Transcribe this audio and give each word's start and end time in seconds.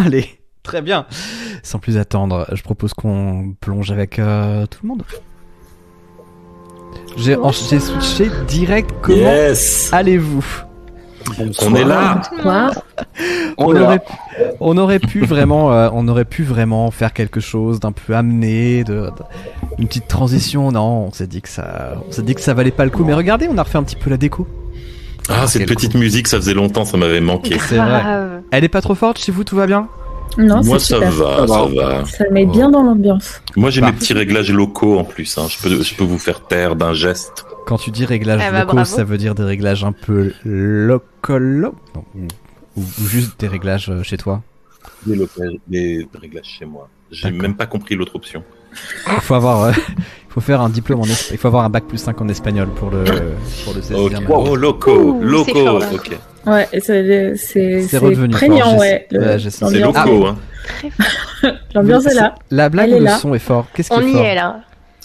Allez, 0.06 0.40
très 0.62 0.82
bien. 0.82 1.06
Sans 1.62 1.78
plus 1.78 1.96
attendre, 1.98 2.46
je 2.52 2.62
propose 2.62 2.94
qu'on 2.94 3.54
plonge 3.60 3.90
avec 3.90 4.18
euh, 4.18 4.66
tout 4.66 4.80
le 4.82 4.88
monde. 4.88 5.02
J'ai 7.16 7.36
switché 7.80 8.30
direct. 8.48 8.90
Comment 9.02 9.16
Yes 9.18 9.90
allez-vous? 9.92 10.44
On 11.62 11.74
est 11.74 11.84
là 11.84 12.22
Quoi? 12.42 12.70
On 13.58 13.76
aurait, 13.76 14.00
on 14.60 14.78
aurait 14.78 14.98
pu 14.98 15.20
vraiment, 15.24 15.72
euh, 15.72 15.90
on 15.92 16.08
aurait 16.08 16.24
pu 16.24 16.42
vraiment 16.44 16.90
faire 16.90 17.12
quelque 17.12 17.40
chose 17.40 17.78
d'un 17.78 17.92
peu 17.92 18.14
amené, 18.16 18.84
de, 18.84 18.92
de- 18.94 19.12
une 19.78 19.86
petite 19.86 20.08
transition. 20.08 20.72
Non, 20.72 21.06
on 21.08 21.12
s'est 21.12 21.26
dit 21.26 21.42
que 21.42 21.48
ça, 21.48 21.92
on 22.08 22.10
s'est 22.10 22.22
dit 22.22 22.34
que 22.34 22.40
ça 22.40 22.54
valait 22.54 22.70
pas 22.70 22.84
le 22.84 22.90
coup. 22.90 23.04
Mais 23.04 23.12
regardez, 23.14 23.48
on 23.50 23.58
a 23.58 23.62
refait 23.62 23.78
un 23.78 23.82
petit 23.82 23.96
peu 23.96 24.08
la 24.08 24.16
déco. 24.16 24.46
Ah, 25.28 25.46
cette 25.46 25.66
Quel 25.66 25.76
petite 25.76 25.94
musique, 25.94 26.26
ça 26.28 26.36
faisait 26.38 26.54
longtemps, 26.54 26.84
ça 26.84 26.96
m'avait 26.96 27.20
manqué. 27.20 27.56
C'est 27.58 27.76
vrai. 27.76 27.86
Grave. 28.00 28.42
Elle 28.50 28.64
est 28.64 28.68
pas 28.68 28.80
trop 28.80 28.94
forte 28.94 29.18
chez 29.18 29.30
vous, 29.32 29.44
tout 29.44 29.56
va 29.56 29.66
bien? 29.66 29.88
Non, 30.38 30.62
Moi, 30.64 30.78
c'est 30.78 30.94
ça 30.94 30.96
super. 30.96 31.10
va, 31.10 31.36
Ça 31.38 31.46
ça 31.48 31.66
va. 31.74 32.04
Ça 32.06 32.24
met 32.30 32.46
bien 32.46 32.70
dans 32.70 32.82
l'ambiance. 32.82 33.40
Moi, 33.56 33.70
j'ai 33.70 33.80
Bah. 33.80 33.88
mes 33.88 33.92
petits 33.94 34.12
réglages 34.12 34.52
locaux 34.52 34.98
en 34.98 35.04
plus. 35.04 35.36
Hein. 35.38 35.46
Je, 35.48 35.58
peux, 35.60 35.82
je 35.82 35.94
peux 35.94 36.04
vous 36.04 36.18
faire 36.18 36.46
taire 36.46 36.76
d'un 36.76 36.92
geste. 36.94 37.44
Quand 37.66 37.78
tu 37.78 37.90
dis 37.90 38.04
réglages 38.04 38.40
Ah 38.44 38.50
bah, 38.52 38.60
locaux, 38.60 38.76
bravo. 38.76 38.96
ça 38.96 39.02
veut 39.04 39.18
dire 39.18 39.34
des 39.34 39.42
réglages 39.42 39.84
un 39.84 39.92
peu 39.92 40.32
locolo 40.44 41.74
Non, 41.94 42.04
ou, 42.76 42.82
juste 43.06 43.38
des 43.40 43.48
réglages 43.48 43.88
euh, 43.90 44.02
chez 44.02 44.16
toi? 44.16 44.42
Des, 45.06 45.16
locages- 45.16 45.58
des 45.66 46.06
réglages 46.20 46.56
chez 46.58 46.64
moi. 46.64 46.88
J'ai 47.10 47.30
même 47.32 47.56
pas 47.56 47.66
compris 47.66 47.96
l'autre 47.96 48.14
option. 48.16 48.44
Il 49.06 49.20
faut 49.20 49.34
avoir, 49.34 49.62
euh, 49.64 49.72
il 49.98 50.32
faut 50.32 50.40
faire 50.40 50.60
un 50.60 50.68
diplôme 50.68 51.00
en 51.00 51.04
es- 51.04 51.28
il 51.32 51.38
faut 51.38 51.48
avoir 51.48 51.64
un 51.64 51.68
bac 51.70 51.84
plus 51.84 51.98
5 51.98 52.20
en 52.20 52.28
espagnol 52.28 52.68
pour 52.68 52.90
le 52.90 53.04
pour 53.64 53.74
le. 53.74 53.80
Oh, 53.94 54.08
Ouh, 54.92 55.20
fort, 55.44 55.78
là. 55.80 55.86
Ok. 55.92 56.18
Ouais, 56.46 56.68
et 56.72 56.80
c'est 56.80 57.36
c'est 57.36 58.00
prégnant, 58.30 58.78
ouais. 58.78 59.06
C'est 59.10 59.60
L'ambiance 59.60 60.06
locaux, 60.06 60.26
hein. 60.26 60.38
Très 60.78 60.90
fort. 60.90 61.52
l'ambiance 61.74 62.06
est 62.06 62.14
là. 62.14 62.34
La 62.50 62.68
blague 62.68 62.90
le 62.90 63.08
son 63.18 63.34
est 63.34 63.38
fort 63.38 63.66
Qu'est-ce 63.74 63.90
qui 63.90 63.96
On 63.96 64.00
y 64.02 64.16
est 64.16 64.34
là. 64.34 64.60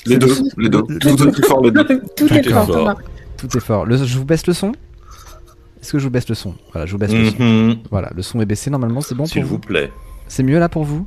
Les 0.06 0.18
deux, 0.18 0.28
les 0.58 0.70
deux. 0.70 0.84
Tout 0.84 1.30
est 1.40 1.46
fort, 1.46 1.62
les 1.64 1.72
deux. 1.72 1.84
Tout 2.16 2.34
est 2.34 2.50
fort. 2.50 2.96
Tout 3.38 3.58
est 3.58 3.60
fort. 3.60 3.86
Le- 3.86 3.98
je 3.98 4.18
vous 4.18 4.26
baisse 4.26 4.46
le 4.48 4.54
son? 4.54 4.72
Est-ce 5.82 5.92
que 5.92 6.00
je 6.00 6.04
vous 6.06 6.10
baisse 6.10 6.30
le 6.30 6.36
son? 6.36 6.56
Voilà, 6.72 6.86
je 6.86 6.92
vous 6.94 6.98
baisse 6.98 7.12
le 7.12 7.30
son. 7.32 7.44
Mhm. 7.44 7.76
Voilà, 7.92 8.10
le 8.16 8.22
son 8.22 8.40
est 8.42 8.46
baissé 8.46 8.70
normalement, 8.70 9.02
c'est 9.02 9.14
bon 9.16 9.24
pour 9.24 9.32
S'il 9.32 9.44
vous 9.44 9.50
vous 9.50 9.60
plaît. 9.60 9.92
C'est 10.28 10.42
mieux 10.44 10.58
là 10.60 10.70
pour 10.70 10.84
vous? 10.84 11.06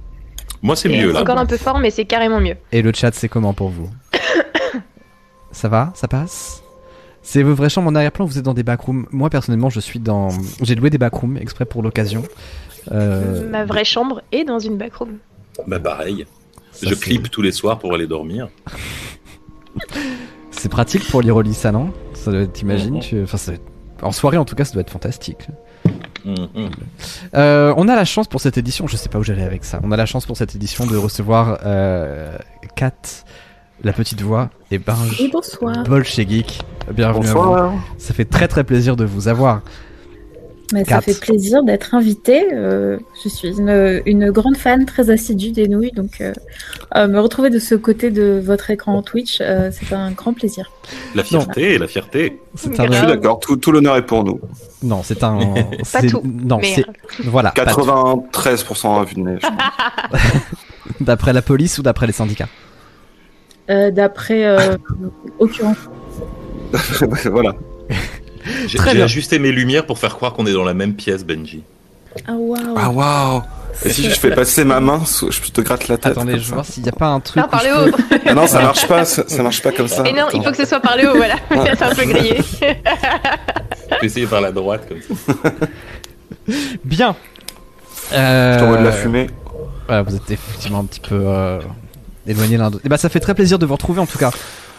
Moi, 0.63 0.77
c'est 0.77 0.89
mieux 0.89 1.09
C'est 1.09 1.13
là. 1.15 1.21
encore 1.23 1.39
un 1.39 1.47
peu 1.47 1.57
fort, 1.57 1.79
mais 1.79 1.91
c'est 1.91 2.05
carrément 2.05 2.41
mieux. 2.41 2.57
Et 2.73 2.83
le 2.83 2.93
chat, 2.93 3.13
c'est 3.15 3.29
comment 3.29 3.53
pour 3.55 3.69
vous 3.69 3.89
Ça 5.53 5.69
va 5.69 5.93
Ça 5.95 6.09
passe 6.09 6.63
C'est 7.23 7.43
vos 7.43 7.55
vraies 7.55 7.69
chambres 7.69 7.89
en 7.89 7.95
arrière-plan 7.95 8.25
Vous 8.27 8.39
êtes 8.39 8.45
dans 8.45 8.55
des 8.55 8.63
backrooms 8.65 9.07
Moi, 9.11 9.31
personnellement, 9.31 9.71
je 9.71 9.81
suis 9.81 9.99
dans. 10.01 10.29
J'ai 10.63 10.75
loué 10.75 10.91
des 10.91 10.99
backrooms 10.99 11.37
exprès 11.37 11.65
pour 11.65 11.83
l'occasion. 11.83 12.23
Euh, 12.93 13.49
Ma 13.51 13.65
vraie 13.65 13.85
chambre 13.85 14.23
est 14.33 14.45
dans 14.45 14.59
une 14.59 14.77
backroom. 14.79 15.19
Bah, 15.67 15.79
pareil. 15.81 16.27
ça, 16.73 16.87
je 16.89 16.95
c'est- 16.95 17.01
clip 17.01 17.31
tous 17.31 17.43
les 17.43 17.53
soirs 17.53 17.79
pour 17.79 17.95
aller 17.95 18.07
dormir. 18.07 18.49
C'est 20.51 20.69
pratique 20.69 21.09
pour 21.09 21.23
lit, 21.23 21.55
ça, 21.55 21.71
non? 21.71 21.93
Ça 22.15 22.33
doit 22.33 22.41
être, 22.41 22.53
t'imagines 22.53 22.99
tu- 22.99 23.23
Enfin, 23.23 23.39
En 24.03 24.11
soirée, 24.13 24.37
en 24.39 24.45
tout 24.45 24.57
cas, 24.57 24.65
ça 24.65 24.73
doit 24.73 24.81
être 24.81 24.91
fantastique. 24.91 25.47
Euh, 27.35 27.75
on 27.77 27.89
a 27.89 27.97
la 27.97 28.05
chance 28.05 28.29
pour 28.29 28.41
cette 28.41 28.59
édition, 28.59 28.87
je 28.87 28.97
sais 28.97 29.09
pas 29.09 29.19
où 29.19 29.23
j'allais 29.23 29.45
avec 29.45 29.65
ça. 29.65 29.81
On 29.83 29.93
a 29.93 29.97
la 29.97 30.07
chance 30.07 30.27
pour 30.27 30.37
cette 30.37 30.55
édition 30.55 30.87
de 30.87 30.97
recevoir 30.97 31.59
euh, 31.65 32.37
Kat, 32.77 32.93
la 33.83 33.93
petite 33.93 34.21
voix, 34.21 34.51
et 34.71 34.79
Binge, 34.79 35.21
Et 35.21 35.29
bonsoir. 35.29 35.85
Geek. 36.05 36.61
Bienvenue 36.93 37.29
à 37.29 37.33
vous. 37.33 37.39
Bonsoir. 37.39 37.73
Ça 37.99 38.15
fait 38.15 38.25
très 38.25 38.49
très 38.49 38.65
plaisir 38.65 38.97
de 38.97 39.05
vous 39.05 39.29
avoir. 39.29 39.63
Mais 40.73 40.85
ça 40.85 41.01
fait 41.01 41.19
plaisir 41.19 41.63
d'être 41.63 41.95
invité. 41.95 42.53
euh, 42.53 42.99
je 43.25 43.29
suis 43.31 43.49
une, 43.49 44.03
une 44.05 44.31
grande 44.31 44.57
fan 44.57 44.85
très 44.85 45.09
assidue 45.11 45.51
des 45.51 45.67
nouilles, 45.67 45.93
donc 45.93 46.21
euh, 46.21 46.33
euh, 46.95 47.09
me 47.09 47.19
retrouver 47.21 47.49
de 47.49 47.59
ce 47.59 47.75
côté 47.75 48.11
de 48.11 48.39
votre 48.45 48.71
écran 48.71 49.01
Twitch, 49.03 49.39
euh, 49.41 49.71
c'est 49.73 49.95
un 49.95 50.11
grand 50.11 50.35
plaisir. 50.35 50.71
La 51.15 51.25
fierté, 51.25 51.79
la 51.79 51.87
fierté. 51.87 52.39
C'est 52.55 52.71
Grave. 52.73 52.89
un... 52.89 52.93
Je 52.93 52.99
suis 52.99 53.07
d'accord, 53.07 53.41
tout, 53.41 53.57
tout 53.57 53.73
l'honneur 53.73 53.97
est 53.97 54.05
pour 54.05 54.25
nous. 54.25 54.41
Non, 54.83 55.03
c'est 55.03 55.25
un. 55.25 55.39
Pas 55.93 56.03
tout, 56.03 56.23
Non, 56.25 56.61
c'est. 56.63 56.85
Voilà. 57.25 57.51
pas 57.53 57.65
tout. 57.73 57.81
93% 57.81 59.01
à 59.01 59.05
vue 59.05 59.15
de 59.15 59.21
nez. 59.21 59.39
je 59.43 59.47
pense. 59.49 60.21
D'après 61.01 61.33
la 61.33 61.43
police 61.43 61.79
ou 61.79 61.83
d'après 61.83 62.07
les 62.07 62.13
syndicats? 62.13 62.49
Euh, 63.71 63.91
D'après 63.91 64.45
euh, 64.47 64.77
occurrence. 65.39 65.77
voilà. 67.25 67.53
J'ai 68.67 68.79
Très 68.79 68.91
j'ai 68.91 68.97
bien. 68.97 69.05
ajusté 69.05 69.39
mes 69.39 69.53
lumières 69.53 69.87
pour 69.87 69.99
faire 69.99 70.15
croire 70.17 70.33
qu'on 70.33 70.47
est 70.47 70.53
dans 70.53 70.65
la 70.65 70.75
même 70.75 70.95
pièce, 70.95 71.25
Benji. 71.25 71.63
Ah 72.27 72.33
waouh. 72.33 72.75
Ah 72.77 72.91
waouh 72.91 73.43
Et 73.85 73.91
si 73.91 74.05
je 74.11 74.19
fais 74.19 74.31
passer 74.35 74.65
ma 74.65 74.81
main, 74.81 75.03
je 75.31 75.51
te 75.51 75.61
gratte 75.61 75.89
la 75.89 75.97
tête. 75.99 76.13
Attendez, 76.13 76.39
je 76.39 76.53
voir 76.53 76.65
s'il 76.65 76.83
n'y 76.83 76.89
a 76.89 76.93
pas 76.93 77.09
un 77.09 77.21
truc. 77.21 77.43
Ah, 77.45 77.49
par 77.49 77.61
où 77.61 77.65
je 77.65 77.69
le 77.69 77.89
haut. 77.89 77.97
peux- 77.97 78.19
Ah 78.27 78.35
non, 78.35 78.47
ça 78.47 78.61
marche 78.63 78.87
pas, 78.89 79.05
ça, 79.05 79.25
ça 79.29 79.43
marche 79.43 79.63
pas 79.63 79.71
comme 79.73 79.89
ça. 79.89 80.03
Et 80.07 80.13
non, 80.13 80.27
il 80.35 80.43
faut 80.43 80.51
que 80.51 80.57
ce 80.57 80.65
soit 80.67 80.81
par 80.81 80.97
le 80.97 81.11
haut, 81.11 81.17
voilà. 81.17 81.37
c'est 81.51 81.83
un 81.83 81.95
peu 81.95 82.05
grillé. 82.07 82.39
Je 82.61 82.67
vais 84.01 84.07
essayer 84.07 84.27
par 84.27 84.41
la 84.41 84.51
droite 84.53 84.89
comme 84.89 84.99
ça. 85.03 85.51
Bien. 86.85 87.15
Je 88.11 88.59
t'envoie 88.59 88.79
de 88.79 88.85
la 88.85 88.91
Euh, 88.91 88.93
fumée. 88.93 89.27
Ouais, 89.89 90.03
vous 90.03 90.17
êtes 90.17 90.31
effectivement 90.31 90.81
un 90.81 90.85
petit 90.85 91.01
peu 91.01 91.15
euh, 91.27 91.61
éloignés 92.27 92.57
l'un 92.57 92.71
d'autre. 92.71 92.85
Et 92.85 92.89
bah, 92.89 92.97
ça 92.99 93.09
fait 93.09 93.21
très 93.21 93.35
plaisir 93.35 93.59
de 93.59 93.67
vous 93.67 93.75
retrouver 93.75 94.01
en 94.01 94.07
tout 94.07 94.19
cas. 94.19 94.31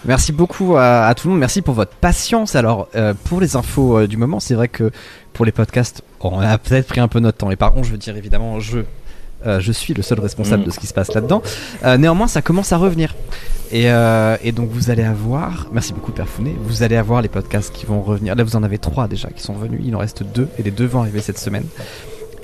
Merci 0.06 0.32
beaucoup 0.32 0.78
à, 0.78 1.14
tout 1.16 1.28
le 1.28 1.32
monde. 1.32 1.40
Merci 1.40 1.62
pour 1.62 1.74
votre 1.74 1.92
patience. 1.94 2.56
Alors, 2.56 2.88
euh, 2.96 3.14
pour 3.26 3.42
les 3.42 3.56
infos 3.56 4.00
euh, 4.00 4.08
du 4.08 4.18
moment, 4.18 4.40
c'est 4.40 4.56
vrai 4.56 4.68
que 4.70 4.92
pour 5.34 5.46
les 5.46 5.52
podcasts, 5.52 6.04
on 6.22 6.40
a 6.40 6.58
peut-être 6.58 6.88
pris 6.88 7.00
un 7.02 7.08
peu 7.08 7.20
notre 7.20 7.38
temps. 7.40 7.52
Et 7.52 7.56
par 7.56 7.74
contre, 7.74 7.88
je 7.88 7.92
veux 7.92 7.98
dire 7.98 8.16
évidemment, 8.16 8.60
je. 8.60 8.80
euh, 9.46 9.60
je 9.60 9.72
suis 9.72 9.94
le 9.94 10.02
seul 10.02 10.20
responsable 10.20 10.64
de 10.64 10.72
ce 10.72 10.80
qui 10.80 10.88
se 10.88 10.94
passe 10.94 11.14
là-dedans. 11.14 11.42
Néanmoins, 11.98 12.28
ça 12.28 12.42
commence 12.42 12.72
à 12.72 12.78
revenir. 12.78 13.16
Et, 13.72 13.90
donc, 14.54 14.70
vous 14.72 14.90
allez 14.90 15.04
avoir. 15.04 15.68
Merci 15.74 15.94
beaucoup, 15.94 16.12
Père 16.12 16.28
Founet. 16.28 16.56
Vous 16.62 16.82
allez 16.84 16.96
avoir 16.96 17.22
les 17.22 17.30
podcasts 17.30 17.74
qui 17.74 17.86
vont 17.86 18.02
revenir. 18.02 18.36
Là, 18.36 18.44
vous 18.44 18.56
en 18.56 18.64
avez 18.64 18.78
trois 18.78 19.08
déjà 19.08 19.30
qui 19.30 19.44
sont 19.44 19.54
venus. 19.54 19.82
Il 19.84 19.96
en 19.96 20.00
reste 20.00 20.24
deux. 20.24 20.48
Et 20.58 20.64
les 20.64 20.72
deux 20.72 20.86
vont 20.86 21.02
arriver 21.02 21.22
cette 21.22 21.40
semaine. 21.40 21.66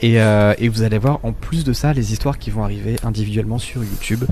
Et, 0.02 0.16
et 0.16 0.70
vous 0.70 0.84
allez 0.84 0.98
voir 0.98 1.20
en 1.24 1.32
plus 1.32 1.64
de 1.64 1.74
ça 1.74 1.94
les 1.94 2.12
histoires 2.12 2.38
qui 2.38 2.50
vont 2.52 2.64
arriver 2.64 2.98
individuellement 3.04 3.60
sur 3.60 3.82
YouTube 3.84 4.26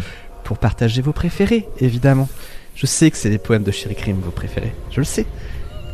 pour 0.44 0.58
partager 0.58 1.02
vos 1.02 1.14
préférés, 1.14 1.68
évidemment. 1.80 2.28
Je 2.76 2.86
sais 2.86 3.12
que 3.12 3.18
c'est 3.18 3.30
les 3.30 3.38
poèmes 3.38 3.64
de 3.64 3.72
Sherry 3.72 3.96
Krim 3.96 4.18
vos 4.24 4.32
préférés. 4.32 4.74
Je 4.92 5.00
le 5.00 5.06
sais. 5.06 5.26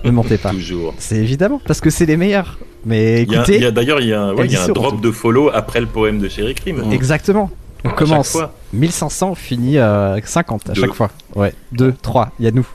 Ne 0.06 0.12
mentez 0.12 0.38
pas. 0.38 0.52
Toujours. 0.52 0.94
C'est 0.98 1.18
évidemment 1.18 1.62
parce 1.66 1.82
que 1.82 1.90
c'est 1.90 2.06
les 2.06 2.16
meilleurs. 2.18 2.58
Mais 2.86 3.24
Il 3.24 3.32
y 3.32 3.36
a- 3.36 3.40
écoutez, 3.40 3.56
il 3.58 3.62
y 3.64 3.66
a- 3.66 3.72
D'ailleurs, 3.72 4.00
il 4.00 4.08
y 4.08 4.14
a, 4.14 4.22
un- 4.22 4.34
ouais, 4.34 4.46
il 4.46 4.52
y 4.54 4.56
a 4.56 4.64
un 4.64 4.68
drop 4.70 5.02
de 5.02 5.12
follow 5.12 5.50
après 5.54 5.82
le 5.82 5.88
poème 5.88 6.20
de 6.20 6.30
Sherry 6.30 6.56
Krim. 6.56 6.92
exactement. 6.94 7.52
On 7.84 7.90
À 7.90 7.92
chaque 7.92 7.98
commence 8.00 8.32
fois. 8.32 8.54
1500, 8.74 9.36
finit 9.36 9.78
euh, 9.78 10.20
50 10.24 10.70
à 10.70 10.74
Deux. 10.74 10.82
chaque 10.82 10.94
fois. 10.94 11.10
Ouais, 11.36 11.54
2, 11.74 11.94
3, 12.02 12.32
il 12.40 12.46
y 12.46 12.48
a 12.48 12.52
nous, 12.52 12.68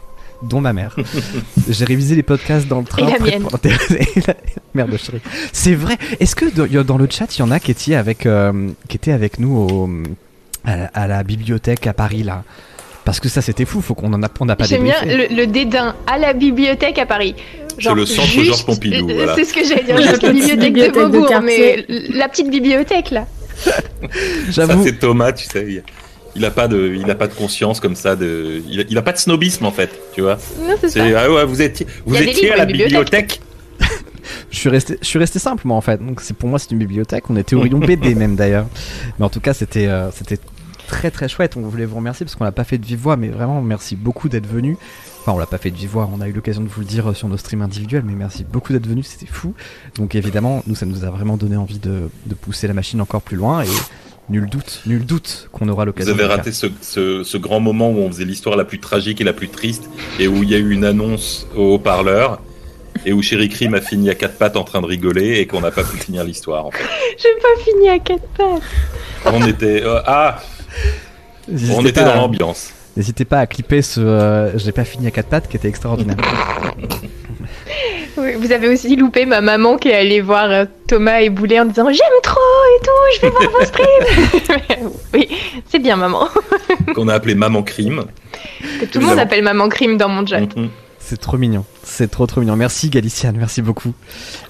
dont 0.42 0.60
ma 0.60 0.72
mère. 0.74 0.96
J'ai 1.68 1.84
révisé 1.86 2.14
les 2.14 2.22
podcasts 2.22 2.68
dans 2.68 2.80
le 2.80 2.84
train. 2.86 3.06
Et 3.06 3.10
la 3.10 3.18
mienne. 3.18 3.42
pour 3.42 3.58
chérie. 4.98 5.20
C'est 5.52 5.74
vrai. 5.74 5.96
Est-ce 6.20 6.34
que 6.36 6.46
dans- 6.54 6.84
dans 6.84 6.98
le 6.98 7.06
chat, 7.10 7.36
il 7.36 7.40
y 7.40 7.42
en 7.42 7.50
a 7.50 7.60
qui 7.60 7.70
étaient 7.70 7.94
avec, 7.94 8.26
euh, 8.26 8.68
qui 8.88 8.96
étaient 8.96 9.12
avec 9.12 9.38
nous 9.38 9.56
au, 9.56 9.90
à, 10.64 10.76
la- 10.76 10.86
à 10.94 11.06
la 11.06 11.22
bibliothèque 11.22 11.86
à 11.86 11.92
Paris 11.94 12.22
là? 12.22 12.44
Parce 13.04 13.20
que 13.20 13.28
ça 13.28 13.42
c'était 13.42 13.64
fou, 13.66 13.80
faut 13.82 13.94
qu'on 13.94 14.12
en 14.12 14.22
a, 14.22 14.28
on 14.40 14.44
n'a 14.46 14.56
pas 14.56 14.64
J'aime 14.64 14.84
bien 14.84 14.94
le, 15.04 15.34
le 15.34 15.46
dédain 15.46 15.94
à 16.06 16.18
la 16.18 16.32
bibliothèque 16.32 16.98
à 16.98 17.06
Paris. 17.06 17.34
Genre, 17.78 17.94
le 17.94 18.06
centre 18.06 18.28
juste- 18.28 18.46
Georges 18.46 18.64
Pompidou, 18.66 19.10
euh, 19.10 19.14
voilà. 19.14 19.34
C'est 19.34 19.44
ce 19.44 19.52
que 19.52 19.64
j'allais 19.64 19.82
dire, 19.82 19.96
La 20.00 20.12
petite 20.12 20.30
bibliothèque, 20.32 20.58
bibliothèque 20.60 20.94
de 20.94 21.08
Beaubourg, 21.08 21.40
mais 21.42 21.84
la 21.88 22.28
petite 22.28 22.50
bibliothèque 22.50 23.10
là. 23.10 23.26
Ça, 23.64 23.72
J'avoue. 24.50 24.84
c'est 24.84 24.98
Thomas, 24.98 25.32
tu 25.32 25.44
sais. 25.46 25.64
Il, 25.68 25.82
il 26.36 26.44
a 26.44 26.50
pas 26.50 26.66
de, 26.66 26.96
il 27.00 27.08
a 27.10 27.14
pas 27.14 27.28
de 27.28 27.34
conscience 27.34 27.78
comme 27.80 27.94
ça. 27.94 28.16
De, 28.16 28.62
il, 28.68 28.80
a, 28.80 28.84
il 28.88 28.98
a 28.98 29.02
pas 29.02 29.12
de 29.12 29.18
snobisme 29.18 29.64
en 29.66 29.70
fait, 29.70 29.90
tu 30.14 30.20
vois. 30.22 30.38
Non, 30.60 30.74
c'est 30.80 30.88
ça. 30.88 31.04
C'est 31.04 31.14
ah 31.14 31.30
ouais, 31.30 31.44
vous 31.44 31.62
étiez, 31.62 31.86
vous 32.04 32.16
étiez 32.16 32.52
à 32.52 32.56
la 32.56 32.64
bibliothèque. 32.66 33.40
Je 34.50 34.56
suis 34.58 34.68
resté, 34.70 34.96
je 35.02 35.06
suis 35.06 35.18
resté 35.18 35.38
simple 35.38 35.66
moi 35.66 35.76
en 35.76 35.80
fait. 35.80 36.04
Donc 36.04 36.20
c'est 36.22 36.34
pour 36.34 36.48
moi 36.48 36.58
c'est 36.58 36.70
une 36.70 36.78
bibliothèque. 36.78 37.28
On 37.28 37.36
était 37.36 37.54
au 37.54 37.60
rayon 37.60 37.78
BD 37.78 38.14
même 38.14 38.36
d'ailleurs. 38.36 38.66
Mais 39.18 39.24
en 39.24 39.28
tout 39.28 39.40
cas 39.40 39.52
c'était, 39.52 39.86
euh, 39.86 40.10
c'était 40.12 40.38
très 40.86 41.10
très 41.10 41.28
chouette. 41.28 41.56
On 41.56 41.62
voulait 41.62 41.84
vous 41.86 41.96
remercier 41.96 42.24
parce 42.24 42.36
qu'on 42.36 42.44
l'a 42.44 42.52
pas 42.52 42.64
fait 42.64 42.78
de 42.78 42.86
vive 42.86 42.98
voix, 43.00 43.16
mais 43.16 43.28
vraiment 43.28 43.60
merci 43.62 43.96
beaucoup 43.96 44.28
d'être 44.28 44.46
venu. 44.46 44.76
Enfin 45.20 45.32
on 45.32 45.38
l'a 45.38 45.46
pas 45.46 45.58
fait 45.58 45.70
de 45.70 45.76
vive 45.76 45.90
voix. 45.90 46.08
On 46.12 46.20
a 46.20 46.28
eu 46.28 46.32
l'occasion 46.32 46.62
de 46.62 46.68
vous 46.68 46.80
le 46.80 46.86
dire 46.86 47.10
euh, 47.10 47.14
sur 47.14 47.28
nos 47.28 47.36
streams 47.36 47.62
individuels, 47.62 48.02
mais 48.06 48.14
merci 48.14 48.44
beaucoup 48.44 48.72
d'être 48.72 48.86
venu. 48.86 49.02
C'était 49.02 49.26
fou. 49.30 49.54
Donc 49.96 50.14
évidemment 50.14 50.62
nous 50.66 50.74
ça 50.74 50.86
nous 50.86 51.04
a 51.04 51.10
vraiment 51.10 51.36
donné 51.36 51.56
envie 51.56 51.78
de, 51.78 52.08
de 52.26 52.34
pousser 52.34 52.66
la 52.68 52.74
machine 52.74 53.00
encore 53.00 53.22
plus 53.22 53.36
loin 53.36 53.62
et 53.62 53.68
nul 54.30 54.48
doute, 54.48 54.82
nul 54.86 55.04
doute 55.04 55.48
qu'on 55.52 55.68
aura 55.68 55.82
Vous 55.82 55.86
l'occasion. 55.86 56.12
avez 56.14 56.22
de 56.22 56.28
le 56.28 56.34
raté 56.34 56.52
ce, 56.52 56.66
ce, 56.80 57.22
ce 57.24 57.36
grand 57.36 57.60
moment 57.60 57.90
où 57.90 57.98
on 57.98 58.08
faisait 58.08 58.24
l'histoire 58.24 58.56
la 58.56 58.64
plus 58.64 58.78
tragique 58.80 59.20
et 59.20 59.24
la 59.24 59.34
plus 59.34 59.48
triste 59.48 59.88
et 60.18 60.28
où 60.28 60.42
il 60.42 60.50
y 60.50 60.54
a 60.54 60.58
eu 60.58 60.70
une 60.70 60.84
annonce 60.84 61.46
au 61.54 61.74
haut-parleur 61.74 62.40
et 63.04 63.12
où 63.12 63.20
Sherry 63.22 63.48
Krim 63.48 63.74
a 63.74 63.80
fini 63.80 64.08
à 64.08 64.14
quatre 64.14 64.36
pattes 64.38 64.56
en 64.56 64.64
train 64.64 64.80
de 64.80 64.86
rigoler 64.86 65.38
et 65.40 65.46
qu'on 65.46 65.60
n'a 65.60 65.70
pas 65.70 65.82
pu 65.84 65.98
finir 65.98 66.24
l'histoire. 66.24 66.64
En 66.66 66.70
fait. 66.70 66.84
J'ai 67.18 67.28
pas 67.42 67.62
fini 67.64 67.88
à 67.90 67.98
quatre 67.98 68.26
pattes. 68.36 68.62
On 69.26 69.46
était 69.46 69.82
euh, 69.82 70.00
ah, 70.06 70.40
on 71.70 71.84
était 71.84 72.02
pas- 72.02 72.14
dans 72.14 72.14
l'ambiance. 72.22 72.72
N'hésitez 72.96 73.24
pas 73.24 73.40
à 73.40 73.46
clipper 73.46 73.82
ce 73.82 74.00
euh, 74.00 74.56
j'ai 74.56 74.70
pas 74.72 74.84
fini 74.84 75.06
à 75.08 75.10
quatre 75.10 75.28
pattes 75.28 75.48
qui 75.48 75.56
était 75.56 75.68
extraordinaire. 75.68 76.16
Oui, 78.16 78.34
vous 78.38 78.52
avez 78.52 78.68
aussi 78.68 78.94
loupé 78.94 79.26
ma 79.26 79.40
maman 79.40 79.76
qui 79.76 79.88
est 79.88 79.94
allée 79.94 80.20
voir 80.20 80.48
euh, 80.50 80.64
Thomas 80.86 81.20
et 81.20 81.30
Boulet 81.30 81.58
en 81.58 81.64
disant 81.64 81.88
J'aime 81.90 82.20
trop 82.22 82.40
et 82.40 82.84
tout, 82.84 83.16
je 83.16 83.20
vais 83.22 83.30
voir 83.30 83.50
vos 83.50 83.64
streams. 83.64 84.90
oui, 85.14 85.28
c'est 85.68 85.80
bien, 85.80 85.96
maman. 85.96 86.28
Qu'on 86.94 87.08
a 87.08 87.14
appelé 87.14 87.34
Maman 87.34 87.64
Crime. 87.64 88.04
Que 88.80 88.84
tout 88.86 89.00
le 89.00 89.06
monde 89.06 89.18
appelle 89.18 89.42
Maman 89.42 89.68
Crime 89.68 89.96
dans 89.96 90.08
mon 90.08 90.24
chat. 90.24 90.42
C'est 91.06 91.18
trop 91.20 91.36
mignon. 91.36 91.66
C'est 91.82 92.10
trop 92.10 92.26
trop 92.26 92.40
mignon. 92.40 92.56
Merci 92.56 92.88
Galiciane, 92.88 93.36
merci 93.36 93.60
beaucoup. 93.60 93.92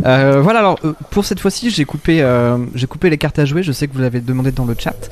Euh, 0.06 0.40
voilà 0.40 0.60
alors 0.60 0.78
euh, 0.84 0.92
pour 1.10 1.24
cette 1.24 1.40
fois-ci 1.40 1.68
j'ai 1.70 1.84
coupé 1.84 2.22
euh, 2.22 2.58
coupé 2.88 3.10
les 3.10 3.18
cartes 3.18 3.40
à 3.40 3.44
jouer. 3.44 3.64
Je 3.64 3.72
sais 3.72 3.88
que 3.88 3.92
vous 3.92 3.98
l'avez 3.98 4.20
demandé 4.20 4.52
dans 4.52 4.64
le 4.64 4.76
chat, 4.78 5.10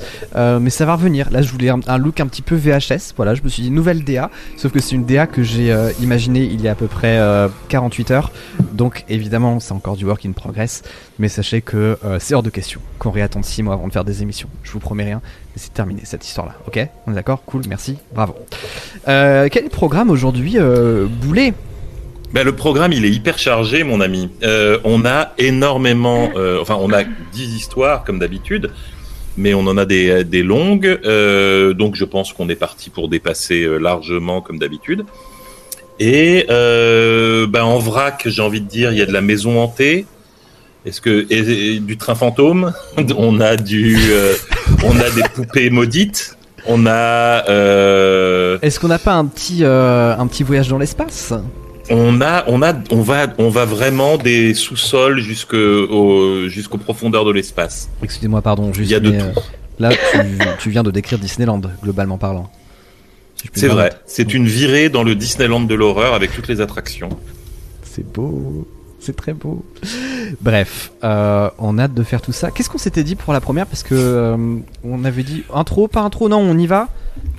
mais 0.61 0.69
ça 0.69 0.85
va 0.85 0.95
revenir. 0.95 1.29
Là 1.31 1.41
je 1.41 1.51
voulais 1.51 1.67
un, 1.67 1.81
un 1.87 1.97
look 1.97 2.21
un 2.21 2.27
petit 2.27 2.41
peu 2.41 2.55
VHS. 2.55 3.13
Voilà, 3.17 3.35
je 3.35 3.43
me 3.43 3.49
suis 3.49 3.61
dit 3.61 3.71
nouvelle 3.71 4.05
DA, 4.05 4.31
sauf 4.55 4.71
que 4.71 4.79
c'est 4.79 4.95
une 4.95 5.05
DA 5.05 5.27
que 5.27 5.43
j'ai 5.43 5.75
imaginée 5.99 6.43
il 6.43 6.61
y 6.61 6.69
a 6.69 6.71
à 6.71 6.75
peu 6.75 6.87
près 6.87 7.17
euh, 7.19 7.49
48 7.67 8.11
heures. 8.11 8.31
Donc 8.71 9.03
évidemment 9.09 9.59
c'est 9.59 9.73
encore 9.73 9.97
du 9.97 10.05
work 10.05 10.25
in 10.25 10.31
progress, 10.31 10.81
mais 11.19 11.27
sachez 11.27 11.61
que 11.61 11.97
c'est 12.19 12.35
hors 12.35 12.43
de 12.43 12.49
question 12.49 12.79
qu'on 12.99 13.11
réattende 13.11 13.43
6 13.43 13.63
mois 13.63 13.73
avant 13.73 13.87
de 13.89 13.91
faire 13.93 14.05
des 14.05 14.21
émissions. 14.21 14.47
Je 14.63 14.71
vous 14.71 14.79
promets 14.79 15.03
rien, 15.03 15.21
c'est 15.55 15.73
terminé 15.73 16.01
cette 16.03 16.25
histoire-là. 16.25 16.55
Ok, 16.67 16.79
on 17.07 17.11
est 17.11 17.15
d'accord 17.15 17.43
Cool, 17.45 17.61
merci, 17.67 17.97
bravo. 18.13 18.35
Euh, 19.07 19.47
quel 19.51 19.69
programme 19.69 20.09
aujourd'hui, 20.09 20.53
euh, 20.57 21.05
Boulet? 21.07 21.53
Ben, 22.33 22.43
le 22.43 22.55
programme, 22.55 22.91
il 22.93 23.05
est 23.05 23.11
hyper 23.11 23.37
chargé, 23.37 23.83
mon 23.83 24.01
ami. 24.01 24.29
Euh, 24.43 24.79
on 24.83 25.05
a 25.05 25.33
énormément, 25.37 26.31
euh, 26.35 26.59
enfin, 26.61 26.75
on 26.79 26.91
a 26.91 27.03
10 27.03 27.55
histoires, 27.55 28.03
comme 28.03 28.17
d'habitude, 28.17 28.71
mais 29.37 29.53
on 29.53 29.61
en 29.67 29.77
a 29.77 29.85
des, 29.85 30.23
des 30.23 30.41
longues, 30.41 30.99
donc 31.75 31.95
je 31.95 32.05
pense 32.05 32.33
qu'on 32.33 32.49
est 32.49 32.55
parti 32.55 32.89
pour 32.89 33.07
dépasser 33.07 33.67
largement, 33.79 34.41
comme 34.41 34.57
d'habitude. 34.59 35.05
Et 35.99 36.45
ben, 36.47 37.63
en 37.63 37.77
vrac, 37.77 38.23
j'ai 38.25 38.41
envie 38.41 38.61
de 38.61 38.67
dire, 38.67 38.91
il 38.91 38.97
y 38.97 39.01
a 39.01 39.05
de 39.05 39.13
la 39.13 39.21
maison 39.21 39.61
hantée. 39.61 40.05
Est-ce 40.85 40.99
que 41.01 41.25
et- 41.29 41.75
et 41.75 41.79
du 41.79 41.97
train 41.97 42.13
fantôme? 42.15 42.73
On 43.17 43.39
a 43.39 43.55
du, 43.55 43.97
on 44.83 44.99
a 44.99 45.09
des 45.09 45.23
poupées 45.33 45.69
maudites. 45.69 46.37
On 46.65 46.85
a, 46.85 47.49
euh, 47.49 48.57
Est-ce 48.61 48.79
qu'on 48.79 48.87
n'a 48.87 48.99
pas 48.99 49.13
un 49.13 49.25
petit, 49.25 49.59
euh, 49.63 50.15
un 50.17 50.27
petit 50.27 50.43
voyage 50.43 50.69
dans 50.69 50.77
l'espace? 50.77 51.33
On 51.89 52.21
a, 52.21 52.45
on 52.47 52.61
a, 52.61 52.73
on 52.91 53.01
va, 53.01 53.27
on 53.37 53.49
va 53.49 53.65
vraiment 53.65 54.17
des 54.17 54.53
sous-sols 54.53 55.19
jusque 55.19 55.53
au- 55.55 56.47
jusqu'aux 56.47 56.77
profondeurs 56.77 57.25
de 57.25 57.31
l'espace. 57.33 57.89
Excusez-moi, 58.01 58.41
pardon, 58.41 58.71
juste. 58.71 58.89
Il 58.89 58.93
y 58.93 58.95
a 58.95 59.01
de 59.01 59.11
mais, 59.11 59.17
tout. 59.17 59.25
euh, 59.25 59.41
là, 59.79 59.89
tu, 59.91 60.19
tu 60.59 60.69
viens 60.69 60.83
de 60.83 60.91
décrire 60.91 61.19
Disneyland, 61.19 61.59
globalement 61.83 62.17
parlant. 62.17 62.49
Si 63.35 63.49
C'est 63.53 63.67
vrai. 63.67 63.91
C'est 64.05 64.33
une 64.33 64.45
virée 64.47 64.87
dans 64.87 65.03
le 65.03 65.15
Disneyland 65.15 65.59
de 65.61 65.75
l'horreur 65.75 66.13
avec 66.13 66.31
toutes 66.33 66.47
les 66.47 66.61
attractions. 66.61 67.09
C'est 67.83 68.09
beau. 68.09 68.65
C'est 69.05 69.15
très 69.15 69.33
beau. 69.33 69.65
Bref, 70.41 70.91
euh, 71.03 71.49
on 71.57 71.77
a 71.77 71.83
hâte 71.83 71.93
de 71.93 72.03
faire 72.03 72.21
tout 72.21 72.31
ça. 72.31 72.51
Qu'est-ce 72.51 72.69
qu'on 72.69 72.77
s'était 72.77 73.03
dit 73.03 73.15
pour 73.15 73.33
la 73.33 73.41
première 73.41 73.67
Parce 73.67 73.83
que 73.83 73.93
euh, 73.95 74.57
on 74.83 75.03
avait 75.03 75.23
dit 75.23 75.43
intro, 75.53 75.87
pas 75.87 76.01
intro, 76.01 76.29
non, 76.29 76.37
on 76.39 76.57
y 76.57 76.67
va. 76.67 76.87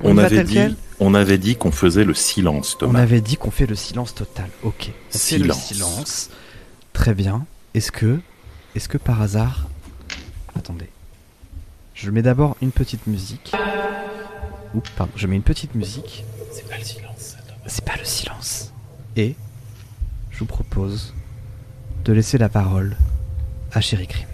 On, 0.03 0.17
y 0.17 0.21
avait 0.21 0.45
dit, 0.45 0.55
quel 0.55 0.77
on 1.01 1.15
avait 1.15 1.39
dit 1.39 1.57
qu'on 1.57 1.73
faisait 1.73 2.05
le 2.05 2.15
silence, 2.15 2.75
On 2.77 2.79
Thomas. 2.81 3.01
avait 3.01 3.21
dit 3.21 3.37
qu'on 3.37 3.51
fait 3.51 3.67
le 3.67 3.75
silence 3.75 4.15
total. 4.15 4.47
Ok. 4.63 4.91
On 5.15 5.19
fait 5.19 5.39
le 5.39 5.45
Silence. 5.45 5.65
silence. 5.67 6.31
Très 6.93 7.15
bien. 7.15 7.47
Est-ce 7.75 7.91
que, 7.91 8.21
est-ce 8.77 8.89
que 8.89 8.99
par 8.99 9.21
hasard, 9.23 9.67
attendez, 10.57 10.89
je 11.95 12.11
mets 12.11 12.23
d'abord 12.23 12.57
une 12.63 12.71
petite 12.73 13.07
musique. 13.07 13.53
Oups, 14.75 14.91
pardon, 14.97 15.13
je 15.17 15.27
mets 15.27 15.37
une 15.37 15.43
petite 15.43 15.75
musique. 15.75 16.25
C'est 16.53 16.69
pas 16.69 16.77
le 16.79 16.85
silence. 16.85 17.37
C'est 17.67 17.85
pas 17.85 17.97
le 17.99 18.05
silence. 18.05 18.73
Et 19.17 19.35
je 20.31 20.39
vous 20.41 20.47
propose 20.47 21.15
de 22.05 22.13
laisser 22.13 22.39
la 22.39 22.49
parole 22.49 22.97
à 23.73 23.81
Chéri 23.81 24.07
Crime. 24.07 24.27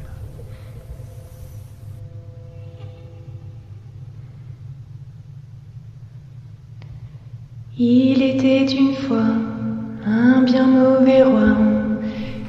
Il 7.78 8.22
était 8.22 8.67
une 8.67 8.94
fois 8.94 9.34
un 10.05 10.43
bien 10.43 10.67
mauvais 10.67 11.22
roi 11.22 11.56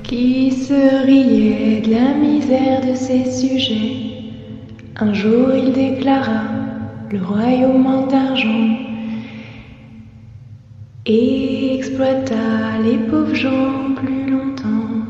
qui 0.04 0.52
se 0.52 1.06
riait 1.06 1.82
de 1.82 1.92
la 1.92 2.14
misère 2.14 2.82
de 2.86 2.96
ses 2.96 3.32
sujets. 3.32 4.24
Un 4.98 5.14
jour 5.14 5.54
il 5.56 5.72
déclara 5.72 6.44
le 7.12 7.24
royaume 7.24 7.86
en 7.86 8.08
d'argent 8.08 8.78
et 11.06 11.76
exploita 11.76 12.80
les 12.84 12.98
pauvres 12.98 13.34
gens 13.34 13.94
plus 13.96 14.30
longtemps. 14.30 15.01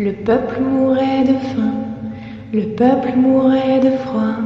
Le 0.00 0.12
peuple 0.12 0.60
mourait 0.60 1.24
de 1.24 1.34
faim, 1.34 1.74
le 2.52 2.62
peuple 2.76 3.16
mourait 3.16 3.80
de 3.80 3.90
froid, 3.96 4.36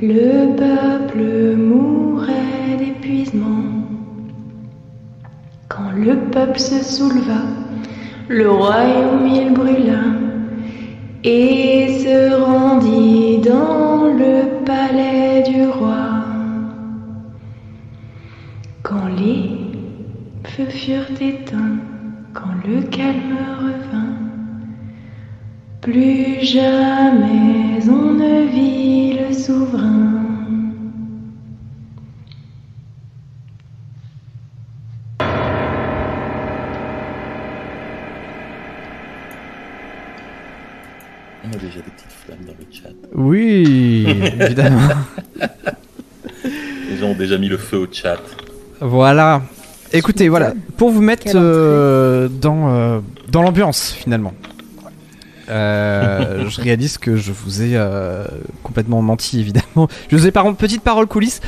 le 0.00 0.54
peuple 0.54 1.56
mourait 1.56 2.76
d'épuisement. 2.78 3.64
Quand 5.68 5.90
le 5.96 6.16
peuple 6.30 6.60
se 6.60 6.84
souleva, 6.84 7.42
le 8.28 8.48
royaume 8.48 9.26
il 9.26 9.52
brûla 9.52 10.04
et 11.24 11.98
se 11.98 12.40
rendit 12.40 13.38
dans 13.38 14.04
le 14.04 14.64
palais 14.64 15.42
du 15.42 15.66
roi. 15.66 16.24
Quand 18.84 19.08
les 19.18 19.58
feux 20.44 20.70
furent 20.70 21.20
éteints, 21.20 21.78
quand 22.32 22.54
le 22.64 22.82
calme 22.82 23.38
revint, 23.58 24.07
plus 25.90 26.44
jamais 26.44 27.80
on 27.88 28.12
ne 28.12 28.46
vit 28.52 29.18
le 29.18 29.32
souverain. 29.32 30.24
On 41.44 41.50
a 41.50 41.56
déjà 41.56 41.76
des 41.76 41.82
petites 41.82 42.12
flammes 42.12 42.38
dans 42.46 42.52
le 42.52 42.66
chat. 42.70 42.88
Oui, 43.14 44.06
évidemment. 44.40 44.80
Les 46.90 46.96
gens 46.98 47.08
ont 47.08 47.14
déjà 47.14 47.38
mis 47.38 47.48
le 47.48 47.56
feu 47.56 47.78
au 47.78 47.86
chat. 47.90 48.18
Voilà. 48.80 49.40
Écoutez, 49.94 50.28
voilà, 50.28 50.52
pour 50.76 50.90
vous 50.90 51.00
mettre 51.00 51.32
euh, 51.34 52.28
dans, 52.28 52.68
euh, 52.68 53.00
dans 53.30 53.40
l'ambiance 53.40 53.92
finalement. 53.92 54.34
Euh, 55.48 56.48
je 56.48 56.60
réalise 56.60 56.98
que 56.98 57.16
je 57.16 57.32
vous 57.32 57.62
ai 57.62 57.72
euh, 57.74 58.26
complètement 58.62 59.02
menti 59.02 59.40
évidemment. 59.40 59.88
Je 60.10 60.16
vous 60.16 60.26
ai 60.26 60.30
par 60.30 60.44
contre 60.44 60.56
petite 60.56 60.82
parole 60.82 61.06
coulisse. 61.06 61.40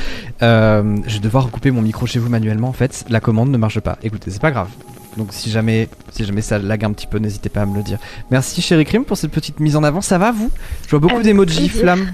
Euh, 0.42 0.96
je 1.06 1.14
vais 1.14 1.20
devoir 1.20 1.44
recouper 1.44 1.70
mon 1.70 1.82
micro 1.82 2.06
chez 2.06 2.18
vous 2.18 2.28
manuellement 2.28 2.68
en 2.68 2.72
fait. 2.72 3.04
La 3.08 3.20
commande 3.20 3.50
ne 3.50 3.58
marche 3.58 3.80
pas. 3.80 3.98
Écoutez, 4.02 4.30
c'est 4.30 4.42
pas 4.42 4.50
grave. 4.50 4.68
Donc 5.16 5.28
si 5.32 5.50
jamais, 5.50 5.88
si 6.12 6.24
jamais 6.24 6.40
ça 6.40 6.58
lag 6.58 6.84
un 6.84 6.92
petit 6.92 7.06
peu, 7.06 7.18
n'hésitez 7.18 7.48
pas 7.48 7.62
à 7.62 7.66
me 7.66 7.76
le 7.76 7.82
dire. 7.82 7.98
Merci 8.30 8.62
Chéri 8.62 8.84
Crime 8.84 9.04
pour 9.04 9.16
cette 9.16 9.32
petite 9.32 9.60
mise 9.60 9.76
en 9.76 9.82
avant. 9.82 10.00
Ça 10.00 10.18
va 10.18 10.30
vous? 10.30 10.50
Je 10.84 10.90
vois 10.90 11.00
beaucoup 11.00 11.22
d'emojis 11.22 11.68
flammes. 11.68 12.12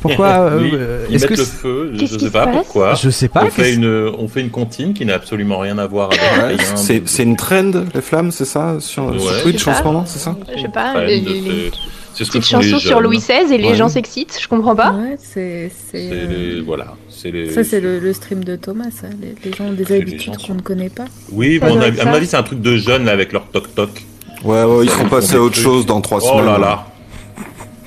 Pourquoi 0.00 0.26
euh, 0.50 0.58
Oui, 0.60 0.70
euh, 0.74 1.06
Ils 1.08 1.16
Est-ce 1.16 1.24
mettent 1.24 1.32
que 1.34 1.38
le 1.40 1.44
feu, 1.46 1.90
je, 1.94 1.98
qui 2.04 2.18
sais 2.24 2.30
pas 2.30 2.46
pourquoi. 2.46 2.94
je 2.94 3.10
sais 3.10 3.28
pas. 3.28 3.44
on, 3.44 3.50
fait 3.50 3.74
une, 3.74 4.10
on 4.18 4.28
fait 4.28 4.40
une 4.40 4.50
comptine 4.50 4.94
qui 4.94 5.04
n'a 5.04 5.14
absolument 5.14 5.58
rien 5.58 5.78
à 5.78 5.86
voir 5.86 6.08
avec 6.08 6.20
rien 6.20 6.56
c'est 6.76 7.00
de- 7.00 7.08
c'est 7.08 7.22
une 7.22 7.36
trend, 7.36 7.70
les 7.94 8.00
flammes, 8.00 8.30
c'est 8.30 8.44
ça 8.44 8.76
Sur, 8.80 9.06
Ouais. 9.06 9.18
sur 9.18 9.42
Twitch 9.42 9.66
en 9.66 9.74
ce 9.74 9.82
moment, 9.82 10.04
c'est 10.06 10.18
ça 10.18 10.36
Je 10.56 10.62
sais 10.62 10.68
pas, 10.68 10.94
c'est- 11.06 12.24
ce 12.24 12.30
que 12.30 12.40
font 12.40 12.62
chansons 12.62 12.78
sur. 12.78 13.00
Louis 13.02 13.18
XVI 13.18 13.52
et 13.52 13.58
les 13.58 13.68
Ouais. 13.70 13.74
gens 13.74 13.90
s'excitent, 13.90 14.38
je 14.40 14.48
comprends 14.48 14.74
pas. 14.74 14.92
Ouais, 14.92 15.16
c'est. 15.18 15.70
euh, 15.94 16.54
les- 16.56 16.60
voilà, 16.62 16.94
c'est 17.10 17.30
les. 17.30 17.50
Ça, 17.50 17.62
c'est 17.62 17.78
le, 17.80 17.98
le 17.98 18.12
stream 18.14 18.42
de 18.42 18.56
Thomas, 18.56 18.86
ça. 18.90 19.06
Les, 19.20 19.34
les 19.44 19.54
gens 19.54 19.64
ont 19.64 19.72
des 19.72 19.92
habitudes 19.94 20.34
qu'on 20.46 20.54
ne 20.54 20.60
connaît 20.62 20.88
pas. 20.88 21.04
Oui, 21.30 21.58
Ça 21.60 21.66
mais 21.66 21.72
on 21.72 21.74
doit 21.74 21.84
a- 21.84 21.88
être 21.88 22.00
à 22.00 22.04
mon 22.06 22.14
avis, 22.14 22.26
c'est 22.26 22.38
un 22.38 22.42
truc 22.42 22.62
de 22.62 22.76
jeunes 22.78 23.04
là, 23.04 23.12
avec 23.12 23.32
leur 23.34 23.44
toc 23.48 23.74
toc. 23.74 23.90
Ouais, 24.44 24.64
ouais, 24.64 24.84
ils 24.86 24.90
sont 24.90 25.04
passés 25.10 25.34
à 25.36 25.40
autre 25.42 25.56
chose 25.56 25.84
dans 25.84 26.00
trois 26.00 26.20
Oh 26.22 26.28
semaines. 26.38 26.46
là 26.46 26.58
là. 26.58 26.86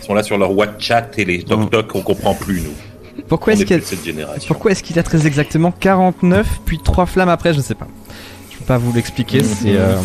Sont 0.10 0.16
là 0.16 0.24
sur 0.24 0.40
leur 0.40 0.58
WhatsApp 0.58 1.14
et 1.20 1.26
les 1.26 1.44
toc 1.44 1.70
toc, 1.70 1.92
on 1.94 2.02
comprend 2.02 2.34
plus 2.34 2.62
nous. 2.62 3.24
Pourquoi 3.28 3.54
est-ce 3.54 3.62
est 3.62 3.66
qu'il 3.66 3.76
a... 3.76 3.80
de 3.80 3.84
cette 3.84 4.04
génération. 4.04 4.48
Pourquoi 4.48 4.72
est-ce 4.72 4.82
qu'il 4.82 4.96
y 4.96 5.00
a 5.00 5.04
très 5.04 5.28
exactement 5.28 5.72
49 5.72 6.62
puis 6.66 6.80
3 6.84 7.06
flammes 7.06 7.30
après 7.30 7.54
Je 7.54 7.60
ne 7.60 7.64
sais 7.64 7.76
pas. 7.76 7.86
Je 8.50 8.58
peux 8.58 8.66
pas 8.66 8.80
vous 8.80 8.92
l'expliquer. 8.92 9.44
C'est 9.44 9.76
euh, 9.78 9.98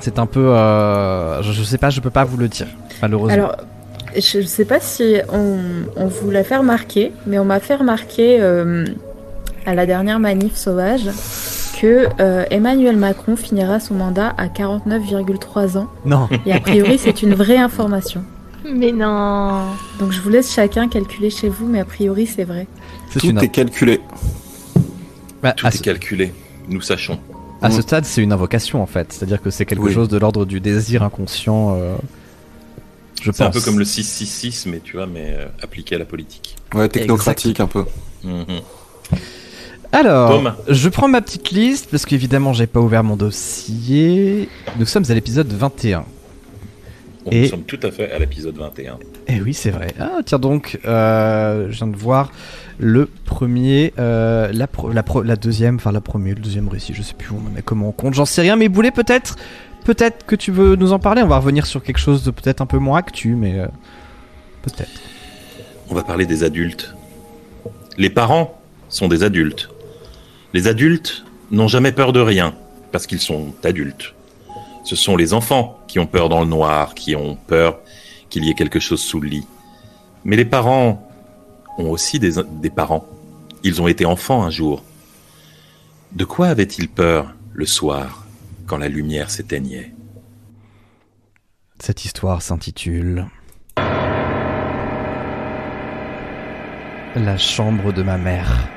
c'est 0.00 0.18
un 0.18 0.26
peu. 0.26 0.48
euh, 0.50 1.42
je, 1.42 1.52
je 1.52 1.62
sais 1.62 1.78
pas. 1.78 1.88
Je 1.88 2.02
peux 2.02 2.10
pas 2.10 2.24
vous 2.24 2.36
le 2.36 2.48
dire. 2.48 2.66
Malheureusement. 3.00 3.32
Alors, 3.32 3.56
je 4.14 4.36
ne 4.40 4.42
sais 4.42 4.66
pas 4.66 4.80
si 4.80 5.16
on, 5.32 5.60
on 5.96 6.08
vous 6.08 6.30
l'a 6.30 6.44
fait 6.44 6.58
remarquer, 6.58 7.12
mais 7.26 7.38
on 7.38 7.46
m'a 7.46 7.58
fait 7.60 7.76
remarquer 7.76 8.36
euh, 8.42 8.84
à 9.64 9.74
la 9.74 9.86
dernière 9.86 10.18
manif 10.18 10.56
sauvage 10.56 11.08
que 11.80 12.06
euh, 12.20 12.44
Emmanuel 12.50 12.96
Macron 12.98 13.34
finira 13.36 13.80
son 13.80 13.94
mandat 13.94 14.34
à 14.36 14.48
49,3 14.48 15.78
ans. 15.78 15.88
non. 16.04 16.28
Et 16.44 16.52
a 16.52 16.60
priori, 16.60 16.98
c'est 16.98 17.22
une 17.22 17.32
vraie 17.32 17.56
information. 17.56 18.22
Mais 18.74 18.92
non. 18.92 19.62
Donc 19.98 20.12
je 20.12 20.20
vous 20.20 20.28
laisse 20.30 20.52
chacun 20.52 20.88
calculer 20.88 21.30
chez 21.30 21.48
vous, 21.48 21.66
mais 21.66 21.80
a 21.80 21.84
priori, 21.84 22.26
c'est 22.26 22.44
vrai. 22.44 22.66
C'est 23.10 23.20
Tout 23.20 23.26
une. 23.28 23.38
est 23.38 23.48
calculé. 23.48 24.00
Bah, 25.42 25.52
Tout 25.52 25.66
est 25.66 25.70
ce- 25.70 25.82
calculé, 25.82 26.32
nous 26.68 26.80
sachons. 26.80 27.18
À 27.62 27.70
ce 27.70 27.80
stade, 27.82 28.04
c'est 28.04 28.22
une 28.22 28.32
invocation 28.32 28.82
en 28.82 28.86
fait. 28.86 29.12
C'est-à-dire 29.12 29.40
que 29.40 29.50
c'est 29.50 29.64
quelque 29.64 29.82
Oui. 29.84 29.92
chose 29.94 30.08
de 30.08 30.18
l'ordre 30.18 30.44
du 30.44 30.60
désir 30.60 31.02
inconscient. 31.02 31.74
euh, 31.76 31.96
Je 33.22 33.30
pense. 33.30 33.36
C'est 33.36 33.44
un 33.44 33.50
peu 33.50 33.60
comme 33.60 33.78
le 33.78 33.84
666, 33.84 34.66
mais 34.66 34.80
tu 34.84 34.96
vois, 34.96 35.06
mais 35.06 35.34
euh, 35.38 35.46
appliqué 35.62 35.94
à 35.94 35.98
la 35.98 36.04
politique. 36.04 36.56
Ouais, 36.74 36.88
technocratique 36.88 37.60
un 37.60 37.66
peu. 37.66 37.84
Mhm. 38.24 38.44
Alors, 39.92 40.30
Tom. 40.30 40.54
je 40.68 40.88
prends 40.88 41.08
ma 41.08 41.22
petite 41.22 41.50
liste 41.50 41.88
parce 41.90 42.04
qu'évidemment, 42.04 42.52
j'ai 42.52 42.66
pas 42.66 42.80
ouvert 42.80 43.02
mon 43.04 43.16
dossier. 43.16 44.48
Nous 44.78 44.84
sommes 44.86 45.04
à 45.08 45.14
l'épisode 45.14 45.50
21. 45.52 46.04
Bon, 47.26 47.32
Et- 47.32 47.42
Nous 47.42 47.48
sommes 47.48 47.64
tout 47.64 47.80
à 47.82 47.90
fait 47.90 48.10
à 48.12 48.18
l'épisode 48.20 48.56
21. 48.56 48.98
Eh 49.28 49.40
oui, 49.42 49.52
c'est 49.52 49.70
vrai. 49.72 49.88
Ah, 49.98 50.20
tiens 50.24 50.38
donc, 50.38 50.78
euh, 50.86 51.66
je 51.70 51.76
viens 51.76 51.88
de 51.88 51.96
voir 51.96 52.30
le 52.78 53.06
premier, 53.24 53.92
euh, 53.98 54.50
la, 54.52 54.66
pro- 54.68 54.90
la, 54.92 55.02
pro- 55.02 55.22
la 55.22 55.34
deuxième, 55.36 55.74
enfin 55.76 55.90
la 55.92 56.00
première, 56.00 56.36
le 56.36 56.40
deuxième 56.40 56.68
récit, 56.68 56.94
je 56.94 57.02
sais 57.02 57.14
plus 57.14 57.30
où 57.30 57.36
on 57.44 57.52
en 57.52 57.58
est, 57.58 57.62
comment 57.62 57.88
on 57.88 57.92
compte, 57.92 58.14
j'en 58.14 58.24
sais 58.26 58.42
rien, 58.42 58.54
mais 58.56 58.68
Boulet, 58.68 58.92
peut-être, 58.92 59.34
peut-être 59.84 60.24
que 60.24 60.36
tu 60.36 60.52
veux 60.52 60.76
nous 60.76 60.92
en 60.92 60.98
parler, 61.00 61.22
on 61.22 61.26
va 61.26 61.38
revenir 61.38 61.66
sur 61.66 61.82
quelque 61.82 61.98
chose 61.98 62.22
de 62.22 62.30
peut-être 62.30 62.60
un 62.60 62.66
peu 62.66 62.78
moins 62.78 62.98
actu, 62.98 63.34
mais 63.34 63.58
euh, 63.58 63.66
peut-être. 64.62 64.90
On 65.90 65.94
va 65.94 66.02
parler 66.04 66.26
des 66.26 66.44
adultes. 66.44 66.94
Les 67.98 68.10
parents 68.10 68.60
sont 68.88 69.08
des 69.08 69.22
adultes. 69.24 69.68
Les 70.54 70.68
adultes 70.68 71.24
n'ont 71.50 71.68
jamais 71.68 71.92
peur 71.92 72.12
de 72.12 72.20
rien, 72.20 72.54
parce 72.92 73.06
qu'ils 73.06 73.20
sont 73.20 73.52
adultes. 73.64 74.14
Ce 74.86 74.94
sont 74.94 75.16
les 75.16 75.34
enfants 75.34 75.80
qui 75.88 75.98
ont 75.98 76.06
peur 76.06 76.28
dans 76.28 76.38
le 76.38 76.46
noir, 76.46 76.94
qui 76.94 77.16
ont 77.16 77.34
peur 77.34 77.80
qu'il 78.30 78.44
y 78.44 78.50
ait 78.50 78.54
quelque 78.54 78.78
chose 78.78 79.02
sous 79.02 79.20
le 79.20 79.28
lit. 79.28 79.46
Mais 80.24 80.36
les 80.36 80.44
parents 80.44 81.10
ont 81.76 81.90
aussi 81.90 82.20
des, 82.20 82.30
parents. 82.70 83.04
Ils 83.64 83.82
ont 83.82 83.88
été 83.88 84.06
enfants 84.06 84.44
un 84.44 84.50
jour. 84.50 84.84
De 86.12 86.24
quoi 86.24 86.46
avaient-ils 86.46 86.88
peur 86.88 87.34
le 87.52 87.66
soir, 87.66 88.26
quand 88.66 88.78
la 88.78 88.86
lumière 88.86 89.28
s'éteignait? 89.28 89.92
Cette 91.80 92.04
histoire 92.04 92.40
s'intitule 92.40 93.26
La 97.16 97.36
chambre 97.36 97.92
de 97.92 98.04
ma 98.04 98.18
mère. 98.18 98.75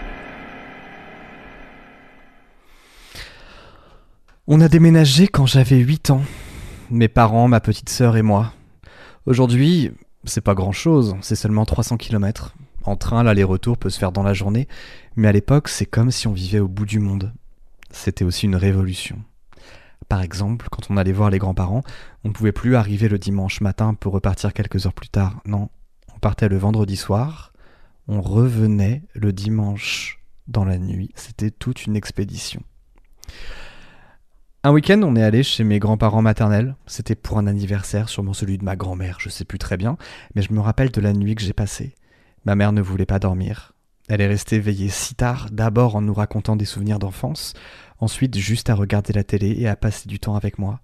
On 4.51 4.61
a 4.61 4.67
déménagé 4.67 5.27
quand 5.27 5.45
j'avais 5.45 5.77
8 5.77 6.09
ans. 6.09 6.23
Mes 6.89 7.07
parents, 7.07 7.47
ma 7.47 7.59
petite 7.59 7.89
sœur 7.89 8.17
et 8.17 8.23
moi. 8.23 8.51
Aujourd'hui, 9.27 9.91
c'est 10.23 10.41
pas 10.41 10.55
grand 10.55 10.71
chose, 10.71 11.15
c'est 11.21 11.35
seulement 11.35 11.65
300 11.65 11.97
km. 11.97 12.55
En 12.83 12.95
train, 12.95 13.21
l'aller-retour 13.21 13.77
peut 13.77 13.91
se 13.91 13.99
faire 13.99 14.11
dans 14.11 14.23
la 14.23 14.33
journée, 14.33 14.67
mais 15.15 15.27
à 15.27 15.31
l'époque, 15.31 15.69
c'est 15.69 15.85
comme 15.85 16.09
si 16.09 16.27
on 16.27 16.33
vivait 16.33 16.57
au 16.57 16.67
bout 16.67 16.87
du 16.87 16.97
monde. 16.97 17.31
C'était 17.91 18.25
aussi 18.25 18.47
une 18.47 18.55
révolution. 18.55 19.19
Par 20.07 20.23
exemple, 20.23 20.65
quand 20.71 20.89
on 20.89 20.97
allait 20.97 21.11
voir 21.11 21.29
les 21.29 21.37
grands-parents, 21.37 21.83
on 22.23 22.29
ne 22.29 22.33
pouvait 22.33 22.51
plus 22.51 22.75
arriver 22.75 23.07
le 23.07 23.19
dimanche 23.19 23.61
matin 23.61 23.93
pour 23.93 24.13
repartir 24.13 24.53
quelques 24.53 24.87
heures 24.87 24.93
plus 24.93 25.09
tard. 25.09 25.41
Non, 25.45 25.69
on 26.15 26.17
partait 26.17 26.49
le 26.49 26.57
vendredi 26.57 26.95
soir, 26.95 27.53
on 28.07 28.19
revenait 28.19 29.03
le 29.13 29.31
dimanche 29.31 30.23
dans 30.47 30.65
la 30.65 30.79
nuit. 30.79 31.11
C'était 31.13 31.51
toute 31.51 31.85
une 31.85 31.95
expédition. 31.95 32.63
Un 34.61 34.73
week-end, 34.73 35.01
on 35.03 35.15
est 35.15 35.23
allé 35.23 35.41
chez 35.41 35.63
mes 35.63 35.79
grands-parents 35.79 36.21
maternels. 36.21 36.75
C'était 36.85 37.15
pour 37.15 37.37
un 37.37 37.47
anniversaire, 37.47 38.09
sûrement 38.09 38.33
celui 38.33 38.57
de 38.57 38.65
ma 38.65 38.75
grand-mère, 38.75 39.17
je 39.21 39.29
sais 39.29 39.45
plus 39.45 39.57
très 39.57 39.77
bien, 39.77 39.95
mais 40.35 40.41
je 40.41 40.51
me 40.51 40.59
rappelle 40.59 40.91
de 40.91 40.99
la 40.99 41.13
nuit 41.13 41.35
que 41.35 41.41
j'ai 41.41 41.53
passée. 41.53 41.95
Ma 42.43 42.55
mère 42.55 42.73
ne 42.73 42.81
voulait 42.81 43.05
pas 43.05 43.19
dormir. 43.19 43.71
Elle 44.09 44.19
est 44.19 44.27
restée 44.27 44.59
veillée 44.59 44.89
si 44.89 45.15
tard, 45.15 45.47
d'abord 45.49 45.95
en 45.95 46.01
nous 46.01 46.13
racontant 46.13 46.57
des 46.57 46.65
souvenirs 46.65 46.99
d'enfance, 46.99 47.53
ensuite 47.99 48.37
juste 48.37 48.69
à 48.69 48.75
regarder 48.75 49.13
la 49.13 49.23
télé 49.23 49.55
et 49.57 49.69
à 49.69 49.77
passer 49.77 50.09
du 50.09 50.19
temps 50.19 50.35
avec 50.35 50.59
moi. 50.59 50.81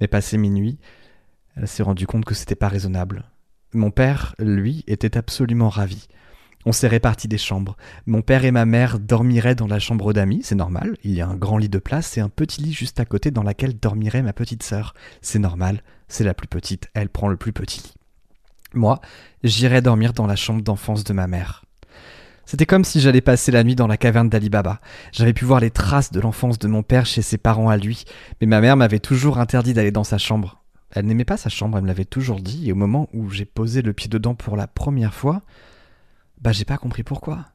Mais 0.00 0.08
passé 0.08 0.38
minuit, 0.38 0.78
elle 1.56 1.68
s'est 1.68 1.82
rendue 1.82 2.06
compte 2.06 2.24
que 2.24 2.34
c'était 2.34 2.54
pas 2.54 2.68
raisonnable. 2.68 3.24
Mon 3.74 3.90
père, 3.90 4.34
lui, 4.38 4.84
était 4.86 5.18
absolument 5.18 5.68
ravi. 5.68 6.08
On 6.64 6.72
s'est 6.72 6.88
répartis 6.88 7.28
des 7.28 7.38
chambres. 7.38 7.76
Mon 8.06 8.22
père 8.22 8.44
et 8.44 8.52
ma 8.52 8.64
mère 8.64 8.98
dormiraient 9.00 9.54
dans 9.54 9.66
la 9.66 9.80
chambre 9.80 10.12
d'amis, 10.12 10.42
c'est 10.44 10.54
normal. 10.54 10.96
Il 11.02 11.12
y 11.12 11.20
a 11.20 11.26
un 11.26 11.34
grand 11.34 11.58
lit 11.58 11.68
de 11.68 11.78
place 11.78 12.16
et 12.16 12.20
un 12.20 12.28
petit 12.28 12.62
lit 12.62 12.72
juste 12.72 13.00
à 13.00 13.04
côté 13.04 13.30
dans 13.30 13.42
laquelle 13.42 13.78
dormirait 13.78 14.22
ma 14.22 14.32
petite 14.32 14.62
sœur. 14.62 14.94
C'est 15.20 15.40
normal, 15.40 15.82
c'est 16.08 16.24
la 16.24 16.34
plus 16.34 16.48
petite, 16.48 16.88
elle 16.94 17.08
prend 17.08 17.28
le 17.28 17.36
plus 17.36 17.52
petit 17.52 17.80
lit. 17.80 17.94
Moi, 18.74 19.00
j'irais 19.42 19.82
dormir 19.82 20.12
dans 20.12 20.26
la 20.26 20.36
chambre 20.36 20.62
d'enfance 20.62 21.04
de 21.04 21.12
ma 21.12 21.26
mère. 21.26 21.64
C'était 22.44 22.66
comme 22.66 22.84
si 22.84 23.00
j'allais 23.00 23.20
passer 23.20 23.52
la 23.52 23.64
nuit 23.64 23.74
dans 23.74 23.86
la 23.86 23.96
caverne 23.96 24.28
d'Ali 24.28 24.50
Baba. 24.50 24.80
J'avais 25.12 25.32
pu 25.32 25.44
voir 25.44 25.60
les 25.60 25.70
traces 25.70 26.12
de 26.12 26.20
l'enfance 26.20 26.58
de 26.58 26.68
mon 26.68 26.82
père 26.82 27.06
chez 27.06 27.22
ses 27.22 27.38
parents 27.38 27.68
à 27.68 27.76
lui, 27.76 28.04
mais 28.40 28.46
ma 28.46 28.60
mère 28.60 28.76
m'avait 28.76 28.98
toujours 28.98 29.38
interdit 29.38 29.74
d'aller 29.74 29.90
dans 29.90 30.04
sa 30.04 30.18
chambre. 30.18 30.62
Elle 30.90 31.06
n'aimait 31.06 31.24
pas 31.24 31.36
sa 31.36 31.48
chambre, 31.48 31.78
elle 31.78 31.84
me 31.84 31.88
l'avait 31.88 32.04
toujours 32.04 32.40
dit, 32.40 32.68
et 32.68 32.72
au 32.72 32.76
moment 32.76 33.08
où 33.14 33.30
j'ai 33.30 33.46
posé 33.46 33.80
le 33.80 33.92
pied 33.92 34.08
dedans 34.08 34.34
pour 34.34 34.56
la 34.56 34.66
première 34.66 35.14
fois, 35.14 35.42
bah 36.42 36.52
j'ai 36.52 36.64
pas 36.64 36.76
compris 36.76 37.04
pourquoi. 37.04 37.46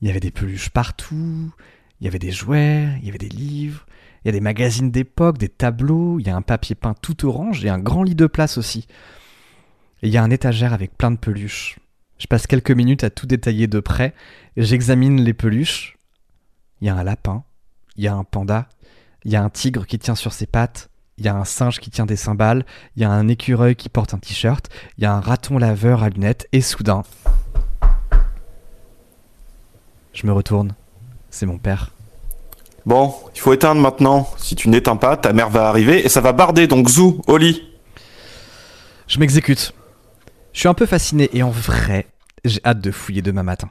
Il 0.00 0.08
y 0.08 0.10
avait 0.10 0.20
des 0.20 0.30
peluches 0.30 0.70
partout, 0.70 1.52
il 2.00 2.04
y 2.04 2.08
avait 2.08 2.18
des 2.18 2.30
jouets, 2.30 2.88
il 3.00 3.04
y 3.04 3.08
avait 3.08 3.18
des 3.18 3.28
livres, 3.28 3.86
il 4.24 4.28
y 4.28 4.30
a 4.30 4.32
des 4.32 4.40
magazines 4.40 4.90
d'époque, 4.90 5.36
des 5.36 5.48
tableaux, 5.48 6.18
il 6.20 6.26
y 6.26 6.30
a 6.30 6.36
un 6.36 6.42
papier 6.42 6.74
peint 6.74 6.94
tout 6.94 7.26
orange 7.26 7.64
et 7.64 7.68
un 7.68 7.78
grand 7.78 8.04
lit 8.04 8.14
de 8.14 8.26
place 8.26 8.56
aussi. 8.56 8.86
Et 10.02 10.06
il 10.06 10.12
y 10.12 10.16
a 10.16 10.22
un 10.22 10.30
étagère 10.30 10.72
avec 10.72 10.96
plein 10.96 11.10
de 11.10 11.18
peluches. 11.18 11.78
Je 12.18 12.26
passe 12.26 12.46
quelques 12.46 12.70
minutes 12.70 13.04
à 13.04 13.10
tout 13.10 13.26
détailler 13.26 13.66
de 13.66 13.80
près, 13.80 14.14
j'examine 14.56 15.20
les 15.20 15.34
peluches. 15.34 15.98
Il 16.80 16.86
y 16.86 16.90
a 16.90 16.94
un 16.94 17.02
lapin, 17.02 17.44
il 17.96 18.04
y 18.04 18.08
a 18.08 18.14
un 18.14 18.24
panda, 18.24 18.68
il 19.24 19.32
y 19.32 19.36
a 19.36 19.42
un 19.42 19.50
tigre 19.50 19.86
qui 19.86 19.98
tient 19.98 20.14
sur 20.14 20.32
ses 20.32 20.46
pattes, 20.46 20.88
il 21.18 21.24
y 21.26 21.28
a 21.28 21.36
un 21.36 21.44
singe 21.44 21.80
qui 21.80 21.90
tient 21.90 22.06
des 22.06 22.16
cymbales, 22.16 22.64
il 22.96 23.02
y 23.02 23.04
a 23.04 23.10
un 23.10 23.28
écureuil 23.28 23.76
qui 23.76 23.90
porte 23.90 24.14
un 24.14 24.18
t-shirt, 24.18 24.70
il 24.96 25.02
y 25.02 25.06
a 25.06 25.12
un 25.12 25.20
raton 25.20 25.58
laveur 25.58 26.02
à 26.02 26.08
lunettes, 26.08 26.48
et 26.52 26.62
soudain... 26.62 27.02
Je 30.20 30.26
me 30.26 30.32
retourne. 30.32 30.74
C'est 31.30 31.46
mon 31.46 31.56
père. 31.56 31.92
Bon, 32.84 33.14
il 33.34 33.40
faut 33.40 33.54
éteindre 33.54 33.80
maintenant. 33.80 34.28
Si 34.36 34.54
tu 34.54 34.68
n'éteins 34.68 34.96
pas, 34.96 35.16
ta 35.16 35.32
mère 35.32 35.48
va 35.48 35.68
arriver 35.68 36.04
et 36.04 36.10
ça 36.10 36.20
va 36.20 36.34
barder, 36.34 36.66
donc 36.66 36.90
zou, 36.90 37.22
au 37.26 37.38
lit. 37.38 37.62
Je 39.06 39.18
m'exécute. 39.18 39.72
Je 40.52 40.60
suis 40.60 40.68
un 40.68 40.74
peu 40.74 40.84
fasciné 40.84 41.30
et 41.32 41.42
en 41.42 41.50
vrai, 41.50 42.06
j'ai 42.44 42.60
hâte 42.66 42.82
de 42.82 42.90
fouiller 42.90 43.22
demain 43.22 43.42
matin. 43.42 43.70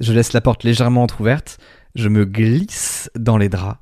Je 0.00 0.12
laisse 0.12 0.34
la 0.34 0.42
porte 0.42 0.64
légèrement 0.64 1.02
entr'ouverte, 1.02 1.58
je 1.94 2.08
me 2.08 2.26
glisse 2.26 3.10
dans 3.14 3.38
les 3.38 3.48
draps 3.48 3.80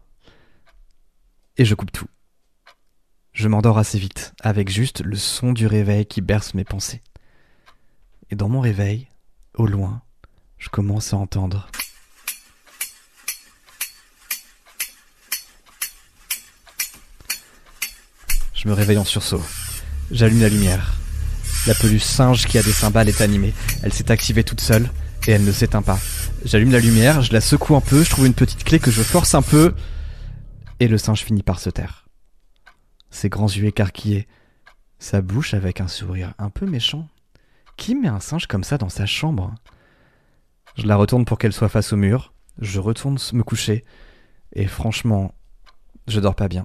et 1.57 1.65
je 1.65 1.75
coupe 1.75 1.91
tout. 1.91 2.09
Je 3.33 3.49
m'endors 3.49 3.79
assez 3.79 3.99
vite, 3.99 4.35
avec 4.41 4.71
juste 4.71 5.03
le 5.03 5.17
son 5.17 5.53
du 5.53 5.67
réveil 5.67 6.07
qui 6.07 6.21
berce 6.21 6.55
mes 6.55 6.65
pensées. 6.65 7.03
Et 8.31 8.37
dans 8.37 8.49
mon 8.49 8.61
réveil, 8.61 9.09
au 9.55 9.67
loin, 9.67 10.03
je 10.59 10.69
commence 10.69 11.13
à 11.13 11.17
entendre. 11.17 11.69
Je 18.55 18.69
me 18.69 18.73
réveille 18.73 18.99
en 18.99 19.05
sursaut. 19.05 19.43
J'allume 20.11 20.41
la 20.41 20.49
lumière. 20.49 20.95
La 21.67 21.75
peluche 21.75 22.03
singe 22.03 22.47
qui 22.47 22.59
a 22.59 22.63
des 22.63 22.73
cymbales 22.73 23.09
est 23.09 23.21
animée. 23.21 23.55
Elle 23.83 23.93
s'est 23.93 24.11
activée 24.11 24.45
toute 24.45 24.61
seule 24.61 24.91
et 25.27 25.33
elle 25.33 25.45
ne 25.45 25.53
s'éteint 25.53 25.83
pas. 25.83 25.99
J'allume 26.45 26.73
la 26.73 26.79
lumière, 26.81 27.23
je 27.23 27.33
la 27.33 27.41
secoue 27.41 27.77
un 27.77 27.81
peu, 27.81 28.03
je 28.03 28.11
trouve 28.11 28.27
une 28.27 28.35
petite 28.35 28.65
clé 28.65 28.79
que 28.79 28.91
je 28.91 29.03
force 29.03 29.35
un 29.35 29.43
peu 29.43 29.75
et 30.81 30.89
le 30.89 30.99
singe 30.99 31.23
finit 31.23 31.43
par 31.43 31.59
se 31.59 31.71
taire. 31.71 32.07
Ses 33.11 33.29
grands 33.29 33.49
yeux 33.49 33.67
écarquillés, 33.67 34.27
sa 34.99 35.21
bouche 35.21 35.55
avec 35.55 35.81
un 35.81 35.89
sourire 35.89 36.35
un 36.39 36.51
peu 36.51 36.67
méchant. 36.67 37.09
Qui 37.77 37.95
met 37.95 38.09
un 38.09 38.21
singe 38.21 38.47
comme 38.47 38.65
ça 38.65 38.79
dans 38.79 38.89
sa 38.89 39.07
chambre? 39.07 39.55
Je 40.77 40.87
la 40.87 40.97
retourne 40.97 41.25
pour 41.25 41.39
qu'elle 41.39 41.53
soit 41.53 41.69
face 41.69 41.93
au 41.93 41.97
mur, 41.97 42.35
je 42.59 42.81
retourne 42.81 43.19
me 43.33 43.43
coucher 43.43 43.85
et 44.53 44.67
franchement, 44.67 45.35
je 46.07 46.21
dors 46.21 46.35
pas 46.35 46.49
bien. 46.49 46.65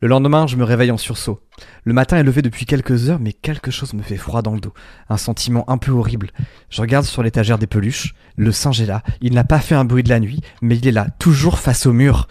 Le 0.00 0.08
lendemain, 0.08 0.48
je 0.48 0.56
me 0.56 0.64
réveille 0.64 0.90
en 0.90 0.96
sursaut. 0.96 1.40
Le 1.84 1.92
matin 1.92 2.16
est 2.16 2.24
levé 2.24 2.42
depuis 2.42 2.66
quelques 2.66 3.08
heures, 3.08 3.20
mais 3.20 3.32
quelque 3.32 3.70
chose 3.70 3.94
me 3.94 4.02
fait 4.02 4.16
froid 4.16 4.42
dans 4.42 4.54
le 4.54 4.60
dos. 4.60 4.74
Un 5.08 5.16
sentiment 5.16 5.68
un 5.70 5.78
peu 5.78 5.92
horrible. 5.92 6.30
Je 6.70 6.80
regarde 6.80 7.04
sur 7.04 7.22
l'étagère 7.22 7.56
des 7.56 7.68
peluches. 7.68 8.14
Le 8.36 8.50
singe 8.50 8.80
est 8.80 8.86
là. 8.86 9.04
Il 9.20 9.32
n'a 9.32 9.44
pas 9.44 9.60
fait 9.60 9.76
un 9.76 9.84
bruit 9.84 10.02
de 10.02 10.08
la 10.08 10.18
nuit, 10.18 10.40
mais 10.60 10.76
il 10.76 10.88
est 10.88 10.92
là, 10.92 11.06
toujours 11.20 11.60
face 11.60 11.86
au 11.86 11.92
mur. 11.92 12.26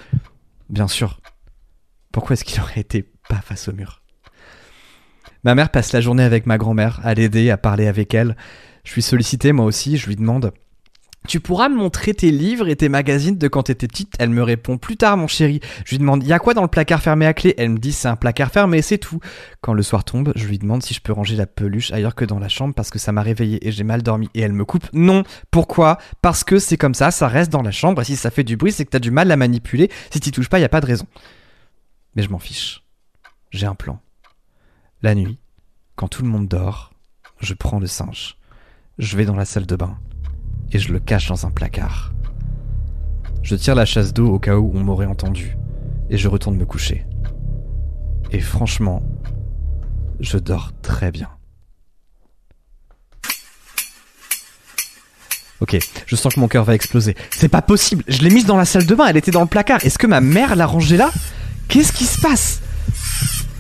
Bien 0.69 0.89
sûr. 0.89 1.21
Pourquoi 2.11 2.33
est-ce 2.33 2.43
qu'il 2.43 2.59
aurait 2.59 2.81
été 2.81 3.09
pas 3.29 3.39
face 3.39 3.69
au 3.69 3.73
mur? 3.73 4.01
Ma 5.45 5.55
mère 5.55 5.69
passe 5.69 5.93
la 5.93 6.01
journée 6.01 6.23
avec 6.23 6.45
ma 6.45 6.57
grand-mère, 6.57 6.99
à 7.03 7.13
l'aider, 7.13 7.51
à 7.51 7.57
parler 7.57 7.87
avec 7.87 8.13
elle. 8.13 8.35
Je 8.83 8.91
suis 8.91 9.01
sollicité 9.01 9.51
moi 9.51 9.65
aussi, 9.65 9.97
je 9.97 10.07
lui 10.07 10.15
demande 10.15 10.53
Tu 11.27 11.39
pourras 11.39 11.69
me 11.69 11.75
montrer 11.75 12.13
tes 12.13 12.31
livres 12.31 12.67
et 12.67 12.75
tes 12.75 12.89
magazines 12.89 13.37
de 13.37 13.47
quand 13.47 13.63
t'étais 13.63 13.87
petite? 13.87 14.13
Elle 14.17 14.31
me 14.31 14.41
répond 14.41 14.77
plus 14.77 14.97
tard, 14.97 15.17
mon 15.17 15.27
chéri. 15.27 15.59
Je 15.85 15.91
lui 15.91 15.99
demande, 15.99 16.23
y 16.25 16.33
a 16.33 16.39
quoi 16.39 16.53
dans 16.55 16.63
le 16.63 16.67
placard 16.67 17.01
fermé 17.01 17.27
à 17.27 17.33
clé? 17.33 17.53
Elle 17.57 17.69
me 17.69 17.77
dit, 17.77 17.91
c'est 17.91 18.07
un 18.07 18.15
placard 18.15 18.49
fermé, 18.51 18.81
c'est 18.81 18.97
tout. 18.97 19.19
Quand 19.61 19.73
le 19.73 19.83
soir 19.83 20.03
tombe, 20.03 20.33
je 20.35 20.47
lui 20.47 20.57
demande 20.57 20.81
si 20.81 20.93
je 20.95 21.01
peux 21.01 21.13
ranger 21.13 21.35
la 21.35 21.45
peluche 21.45 21.91
ailleurs 21.91 22.15
que 22.15 22.25
dans 22.25 22.39
la 22.39 22.49
chambre 22.49 22.73
parce 22.73 22.89
que 22.89 22.97
ça 22.97 23.11
m'a 23.11 23.21
réveillé 23.21 23.65
et 23.67 23.71
j'ai 23.71 23.83
mal 23.83 24.01
dormi. 24.01 24.29
Et 24.33 24.41
elle 24.41 24.53
me 24.53 24.65
coupe, 24.65 24.87
non. 24.93 25.23
Pourquoi? 25.51 25.99
Parce 26.21 26.43
que 26.43 26.57
c'est 26.57 26.77
comme 26.77 26.95
ça, 26.95 27.11
ça 27.11 27.27
reste 27.27 27.51
dans 27.51 27.61
la 27.61 27.71
chambre 27.71 28.01
et 28.01 28.05
si 28.05 28.15
ça 28.15 28.31
fait 28.31 28.43
du 28.43 28.57
bruit, 28.57 28.71
c'est 28.71 28.85
que 28.85 28.89
t'as 28.91 28.99
du 28.99 29.11
mal 29.11 29.31
à 29.31 29.37
manipuler. 29.37 29.91
Si 30.09 30.19
t'y 30.19 30.31
touches 30.31 30.49
pas, 30.49 30.59
y 30.59 30.63
a 30.63 30.69
pas 30.69 30.81
de 30.81 30.87
raison. 30.87 31.05
Mais 32.15 32.23
je 32.23 32.29
m'en 32.29 32.39
fiche. 32.39 32.83
J'ai 33.51 33.67
un 33.67 33.75
plan. 33.75 34.01
La 35.03 35.13
nuit, 35.13 35.37
quand 35.95 36.07
tout 36.07 36.23
le 36.23 36.29
monde 36.29 36.47
dort, 36.47 36.93
je 37.39 37.53
prends 37.53 37.79
le 37.79 37.87
singe. 37.87 38.37
Je 38.97 39.17
vais 39.17 39.25
dans 39.25 39.35
la 39.35 39.45
salle 39.45 39.65
de 39.65 39.75
bain 39.75 39.97
et 40.71 40.79
je 40.79 40.91
le 40.91 40.99
cache 40.99 41.27
dans 41.27 41.45
un 41.45 41.51
placard. 41.51 42.13
Je 43.41 43.55
tire 43.55 43.75
la 43.75 43.85
chasse 43.85 44.13
d'eau 44.13 44.27
au 44.27 44.39
cas 44.39 44.57
où 44.57 44.71
on 44.75 44.83
m'aurait 44.83 45.05
entendu 45.05 45.57
et 46.09 46.17
je 46.17 46.27
retourne 46.27 46.55
me 46.55 46.65
coucher. 46.65 47.05
Et 48.31 48.39
franchement, 48.39 49.01
je 50.19 50.37
dors 50.37 50.71
très 50.81 51.11
bien. 51.11 51.29
Ok, 55.61 55.77
je 56.07 56.15
sens 56.15 56.33
que 56.33 56.39
mon 56.39 56.47
cœur 56.47 56.63
va 56.63 56.73
exploser. 56.73 57.15
C'est 57.31 57.49
pas 57.49 57.61
possible, 57.61 58.03
je 58.07 58.21
l'ai 58.23 58.31
mise 58.31 58.45
dans 58.45 58.57
la 58.57 58.65
salle 58.65 58.85
de 58.85 58.95
bain, 58.95 59.05
elle 59.07 59.17
était 59.17 59.31
dans 59.31 59.41
le 59.41 59.47
placard. 59.47 59.83
Est-ce 59.85 59.99
que 59.99 60.07
ma 60.07 60.19
mère 60.21 60.55
l'a 60.55 60.65
rangée 60.65 60.97
là? 60.97 61.11
Qu'est-ce 61.67 61.93
qui 61.93 62.05
se 62.05 62.19
passe? 62.19 62.61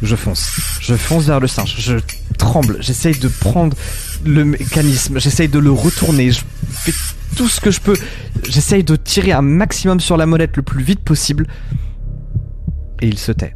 Je 0.01 0.15
fonce. 0.15 0.59
Je 0.81 0.95
fonce 0.95 1.25
vers 1.25 1.39
le 1.39 1.47
singe. 1.47 1.75
Je 1.77 1.97
tremble. 2.37 2.77
J'essaye 2.81 3.17
de 3.19 3.27
prendre 3.27 3.77
le 4.25 4.43
mécanisme. 4.45 5.19
J'essaye 5.19 5.47
de 5.47 5.59
le 5.59 5.71
retourner. 5.71 6.31
Je 6.31 6.41
fais 6.69 6.93
tout 7.35 7.47
ce 7.47 7.61
que 7.61 7.71
je 7.71 7.79
peux. 7.79 7.95
J'essaye 8.49 8.83
de 8.83 8.95
tirer 8.95 9.31
un 9.31 9.43
maximum 9.43 9.99
sur 9.99 10.17
la 10.17 10.25
molette 10.25 10.57
le 10.57 10.63
plus 10.63 10.83
vite 10.83 11.01
possible. 11.01 11.47
Et 13.01 13.07
il 13.07 13.19
se 13.19 13.31
tait. 13.31 13.55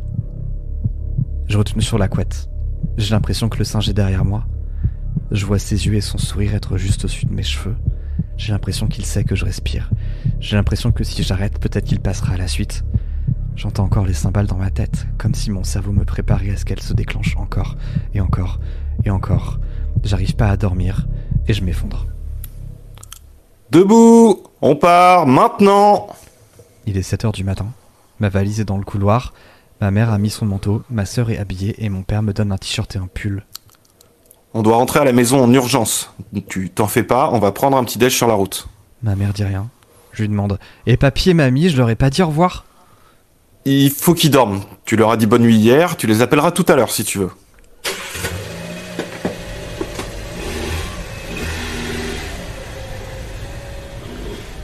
Je 1.48 1.58
retourne 1.58 1.82
sur 1.82 1.98
la 1.98 2.08
couette. 2.08 2.50
J'ai 2.98 3.12
l'impression 3.12 3.50
que 3.50 3.58
le 3.58 3.64
singe 3.64 3.90
est 3.90 3.94
derrière 3.94 4.26
moi. 4.26 4.46
Je 5.32 5.46
vois 5.46 5.60
ses 5.60 5.88
yeux 5.88 5.96
et 5.96 6.02
son 6.02 6.18
sourire 6.18 6.54
être 6.54 6.78
juste 6.78 7.06
au-dessus 7.06 7.26
de 7.26 7.34
mes 7.34 7.44
cheveux. 7.44 7.76
J'ai 8.38 8.52
l'impression 8.52 8.88
qu'il 8.88 9.06
sait 9.06 9.24
que 9.24 9.36
je 9.36 9.46
respire. 9.46 9.90
J'ai 10.40 10.56
l'impression 10.56 10.92
que 10.92 11.04
si 11.04 11.24
j'arrête, 11.24 11.60
peut-être 11.60 11.86
qu'il 11.86 12.00
passera 12.00 12.34
à 12.34 12.38
la 12.38 12.48
suite. 12.48 12.84
J'entends 13.56 13.86
encore 13.86 14.06
les 14.06 14.14
cymbales 14.14 14.48
dans 14.48 14.58
ma 14.58 14.70
tête, 14.70 15.08
comme 15.18 15.34
si 15.34 15.50
mon 15.50 15.64
cerveau 15.64 15.92
me 15.92 16.04
préparait 16.04 16.52
à 16.52 16.58
ce 16.58 16.66
qu'elles 16.66 16.82
se 16.82 16.94
déclenchent 16.94 17.38
encore, 17.38 17.78
et 18.14 18.20
encore, 18.20 18.60
et 19.06 19.10
encore. 19.10 19.60
J'arrive 20.04 20.36
pas 20.36 20.50
à 20.50 20.58
dormir, 20.58 21.08
et 21.48 21.54
je 21.54 21.64
m'effondre. 21.64 22.06
Debout 23.72 24.44
On 24.62 24.76
part 24.76 25.26
maintenant 25.26 26.08
Il 26.86 26.98
est 26.98 27.02
7 27.02 27.26
heures 27.26 27.32
du 27.32 27.44
matin. 27.44 27.68
Ma 28.20 28.30
valise 28.30 28.60
est 28.60 28.66
dans 28.66 28.78
le 28.78 28.84
couloir. 28.84 29.34
Ma 29.82 29.92
mère 29.92 30.12
a 30.12 30.18
mis 30.18 30.30
son 30.30 30.46
manteau, 30.46 30.84
ma 30.90 31.06
sœur 31.06 31.30
est 31.30 31.38
habillée 31.38 31.84
et 31.84 31.90
mon 31.90 32.04
père 32.04 32.24
me 32.24 32.34
donne 32.34 32.52
un 32.52 32.58
t-shirt 32.58 32.96
et 32.96 33.00
un 33.00 33.08
pull. 33.08 33.46
On 34.54 34.62
doit 34.62 34.78
rentrer 34.78 35.00
à 35.00 35.04
la 35.04 35.12
maison 35.12 35.44
en 35.44 35.52
urgence. 35.52 36.14
Tu 36.48 36.70
t'en 36.70 36.88
fais 36.88 37.04
pas, 37.04 37.30
on 37.34 37.40
va 37.40 37.52
prendre 37.52 37.76
un 37.76 37.84
petit 37.84 37.98
déj 37.98 38.16
sur 38.16 38.28
la 38.28 38.36
route. 38.36 38.70
Ma 39.04 39.16
mère 39.16 39.34
dit 39.34 39.44
rien. 39.44 39.68
Je 40.14 40.22
lui 40.22 40.30
demande 40.30 40.60
Et 40.86 40.96
papy 40.96 41.32
et 41.32 41.34
mamie, 41.34 41.70
je 41.70 41.78
leur 41.78 41.90
ai 41.90 41.96
pas 41.96 42.10
dit 42.10 42.22
au 42.22 42.28
revoir? 42.28 42.64
Il 43.68 43.90
faut 43.90 44.14
qu'ils 44.14 44.30
dorment. 44.30 44.62
Tu 44.86 44.96
leur 44.96 45.10
as 45.10 45.18
dit 45.18 45.26
bonne 45.26 45.42
nuit 45.42 45.56
hier, 45.56 45.98
tu 45.98 46.06
les 46.06 46.22
appelleras 46.22 46.52
tout 46.52 46.66
à 46.68 46.76
l'heure 46.76 46.92
si 46.92 47.04
tu 47.04 47.18
veux. 47.18 47.32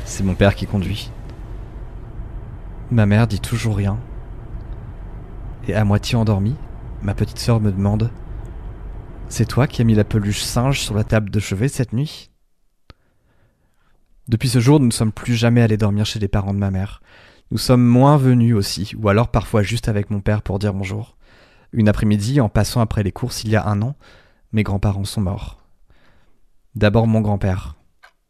C'est 0.06 0.24
mon 0.24 0.36
père 0.36 0.54
qui 0.54 0.68
conduit. 0.68 1.10
Ma 2.92 3.08
mère 3.08 3.26
dit 3.26 3.40
toujours 3.40 3.76
rien. 3.76 3.98
Et 5.68 5.74
à 5.74 5.84
moitié 5.84 6.16
endormie, 6.16 6.56
ma 7.02 7.16
petite 7.16 7.40
sœur 7.40 7.60
me 7.60 7.72
demande 7.72 8.12
C'est 9.30 9.48
toi 9.48 9.66
qui 9.66 9.82
as 9.82 9.86
mis 9.86 9.96
la 9.96 10.04
peluche 10.04 10.44
singe 10.44 10.80
sur 10.80 10.94
la 10.94 11.04
table 11.04 11.32
de 11.32 11.40
chevet 11.40 11.70
cette 11.70 11.94
nuit? 11.94 12.30
Depuis 14.28 14.50
ce 14.50 14.60
jour, 14.60 14.80
nous 14.80 14.86
ne 14.86 14.92
sommes 14.92 15.12
plus 15.12 15.34
jamais 15.34 15.64
allés 15.64 15.78
dormir 15.78 16.06
chez 16.06 16.20
les 16.20 16.28
parents 16.28 16.54
de 16.54 16.60
ma 16.60 16.70
mère. 16.70 17.02
Nous 17.52 17.58
sommes 17.58 17.86
moins 17.86 18.16
venus 18.16 18.56
aussi, 18.56 18.94
ou 18.98 19.10
alors 19.10 19.28
parfois 19.28 19.62
juste 19.62 19.90
avec 19.90 20.10
mon 20.10 20.22
père 20.22 20.42
pour 20.42 20.58
dire 20.58 20.74
bonjour. 20.74 21.18
Une 21.74 21.90
après-midi, 21.90 22.40
en 22.40 22.48
passant 22.48 22.80
après 22.80 23.04
les 23.04 23.12
courses 23.12 23.44
il 23.44 23.50
y 23.50 23.58
a 23.58 23.68
un 23.68 23.82
an, 23.82 23.98
mes 24.54 24.64
grands-parents 24.64 25.04
sont 25.04 25.20
morts. 25.20 25.58
D'abord 26.76 27.08
mon 27.08 27.20
grand-père, 27.20 27.76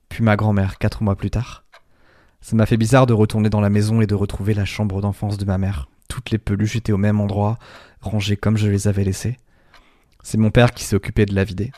puis 0.10 0.24
ma 0.24 0.36
grand-mère 0.36 0.80
quatre 0.80 1.04
mois 1.04 1.16
plus 1.16 1.30
tard. 1.30 1.66
Ça 2.42 2.56
m'a 2.56 2.66
fait 2.66 2.78
bizarre 2.78 3.06
de 3.06 3.14
retourner 3.14 3.52
dans 3.52 3.62
la 3.62 3.70
maison 3.70 4.02
et 4.02 4.08
de 4.08 4.16
retrouver 4.16 4.56
la 4.56 4.66
chambre 4.66 5.02
d'enfance 5.02 5.38
de 5.38 5.46
ma 5.46 5.60
mère. 5.60 5.88
Toutes 6.08 6.32
les 6.32 6.40
peluches 6.40 6.78
étaient 6.78 6.92
au 6.92 6.98
même 6.98 7.22
endroit, 7.22 7.60
rangées 8.00 8.38
comme 8.38 8.58
je 8.58 8.70
les 8.70 8.88
avais 8.88 9.04
laissées. 9.04 9.38
C'est 10.24 10.40
mon 10.40 10.50
père 10.50 10.72
qui 10.72 10.84
s'est 10.84 10.96
occupé 10.96 11.28
de 11.28 11.36
la 11.36 11.44
vider. 11.44 11.72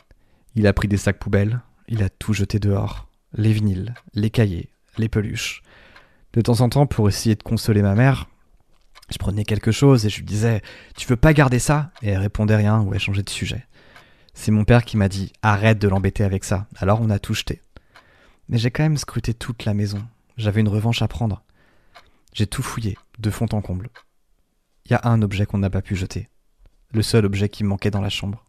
Il 0.55 0.65
a 0.65 0.71
pris 0.71 0.87
des 0.87 0.95
sacs 0.95 1.19
poubelles, 1.19 1.59
il 1.89 2.03
a 2.03 2.09
tout 2.09 2.31
jeté 2.31 2.59
dehors. 2.59 3.09
Les 3.33 3.51
vinyles, 3.51 3.95
les 4.13 4.29
cahiers, 4.29 4.69
les 4.97 5.09
peluches. 5.09 5.61
De 6.33 6.41
temps 6.41 6.61
en 6.61 6.69
temps, 6.69 6.87
pour 6.87 7.07
essayer 7.07 7.35
de 7.35 7.43
consoler 7.43 7.81
ma 7.81 7.95
mère, 7.95 8.27
je 9.11 9.17
prenais 9.17 9.43
quelque 9.43 9.71
chose 9.71 10.05
et 10.05 10.09
je 10.09 10.17
lui 10.17 10.25
disais 10.25 10.61
Tu 10.95 11.07
veux 11.07 11.15
pas 11.15 11.33
garder 11.33 11.59
ça? 11.59 11.91
Et 12.01 12.09
elle 12.09 12.19
répondait 12.19 12.55
rien 12.55 12.81
ou 12.81 12.93
elle 12.93 12.99
changeait 12.99 13.23
de 13.23 13.29
sujet. 13.29 13.67
C'est 14.33 14.51
mon 14.51 14.63
père 14.63 14.83
qui 14.83 14.97
m'a 14.97 15.09
dit 15.09 15.31
Arrête 15.43 15.79
de 15.79 15.87
l'embêter 15.87 16.23
avec 16.23 16.43
ça. 16.43 16.67
Alors 16.77 17.01
on 17.01 17.09
a 17.09 17.19
tout 17.19 17.35
jeté. 17.35 17.61
Mais 18.49 18.57
j'ai 18.57 18.71
quand 18.71 18.83
même 18.83 18.97
scruté 18.97 19.33
toute 19.33 19.65
la 19.65 19.73
maison. 19.73 20.03
J'avais 20.37 20.61
une 20.61 20.67
revanche 20.67 21.01
à 21.03 21.07
prendre. 21.07 21.43
J'ai 22.33 22.47
tout 22.47 22.63
fouillé, 22.63 22.97
de 23.19 23.29
fond 23.29 23.47
en 23.51 23.61
comble. 23.61 23.89
Il 24.85 24.91
y 24.91 24.95
a 24.95 25.01
un 25.03 25.21
objet 25.21 25.45
qu'on 25.45 25.59
n'a 25.59 25.69
pas 25.69 25.83
pu 25.83 25.95
jeter. 25.95 26.29
Le 26.91 27.03
seul 27.03 27.25
objet 27.25 27.49
qui 27.49 27.63
manquait 27.63 27.91
dans 27.91 28.01
la 28.01 28.09
chambre. 28.09 28.43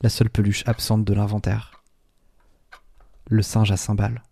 La 0.00 0.08
seule 0.08 0.30
peluche 0.30 0.62
absente 0.66 1.04
de 1.04 1.12
l'inventaire. 1.12 1.82
Le 3.28 3.42
singe 3.42 3.72
à 3.72 3.76
cymbales. 3.76 4.22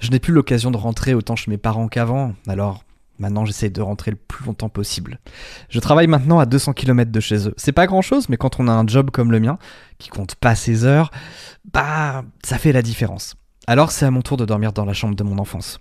Je 0.00 0.10
n'ai 0.10 0.18
plus 0.18 0.32
l'occasion 0.32 0.70
de 0.70 0.76
rentrer 0.76 1.14
autant 1.14 1.36
chez 1.36 1.50
mes 1.50 1.58
parents 1.58 1.88
qu'avant, 1.88 2.34
alors 2.46 2.84
maintenant 3.18 3.44
j'essaye 3.44 3.70
de 3.70 3.80
rentrer 3.80 4.10
le 4.10 4.16
plus 4.16 4.44
longtemps 4.46 4.68
possible. 4.68 5.20
Je 5.68 5.78
travaille 5.80 6.06
maintenant 6.06 6.38
à 6.38 6.46
200 6.46 6.72
km 6.72 7.10
de 7.10 7.20
chez 7.20 7.48
eux. 7.48 7.54
C'est 7.56 7.72
pas 7.72 7.86
grand 7.86 8.02
chose, 8.02 8.28
mais 8.28 8.36
quand 8.36 8.60
on 8.60 8.68
a 8.68 8.72
un 8.72 8.86
job 8.86 9.10
comme 9.10 9.32
le 9.32 9.40
mien, 9.40 9.58
qui 9.98 10.08
compte 10.08 10.34
pas 10.34 10.54
ses 10.54 10.84
heures, 10.84 11.10
bah, 11.72 12.24
ça 12.44 12.58
fait 12.58 12.72
la 12.72 12.82
différence. 12.82 13.36
Alors 13.66 13.92
c'est 13.92 14.04
à 14.04 14.10
mon 14.10 14.22
tour 14.22 14.36
de 14.36 14.44
dormir 14.44 14.72
dans 14.72 14.84
la 14.84 14.92
chambre 14.92 15.14
de 15.14 15.24
mon 15.24 15.38
enfance. 15.38 15.78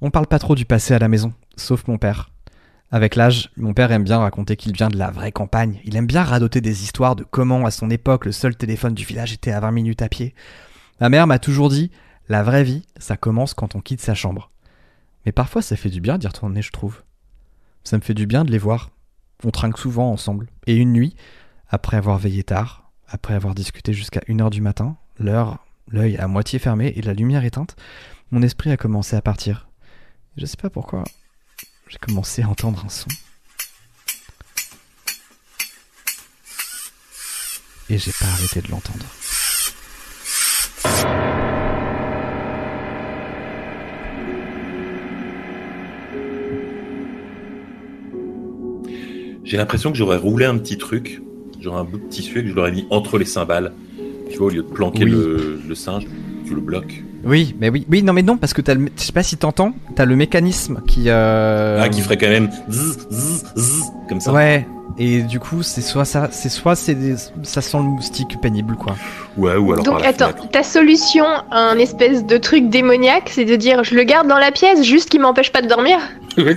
On 0.00 0.10
parle 0.10 0.26
pas 0.26 0.38
trop 0.38 0.54
du 0.54 0.64
passé 0.64 0.94
à 0.94 0.98
la 0.98 1.08
maison, 1.08 1.32
sauf 1.56 1.88
mon 1.88 1.98
père. 1.98 2.30
Avec 2.92 3.16
l'âge, 3.16 3.50
mon 3.56 3.74
père 3.74 3.90
aime 3.90 4.04
bien 4.04 4.18
raconter 4.18 4.56
qu'il 4.56 4.72
vient 4.72 4.88
de 4.88 4.96
la 4.96 5.10
vraie 5.10 5.32
campagne. 5.32 5.80
Il 5.84 5.96
aime 5.96 6.06
bien 6.06 6.22
radoter 6.22 6.60
des 6.60 6.84
histoires 6.84 7.16
de 7.16 7.24
comment, 7.24 7.66
à 7.66 7.72
son 7.72 7.90
époque, 7.90 8.26
le 8.26 8.32
seul 8.32 8.54
téléphone 8.54 8.94
du 8.94 9.04
village 9.04 9.32
était 9.32 9.50
à 9.50 9.58
20 9.58 9.72
minutes 9.72 10.02
à 10.02 10.08
pied. 10.08 10.34
Ma 11.00 11.08
mère 11.08 11.26
m'a 11.26 11.40
toujours 11.40 11.68
dit 11.68 11.90
la 12.28 12.42
vraie 12.42 12.64
vie, 12.64 12.82
ça 12.98 13.16
commence 13.16 13.54
quand 13.54 13.74
on 13.74 13.80
quitte 13.80 14.00
sa 14.00 14.14
chambre. 14.14 14.50
Mais 15.24 15.32
parfois, 15.32 15.62
ça 15.62 15.76
fait 15.76 15.90
du 15.90 16.00
bien 16.00 16.18
d'y 16.18 16.26
retourner, 16.26 16.62
je 16.62 16.72
trouve. 16.72 17.02
Ça 17.84 17.96
me 17.96 18.02
fait 18.02 18.14
du 18.14 18.26
bien 18.26 18.44
de 18.44 18.50
les 18.50 18.58
voir. 18.58 18.90
On 19.44 19.50
trinque 19.50 19.78
souvent 19.78 20.10
ensemble. 20.10 20.48
Et 20.66 20.76
une 20.76 20.92
nuit, 20.92 21.14
après 21.68 21.96
avoir 21.96 22.18
veillé 22.18 22.42
tard, 22.42 22.90
après 23.08 23.34
avoir 23.34 23.54
discuté 23.54 23.92
jusqu'à 23.92 24.20
1h 24.28 24.50
du 24.50 24.60
matin, 24.60 24.96
l'heure, 25.18 25.64
l'œil 25.88 26.16
à 26.16 26.26
moitié 26.26 26.58
fermé 26.58 26.92
et 26.96 27.02
la 27.02 27.14
lumière 27.14 27.44
éteinte, 27.44 27.76
mon 28.30 28.42
esprit 28.42 28.70
a 28.70 28.76
commencé 28.76 29.14
à 29.14 29.22
partir. 29.22 29.68
Je 30.36 30.46
sais 30.46 30.56
pas 30.56 30.70
pourquoi, 30.70 31.04
j'ai 31.88 31.98
commencé 31.98 32.42
à 32.42 32.48
entendre 32.48 32.84
un 32.84 32.88
son. 32.88 33.08
Et 37.88 37.98
j'ai 37.98 38.12
pas 38.12 38.26
arrêté 38.26 38.62
de 38.62 38.70
l'entendre. 38.70 39.06
J'ai 49.46 49.56
l'impression 49.56 49.92
que 49.92 49.96
j'aurais 49.96 50.16
roulé 50.16 50.44
un 50.44 50.58
petit 50.58 50.76
truc, 50.76 51.22
genre 51.60 51.76
un 51.78 51.84
bout 51.84 51.98
de 51.98 52.08
tissu 52.08 52.40
et 52.40 52.42
que 52.42 52.48
je 52.50 52.54
l'aurais 52.54 52.72
mis 52.72 52.84
entre 52.90 53.16
les 53.16 53.24
cymbales. 53.24 53.72
Tu 54.30 54.38
vois, 54.38 54.48
au 54.48 54.50
lieu 54.50 54.62
de 54.62 54.68
planquer 54.68 55.04
Oui. 55.04 55.10
le, 55.12 55.60
le 55.66 55.74
singe, 55.76 56.04
tu 56.44 56.54
le 56.54 56.60
bloques. 56.60 57.04
Oui, 57.24 57.54
mais 57.60 57.70
oui, 57.70 57.86
oui, 57.88 58.02
non, 58.02 58.12
mais 58.12 58.22
non, 58.22 58.36
parce 58.36 58.52
que 58.52 58.60
t'as 58.60 58.74
le, 58.74 58.88
je 58.96 59.02
sais 59.02 59.12
pas 59.12 59.22
si 59.22 59.36
t'entends, 59.36 59.72
t'as 59.94 60.04
le 60.04 60.16
mécanisme 60.16 60.80
qui. 60.86 61.04
Euh... 61.06 61.80
Ah, 61.80 61.88
qui 61.88 62.00
ferait 62.00 62.16
quand 62.18 62.28
même 62.28 62.50
zzz, 62.68 62.98
zzz, 63.10 63.44
zzz, 63.56 63.82
comme 64.08 64.20
ça. 64.20 64.32
Ouais. 64.32 64.66
Et 64.98 65.22
du 65.22 65.38
coup, 65.38 65.62
c'est 65.62 65.80
soit 65.80 66.04
ça, 66.04 66.28
c'est 66.32 66.48
soit 66.48 66.74
c'est 66.74 66.94
des- 66.94 67.16
ça 67.42 67.60
sent 67.60 67.78
le 67.78 67.84
moustique 67.84 68.40
pénible, 68.40 68.74
quoi. 68.76 68.96
Ouais, 69.36 69.54
ou 69.56 69.72
alors 69.72 69.84
Donc 69.84 69.94
par 69.94 70.02
la 70.02 70.08
attends, 70.08 70.28
fenêtre. 70.30 70.48
ta 70.50 70.62
solution, 70.62 71.24
un 71.50 71.76
espèce 71.78 72.24
de 72.24 72.36
truc 72.38 72.68
démoniaque, 72.70 73.28
c'est 73.30 73.44
de 73.44 73.54
dire 73.56 73.84
je 73.84 73.94
le 73.94 74.02
garde 74.04 74.26
dans 74.28 74.38
la 74.38 74.50
pièce 74.50 74.82
juste 74.82 75.10
qu'il 75.10 75.20
m'empêche 75.20 75.52
pas 75.52 75.60
de 75.62 75.68
dormir 75.68 75.98
Oui, 76.38 76.54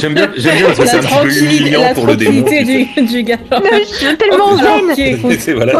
J'aime 0.00 0.14
bien, 0.14 0.30
j'aime 0.36 0.56
bien 0.56 0.66
parce 0.68 0.78
que 0.78 0.86
c'est 0.86 0.96
un 0.96 1.00
petit 1.00 1.08
peu 1.08 1.14
tranquille- 1.16 1.60
humiliant 1.60 1.82
la 1.82 1.92
pour 1.94 2.06
le 2.06 2.16
démon. 2.16 2.42
tranquillité 2.44 2.88
du, 3.02 3.06
du 3.06 3.22
gars. 3.24 3.36
Non, 3.50 3.60
je 3.78 3.84
suis 3.94 4.16
tellement 4.16 4.56
zen. 4.96 5.18
Ok, 5.22 5.54
voilà, 5.56 5.72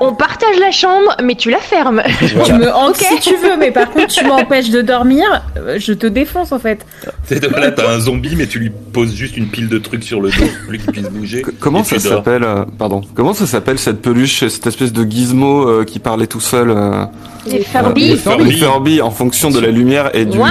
on 0.00 0.14
partage 0.14 0.58
la 0.58 0.70
chambre, 0.70 1.14
mais 1.22 1.34
tu 1.34 1.50
la 1.50 1.58
fermes. 1.58 2.02
Tu 2.46 2.52
me 2.54 2.72
hantes 2.72 2.96
si 2.96 3.20
tu 3.20 3.36
veux, 3.36 3.58
mais 3.58 3.72
par 3.72 3.90
contre, 3.90 4.06
tu 4.08 4.24
m'empêches 4.24 4.70
de 4.70 4.80
dormir, 4.80 5.26
euh, 5.58 5.76
je 5.78 5.92
te 5.92 6.06
défonce 6.06 6.50
en 6.52 6.58
fait. 6.58 6.86
C'est- 7.24 7.46
Voilà, 7.46 7.72
t'as 7.72 7.94
un 7.94 8.00
zombie, 8.00 8.34
mais 8.36 8.46
tu 8.46 8.58
lui 8.58 8.70
poses 8.70 9.14
juste 9.14 9.36
une 9.36 9.48
pile 9.48 9.68
de 9.68 9.76
trucs 9.78 10.02
sur 10.04 10.22
le 10.22 10.30
dos 10.30 10.36
pour 10.46 10.66
plus 10.68 10.78
qu'il 10.78 10.92
puisse 10.92 11.08
bouger. 11.10 11.42
C- 11.44 11.52
Comment 11.60 11.84
ça 11.84 11.98
s'appelle 11.98 12.42
euh, 12.44 12.64
Pardon. 12.78 13.02
Comment 13.14 13.34
ça 13.34 13.46
s'appelle 13.46 13.78
cette 13.78 14.00
peluche, 14.00 14.46
cette 14.48 14.66
espèce 14.66 14.94
de 14.94 15.04
gizmo 15.04 15.68
euh, 15.78 15.84
qui 15.84 15.98
parlait 15.98 16.26
tout 16.26 16.40
seul 16.40 16.70
euh, 16.70 17.04
Les 17.46 17.60
euh, 17.60 17.64
Furby. 17.64 18.10
le 18.10 18.16
Furby. 18.16 18.52
Furby 18.52 19.02
en 19.02 19.10
fonction 19.10 19.50
de 19.50 19.58
la 19.60 19.68
lumière 19.70 20.10
et 20.14 20.24
du, 20.24 20.36
de 20.36 20.42
la 20.42 20.46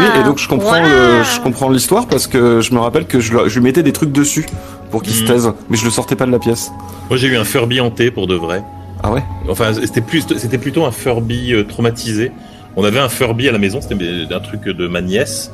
nuit. 0.00 0.20
Et 0.20 0.24
donc 0.24 0.38
je 0.38 0.48
comprends, 0.48 0.80
le- 0.80 1.22
je 1.22 1.40
comprends 1.40 1.70
l'histoire 1.70 2.06
parce 2.06 2.26
que 2.26 2.60
je 2.60 2.72
me 2.74 2.78
rappelle 2.80 3.06
que 3.06 3.20
je, 3.20 3.32
lui 3.54 3.60
mettais 3.60 3.82
des 3.82 3.92
trucs 3.92 4.12
dessus 4.12 4.46
pour 4.90 5.02
qu'il 5.02 5.14
se 5.14 5.22
Mhm. 5.22 5.28
taise, 5.28 5.52
mais 5.70 5.76
je 5.76 5.84
le 5.84 5.90
sortais 5.90 6.16
pas 6.16 6.26
de 6.26 6.32
la 6.32 6.38
pièce. 6.38 6.70
Moi, 7.08 7.16
j'ai 7.16 7.28
eu 7.28 7.36
un 7.36 7.44
Furby 7.44 7.80
hanté 7.80 8.10
pour 8.10 8.26
de 8.26 8.34
vrai. 8.34 8.62
Ah 9.02 9.10
ouais? 9.12 9.22
Enfin, 9.48 9.72
c'était 9.74 10.00
plus, 10.00 10.24
c'était 10.36 10.58
plutôt 10.58 10.84
un 10.84 10.92
Furby 10.92 11.52
euh, 11.54 11.64
traumatisé. 11.64 12.30
On 12.76 12.84
avait 12.84 13.00
un 13.00 13.08
Furby 13.08 13.48
à 13.48 13.52
la 13.52 13.58
maison, 13.58 13.80
c'était 13.80 13.96
un 14.34 14.40
truc 14.40 14.64
de 14.64 14.86
ma 14.86 15.00
nièce. 15.00 15.50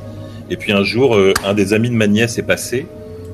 Et 0.51 0.55
puis 0.57 0.71
un 0.71 0.83
jour, 0.83 1.15
euh, 1.15 1.33
un 1.45 1.53
des 1.53 1.73
amis 1.73 1.89
de 1.89 1.95
ma 1.95 2.07
nièce 2.07 2.37
est 2.37 2.43
passé. 2.43 2.85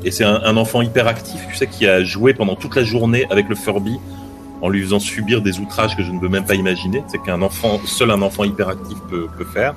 Et 0.03 0.11
c'est 0.11 0.23
un, 0.23 0.39
un 0.45 0.55
enfant 0.57 0.81
hyper 0.83 1.07
actif, 1.07 1.39
tu 1.49 1.55
sais, 1.55 1.65
qui 1.67 1.87
a 1.87 2.03
joué 2.03 2.33
pendant 2.35 2.55
toute 2.55 2.75
la 2.75 2.83
journée 2.83 3.25
avec 3.31 3.49
le 3.49 3.55
Furby 3.55 3.97
en 4.65 4.69
lui 4.69 4.81
faisant 4.81 4.99
subir 4.99 5.41
des 5.43 5.59
outrages 5.59 5.95
que 5.95 6.01
je 6.01 6.11
ne 6.11 6.19
peux 6.19 6.27
même 6.27 6.43
pas 6.45 6.55
imaginer. 6.55 7.03
C'est 7.07 7.21
qu'un 7.21 7.43
enfant, 7.43 7.79
seul 7.85 8.09
un 8.09 8.23
enfant 8.23 8.43
hyperactif 8.45 8.97
peut, 9.11 9.27
peut 9.37 9.45
faire. 9.45 9.75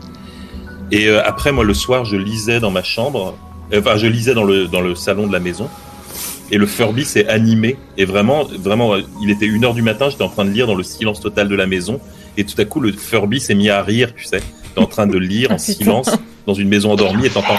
Et 0.91 1.09
euh, 1.09 1.21
après, 1.27 1.53
moi, 1.53 1.63
le 1.63 1.75
soir, 1.75 2.07
je 2.07 2.17
lisais 2.17 2.59
dans 2.59 2.71
ma 2.71 2.83
chambre, 2.83 3.37
euh, 3.75 3.81
enfin, 3.81 3.99
je 3.99 4.07
lisais 4.07 4.33
dans 4.33 4.45
le, 4.45 4.67
dans 4.67 4.81
le 4.81 4.95
salon 4.95 5.27
de 5.27 5.33
la 5.35 5.41
maison. 5.41 5.69
Et 6.51 6.57
le 6.57 6.65
Furby 6.67 7.05
s'est 7.05 7.29
animé. 7.29 7.77
Et 7.99 8.07
vraiment, 8.07 8.45
vraiment, 8.45 8.95
il 9.21 9.31
était 9.31 9.45
une 9.45 9.67
heure 9.67 9.75
du 9.75 9.83
matin, 9.83 10.09
j'étais 10.09 10.25
en 10.25 10.31
train 10.31 10.47
de 10.47 10.51
lire 10.51 10.67
dans 10.67 10.75
le 10.75 10.83
silence 10.83 11.21
total 11.21 11.49
de 11.49 11.55
la 11.55 11.67
maison. 11.67 12.01
Et 12.39 12.45
tout 12.45 12.59
à 12.59 12.65
coup, 12.65 12.81
le 12.81 12.91
Furby 12.93 13.41
s'est 13.41 13.55
mis 13.55 13.69
à 13.69 13.83
rire, 13.83 14.15
tu 14.15 14.25
sais. 14.25 14.41
T'es 14.75 14.81
en 14.81 14.87
train 14.87 15.07
de 15.07 15.19
lire 15.19 15.51
en 15.51 15.57
Ah, 15.57 15.59
silence 15.59 16.11
dans 16.47 16.55
une 16.55 16.69
maison 16.69 16.93
endormie 16.93 17.27
et 17.27 17.31
t'entends. 17.31 17.59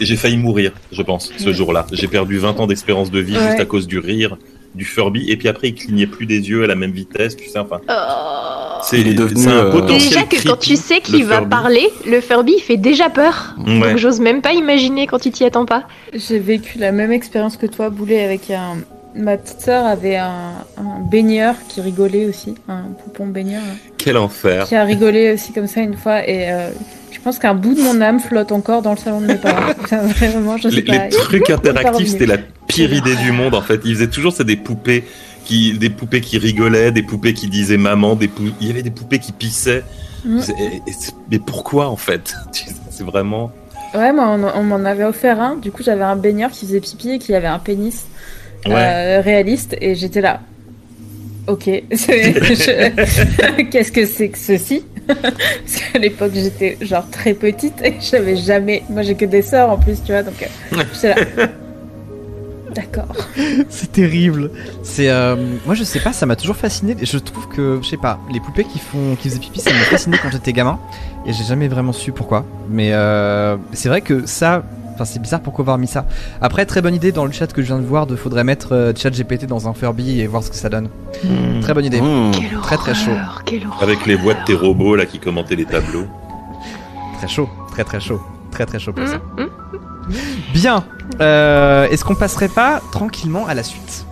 Et 0.00 0.06
j'ai 0.06 0.16
failli 0.16 0.36
mourir, 0.36 0.72
je 0.90 1.02
pense, 1.02 1.30
ce 1.38 1.52
jour-là. 1.52 1.86
J'ai 1.92 2.08
perdu 2.08 2.38
20 2.38 2.58
ans 2.58 2.66
d'espérance 2.66 3.12
de 3.12 3.20
vie 3.20 3.36
Ouais. 3.36 3.46
juste 3.46 3.60
à 3.60 3.64
cause 3.64 3.86
du 3.86 4.00
rire 4.00 4.36
du 4.74 4.84
Furby. 4.84 5.30
Et 5.30 5.36
puis 5.36 5.48
après, 5.48 5.68
il 5.68 5.74
clignait 5.74 6.06
plus 6.06 6.26
des 6.26 6.48
yeux 6.48 6.64
à 6.64 6.66
la 6.66 6.74
même 6.74 6.90
vitesse, 6.92 7.36
tu 7.36 7.48
sais. 7.48 7.58
Enfin, 7.58 7.80
Oh. 7.88 8.80
c'est 8.82 9.00
Il 9.00 9.08
est 9.08 9.14
devenu, 9.14 9.40
c'est 9.42 9.48
un 9.50 9.66
euh, 9.66 9.70
potentiel 9.70 10.00
Déjà 10.00 10.22
que 10.24 10.48
quand 10.48 10.58
tu 10.58 10.76
sais 10.76 11.00
qu'il 11.00 11.24
va 11.24 11.36
Furby. 11.36 11.50
parler, 11.50 11.88
le 12.06 12.20
Furby 12.20 12.54
il 12.58 12.60
fait 12.60 12.76
déjà 12.76 13.08
peur. 13.10 13.54
Ouais. 13.66 13.80
Donc 13.80 13.96
j'ose 13.98 14.20
même 14.20 14.42
pas 14.42 14.52
imaginer 14.52 15.06
quand 15.06 15.18
tu 15.18 15.30
t'y 15.30 15.44
attends 15.44 15.64
pas. 15.66 15.84
J'ai 16.12 16.38
vécu 16.38 16.78
la 16.78 16.92
même 16.92 17.12
expérience 17.12 17.56
que 17.56 17.66
toi, 17.66 17.90
Boulet, 17.90 18.22
avec 18.24 18.50
un. 18.50 18.76
Ma 19.16 19.36
petite 19.36 19.60
sœur 19.60 19.86
avait 19.86 20.16
un, 20.16 20.54
un 20.76 20.98
baigneur 21.08 21.54
qui 21.68 21.80
rigolait 21.80 22.26
aussi, 22.26 22.56
un 22.68 22.82
poupon 23.04 23.28
baigneur, 23.28 23.62
là, 23.62 23.74
Quel 23.96 24.16
enfer. 24.16 24.64
qui 24.66 24.74
a 24.74 24.82
rigolé 24.82 25.32
aussi 25.34 25.52
comme 25.52 25.68
ça 25.68 25.82
une 25.82 25.94
fois. 25.96 26.28
Et 26.28 26.50
euh, 26.50 26.70
je 27.12 27.20
pense 27.20 27.38
qu'un 27.38 27.54
bout 27.54 27.74
de 27.74 27.80
mon 27.80 28.00
âme 28.00 28.18
flotte 28.18 28.50
encore 28.50 28.82
dans 28.82 28.90
le 28.90 28.96
salon 28.98 29.20
de 29.20 29.26
mes 29.26 29.36
parents. 29.36 29.72
Vraiment, 30.18 30.56
je 30.56 30.68
sais 30.68 30.74
Les, 30.74 30.82
pas. 30.82 31.04
les 31.04 31.10
trucs 31.10 31.48
interactifs, 31.48 32.08
c'était 32.08 32.26
la 32.26 32.38
pire 32.66 32.92
idée 32.92 33.16
du 33.16 33.32
monde 33.32 33.54
en 33.54 33.62
fait. 33.62 33.80
Ils 33.84 33.94
faisaient 33.94 34.08
toujours 34.10 34.32
c'est 34.32 34.44
des 34.44 34.56
poupées 34.56 35.04
qui, 35.44 35.76
des 35.78 35.90
poupées 35.90 36.20
qui 36.20 36.38
rigolaient, 36.38 36.90
des 36.92 37.02
poupées 37.02 37.34
qui 37.34 37.48
disaient 37.48 37.76
maman, 37.76 38.14
des 38.16 38.28
pou- 38.28 38.50
il 38.60 38.66
y 38.66 38.70
avait 38.70 38.82
des 38.82 38.90
poupées 38.90 39.18
qui 39.18 39.32
pissaient. 39.32 39.82
Mm. 40.24 40.40
Et- 40.58 40.76
et 40.76 40.92
mais 41.30 41.38
pourquoi 41.38 41.88
en 41.88 41.96
fait? 41.96 42.34
C'est 42.90 43.04
vraiment. 43.04 43.50
Ouais, 43.94 44.12
moi, 44.12 44.28
on, 44.30 44.58
on 44.60 44.62
m'en 44.64 44.84
avait 44.84 45.04
offert 45.04 45.40
un. 45.40 45.56
Du 45.56 45.70
coup, 45.70 45.82
j'avais 45.82 46.02
un 46.02 46.16
baigneur 46.16 46.50
qui 46.50 46.66
faisait 46.66 46.80
pipi 46.80 47.10
et 47.10 47.18
qui 47.18 47.34
avait 47.34 47.46
un 47.46 47.58
pénis 47.58 48.06
Ouais. 48.66 48.72
euh, 48.74 49.20
réaliste. 49.20 49.76
Et 49.80 49.94
j'étais 49.94 50.20
là. 50.20 50.40
Ok. 51.46 51.64
Je- 51.92 53.62
Qu'est-ce 53.70 53.92
que 53.92 54.06
c'est 54.06 54.30
que 54.30 54.38
ceci? 54.38 54.84
Parce 55.06 55.76
qu'à 55.92 55.98
l'époque, 55.98 56.32
j'étais 56.34 56.78
genre 56.80 57.08
très 57.10 57.34
petite 57.34 57.74
et 57.84 57.94
j'avais 58.00 58.36
jamais. 58.36 58.82
Moi, 58.88 59.02
j'ai 59.02 59.14
que 59.14 59.26
des 59.26 59.42
sœurs 59.42 59.70
en 59.70 59.76
plus, 59.76 60.02
tu 60.02 60.12
vois. 60.12 60.22
Donc, 60.22 60.42
euh, 60.42 60.82
j'étais 60.94 61.08
là. 61.10 61.48
D'accord. 62.74 63.08
C'est 63.68 63.92
terrible. 63.92 64.50
C'est 64.82 65.08
euh, 65.08 65.36
moi 65.66 65.74
je 65.74 65.84
sais 65.84 66.00
pas, 66.00 66.12
ça 66.12 66.26
m'a 66.26 66.36
toujours 66.36 66.56
fasciné. 66.56 66.96
Je 67.00 67.18
trouve 67.18 67.48
que 67.48 67.78
je 67.82 67.88
sais 67.88 67.96
pas, 67.96 68.18
les 68.32 68.40
poupées 68.40 68.64
qui 68.64 68.78
font 68.78 69.16
qui 69.16 69.28
faisaient 69.28 69.40
pipi, 69.40 69.60
ça 69.60 69.72
m'a 69.72 69.80
fasciné 69.80 70.18
quand 70.22 70.30
j'étais 70.30 70.52
gamin 70.52 70.78
et 71.26 71.32
j'ai 71.32 71.44
jamais 71.44 71.68
vraiment 71.68 71.92
su 71.92 72.12
pourquoi. 72.12 72.44
Mais 72.68 72.92
euh, 72.92 73.56
c'est 73.72 73.88
vrai 73.88 74.00
que 74.00 74.26
ça 74.26 74.64
Enfin, 74.94 75.04
c'est 75.04 75.18
bizarre 75.18 75.40
pourquoi 75.40 75.64
avoir 75.64 75.76
mis 75.76 75.88
ça. 75.88 76.06
Après, 76.40 76.64
très 76.66 76.80
bonne 76.80 76.94
idée 76.94 77.10
dans 77.10 77.24
le 77.24 77.32
chat 77.32 77.48
que 77.48 77.60
je 77.62 77.66
viens 77.66 77.80
de 77.80 77.84
voir 77.84 78.06
de 78.06 78.14
faudrait 78.14 78.44
mettre 78.44 78.74
euh, 78.74 78.92
chat 78.94 79.10
GPT 79.10 79.46
dans 79.46 79.66
un 79.68 79.74
Furby 79.74 80.20
et 80.20 80.28
voir 80.28 80.44
ce 80.44 80.50
que 80.50 80.56
ça 80.56 80.68
donne. 80.68 80.88
Très 81.62 81.74
bonne 81.74 81.84
idée. 81.84 82.00
Mmh. 82.00 82.30
Quelle 82.30 82.60
Très, 82.60 82.76
très 82.76 82.94
chaud. 82.94 83.10
Quelle. 83.44 83.66
Avec 83.80 84.06
les 84.06 84.14
voix 84.14 84.34
de 84.34 84.44
tes 84.44 84.54
robots 84.54 84.94
là 84.94 85.04
qui 85.04 85.18
commentaient 85.18 85.56
les 85.56 85.64
tableaux. 85.64 86.06
Très 87.18 87.26
chaud. 87.26 87.48
Très 87.72 87.82
très 87.82 87.98
chaud. 87.98 88.20
Très 88.52 88.66
très 88.66 88.78
chaud 88.78 88.92
pour 88.92 89.08
ça. 89.08 89.20
Bien. 90.52 90.84
Euh, 91.20 91.86
Est-ce 91.88 92.04
qu'on 92.04 92.14
passerait 92.14 92.48
pas 92.48 92.80
tranquillement 92.92 93.46
à 93.46 93.54
la 93.54 93.62
suite? 93.62 94.06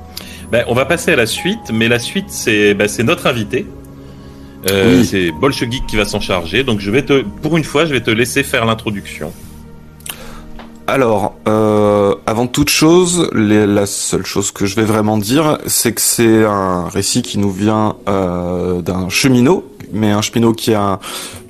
Ben, 0.50 0.64
on 0.68 0.74
va 0.74 0.84
passer 0.84 1.12
à 1.12 1.16
la 1.16 1.26
suite, 1.26 1.70
mais 1.72 1.88
la 1.88 1.98
suite 1.98 2.26
c'est 2.28 2.74
ben, 2.74 2.86
c'est 2.88 3.02
notre 3.04 3.26
invité. 3.26 3.66
Euh, 4.70 4.98
Oui. 4.98 5.04
C'est 5.06 5.30
Bolchegeek 5.32 5.86
qui 5.86 5.96
va 5.96 6.04
s'en 6.04 6.20
charger. 6.20 6.62
Donc 6.62 6.80
je 6.80 6.90
vais 6.90 7.02
te, 7.02 7.22
pour 7.42 7.56
une 7.56 7.64
fois, 7.64 7.84
je 7.86 7.92
vais 7.92 8.02
te 8.02 8.10
laisser 8.10 8.42
faire 8.42 8.64
l'introduction. 8.66 9.32
Alors, 10.86 11.34
euh, 11.48 12.14
avant 12.26 12.46
toute 12.48 12.68
chose, 12.68 13.30
les- 13.32 13.66
la 13.66 13.86
seule 13.86 14.26
chose 14.26 14.50
que 14.50 14.66
je 14.66 14.74
vais 14.76 14.82
vraiment 14.84 15.16
dire, 15.16 15.58
c'est 15.66 15.92
que 15.92 16.00
c'est 16.00 16.44
un 16.44 16.88
récit 16.88 17.22
qui 17.22 17.38
nous 17.38 17.52
vient 17.52 17.94
euh, 18.08 18.82
d'un 18.82 19.08
cheminot, 19.08 19.64
mais 19.92 20.10
un 20.10 20.22
cheminot 20.22 20.52
qui 20.52 20.74
a 20.74 20.98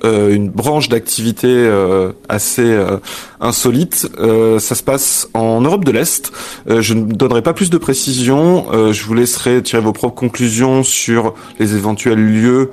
euh, 0.03 0.33
une 0.33 0.49
branche 0.49 0.89
d'activité 0.89 1.47
euh, 1.47 2.11
assez 2.29 2.61
euh, 2.61 2.97
insolite. 3.39 4.09
Euh, 4.19 4.59
ça 4.59 4.75
se 4.75 4.83
passe 4.83 5.27
en 5.33 5.61
Europe 5.61 5.85
de 5.85 5.91
l'Est. 5.91 6.31
Euh, 6.69 6.81
je 6.81 6.93
ne 6.93 7.03
donnerai 7.03 7.41
pas 7.41 7.53
plus 7.53 7.69
de 7.69 7.77
précisions. 7.77 8.65
Je 8.91 9.03
vous 9.05 9.13
laisserai 9.13 9.61
tirer 9.61 9.81
vos 9.81 9.93
propres 9.93 10.15
conclusions 10.15 10.83
sur 10.83 11.33
les 11.59 11.75
éventuels 11.75 12.19
lieux, 12.19 12.71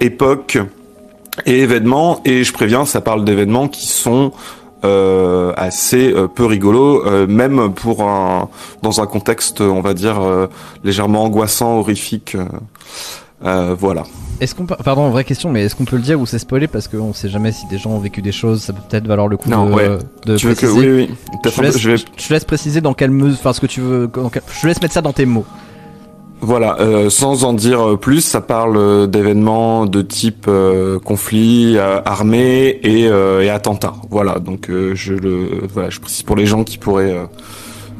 époques 0.00 0.58
et 1.46 1.60
événements. 1.60 2.20
Et 2.24 2.44
je 2.44 2.52
préviens, 2.52 2.84
ça 2.84 3.00
parle 3.00 3.24
d'événements 3.24 3.68
qui 3.68 3.86
sont 3.86 4.32
euh, 4.84 5.52
assez 5.56 6.12
euh, 6.12 6.28
peu 6.28 6.44
rigolo, 6.44 7.04
euh, 7.04 7.26
même 7.26 7.74
pour 7.74 8.02
un 8.04 8.48
dans 8.82 9.00
un 9.00 9.06
contexte, 9.06 9.60
on 9.60 9.80
va 9.80 9.92
dire 9.92 10.20
légèrement 10.84 11.24
angoissant, 11.24 11.78
horrifique. 11.78 12.36
Euh, 13.44 13.70
euh, 13.70 13.74
voilà. 13.78 14.04
Est-ce 14.40 14.54
qu'on 14.54 14.66
peut... 14.66 14.76
Pardon, 14.84 15.10
vraie 15.10 15.24
question, 15.24 15.50
mais 15.50 15.64
est-ce 15.64 15.74
qu'on 15.74 15.84
peut 15.84 15.96
le 15.96 16.02
dire 16.02 16.20
ou 16.20 16.26
c'est 16.26 16.38
spoilé 16.38 16.68
parce 16.68 16.86
qu'on 16.88 17.12
sait 17.12 17.28
jamais 17.28 17.50
si 17.52 17.66
des 17.66 17.78
gens 17.78 17.90
ont 17.90 17.98
vécu 17.98 18.22
des 18.22 18.32
choses, 18.32 18.62
ça 18.62 18.72
peut 18.72 18.80
peut-être 18.88 19.06
valoir 19.06 19.26
le 19.28 19.36
coup 19.36 19.48
Non, 19.50 19.66
de, 19.66 19.72
ouais. 19.74 19.98
de 20.26 20.36
tu 20.36 20.46
veux 20.46 20.54
que 20.54 20.66
oui, 20.66 21.08
oui. 21.08 21.10
je, 21.44 21.62
laisse, 21.62 21.78
je 21.78 21.90
vais 21.90 21.96
je 21.96 22.04
te 22.04 22.32
laisse 22.32 22.44
préciser 22.44 22.80
dans 22.80 22.94
quelle 22.94 23.10
mesure, 23.10 23.36
enfin 23.38 23.52
ce 23.52 23.60
que 23.60 23.66
tu 23.66 23.80
veux. 23.80 24.08
Je 24.60 24.66
laisse 24.66 24.80
mettre 24.80 24.94
ça 24.94 25.02
dans 25.02 25.12
tes 25.12 25.26
mots. 25.26 25.44
Voilà, 26.40 26.76
euh, 26.78 27.10
sans 27.10 27.42
en 27.42 27.52
dire 27.52 27.98
plus, 27.98 28.20
ça 28.20 28.40
parle 28.40 28.76
euh, 28.76 29.06
d'événements 29.08 29.86
de 29.86 30.02
type 30.02 30.46
euh, 30.46 31.00
conflit 31.00 31.74
euh, 31.76 32.00
armé 32.04 32.78
et, 32.84 33.08
euh, 33.08 33.42
et 33.42 33.50
attentat. 33.50 33.94
Voilà, 34.08 34.38
donc 34.38 34.70
euh, 34.70 34.94
je 34.94 35.14
le 35.14 35.66
voilà, 35.72 35.90
je 35.90 35.98
précise 35.98 36.22
pour 36.22 36.36
les 36.36 36.46
gens 36.46 36.62
qui 36.62 36.78
pourraient 36.78 37.12
euh, 37.12 37.24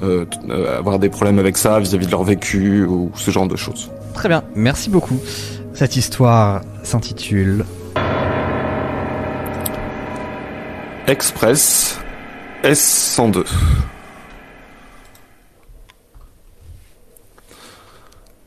euh, 0.04 0.24
euh, 0.50 0.78
avoir 0.78 1.00
des 1.00 1.08
problèmes 1.08 1.40
avec 1.40 1.56
ça 1.56 1.80
vis-à-vis 1.80 2.06
de 2.06 2.12
leur 2.12 2.22
vécu 2.22 2.84
ou 2.84 3.10
ce 3.16 3.32
genre 3.32 3.48
de 3.48 3.56
choses. 3.56 3.90
Très 4.18 4.28
bien, 4.28 4.42
merci 4.56 4.90
beaucoup. 4.90 5.20
Cette 5.74 5.94
histoire 5.94 6.62
s'intitule 6.82 7.64
Express 11.06 12.00
S102. 12.64 13.44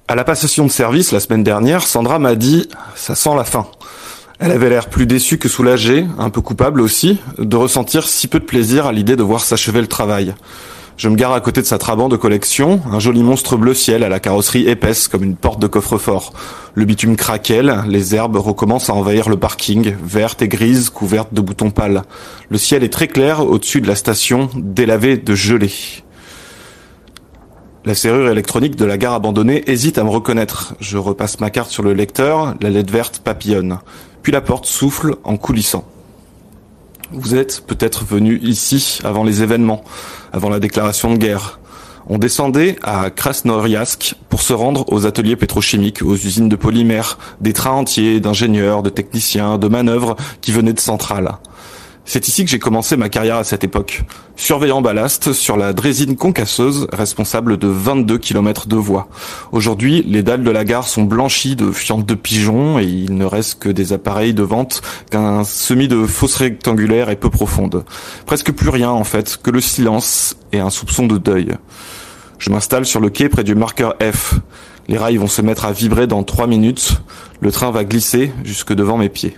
À 0.10 0.15
la 0.15 0.25
passation 0.25 0.65
de 0.65 0.71
service 0.71 1.13
la 1.13 1.21
semaine 1.21 1.41
dernière, 1.41 1.84
Sandra 1.84 2.19
m'a 2.19 2.36
dit 2.36 2.67
«ça 2.95 3.15
sent 3.15 3.34
la 3.34 3.45
fin». 3.45 3.65
Elle 4.39 4.51
avait 4.51 4.69
l'air 4.69 4.89
plus 4.89 5.05
déçue 5.05 5.38
que 5.38 5.47
soulagée, 5.47 6.05
un 6.19 6.29
peu 6.29 6.41
coupable 6.41 6.81
aussi, 6.81 7.21
de 7.38 7.55
ressentir 7.55 8.10
si 8.10 8.27
peu 8.27 8.41
de 8.41 8.45
plaisir 8.45 8.88
à 8.88 8.91
l'idée 8.91 9.15
de 9.15 9.23
voir 9.23 9.39
s'achever 9.39 9.79
le 9.79 9.88
travail. 9.88 10.36
Je 10.97 11.10
me 11.10 11.15
gare 11.15 11.34
à 11.34 11.41
côté 11.41 11.62
de 11.62 11.65
sa 11.65 11.77
Trabant 11.77 12.10
de 12.10 12.15
collection, 12.15 12.82
un 12.91 12.99
joli 12.99 13.23
monstre 13.23 13.58
bleu 13.58 13.73
ciel 13.73 14.04
à 14.04 14.10
la 14.10 14.19
carrosserie 14.19 14.67
épaisse 14.67 15.08
comme 15.08 15.23
une 15.23 15.36
porte 15.36 15.60
de 15.60 15.67
coffre-fort. 15.67 16.34
Le 16.75 16.86
bitume 16.86 17.15
craquelle, 17.15 17.84
les 17.88 18.13
herbes 18.13 18.38
recommencent 18.38 18.89
à 18.89 18.93
envahir 18.93 19.27
le 19.30 19.38
parking, 19.38 19.95
vertes 20.04 20.41
et 20.41 20.47
grises, 20.47 20.89
couvertes 20.89 21.34
de 21.34 21.41
boutons 21.41 21.71
pâles. 21.71 22.04
Le 22.49 22.58
ciel 22.58 22.84
est 22.84 22.93
très 22.93 23.08
clair 23.08 23.41
au-dessus 23.41 23.82
de 23.82 23.88
la 23.88 23.95
station, 23.95 24.49
délavé 24.56 25.17
de 25.17 25.34
gelée. 25.34 25.73
La 27.84 27.95
serrure 27.95 28.30
électronique 28.30 28.75
de 28.75 28.86
la 28.86 28.99
gare 28.99 29.13
abandonnée 29.13 29.63
hésite 29.65 29.97
à 29.97 30.04
me 30.04 30.10
reconnaître. 30.10 30.75
Je 30.80 30.99
repasse 30.99 31.39
ma 31.39 31.49
carte 31.49 31.71
sur 31.71 31.82
le 31.82 31.93
lecteur, 31.93 32.54
la 32.62 32.69
lettre 32.69 32.93
verte 32.93 33.21
papillonne. 33.23 33.80
Puis 34.21 34.32
la 34.32 34.41
porte 34.41 34.67
souffle 34.67 35.15
en 35.23 35.36
coulissant. 35.36 35.84
Vous 37.12 37.36
êtes 37.36 37.65
peut-être 37.65 38.06
venu 38.06 38.39
ici 38.41 38.99
avant 39.04 39.23
les 39.23 39.41
événements, 39.41 39.84
avant 40.31 40.49
la 40.49 40.59
déclaration 40.59 41.11
de 41.13 41.17
guerre. 41.17 41.59
On 42.07 42.17
descendait 42.17 42.77
à 42.81 43.09
Krasnoyarsk 43.09 44.15
pour 44.29 44.41
se 44.41 44.53
rendre 44.53 44.91
aux 44.91 45.05
ateliers 45.05 45.35
pétrochimiques, 45.35 46.01
aux 46.01 46.15
usines 46.15 46.49
de 46.49 46.55
polymères, 46.55 47.17
des 47.41 47.53
trains 47.53 47.71
entiers 47.71 48.19
d'ingénieurs, 48.19 48.83
de 48.83 48.89
techniciens, 48.89 49.57
de 49.57 49.67
manœuvres 49.67 50.15
qui 50.41 50.51
venaient 50.51 50.73
de 50.73 50.79
centrales. 50.79 51.37
C'est 52.03 52.27
ici 52.27 52.43
que 52.43 52.49
j'ai 52.49 52.59
commencé 52.59 52.97
ma 52.97 53.09
carrière 53.09 53.37
à 53.37 53.43
cette 53.43 53.63
époque. 53.63 54.03
Surveillant 54.35 54.81
ballast 54.81 55.33
sur 55.33 55.55
la 55.55 55.71
drésine 55.71 56.15
concasseuse, 56.15 56.87
responsable 56.91 57.57
de 57.57 57.67
22 57.67 58.17
km 58.17 58.67
de 58.67 58.75
voies. 58.75 59.07
Aujourd'hui, 59.51 60.03
les 60.07 60.23
dalles 60.23 60.43
de 60.43 60.51
la 60.51 60.65
gare 60.65 60.87
sont 60.87 61.03
blanchies 61.03 61.55
de 61.55 61.71
fientes 61.71 62.05
de 62.05 62.15
pigeons 62.15 62.79
et 62.79 62.85
il 62.85 63.15
ne 63.15 63.25
reste 63.25 63.59
que 63.59 63.69
des 63.69 63.93
appareils 63.93 64.33
de 64.33 64.43
vente 64.43 64.81
qu'un 65.11 65.43
semis 65.43 65.87
de 65.87 66.05
fosse 66.05 66.35
rectangulaire 66.37 67.09
et 67.09 67.15
peu 67.15 67.29
profonde. 67.29 67.85
Presque 68.25 68.51
plus 68.51 68.69
rien 68.69 68.89
en 68.89 69.03
fait, 69.03 69.37
que 69.41 69.51
le 69.51 69.61
silence 69.61 70.35
et 70.51 70.59
un 70.59 70.71
soupçon 70.71 71.05
de 71.05 71.17
deuil. 71.17 71.55
Je 72.39 72.49
m'installe 72.49 72.87
sur 72.87 72.99
le 72.99 73.11
quai 73.11 73.29
près 73.29 73.43
du 73.43 73.53
marqueur 73.53 73.93
F. 74.01 74.39
Les 74.87 74.97
rails 74.97 75.17
vont 75.17 75.27
se 75.27 75.43
mettre 75.43 75.65
à 75.65 75.71
vibrer 75.71 76.07
dans 76.07 76.23
trois 76.23 76.47
minutes. 76.47 77.01
Le 77.39 77.51
train 77.51 77.69
va 77.69 77.83
glisser 77.83 78.31
jusque 78.43 78.73
devant 78.73 78.97
mes 78.97 79.09
pieds. 79.09 79.37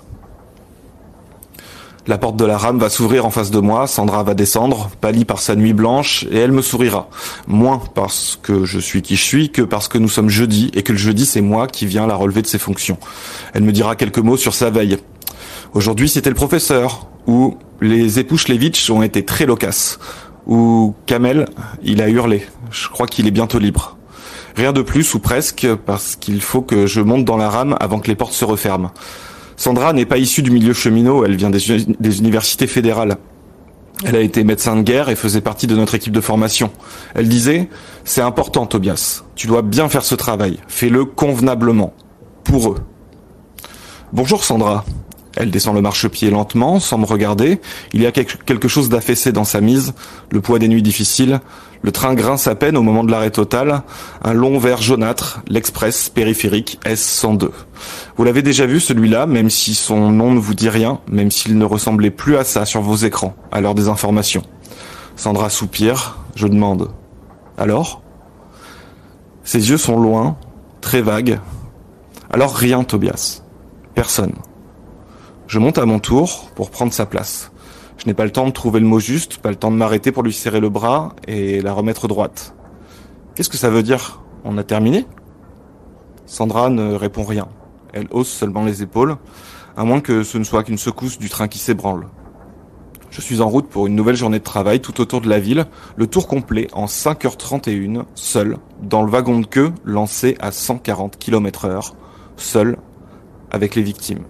La 2.06 2.18
porte 2.18 2.36
de 2.36 2.44
la 2.44 2.58
rame 2.58 2.80
va 2.80 2.90
s'ouvrir 2.90 3.26
en 3.26 3.30
face 3.30 3.50
de 3.50 3.60
moi, 3.60 3.88
Sandra 3.88 4.24
va 4.24 4.34
descendre, 4.34 4.90
pâlie 5.00 5.24
par 5.24 5.40
sa 5.40 5.56
nuit 5.56 5.72
blanche, 5.72 6.26
et 6.30 6.38
elle 6.38 6.52
me 6.52 6.62
sourira. 6.62 7.08
Moins 7.48 7.82
parce 7.96 8.38
que 8.42 8.66
je 8.66 8.78
suis 8.78 9.02
qui 9.02 9.16
je 9.16 9.24
suis 9.24 9.52
que 9.52 9.62
parce 9.62 9.88
que 9.88 9.98
nous 9.98 10.10
sommes 10.10 10.28
jeudi, 10.28 10.70
et 10.74 10.84
que 10.84 10.92
le 10.92 10.98
jeudi 10.98 11.26
c'est 11.26 11.40
moi 11.40 11.66
qui 11.66 11.86
viens 11.86 12.06
la 12.06 12.16
relever 12.16 12.42
de 12.42 12.48
ses 12.48 12.60
fonctions. 12.60 12.98
Elle 13.54 13.64
me 13.64 13.72
dira 13.72 13.96
quelques 13.96 14.20
mots 14.20 14.36
sur 14.36 14.54
sa 14.54 14.70
veille. 14.70 14.98
Aujourd'hui 15.74 16.10
c'était 16.10 16.30
le 16.30 16.36
professeur, 16.36 17.08
ou 17.26 17.58
les 17.80 18.20
époux 18.20 18.38
Schlevitch 18.38 18.90
ont 18.90 19.02
été 19.02 19.24
très 19.24 19.46
loquaces, 19.46 19.98
ou 20.46 20.94
Kamel, 21.06 21.46
il 21.84 22.02
a 22.02 22.10
hurlé. 22.10 22.46
Je 22.70 22.90
crois 22.90 23.08
qu'il 23.08 23.28
est 23.28 23.32
bientôt 23.32 23.60
libre. 23.60 23.96
Rien 24.58 24.74
de 24.74 24.82
plus, 24.82 25.14
ou 25.14 25.20
presque, 25.20 25.68
parce 25.86 26.18
qu'il 26.18 26.42
faut 26.42 26.62
que 26.62 26.86
je 26.86 27.00
monte 27.00 27.24
dans 27.24 27.38
la 27.38 27.50
rame 27.50 27.78
avant 27.80 28.00
que 28.00 28.10
les 28.10 28.16
portes 28.16 28.34
se 28.34 28.44
referment. 28.44 28.92
Sandra 29.56 29.94
n'est 29.94 30.06
pas 30.06 30.18
issue 30.18 30.42
du 30.42 30.52
milieu 30.52 30.74
cheminot, 30.74 31.26
elle 31.26 31.36
vient 31.36 31.50
des, 31.50 32.20
universités 32.20 32.68
fédérales. 32.68 33.18
Elle 34.06 34.16
a 34.16 34.22
été 34.22 34.44
médecin 34.44 34.76
de 34.76 34.82
guerre 34.82 35.10
et 35.10 35.16
faisait 35.16 35.42
partie 35.42 35.68
de 35.68 35.76
notre 35.76 35.96
équipe 35.96 36.14
de 36.14 36.22
formation. 36.22 36.72
Elle 37.16 37.30
disait 37.30 37.70
C'est 38.04 38.22
important, 38.22 38.66
Tobias. 38.66 39.24
Tu 39.36 39.48
dois 39.48 39.62
bien 39.62 39.88
faire 39.88 40.04
ce 40.04 40.16
travail. 40.16 40.60
Fais-le 40.68 41.06
convenablement. 41.06 41.94
Pour 42.44 42.72
eux. 42.72 42.78
Bonjour, 44.12 44.44
Sandra. 44.44 44.84
Elle 45.36 45.52
descend 45.52 45.76
le 45.76 45.82
marchepied 45.82 46.30
lentement, 46.30 46.80
sans 46.80 46.98
me 46.98 47.06
regarder. 47.06 47.60
Il 47.94 48.02
y 48.02 48.06
a 48.06 48.12
quelque 48.12 48.68
chose 48.68 48.90
d'affaissé 48.90 49.32
dans 49.32 49.46
sa 49.46 49.62
mise, 49.62 49.94
le 50.30 50.42
poids 50.42 50.60
des 50.60 50.68
nuits 50.68 50.84
difficiles. 50.84 51.40
Le 51.84 51.92
train 51.92 52.14
grince 52.14 52.48
à 52.48 52.56
peine 52.56 52.78
au 52.78 52.82
moment 52.82 53.04
de 53.04 53.12
l'arrêt 53.12 53.30
total. 53.30 53.84
Un 54.24 54.32
long 54.32 54.58
verre 54.58 54.82
jaunâtre, 54.82 55.42
l'express 55.48 56.10
périphérique 56.10 56.80
S102. 56.86 57.50
Vous 58.16 58.24
l'avez 58.24 58.42
déjà 58.42 58.66
vu 58.66 58.80
celui-là, 58.80 59.26
même 59.26 59.50
si 59.50 59.76
son 59.76 60.10
nom 60.10 60.32
ne 60.32 60.40
vous 60.40 60.54
dit 60.54 60.70
rien, 60.70 61.02
même 61.10 61.30
s'il 61.30 61.58
ne 61.58 61.66
ressemblait 61.66 62.10
plus 62.10 62.38
à 62.38 62.46
ça 62.46 62.64
sur 62.64 62.82
vos 62.82 62.96
écrans, 62.96 63.36
à 63.52 63.60
l'heure 63.60 63.76
des 63.76 63.90
informations. 63.90 64.44
Sandra 65.18 65.50
soupire, 65.50 66.20
je 66.36 66.48
demande. 66.48 66.90
Alors? 67.58 68.02
Ses 69.44 69.70
yeux 69.70 69.78
sont 69.78 70.00
loin, 70.00 70.38
très 70.80 71.02
vagues. 71.02 71.40
Alors 72.32 72.56
rien, 72.56 72.86
Tobias. 72.86 73.42
Personne. 73.94 74.34
Je 75.48 75.60
monte 75.60 75.78
à 75.78 75.86
mon 75.86 76.00
tour 76.00 76.50
pour 76.56 76.72
prendre 76.72 76.94
sa 76.94 77.06
place. 77.06 77.52
Je 78.04 78.10
n'ai 78.10 78.14
pas 78.14 78.26
le 78.26 78.32
temps 78.32 78.46
de 78.46 78.52
trouver 78.52 78.82
le 78.82 78.86
mot 78.86 79.00
juste, 79.00 79.38
pas 79.38 79.50
le 79.50 79.56
temps 79.56 79.72
de 79.72 79.78
m'arrêter 79.78 80.12
pour 80.12 80.24
lui 80.24 80.34
serrer 80.34 80.60
le 80.60 80.68
bras 80.68 81.16
et 81.26 81.62
la 81.62 81.72
remettre 81.72 82.10
droite. 82.10 82.54
Qu'est-ce 83.34 83.50
que 83.50 83.56
ça 83.56 83.70
veut 83.70 83.82
dire? 83.82 84.22
On 84.44 84.58
a 84.58 84.64
terminé? 84.66 85.06
Sandra 86.26 86.70
ne 86.70 86.96
répond 86.96 87.24
rien. 87.24 87.48
Elle 87.94 88.08
hausse 88.12 88.28
seulement 88.28 88.66
les 88.66 88.84
épaules, 88.84 89.16
à 89.78 89.86
moins 89.86 90.02
que 90.02 90.24
ce 90.24 90.38
ne 90.38 90.44
soit 90.44 90.66
qu'une 90.66 90.78
secousse 90.78 91.18
du 91.18 91.30
train 91.30 91.48
qui 91.48 91.60
s'ébranle. 91.60 92.08
Je 93.10 93.22
suis 93.22 93.40
en 93.40 93.48
route 93.48 93.70
pour 93.70 93.88
une 93.88 93.96
nouvelle 93.96 94.18
journée 94.18 94.40
de 94.40 94.44
travail 94.44 94.82
tout 94.82 95.00
autour 95.00 95.22
de 95.22 95.30
la 95.30 95.40
ville, 95.40 95.66
le 95.96 96.06
tour 96.06 96.28
complet 96.28 96.68
en 96.74 96.88
5h31, 96.88 98.04
seul, 98.16 98.58
dans 98.82 99.04
le 99.04 99.10
wagon 99.10 99.40
de 99.40 99.46
queue 99.46 99.72
lancé 99.86 100.36
à 100.42 100.52
140 100.52 101.18
km 101.18 101.64
heure, 101.66 101.96
seul, 102.36 102.76
avec 103.50 103.76
les 103.76 103.82
victimes. 103.82 104.26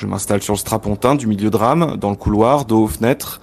Je 0.00 0.06
m'installe 0.06 0.42
sur 0.42 0.54
le 0.54 0.58
strapontin 0.58 1.14
du 1.14 1.26
milieu 1.26 1.50
de 1.50 1.56
rame, 1.58 1.98
dans 1.98 2.08
le 2.08 2.16
couloir, 2.16 2.64
dos 2.64 2.84
aux 2.84 2.88
fenêtres. 2.88 3.38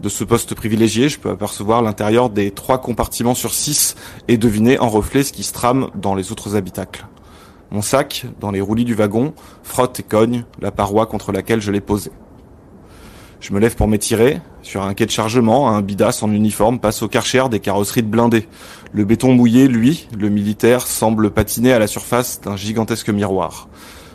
De 0.00 0.10
ce 0.10 0.24
poste 0.24 0.54
privilégié, 0.54 1.08
je 1.08 1.18
peux 1.18 1.30
apercevoir 1.30 1.80
l'intérieur 1.80 2.28
des 2.28 2.50
trois 2.50 2.76
compartiments 2.82 3.34
sur 3.34 3.54
six 3.54 3.94
et 4.28 4.36
deviner 4.36 4.78
en 4.78 4.90
reflet 4.90 5.22
ce 5.22 5.32
qui 5.32 5.42
se 5.42 5.54
trame 5.54 5.88
dans 5.94 6.14
les 6.14 6.30
autres 6.30 6.54
habitacles. 6.54 7.06
Mon 7.70 7.80
sac, 7.80 8.26
dans 8.40 8.50
les 8.50 8.60
roulis 8.60 8.84
du 8.84 8.92
wagon, 8.92 9.32
frotte 9.62 10.00
et 10.00 10.02
cogne 10.02 10.44
la 10.60 10.70
paroi 10.70 11.06
contre 11.06 11.32
laquelle 11.32 11.62
je 11.62 11.72
l'ai 11.72 11.80
posé. 11.80 12.10
Je 13.40 13.54
me 13.54 13.58
lève 13.58 13.74
pour 13.74 13.88
m'étirer. 13.88 14.42
Sur 14.60 14.82
un 14.82 14.92
quai 14.92 15.06
de 15.06 15.10
chargement, 15.10 15.70
un 15.70 15.80
bidas 15.80 16.18
en 16.20 16.30
uniforme 16.30 16.78
passe 16.78 17.02
au 17.02 17.08
karcher 17.08 17.44
des 17.50 17.58
carrosseries 17.58 18.02
de 18.02 18.08
blindés. 18.08 18.48
Le 18.92 19.06
béton 19.06 19.32
mouillé, 19.32 19.66
lui, 19.66 20.08
le 20.14 20.28
militaire, 20.28 20.86
semble 20.86 21.30
patiner 21.30 21.72
à 21.72 21.78
la 21.78 21.86
surface 21.86 22.42
d'un 22.42 22.56
gigantesque 22.56 23.08
miroir. 23.08 23.70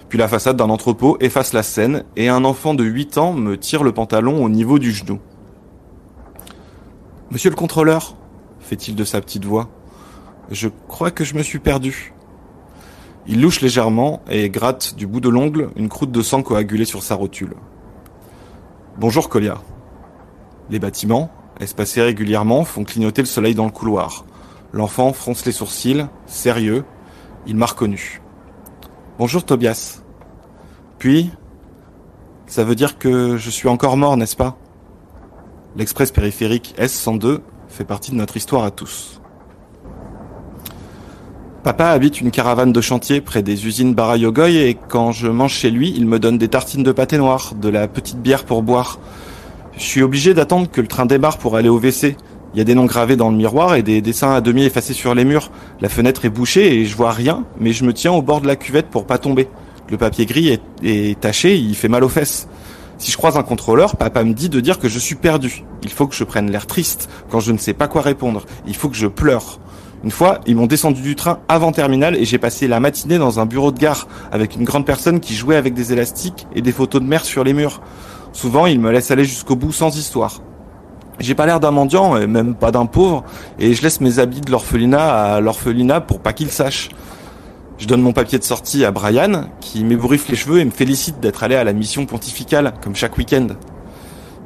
Puis 0.09 0.17
la 0.17 0.27
façade 0.27 0.57
d'un 0.57 0.69
entrepôt 0.69 1.17
efface 1.19 1.53
la 1.53 1.63
scène 1.63 2.03
et 2.15 2.29
un 2.29 2.45
enfant 2.45 2.73
de 2.73 2.83
8 2.83 3.17
ans 3.17 3.33
me 3.33 3.57
tire 3.57 3.83
le 3.83 3.91
pantalon 3.91 4.43
au 4.43 4.49
niveau 4.49 4.79
du 4.79 4.91
genou. 4.91 5.19
Monsieur 7.29 7.49
le 7.49 7.57
contrôleur, 7.57 8.15
fait-il 8.59 8.95
de 8.95 9.03
sa 9.03 9.19
petite 9.19 9.43
voix, 9.43 9.69
je 10.49 10.69
crois 10.87 11.11
que 11.11 11.25
je 11.25 11.35
me 11.35 11.43
suis 11.43 11.59
perdu. 11.59 12.13
Il 13.27 13.41
louche 13.41 13.59
légèrement 13.59 14.21
et 14.29 14.49
gratte 14.49 14.95
du 14.95 15.05
bout 15.05 15.19
de 15.19 15.27
l'ongle 15.27 15.69
une 15.75 15.89
croûte 15.89 16.11
de 16.11 16.21
sang 16.21 16.41
coagulée 16.41 16.85
sur 16.85 17.03
sa 17.03 17.15
rotule. 17.15 17.55
Bonjour 18.97 19.27
Colia. 19.27 19.57
Les 20.69 20.79
bâtiments, 20.79 21.29
espacés 21.59 22.01
régulièrement, 22.01 22.63
font 22.63 22.85
clignoter 22.85 23.21
le 23.21 23.27
soleil 23.27 23.55
dans 23.55 23.65
le 23.65 23.71
couloir. 23.71 24.23
L'enfant 24.71 25.11
fronce 25.11 25.45
les 25.45 25.51
sourcils, 25.51 26.05
sérieux. 26.25 26.85
Il 27.45 27.57
m'a 27.57 27.65
reconnu. 27.65 28.21
Bonjour 29.19 29.43
Tobias. 29.43 30.03
Puis, 30.99 31.31
ça 32.45 32.63
veut 32.63 32.75
dire 32.75 32.99
que 32.99 33.35
je 33.35 33.49
suis 33.49 33.67
encore 33.67 33.97
mort, 33.97 34.15
n'est-ce 34.15 34.35
pas? 34.35 34.59
L'express 35.75 36.11
périphérique 36.11 36.75
S102 36.77 37.39
fait 37.67 37.83
partie 37.83 38.11
de 38.11 38.15
notre 38.15 38.37
histoire 38.37 38.63
à 38.63 38.69
tous. 38.69 39.19
Papa 41.63 41.87
habite 41.87 42.21
une 42.21 42.29
caravane 42.29 42.71
de 42.71 42.79
chantier 42.79 43.19
près 43.19 43.41
des 43.41 43.65
usines 43.65 43.95
Barayogoy 43.95 44.57
et 44.57 44.75
quand 44.75 45.11
je 45.11 45.27
mange 45.27 45.53
chez 45.53 45.71
lui, 45.71 45.91
il 45.97 46.05
me 46.05 46.19
donne 46.19 46.37
des 46.37 46.47
tartines 46.47 46.83
de 46.83 46.91
pâté 46.91 47.17
noir, 47.17 47.55
de 47.55 47.69
la 47.69 47.87
petite 47.87 48.21
bière 48.21 48.45
pour 48.45 48.61
boire. 48.61 48.99
Je 49.75 49.83
suis 49.83 50.03
obligé 50.03 50.35
d'attendre 50.35 50.69
que 50.69 50.79
le 50.79 50.87
train 50.87 51.07
démarre 51.07 51.39
pour 51.39 51.55
aller 51.55 51.69
au 51.69 51.79
WC. 51.79 52.17
Il 52.53 52.57
y 52.57 52.61
a 52.61 52.63
des 52.63 52.75
noms 52.75 52.85
gravés 52.85 53.15
dans 53.15 53.29
le 53.29 53.37
miroir 53.37 53.75
et 53.75 53.83
des 53.83 54.01
dessins 54.01 54.33
à 54.33 54.41
demi 54.41 54.63
effacés 54.63 54.93
sur 54.93 55.13
les 55.13 55.25
murs. 55.25 55.51
La 55.81 55.89
fenêtre 55.89 56.25
est 56.25 56.29
bouchée 56.29 56.79
et 56.79 56.85
je 56.85 56.95
vois 56.95 57.11
rien, 57.11 57.43
mais 57.59 57.73
je 57.73 57.83
me 57.83 57.93
tiens 57.93 58.13
au 58.13 58.21
bord 58.21 58.41
de 58.41 58.47
la 58.47 58.55
cuvette 58.55 58.87
pour 58.87 59.05
pas 59.05 59.17
tomber. 59.17 59.47
Le 59.89 59.97
papier 59.97 60.25
gris 60.25 60.59
est, 60.83 61.19
taché, 61.19 61.57
il 61.57 61.75
fait 61.75 61.87
mal 61.87 62.03
aux 62.03 62.09
fesses. 62.09 62.47
Si 62.97 63.11
je 63.11 63.17
croise 63.17 63.37
un 63.37 63.43
contrôleur, 63.43 63.95
papa 63.95 64.23
me 64.23 64.33
dit 64.33 64.49
de 64.49 64.59
dire 64.59 64.79
que 64.79 64.89
je 64.89 64.97
suis 64.97 65.15
perdu. 65.15 65.63
Il 65.83 65.91
faut 65.91 66.07
que 66.07 66.15
je 66.15 66.23
prenne 66.23 66.49
l'air 66.49 66.65
triste 66.65 67.09
quand 67.29 67.39
je 67.39 67.51
ne 67.51 67.57
sais 67.57 67.73
pas 67.73 67.87
quoi 67.87 68.01
répondre. 68.01 68.45
Il 68.65 68.75
faut 68.75 68.89
que 68.89 68.95
je 68.95 69.07
pleure. 69.07 69.59
Une 70.03 70.11
fois, 70.11 70.41
ils 70.45 70.55
m'ont 70.55 70.67
descendu 70.67 71.01
du 71.01 71.15
train 71.15 71.39
avant 71.47 71.71
terminal 71.71 72.15
et 72.15 72.25
j'ai 72.25 72.37
passé 72.37 72.67
la 72.67 72.79
matinée 72.79 73.17
dans 73.17 73.39
un 73.39 73.45
bureau 73.45 73.71
de 73.71 73.79
gare 73.79 74.07
avec 74.31 74.55
une 74.55 74.63
grande 74.63 74.85
personne 74.85 75.19
qui 75.19 75.35
jouait 75.35 75.55
avec 75.55 75.73
des 75.73 75.93
élastiques 75.93 76.47
et 76.55 76.61
des 76.61 76.71
photos 76.71 77.01
de 77.01 77.07
mer 77.07 77.25
sur 77.25 77.43
les 77.43 77.53
murs. 77.53 77.81
Souvent, 78.33 78.65
ils 78.67 78.79
me 78.79 78.91
laissent 78.91 79.11
aller 79.11 79.25
jusqu'au 79.25 79.55
bout 79.55 79.71
sans 79.71 79.97
histoire. 79.97 80.41
J'ai 81.19 81.33
pas 81.33 81.47
l'air 81.47 81.59
d'un 81.59 81.71
mendiant, 81.71 82.15
et 82.15 82.27
même 82.27 82.53
pas 82.53 82.71
d'un 82.71 82.85
pauvre, 82.85 83.23
et 83.57 83.73
je 83.73 83.81
laisse 83.81 84.01
mes 84.01 84.19
habits 84.19 84.41
de 84.41 84.51
l'orphelinat 84.51 85.35
à 85.35 85.41
l'orphelinat 85.41 86.01
pour 86.01 86.19
pas 86.19 86.31
qu'il 86.31 86.51
sache. 86.51 86.89
Je 87.79 87.87
donne 87.87 88.01
mon 88.01 88.13
papier 88.13 88.37
de 88.37 88.43
sortie 88.43 88.85
à 88.85 88.91
Brian, 88.91 89.49
qui 89.59 89.83
m'ébouriffe 89.83 90.29
les 90.29 90.35
cheveux 90.35 90.59
et 90.59 90.65
me 90.65 90.71
félicite 90.71 91.19
d'être 91.19 91.43
allé 91.43 91.55
à 91.55 91.63
la 91.63 91.73
mission 91.73 92.05
pontificale, 92.05 92.73
comme 92.83 92.95
chaque 92.95 93.17
week-end. 93.17 93.47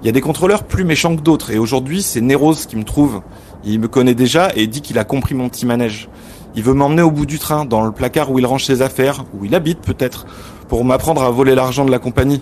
Il 0.02 0.06
y 0.06 0.10
a 0.10 0.14
des 0.14 0.22
contrôleurs 0.22 0.64
plus 0.64 0.86
méchants 0.86 1.16
que 1.16 1.22
d'autres, 1.22 1.52
et 1.52 1.58
aujourd'hui 1.58 2.02
c'est 2.02 2.22
Néros 2.22 2.56
qui 2.68 2.78
me 2.78 2.84
trouve. 2.84 3.22
Il 3.66 3.80
me 3.80 3.88
connaît 3.88 4.16
déjà 4.16 4.52
et 4.56 4.66
dit 4.68 4.82
qu'il 4.82 4.98
a 4.98 5.04
compris 5.04 5.36
mon 5.36 5.50
petit 5.50 5.66
manège. 5.66 6.10
Il 6.56 6.64
veut 6.64 6.74
m'emmener 6.74 7.02
au 7.02 7.12
bout 7.12 7.26
du 7.26 7.38
train, 7.38 7.66
dans 7.66 7.84
le 7.84 7.92
placard 7.92 8.32
où 8.32 8.40
il 8.40 8.46
range 8.46 8.66
ses 8.66 8.82
affaires, 8.82 9.26
où 9.34 9.46
il 9.46 9.56
habite 9.56 9.80
peut-être, 9.80 10.26
pour 10.70 10.84
m'apprendre 10.86 11.22
à 11.22 11.30
voler 11.30 11.54
l'argent 11.54 11.86
de 11.86 11.92
la 11.92 12.00
compagnie. 12.00 12.42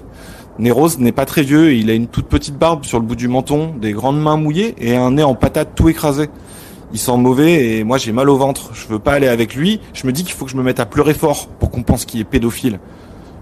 Néros 0.60 0.98
n'est 0.98 1.14
pas 1.14 1.24
très 1.24 1.42
vieux, 1.42 1.74
il 1.74 1.90
a 1.90 1.94
une 1.94 2.08
toute 2.08 2.28
petite 2.28 2.58
barbe 2.58 2.84
sur 2.84 3.00
le 3.00 3.06
bout 3.06 3.16
du 3.16 3.30
menton, 3.30 3.74
des 3.80 3.94
grandes 3.94 4.22
mains 4.22 4.36
mouillées 4.36 4.76
et 4.78 4.98
un 4.98 5.12
nez 5.12 5.24
en 5.24 5.34
patate 5.34 5.70
tout 5.74 5.88
écrasé. 5.88 6.30
Il 6.92 7.00
sent 7.00 7.16
mauvais 7.16 7.78
et 7.78 7.84
moi 7.86 7.98
j'ai 7.98 8.12
mal 8.12 8.30
au 8.30 8.36
ventre. 8.36 8.72
Je 8.74 8.86
veux 8.88 9.00
pas 9.00 9.14
aller 9.14 9.30
avec 9.30 9.56
lui, 9.56 9.80
je 9.94 10.06
me 10.06 10.12
dis 10.12 10.26
qu'il 10.26 10.34
faut 10.34 10.44
que 10.44 10.52
je 10.52 10.58
me 10.58 10.64
mette 10.64 10.82
à 10.82 10.86
pleurer 10.86 11.14
fort 11.14 11.48
pour 11.48 11.72
qu'on 11.72 11.84
pense 11.84 12.04
qu'il 12.04 12.20
est 12.20 12.26
pédophile. 12.26 12.80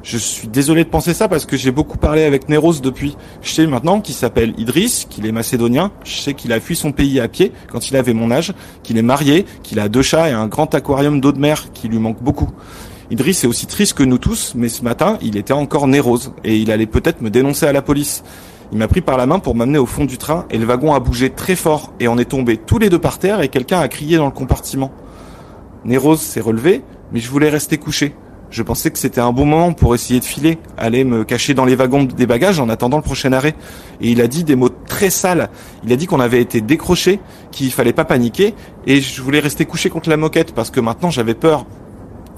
Je 0.03 0.17
suis 0.17 0.47
désolé 0.47 0.83
de 0.83 0.89
penser 0.89 1.15
ça 1.15 1.27
parce 1.27 1.45
que 1.45 1.57
j'ai 1.57 1.71
beaucoup 1.71 1.97
parlé 1.97 2.23
avec 2.23 2.49
Néros 2.49 2.75
depuis. 2.75 3.17
Je 3.41 3.51
sais 3.51 3.65
maintenant 3.65 3.99
qu'il 3.99 4.13
s'appelle 4.13 4.53
Idriss, 4.59 5.05
qu'il 5.09 5.25
est 5.25 5.31
macédonien. 5.31 5.91
Je 6.05 6.19
sais 6.19 6.33
qu'il 6.35 6.53
a 6.53 6.59
fui 6.59 6.75
son 6.75 6.91
pays 6.91 7.19
à 7.19 7.27
pied 7.27 7.51
quand 7.69 7.89
il 7.89 7.97
avait 7.97 8.13
mon 8.13 8.29
âge, 8.29 8.53
qu'il 8.83 8.97
est 8.97 9.01
marié, 9.01 9.45
qu'il 9.63 9.79
a 9.79 9.89
deux 9.89 10.03
chats 10.03 10.29
et 10.29 10.33
un 10.33 10.47
grand 10.47 10.73
aquarium 10.75 11.19
d'eau 11.19 11.31
de 11.31 11.39
mer 11.39 11.73
qui 11.73 11.87
lui 11.89 11.97
manque 11.97 12.21
beaucoup. 12.21 12.51
Idriss 13.09 13.45
est 13.45 13.47
aussi 13.47 13.67
triste 13.67 13.93
que 13.93 14.03
nous 14.03 14.17
tous, 14.17 14.51
mais 14.55 14.67
ce 14.67 14.83
matin, 14.83 15.17
il 15.21 15.37
était 15.37 15.53
encore 15.53 15.87
nérose 15.87 16.33
et 16.43 16.57
il 16.57 16.71
allait 16.71 16.87
peut-être 16.87 17.21
me 17.21 17.29
dénoncer 17.29 17.65
à 17.65 17.71
la 17.71 17.81
police. 17.81 18.21
Il 18.73 18.77
m'a 18.77 18.89
pris 18.89 18.99
par 18.99 19.15
la 19.15 19.25
main 19.25 19.39
pour 19.39 19.55
m'amener 19.55 19.77
au 19.77 19.85
fond 19.85 20.03
du 20.03 20.17
train 20.17 20.45
et 20.49 20.57
le 20.57 20.65
wagon 20.65 20.93
a 20.93 20.99
bougé 20.99 21.29
très 21.29 21.55
fort 21.55 21.93
et 22.01 22.09
on 22.09 22.17
est 22.17 22.25
tombé 22.25 22.57
tous 22.57 22.79
les 22.79 22.89
deux 22.89 22.99
par 22.99 23.17
terre 23.17 23.39
et 23.39 23.47
quelqu'un 23.47 23.79
a 23.79 23.87
crié 23.87 24.17
dans 24.17 24.25
le 24.25 24.31
compartiment. 24.31 24.91
Nérose 25.85 26.19
s'est 26.19 26.41
relevé, 26.41 26.81
mais 27.13 27.21
je 27.21 27.29
voulais 27.29 27.47
rester 27.47 27.77
couché. 27.77 28.13
Je 28.49 28.61
pensais 28.61 28.91
que 28.91 28.97
c'était 28.97 29.21
un 29.21 29.31
bon 29.31 29.45
moment 29.45 29.71
pour 29.71 29.95
essayer 29.95 30.19
de 30.19 30.25
filer, 30.25 30.57
aller 30.77 31.05
me 31.05 31.23
cacher 31.23 31.53
dans 31.53 31.63
les 31.63 31.75
wagons 31.75 32.03
des 32.03 32.25
bagages 32.25 32.59
en 32.59 32.67
attendant 32.67 32.97
le 32.97 33.03
prochain 33.03 33.31
arrêt. 33.31 33.55
Et 34.01 34.09
il 34.09 34.21
a 34.21 34.27
dit 34.27 34.43
des 34.43 34.55
mots 34.57 34.69
très 34.69 35.09
sales. 35.09 35.49
Il 35.85 35.93
a 35.93 35.95
dit 35.95 36.07
qu'on 36.07 36.19
avait 36.19 36.41
été 36.41 36.59
décroché, 36.59 37.21
qu'il 37.51 37.71
fallait 37.71 37.93
pas 37.93 38.05
paniquer, 38.05 38.53
et 38.85 38.99
je 38.99 39.21
voulais 39.21 39.39
rester 39.39 39.65
couché 39.65 39.89
contre 39.89 40.09
la 40.09 40.17
moquette 40.17 40.53
parce 40.53 40.71
que 40.71 40.81
maintenant 40.81 41.09
j'avais 41.09 41.35
peur. 41.35 41.65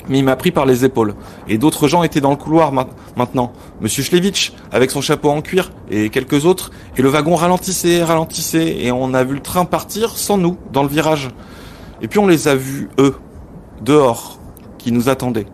Mais 0.09 0.19
il 0.19 0.25
m'a 0.25 0.35
pris 0.35 0.51
par 0.51 0.65
les 0.65 0.83
épaules. 0.83 1.15
Et 1.47 1.57
d'autres 1.57 1.87
gens 1.87 2.03
étaient 2.03 2.19
dans 2.19 2.31
le 2.31 2.35
couloir 2.35 2.73
maintenant. 3.15 3.53
Monsieur 3.79 4.03
Schlevitch, 4.03 4.53
avec 4.71 4.91
son 4.91 5.01
chapeau 5.01 5.29
en 5.29 5.41
cuir, 5.41 5.71
et 5.89 6.09
quelques 6.09 6.45
autres. 6.45 6.71
Et 6.97 7.01
le 7.01 7.09
wagon 7.09 7.35
ralentissait, 7.35 8.03
ralentissait, 8.03 8.83
et 8.83 8.91
on 8.91 9.13
a 9.13 9.23
vu 9.23 9.35
le 9.35 9.41
train 9.41 9.65
partir 9.65 10.17
sans 10.17 10.37
nous, 10.37 10.57
dans 10.73 10.83
le 10.83 10.89
virage. 10.89 11.29
Et 12.01 12.07
puis 12.07 12.19
on 12.19 12.27
les 12.27 12.47
a 12.47 12.55
vus, 12.55 12.89
eux, 12.99 13.15
dehors, 13.81 14.39
qui 14.77 14.91
nous 14.91 15.09
attendaient. 15.09 15.47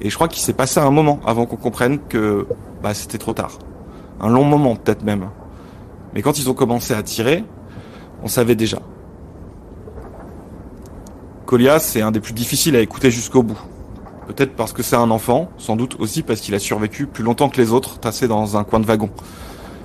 Et 0.00 0.10
je 0.10 0.14
crois 0.14 0.28
qu'il 0.28 0.42
s'est 0.42 0.52
passé 0.52 0.80
un 0.80 0.90
moment 0.90 1.20
avant 1.26 1.46
qu'on 1.46 1.56
comprenne 1.56 1.98
que 2.08 2.46
bah, 2.82 2.94
c'était 2.94 3.18
trop 3.18 3.34
tard. 3.34 3.58
Un 4.20 4.28
long 4.28 4.44
moment 4.44 4.74
peut-être 4.74 5.04
même. 5.04 5.28
Mais 6.14 6.22
quand 6.22 6.38
ils 6.38 6.48
ont 6.50 6.54
commencé 6.54 6.94
à 6.94 7.02
tirer, 7.02 7.44
on 8.22 8.28
savait 8.28 8.54
déjà. 8.54 8.78
Colia, 11.46 11.78
c'est 11.78 12.00
un 12.00 12.10
des 12.10 12.20
plus 12.20 12.32
difficiles 12.32 12.76
à 12.76 12.80
écouter 12.80 13.10
jusqu'au 13.10 13.42
bout. 13.42 13.60
Peut-être 14.26 14.54
parce 14.54 14.72
que 14.72 14.82
c'est 14.82 14.96
un 14.96 15.10
enfant, 15.10 15.50
sans 15.58 15.76
doute 15.76 15.96
aussi 15.98 16.22
parce 16.22 16.40
qu'il 16.40 16.54
a 16.54 16.58
survécu 16.58 17.06
plus 17.06 17.24
longtemps 17.24 17.48
que 17.48 17.60
les 17.60 17.72
autres, 17.72 17.98
tassé 17.98 18.28
dans 18.28 18.56
un 18.56 18.64
coin 18.64 18.80
de 18.80 18.86
wagon. 18.86 19.10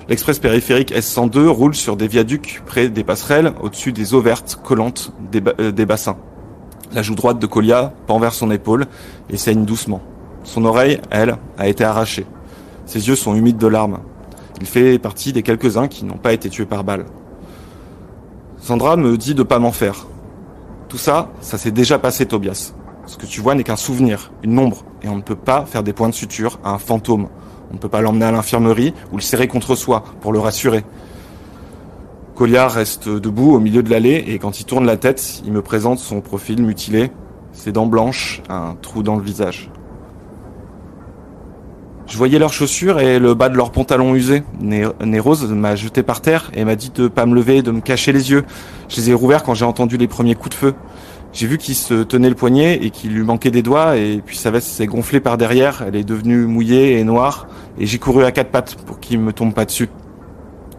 L'express 0.08 0.38
périphérique 0.38 0.92
S102 0.92 1.48
roule 1.48 1.74
sur 1.74 1.96
des 1.96 2.08
viaducs 2.08 2.62
près 2.64 2.88
des 2.88 3.04
passerelles, 3.04 3.52
au-dessus 3.60 3.92
des 3.92 4.14
eaux 4.14 4.22
vertes 4.22 4.58
collantes 4.62 5.12
des, 5.30 5.42
euh, 5.60 5.70
des 5.70 5.84
bassins. 5.84 6.16
La 6.92 7.02
joue 7.02 7.14
droite 7.14 7.38
de 7.38 7.46
Colia 7.46 7.92
pend 8.06 8.18
vers 8.18 8.32
son 8.32 8.50
épaule 8.50 8.86
et 9.28 9.36
saigne 9.36 9.66
doucement. 9.66 10.00
Son 10.44 10.64
oreille, 10.64 11.00
elle, 11.10 11.36
a 11.58 11.68
été 11.68 11.84
arrachée. 11.84 12.24
Ses 12.86 13.08
yeux 13.08 13.16
sont 13.16 13.34
humides 13.34 13.58
de 13.58 13.66
larmes. 13.66 13.98
Il 14.60 14.66
fait 14.66 14.98
partie 14.98 15.34
des 15.34 15.42
quelques-uns 15.42 15.88
qui 15.88 16.06
n'ont 16.06 16.16
pas 16.16 16.32
été 16.32 16.48
tués 16.48 16.64
par 16.64 16.84
balle. 16.84 17.04
Sandra 18.58 18.96
me 18.96 19.18
dit 19.18 19.34
de 19.34 19.42
pas 19.42 19.58
m'en 19.58 19.72
faire. 19.72 20.06
Tout 20.88 20.96
ça, 20.96 21.30
ça 21.42 21.58
s'est 21.58 21.70
déjà 21.70 21.98
passé, 21.98 22.24
Tobias. 22.24 22.72
Ce 23.08 23.16
que 23.16 23.24
tu 23.24 23.40
vois 23.40 23.54
n'est 23.54 23.64
qu'un 23.64 23.76
souvenir, 23.76 24.30
une 24.42 24.58
ombre, 24.58 24.84
et 25.02 25.08
on 25.08 25.16
ne 25.16 25.22
peut 25.22 25.34
pas 25.34 25.64
faire 25.64 25.82
des 25.82 25.94
points 25.94 26.10
de 26.10 26.14
suture 26.14 26.60
à 26.62 26.72
un 26.72 26.78
fantôme. 26.78 27.28
On 27.70 27.74
ne 27.74 27.78
peut 27.78 27.88
pas 27.88 28.02
l'emmener 28.02 28.26
à 28.26 28.32
l'infirmerie 28.32 28.92
ou 29.12 29.16
le 29.16 29.22
serrer 29.22 29.48
contre 29.48 29.76
soi 29.76 30.04
pour 30.20 30.30
le 30.30 30.38
rassurer. 30.38 30.84
Colliard 32.34 32.70
reste 32.70 33.08
debout 33.08 33.54
au 33.54 33.60
milieu 33.60 33.82
de 33.82 33.88
l'allée 33.88 34.24
et 34.28 34.38
quand 34.38 34.60
il 34.60 34.66
tourne 34.66 34.84
la 34.84 34.98
tête, 34.98 35.40
il 35.46 35.52
me 35.52 35.62
présente 35.62 35.98
son 35.98 36.20
profil 36.20 36.62
mutilé, 36.62 37.10
ses 37.52 37.72
dents 37.72 37.86
blanches, 37.86 38.42
un 38.50 38.76
trou 38.82 39.02
dans 39.02 39.16
le 39.16 39.22
visage. 39.22 39.70
Je 42.06 42.16
voyais 42.18 42.38
leurs 42.38 42.52
chaussures 42.52 43.00
et 43.00 43.18
le 43.18 43.32
bas 43.32 43.48
de 43.48 43.56
leurs 43.56 43.72
pantalons 43.72 44.14
usés. 44.14 44.42
Nérose 44.60 45.50
m'a 45.50 45.76
jeté 45.76 46.02
par 46.02 46.20
terre 46.20 46.50
et 46.54 46.66
m'a 46.66 46.76
dit 46.76 46.90
de 46.94 47.08
pas 47.08 47.24
me 47.24 47.34
lever, 47.34 47.62
de 47.62 47.70
me 47.70 47.80
cacher 47.80 48.12
les 48.12 48.30
yeux. 48.30 48.44
Je 48.90 48.96
les 48.96 49.10
ai 49.10 49.14
rouverts 49.14 49.42
quand 49.42 49.54
j'ai 49.54 49.64
entendu 49.64 49.96
les 49.96 50.08
premiers 50.08 50.34
coups 50.34 50.50
de 50.50 50.54
feu. 50.54 50.74
J'ai 51.32 51.46
vu 51.46 51.58
qu'il 51.58 51.74
se 51.74 52.02
tenait 52.02 52.30
le 52.30 52.34
poignet 52.34 52.78
et 52.82 52.90
qu'il 52.90 53.12
lui 53.12 53.22
manquait 53.22 53.50
des 53.50 53.62
doigts 53.62 53.96
et 53.96 54.22
puis 54.24 54.36
sa 54.36 54.50
veste 54.50 54.68
s'est 54.68 54.86
gonflée 54.86 55.20
par 55.20 55.36
derrière. 55.36 55.84
Elle 55.86 55.96
est 55.96 56.04
devenue 56.04 56.46
mouillée 56.46 56.98
et 56.98 57.04
noire 57.04 57.46
et 57.78 57.86
j'ai 57.86 57.98
couru 57.98 58.24
à 58.24 58.32
quatre 58.32 58.50
pattes 58.50 58.76
pour 58.86 58.98
qu'il 58.98 59.20
me 59.20 59.32
tombe 59.32 59.54
pas 59.54 59.64
dessus. 59.64 59.88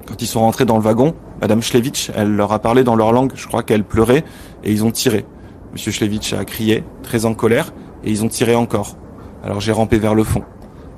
Quand 0.08 0.22
ils 0.22 0.28
sont 0.28 0.40
rentrés 0.40 0.66
dans 0.66 0.78
le 0.78 0.82
wagon, 0.82 1.14
Madame 1.40 1.62
Schlevitch, 1.62 2.12
elle 2.16 2.36
leur 2.36 2.52
a 2.52 2.60
parlé 2.60 2.84
dans 2.84 2.96
leur 2.96 3.12
langue, 3.12 3.32
je 3.36 3.48
crois 3.48 3.62
qu'elle 3.62 3.84
pleurait, 3.84 4.26
et 4.64 4.72
ils 4.72 4.84
ont 4.84 4.90
tiré. 4.90 5.24
Monsieur 5.72 5.92
Schlevitch 5.92 6.34
a 6.34 6.44
crié, 6.46 6.84
très 7.04 7.26
en 7.26 7.36
colère, 7.36 7.72
et 8.04 8.10
ils 8.10 8.26
ont 8.26 8.28
tiré 8.28 8.56
encore. 8.56 8.98
Alors 9.44 9.62
j'ai 9.62 9.72
rampé 9.72 10.00
vers 10.00 10.16
le 10.16 10.24
fond. 10.24 10.44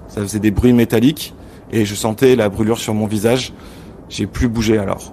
Ça 0.07 0.21
faisait 0.21 0.39
des 0.39 0.49
bruits 0.49 0.71
métalliques, 0.71 1.35
et 1.71 1.83
je 1.83 1.93
sentais 1.93 2.37
la 2.37 2.47
brûlure 2.47 2.79
sur 2.79 2.93
mon 2.93 3.05
visage. 3.05 3.53
J'ai 4.07 4.27
plus 4.27 4.47
bougé 4.47 4.77
alors. 4.77 5.11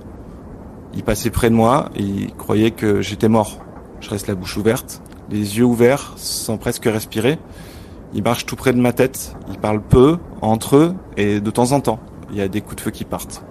Ils 0.95 1.03
passaient 1.03 1.31
près 1.31 1.51
de 1.51 1.55
moi, 1.55 1.91
et 1.97 2.03
ils 2.03 2.35
croyaient 2.35 2.71
que 2.71 3.03
j'étais 3.03 3.29
mort. 3.29 3.59
Je 4.01 4.11
reste 4.11 4.29
la 4.29 4.35
bouche 4.35 4.57
ouverte, 4.57 5.03
les 5.31 5.59
yeux 5.59 5.65
ouverts, 5.65 6.15
sans 6.17 6.57
presque 6.57 6.85
respirer. 6.85 7.39
Ils 8.15 8.23
marchent 8.23 8.47
tout 8.47 8.57
près 8.57 8.73
de 8.73 8.81
ma 8.81 8.93
tête, 8.93 9.37
ils 9.51 9.59
parlent 9.59 9.83
peu, 9.83 10.19
entre 10.41 10.77
eux, 10.77 10.95
et 11.17 11.41
de 11.41 11.51
temps 11.51 11.73
en 11.73 11.81
temps, 11.81 11.99
il 12.31 12.37
y 12.37 12.41
a 12.41 12.49
des 12.49 12.61
coups 12.61 12.77
de 12.77 12.81
feu 12.81 12.91
qui 12.91 13.05
partent. 13.05 13.45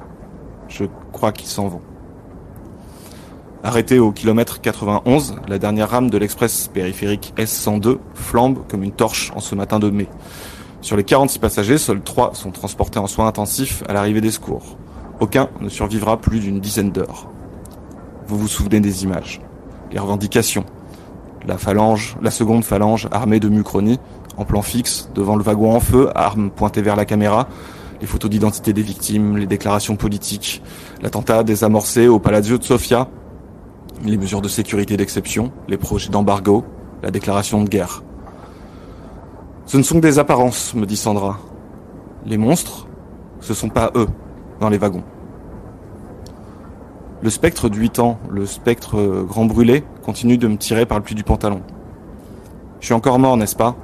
Je 0.68 0.86
crois 1.12 1.32
qu'ils 1.32 1.48
s'en 1.48 1.68
vont. 1.68 1.82
Arrêté 3.64 4.00
au 4.00 4.12
kilomètre 4.12 4.62
91, 4.62 5.36
la 5.48 5.60
dernière 5.60 5.90
rame 5.90 6.10
de 6.10 6.18
l'express 6.18 6.70
périphérique 6.70 7.34
S102 7.38 7.98
flambe 8.14 8.60
comme 8.70 8.84
une 8.84 8.92
torche 8.92 9.32
en 9.36 9.40
ce 9.40 9.56
matin 9.56 9.80
de 9.80 9.90
mai. 9.90 10.08
Sur 10.82 10.96
les 10.96 11.04
46 11.04 11.40
passagers, 11.40 11.78
seuls 11.78 12.02
3 12.02 12.34
sont 12.34 12.52
transportés 12.52 13.00
en 13.00 13.08
soins 13.08 13.28
intensifs 13.28 13.84
à 13.90 13.94
l'arrivée 13.94 14.22
des 14.22 14.32
secours. 14.32 14.78
Aucun 15.20 15.50
ne 15.60 15.70
survivra 15.70 16.18
plus 16.18 16.40
d'une 16.40 16.60
dizaine 16.60 16.92
d'heures. 16.92 17.30
Vous 18.28 18.38
vous 18.38 18.48
souvenez 18.48 18.80
des 18.80 19.04
images, 19.04 19.42
les 19.92 20.00
revendications. 20.00 20.66
La 21.46 21.58
phalange, 21.58 22.18
la 22.22 22.32
seconde 22.32 22.64
phalange 22.64 23.08
armée 23.12 23.40
de 23.40 23.50
mucronie, 23.50 24.00
en 24.38 24.46
plan 24.46 24.62
fixe, 24.62 25.10
devant 25.16 25.36
le 25.36 25.44
wagon 25.44 25.74
en 25.74 25.80
feu, 25.80 26.10
armes 26.16 26.52
pointées 26.52 26.82
vers 26.82 26.96
la 26.96 27.06
caméra, 27.06 27.48
les 28.02 28.08
photos 28.08 28.30
d'identité 28.30 28.74
des 28.74 28.82
victimes, 28.82 29.38
les 29.38 29.48
déclarations 29.48 29.96
politiques, 29.96 30.62
l'attentat 31.02 31.44
désamorcé 31.44 32.08
au 32.08 32.20
Palazzo 32.20 32.58
de 32.58 32.64
Sofia, 32.64 33.08
les 34.04 34.18
mesures 34.18 34.42
de 34.42 34.48
sécurité 34.48 34.98
d'exception, 34.98 35.52
les 35.68 35.78
projets 35.78 36.10
d'embargo, 36.10 36.64
la 37.02 37.12
déclaration 37.12 37.64
de 37.64 37.70
guerre. 37.70 38.04
Ce 39.66 39.78
ne 39.78 39.84
sont 39.84 39.96
que 39.96 40.02
des 40.02 40.20
apparences, 40.20 40.74
me 40.76 40.86
dit 40.86 40.98
Sandra. 40.98 41.40
Les 42.26 42.38
monstres, 42.38 42.88
ce 43.42 43.54
sont 43.54 43.70
pas 43.70 43.92
eux 43.96 44.08
dans 44.60 44.70
les 44.70 44.78
wagons. 44.78 45.04
Le 47.22 47.30
spectre 47.30 47.70
du 47.70 47.80
8 47.80 48.00
ans, 48.00 48.20
le 48.30 48.46
spectre 48.46 48.98
euh, 48.98 49.24
grand 49.24 49.46
brûlé, 49.46 49.84
continue 50.04 50.38
de 50.38 50.48
me 50.48 50.58
tirer 50.58 50.86
par 50.86 50.98
le 50.98 51.04
pli 51.04 51.16
du 51.16 51.24
pantalon. 51.24 51.62
Je 52.80 52.86
suis 52.86 52.94
encore 52.94 53.18
mort, 53.20 53.38
n'est-ce 53.38 53.56
pas? 53.56 53.76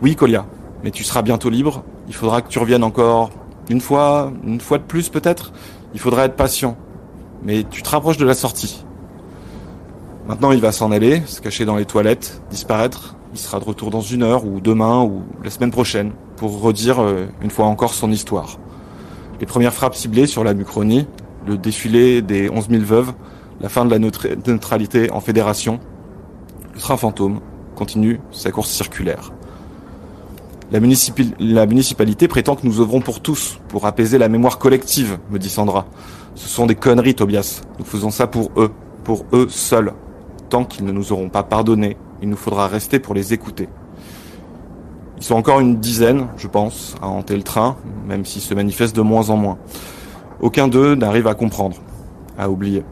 Oui, 0.00 0.14
Colia, 0.14 0.46
mais 0.84 0.90
tu 0.90 1.02
seras 1.02 1.22
bientôt 1.22 1.50
libre 1.50 1.82
il 2.08 2.14
faudra 2.14 2.40
que 2.40 2.48
tu 2.48 2.58
reviennes 2.58 2.84
encore 2.84 3.30
une 3.68 3.80
fois, 3.80 4.32
une 4.44 4.60
fois 4.60 4.78
de 4.78 4.82
plus 4.82 5.10
peut-être. 5.10 5.52
Il 5.94 6.00
faudra 6.00 6.24
être 6.24 6.36
patient. 6.36 6.76
Mais 7.42 7.64
tu 7.70 7.82
te 7.82 7.90
rapproches 7.90 8.16
de 8.16 8.24
la 8.24 8.34
sortie. 8.34 8.84
Maintenant, 10.26 10.52
il 10.52 10.60
va 10.60 10.72
s'en 10.72 10.90
aller, 10.90 11.22
se 11.26 11.40
cacher 11.40 11.64
dans 11.64 11.76
les 11.76 11.84
toilettes, 11.84 12.42
disparaître. 12.50 13.14
Il 13.32 13.38
sera 13.38 13.60
de 13.60 13.64
retour 13.64 13.90
dans 13.90 14.00
une 14.00 14.22
heure 14.22 14.44
ou 14.46 14.60
demain 14.60 15.02
ou 15.02 15.22
la 15.44 15.50
semaine 15.50 15.70
prochaine 15.70 16.12
pour 16.36 16.60
redire 16.60 17.02
euh, 17.02 17.26
une 17.42 17.50
fois 17.50 17.66
encore 17.66 17.92
son 17.92 18.10
histoire. 18.10 18.58
Les 19.40 19.46
premières 19.46 19.74
frappes 19.74 19.94
ciblées 19.94 20.26
sur 20.26 20.44
la 20.44 20.54
Mucronie, 20.54 21.06
le 21.46 21.56
défilé 21.56 22.22
des 22.22 22.50
11 22.50 22.68
000 22.70 22.82
veuves, 22.82 23.12
la 23.60 23.68
fin 23.68 23.84
de 23.84 23.90
la 23.90 23.98
neutralité 23.98 25.10
en 25.10 25.20
fédération, 25.20 25.80
le 26.74 26.80
train 26.80 26.96
fantôme 26.96 27.40
continue 27.74 28.20
sa 28.30 28.50
course 28.50 28.70
circulaire. 28.70 29.32
La, 30.70 30.80
municipalité 30.80 32.28
prétend 32.28 32.54
que 32.54 32.66
nous 32.66 32.80
œuvrons 32.80 33.00
pour 33.00 33.20
tous, 33.20 33.58
pour 33.68 33.86
apaiser 33.86 34.18
la 34.18 34.28
mémoire 34.28 34.58
collective, 34.58 35.18
me 35.30 35.38
dit 35.38 35.48
Sandra. 35.48 35.86
Ce 36.34 36.46
sont 36.46 36.66
des 36.66 36.74
conneries, 36.74 37.14
Tobias. 37.14 37.62
Nous 37.78 37.86
faisons 37.86 38.10
ça 38.10 38.26
pour 38.26 38.50
eux, 38.56 38.70
pour 39.02 39.24
eux 39.32 39.48
seuls. 39.48 39.94
Tant 40.50 40.64
qu'ils 40.64 40.84
ne 40.84 40.92
nous 40.92 41.12
auront 41.12 41.30
pas 41.30 41.42
pardonné, 41.42 41.96
il 42.20 42.28
nous 42.28 42.36
faudra 42.36 42.68
rester 42.68 42.98
pour 42.98 43.14
les 43.14 43.32
écouter. 43.32 43.68
Ils 45.16 45.24
sont 45.24 45.36
encore 45.36 45.60
une 45.60 45.78
dizaine, 45.78 46.28
je 46.36 46.46
pense, 46.46 46.94
à 47.00 47.08
hanter 47.08 47.36
le 47.36 47.42
train, 47.42 47.76
même 48.06 48.26
s'ils 48.26 48.42
se 48.42 48.54
manifestent 48.54 48.94
de 48.94 49.02
moins 49.02 49.30
en 49.30 49.36
moins. 49.36 49.58
Aucun 50.40 50.68
d'eux 50.68 50.94
n'arrive 50.94 51.26
à 51.26 51.34
comprendre, 51.34 51.76
à 52.38 52.48
oublier. 52.48 52.84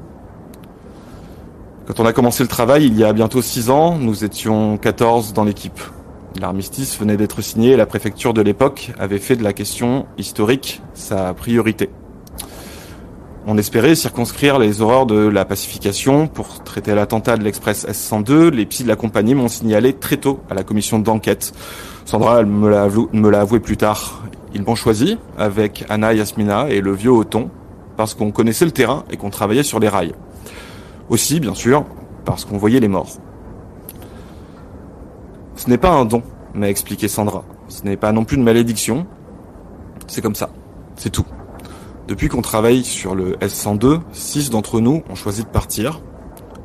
Quand 1.87 2.01
on 2.01 2.07
a 2.07 2.13
commencé 2.13 2.43
le 2.43 2.49
travail, 2.49 2.87
il 2.87 2.99
y 2.99 3.05
a 3.05 3.13
bientôt 3.13 3.43
six 3.43 3.71
ans, 3.71 3.97
nous 3.97 4.25
étions 4.25 4.77
14 4.77 5.33
dans 5.33 5.45
l'équipe. 5.45 5.81
L'armistice 6.41 6.99
venait 6.99 7.17
d'être 7.17 7.41
signé 7.43 7.71
et 7.71 7.77
la 7.77 7.87
préfecture 7.87 8.35
de 8.35 8.43
l'époque 8.43 8.93
avait 8.99 9.21
fait 9.21 9.37
de 9.37 9.45
la 9.45 9.53
question 9.53 10.07
historique 10.19 10.83
sa 10.95 11.33
priorité. 11.33 11.89
On 13.47 13.57
espérait 13.57 13.95
circonscrire 13.95 14.59
les 14.59 14.81
horreurs 14.81 15.07
de 15.07 15.15
la 15.15 15.45
pacification. 15.45 16.27
Pour 16.27 16.65
traiter 16.65 16.97
l'attentat 16.97 17.37
de 17.37 17.45
l'Express 17.45 17.87
S102, 17.87 18.51
les 18.51 18.67
psys 18.67 18.83
de 18.83 18.89
la 18.89 18.97
compagnie 18.97 19.37
m'ont 19.37 19.47
signalé 19.47 19.93
très 19.93 20.17
tôt 20.17 20.41
à 20.51 20.55
la 20.55 20.65
commission 20.65 20.99
d'enquête. 20.99 21.53
Sandra 22.05 22.43
me 22.43 22.69
l'a 23.31 23.41
avoué 23.41 23.61
plus 23.61 23.77
tard. 23.77 24.25
Ils 24.55 24.63
m'ont 24.63 24.75
choisi 24.75 25.19
avec 25.37 25.85
Anna 25.89 26.15
Yasmina 26.15 26.69
et 26.71 26.81
le 26.81 26.93
vieux 26.93 27.11
Othon 27.11 27.51
parce 27.97 28.15
qu'on 28.15 28.31
connaissait 28.31 28.65
le 28.65 28.71
terrain 28.71 29.05
et 29.11 29.17
qu'on 29.17 29.31
travaillait 29.31 29.63
sur 29.63 29.81
les 29.81 29.89
rails. 29.89 30.15
Aussi, 31.09 31.41
bien 31.41 31.55
sûr, 31.55 31.85
parce 32.25 32.45
qu'on 32.45 32.59
voyait 32.59 32.81
les 32.81 32.89
morts. 32.89 33.19
Ce 35.57 35.71
n'est 35.71 35.79
pas 35.79 35.91
un 35.91 36.05
don, 36.05 36.23
m'a 36.55 36.69
expliqué 36.69 37.09
Sandra. 37.09 37.45
Ce 37.69 37.85
n'est 37.85 37.97
pas 37.97 38.13
non 38.13 38.25
plus 38.25 38.37
une 38.37 38.43
malédiction. 38.43 39.07
C'est 40.07 40.23
comme 40.23 40.35
ça. 40.35 40.51
C'est 40.97 41.11
tout. 41.11 41.27
Depuis 42.09 42.29
qu'on 42.29 42.43
travaille 42.43 42.85
sur 42.85 43.15
le 43.15 43.33
S102, 43.37 44.01
six 44.13 44.51
d'entre 44.51 44.81
nous 44.81 45.03
ont 45.11 45.15
choisi 45.15 45.43
de 45.43 45.49
partir. 45.49 46.01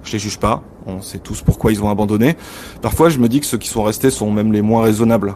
Je 0.04 0.14
les 0.14 0.20
juge 0.20 0.40
pas. 0.40 0.64
On 0.86 1.02
sait 1.02 1.20
tous 1.20 1.42
pourquoi 1.42 1.72
ils 1.72 1.84
ont 1.84 1.90
abandonné. 1.90 2.36
Parfois, 2.82 3.10
je 3.10 3.20
me 3.20 3.28
dis 3.28 3.40
que 3.40 3.46
ceux 3.46 3.58
qui 3.58 3.70
sont 3.70 3.84
restés 3.84 4.10
sont 4.10 4.32
même 4.32 4.52
les 4.52 4.62
moins 4.62 4.84
raisonnables. 4.84 5.36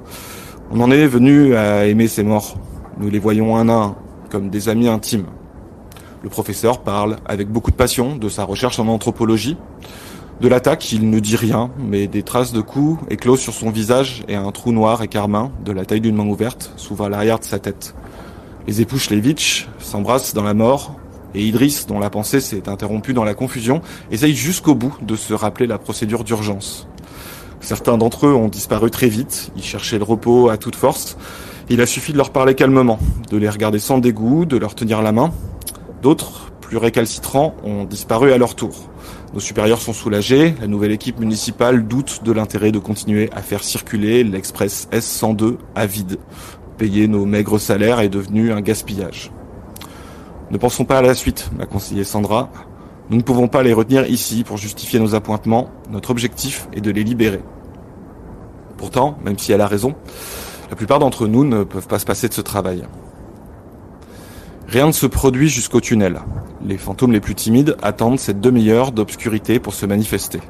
On 0.71 0.79
en 0.81 0.89
est 0.89 1.05
venu 1.05 1.55
à 1.55 1.85
aimer 1.85 2.07
ces 2.07 2.23
morts. 2.23 2.57
Nous 2.97 3.09
les 3.09 3.19
voyons 3.19 3.55
un 3.55 3.69
à 3.69 3.73
un, 3.73 3.95
comme 4.31 4.49
des 4.49 4.67
amis 4.67 4.87
intimes. 4.87 5.27
Le 6.23 6.29
professeur 6.29 6.81
parle 6.81 7.17
avec 7.27 7.49
beaucoup 7.49 7.69
de 7.69 7.75
passion 7.75 8.15
de 8.15 8.29
sa 8.29 8.43
recherche 8.45 8.79
en 8.79 8.87
anthropologie. 8.87 9.57
De 10.41 10.47
l'attaque, 10.47 10.91
il 10.91 11.09
ne 11.09 11.19
dit 11.19 11.35
rien, 11.35 11.69
mais 11.77 12.07
des 12.07 12.23
traces 12.23 12.51
de 12.51 12.61
coups 12.61 12.99
éclosent 13.11 13.41
sur 13.41 13.53
son 13.53 13.69
visage 13.69 14.23
et 14.27 14.35
un 14.35 14.51
trou 14.51 14.71
noir 14.71 15.03
et 15.03 15.07
carmin, 15.07 15.51
de 15.63 15.71
la 15.71 15.85
taille 15.85 16.01
d'une 16.01 16.15
main 16.15 16.25
ouverte, 16.25 16.73
s'ouvre 16.77 17.05
à 17.05 17.09
l'arrière 17.09 17.37
de 17.37 17.45
sa 17.45 17.59
tête. 17.59 17.93
Les 18.67 18.81
époux 18.81 18.97
Schlevitch 18.97 19.69
s'embrassent 19.77 20.33
dans 20.33 20.43
la 20.43 20.55
mort, 20.55 20.95
et 21.35 21.45
Idriss, 21.45 21.85
dont 21.85 21.99
la 21.99 22.09
pensée 22.09 22.41
s'est 22.41 22.67
interrompue 22.67 23.13
dans 23.13 23.23
la 23.23 23.35
confusion, 23.35 23.81
essaye 24.09 24.33
jusqu'au 24.33 24.73
bout 24.73 24.97
de 25.03 25.15
se 25.15 25.33
rappeler 25.33 25.67
la 25.67 25.77
procédure 25.77 26.23
d'urgence. 26.23 26.87
Certains 27.65 27.97
d'entre 27.97 28.27
eux 28.27 28.33
ont 28.35 28.47
disparu 28.47 28.91
très 28.91 29.07
vite, 29.07 29.51
ils 29.55 29.63
cherchaient 29.63 29.97
le 29.97 30.03
repos 30.03 30.49
à 30.49 30.57
toute 30.57 30.75
force. 30.75 31.17
Il 31.67 31.81
a 31.81 31.87
suffi 31.87 32.11
de 32.11 32.17
leur 32.17 32.29
parler 32.29 32.53
calmement, 32.53 32.99
de 33.31 33.37
les 33.37 33.49
regarder 33.49 33.79
sans 33.79 33.97
dégoût, 33.97 34.45
de 34.45 34.55
leur 34.55 34.75
tenir 34.75 35.01
la 35.01 35.11
main. 35.11 35.31
D'autres, 36.03 36.51
plus 36.61 36.77
récalcitrants, 36.77 37.55
ont 37.63 37.85
disparu 37.85 38.31
à 38.33 38.37
leur 38.37 38.53
tour. 38.53 38.87
Nos 39.33 39.39
supérieurs 39.39 39.81
sont 39.81 39.93
soulagés, 39.93 40.53
la 40.61 40.67
nouvelle 40.67 40.91
équipe 40.91 41.19
municipale 41.19 41.87
doute 41.87 42.21
de 42.23 42.31
l'intérêt 42.31 42.71
de 42.71 42.77
continuer 42.77 43.31
à 43.35 43.41
faire 43.41 43.63
circuler 43.63 44.23
l'Express 44.23 44.87
S102 44.91 45.57
à 45.73 45.87
vide. 45.87 46.19
Payer 46.77 47.07
nos 47.07 47.25
maigres 47.25 47.59
salaires 47.59 47.99
est 47.99 48.09
devenu 48.09 48.51
un 48.51 48.61
gaspillage. 48.61 49.31
Ne 50.51 50.59
pensons 50.59 50.85
pas 50.85 50.99
à 50.99 51.01
la 51.01 51.15
suite, 51.15 51.49
m'a 51.57 51.65
conseillé 51.65 52.03
Sandra. 52.03 52.51
Nous 53.09 53.17
ne 53.17 53.21
pouvons 53.21 53.47
pas 53.47 53.61
les 53.61 53.73
retenir 53.73 54.07
ici 54.07 54.43
pour 54.43 54.57
justifier 54.57 54.99
nos 54.99 55.13
appointements. 55.13 55.69
Notre 55.91 56.09
objectif 56.09 56.67
est 56.73 56.81
de 56.81 56.89
les 56.89 57.03
libérer. 57.03 57.41
Pourtant, 58.77 59.17
même 59.23 59.37
si 59.37 59.51
elle 59.51 59.61
a 59.61 59.67
raison, 59.67 59.93
la 60.69 60.75
plupart 60.75 60.97
d'entre 60.97 61.27
nous 61.27 61.43
ne 61.43 61.63
peuvent 61.63 61.87
pas 61.87 61.99
se 61.99 62.05
passer 62.05 62.27
de 62.27 62.33
ce 62.33 62.41
travail. 62.41 62.83
Rien 64.67 64.87
ne 64.87 64.91
se 64.91 65.05
produit 65.05 65.49
jusqu'au 65.49 65.79
tunnel. 65.79 66.21
Les 66.65 66.79
fantômes 66.79 67.11
les 67.11 67.19
plus 67.19 67.35
timides 67.35 67.77
attendent 67.83 68.19
cette 68.19 68.41
demi-heure 68.41 68.91
d'obscurité 68.91 69.59
pour 69.59 69.75
se 69.75 69.85
manifester. 69.85 70.41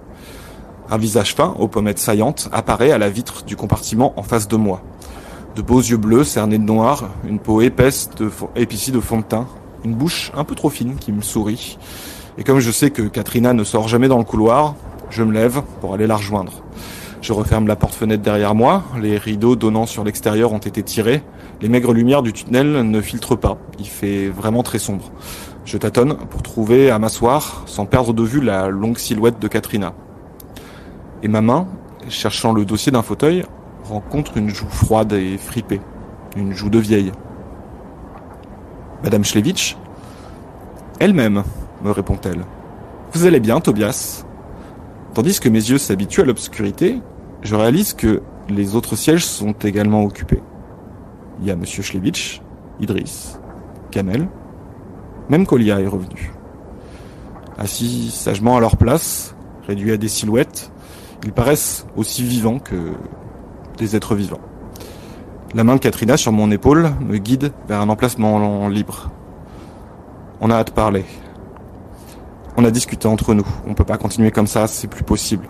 Un 0.90 0.98
visage 0.98 1.36
fin, 1.36 1.56
aux 1.60 1.68
pommettes 1.68 2.00
saillantes, 2.00 2.48
apparaît 2.54 2.92
à 2.92 2.98
la 2.98 3.10
vitre 3.10 3.44
du 3.44 3.58
compartiment 3.58 4.18
en 4.18 4.24
face 4.24 4.48
de 4.48 4.56
moi. 4.56 4.82
De 5.56 5.62
beaux 5.62 5.82
yeux 5.82 5.98
bleus 5.98 6.24
cernés 6.24 6.58
de 6.58 6.64
noir, 6.64 7.10
une 7.28 7.40
peau 7.40 7.62
épaisse 7.62 8.10
de 8.18 8.32
épicée 8.56 8.92
de 8.92 9.00
fond 9.02 9.20
de 9.20 9.24
teint, 9.24 9.48
une 9.84 9.96
bouche 9.96 10.32
un 10.36 10.46
peu 10.46 10.56
trop 10.56 10.70
fine 10.70 10.96
qui 10.96 11.12
me 11.12 11.22
sourit. 11.22 11.78
Et 12.38 12.44
comme 12.44 12.60
je 12.60 12.72
sais 12.72 12.92
que 12.92 13.04
Katrina 13.04 13.54
ne 13.54 13.64
sort 13.64 13.88
jamais 13.88 14.08
dans 14.08 14.18
le 14.18 14.26
couloir, 14.26 14.76
je 15.10 15.24
me 15.24 15.32
lève 15.32 15.62
pour 15.80 15.94
aller 15.94 16.06
la 16.06 16.18
rejoindre. 16.18 16.64
Je 17.22 17.32
referme 17.32 17.66
la 17.68 17.76
porte-fenêtre 17.76 18.22
derrière 18.22 18.54
moi, 18.54 18.84
les 19.00 19.18
rideaux 19.18 19.56
donnant 19.56 19.86
sur 19.86 20.04
l'extérieur 20.04 20.52
ont 20.52 20.60
été 20.60 20.84
tirés, 20.84 21.24
les 21.62 21.70
maigres 21.70 21.94
lumières 21.94 22.22
du 22.22 22.34
tunnel 22.34 22.90
ne 22.90 23.02
filtrent 23.02 23.40
pas, 23.40 23.58
il 23.80 23.88
fait 23.88 24.28
vraiment 24.28 24.64
très 24.64 24.80
sombre. 24.80 25.12
Je 25.64 25.78
tâtonne 25.78 26.18
pour 26.30 26.44
trouver 26.44 26.92
à 26.92 27.00
m'asseoir 27.00 27.64
sans 27.66 27.86
perdre 27.86 28.14
de 28.14 28.22
vue 28.22 28.42
la 28.42 28.68
longue 28.68 28.98
silhouette 28.98 29.40
de 29.40 29.48
Katrina. 29.48 29.94
Et 31.24 31.28
ma 31.28 31.42
main, 31.42 31.68
cherchant 32.10 32.54
le 32.54 32.66
dossier 32.66 32.92
d'un 32.92 33.02
fauteuil, 33.02 33.44
rencontre 33.86 34.38
une 34.38 34.50
joue 34.50 34.70
froide 34.70 35.14
et 35.14 35.38
fripée, 35.38 35.82
une 36.36 36.54
joue 36.54 36.70
de 36.70 36.80
vieille. 36.80 37.12
Madame 39.04 39.24
Schlevitch 39.24 39.78
Elle-même, 41.00 41.44
me 41.86 41.92
répond-elle. 41.92 42.44
Vous 43.14 43.26
allez 43.26 43.40
bien, 43.40 43.60
Tobias? 43.60 44.26
Tandis 45.14 45.40
que 45.40 45.50
mes 45.50 45.70
yeux 45.70 45.78
s'habituent 45.78 46.22
à 46.22 46.26
l'obscurité, 46.26 47.00
je 47.44 47.56
réalise 47.56 47.94
que 47.94 48.24
les 48.50 48.76
autres 48.76 48.96
sièges 48.96 49.24
sont 49.24 49.54
également 49.54 50.04
occupés. 50.04 50.42
Il 51.40 51.48
y 51.48 51.52
a 51.52 51.56
Monsieur 51.56 51.84
Schlevitch, 51.84 52.42
Idriss, 52.80 53.40
Kamel, 53.92 54.28
même 55.30 55.46
Kolia 55.46 55.80
est 55.80 55.88
revenu. 55.88 56.34
Assis 57.58 58.10
sagement 58.10 58.58
à 58.58 58.60
leur 58.60 58.78
place, 58.78 59.36
réduits 59.68 59.92
à 59.92 59.98
des 59.98 60.08
silhouettes, 60.08 60.72
ils 61.24 61.34
paraissent 61.34 61.86
aussi 61.96 62.24
vivants 62.24 62.60
que 62.60 62.94
des 63.78 63.96
êtres 63.96 64.16
vivants. 64.16 64.42
La 65.54 65.64
main 65.64 65.76
de 65.76 65.80
Katrina 65.80 66.18
sur 66.18 66.32
mon 66.32 66.50
épaule 66.50 66.90
me 67.00 67.18
guide 67.18 67.52
vers 67.68 67.80
un 67.80 67.90
emplacement 67.90 68.68
libre. 68.70 69.12
On 70.42 70.50
a 70.50 70.56
hâte 70.56 70.68
de 70.68 70.74
parler. 70.74 71.06
On 72.58 72.64
a 72.64 72.72
discuté 72.72 73.08
entre 73.08 73.34
nous. 73.34 73.46
On 73.68 73.74
peut 73.74 73.84
pas 73.84 73.98
continuer 73.98 74.32
comme 74.32 74.48
ça, 74.48 74.68
c'est 74.68 74.88
plus 74.88 75.04
possible. 75.04 75.50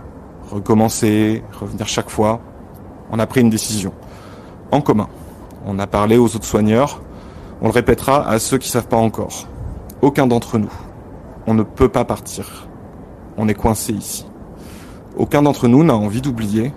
Recommencer, 0.50 1.44
revenir 1.60 1.88
chaque 1.88 2.10
fois. 2.10 2.40
On 3.12 3.20
a 3.20 3.28
pris 3.28 3.42
une 3.42 3.52
décision. 3.52 3.94
En 4.72 4.82
commun. 4.82 5.08
On 5.68 5.78
a 5.78 5.86
parlé 5.86 6.18
aux 6.18 6.36
autres 6.36 6.46
soigneurs. 6.46 7.02
On 7.62 7.68
le 7.68 7.74
répétera 7.74 8.28
à 8.28 8.40
ceux 8.40 8.58
qui 8.58 8.70
savent 8.70 8.88
pas 8.88 8.98
encore. 8.98 9.48
Aucun 10.02 10.26
d'entre 10.26 10.58
nous. 10.58 10.74
On 11.46 11.54
ne 11.54 11.62
peut 11.62 11.90
pas 11.90 12.06
partir. 12.06 12.68
On 13.38 13.48
est 13.48 13.54
coincé 13.54 13.94
ici. 13.94 14.26
Aucun 15.16 15.44
d'entre 15.44 15.68
nous 15.68 15.84
n'a 15.84 15.96
envie 15.96 16.22
d'oublier. 16.22 16.74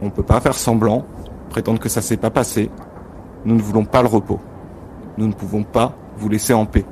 On 0.00 0.10
peut 0.10 0.22
pas 0.22 0.40
faire 0.40 0.54
semblant, 0.54 1.04
prétendre 1.50 1.80
que 1.80 1.88
ça 1.88 2.00
s'est 2.00 2.16
pas 2.16 2.30
passé. 2.30 2.70
Nous 3.44 3.56
ne 3.56 3.62
voulons 3.62 3.84
pas 3.84 4.02
le 4.02 4.08
repos. 4.08 4.38
Nous 5.16 5.26
ne 5.26 5.32
pouvons 5.32 5.64
pas 5.64 5.94
vous 6.16 6.28
laisser 6.28 6.54
en 6.54 6.64
paix. 6.64 6.84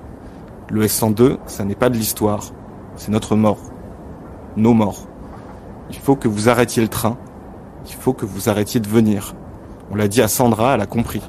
Le 0.68 0.84
S102, 0.84 1.38
ça 1.46 1.64
n'est 1.64 1.76
pas 1.76 1.90
de 1.90 1.96
l'histoire. 1.96 2.52
C'est 2.96 3.12
notre 3.12 3.36
mort. 3.36 3.58
Nos 4.56 4.74
morts. 4.74 5.06
Il 5.90 5.96
faut 5.96 6.16
que 6.16 6.26
vous 6.26 6.48
arrêtiez 6.48 6.82
le 6.82 6.88
train. 6.88 7.16
Il 7.86 7.94
faut 7.94 8.12
que 8.12 8.26
vous 8.26 8.48
arrêtiez 8.48 8.80
de 8.80 8.88
venir. 8.88 9.34
On 9.92 9.94
l'a 9.94 10.08
dit 10.08 10.22
à 10.22 10.28
Sandra, 10.28 10.74
elle 10.74 10.80
a 10.80 10.86
compris. 10.86 11.22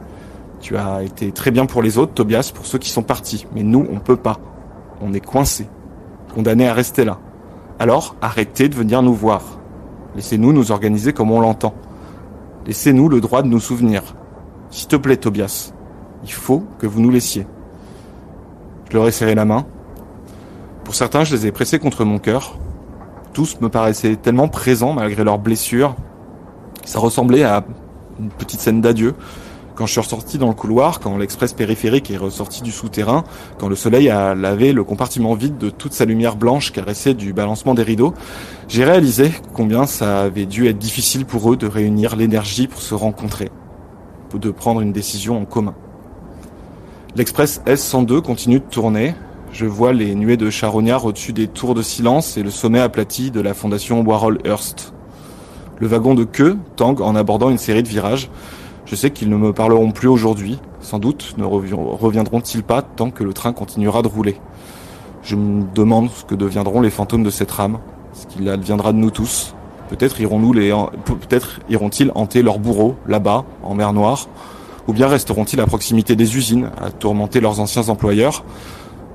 Tu 0.60 0.76
as 0.76 1.04
été 1.04 1.32
très 1.32 1.52
bien 1.52 1.68
pour 1.68 1.84
les 1.84 2.00
autres, 2.00 2.14
Tobias, 2.14 2.52
pour 2.54 2.66
ceux 2.66 2.80
qui 2.80 2.90
sont 2.90 3.04
partis. 3.04 3.46
Mais 3.54 3.62
nous, 3.62 3.86
on 3.92 4.00
peut 4.00 4.18
pas. 4.18 4.40
On 5.02 5.14
est 5.14 5.24
coincés. 5.24 5.70
Condamnés 6.34 6.68
à 6.68 6.74
rester 6.74 7.06
là. 7.06 7.20
Alors, 7.78 8.16
arrêtez 8.22 8.70
de 8.70 8.76
venir 8.76 9.04
nous 9.04 9.14
voir. 9.14 9.44
Laissez-nous 10.16 10.52
nous 10.52 10.72
organiser 10.72 11.14
comme 11.14 11.30
on 11.30 11.42
l'entend. 11.42 11.76
Laissez-nous 12.66 13.08
le 13.08 13.22
droit 13.22 13.44
de 13.44 13.48
nous 13.48 13.60
souvenir. 13.60 14.02
S'il 14.72 14.88
te 14.88 14.96
plaît, 14.96 15.18
Tobias. 15.18 15.74
Il 16.24 16.32
faut 16.32 16.64
que 16.80 16.88
vous 16.88 17.02
nous 17.02 17.12
laissiez. 17.12 17.46
Je 18.90 18.96
leur 18.96 19.08
ai 19.08 19.12
serré 19.12 19.36
la 19.36 19.46
main. 19.46 19.66
Pour 20.84 20.96
certains, 20.96 21.26
je 21.26 21.36
les 21.36 21.48
ai 21.48 21.52
pressés 21.52 21.80
contre 21.80 22.06
mon 22.06 22.20
cœur. 22.20 22.58
Tous 23.34 23.60
me 23.60 23.68
paraissaient 23.68 24.16
tellement 24.16 24.48
présents 24.48 24.94
malgré 24.94 25.24
leurs 25.24 25.40
blessures. 25.40 25.96
Ça 26.86 27.00
ressemblait 27.00 27.44
à 27.44 27.66
une 28.20 28.30
petite 28.30 28.62
scène 28.62 28.80
d'adieu. 28.80 29.14
Quand 29.76 29.86
je 29.86 29.92
suis 29.92 30.02
ressorti 30.02 30.38
dans 30.38 30.48
le 30.48 30.56
couloir, 30.56 31.00
quand 31.00 31.18
l'express 31.18 31.54
périphérique 31.54 32.10
est 32.10 32.18
ressorti 32.18 32.64
du 32.64 32.72
souterrain, 32.72 33.26
quand 33.60 33.68
le 33.68 33.76
soleil 33.76 34.10
a 34.10 34.34
lavé 34.34 34.74
le 34.74 34.84
compartiment 34.84 35.36
vide 35.36 35.58
de 35.58 35.70
toute 35.70 35.94
sa 35.94 36.06
lumière 36.06 36.36
blanche 36.36 36.72
caressée 36.72 37.14
du 37.14 37.34
balancement 37.34 37.76
des 37.76 37.84
rideaux, 37.84 38.14
j'ai 38.70 38.86
réalisé 38.86 39.32
combien 39.54 39.86
ça 39.86 40.22
avait 40.22 40.48
dû 40.48 40.68
être 40.68 40.80
difficile 40.80 41.26
pour 41.26 41.52
eux 41.52 41.58
de 41.58 41.68
réunir 41.68 42.16
l'énergie 42.16 42.68
pour 42.68 42.82
se 42.82 42.96
rencontrer, 42.96 43.52
de 44.34 44.50
prendre 44.50 44.82
une 44.82 44.94
décision 44.94 45.40
en 45.40 45.46
commun. 45.46 45.76
L'express 47.18 47.62
S102 47.66 48.22
continue 48.22 48.60
de 48.60 48.66
tourner. 48.70 49.16
Je 49.52 49.66
vois 49.66 49.92
les 49.92 50.14
nuées 50.14 50.38
de 50.38 50.52
charognards 50.52 51.04
au-dessus 51.06 51.34
des 51.34 51.48
tours 51.48 51.74
de 51.74 51.82
silence 51.82 52.38
et 52.38 52.44
le 52.44 52.52
sommet 52.52 52.80
aplati 52.80 53.32
de 53.32 53.42
la 53.42 53.56
fondation 53.56 54.02
Warhol 54.02 54.38
Hearst. 54.46 54.94
Le 55.80 55.88
wagon 55.88 56.14
de 56.14 56.26
queue 56.26 56.58
tangue 56.76 57.02
en 57.02 57.16
abordant 57.16 57.50
une 57.50 57.58
série 57.58 57.82
de 57.82 57.88
virages. 57.88 58.30
Je 58.86 58.96
sais 58.96 59.10
qu'ils 59.10 59.30
ne 59.32 59.36
me 59.36 59.52
parleront 59.52 59.90
plus 59.92 60.08
aujourd'hui. 60.08 60.60
Sans 60.80 61.00
doute 61.00 61.34
ne 61.40 61.44
revi- 61.44 61.74
reviendront-ils 61.74 62.62
pas 62.62 62.84
tant 62.84 63.10
que 63.10 63.24
le 63.24 63.34
train 63.34 63.52
continuera 63.52 64.04
de 64.04 64.08
rouler. 64.08 64.40
Je 65.24 65.36
me 65.36 65.64
demande 65.74 66.12
ce 66.12 66.24
que 66.24 66.36
deviendront 66.36 66.82
les 66.82 66.92
fantômes 66.92 67.24
de 67.24 67.32
cette 67.32 67.50
rame, 67.50 67.80
ce 68.14 68.28
qu'il 68.28 68.48
adviendra 68.48 68.94
de 68.94 68.98
nous 69.00 69.10
tous. 69.10 69.56
Peut-être 69.90 70.22
iront-ils 70.22 72.12
hanter 72.14 72.44
leurs 72.44 72.60
bourreaux 72.60 72.96
là-bas, 73.08 73.44
en 73.64 73.74
mer 73.74 73.92
Noire, 73.94 74.28
ou 74.88 74.94
bien 74.94 75.08
resteront-ils 75.08 75.60
à 75.60 75.66
proximité 75.66 76.16
des 76.16 76.38
usines, 76.38 76.72
à 76.82 76.92
tourmenter 76.92 77.40
leurs 77.40 77.60
anciens 77.60 77.90
employeurs? 77.90 78.44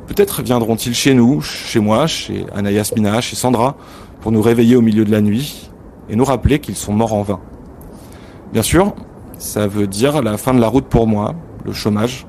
Peut-être 0.07 0.43
viendront-ils 0.43 0.95
chez 0.95 1.15
nous, 1.15 1.41
chez 1.41 1.81
moi, 1.81 2.07
chez 2.07 2.45
Anayas 2.55 2.93
Mina, 2.95 3.21
chez 3.21 3.37
Sandra, 3.37 3.77
pour 4.21 4.33
nous 4.33 4.43
réveiller 4.43 4.77
au 4.77 4.83
milieu 4.83 5.05
de 5.05 5.11
la 5.11 5.21
nuit 5.21 5.71
et 6.11 6.17
nous 6.17 6.25
rappeler 6.25 6.59
qu'ils 6.59 6.77
sont 6.77 6.93
morts 6.93 7.15
en 7.15 7.23
vain. 7.23 7.41
Bien 8.53 8.63
sûr, 8.63 8.95
ça 9.39 9.67
veut 9.67 9.87
dire 9.87 10.23
la 10.23 10.37
fin 10.37 10.53
de 10.53 10.61
la 10.61 10.69
route 10.69 10.87
pour 10.87 11.07
moi, 11.07 11.35
le 11.65 11.73
chômage. 11.73 12.27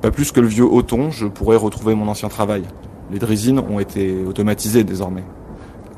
Pas 0.00 0.10
plus 0.10 0.30
que 0.32 0.40
le 0.40 0.46
vieux 0.46 0.64
Othon, 0.64 1.10
je 1.10 1.26
pourrais 1.26 1.56
retrouver 1.56 1.94
mon 1.94 2.08
ancien 2.08 2.28
travail. 2.28 2.62
Les 3.10 3.18
drésines 3.18 3.58
ont 3.58 3.80
été 3.80 4.22
automatisées 4.24 4.84
désormais. 4.84 5.24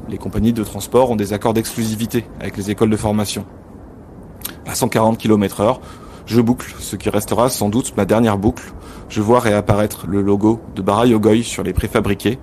Les 0.08 0.18
compagnies 0.18 0.52
de 0.52 0.64
transport 0.64 1.10
ont 1.10 1.16
des 1.16 1.32
accords 1.32 1.54
d'exclusivité 1.54 2.24
avec 2.40 2.56
les 2.56 2.70
écoles 2.70 2.90
de 2.90 2.96
formation. 2.96 3.44
À 4.66 4.74
140 4.74 5.18
km 5.18 5.60
heure, 5.60 5.80
je 6.26 6.40
boucle, 6.40 6.74
ce 6.78 6.96
qui 6.96 7.10
restera 7.10 7.48
sans 7.48 7.68
doute 7.68 7.96
ma 7.96 8.04
dernière 8.04 8.38
boucle. 8.38 8.72
Je 9.08 9.20
vois 9.20 9.40
réapparaître 9.40 10.06
le 10.06 10.22
logo 10.22 10.60
de 10.74 10.82
Barayogoy 10.82 11.42
sur 11.42 11.62
les 11.62 11.72
préfabriqués. 11.72 12.38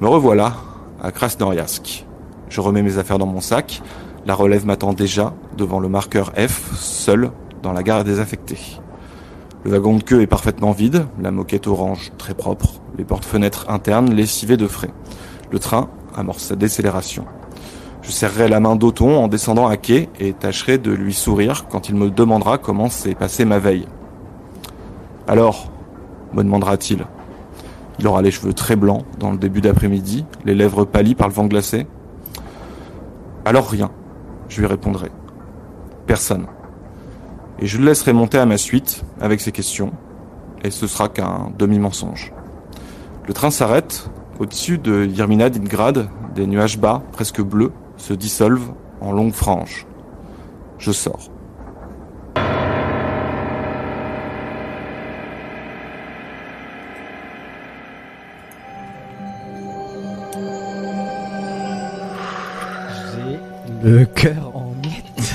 Me 0.00 0.08
revoilà 0.08 0.54
à 1.02 1.12
Krasnoyarsk. 1.12 2.04
Je 2.48 2.60
remets 2.60 2.82
mes 2.82 2.98
affaires 2.98 3.18
dans 3.18 3.26
mon 3.26 3.40
sac. 3.40 3.82
La 4.26 4.34
relève 4.34 4.66
m'attend 4.66 4.92
déjà 4.92 5.34
devant 5.56 5.80
le 5.80 5.88
marqueur 5.88 6.32
F, 6.36 6.74
seul 6.76 7.30
dans 7.62 7.72
la 7.72 7.82
gare 7.82 8.04
désaffectée. 8.04 8.58
Le 9.64 9.70
wagon 9.70 9.96
de 9.96 10.02
queue 10.02 10.20
est 10.20 10.26
parfaitement 10.26 10.72
vide, 10.72 11.06
la 11.20 11.30
moquette 11.30 11.66
orange 11.66 12.12
très 12.18 12.34
propre, 12.34 12.80
les 12.98 13.04
portes-fenêtres 13.04 13.70
internes 13.70 14.12
lessivées 14.12 14.58
de 14.58 14.66
frais. 14.66 14.90
Le 15.50 15.58
train 15.58 15.88
amorce 16.14 16.44
sa 16.44 16.56
décélération. 16.56 17.24
Je 18.04 18.12
serrerai 18.12 18.48
la 18.48 18.60
main 18.60 18.76
d'Othon 18.76 19.16
en 19.16 19.28
descendant 19.28 19.66
à 19.66 19.78
quai 19.78 20.10
et 20.20 20.34
tâcherai 20.34 20.76
de 20.76 20.92
lui 20.92 21.14
sourire 21.14 21.66
quand 21.68 21.88
il 21.88 21.94
me 21.94 22.10
demandera 22.10 22.58
comment 22.58 22.90
s'est 22.90 23.14
passée 23.14 23.46
ma 23.46 23.58
veille. 23.58 23.88
Alors, 25.26 25.72
me 26.34 26.42
demandera-t-il. 26.42 27.06
Il 27.98 28.06
aura 28.06 28.20
les 28.20 28.30
cheveux 28.30 28.52
très 28.52 28.76
blancs 28.76 29.04
dans 29.18 29.30
le 29.30 29.38
début 29.38 29.62
d'après-midi, 29.62 30.26
les 30.44 30.54
lèvres 30.54 30.84
pâlies 30.84 31.14
par 31.14 31.28
le 31.28 31.34
vent 31.34 31.46
glacé? 31.46 31.86
Alors 33.46 33.70
rien, 33.70 33.90
je 34.48 34.60
lui 34.60 34.66
répondrai. 34.66 35.10
Personne. 36.06 36.46
Et 37.60 37.66
je 37.66 37.78
le 37.78 37.86
laisserai 37.86 38.12
monter 38.12 38.36
à 38.36 38.44
ma 38.44 38.58
suite 38.58 39.02
avec 39.20 39.40
ses 39.40 39.52
questions, 39.52 39.92
et 40.62 40.70
ce 40.70 40.86
sera 40.86 41.08
qu'un 41.08 41.52
demi-mensonge. 41.58 42.32
Le 43.26 43.32
train 43.32 43.50
s'arrête, 43.50 44.10
au-dessus 44.38 44.76
de 44.76 45.06
Yerminadingrad, 45.06 46.10
des 46.34 46.46
nuages 46.46 46.78
bas, 46.78 47.02
presque 47.12 47.40
bleus, 47.40 47.72
se 48.06 48.12
dissolvent 48.12 48.74
en 49.00 49.12
longues 49.12 49.32
franges. 49.32 49.86
Je 50.78 50.92
sors. 50.92 51.30
J'ai 63.82 63.88
le 63.90 64.04
cœur 64.06 64.50
en 64.54 64.74
miettes. 64.82 65.34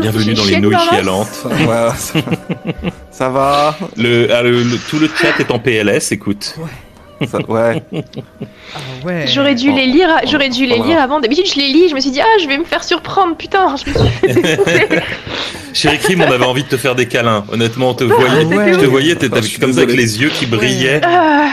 Bienvenue 0.00 0.34
dans 0.34 0.44
les 0.44 0.60
nouilles 0.60 0.76
chialantes. 0.90 1.46
Ouais, 1.50 1.88
ça, 1.96 2.20
ça 3.10 3.28
va 3.30 3.76
Le, 3.96 4.28
ah, 4.32 4.42
le- 4.42 4.62
le- 4.62 4.78
tout 4.88 4.98
le 4.98 5.08
chat 5.08 5.38
est 5.40 5.50
en 5.50 5.58
PLS, 5.58 6.12
écoute. 6.12 6.54
Ça- 7.26 7.38
Ouais. 7.48 7.82
Ah 7.92 8.78
ouais. 9.04 9.26
J'aurais 9.26 9.54
dû 9.54 9.72
les 9.72 9.86
lire, 9.86 10.08
j'aurais 10.30 10.48
dû 10.50 10.66
les 10.66 10.78
lire 10.78 11.00
avant. 11.00 11.20
D'habitude, 11.20 11.46
je 11.46 11.56
les 11.58 11.68
lis, 11.68 11.88
je 11.88 11.94
me 11.94 12.00
suis 12.00 12.10
dit, 12.10 12.20
ah, 12.20 12.38
je 12.40 12.46
vais 12.46 12.58
me 12.58 12.64
faire 12.64 12.84
surprendre, 12.84 13.36
putain, 13.36 13.74
je 13.76 13.90
me 13.90 13.94
suis 14.34 14.42
fait. 14.64 15.02
Chérie 15.72 15.98
Crime, 15.98 16.22
on 16.26 16.30
avait 16.32 16.44
envie 16.44 16.62
de 16.64 16.68
te 16.68 16.76
faire 16.76 16.94
des 16.94 17.06
câlins. 17.06 17.44
Honnêtement, 17.52 17.90
on 17.90 17.94
te 17.94 18.04
voyait. 18.04 18.44
ouais. 18.44 18.72
Je 18.74 18.78
te 18.78 18.86
voyais, 18.86 19.14
t'étais 19.16 19.40
Ah, 19.42 19.60
comme 19.60 19.72
ça 19.72 19.82
avec 19.82 19.96
les 19.96 20.20
yeux 20.20 20.28
qui 20.30 20.46
brillaient. 20.46 21.00
Ah, 21.04 21.48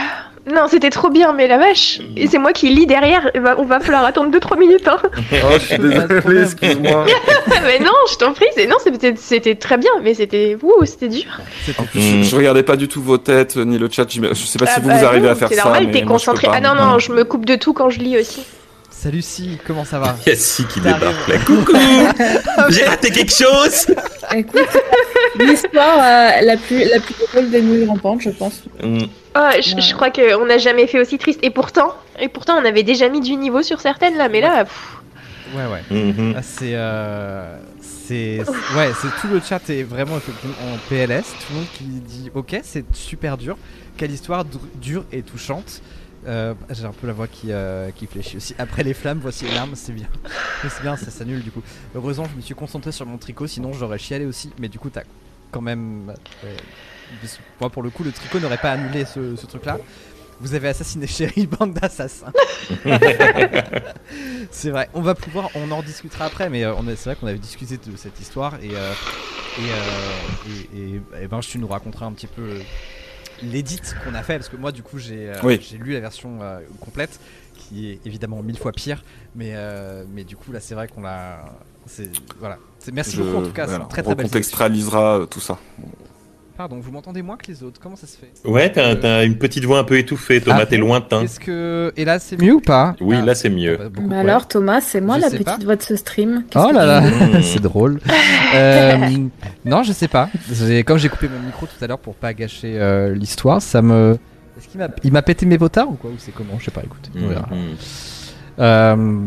non, 0.52 0.66
c'était 0.68 0.90
trop 0.90 1.10
bien, 1.10 1.32
mais 1.32 1.48
la 1.48 1.58
vache. 1.58 2.00
Et 2.16 2.26
c'est 2.28 2.38
moi 2.38 2.52
qui 2.52 2.68
lis 2.70 2.86
derrière, 2.86 3.30
et 3.34 3.40
bah, 3.40 3.56
on 3.58 3.64
va 3.64 3.80
falloir 3.80 4.04
attendre 4.04 4.30
2-3 4.36 4.58
minutes. 4.58 4.86
Hein. 4.88 4.98
Oh, 5.32 5.52
je 5.54 5.58
suis 5.58 5.76
Pas 5.76 5.82
de 5.82 5.88
désolé, 5.88 6.20
problème. 6.20 6.42
excuse-moi. 6.44 7.06
mais 7.64 7.78
non, 7.80 7.92
je 8.10 8.16
t'en 8.16 8.32
prie, 8.32 8.46
c'est- 8.54 8.66
non, 8.66 8.76
c'était 8.82 9.14
c'était 9.16 9.54
très 9.56 9.76
bien, 9.76 9.90
mais 10.02 10.14
c'était 10.14 10.56
ouh, 10.62 10.84
c'était 10.84 11.08
dur. 11.08 11.24
C'était- 11.64 11.82
Mm. 11.94 12.22
Je, 12.22 12.28
je 12.30 12.36
regardais 12.36 12.62
pas 12.62 12.76
du 12.76 12.88
tout 12.88 13.02
vos 13.02 13.18
têtes 13.18 13.56
ni 13.56 13.78
le 13.78 13.88
chat. 13.90 14.06
Je 14.10 14.34
sais 14.34 14.58
pas 14.58 14.66
Ah 14.68 14.74
si 14.74 14.80
vous, 14.80 14.88
bah 14.88 14.98
vous 14.98 15.04
arrivez 15.04 15.26
non, 15.26 15.32
à 15.32 15.34
faire 15.34 15.48
C'est 15.48 15.54
ça. 15.56 15.64
normal, 15.64 15.86
mais 15.86 15.92
t'es 15.92 16.02
concentré. 16.02 16.46
pas. 16.46 16.54
Ah 16.56 16.60
non, 16.60 16.74
non, 16.74 16.98
je 16.98 17.12
me 17.12 17.24
coupe 17.24 17.44
de 17.44 17.56
tout 17.56 17.72
quand 17.72 17.90
je 17.90 17.98
lis 18.00 18.18
aussi. 18.18 18.42
Salut 18.90 19.20
Si, 19.22 19.58
comment 19.66 19.84
ça 19.84 19.98
va 19.98 20.16
Il 20.26 20.30
y 20.30 20.32
a 20.32 20.36
Si 20.36 20.64
qui 20.64 20.80
débarque 20.80 21.28
là. 21.28 21.36
Coucou 21.44 21.76
J'ai 22.70 22.84
raté 22.84 23.10
quelque 23.10 23.32
chose 23.32 23.86
Écoute, 24.34 24.60
l'histoire 25.38 25.98
euh, 25.98 26.30
la 26.42 26.56
plus 26.56 26.84
la 26.84 27.00
plus 27.00 27.14
drôle 27.32 27.50
des 27.50 27.60
nouilles 27.62 27.86
rampantes, 27.86 28.22
je 28.22 28.30
pense. 28.30 28.62
Mm. 28.82 29.04
Ah, 29.38 29.60
je, 29.60 29.78
je 29.80 29.94
crois 29.94 30.10
qu'on 30.10 30.46
n'a 30.46 30.58
jamais 30.58 30.86
fait 30.86 30.98
aussi 31.00 31.18
triste. 31.18 31.40
Et 31.42 31.50
pourtant, 31.50 31.94
et 32.18 32.28
pourtant, 32.28 32.54
on 32.60 32.64
avait 32.64 32.82
déjà 32.82 33.08
mis 33.08 33.20
du 33.20 33.36
niveau 33.36 33.62
sur 33.62 33.80
certaines 33.80 34.16
là, 34.16 34.28
mais 34.28 34.40
là, 34.40 34.64
pff, 34.64 34.92
Ouais, 35.54 35.66
ouais. 35.66 35.82
Mhm. 35.90 36.34
Ah, 36.36 36.42
c'est. 36.42 36.74
Euh, 36.74 37.56
c'est. 37.80 38.40
Ouais, 38.76 38.90
c'est 39.00 39.08
tout 39.20 39.28
le 39.32 39.40
chat 39.40 39.60
est 39.70 39.84
vraiment 39.84 40.16
effectivement 40.16 40.56
en 40.72 40.76
PLS. 40.88 41.24
Tout 41.38 41.52
le 41.52 41.56
monde 41.58 41.66
qui 41.74 41.84
dit 41.84 42.30
Ok, 42.34 42.58
c'est 42.64 42.84
super 42.94 43.36
dur. 43.36 43.56
Quelle 43.96 44.10
histoire 44.10 44.44
dure 44.74 45.04
et 45.12 45.22
touchante. 45.22 45.80
Euh, 46.26 46.54
J'ai 46.70 46.84
un 46.84 46.90
peu 46.90 47.06
la 47.06 47.12
voix 47.12 47.28
qui, 47.28 47.52
euh, 47.52 47.90
qui 47.94 48.06
fléchit 48.08 48.38
aussi. 48.38 48.54
Après 48.58 48.82
les 48.82 48.92
flammes, 48.94 49.20
voici 49.22 49.44
les 49.44 49.54
larmes, 49.54 49.74
c'est 49.76 49.92
bien. 49.92 50.08
c'est 50.68 50.82
bien, 50.82 50.96
ça 50.96 51.12
s'annule 51.12 51.42
du 51.42 51.52
coup. 51.52 51.62
Heureusement, 51.94 52.26
je 52.28 52.36
me 52.36 52.40
suis 52.40 52.54
concentré 52.56 52.90
sur 52.90 53.06
mon 53.06 53.16
tricot, 53.16 53.46
sinon 53.46 53.72
j'aurais 53.72 53.98
chialé 53.98 54.26
aussi. 54.26 54.50
Mais 54.58 54.66
du 54.68 54.80
coup, 54.80 54.90
t'as 54.90 55.02
quand 55.52 55.60
même. 55.60 56.12
euh, 56.44 56.56
moi, 57.60 57.70
pour 57.70 57.82
le 57.82 57.90
coup, 57.90 58.02
le 58.04 58.12
tricot 58.12 58.38
n'aurait 58.40 58.58
pas 58.58 58.72
annulé 58.72 59.04
ce, 59.04 59.36
ce 59.36 59.46
truc-là. 59.46 59.78
Vous 60.40 60.54
avez 60.54 60.68
assassiné 60.68 61.06
Chéri, 61.06 61.46
bande 61.58 61.72
d'assassins. 61.74 62.32
c'est 64.50 64.70
vrai. 64.70 64.88
On 64.94 65.00
va 65.00 65.14
pouvoir, 65.14 65.50
on 65.54 65.70
en 65.70 65.82
discutera 65.82 66.26
après, 66.26 66.50
mais 66.50 66.64
euh, 66.64 66.74
on 66.74 66.84
c'est 66.88 67.04
vrai 67.06 67.16
qu'on 67.16 67.26
avait 67.26 67.38
discuté 67.38 67.76
de 67.78 67.96
cette 67.96 68.20
histoire 68.20 68.54
et 68.62 68.70
euh, 68.74 68.92
et, 69.58 69.70
euh, 69.70 70.50
et, 70.74 70.78
et- 71.20 71.22
et 71.24 71.28
ben 71.28 71.40
tu 71.40 71.58
nous 71.58 71.66
raconteras 71.68 72.06
un 72.06 72.12
petit 72.12 72.26
peu 72.26 72.42
euh, 72.42 72.60
l'édit 73.42 73.80
qu'on 74.04 74.14
a 74.14 74.22
fait 74.22 74.34
parce 74.36 74.48
que 74.50 74.56
moi 74.56 74.72
du 74.72 74.82
coup 74.82 74.98
j'ai 74.98 75.30
euh, 75.30 75.34
Oui. 75.42 75.58
lu 75.80 75.92
la 75.94 76.00
version 76.00 76.38
euh, 76.42 76.58
complète 76.80 77.18
qui 77.56 77.90
est 77.90 78.00
évidemment 78.04 78.42
mille 78.42 78.58
fois 78.58 78.72
pire, 78.72 79.02
mais 79.34 79.52
euh, 79.54 80.04
mais 80.12 80.24
du 80.24 80.36
coup 80.36 80.52
là 80.52 80.60
c'est 80.60 80.74
vrai 80.74 80.88
qu'on 80.88 81.00
l'a, 81.00 81.44
voilà. 82.38 82.58
Merci 82.92 83.16
Je- 83.16 83.22
beaucoup 83.22 83.38
en 83.38 83.42
tout 83.42 83.52
cas. 83.52 83.64
c'est 83.64 83.70
voilà, 83.70 83.86
très 83.86 84.02
on 84.02 84.04
très 84.04 84.12
recontextualisera 84.14 85.20
euh, 85.20 85.26
tout 85.26 85.40
ça. 85.40 85.58
Pardon, 86.56 86.78
vous 86.80 86.90
m'entendez 86.90 87.20
moins 87.20 87.36
que 87.36 87.48
les 87.48 87.62
autres. 87.62 87.78
Comment 87.82 87.96
ça 87.96 88.06
se 88.06 88.16
fait? 88.16 88.30
Ouais, 88.48 88.72
t'as 88.72 88.96
t'as 88.96 89.24
une 89.26 89.36
petite 89.36 89.64
voix 89.66 89.78
un 89.78 89.84
peu 89.84 89.98
étouffée, 89.98 90.40
Thomas, 90.40 90.60
Ah, 90.62 90.66
t'es 90.66 90.78
lointain. 90.78 91.20
Est-ce 91.22 91.38
que 91.38 91.92
et 91.98 92.06
là 92.06 92.18
c'est 92.18 92.40
mieux 92.40 92.54
ou 92.54 92.60
pas? 92.60 92.96
Oui, 93.02 93.16
Ah, 93.20 93.24
là 93.26 93.34
c'est 93.34 93.50
mieux. 93.50 93.76
bah, 93.76 93.88
beaucoup, 93.90 94.08
Bah 94.08 94.14
ouais. 94.16 94.20
alors 94.22 94.48
Thomas, 94.48 94.80
c'est 94.80 95.02
moi 95.02 95.16
Je 95.16 95.20
la 95.20 95.30
petite 95.30 95.44
pas. 95.44 95.58
voix 95.62 95.76
de 95.76 95.82
ce 95.82 95.96
stream? 95.96 96.44
Oh 96.54 96.68
que 96.68 96.74
là 96.74 97.02
tu 97.02 97.32
là, 97.32 97.42
c'est 97.42 97.60
drôle. 97.62 98.00
Euh, 98.54 98.96
non, 99.66 99.82
je 99.82 99.92
sais 99.92 100.08
pas. 100.08 100.30
Comme 100.86 100.98
j'ai 100.98 101.08
coupé 101.10 101.28
mon 101.28 101.44
micro 101.44 101.66
tout 101.66 101.84
à 101.84 101.86
l'heure 101.86 101.98
pour 101.98 102.14
pas 102.14 102.32
gâcher 102.32 102.76
euh, 102.80 103.12
l'histoire, 103.14 103.60
ça 103.60 103.82
me. 103.82 104.16
Est-ce 104.56 104.68
qu'il 104.68 104.78
m'a 104.80 104.88
il 105.02 105.12
m'a 105.12 105.20
pété 105.20 105.44
mes 105.44 105.58
potards 105.58 105.90
ou 105.90 105.94
quoi? 105.94 106.08
Ou 106.10 106.14
c'est 106.16 106.32
comment? 106.32 106.54
Je 106.58 106.64
sais 106.66 106.70
pas. 106.70 106.80
Écoute, 106.82 107.10
on 107.14 107.28
verra. 107.28 107.48
Mhm. 107.50 107.76
Euh, 108.60 109.18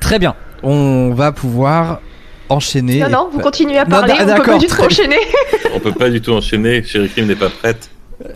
très 0.00 0.18
bien. 0.18 0.34
On 0.62 1.12
va 1.12 1.32
pouvoir 1.32 2.00
enchaîner. 2.48 3.00
non, 3.00 3.08
non, 3.10 3.28
et- 3.30 3.32
vous 3.34 3.40
continuez 3.40 3.78
à 3.78 3.84
Non, 3.84 3.90
parler, 3.90 4.14
d- 4.14 4.20
on 4.32 4.36
peut 4.36 4.42
pas 4.42 4.58
du 4.58 4.66
tout 4.66 4.80
enchaîner. 4.82 5.18
On 5.74 5.80
peut 5.80 5.92
pas 5.92 6.08
du 6.10 6.20
tout 6.20 6.32
enchaîner, 6.32 6.82
Chérie 6.84 7.08
Crime 7.08 7.26
n'est 7.26 7.34
pas 7.36 7.50
prête. 7.50 7.90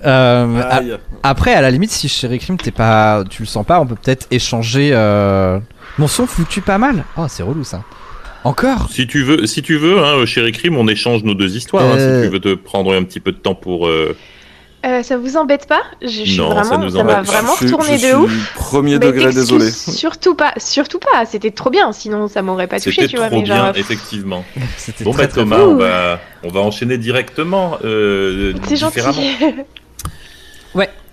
Euh, 0.05 0.61
a- 0.61 0.81
après, 1.23 1.55
à 1.55 1.61
la 1.63 1.71
limite, 1.71 1.91
si 1.91 2.09
chez 2.09 2.39
Crime 2.39 2.57
t'es 2.59 2.71
pas, 2.71 3.25
tu 3.29 3.43
le 3.43 3.47
sens 3.47 3.65
pas, 3.65 3.81
on 3.81 3.87
peut 3.87 3.95
peut-être 3.95 4.27
échanger. 4.31 4.91
Euh... 4.93 5.59
Mon 5.99 6.07
son 6.07 6.27
fluctue 6.27 6.61
pas 6.61 6.79
mal. 6.79 7.05
Oh, 7.17 7.25
c'est 7.29 7.43
relou 7.43 7.65
ça. 7.65 7.83
Encore 8.45 8.89
Si 8.91 9.07
tu 9.07 9.23
veux, 9.23 9.47
si 9.47 9.61
tu 9.63 9.77
veux, 9.77 9.99
hein, 10.03 10.25
Chérie 10.27 10.53
Crime, 10.53 10.77
on 10.77 10.87
échange 10.89 11.25
nos 11.25 11.35
deux 11.35 11.57
histoires. 11.57 11.85
hein, 11.85 11.97
Euh. 11.99 12.23
si 12.23 12.27
tu 12.29 12.33
veux 12.33 12.41
te 12.41 12.55
prendre 12.55 12.95
un 12.95 13.03
petit 13.05 13.21
peu 13.21 13.33
de 13.33 13.37
temps 13.39 13.55
pour. 13.55 13.87
Euh, 14.87 15.03
ça 15.03 15.17
vous 15.19 15.37
embête 15.37 15.67
pas? 15.67 15.83
Je 16.03 16.09
je 16.09 16.25
suis 16.25 16.39
Non, 16.39 16.51
vraiment, 16.51 16.91
ça 16.91 17.05
m'a 17.05 17.23
vraiment 17.23 17.55
retourné 17.55 17.99
je 17.99 18.03
de 18.03 18.07
suis 18.07 18.13
ouf. 18.15 18.53
Premier 18.55 18.99
Mais 18.99 19.07
degré, 19.07 19.33
désolé. 19.33 19.71
Surtout 19.71 20.35
pas, 20.35 20.53
surtout 20.57 20.99
pas. 20.99 21.27
C'était 21.27 21.51
trop 21.51 21.71
bien, 21.71 21.93
sinon 21.93 22.29
ça 22.29 22.43
m'aurait 22.43 22.67
pas 22.67 22.79
touché, 22.81 23.03
C'était 23.03 23.09
tu 23.09 23.17
vois. 23.17 23.27
trop 23.27 23.37
Mais 23.37 23.43
bien, 23.43 23.57
genre, 23.67 23.77
effectivement. 23.77 24.45
C'était 24.77 25.05
Bon 25.05 25.13
très, 25.13 25.25
bah 25.25 25.29
très 25.29 25.41
Thomas, 25.43 25.59
on 25.61 25.77
va, 25.77 26.21
on 26.45 26.49
va 26.49 26.61
enchaîner 26.61 26.97
directement, 26.99 27.77
euh, 27.85 28.55
c'est 28.67 28.77
gentil. 28.77 29.01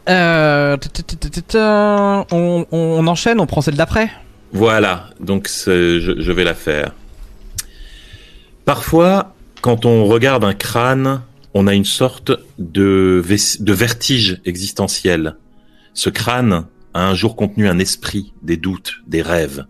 Euh, 0.10 0.78
ta- 0.78 2.26
on, 2.32 2.66
on 2.72 3.08
enchaîne, 3.08 3.42
on 3.42 3.46
prend 3.46 3.60
celle 3.60 3.76
d'après. 3.76 4.10
Voilà, 4.54 5.08
donc 5.20 5.50
je 5.50 6.32
vais 6.32 6.46
la 6.46 6.54
faire. 6.54 6.92
Parfois, 8.64 9.34
quand 9.62 9.86
on 9.86 10.06
regarde 10.06 10.46
un 10.46 10.54
crâne, 10.54 11.22
on 11.58 11.66
a 11.66 11.74
une 11.74 11.86
sorte 11.86 12.32
de, 12.60 13.20
vertige 13.66 14.40
existentiel. 14.46 15.38
Ce 15.96 16.12
crâne 16.12 16.68
a 16.94 17.10
un 17.10 17.16
jour 17.16 17.36
contenu 17.36 17.68
un 17.68 17.80
esprit, 17.80 18.36
des 18.44 18.58
doutes, 18.58 18.98
des 19.08 19.24
rêves. 19.24 19.66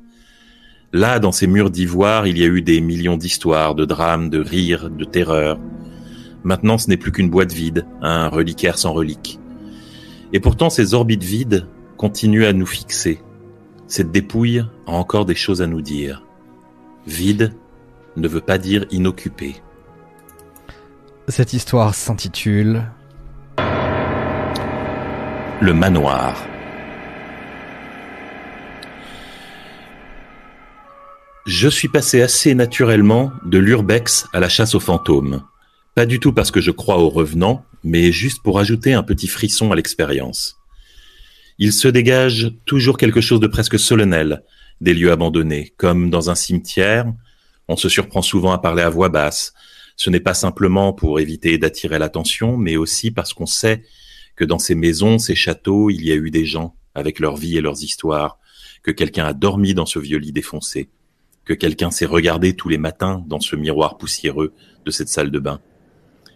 Là, 0.91 1.19
dans 1.19 1.31
ces 1.31 1.47
murs 1.47 1.69
d'ivoire, 1.69 2.27
il 2.27 2.37
y 2.37 2.43
a 2.43 2.47
eu 2.47 2.61
des 2.61 2.81
millions 2.81 3.15
d'histoires, 3.15 3.73
de 3.73 3.85
drames, 3.85 4.29
de 4.29 4.41
rires, 4.41 4.89
de 4.89 5.05
terreurs. 5.05 5.61
Maintenant, 6.43 6.77
ce 6.77 6.89
n'est 6.89 6.97
plus 6.97 7.13
qu'une 7.13 7.29
boîte 7.29 7.53
vide, 7.53 7.85
un 8.01 8.27
reliquaire 8.27 8.77
sans 8.77 8.91
relique. 8.91 9.39
Et 10.33 10.41
pourtant, 10.41 10.69
ces 10.69 10.93
orbites 10.93 11.23
vides 11.23 11.67
continuent 11.95 12.47
à 12.47 12.53
nous 12.53 12.65
fixer. 12.65 13.21
Cette 13.87 14.11
dépouille 14.11 14.59
a 14.87 14.91
encore 14.91 15.23
des 15.23 15.35
choses 15.35 15.61
à 15.61 15.67
nous 15.67 15.81
dire. 15.81 16.25
Vide 17.05 17.53
ne 18.17 18.27
veut 18.27 18.41
pas 18.41 18.57
dire 18.57 18.85
inoccupé. 18.91 19.61
Cette 21.29 21.51
histoire 21.51 21.93
s'intitule 21.93 22.89
Le 25.59 25.73
manoir. 25.73 26.47
Je 31.45 31.67
suis 31.67 31.89
passé 31.89 32.21
assez 32.21 32.55
naturellement 32.55 33.33
de 33.45 33.57
l'urbex 33.57 34.25
à 34.31 34.39
la 34.39 34.47
chasse 34.47 34.73
aux 34.73 34.79
fantômes. 34.79 35.43
Pas 35.95 36.05
du 36.05 36.21
tout 36.21 36.31
parce 36.31 36.49
que 36.49 36.61
je 36.61 36.71
crois 36.71 36.97
aux 36.97 37.09
revenants, 37.09 37.65
mais 37.83 38.13
juste 38.13 38.41
pour 38.41 38.57
ajouter 38.57 38.93
un 38.93 39.03
petit 39.03 39.27
frisson 39.27 39.73
à 39.73 39.75
l'expérience. 39.75 40.57
Il 41.59 41.73
se 41.73 41.89
dégage 41.89 42.53
toujours 42.63 42.97
quelque 42.97 43.19
chose 43.19 43.41
de 43.41 43.47
presque 43.47 43.77
solennel 43.77 44.43
des 44.79 44.93
lieux 44.93 45.11
abandonnés, 45.11 45.73
comme 45.75 46.09
dans 46.09 46.29
un 46.29 46.35
cimetière. 46.35 47.05
On 47.67 47.75
se 47.75 47.89
surprend 47.89 48.21
souvent 48.21 48.53
à 48.53 48.59
parler 48.59 48.83
à 48.83 48.89
voix 48.89 49.09
basse. 49.09 49.53
Ce 49.97 50.11
n'est 50.11 50.19
pas 50.19 50.35
simplement 50.35 50.93
pour 50.93 51.19
éviter 51.19 51.57
d'attirer 51.57 51.97
l'attention, 51.97 52.55
mais 52.55 52.77
aussi 52.77 53.09
parce 53.09 53.33
qu'on 53.33 53.47
sait 53.47 53.83
que 54.35 54.45
dans 54.45 54.59
ces 54.59 54.75
maisons, 54.75 55.17
ces 55.17 55.33
châteaux, 55.33 55.89
il 55.89 56.05
y 56.05 56.11
a 56.11 56.15
eu 56.15 56.29
des 56.29 56.45
gens 56.45 56.75
avec 56.93 57.19
leur 57.19 57.35
vie 57.35 57.57
et 57.57 57.61
leurs 57.61 57.83
histoires, 57.83 58.37
que 58.83 58.91
quelqu'un 58.91 59.25
a 59.25 59.33
dormi 59.33 59.73
dans 59.73 59.87
ce 59.87 59.97
vieux 59.97 60.19
lit 60.19 60.31
défoncé, 60.31 60.89
que 61.45 61.53
quelqu'un 61.53 61.89
s'est 61.89 62.05
regardé 62.05 62.55
tous 62.55 62.69
les 62.69 62.77
matins 62.77 63.23
dans 63.27 63.39
ce 63.39 63.55
miroir 63.55 63.97
poussiéreux 63.97 64.53
de 64.85 64.91
cette 64.91 65.09
salle 65.09 65.31
de 65.31 65.39
bain. 65.39 65.59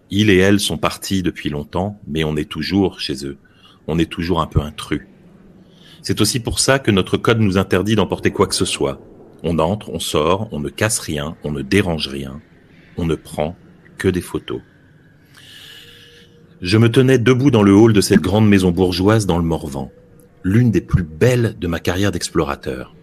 Il 0.09 0.31
et 0.31 0.37
elle 0.37 0.59
sont 0.59 0.77
partis 0.77 1.21
depuis 1.21 1.49
longtemps, 1.49 1.99
mais 2.07 2.23
on 2.23 2.35
est 2.35 2.49
toujours 2.49 2.99
chez 2.99 3.25
eux. 3.25 3.37
On 3.87 3.99
est 3.99 4.09
toujours 4.09 4.41
un 4.41 4.47
peu 4.47 4.59
intrus. 4.59 5.07
C'est 6.01 6.19
aussi 6.19 6.39
pour 6.39 6.59
ça 6.59 6.79
que 6.79 6.91
notre 6.91 7.15
code 7.15 7.39
nous 7.39 7.59
interdit 7.59 7.95
d'emporter 7.95 8.31
quoi 8.31 8.47
que 8.47 8.55
ce 8.55 8.65
soit. 8.65 8.99
On 9.43 9.59
entre, 9.59 9.89
on 9.91 9.99
sort, 9.99 10.49
on 10.51 10.59
ne 10.59 10.69
casse 10.69 10.99
rien, 10.99 11.37
on 11.43 11.51
ne 11.51 11.61
dérange 11.61 12.07
rien, 12.07 12.41
on 12.97 13.05
ne 13.05 13.15
prend 13.15 13.55
que 13.97 14.07
des 14.07 14.21
photos. 14.21 14.61
Je 16.61 16.77
me 16.77 16.89
tenais 16.89 17.17
debout 17.17 17.49
dans 17.49 17.63
le 17.63 17.73
hall 17.73 17.93
de 17.93 18.01
cette 18.01 18.21
grande 18.21 18.47
maison 18.47 18.71
bourgeoise 18.71 19.25
dans 19.25 19.37
le 19.37 19.43
Morvan, 19.43 19.91
l'une 20.43 20.71
des 20.71 20.81
plus 20.81 21.03
belles 21.03 21.55
de 21.59 21.67
ma 21.67 21.79
carrière 21.79 22.11
d'explorateur. 22.11 22.95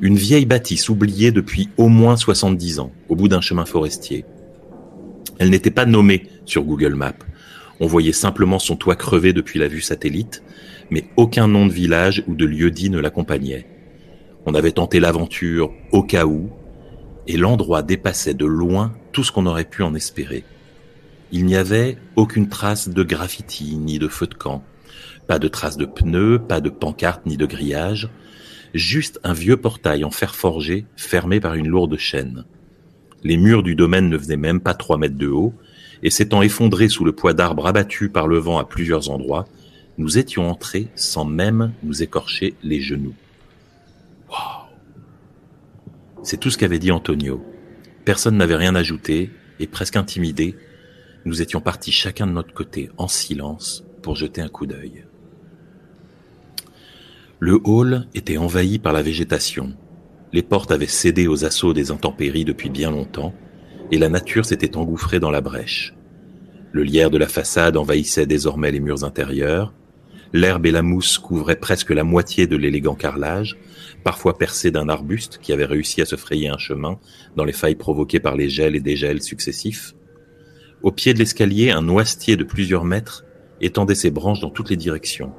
Une 0.00 0.16
vieille 0.16 0.46
bâtisse 0.46 0.88
oubliée 0.88 1.32
depuis 1.32 1.68
au 1.76 1.88
moins 1.88 2.16
70 2.16 2.78
ans, 2.80 2.92
au 3.08 3.16
bout 3.16 3.28
d'un 3.28 3.40
chemin 3.40 3.64
forestier. 3.64 4.24
Elle 5.38 5.50
n'était 5.50 5.70
pas 5.70 5.86
nommée 5.86 6.28
sur 6.44 6.62
Google 6.62 6.94
Maps. 6.94 7.14
On 7.80 7.86
voyait 7.86 8.12
simplement 8.12 8.58
son 8.58 8.76
toit 8.76 8.96
crevé 8.96 9.32
depuis 9.32 9.58
la 9.58 9.66
vue 9.66 9.80
satellite, 9.80 10.42
mais 10.90 11.04
aucun 11.16 11.48
nom 11.48 11.66
de 11.66 11.72
village 11.72 12.22
ou 12.28 12.34
de 12.34 12.44
lieu 12.44 12.70
dit 12.70 12.90
ne 12.90 13.00
l'accompagnait. 13.00 13.66
On 14.46 14.54
avait 14.54 14.72
tenté 14.72 15.00
l'aventure 15.00 15.72
au 15.90 16.02
cas 16.02 16.26
où, 16.26 16.50
et 17.26 17.36
l'endroit 17.36 17.82
dépassait 17.82 18.34
de 18.34 18.46
loin 18.46 18.92
tout 19.12 19.24
ce 19.24 19.32
qu'on 19.32 19.46
aurait 19.46 19.64
pu 19.64 19.82
en 19.82 19.94
espérer. 19.94 20.44
Il 21.32 21.46
n'y 21.46 21.56
avait 21.56 21.98
aucune 22.16 22.48
trace 22.48 22.88
de 22.88 23.02
graffiti 23.02 23.76
ni 23.76 23.98
de 23.98 24.08
feu 24.08 24.26
de 24.26 24.34
camp, 24.34 24.62
pas 25.26 25.38
de 25.38 25.48
traces 25.48 25.76
de 25.76 25.86
pneus, 25.86 26.38
pas 26.38 26.60
de 26.60 26.70
pancartes 26.70 27.26
ni 27.26 27.36
de 27.36 27.46
grillage, 27.46 28.08
juste 28.74 29.20
un 29.24 29.32
vieux 29.32 29.56
portail 29.56 30.04
en 30.04 30.10
fer 30.10 30.34
forgé 30.34 30.84
fermé 30.96 31.40
par 31.40 31.54
une 31.54 31.68
lourde 31.68 31.96
chaîne. 31.96 32.44
Les 33.22 33.36
murs 33.36 33.62
du 33.62 33.74
domaine 33.74 34.10
ne 34.10 34.18
faisaient 34.18 34.36
même 34.36 34.60
pas 34.60 34.74
trois 34.74 34.98
mètres 34.98 35.16
de 35.16 35.28
haut, 35.28 35.54
et 36.02 36.10
s'étant 36.10 36.42
effondrés 36.42 36.90
sous 36.90 37.04
le 37.04 37.12
poids 37.12 37.32
d'arbres 37.32 37.66
abattus 37.66 38.10
par 38.12 38.28
le 38.28 38.38
vent 38.38 38.58
à 38.58 38.64
plusieurs 38.64 39.10
endroits, 39.10 39.46
nous 39.96 40.18
étions 40.18 40.50
entrés 40.50 40.88
sans 40.94 41.24
même 41.24 41.72
nous 41.82 42.02
écorcher 42.02 42.54
les 42.62 42.80
genoux. 42.80 43.14
C'est 46.24 46.38
tout 46.38 46.50
ce 46.50 46.56
qu'avait 46.56 46.78
dit 46.78 46.90
Antonio. 46.90 47.44
Personne 48.06 48.38
n'avait 48.38 48.56
rien 48.56 48.74
ajouté, 48.74 49.30
et 49.60 49.66
presque 49.66 49.96
intimidé, 49.96 50.56
nous 51.26 51.42
étions 51.42 51.60
partis 51.60 51.92
chacun 51.92 52.26
de 52.26 52.32
notre 52.32 52.54
côté 52.54 52.90
en 52.96 53.08
silence 53.08 53.84
pour 54.02 54.16
jeter 54.16 54.40
un 54.40 54.48
coup 54.48 54.66
d'œil. 54.66 55.04
Le 57.40 57.60
hall 57.64 58.06
était 58.14 58.38
envahi 58.38 58.78
par 58.78 58.94
la 58.94 59.02
végétation, 59.02 59.74
les 60.32 60.42
portes 60.42 60.72
avaient 60.72 60.86
cédé 60.86 61.28
aux 61.28 61.44
assauts 61.44 61.74
des 61.74 61.90
intempéries 61.90 62.46
depuis 62.46 62.70
bien 62.70 62.90
longtemps, 62.90 63.34
et 63.92 63.98
la 63.98 64.08
nature 64.08 64.46
s'était 64.46 64.76
engouffrée 64.78 65.20
dans 65.20 65.30
la 65.30 65.42
brèche. 65.42 65.94
Le 66.72 66.84
lierre 66.84 67.10
de 67.10 67.18
la 67.18 67.28
façade 67.28 67.76
envahissait 67.76 68.26
désormais 68.26 68.72
les 68.72 68.80
murs 68.80 69.04
intérieurs, 69.04 69.74
l'herbe 70.32 70.66
et 70.66 70.70
la 70.70 70.82
mousse 70.82 71.18
couvraient 71.18 71.60
presque 71.60 71.90
la 71.90 72.02
moitié 72.02 72.46
de 72.46 72.56
l'élégant 72.56 72.94
carrelage, 72.94 73.58
parfois 74.04 74.36
percé 74.36 74.70
d'un 74.70 74.88
arbuste 74.88 75.38
qui 75.42 75.52
avait 75.52 75.64
réussi 75.64 76.02
à 76.02 76.04
se 76.04 76.16
frayer 76.16 76.48
un 76.48 76.58
chemin 76.58 76.98
dans 77.36 77.44
les 77.44 77.52
failles 77.52 77.74
provoquées 77.74 78.20
par 78.20 78.36
les 78.36 78.50
gels 78.50 78.76
et 78.76 78.80
dégels 78.80 79.22
successifs. 79.22 79.94
Au 80.82 80.92
pied 80.92 81.14
de 81.14 81.18
l'escalier, 81.18 81.70
un 81.70 81.82
noisetier 81.82 82.36
de 82.36 82.44
plusieurs 82.44 82.84
mètres 82.84 83.24
étendait 83.62 83.94
ses 83.94 84.10
branches 84.10 84.40
dans 84.40 84.50
toutes 84.50 84.68
les 84.68 84.76
directions, 84.76 85.32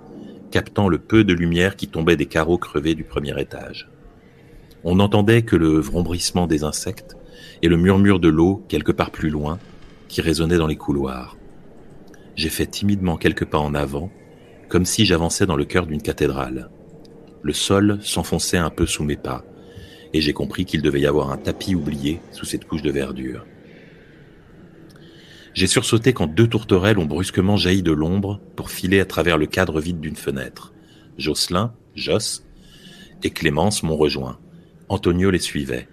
captant 0.49 0.89
le 0.89 0.97
peu 0.97 1.23
de 1.23 1.33
lumière 1.33 1.75
qui 1.75 1.87
tombait 1.87 2.15
des 2.15 2.25
carreaux 2.25 2.57
crevés 2.57 2.95
du 2.95 3.03
premier 3.03 3.39
étage. 3.39 3.87
On 4.83 4.95
n'entendait 4.95 5.43
que 5.43 5.55
le 5.55 5.79
vrombrissement 5.79 6.47
des 6.47 6.63
insectes 6.63 7.15
et 7.61 7.67
le 7.67 7.77
murmure 7.77 8.19
de 8.19 8.29
l'eau 8.29 8.63
quelque 8.67 8.91
part 8.91 9.11
plus 9.11 9.29
loin 9.29 9.59
qui 10.07 10.21
résonnait 10.21 10.57
dans 10.57 10.67
les 10.67 10.75
couloirs. 10.75 11.37
J'ai 12.35 12.49
fait 12.49 12.67
timidement 12.67 13.17
quelques 13.17 13.45
pas 13.45 13.59
en 13.59 13.75
avant, 13.75 14.11
comme 14.69 14.85
si 14.85 15.05
j'avançais 15.05 15.45
dans 15.45 15.55
le 15.55 15.65
cœur 15.65 15.85
d'une 15.85 16.01
cathédrale. 16.01 16.69
Le 17.45 17.53
sol 17.53 17.99
s'enfonçait 18.01 18.57
un 18.57 18.71
peu 18.71 18.87
sous 18.87 19.03
mes 19.03 19.17
pas, 19.17 19.45
et 20.13 20.19
j'ai 20.19 20.33
compris 20.33 20.65
qu'il 20.65 20.81
devait 20.81 21.01
y 21.01 21.05
avoir 21.05 21.29
un 21.29 21.37
tapis 21.37 21.75
oublié 21.75 22.19
sous 22.31 22.43
cette 22.43 22.65
couche 22.65 22.81
de 22.81 22.89
verdure. 22.89 23.45
J'ai 25.53 25.67
sursauté 25.67 26.11
quand 26.11 26.25
deux 26.25 26.47
tourterelles 26.47 26.97
ont 26.97 27.05
brusquement 27.05 27.55
jailli 27.55 27.83
de 27.83 27.91
l'ombre 27.91 28.41
pour 28.55 28.71
filer 28.71 28.99
à 28.99 29.05
travers 29.05 29.37
le 29.37 29.45
cadre 29.45 29.79
vide 29.79 29.99
d'une 29.99 30.15
fenêtre. 30.15 30.73
Jocelyn, 31.19 31.71
Joss 31.93 32.43
et 33.21 33.29
Clémence 33.29 33.83
m'ont 33.83 33.95
rejoint. 33.95 34.39
Antonio 34.89 35.29
les 35.29 35.37
suivait. 35.37 35.87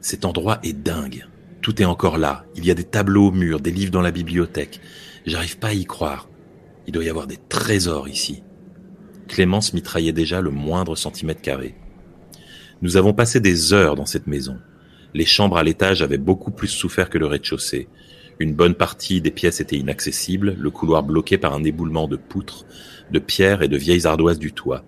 Cet 0.00 0.24
endroit 0.24 0.58
est 0.64 0.72
dingue. 0.72 1.28
Tout 1.62 1.80
est 1.80 1.84
encore 1.84 2.18
là. 2.18 2.44
Il 2.56 2.66
y 2.66 2.72
a 2.72 2.74
des 2.74 2.82
tableaux 2.82 3.28
au 3.28 3.30
mur, 3.30 3.60
des 3.60 3.70
livres 3.70 3.92
dans 3.92 4.02
la 4.02 4.10
bibliothèque. 4.10 4.80
J'arrive 5.26 5.58
pas 5.58 5.68
à 5.68 5.74
y 5.74 5.84
croire. 5.84 6.28
Il 6.88 6.92
doit 6.92 7.04
y 7.04 7.08
avoir 7.08 7.28
des 7.28 7.38
trésors 7.48 8.08
ici. 8.08 8.42
Clémence 9.30 9.74
mitraillait 9.74 10.12
déjà 10.12 10.40
le 10.40 10.50
moindre 10.50 10.96
centimètre 10.96 11.40
carré. 11.40 11.76
Nous 12.82 12.96
avons 12.96 13.12
passé 13.12 13.38
des 13.38 13.72
heures 13.72 13.94
dans 13.94 14.04
cette 14.04 14.26
maison. 14.26 14.58
Les 15.14 15.24
chambres 15.24 15.56
à 15.56 15.62
l'étage 15.62 16.02
avaient 16.02 16.18
beaucoup 16.18 16.50
plus 16.50 16.66
souffert 16.66 17.08
que 17.08 17.16
le 17.16 17.26
rez-de-chaussée. 17.26 17.86
Une 18.40 18.54
bonne 18.54 18.74
partie 18.74 19.20
des 19.20 19.30
pièces 19.30 19.60
étaient 19.60 19.76
inaccessibles, 19.76 20.56
le 20.58 20.70
couloir 20.70 21.04
bloqué 21.04 21.38
par 21.38 21.54
un 21.54 21.62
éboulement 21.62 22.08
de 22.08 22.16
poutres, 22.16 22.66
de 23.12 23.20
pierres 23.20 23.62
et 23.62 23.68
de 23.68 23.76
vieilles 23.76 24.04
ardoises 24.04 24.40
du 24.40 24.52
toit. 24.52 24.82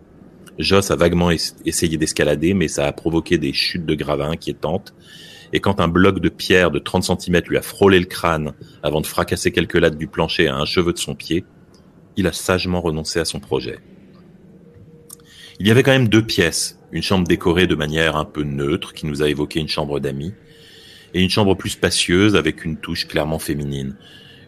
Joss 0.59 0.90
a 0.90 0.97
vaguement 0.97 1.30
essayé 1.30 1.97
d'escalader, 1.97 2.53
mais 2.53 2.66
ça 2.66 2.86
a 2.86 2.93
provoqué 2.93 3.38
des 3.38 3.53
chutes 3.53 3.86
de 3.86 3.95
gravats 3.95 4.26
inquiétantes. 4.26 4.93
Et 5.53 5.61
quand 5.61 5.78
un 5.80 5.88
bloc 5.88 6.18
de 6.18 6.28
pierre 6.28 6.72
de 6.72 6.80
30 6.80 7.05
cm 7.05 7.43
lui 7.49 7.59
a 7.59 7.62
frôlé 7.62 8.01
le 8.01 8.07
crâne 8.07 8.55
avant 8.82 9.01
de 9.01 9.07
fracasser 9.07 9.53
quelques 9.53 9.74
lattes 9.74 9.99
du 9.99 10.09
plancher 10.09 10.49
à 10.49 10.57
un 10.57 10.64
cheveu 10.64 10.93
de 10.93 10.99
son 10.99 11.14
pied, 11.14 11.45
il 12.16 12.26
a 12.26 12.32
sagement 12.32 12.80
renoncé 12.80 13.20
à 13.20 13.24
son 13.24 13.38
projet. 13.38 13.78
Il 15.62 15.68
y 15.68 15.70
avait 15.70 15.84
quand 15.84 15.92
même 15.92 16.08
deux 16.08 16.26
pièces, 16.26 16.76
une 16.90 17.04
chambre 17.04 17.24
décorée 17.24 17.68
de 17.68 17.76
manière 17.76 18.16
un 18.16 18.24
peu 18.24 18.42
neutre 18.42 18.92
qui 18.94 19.06
nous 19.06 19.22
a 19.22 19.28
évoqué 19.28 19.60
une 19.60 19.68
chambre 19.68 20.00
d'amis, 20.00 20.34
et 21.14 21.22
une 21.22 21.30
chambre 21.30 21.54
plus 21.54 21.70
spacieuse 21.70 22.34
avec 22.34 22.64
une 22.64 22.78
touche 22.78 23.06
clairement 23.06 23.38
féminine. 23.38 23.94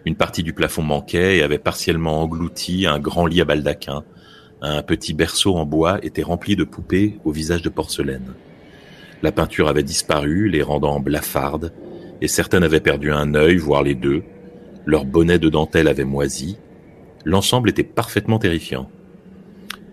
Une 0.06 0.16
partie 0.16 0.42
du 0.42 0.52
plafond 0.52 0.82
manquait 0.82 1.36
et 1.36 1.44
avait 1.44 1.60
partiellement 1.60 2.20
englouti 2.20 2.84
un 2.88 2.98
grand 2.98 3.26
lit 3.26 3.40
à 3.40 3.44
baldaquin, 3.44 4.02
un 4.60 4.82
petit 4.82 5.14
berceau 5.14 5.54
en 5.54 5.64
bois 5.64 6.04
était 6.04 6.24
rempli 6.24 6.56
de 6.56 6.64
poupées 6.64 7.20
au 7.24 7.30
visage 7.30 7.62
de 7.62 7.68
porcelaine. 7.68 8.34
La 9.22 9.30
peinture 9.30 9.68
avait 9.68 9.84
disparu, 9.84 10.48
les 10.48 10.62
rendant 10.62 10.98
blafardes, 10.98 11.72
et 12.22 12.26
certaines 12.26 12.64
avaient 12.64 12.80
perdu 12.80 13.12
un 13.12 13.36
œil, 13.36 13.58
voire 13.58 13.84
les 13.84 13.94
deux. 13.94 14.24
Leur 14.84 15.04
bonnet 15.04 15.38
de 15.38 15.48
dentelle 15.48 15.86
avait 15.86 16.02
moisi. 16.02 16.58
L'ensemble 17.24 17.70
était 17.70 17.84
parfaitement 17.84 18.40
terrifiant. 18.40 18.90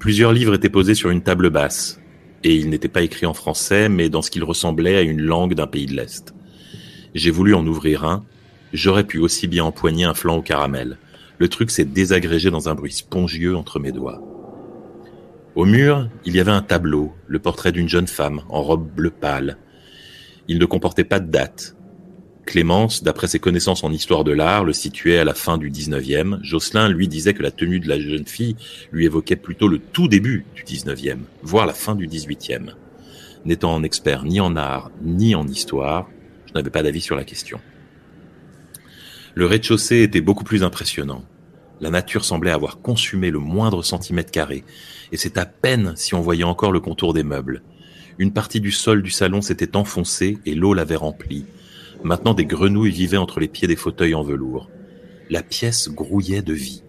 Plusieurs 0.01 0.33
livres 0.33 0.55
étaient 0.55 0.67
posés 0.67 0.95
sur 0.95 1.11
une 1.11 1.21
table 1.21 1.51
basse, 1.51 2.01
et 2.43 2.55
ils 2.55 2.71
n'étaient 2.71 2.87
pas 2.87 3.03
écrits 3.03 3.27
en 3.27 3.35
français, 3.35 3.87
mais 3.87 4.09
dans 4.09 4.23
ce 4.23 4.31
qu'il 4.31 4.43
ressemblait 4.43 4.95
à 4.95 5.01
une 5.01 5.21
langue 5.21 5.53
d'un 5.53 5.67
pays 5.67 5.85
de 5.85 5.95
l'Est. 5.95 6.33
J'ai 7.13 7.29
voulu 7.29 7.53
en 7.53 7.67
ouvrir 7.67 8.03
un, 8.03 8.25
j'aurais 8.73 9.03
pu 9.03 9.19
aussi 9.19 9.47
bien 9.47 9.63
empoigner 9.63 10.05
un 10.05 10.15
flanc 10.15 10.37
au 10.37 10.41
caramel. 10.41 10.97
Le 11.37 11.47
truc 11.49 11.69
s'est 11.69 11.85
désagrégé 11.85 12.49
dans 12.49 12.67
un 12.67 12.73
bruit 12.73 12.91
spongieux 12.91 13.55
entre 13.55 13.79
mes 13.79 13.91
doigts. 13.91 14.23
Au 15.53 15.65
mur, 15.65 16.09
il 16.25 16.35
y 16.35 16.39
avait 16.39 16.49
un 16.49 16.63
tableau, 16.63 17.13
le 17.27 17.37
portrait 17.37 17.71
d'une 17.71 17.87
jeune 17.87 18.07
femme 18.07 18.41
en 18.49 18.63
robe 18.63 18.89
bleu 18.89 19.11
pâle. 19.11 19.59
Il 20.47 20.57
ne 20.57 20.65
comportait 20.65 21.03
pas 21.03 21.19
de 21.19 21.29
date. 21.29 21.75
Clémence, 22.45 23.03
d'après 23.03 23.27
ses 23.27 23.39
connaissances 23.39 23.83
en 23.83 23.91
histoire 23.91 24.23
de 24.23 24.31
l'art, 24.31 24.65
le 24.65 24.73
situait 24.73 25.19
à 25.19 25.23
la 25.23 25.33
fin 25.33 25.57
du 25.57 25.71
19e. 25.71 26.39
Jocelyn, 26.43 26.89
lui, 26.89 27.07
disait 27.07 27.33
que 27.33 27.43
la 27.43 27.51
tenue 27.51 27.79
de 27.79 27.87
la 27.87 27.99
jeune 27.99 28.25
fille 28.25 28.55
lui 28.91 29.05
évoquait 29.05 29.35
plutôt 29.35 29.67
le 29.67 29.79
tout 29.79 30.07
début 30.07 30.45
du 30.55 30.63
19e, 30.63 31.19
voire 31.43 31.65
la 31.65 31.73
fin 31.73 31.95
du 31.95 32.07
18e. 32.07 32.71
N'étant 33.45 33.73
en 33.73 33.83
expert 33.83 34.23
ni 34.23 34.39
en 34.39 34.55
art 34.55 34.91
ni 35.01 35.35
en 35.35 35.47
histoire, 35.47 36.09
je 36.47 36.53
n'avais 36.53 36.69
pas 36.69 36.83
d'avis 36.83 37.01
sur 37.01 37.15
la 37.15 37.23
question. 37.23 37.59
Le 39.33 39.45
rez-de-chaussée 39.45 40.01
était 40.01 40.21
beaucoup 40.21 40.43
plus 40.43 40.63
impressionnant. 40.63 41.23
La 41.79 41.89
nature 41.89 42.25
semblait 42.25 42.51
avoir 42.51 42.81
consumé 42.81 43.31
le 43.31 43.39
moindre 43.39 43.81
centimètre 43.81 44.29
carré, 44.29 44.63
et 45.11 45.17
c'est 45.17 45.37
à 45.37 45.45
peine 45.45 45.93
si 45.95 46.13
on 46.13 46.21
voyait 46.21 46.43
encore 46.43 46.71
le 46.71 46.79
contour 46.79 47.13
des 47.13 47.23
meubles. 47.23 47.63
Une 48.19 48.33
partie 48.33 48.59
du 48.59 48.71
sol 48.71 49.01
du 49.01 49.09
salon 49.09 49.41
s'était 49.41 49.77
enfoncée 49.77 50.37
et 50.45 50.53
l'eau 50.53 50.73
l'avait 50.73 50.95
remplie. 50.95 51.45
Maintenant 52.03 52.33
des 52.33 52.45
grenouilles 52.45 52.91
vivaient 52.91 53.17
entre 53.17 53.39
les 53.39 53.47
pieds 53.47 53.67
des 53.67 53.75
fauteuils 53.75 54.15
en 54.15 54.23
velours. 54.23 54.69
La 55.29 55.43
pièce 55.43 55.89
grouillait 55.89 56.41
de 56.41 56.53
vie. 56.53 56.83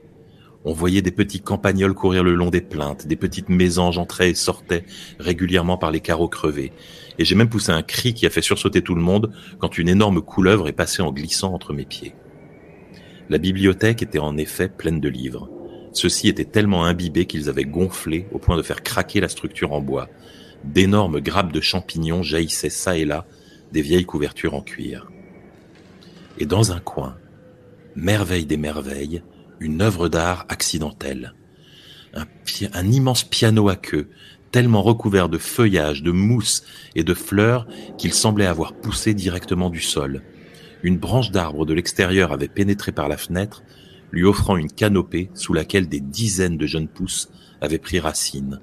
On 0.64 0.72
voyait 0.72 1.02
des 1.02 1.10
petits 1.10 1.40
campagnols 1.40 1.92
courir 1.92 2.24
le 2.24 2.34
long 2.34 2.48
des 2.48 2.60
plaintes, 2.60 3.06
des 3.06 3.16
petites 3.16 3.48
mésanges 3.48 3.98
entraient 3.98 4.30
et 4.30 4.34
sortaient 4.34 4.86
régulièrement 5.18 5.76
par 5.76 5.90
les 5.90 6.00
carreaux 6.00 6.28
crevés. 6.28 6.72
Et 7.18 7.24
j'ai 7.24 7.34
même 7.34 7.48
poussé 7.50 7.72
un 7.72 7.82
cri 7.82 8.14
qui 8.14 8.26
a 8.26 8.30
fait 8.30 8.42
sursauter 8.42 8.80
tout 8.80 8.94
le 8.94 9.02
monde 9.02 9.32
quand 9.58 9.76
une 9.76 9.88
énorme 9.88 10.22
couleuvre 10.22 10.68
est 10.68 10.72
passée 10.72 11.02
en 11.02 11.12
glissant 11.12 11.52
entre 11.52 11.72
mes 11.72 11.84
pieds. 11.84 12.14
La 13.28 13.38
bibliothèque 13.38 14.02
était 14.02 14.18
en 14.18 14.36
effet 14.36 14.68
pleine 14.68 15.00
de 15.00 15.08
livres. 15.08 15.50
Ceux-ci 15.92 16.28
étaient 16.28 16.44
tellement 16.44 16.84
imbibés 16.84 17.26
qu'ils 17.26 17.50
avaient 17.50 17.64
gonflé 17.64 18.26
au 18.32 18.38
point 18.38 18.56
de 18.56 18.62
faire 18.62 18.82
craquer 18.82 19.20
la 19.20 19.28
structure 19.28 19.72
en 19.72 19.80
bois. 19.80 20.08
D'énormes 20.64 21.20
grappes 21.20 21.52
de 21.52 21.60
champignons 21.60 22.22
jaillissaient 22.22 22.70
çà 22.70 22.96
et 22.96 23.04
là 23.04 23.26
des 23.72 23.82
vieilles 23.82 24.04
couvertures 24.04 24.54
en 24.54 24.60
cuir. 24.60 25.10
Et 26.38 26.46
dans 26.46 26.72
un 26.72 26.80
coin, 26.80 27.16
merveille 27.96 28.46
des 28.46 28.56
merveilles, 28.56 29.22
une 29.60 29.80
œuvre 29.82 30.08
d'art 30.08 30.46
accidentelle. 30.48 31.34
Un, 32.14 32.90
immense 32.90 33.24
piano 33.24 33.68
à 33.68 33.76
queue, 33.76 34.10
tellement 34.50 34.82
recouvert 34.82 35.30
de 35.30 35.38
feuillage, 35.38 36.02
de 36.02 36.10
mousse 36.10 36.62
et 36.94 37.04
de 37.04 37.14
fleurs 37.14 37.66
qu'il 37.96 38.12
semblait 38.12 38.46
avoir 38.46 38.74
poussé 38.74 39.14
directement 39.14 39.70
du 39.70 39.80
sol, 39.80 40.22
une 40.82 40.98
branche 40.98 41.30
d'arbre 41.30 41.64
de 41.64 41.74
l'extérieur 41.74 42.32
avait 42.32 42.48
pénétré 42.48 42.92
par 42.92 43.08
la 43.08 43.16
fenêtre, 43.16 43.62
lui 44.10 44.24
offrant 44.24 44.56
une 44.56 44.70
canopée 44.70 45.30
sous 45.32 45.54
laquelle 45.54 45.88
des 45.88 46.00
dizaines 46.00 46.58
de 46.58 46.66
jeunes 46.66 46.88
pousses 46.88 47.30
avaient 47.60 47.78
pris 47.78 48.00
racine. 48.00 48.60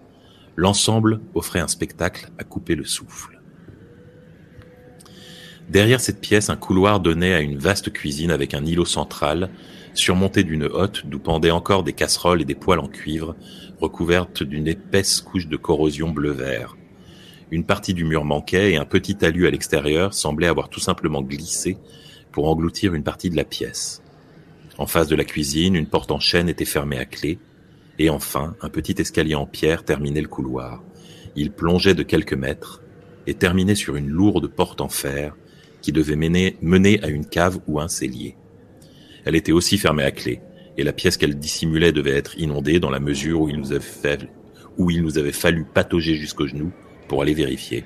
L'ensemble 0.56 1.22
offrait 1.34 1.62
un 1.62 1.68
spectacle 1.68 2.30
à 2.38 2.44
couper 2.44 2.76
le 2.76 2.84
souffle. 2.84 3.39
Derrière 5.70 6.02
cette 6.02 6.20
pièce, 6.20 6.50
un 6.50 6.56
couloir 6.56 7.00
donnait 7.00 7.36
à 7.36 7.42
une 7.42 7.60
vaste 7.60 7.94
cuisine 7.94 8.32
avec 8.32 8.56
un 8.56 8.66
îlot 8.66 8.86
central, 8.86 9.52
surmonté 9.94 10.44
d'une 10.44 10.64
hotte 10.64 11.04
d'où 11.06 11.20
pendaient 11.20 11.52
encore 11.52 11.84
des 11.84 11.94
casseroles 11.94 12.42
et 12.42 12.46
des 12.46 12.56
poêles 12.56 12.80
en 12.80 12.88
cuivre, 12.88 13.36
recouvertes 13.80 14.42
d'une 14.42 14.68
épaisse 14.68 15.22
couche 15.22 15.48
de 15.48 15.58
corrosion 15.58 16.10
bleu-vert. 16.10 16.76
Une 17.52 17.66
partie 17.66 17.94
du 17.94 18.04
mur 18.04 18.26
manquait 18.26 18.72
et 18.72 18.78
un 18.78 18.86
petit 18.86 19.16
talus 19.16 19.46
à 19.46 19.52
l'extérieur 19.52 20.16
semblait 20.16 20.48
avoir 20.48 20.70
tout 20.70 20.80
simplement 20.80 21.22
glissé 21.22 21.78
pour 22.32 22.50
engloutir 22.50 22.96
une 22.96 23.04
partie 23.04 23.30
de 23.30 23.36
la 23.36 23.44
pièce. 23.44 24.02
En 24.80 24.88
face 24.88 25.08
de 25.08 25.16
la 25.16 25.24
cuisine, 25.24 25.76
une 25.76 25.88
porte 25.88 26.12
en 26.12 26.20
chêne 26.20 26.50
était 26.50 26.66
fermée 26.66 26.98
à 26.98 27.06
clé, 27.06 27.38
et 28.00 28.10
enfin, 28.10 28.56
un 28.62 28.70
petit 28.70 28.96
escalier 28.98 29.36
en 29.36 29.46
pierre 29.46 29.84
terminait 29.84 30.22
le 30.22 30.28
couloir. 30.28 30.82
Il 31.36 31.52
plongeait 31.52 31.94
de 31.94 32.04
quelques 32.04 32.34
mètres 32.34 32.82
et 33.28 33.36
terminait 33.36 33.76
sur 33.76 33.96
une 33.98 34.08
lourde 34.08 34.48
porte 34.48 34.82
en 34.82 34.90
fer 34.90 35.36
qui 35.82 35.92
devait 35.92 36.16
mener, 36.16 36.58
mener 36.62 37.02
à 37.04 37.08
une 37.08 37.26
cave 37.26 37.60
ou 37.68 37.80
un 37.80 37.88
cellier. 37.88 38.36
Elle 39.26 39.36
était 39.36 39.52
aussi 39.52 39.78
fermée 39.78 40.04
à 40.04 40.12
clé, 40.12 40.42
et 40.78 40.84
la 40.84 40.94
pièce 40.94 41.18
qu'elle 41.18 41.38
dissimulait 41.38 41.92
devait 41.92 42.16
être 42.16 42.38
inondée 42.38 42.80
dans 42.80 42.90
la 42.90 43.00
mesure 43.00 43.42
où 43.42 43.50
il 43.50 43.58
nous 43.58 43.74
avait, 43.74 44.20
où 44.78 44.92
il 44.92 45.02
nous 45.02 45.18
avait 45.18 45.32
fallu 45.32 45.66
patauger 45.66 46.16
jusqu'aux 46.16 46.48
genoux 46.48 46.72
pour 47.08 47.22
aller 47.22 47.34
vérifier. 47.34 47.84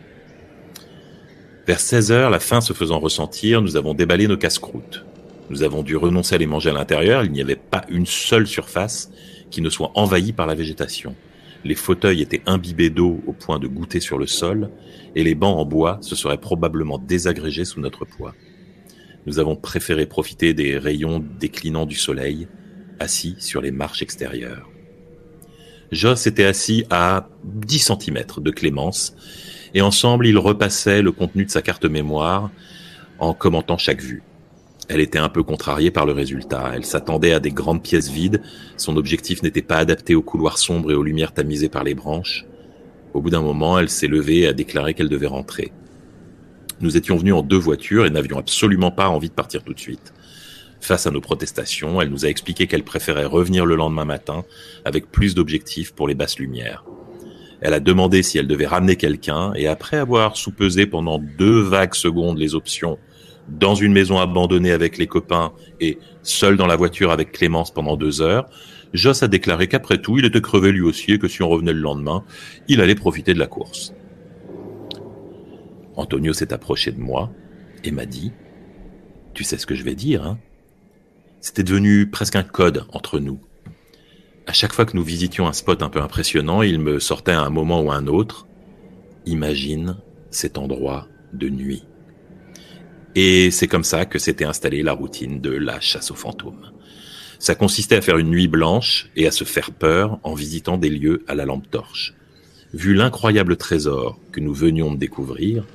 Vers 1.66 1.80
16 1.80 2.12
heures, 2.12 2.30
la 2.30 2.40
faim 2.40 2.62
se 2.62 2.74
faisant 2.74 3.00
ressentir, 3.00 3.62
nous 3.62 3.78
avons 3.78 3.94
déballé 3.94 4.28
nos 4.28 4.38
casse-croûtes. 4.38 5.06
Nous 5.50 5.64
avons 5.64 5.82
dû 5.82 5.96
renoncer 5.96 6.36
à 6.36 6.38
les 6.38 6.46
manger 6.46 6.70
à 6.70 6.74
l'intérieur, 6.74 7.24
il 7.24 7.32
n'y 7.32 7.42
avait 7.42 7.56
pas 7.56 7.84
une 7.90 8.06
seule 8.06 8.48
surface 8.48 9.12
qui 9.50 9.62
ne 9.62 9.70
soit 9.70 9.92
envahie 9.96 10.34
par 10.34 10.46
la 10.46 10.56
végétation. 10.56 11.16
Les 11.64 11.76
fauteuils 11.76 12.22
étaient 12.22 12.42
imbibés 12.46 12.90
d'eau 12.90 13.22
au 13.26 13.34
point 13.34 13.60
de 13.60 13.68
goûter 13.68 14.00
sur 14.00 14.18
le 14.18 14.28
sol, 14.28 14.70
et 15.16 15.24
les 15.24 15.36
bancs 15.36 15.58
en 15.58 15.66
bois 15.66 15.98
se 16.02 16.16
seraient 16.16 16.40
probablement 16.40 16.98
désagrégés 16.98 17.66
sous 17.66 17.80
notre 17.80 18.06
poids. 18.06 18.36
Nous 19.26 19.40
avons 19.40 19.56
préféré 19.56 20.06
profiter 20.06 20.54
des 20.54 20.78
rayons 20.78 21.24
déclinants 21.40 21.86
du 21.86 21.96
soleil, 21.96 22.48
assis 23.00 23.36
sur 23.40 23.62
les 23.62 23.72
marches 23.72 24.02
extérieures. 24.02 24.70
Joss 25.92 26.28
était 26.28 26.46
assis 26.46 26.86
à 26.90 27.30
10 27.46 27.92
cm 28.00 28.26
de 28.38 28.52
Clémence, 28.52 29.16
et 29.74 29.82
ensemble 29.82 30.28
ils 30.28 30.38
repassaient 30.38 31.02
le 31.02 31.12
contenu 31.12 31.46
de 31.46 31.52
sa 31.52 31.62
carte 31.62 31.86
mémoire 31.86 32.52
en 33.20 33.34
commentant 33.34 33.78
chaque 33.78 34.02
vue. 34.02 34.24
Elle 34.90 35.00
était 35.00 35.20
un 35.20 35.30
peu 35.30 35.44
contrariée 35.44 35.92
par 35.92 36.06
le 36.06 36.12
résultat. 36.12 36.72
Elle 36.76 36.86
s'attendait 36.86 37.34
à 37.34 37.40
des 37.40 37.52
grandes 37.52 37.84
pièces 37.84 38.10
vides. 38.10 38.42
Son 38.78 38.98
objectif 38.98 39.42
n'était 39.42 39.62
pas 39.62 39.78
adapté 39.78 40.14
aux 40.14 40.22
couloirs 40.22 40.58
sombres 40.58 40.92
et 40.92 40.96
aux 40.96 41.04
lumières 41.04 41.34
tamisées 41.34 41.70
par 41.70 41.84
les 41.84 41.94
branches. 41.94 42.46
Au 43.14 43.22
bout 43.22 43.30
d'un 43.30 43.42
moment, 43.42 43.80
elle 43.80 43.90
s'est 43.90 44.08
levée 44.08 44.40
et 44.40 44.48
a 44.48 44.54
déclaré 44.54 44.94
qu'elle 44.94 45.10
devait 45.10 45.28
rentrer. 45.28 45.72
Nous 46.82 46.98
étions 46.98 47.16
venus 47.16 47.34
en 47.34 47.44
deux 47.44 47.58
voitures 47.58 48.06
et 48.06 48.10
n'avions 48.10 48.40
absolument 48.40 48.92
pas 48.92 49.08
envie 49.08 49.30
de 49.30 49.34
partir 49.34 49.64
tout 49.64 49.74
de 49.74 49.80
suite. 49.80 50.14
Face 50.82 51.08
à 51.08 51.12
nos 51.12 51.22
protestations, 51.22 52.02
elle 52.02 52.10
nous 52.10 52.26
a 52.26 52.30
expliqué 52.30 52.68
qu'elle 52.68 52.84
préférait 52.84 53.24
revenir 53.24 53.66
le 53.66 53.76
lendemain 53.76 54.04
matin 54.04 54.44
avec 54.84 55.10
plus 55.10 55.34
d'objectifs 55.34 55.94
pour 55.94 56.10
les 56.10 56.16
basses 56.16 56.40
lumières. 56.40 56.84
Elle 57.62 57.74
a 57.74 57.80
demandé 57.80 58.22
si 58.22 58.38
elle 58.38 58.48
devait 58.48 58.68
ramener 58.68 58.98
quelqu'un 58.98 59.54
et 59.56 59.68
après 59.68 59.96
avoir 59.96 60.36
soupesé 60.36 60.86
pendant 60.86 61.20
deux 61.20 61.62
vagues 61.62 61.94
secondes 61.94 62.38
les 62.38 62.56
options 62.56 63.00
dans 63.48 63.76
une 63.76 63.94
maison 63.94 64.20
abandonnée 64.20 64.72
avec 64.72 64.98
les 64.98 65.08
copains 65.08 65.52
et 65.80 65.98
seul 66.22 66.58
dans 66.58 66.68
la 66.68 66.76
voiture 66.76 67.12
avec 67.12 67.32
Clémence 67.32 67.74
pendant 67.74 67.98
deux 67.98 68.22
heures, 68.22 68.50
Joss 68.94 69.24
a 69.24 69.28
déclaré 69.28 69.68
qu'après 69.68 69.98
tout, 70.00 70.18
il 70.20 70.26
était 70.26 70.42
crevé 70.42 70.72
lui 70.72 70.82
aussi 70.82 71.14
et 71.14 71.20
que 71.20 71.28
si 71.28 71.42
on 71.42 71.50
revenait 71.50 71.74
le 71.74 71.80
lendemain, 71.80 72.24
il 72.68 72.80
allait 72.80 72.96
profiter 72.96 73.34
de 73.34 73.40
la 73.40 73.48
course. 73.48 73.94
Antonio 75.96 76.34
s'est 76.34 76.54
approché 76.54 76.92
de 76.92 77.00
moi 77.00 77.32
et 77.84 77.92
m'a 77.92 78.06
dit 78.06 78.32
Tu 79.34 79.44
sais 79.44 79.58
ce 79.58 79.66
que 79.66 79.76
je 79.76 79.84
vais 79.84 79.96
dire, 79.96 80.24
hein? 80.24 80.40
C'était 81.42 81.64
devenu 81.64 82.10
presque 82.10 82.36
un 82.38 82.44
code 82.44 82.86
entre 82.94 83.20
nous 83.20 83.40
à 84.48 84.54
chaque 84.54 84.74
fois 84.74 84.86
que 84.86 84.96
nous 84.96 85.04
visitions 85.04 85.48
un 85.48 85.54
spot 85.54 85.82
un 85.82 85.90
peu 85.90 86.02
impressionnant, 86.02 86.62
il 86.62 86.80
me 86.80 87.00
sortait 87.00 87.32
à 87.32 87.42
un 87.42 87.50
moment 87.50 87.82
ou 87.82 87.92
un 87.92 88.08
autre, 88.08 88.48
imagine 89.26 89.98
cet 90.32 90.58
endroit 90.58 91.08
de 91.34 91.50
nuit. 91.50 91.84
Et 93.16 93.52
c'est 93.52 93.68
comme 93.68 93.84
ça 93.84 94.06
que 94.06 94.18
s'était 94.18 94.46
installée 94.46 94.82
la 94.82 94.94
routine 94.94 95.40
de 95.40 95.52
la 95.52 95.80
chasse 95.80 96.10
aux 96.10 96.16
fantômes. 96.16 96.72
Ça 97.38 97.56
consistait 97.56 97.98
à 97.98 98.02
faire 98.02 98.18
une 98.18 98.30
nuit 98.30 98.48
blanche 98.48 99.10
et 99.16 99.28
à 99.28 99.32
se 99.32 99.44
faire 99.44 99.72
peur 99.72 100.20
en 100.24 100.34
visitant 100.34 100.78
des 100.78 100.90
lieux 100.90 101.24
à 101.28 101.36
la 101.36 101.46
lampe 101.46 101.70
torche. 101.70 102.14
Vu 102.74 102.94
l'incroyable 102.94 103.58
trésor 103.58 104.20
que 104.32 104.40
nous 104.40 104.54
venions 104.54 104.92
de 104.92 104.98
découvrir, 104.98 105.66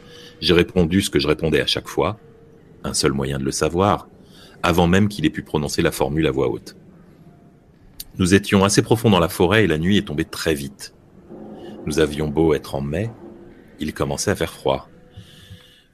j'ai 0.41 0.55
répondu 0.55 1.01
ce 1.01 1.11
que 1.11 1.21
je 1.21 1.29
répondais 1.29 1.61
à 1.61 1.67
chaque 1.67 1.87
fois, 1.87 2.19
un 2.85 2.95
seul 2.95 3.13
moyen 3.13 3.39
de 3.39 3.45
le 3.45 3.53
savoir, 3.53 4.09
avant 4.63 4.89
même 4.89 5.09
qu'il 5.09 5.27
ait 5.27 5.31
pu 5.31 5.43
prononcer 5.43 5.83
la 5.83 5.93
formule 5.93 6.27
à 6.27 6.31
voix 6.33 6.49
haute. 6.49 6.75
Nous 8.19 8.35
étions 8.35 8.65
assez 8.65 8.83
profonds 8.83 9.11
dans 9.11 9.21
la 9.21 9.29
forêt 9.29 9.65
et 9.65 9.69
la 9.69 9.79
nuit 9.79 9.97
est 9.97 10.07
tombée 10.09 10.25
très 10.25 10.55
vite. 10.55 10.93
Nous 11.87 12.01
avions 12.01 12.29
beau 12.29 12.55
être 12.55 12.75
en 12.75 12.81
mai, 12.81 13.11
il 13.79 13.95
commençait 13.95 14.33
à 14.33 14.37
faire 14.37 14.53
froid. 14.53 14.89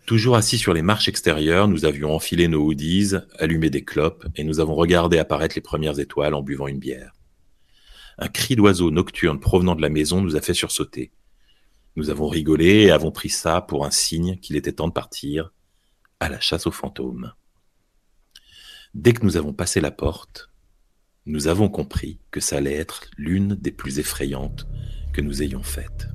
Toujours 0.07 0.37
assis 0.37 0.59
sur 0.59 0.75
les 0.75 0.83
marches 0.83 1.09
extérieures, 1.09 1.67
nous 1.67 1.87
avions 1.87 2.15
enfilé 2.15 2.47
nos 2.47 2.63
hoodies, 2.63 3.13
allumé 3.39 3.71
des 3.71 3.85
clopes 3.85 4.27
et 4.37 4.45
nous 4.45 4.61
avons 4.61 4.75
regardé 4.75 5.17
apparaître 5.19 5.55
les 5.55 5.63
premières 5.63 5.99
étoiles 5.99 6.35
en 6.35 6.43
buvant 6.43 6.69
une 6.69 6.79
bière. 6.79 7.15
Un 8.19 8.29
cri 8.29 8.55
d'oiseau 8.55 8.91
nocturne 8.91 9.41
provenant 9.41 9.75
de 9.75 9.81
la 9.81 9.89
maison 9.89 10.21
nous 10.21 10.37
a 10.37 10.43
fait 10.43 10.53
sursauter. 10.53 11.11
Nous 11.97 12.11
avons 12.11 12.29
rigolé 12.29 12.83
et 12.83 12.91
avons 12.91 13.13
pris 13.13 13.31
ça 13.31 13.63
pour 13.63 13.87
un 13.87 13.91
signe 13.91 14.37
qu'il 14.41 14.57
était 14.57 14.73
temps 14.73 14.89
de 14.89 14.93
partir 14.93 15.53
à 16.21 16.29
la 16.29 16.39
chasse 16.39 16.67
aux 16.67 16.73
fantômes. 16.73 17.33
Dès 18.93 19.15
que 19.15 19.25
nous 19.25 19.39
avons 19.39 19.55
passé 19.55 19.81
la 19.81 19.91
porte, 19.91 20.51
nous 21.25 21.49
avons 21.49 21.71
compris 21.71 22.19
que 22.31 22.41
ça 22.41 22.59
allait 22.59 22.75
être 22.75 23.07
l'une 23.17 23.55
des 23.55 23.73
plus 23.73 23.99
effrayantes 23.99 24.67
que 25.15 25.23
nous 25.23 25.43
ayons 25.43 25.63
faites. 25.63 26.09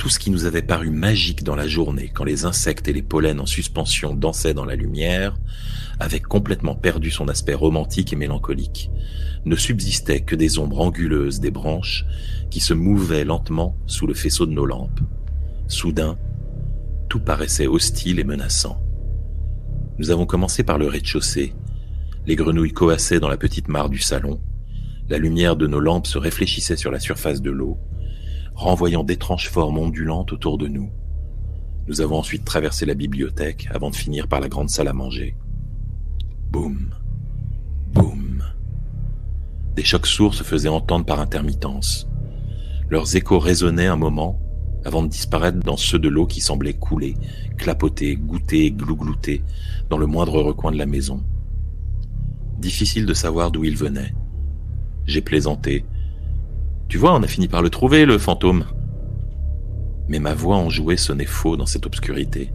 Tout 0.00 0.08
ce 0.08 0.18
qui 0.18 0.30
nous 0.30 0.46
avait 0.46 0.62
paru 0.62 0.88
magique 0.88 1.44
dans 1.44 1.54
la 1.54 1.68
journée, 1.68 2.08
quand 2.08 2.24
les 2.24 2.46
insectes 2.46 2.88
et 2.88 2.94
les 2.94 3.02
pollens 3.02 3.38
en 3.38 3.44
suspension 3.44 4.14
dansaient 4.14 4.54
dans 4.54 4.64
la 4.64 4.74
lumière, 4.74 5.36
avait 5.98 6.20
complètement 6.20 6.74
perdu 6.74 7.10
son 7.10 7.28
aspect 7.28 7.52
romantique 7.52 8.14
et 8.14 8.16
mélancolique. 8.16 8.90
Ne 9.44 9.56
subsistait 9.56 10.22
que 10.22 10.34
des 10.34 10.58
ombres 10.58 10.80
anguleuses 10.80 11.38
des 11.38 11.50
branches 11.50 12.06
qui 12.48 12.60
se 12.60 12.72
mouvaient 12.72 13.26
lentement 13.26 13.76
sous 13.86 14.06
le 14.06 14.14
faisceau 14.14 14.46
de 14.46 14.52
nos 14.52 14.64
lampes. 14.64 15.00
Soudain, 15.68 16.16
Tout 17.10 17.20
paraissait 17.20 17.66
hostile 17.66 18.20
et 18.20 18.24
menaçant. 18.24 18.82
Nous 19.98 20.10
avons 20.10 20.24
commencé 20.24 20.62
par 20.62 20.78
le 20.78 20.88
rez-de-chaussée. 20.88 21.52
Les 22.24 22.36
grenouilles 22.36 22.72
coassaient 22.72 23.20
dans 23.20 23.28
la 23.28 23.36
petite 23.36 23.68
mare 23.68 23.90
du 23.90 23.98
salon. 23.98 24.40
La 25.10 25.18
lumière 25.18 25.56
de 25.56 25.66
nos 25.66 25.78
lampes 25.78 26.06
se 26.06 26.16
réfléchissait 26.16 26.76
sur 26.76 26.90
la 26.90 27.00
surface 27.00 27.42
de 27.42 27.50
l'eau, 27.50 27.76
renvoyant 28.60 29.04
d'étranges 29.04 29.48
formes 29.48 29.78
ondulantes 29.78 30.32
autour 30.32 30.58
de 30.58 30.68
nous. 30.68 30.90
Nous 31.88 32.02
avons 32.02 32.18
ensuite 32.18 32.44
traversé 32.44 32.84
la 32.84 32.94
bibliothèque 32.94 33.68
avant 33.72 33.90
de 33.90 33.96
finir 33.96 34.28
par 34.28 34.40
la 34.40 34.48
grande 34.48 34.68
salle 34.68 34.88
à 34.88 34.92
manger. 34.92 35.34
Boum, 36.50 36.94
boum. 37.92 38.44
Des 39.74 39.82
chocs 39.82 40.06
sourds 40.06 40.34
se 40.34 40.44
faisaient 40.44 40.68
entendre 40.68 41.06
par 41.06 41.20
intermittence. 41.20 42.06
Leurs 42.90 43.16
échos 43.16 43.38
résonnaient 43.38 43.86
un 43.86 43.96
moment 43.96 44.38
avant 44.84 45.02
de 45.02 45.08
disparaître 45.08 45.60
dans 45.60 45.76
ceux 45.76 45.98
de 45.98 46.08
l'eau 46.08 46.26
qui 46.26 46.40
semblait 46.40 46.74
couler, 46.74 47.14
clapoter, 47.56 48.16
goûter, 48.16 48.72
glouglouter 48.72 49.42
dans 49.88 49.98
le 49.98 50.06
moindre 50.06 50.42
recoin 50.42 50.70
de 50.70 50.78
la 50.78 50.86
maison. 50.86 51.22
Difficile 52.58 53.06
de 53.06 53.14
savoir 53.14 53.50
d'où 53.50 53.64
il 53.64 53.76
venait. 53.76 54.12
J'ai 55.06 55.22
plaisanté. 55.22 55.84
Tu 56.90 56.98
vois, 56.98 57.14
on 57.14 57.22
a 57.22 57.28
fini 57.28 57.46
par 57.46 57.62
le 57.62 57.70
trouver, 57.70 58.04
le 58.04 58.18
fantôme. 58.18 58.64
Mais 60.08 60.18
ma 60.18 60.34
voix 60.34 60.56
enjouée 60.56 60.96
sonnait 60.96 61.24
faux 61.24 61.56
dans 61.56 61.64
cette 61.64 61.86
obscurité. 61.86 62.50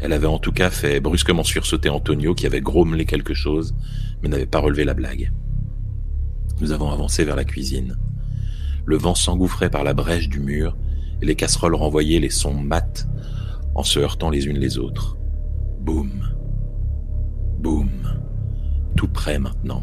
Elle 0.00 0.12
avait 0.12 0.28
en 0.28 0.38
tout 0.38 0.52
cas 0.52 0.70
fait 0.70 1.00
brusquement 1.00 1.42
sursauter 1.42 1.88
Antonio 1.88 2.36
qui 2.36 2.46
avait 2.46 2.60
grommelé 2.60 3.04
quelque 3.04 3.34
chose, 3.34 3.74
mais 4.22 4.28
n'avait 4.28 4.46
pas 4.46 4.60
relevé 4.60 4.84
la 4.84 4.94
blague. 4.94 5.32
Nous 6.60 6.70
avons 6.70 6.92
avancé 6.92 7.24
vers 7.24 7.34
la 7.34 7.44
cuisine. 7.44 7.96
Le 8.84 8.96
vent 8.96 9.16
s'engouffrait 9.16 9.70
par 9.70 9.82
la 9.82 9.92
brèche 9.92 10.28
du 10.28 10.38
mur 10.38 10.76
et 11.20 11.26
les 11.26 11.34
casseroles 11.34 11.74
renvoyaient 11.74 12.20
les 12.20 12.30
sons 12.30 12.54
mats 12.54 13.08
en 13.74 13.82
se 13.82 13.98
heurtant 13.98 14.30
les 14.30 14.46
unes 14.46 14.58
les 14.58 14.78
autres. 14.78 15.18
Boum. 15.80 16.12
Boum. 17.58 17.90
Tout 18.94 19.08
près 19.08 19.40
maintenant. 19.40 19.82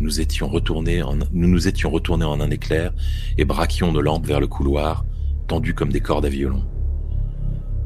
Nous 0.00 0.20
étions 0.20 0.48
retournés 0.48 1.02
nous 1.32 1.48
nous 1.48 1.66
étions 1.66 1.90
retournés 1.90 2.24
en 2.24 2.40
un 2.40 2.50
éclair 2.50 2.92
et 3.36 3.44
braquions 3.44 3.90
nos 3.90 4.00
lampes 4.00 4.26
vers 4.26 4.40
le 4.40 4.46
couloir, 4.46 5.04
tendues 5.48 5.74
comme 5.74 5.90
des 5.92 6.00
cordes 6.00 6.26
à 6.26 6.28
violon. 6.28 6.64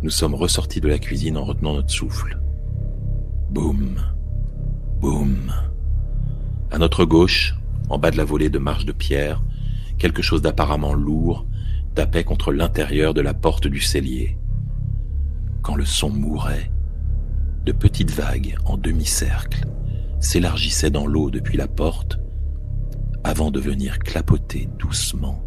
Nous 0.03 0.11
sommes 0.11 0.35
ressortis 0.35 0.81
de 0.81 0.89
la 0.89 0.99
cuisine 0.99 1.39
en 1.39 1.45
retenant 1.45 1.75
notre 1.75 1.91
souffle. 1.91 2.39
Boum. 3.51 3.97
Boum. 5.01 5.53
À 6.71 6.79
notre 6.79 7.05
gauche, 7.05 7.55
en 7.89 7.99
bas 7.99 8.11
de 8.11 8.17
la 8.17 8.25
volée 8.25 8.51
de 8.51 8.59
marche 8.59 8.85
de 8.85 8.93
pierre, 8.93 9.43
quelque 9.99 10.23
chose 10.23 10.43
d'apparemment 10.43 10.95
lourd 10.95 11.47
tapait 11.95 12.25
contre 12.25 12.53
l'intérieur 12.53 13.15
de 13.15 13.21
la 13.21 13.35
porte 13.35 13.69
du 13.69 13.81
cellier. 13.81 14.37
Quand 15.63 15.77
le 15.77 15.85
son 15.85 16.11
mourait, 16.11 16.71
de 17.65 17.73
petites 17.73 18.11
vagues 18.11 18.57
en 18.65 18.77
demi-cercle 18.77 19.67
s'élargissaient 20.23 20.91
dans 20.91 21.07
l'eau 21.07 21.31
depuis 21.31 21.59
la 21.59 21.69
porte 21.69 22.19
avant 23.25 23.51
de 23.51 23.61
venir 23.61 23.99
clapoter 23.99 24.69
doucement 24.79 25.45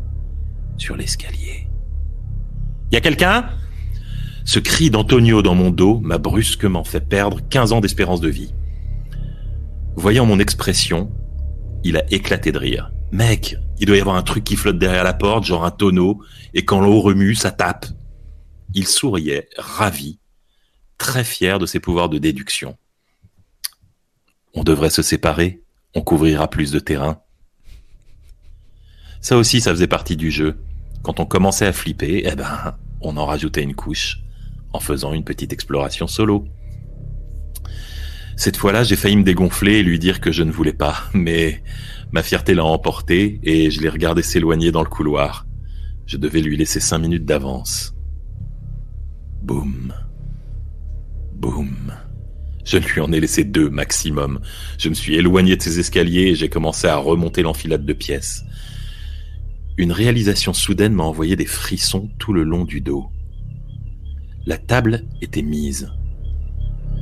sur 0.77 0.95
l'escalier. 0.95 1.67
Y 2.91 2.97
a 2.97 3.01
quelqu'un? 3.01 3.49
Ce 4.43 4.59
cri 4.59 4.91
d'Antonio 4.91 5.41
dans 5.41 5.55
mon 5.55 5.71
dos 5.71 5.99
m'a 6.01 6.19
brusquement 6.19 6.83
fait 6.83 7.01
perdre 7.01 7.39
15 7.49 7.73
ans 7.73 7.81
d'espérance 7.81 8.21
de 8.21 8.29
vie. 8.29 8.53
Voyant 9.95 10.25
mon 10.25 10.39
expression, 10.39 11.11
il 11.83 11.97
a 11.97 12.03
éclaté 12.13 12.51
de 12.51 12.59
rire. 12.59 12.91
Mec, 13.11 13.57
il 13.79 13.87
doit 13.87 13.97
y 13.97 14.01
avoir 14.01 14.15
un 14.15 14.21
truc 14.21 14.43
qui 14.43 14.55
flotte 14.55 14.77
derrière 14.77 15.03
la 15.03 15.13
porte, 15.13 15.45
genre 15.45 15.65
un 15.65 15.71
tonneau, 15.71 16.21
et 16.53 16.63
quand 16.65 16.81
l'eau 16.81 17.01
remue, 17.01 17.33
ça 17.33 17.51
tape. 17.51 17.85
Il 18.73 18.87
souriait, 18.87 19.49
ravi, 19.57 20.19
très 20.97 21.23
fier 21.23 21.59
de 21.59 21.65
ses 21.65 21.79
pouvoirs 21.79 22.09
de 22.09 22.17
déduction. 22.17 22.77
On 24.55 24.63
devrait 24.63 24.89
se 24.89 25.01
séparer, 25.01 25.61
on 25.93 26.01
couvrira 26.01 26.49
plus 26.49 26.71
de 26.71 26.79
terrain. 26.79 27.19
Ça 29.21 29.37
aussi, 29.37 29.59
ça 29.59 29.71
faisait 29.71 29.87
partie 29.87 30.15
du 30.15 30.31
jeu. 30.31 30.57
Quand 31.03 31.19
on 31.19 31.25
commençait 31.25 31.65
à 31.65 31.73
flipper, 31.73 32.23
eh 32.25 32.35
ben, 32.35 32.75
on 33.01 33.17
en 33.17 33.25
rajoutait 33.25 33.63
une 33.63 33.75
couche, 33.75 34.21
en 34.71 34.79
faisant 34.79 35.13
une 35.13 35.23
petite 35.23 35.51
exploration 35.51 36.07
solo. 36.07 36.45
Cette 38.37 38.57
fois-là, 38.57 38.83
j'ai 38.83 38.95
failli 38.95 39.17
me 39.17 39.23
dégonfler 39.23 39.73
et 39.75 39.83
lui 39.83 39.99
dire 39.99 40.19
que 40.19 40.31
je 40.31 40.43
ne 40.43 40.51
voulais 40.51 40.73
pas, 40.73 41.03
mais 41.13 41.63
ma 42.11 42.23
fierté 42.23 42.53
l'a 42.53 42.65
emporté 42.65 43.39
et 43.43 43.71
je 43.71 43.81
l'ai 43.81 43.89
regardé 43.89 44.23
s'éloigner 44.23 44.71
dans 44.71 44.83
le 44.83 44.89
couloir. 44.89 45.45
Je 46.05 46.17
devais 46.17 46.41
lui 46.41 46.55
laisser 46.55 46.79
cinq 46.79 46.99
minutes 46.99 47.25
d'avance. 47.25 47.95
Boum. 49.41 49.93
Boum. 51.33 51.93
Je 52.65 52.77
lui 52.77 52.99
en 52.99 53.11
ai 53.11 53.19
laissé 53.19 53.43
deux 53.43 53.69
maximum. 53.69 54.41
Je 54.79 54.89
me 54.89 54.95
suis 54.95 55.15
éloigné 55.15 55.55
de 55.55 55.61
ses 55.61 55.79
escaliers 55.79 56.29
et 56.29 56.35
j'ai 56.35 56.49
commencé 56.49 56.87
à 56.87 56.97
remonter 56.97 57.43
l'enfilade 57.43 57.85
de 57.85 57.93
pièces. 57.93 58.43
Une 59.77 59.91
réalisation 59.91 60.51
soudaine 60.51 60.93
m'a 60.93 61.03
envoyé 61.03 61.35
des 61.35 61.45
frissons 61.45 62.09
tout 62.17 62.33
le 62.33 62.43
long 62.43 62.65
du 62.65 62.81
dos. 62.81 63.05
La 64.47 64.57
table 64.57 65.03
était 65.21 65.43
mise. 65.43 65.91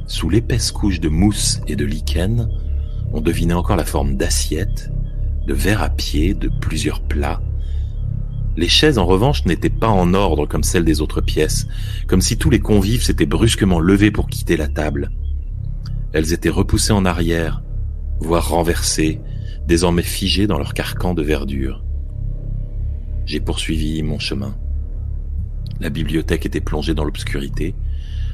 Sous 0.05 0.29
l'épaisse 0.29 0.71
couche 0.73 0.99
de 0.99 1.07
mousse 1.07 1.61
et 1.67 1.77
de 1.77 1.85
lichen, 1.85 2.49
on 3.13 3.21
devinait 3.21 3.53
encore 3.53 3.77
la 3.77 3.85
forme 3.85 4.17
d'assiettes, 4.17 4.91
de 5.47 5.53
verres 5.53 5.81
à 5.81 5.89
pied, 5.89 6.33
de 6.33 6.49
plusieurs 6.59 7.01
plats. 7.01 7.41
Les 8.57 8.67
chaises, 8.67 8.97
en 8.97 9.05
revanche, 9.05 9.45
n'étaient 9.45 9.69
pas 9.69 9.87
en 9.87 10.13
ordre 10.13 10.45
comme 10.45 10.63
celles 10.63 10.85
des 10.85 10.99
autres 10.99 11.21
pièces, 11.21 11.67
comme 12.07 12.21
si 12.21 12.37
tous 12.37 12.49
les 12.49 12.59
convives 12.59 13.03
s'étaient 13.03 13.25
brusquement 13.25 13.79
levés 13.79 14.11
pour 14.11 14.27
quitter 14.27 14.57
la 14.57 14.67
table. 14.67 15.09
Elles 16.13 16.31
étaient 16.31 16.49
repoussées 16.49 16.93
en 16.93 17.05
arrière, 17.05 17.63
voire 18.19 18.49
renversées, 18.49 19.19
désormais 19.67 20.03
figées 20.03 20.45
dans 20.45 20.59
leur 20.59 20.75
carcan 20.75 21.15
de 21.15 21.23
verdure. 21.23 21.83
J'ai 23.25 23.39
poursuivi 23.39 24.03
mon 24.03 24.19
chemin. 24.19 24.55
La 25.79 25.89
bibliothèque 25.89 26.45
était 26.45 26.61
plongée 26.61 26.93
dans 26.93 27.03
l'obscurité, 27.03 27.73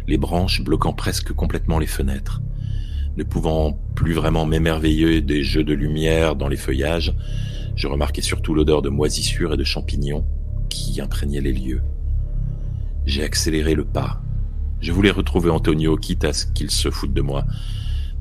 les 0.07 0.17
branches 0.17 0.61
bloquant 0.61 0.91
presque 0.91 1.31
complètement 1.31 1.79
les 1.79 1.87
fenêtres. 1.87 2.41
Ne 3.15 3.23
pouvant 3.23 3.79
plus 3.95 4.13
vraiment 4.13 4.45
m'émerveiller 4.45 5.21
des 5.21 5.43
jeux 5.43 5.63
de 5.63 5.73
lumière 5.73 6.35
dans 6.35 6.49
les 6.49 6.57
feuillages, 6.57 7.15
je 7.75 7.87
remarquais 7.87 8.21
surtout 8.21 8.53
l'odeur 8.53 8.81
de 8.81 8.89
moisissure 8.89 9.53
et 9.53 9.57
de 9.57 9.63
champignons 9.63 10.25
qui 10.69 10.99
imprégnaient 10.99 11.39
les 11.39 11.53
lieux. 11.53 11.81
J'ai 13.05 13.23
accéléré 13.23 13.73
le 13.73 13.85
pas. 13.85 14.21
Je 14.81 14.91
voulais 14.91 15.11
retrouver 15.11 15.49
Antonio, 15.49 15.97
quitte 15.97 16.23
à 16.23 16.33
ce 16.33 16.45
qu'il 16.45 16.71
se 16.71 16.89
foute 16.89 17.13
de 17.13 17.21
moi. 17.21 17.45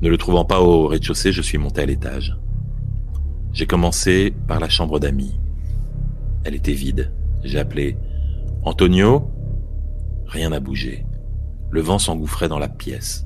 Ne 0.01 0.09
le 0.09 0.17
trouvant 0.17 0.45
pas 0.45 0.61
au 0.61 0.87
rez-de-chaussée, 0.87 1.31
je 1.31 1.41
suis 1.41 1.57
monté 1.57 1.81
à 1.81 1.85
l'étage. 1.85 2.37
J'ai 3.53 3.65
commencé 3.65 4.33
par 4.47 4.59
la 4.59 4.69
chambre 4.69 4.99
d'amis. 4.99 5.39
Elle 6.43 6.55
était 6.55 6.73
vide. 6.73 7.11
J'ai 7.43 7.59
appelé 7.59 7.97
Antonio? 8.63 9.31
Rien 10.27 10.49
n'a 10.49 10.59
bougé. 10.59 11.05
Le 11.71 11.81
vent 11.81 11.99
s'engouffrait 11.99 12.49
dans 12.49 12.59
la 12.59 12.69
pièce. 12.69 13.25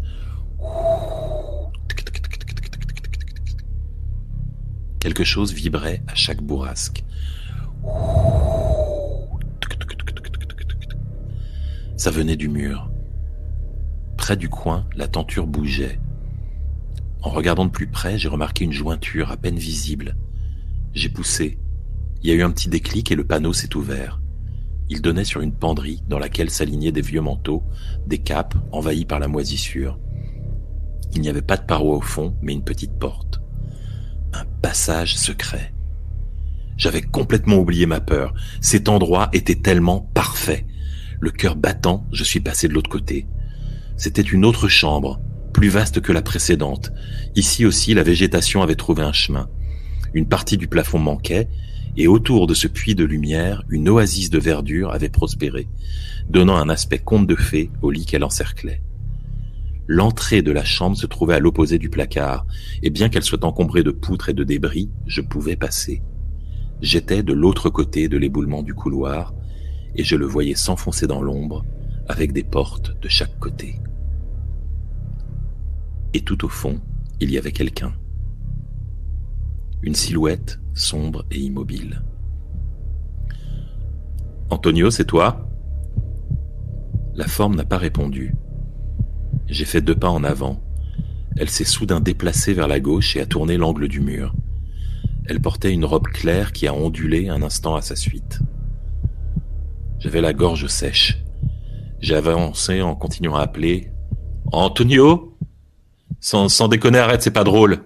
Quelque 4.99 5.23
chose 5.23 5.53
vibrait 5.53 6.03
à 6.07 6.15
chaque 6.15 6.41
bourrasque. 6.41 7.03
Ça 11.97 12.11
venait 12.11 12.37
du 12.37 12.47
mur. 12.47 12.92
Du 14.31 14.47
coin, 14.47 14.87
la 14.95 15.07
tenture 15.09 15.45
bougeait. 15.45 15.99
En 17.21 17.29
regardant 17.29 17.65
de 17.65 17.69
plus 17.69 17.87
près, 17.87 18.17
j'ai 18.17 18.29
remarqué 18.29 18.63
une 18.63 18.71
jointure 18.71 19.31
à 19.31 19.37
peine 19.37 19.57
visible. 19.57 20.15
J'ai 20.93 21.09
poussé. 21.09 21.59
Il 22.21 22.29
y 22.29 22.31
a 22.31 22.35
eu 22.35 22.41
un 22.41 22.49
petit 22.49 22.69
déclic 22.69 23.11
et 23.11 23.15
le 23.15 23.25
panneau 23.25 23.51
s'est 23.51 23.75
ouvert. 23.75 24.21
Il 24.89 25.01
donnait 25.01 25.25
sur 25.25 25.41
une 25.41 25.51
penderie 25.51 26.03
dans 26.07 26.19
laquelle 26.19 26.49
s'alignaient 26.49 26.93
des 26.93 27.01
vieux 27.01 27.19
manteaux, 27.19 27.63
des 28.07 28.17
capes 28.19 28.55
envahies 28.71 29.05
par 29.05 29.19
la 29.19 29.27
moisissure. 29.27 29.99
Il 31.13 31.21
n'y 31.21 31.29
avait 31.29 31.41
pas 31.41 31.57
de 31.57 31.65
paroi 31.65 31.97
au 31.97 32.01
fond, 32.01 32.35
mais 32.41 32.53
une 32.53 32.63
petite 32.63 32.97
porte. 32.97 33.41
Un 34.31 34.45
passage 34.61 35.17
secret. 35.17 35.73
J'avais 36.77 37.01
complètement 37.01 37.57
oublié 37.57 37.85
ma 37.85 37.99
peur. 37.99 38.33
Cet 38.61 38.87
endroit 38.87 39.29
était 39.33 39.61
tellement 39.61 40.09
parfait. 40.13 40.65
Le 41.19 41.29
cœur 41.29 41.57
battant, 41.57 42.07
je 42.13 42.23
suis 42.23 42.39
passé 42.39 42.69
de 42.69 42.73
l'autre 42.73 42.89
côté. 42.89 43.27
C'était 43.95 44.21
une 44.21 44.45
autre 44.45 44.67
chambre, 44.67 45.19
plus 45.53 45.69
vaste 45.69 46.01
que 46.01 46.11
la 46.11 46.21
précédente. 46.21 46.91
Ici 47.35 47.65
aussi, 47.65 47.93
la 47.93 48.03
végétation 48.03 48.61
avait 48.61 48.75
trouvé 48.75 49.03
un 49.03 49.13
chemin. 49.13 49.49
Une 50.13 50.27
partie 50.27 50.57
du 50.57 50.67
plafond 50.67 50.99
manquait, 50.99 51.47
et 51.95 52.07
autour 52.07 52.47
de 52.47 52.53
ce 52.53 52.67
puits 52.67 52.95
de 52.95 53.03
lumière, 53.03 53.63
une 53.69 53.87
oasis 53.87 54.29
de 54.29 54.39
verdure 54.39 54.91
avait 54.91 55.09
prospéré, 55.09 55.67
donnant 56.27 56.55
un 56.55 56.69
aspect 56.69 56.99
conte 56.99 57.27
de 57.27 57.35
fées 57.35 57.69
au 57.81 57.91
lit 57.91 58.05
qu'elle 58.05 58.23
encerclait. 58.23 58.81
L'entrée 59.85 60.41
de 60.41 60.51
la 60.51 60.63
chambre 60.63 60.97
se 60.97 61.05
trouvait 61.05 61.35
à 61.35 61.39
l'opposé 61.39 61.77
du 61.77 61.89
placard, 61.89 62.47
et 62.81 62.89
bien 62.89 63.09
qu'elle 63.09 63.23
soit 63.23 63.43
encombrée 63.43 63.83
de 63.83 63.91
poutres 63.91 64.29
et 64.29 64.33
de 64.33 64.43
débris, 64.43 64.89
je 65.05 65.21
pouvais 65.21 65.55
passer. 65.55 66.01
J'étais 66.81 67.21
de 67.21 67.33
l'autre 67.33 67.69
côté 67.69 68.07
de 68.07 68.17
l'éboulement 68.17 68.63
du 68.63 68.73
couloir, 68.73 69.33
et 69.95 70.03
je 70.03 70.15
le 70.15 70.25
voyais 70.25 70.55
s'enfoncer 70.55 71.05
dans 71.05 71.21
l'ombre, 71.21 71.63
avec 72.07 72.33
des 72.33 72.43
portes 72.43 72.99
de 73.01 73.07
chaque 73.07 73.37
côté. 73.39 73.79
Et 76.13 76.21
tout 76.21 76.45
au 76.45 76.49
fond, 76.49 76.79
il 77.19 77.31
y 77.31 77.37
avait 77.37 77.51
quelqu'un. 77.51 77.93
Une 79.81 79.95
silhouette 79.95 80.59
sombre 80.73 81.25
et 81.31 81.39
immobile. 81.39 82.01
Antonio, 84.49 84.91
c'est 84.91 85.05
toi? 85.05 85.49
La 87.15 87.27
forme 87.27 87.55
n'a 87.55 87.65
pas 87.65 87.77
répondu. 87.77 88.35
J'ai 89.47 89.65
fait 89.65 89.81
deux 89.81 89.95
pas 89.95 90.09
en 90.09 90.23
avant. 90.23 90.61
Elle 91.37 91.49
s'est 91.49 91.63
soudain 91.63 91.99
déplacée 91.99 92.53
vers 92.53 92.67
la 92.67 92.79
gauche 92.79 93.15
et 93.15 93.21
a 93.21 93.25
tourné 93.25 93.57
l'angle 93.57 93.87
du 93.87 93.99
mur. 93.99 94.35
Elle 95.25 95.41
portait 95.41 95.73
une 95.73 95.85
robe 95.85 96.07
claire 96.07 96.51
qui 96.51 96.67
a 96.67 96.73
ondulé 96.73 97.29
un 97.29 97.41
instant 97.41 97.75
à 97.75 97.81
sa 97.81 97.95
suite. 97.95 98.39
J'avais 99.99 100.21
la 100.21 100.33
gorge 100.33 100.67
sèche. 100.67 101.23
J'ai 102.03 102.15
avancé 102.15 102.81
en 102.81 102.95
continuant 102.95 103.35
à 103.35 103.43
appeler 103.43 103.89
Antonio? 104.51 105.37
Sans, 106.19 106.49
sans 106.49 106.67
déconner, 106.67 106.99
arrête, 106.99 107.21
c'est 107.21 107.31
pas 107.31 107.45
drôle. 107.45 107.81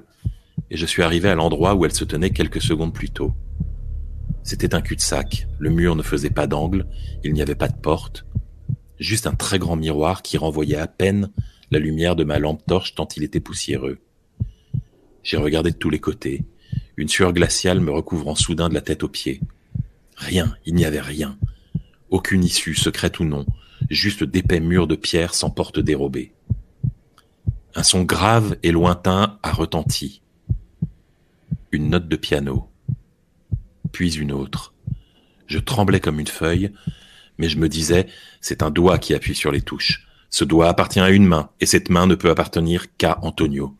Et 0.71 0.75
je 0.75 0.87
suis 0.87 1.03
arrivé 1.03 1.29
à 1.29 1.35
l'endroit 1.35 1.75
où 1.75 1.85
elle 1.85 1.93
se 1.93 2.03
tenait 2.03 2.31
quelques 2.31 2.59
secondes 2.59 2.95
plus 2.95 3.11
tôt. 3.11 3.33
C'était 4.41 4.73
un 4.73 4.81
cul-de-sac. 4.81 5.47
Le 5.59 5.69
mur 5.69 5.95
ne 5.95 6.01
faisait 6.01 6.31
pas 6.31 6.47
d'angle, 6.47 6.87
il 7.23 7.31
n'y 7.31 7.43
avait 7.43 7.53
pas 7.53 7.67
de 7.67 7.77
porte. 7.77 8.25
Juste 8.99 9.27
un 9.27 9.35
très 9.35 9.59
grand 9.59 9.75
miroir 9.75 10.23
qui 10.23 10.39
renvoyait 10.39 10.77
à 10.77 10.87
peine 10.87 11.29
la 11.69 11.77
lumière 11.77 12.15
de 12.15 12.23
ma 12.23 12.39
lampe 12.39 12.65
torche 12.65 12.95
tant 12.95 13.07
il 13.17 13.23
était 13.23 13.39
poussiéreux. 13.39 13.99
J'ai 15.21 15.37
regardé 15.37 15.69
de 15.69 15.77
tous 15.77 15.91
les 15.91 15.99
côtés, 15.99 16.43
une 16.95 17.07
sueur 17.07 17.33
glaciale 17.33 17.81
me 17.81 17.91
recouvrant 17.91 18.33
soudain 18.33 18.67
de 18.67 18.73
la 18.73 18.81
tête 18.81 19.03
aux 19.03 19.09
pieds. 19.09 19.41
Rien, 20.15 20.55
il 20.65 20.73
n'y 20.73 20.85
avait 20.85 21.01
rien. 21.01 21.37
Aucune 22.09 22.43
issue, 22.43 22.73
secrète 22.73 23.19
ou 23.19 23.23
non, 23.23 23.45
juste 23.89 24.23
d'épais 24.23 24.59
murs 24.59 24.87
de 24.87 24.95
pierre 24.95 25.33
sans 25.33 25.49
porte 25.49 25.79
dérobée. 25.79 26.33
Un 27.75 27.83
son 27.83 28.03
grave 28.03 28.57
et 28.63 28.71
lointain 28.71 29.37
a 29.43 29.51
retenti. 29.51 30.21
Une 31.71 31.89
note 31.89 32.07
de 32.07 32.15
piano. 32.15 32.69
Puis 33.91 34.15
une 34.15 34.31
autre. 34.31 34.73
Je 35.45 35.59
tremblais 35.59 35.99
comme 35.99 36.19
une 36.19 36.27
feuille, 36.27 36.71
mais 37.37 37.49
je 37.49 37.57
me 37.57 37.69
disais, 37.69 38.07
c'est 38.41 38.63
un 38.63 38.71
doigt 38.71 38.97
qui 38.97 39.13
appuie 39.13 39.35
sur 39.35 39.51
les 39.51 39.61
touches. 39.61 40.07
Ce 40.29 40.43
doigt 40.43 40.69
appartient 40.69 40.99
à 40.99 41.09
une 41.09 41.25
main, 41.25 41.49
et 41.61 41.65
cette 41.65 41.89
main 41.89 42.07
ne 42.07 42.15
peut 42.15 42.29
appartenir 42.29 42.95
qu'à 42.97 43.19
Antonio. 43.21 43.77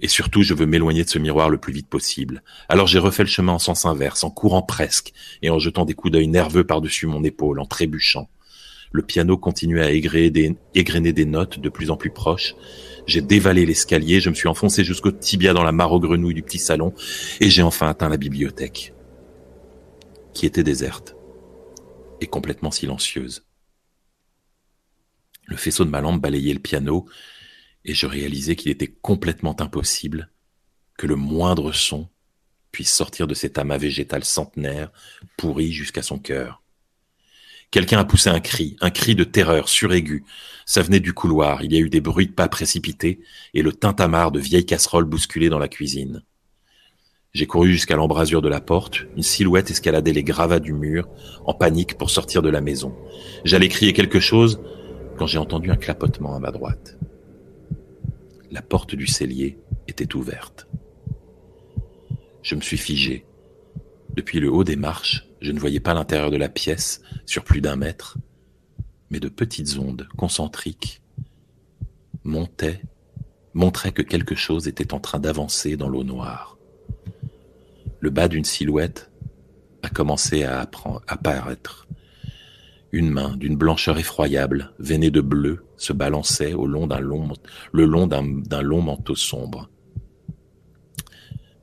Et 0.00 0.08
surtout, 0.08 0.42
je 0.42 0.54
veux 0.54 0.66
m'éloigner 0.66 1.04
de 1.04 1.08
ce 1.08 1.18
miroir 1.18 1.48
le 1.48 1.58
plus 1.58 1.72
vite 1.72 1.88
possible. 1.88 2.42
Alors 2.68 2.86
j'ai 2.86 2.98
refait 2.98 3.22
le 3.22 3.28
chemin 3.28 3.54
en 3.54 3.58
sens 3.58 3.86
inverse, 3.86 4.24
en 4.24 4.30
courant 4.30 4.62
presque, 4.62 5.12
et 5.42 5.50
en 5.50 5.58
jetant 5.58 5.84
des 5.84 5.94
coups 5.94 6.12
d'œil 6.12 6.28
nerveux 6.28 6.64
par-dessus 6.64 7.06
mon 7.06 7.24
épaule, 7.24 7.60
en 7.60 7.66
trébuchant. 7.66 8.28
Le 8.96 9.02
piano 9.02 9.36
continuait 9.36 9.82
à 9.82 9.90
égrener 9.90 10.30
des, 10.30 10.56
égrener 10.74 11.12
des 11.12 11.26
notes 11.26 11.58
de 11.58 11.68
plus 11.68 11.90
en 11.90 11.98
plus 11.98 12.08
proches. 12.08 12.54
J'ai 13.06 13.20
dévalé 13.20 13.66
l'escalier, 13.66 14.20
je 14.20 14.30
me 14.30 14.34
suis 14.34 14.48
enfoncé 14.48 14.84
jusqu'au 14.84 15.10
tibia 15.10 15.52
dans 15.52 15.64
la 15.64 15.70
mare 15.70 15.92
aux 15.92 16.00
grenouilles 16.00 16.32
du 16.32 16.42
petit 16.42 16.58
salon, 16.58 16.94
et 17.40 17.50
j'ai 17.50 17.60
enfin 17.60 17.88
atteint 17.88 18.08
la 18.08 18.16
bibliothèque, 18.16 18.94
qui 20.32 20.46
était 20.46 20.62
déserte 20.62 21.14
et 22.22 22.26
complètement 22.26 22.70
silencieuse. 22.70 23.44
Le 25.44 25.58
faisceau 25.58 25.84
de 25.84 25.90
ma 25.90 26.00
lampe 26.00 26.22
balayait 26.22 26.54
le 26.54 26.58
piano, 26.58 27.06
et 27.84 27.92
je 27.92 28.06
réalisais 28.06 28.56
qu'il 28.56 28.70
était 28.70 28.96
complètement 29.02 29.60
impossible 29.60 30.32
que 30.96 31.06
le 31.06 31.16
moindre 31.16 31.70
son 31.70 32.08
puisse 32.72 32.94
sortir 32.94 33.26
de 33.26 33.34
cet 33.34 33.58
amas 33.58 33.76
végétal 33.76 34.24
centenaire, 34.24 34.90
pourri 35.36 35.70
jusqu'à 35.70 36.00
son 36.00 36.18
cœur. 36.18 36.62
Quelqu'un 37.76 37.98
a 37.98 38.06
poussé 38.06 38.30
un 38.30 38.40
cri, 38.40 38.74
un 38.80 38.88
cri 38.88 39.14
de 39.14 39.22
terreur 39.22 39.68
suraigu. 39.68 40.24
Ça 40.64 40.80
venait 40.80 40.98
du 40.98 41.12
couloir, 41.12 41.62
il 41.62 41.74
y 41.74 41.76
a 41.76 41.80
eu 41.80 41.90
des 41.90 42.00
bruits 42.00 42.26
de 42.26 42.32
pas 42.32 42.48
précipités 42.48 43.20
et 43.52 43.60
le 43.60 43.70
tintamarre 43.70 44.30
de 44.30 44.40
vieilles 44.40 44.64
casseroles 44.64 45.04
bousculées 45.04 45.50
dans 45.50 45.58
la 45.58 45.68
cuisine. 45.68 46.22
J'ai 47.34 47.46
couru 47.46 47.70
jusqu'à 47.70 47.96
l'embrasure 47.96 48.40
de 48.40 48.48
la 48.48 48.62
porte, 48.62 49.04
une 49.14 49.22
silhouette 49.22 49.70
escaladait 49.70 50.14
les 50.14 50.24
gravats 50.24 50.58
du 50.58 50.72
mur, 50.72 51.06
en 51.44 51.52
panique 51.52 51.98
pour 51.98 52.08
sortir 52.08 52.40
de 52.40 52.48
la 52.48 52.62
maison. 52.62 52.96
J'allais 53.44 53.68
crier 53.68 53.92
quelque 53.92 54.20
chose 54.20 54.58
quand 55.18 55.26
j'ai 55.26 55.36
entendu 55.36 55.70
un 55.70 55.76
clapotement 55.76 56.34
à 56.34 56.38
ma 56.38 56.52
droite. 56.52 56.96
La 58.50 58.62
porte 58.62 58.94
du 58.94 59.06
cellier 59.06 59.58
était 59.86 60.16
ouverte. 60.16 60.66
Je 62.40 62.54
me 62.54 62.62
suis 62.62 62.78
figé. 62.78 63.26
Depuis 64.14 64.40
le 64.40 64.50
haut 64.50 64.64
des 64.64 64.76
marches, 64.76 65.25
je 65.40 65.52
ne 65.52 65.60
voyais 65.60 65.80
pas 65.80 65.94
l'intérieur 65.94 66.30
de 66.30 66.36
la 66.36 66.48
pièce 66.48 67.00
sur 67.24 67.44
plus 67.44 67.60
d'un 67.60 67.76
mètre, 67.76 68.18
mais 69.10 69.20
de 69.20 69.28
petites 69.28 69.78
ondes 69.78 70.08
concentriques 70.16 71.02
montaient, 72.24 72.82
montraient 73.54 73.92
que 73.92 74.02
quelque 74.02 74.34
chose 74.34 74.68
était 74.68 74.94
en 74.94 75.00
train 75.00 75.18
d'avancer 75.18 75.76
dans 75.76 75.88
l'eau 75.88 76.04
noire. 76.04 76.58
Le 78.00 78.10
bas 78.10 78.28
d'une 78.28 78.44
silhouette 78.44 79.10
a 79.82 79.88
commencé 79.88 80.44
à 80.44 80.60
apparaître. 81.06 81.86
Une 82.92 83.10
main 83.10 83.36
d'une 83.36 83.56
blancheur 83.56 83.98
effroyable, 83.98 84.72
veinée 84.78 85.10
de 85.10 85.20
bleu, 85.20 85.64
se 85.76 85.92
balançait 85.92 86.54
au 86.54 86.66
le 86.66 87.84
long 87.84 88.06
d'un 88.06 88.62
long 88.62 88.82
manteau 88.82 89.14
sombre. 89.14 89.68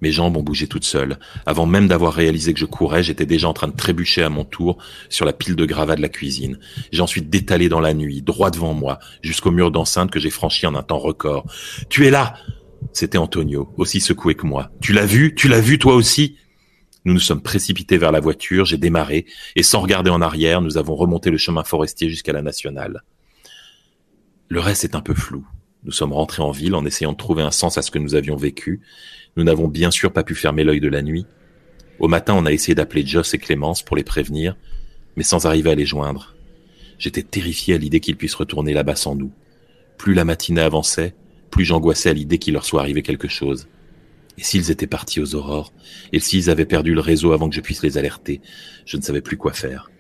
Mes 0.04 0.12
jambes 0.12 0.36
ont 0.36 0.44
bougé 0.44 0.68
toutes 0.68 0.84
seules. 0.84 1.18
Avant 1.46 1.66
même 1.66 1.88
d'avoir 1.88 2.14
réalisé 2.14 2.54
que 2.54 2.60
je 2.60 2.66
courais, 2.66 3.04
j'étais 3.04 3.26
déjà 3.26 3.48
en 3.48 3.54
train 3.54 3.70
de 3.70 3.76
trébucher 3.76 4.22
à 4.22 4.28
mon 4.28 4.44
tour 4.44 4.78
sur 5.08 5.26
la 5.26 5.32
pile 5.32 5.56
de 5.56 5.66
gravats 5.66 5.96
de 5.96 6.02
la 6.02 6.10
cuisine. 6.10 6.60
J'ai 6.92 7.02
ensuite 7.02 7.30
détalé 7.30 7.70
dans 7.70 7.80
la 7.80 7.94
nuit, 7.94 8.22
droit 8.22 8.52
devant 8.52 8.74
moi, 8.74 9.00
jusqu'au 9.22 9.52
mur 9.52 9.72
d'enceinte 9.72 10.12
que 10.12 10.20
j'ai 10.20 10.30
franchi 10.30 10.68
en 10.68 10.76
un 10.76 10.84
temps 10.84 11.00
record. 11.00 11.46
Tu 11.88 12.06
es 12.06 12.10
là 12.10 12.34
C'était 12.92 13.18
Antonio, 13.18 13.72
aussi 13.78 14.02
secoué 14.02 14.36
que 14.36 14.46
moi. 14.46 14.72
Tu 14.82 14.92
l'as 14.92 15.06
vu? 15.06 15.36
Tu 15.36 15.48
l'as 15.48 15.62
vu 15.62 15.80
toi 15.80 15.96
aussi? 15.96 16.36
Nous 17.06 17.14
nous 17.14 17.22
sommes 17.22 17.42
précipités 17.42 17.98
vers 17.98 18.12
la 18.12 18.20
voiture, 18.20 18.66
j'ai 18.66 18.78
démarré, 18.78 19.26
et 19.56 19.64
sans 19.64 19.80
regarder 19.80 20.10
en 20.10 20.22
arrière, 20.22 20.60
nous 20.60 20.78
avons 20.78 20.96
remonté 20.96 21.30
le 21.30 21.38
chemin 21.38 21.64
forestier 21.64 22.10
jusqu'à 22.10 22.34
la 22.34 22.42
nationale. 22.42 23.04
Le 24.50 24.60
reste 24.60 24.84
est 24.84 24.96
un 24.96 25.02
peu 25.02 25.14
flou. 25.14 25.48
Nous 25.86 25.92
sommes 25.92 26.14
rentrés 26.14 26.42
en 26.42 26.52
ville 26.52 26.76
en 26.76 26.86
essayant 26.86 27.12
de 27.12 27.18
trouver 27.18 27.44
un 27.44 27.52
sens 27.52 27.78
à 27.78 27.82
ce 27.82 27.92
que 27.92 28.00
nous 28.00 28.16
avions 28.16 28.38
vécu. 28.38 28.82
Nous 29.36 29.44
n'avons 29.44 29.68
bien 29.68 29.92
sûr 29.92 30.14
pas 30.14 30.24
pu 30.24 30.34
fermer 30.34 30.64
l'œil 30.64 30.80
de 30.80 30.88
la 30.88 31.02
nuit. 31.02 31.26
Au 32.00 32.08
matin, 32.08 32.34
on 32.36 32.46
a 32.46 32.54
essayé 32.54 32.74
d'appeler 32.74 33.06
Joss 33.06 33.34
et 33.34 33.38
Clémence 33.38 33.84
pour 33.84 33.98
les 33.98 34.04
prévenir, 34.04 34.56
mais 35.16 35.24
sans 35.24 35.46
arriver 35.46 35.72
à 35.72 35.76
les 35.76 35.86
joindre. 35.86 36.36
J'étais 36.98 37.24
terrifié 37.24 37.76
à 37.76 37.78
l'idée 37.78 38.00
qu'ils 38.00 38.16
puissent 38.16 38.36
retourner 38.36 38.74
là-bas 38.74 38.96
sans 38.96 39.16
nous. 39.16 39.32
Plus 39.98 40.14
la 40.14 40.24
matinée 40.24 40.62
avançait, 40.62 41.16
plus 41.52 41.66
j'angoissais 41.66 42.10
à 42.10 42.14
l'idée 42.14 42.40
qu'il 42.40 42.54
leur 42.54 42.66
soit 42.66 42.82
arrivé 42.82 43.02
quelque 43.02 43.28
chose. 43.28 43.68
Et 44.38 44.44
s'ils 44.44 44.72
étaient 44.72 44.88
partis 44.88 45.20
aux 45.20 45.36
aurores, 45.36 45.74
et 46.14 46.20
s'ils 46.20 46.50
avaient 46.50 46.66
perdu 46.66 46.94
le 46.94 47.02
réseau 47.02 47.34
avant 47.34 47.50
que 47.50 47.56
je 47.56 47.62
puisse 47.62 47.84
les 47.84 47.98
alerter, 47.98 48.42
je 48.86 48.98
ne 48.98 49.02
savais 49.02 49.22
plus 49.22 49.38
quoi 49.38 49.54
faire. 49.54 49.92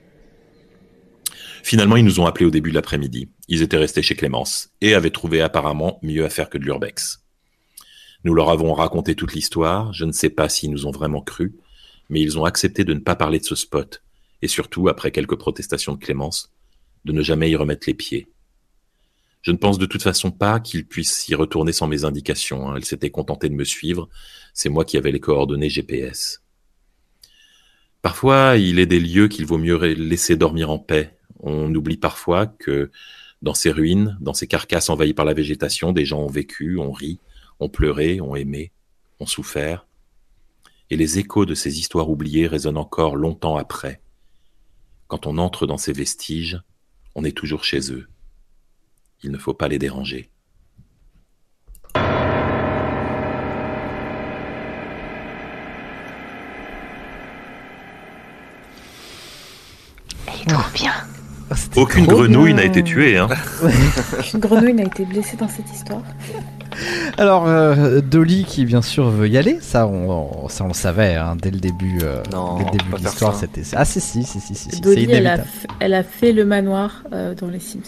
Finalement, 1.61 1.97
ils 1.97 2.05
nous 2.05 2.19
ont 2.19 2.25
appelés 2.25 2.45
au 2.45 2.51
début 2.51 2.69
de 2.69 2.75
l'après-midi. 2.75 3.29
Ils 3.47 3.61
étaient 3.61 3.77
restés 3.77 4.01
chez 4.01 4.15
Clémence 4.15 4.69
et 4.81 4.93
avaient 4.93 5.09
trouvé 5.09 5.41
apparemment 5.41 5.99
mieux 6.01 6.25
à 6.25 6.29
faire 6.29 6.49
que 6.49 6.57
de 6.57 6.63
l'urbex. 6.63 7.23
Nous 8.23 8.33
leur 8.33 8.49
avons 8.49 8.73
raconté 8.73 9.15
toute 9.15 9.33
l'histoire. 9.33 9.91
Je 9.93 10.05
ne 10.05 10.11
sais 10.13 10.29
pas 10.29 10.47
s'ils 10.47 10.71
nous 10.71 10.85
ont 10.85 10.91
vraiment 10.91 11.21
cru, 11.21 11.55
mais 12.09 12.21
ils 12.21 12.37
ont 12.39 12.45
accepté 12.45 12.83
de 12.85 12.93
ne 12.93 12.99
pas 12.99 13.15
parler 13.15 13.39
de 13.39 13.45
ce 13.45 13.55
spot 13.55 14.01
et 14.43 14.49
surtout, 14.49 14.89
après 14.89 15.11
quelques 15.11 15.37
protestations 15.37 15.93
de 15.93 15.99
Clémence, 15.99 16.51
de 17.05 17.13
ne 17.13 17.21
jamais 17.21 17.49
y 17.49 17.55
remettre 17.55 17.87
les 17.87 17.93
pieds. 17.93 18.27
Je 19.41 19.51
ne 19.51 19.57
pense 19.57 19.77
de 19.77 19.85
toute 19.85 20.03
façon 20.03 20.31
pas 20.31 20.59
qu'ils 20.59 20.85
puissent 20.85 21.29
y 21.29 21.35
retourner 21.35 21.71
sans 21.71 21.87
mes 21.87 22.03
indications. 22.03 22.67
Hein. 22.67 22.75
Elle 22.75 22.83
s'était 22.83 23.09
contentée 23.09 23.47
de 23.47 23.55
me 23.55 23.63
suivre. 23.63 24.09
C'est 24.53 24.67
moi 24.67 24.83
qui 24.83 24.97
avais 24.97 25.13
les 25.13 25.21
coordonnées 25.21 25.69
GPS. 25.69 26.43
Parfois, 28.01 28.57
il 28.57 28.79
est 28.79 28.85
des 28.85 28.99
lieux 28.99 29.29
qu'il 29.29 29.45
vaut 29.45 29.57
mieux 29.57 29.77
laisser 29.77 30.35
dormir 30.35 30.69
en 30.69 30.77
paix, 30.77 31.17
on 31.39 31.73
oublie 31.73 31.95
parfois 31.95 32.45
que 32.45 32.91
dans 33.43 33.53
ces 33.53 33.71
ruines, 33.71 34.17
dans 34.21 34.33
ces 34.33 34.47
carcasses 34.47 34.89
envahies 34.89 35.13
par 35.13 35.25
la 35.25 35.33
végétation, 35.33 35.91
des 35.91 36.05
gens 36.05 36.21
ont 36.21 36.27
vécu, 36.27 36.77
ont 36.79 36.93
ri, 36.93 37.19
ont 37.59 37.67
pleuré, 37.67 38.21
ont 38.21 38.37
aimé, 38.37 38.71
ont 39.19 39.25
souffert. 39.25 39.85
Et 40.89 40.95
les 40.95 41.19
échos 41.19 41.45
de 41.45 41.53
ces 41.53 41.77
histoires 41.77 42.09
oubliées 42.09 42.47
résonnent 42.47 42.77
encore 42.77 43.17
longtemps 43.17 43.57
après. 43.57 44.01
Quand 45.07 45.27
on 45.27 45.37
entre 45.37 45.67
dans 45.67 45.77
ces 45.77 45.91
vestiges, 45.91 46.61
on 47.15 47.25
est 47.25 47.35
toujours 47.35 47.65
chez 47.65 47.91
eux. 47.91 48.07
Il 49.23 49.31
ne 49.31 49.37
faut 49.37 49.53
pas 49.53 49.67
les 49.67 49.77
déranger. 49.77 50.29
Trop 60.47 61.12
bien. 61.71 61.81
Aucune 61.81 62.05
grenouille 62.05 62.53
n'a 62.53 62.63
été 62.63 62.83
tuée. 62.83 63.17
Hein. 63.17 63.27
Aucune 64.19 64.39
grenouille 64.39 64.73
n'a 64.73 64.83
été 64.83 65.05
blessée 65.05 65.37
dans 65.37 65.47
cette 65.47 65.71
histoire. 65.71 66.01
Alors, 67.17 67.47
euh, 67.47 68.01
Dolly 68.01 68.45
qui 68.45 68.65
bien 68.65 68.81
sûr 68.81 69.09
veut 69.09 69.27
y 69.29 69.37
aller, 69.37 69.59
ça 69.61 69.85
on, 69.87 70.09
on- 70.45 70.49
ça 70.49 70.63
on 70.63 70.69
le 70.69 70.73
savait 70.73 71.15
hein, 71.15 71.35
dès 71.39 71.51
le 71.51 71.59
début, 71.59 71.99
euh, 72.01 72.23
Non, 72.31 72.57
dès 72.57 72.65
le 72.65 72.71
début 72.71 72.89
pas 72.91 72.97
de 72.97 73.03
l'histoire. 73.03 73.33
ça. 73.35 73.41
C'était 73.41 73.61
ah 73.75 73.85
si 73.85 74.01
si 74.01 74.23
si 74.23 74.39
si 74.39 74.55
si, 74.55 74.55
si, 74.55 74.69
c'est 74.71 74.81
Dolly, 74.81 75.03
elle 75.11 75.27
a, 75.27 75.35
inévitable. 75.35 75.47
f- 75.63 75.75
elle 75.79 75.93
a 75.93 76.03
fait 76.03 76.31
le 76.33 76.45
manoir 76.45 77.03
euh, 77.13 77.35
dans 77.35 77.47
les 77.47 77.59
Sims. 77.59 77.81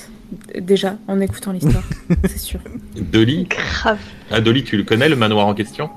Déjà, 0.60 0.96
en 1.08 1.20
écoutant 1.20 1.52
l'histoire, 1.52 1.84
c'est 2.26 2.38
sûr. 2.40 2.60
Dolly 2.96 3.46
Grave. 3.50 3.98
Ah, 4.32 4.42
Dolly, 4.42 4.64
tu 4.64 4.78
le 4.78 4.84
connais, 4.84 5.10
le 5.10 5.16
manoir 5.16 5.48
en 5.48 5.54
question? 5.56 5.90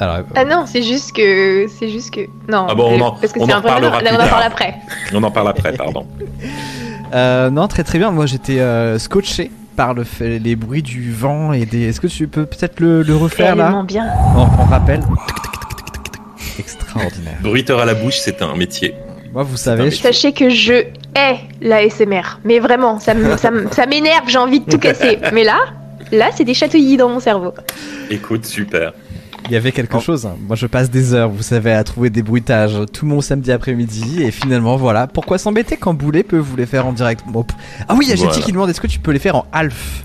Alors, 0.00 0.18
Ah 0.34 0.44
non, 0.44 0.64
c'est 0.66 0.82
juste 0.82 1.12
que. 1.14 1.66
C'est 1.78 1.88
juste 1.88 2.12
que. 2.12 2.20
Non. 2.48 2.66
Ah 2.68 2.74
bon, 2.74 2.90
on 2.98 3.00
en- 3.00 3.12
parce 3.12 3.32
que 3.32 3.40
on 3.40 3.46
c'est 3.46 3.52
en 3.52 3.56
un 3.56 3.60
on 3.60 3.62
parle 3.62 4.42
après. 4.44 4.74
On 5.14 5.22
en 5.22 5.30
parle 5.30 5.48
après, 5.48 5.72
pardon. 5.72 6.06
euh, 7.14 7.50
non 7.50 7.68
très 7.68 7.84
très 7.84 7.98
bien. 7.98 8.10
Moi 8.10 8.26
j'étais 8.26 8.58
euh, 8.60 8.98
scotché 8.98 9.50
par 9.76 9.94
le 9.94 10.04
fait, 10.04 10.38
les 10.38 10.56
bruits 10.56 10.82
du 10.82 11.12
vent 11.12 11.52
et 11.52 11.66
des. 11.66 11.88
Est-ce 11.88 12.00
que 12.00 12.06
tu 12.08 12.26
peux 12.26 12.46
peut-être 12.46 12.80
le, 12.80 13.02
le 13.02 13.16
refaire 13.16 13.54
là? 13.54 13.82
Bien. 13.86 14.06
on, 14.36 14.40
on 14.62 14.64
rappelle. 14.66 15.02
Extraordinaire. 16.58 17.38
Bruiteur 17.40 17.80
à 17.80 17.84
la 17.84 17.94
bouche, 17.94 18.18
c'est 18.18 18.42
un 18.42 18.54
métier. 18.56 18.94
Moi 19.32 19.42
vous 19.44 19.56
savez, 19.56 19.90
je- 19.90 19.96
Sachez 19.96 20.32
que 20.32 20.50
je 20.50 20.72
hais 21.14 21.36
la 21.60 21.82
SMR. 21.88 22.38
Mais 22.44 22.58
vraiment, 22.58 22.98
ça 22.98 23.14
me- 23.14 23.36
ça 23.36 23.50
me- 23.50 23.68
ça 23.72 23.86
m'énerve, 23.86 24.24
j'ai 24.28 24.38
envie 24.38 24.60
de 24.60 24.70
tout 24.70 24.78
casser. 24.78 25.18
Mais 25.32 25.44
là, 25.44 25.58
là, 26.10 26.26
c'est 26.34 26.44
des 26.44 26.54
chatouillis 26.54 26.96
dans 26.98 27.08
mon 27.08 27.20
cerveau. 27.20 27.54
Écoute, 28.10 28.44
super. 28.44 28.92
Il 29.46 29.52
y 29.52 29.56
avait 29.56 29.72
quelque 29.72 29.96
Oh. 29.96 30.00
chose. 30.00 30.26
hein. 30.26 30.36
Moi 30.46 30.56
je 30.56 30.66
passe 30.66 30.90
des 30.90 31.14
heures, 31.14 31.28
vous 31.30 31.42
savez, 31.42 31.72
à 31.72 31.82
trouver 31.84 32.10
des 32.10 32.22
bruitages 32.22 32.76
tout 32.92 33.06
mon 33.06 33.20
samedi 33.20 33.50
après-midi 33.52 34.22
et 34.22 34.30
finalement 34.30 34.76
voilà. 34.76 35.06
Pourquoi 35.06 35.38
s'embêter 35.38 35.76
quand 35.76 35.94
Boulet 35.94 36.22
peut 36.22 36.38
vous 36.38 36.56
les 36.56 36.66
faire 36.66 36.86
en 36.86 36.92
direct? 36.92 37.24
Bon, 37.28 37.44
Ah 37.88 37.94
oui, 37.94 38.06
il 38.06 38.08
y 38.10 38.12
a 38.12 38.16
Voilà. 38.16 38.32
Qui 38.40 38.52
demande 38.52 38.70
est-ce 38.70 38.80
que 38.80 38.86
tu 38.86 38.98
peux 38.98 39.10
les 39.12 39.18
faire 39.18 39.36
en 39.36 39.46
half? 39.52 40.04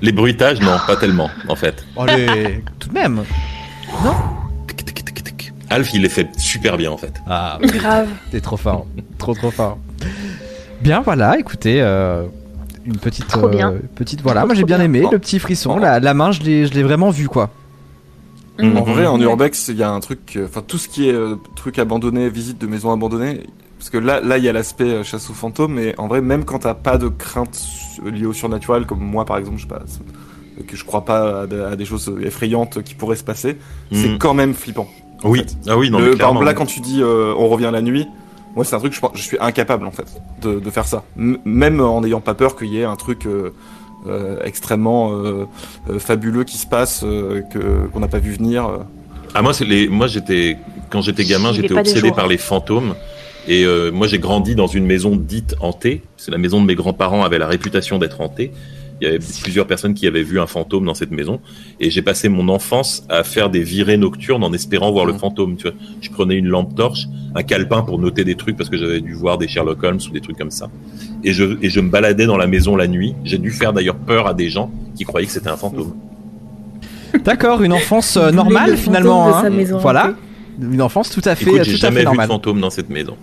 Les 0.00 0.12
bruitages, 0.12 0.60
non, 0.60 0.76
pas 0.86 0.94
tellement, 0.96 1.28
en 1.48 1.56
fait. 1.56 1.84
Oh, 1.96 2.04
les- 2.06 2.62
tout 2.78 2.88
de 2.88 2.94
même. 2.94 3.22
Tic. 5.24 5.52
Alf, 5.70 5.92
il 5.92 6.02
les 6.02 6.08
fait 6.08 6.28
super 6.38 6.76
bien, 6.76 6.90
en 6.90 6.96
fait. 6.96 7.12
Ah, 7.26 7.58
Grave. 7.62 8.08
t'es 8.30 8.40
trop 8.40 8.56
fort, 8.56 8.86
trop 9.18 9.34
trop 9.34 9.50
fort. 9.50 9.78
Bien 10.80 11.00
voilà, 11.02 11.38
écoutez, 11.38 11.80
euh, 11.82 12.24
une 12.86 12.96
petite, 12.96 13.26
Trop 13.26 13.48
bien. 13.48 13.72
euh, 13.72 13.78
petite 13.96 14.22
voilà. 14.22 14.40
Trop, 14.40 14.46
Moi 14.48 14.54
j'ai 14.54 14.64
bien. 14.64 14.80
aimé 14.80 15.04
le 15.10 15.18
petit 15.18 15.38
frisson, 15.38 15.76
la, 15.78 15.98
la 16.00 16.14
main, 16.14 16.30
je 16.32 16.40
l'ai, 16.42 16.66
je 16.66 16.72
l'ai 16.74 16.82
vraiment 16.84 17.10
vu 17.10 17.28
quoi. 17.28 17.50
Mhm. 18.58 18.76
En 18.76 18.82
vrai, 18.82 19.06
en 19.06 19.20
urbex, 19.20 19.68
il 19.68 19.76
y 19.76 19.82
a 19.82 19.90
un 19.90 20.00
truc, 20.00 20.34
euh, 20.36 20.46
enfin 20.46 20.62
tout 20.66 20.78
ce 20.78 20.88
qui 20.88 21.08
est 21.08 21.12
euh, 21.12 21.36
truc 21.54 21.78
abandonné, 21.78 22.28
visite 22.28 22.58
de 22.60 22.66
maison 22.66 22.92
abandonnée, 22.92 23.42
parce 23.78 23.90
que 23.90 23.98
là, 23.98 24.20
là, 24.20 24.38
il 24.38 24.44
y 24.44 24.48
a 24.48 24.52
l'aspect 24.52 24.84
euh, 24.84 25.04
chasse 25.04 25.30
aux 25.30 25.34
fantômes, 25.34 25.74
mais 25.74 25.94
en 25.98 26.08
vrai, 26.08 26.20
même 26.20 26.44
quand 26.44 26.60
t'as 26.60 26.74
pas 26.74 26.98
de 26.98 27.08
crainte 27.08 27.60
liée 28.04 28.26
au 28.26 28.32
surnaturel, 28.32 28.84
comme 28.86 29.00
moi 29.00 29.24
par 29.24 29.38
exemple, 29.38 29.58
je 29.58 29.62
sais 29.62 29.68
pas, 29.68 29.82
que 30.66 30.76
je 30.76 30.84
crois 30.84 31.04
pas 31.04 31.42
à, 31.42 31.46
de- 31.46 31.60
à 31.62 31.76
des 31.76 31.84
choses 31.84 32.12
effrayantes 32.22 32.82
qui 32.82 32.94
pourraient 32.96 33.14
se 33.16 33.22
passer, 33.24 33.58
c'est 33.92 34.08
Mhm. 34.08 34.18
quand 34.18 34.34
même 34.34 34.54
flippant. 34.54 34.88
Oui, 35.24 35.40
fait. 35.40 35.54
ah 35.70 35.76
oui, 35.78 35.90
non, 35.90 35.98
Le- 35.98 36.10
mais 36.12 36.16
par 36.16 36.30
exemple, 36.30 36.44
là, 36.46 36.54
quand 36.54 36.66
tu 36.66 36.80
dis 36.80 37.00
euh, 37.00 37.32
on 37.38 37.46
revient 37.48 37.70
la 37.72 37.80
nuit, 37.82 38.06
moi 38.56 38.64
c'est 38.64 38.74
un 38.74 38.80
truc, 38.80 38.92
je, 38.92 39.00
pense- 39.00 39.12
je 39.14 39.22
suis 39.22 39.36
incapable 39.40 39.86
en 39.86 39.90
fait 39.92 40.06
de, 40.42 40.58
de 40.58 40.70
faire 40.70 40.86
ça, 40.86 41.04
M- 41.16 41.38
même 41.44 41.80
en 41.80 42.00
n'ayant 42.00 42.20
pas 42.20 42.34
peur 42.34 42.56
qu'il 42.56 42.68
y 42.68 42.80
ait 42.80 42.84
un 42.84 42.96
truc 42.96 43.26
euh, 43.26 43.50
extrêmement 44.44 45.12
euh, 45.12 45.44
euh, 45.90 45.98
fabuleux 45.98 46.44
qui 46.44 46.56
se 46.58 46.66
passe 46.66 47.02
euh, 47.04 47.42
que 47.52 47.86
qu'on 47.92 48.00
n'a 48.00 48.08
pas 48.08 48.18
vu 48.18 48.32
venir. 48.32 48.66
euh. 48.66 48.78
Ah 49.34 49.42
moi 49.42 49.52
c'est 49.52 49.64
les 49.64 49.88
moi 49.88 50.06
j'étais 50.06 50.56
quand 50.90 51.02
j'étais 51.02 51.24
gamin 51.24 51.52
j'étais 51.52 51.74
obsédé 51.78 52.10
par 52.12 52.26
les 52.28 52.38
fantômes 52.38 52.94
et 53.46 53.64
euh, 53.64 53.90
moi 53.92 54.06
j'ai 54.06 54.18
grandi 54.18 54.54
dans 54.54 54.66
une 54.66 54.86
maison 54.86 55.16
dite 55.16 55.54
hantée 55.60 56.02
c'est 56.16 56.30
la 56.30 56.38
maison 56.38 56.60
de 56.60 56.66
mes 56.66 56.74
grands-parents 56.74 57.22
avait 57.24 57.38
la 57.38 57.46
réputation 57.46 57.98
d'être 57.98 58.20
hantée 58.20 58.52
il 59.00 59.04
y 59.06 59.08
avait 59.08 59.18
plusieurs 59.18 59.66
personnes 59.66 59.94
qui 59.94 60.06
avaient 60.06 60.22
vu 60.22 60.40
un 60.40 60.46
fantôme 60.46 60.84
dans 60.84 60.94
cette 60.94 61.10
maison 61.10 61.40
et 61.80 61.90
j'ai 61.90 62.02
passé 62.02 62.28
mon 62.28 62.48
enfance 62.48 63.04
à 63.08 63.22
faire 63.24 63.48
des 63.50 63.62
virées 63.62 63.96
nocturnes 63.96 64.42
en 64.44 64.52
espérant 64.52 64.90
voir 64.92 65.06
le 65.06 65.12
fantôme 65.12 65.56
tu 65.56 65.64
vois 65.68 65.76
je 66.00 66.10
prenais 66.10 66.34
une 66.36 66.46
lampe 66.48 66.74
torche 66.74 67.06
un 67.34 67.42
calepin 67.42 67.82
pour 67.82 67.98
noter 67.98 68.24
des 68.24 68.34
trucs 68.34 68.56
parce 68.56 68.68
que 68.68 68.76
j'avais 68.76 69.00
dû 69.00 69.14
voir 69.14 69.38
des 69.38 69.46
Sherlock 69.48 69.82
Holmes 69.84 70.00
ou 70.08 70.12
des 70.12 70.20
trucs 70.20 70.36
comme 70.38 70.50
ça 70.50 70.68
et 71.24 71.32
je 71.32 71.44
et 71.62 71.68
je 71.70 71.80
me 71.80 71.90
baladais 71.90 72.26
dans 72.26 72.36
la 72.36 72.46
maison 72.46 72.74
la 72.76 72.88
nuit 72.88 73.14
j'ai 73.24 73.38
dû 73.38 73.50
faire 73.50 73.72
d'ailleurs 73.72 73.96
peur 73.96 74.26
à 74.26 74.34
des 74.34 74.48
gens 74.50 74.70
qui 74.96 75.04
croyaient 75.04 75.26
que 75.26 75.32
c'était 75.32 75.48
un 75.50 75.56
fantôme 75.56 75.94
D'accord, 77.24 77.62
une 77.62 77.72
enfance 77.72 78.16
euh, 78.18 78.30
normale 78.30 78.70
le 78.72 78.76
finalement. 78.76 79.28
hein. 79.34 79.42
sa 79.42 79.48
maison 79.50 79.78
Voilà, 79.78 80.12
une 80.60 80.82
enfance 80.82 81.08
tout 81.08 81.22
à 81.24 81.34
fait, 81.34 81.44
écoute 81.46 81.58
tout 81.60 81.64
j'ai 81.64 81.74
à 81.74 81.76
jamais 81.76 81.94
fait 81.94 82.00
vu 82.00 82.04
de 82.04 82.04
normale. 82.10 82.28
fantôme 82.28 82.60
dans 82.60 82.68
cette 82.70 82.90
maison 82.90 83.16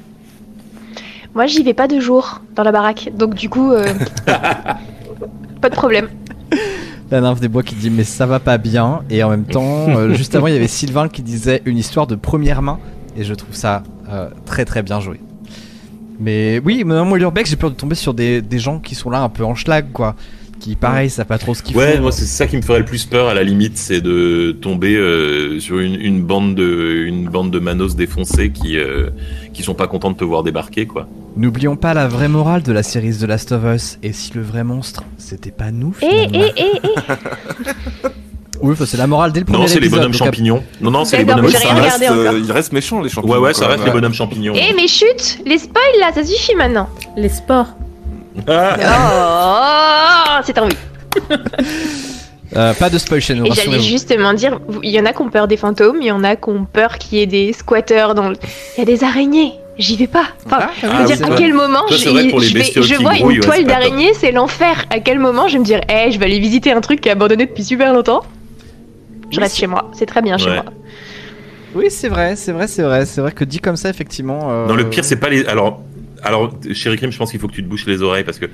Moi, 1.36 1.46
j'y 1.46 1.62
vais 1.62 1.76
pas 1.76 1.88
de 1.88 2.00
jour 2.00 2.42
dans 2.56 2.64
la 2.64 2.72
baraque. 2.72 3.12
Donc, 3.16 3.36
du 3.36 3.48
coup, 3.48 3.72
euh, 3.74 3.86
pas 5.66 5.70
de 5.72 5.76
problème. 5.76 6.10
La 7.10 7.22
nymphe 7.22 7.40
des 7.40 7.48
bois 7.48 7.64
qui 7.64 7.74
dit 7.74 7.90
mais 7.90 8.04
ça 8.04 8.28
va 8.28 8.40
pas 8.40 8.60
bien 8.60 9.02
et 9.10 9.24
en 9.24 9.32
même 9.32 9.46
temps 9.46 9.90
euh, 9.90 10.14
juste 10.14 10.36
avant 10.36 10.46
il 10.46 10.54
y 10.54 10.56
avait 10.56 10.68
Sylvain 10.68 11.08
qui 11.08 11.24
disait 11.24 11.64
une 11.66 11.78
histoire 11.78 12.06
de 12.06 12.14
première 12.14 12.62
main 12.62 12.78
et 13.18 13.24
je 13.24 13.34
trouve 13.34 13.56
ça 13.56 13.82
euh, 14.10 14.30
très 14.46 14.64
très 14.64 14.84
bien 14.84 15.00
joué. 15.00 15.20
Mais 16.20 16.62
oui, 16.64 16.84
moi 16.84 17.18
l'urbex 17.18 17.50
j'ai 17.50 17.56
peur 17.56 17.72
de 17.72 17.76
tomber 17.76 17.96
sur 17.96 18.14
des, 18.14 18.44
des 18.44 18.60
gens 18.60 18.78
qui 18.78 18.94
sont 18.94 19.10
là 19.10 19.22
un 19.22 19.30
peu 19.30 19.44
en 19.44 19.56
schlag 19.56 19.92
quoi, 19.92 20.16
qui 20.60 20.76
pareil 20.76 21.10
savent 21.10 21.26
pas 21.28 21.38
trop 21.38 21.54
ce 21.54 21.62
qu'ils 21.62 21.76
Ouais, 21.78 21.96
font. 21.98 22.02
moi 22.04 22.12
c'est 22.12 22.26
ça 22.26 22.48
qui 22.48 22.56
me 22.58 22.62
ferait 22.62 22.80
le 22.80 22.86
plus 22.86 23.06
peur 23.06 23.28
à 23.28 23.34
la 23.34 23.44
limite, 23.44 23.78
c'est 23.78 24.02
de 24.02 24.52
tomber 24.60 24.96
euh, 24.96 25.60
sur 25.60 25.80
une, 25.80 25.96
une 26.00 26.22
bande 26.24 26.56
de 26.56 27.04
une 27.06 27.28
bande 27.30 27.52
de 27.52 27.60
manos 27.60 27.96
défoncés 27.96 28.52
qui 28.52 28.78
euh, 28.78 29.10
qui 29.54 29.64
sont 29.64 29.74
pas 29.76 29.88
contents 29.88 30.12
de 30.12 30.18
te 30.18 30.24
voir 30.24 30.44
débarquer 30.44 30.86
quoi. 30.86 31.08
N'oublions 31.38 31.76
pas 31.76 31.94
la 31.94 32.08
vraie 32.08 32.30
morale 32.30 32.64
de 32.64 32.72
la 32.72 32.84
série 32.84 33.16
The 33.16 33.24
Last 33.24 33.52
of 33.52 33.64
Us 33.66 34.00
et 34.04 34.14
si 34.14 34.34
le 34.34 34.42
vrai 34.42 34.64
monstre 34.64 35.04
c'était 35.18 35.52
pas 35.52 35.72
nous 35.72 35.94
Et, 36.02 36.08
finalement. 36.08 36.40
et, 36.56 36.62
et, 36.62 36.76
et. 36.78 38.10
Oui, 38.62 38.74
c'est 38.86 38.98
la 38.98 39.06
morale 39.06 39.34
dès 39.34 39.42
le 39.42 39.46
premier 39.46 39.60
Non, 39.60 39.68
c'est 39.68 39.82
les 39.82 39.90
bonhommes 39.90 40.06
donc, 40.12 40.14
champignons. 40.16 40.64
Non, 40.80 40.90
non, 40.90 41.04
c'est 41.04 41.18
les 41.18 41.26
bonhommes 41.26 41.50
ça 41.50 41.60
champignons. 41.60 41.82
reste, 41.84 42.02
euh, 42.04 42.22
encore. 42.30 42.40
il 42.40 42.52
reste 42.54 42.72
méchant 42.72 43.02
les 43.02 43.10
champignons. 43.10 43.34
Ouais, 43.34 43.40
ouais, 43.40 43.54
ça 43.54 43.68
reste 43.68 43.80
même, 43.80 43.88
les 43.88 43.92
ouais. 43.94 44.00
bonhommes 44.00 44.14
champignons. 44.14 44.54
Eh, 44.56 44.74
mais 44.76 44.88
chut 44.88 45.40
Les 45.46 45.58
spoils 45.58 45.84
là, 46.00 46.12
ça 46.16 46.24
suffit 46.24 46.56
maintenant. 46.56 46.90
Les 47.18 47.28
sports. 47.30 47.68
Ah, 48.48 50.38
Oh, 50.40 50.44
c'est 50.46 50.58
envie. 50.60 50.76
euh, 52.56 52.74
pas 52.74 52.90
de 52.90 52.98
spoil 52.98 53.22
chez 53.22 53.34
nous, 53.36 53.46
Et 53.46 53.52
j'allais 53.52 53.80
justement 53.80 54.34
dire, 54.34 54.60
il 54.84 54.90
y 54.92 55.00
en 55.00 55.06
a 55.06 55.14
qui 55.14 55.22
ont 55.22 55.30
peur 55.30 55.48
des 55.48 55.58
fantômes, 55.58 55.98
il 56.02 56.08
y 56.08 56.12
en 56.12 56.24
a 56.24 56.36
qui 56.36 56.50
ont 56.50 56.66
peur 56.66 56.98
qu'il 56.98 57.18
y 57.18 57.22
ait 57.22 57.26
des 57.28 57.54
squatteurs 57.54 58.16
dans 58.16 58.30
le... 58.30 58.36
Il 58.78 58.80
y 58.80 58.82
a 58.82 58.86
des 58.86 59.04
araignées, 59.04 59.54
j'y 59.78 59.96
vais 59.98 60.08
pas. 60.08 60.26
Enfin, 60.46 60.58
Ah, 60.62 60.70
je 60.82 60.86
veux 60.88 60.92
Ah, 60.94 61.04
dire, 61.06 61.18
à 61.24 61.28
vrai. 61.30 61.38
quel 61.38 61.54
moment 61.54 61.80
je, 61.90 61.96
c'est 61.98 62.10
vrai 62.10 62.28
pour 62.28 62.40
les 62.40 62.48
je 62.48 62.54
vais- 62.58 62.98
vois 62.98 63.16
une 63.18 63.26
ouais, 63.28 63.40
toile 63.40 63.66
d'araignée, 63.66 64.12
c'est 64.14 64.32
l'enfer. 64.32 64.86
À 64.90 65.00
quel 65.00 65.20
moment 65.20 65.48
je 65.48 65.54
vais 65.54 65.60
me 65.60 65.66
dire, 65.66 65.82
eh, 65.90 66.12
je 66.12 66.20
vais 66.20 66.26
aller 66.26 66.40
visiter 66.40 66.72
un 66.72 66.82
truc 66.82 67.02
qui 67.02 67.10
est 67.10 67.14
abandonné 67.14 67.46
depuis 67.46 67.64
super 67.64 67.94
longtemps? 67.94 68.22
Je 69.32 69.38
Oui, 69.38 69.44
reste 69.44 69.58
chez 69.58 69.68
moi, 69.68 69.90
c'est 69.94 70.06
très 70.06 70.22
bien 70.22 70.38
chez 70.38 70.54
moi. 70.54 70.66
Oui, 71.74 71.88
c'est 71.90 72.08
vrai, 72.10 72.36
c'est 72.38 72.52
vrai, 72.54 72.68
c'est 72.68 72.84
vrai, 72.84 73.06
c'est 73.06 73.20
vrai 73.20 73.32
que 73.34 73.44
dit 73.44 73.60
comme 73.60 73.76
ça 73.76 73.90
effectivement. 73.90 74.50
euh, 74.50 74.68
Non, 74.68 74.76
le 74.76 74.90
pire 74.90 75.04
c'est 75.04 75.18
pas 75.18 75.28
les 75.30 75.46
alors 75.46 75.82
alors 76.24 76.58
chéri 76.74 76.98
Krim, 76.98 77.12
je 77.12 77.18
pense 77.18 77.32
qu'il 77.32 77.40
faut 77.40 77.48
que 77.48 77.54
tu 77.54 77.64
te 77.64 77.68
bouches 77.68 77.86
les 77.86 78.02
oreilles 78.02 78.24
parce 78.24 78.40
que 78.40 78.46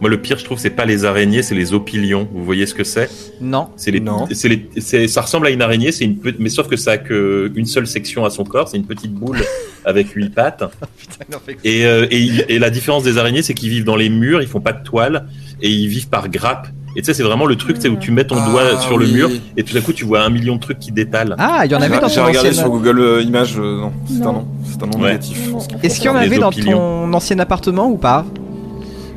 moi 0.00 0.10
le 0.10 0.20
pire 0.20 0.38
je 0.38 0.44
trouve 0.44 0.58
c'est 0.58 0.70
pas 0.70 0.84
les 0.84 1.04
araignées, 1.04 1.42
c'est 1.42 1.54
les 1.54 1.72
opilions. 1.72 2.28
Vous 2.32 2.44
voyez 2.44 2.66
ce 2.66 2.74
que 2.74 2.84
c'est? 2.84 3.10
Non. 3.40 3.68
C'est 3.76 3.90
les, 3.90 4.00
Non. 4.00 4.26
c'est 4.32 4.48
les, 4.48 4.68
c'est, 4.78 5.08
ça 5.08 5.22
ressemble 5.22 5.46
à 5.46 5.50
une 5.50 5.62
araignée, 5.62 5.92
c'est 5.92 6.04
une, 6.04 6.18
mais 6.38 6.48
sauf 6.48 6.68
que 6.68 6.76
ça 6.76 6.92
a 6.92 6.98
que 6.98 7.50
une 7.54 7.66
seule 7.66 7.86
section 7.86 8.24
à 8.24 8.30
son 8.30 8.44
corps, 8.44 8.68
c'est 8.68 8.76
une 8.76 8.86
petite 8.86 9.12
boule 9.12 9.38
avec 9.84 10.10
huit 10.10 10.30
pattes. 10.34 10.64
Putain, 10.98 11.24
non, 11.32 11.38
fait- 11.44 11.56
Et, 11.64 11.86
euh, 11.86 12.06
et, 12.10 12.58
la 12.58 12.70
différence 12.70 13.02
des 13.04 13.18
araignées, 13.18 13.42
c'est 13.42 13.54
qu'ils 13.54 13.70
vivent 13.70 13.84
dans 13.84 13.96
les 13.96 14.08
murs, 14.08 14.42
ils 14.42 14.48
font 14.48 14.60
pas 14.60 14.72
de 14.72 14.82
toile 14.84 15.26
et 15.62 15.70
ils 15.70 15.88
vivent 15.88 16.08
par 16.08 16.28
grappe. 16.28 16.68
Et 16.98 17.00
tu 17.02 17.04
sais, 17.06 17.14
c'est 17.14 17.22
vraiment 17.22 17.44
le 17.44 17.56
truc, 17.56 17.76
c'est 17.78 17.88
où 17.90 17.96
tu 17.96 18.10
mets 18.10 18.24
ton 18.24 18.36
Ah, 18.38 18.48
doigt 18.50 18.80
sur 18.80 18.96
le 18.96 19.06
mur 19.06 19.28
et 19.56 19.62
tout 19.62 19.76
à 19.76 19.80
coup 19.82 19.92
tu 19.92 20.06
vois 20.06 20.22
un 20.22 20.30
million 20.30 20.56
de 20.56 20.60
trucs 20.60 20.78
qui 20.78 20.92
détalent. 20.92 21.36
Ah, 21.38 21.60
il 21.66 21.70
y 21.70 21.74
en 21.74 21.82
avait 21.82 21.98
dans 22.00 22.08
J'ai 22.08 22.16
ton 22.16 22.24
regardé 22.26 22.48
ancienne. 22.48 22.64
sur 22.64 22.70
Google 22.70 22.98
euh, 23.00 23.22
Images, 23.22 23.54
euh, 23.58 23.80
non, 23.82 23.92
c'est 24.08 24.22
un 24.22 24.32
nom, 24.32 24.48
c'est 24.64 24.82
un 24.82 24.86
nom 24.86 24.98
Ouais. 25.04 25.08
négatif. 25.12 25.38
Est-ce 25.82 25.96
qu'il 25.96 26.06
y 26.06 26.08
en 26.08 26.16
avait 26.16 26.38
dans 26.38 26.50
ton 26.50 27.12
ancien 27.12 27.38
appartement 27.38 27.86
ou 27.88 27.98
pas? 27.98 28.24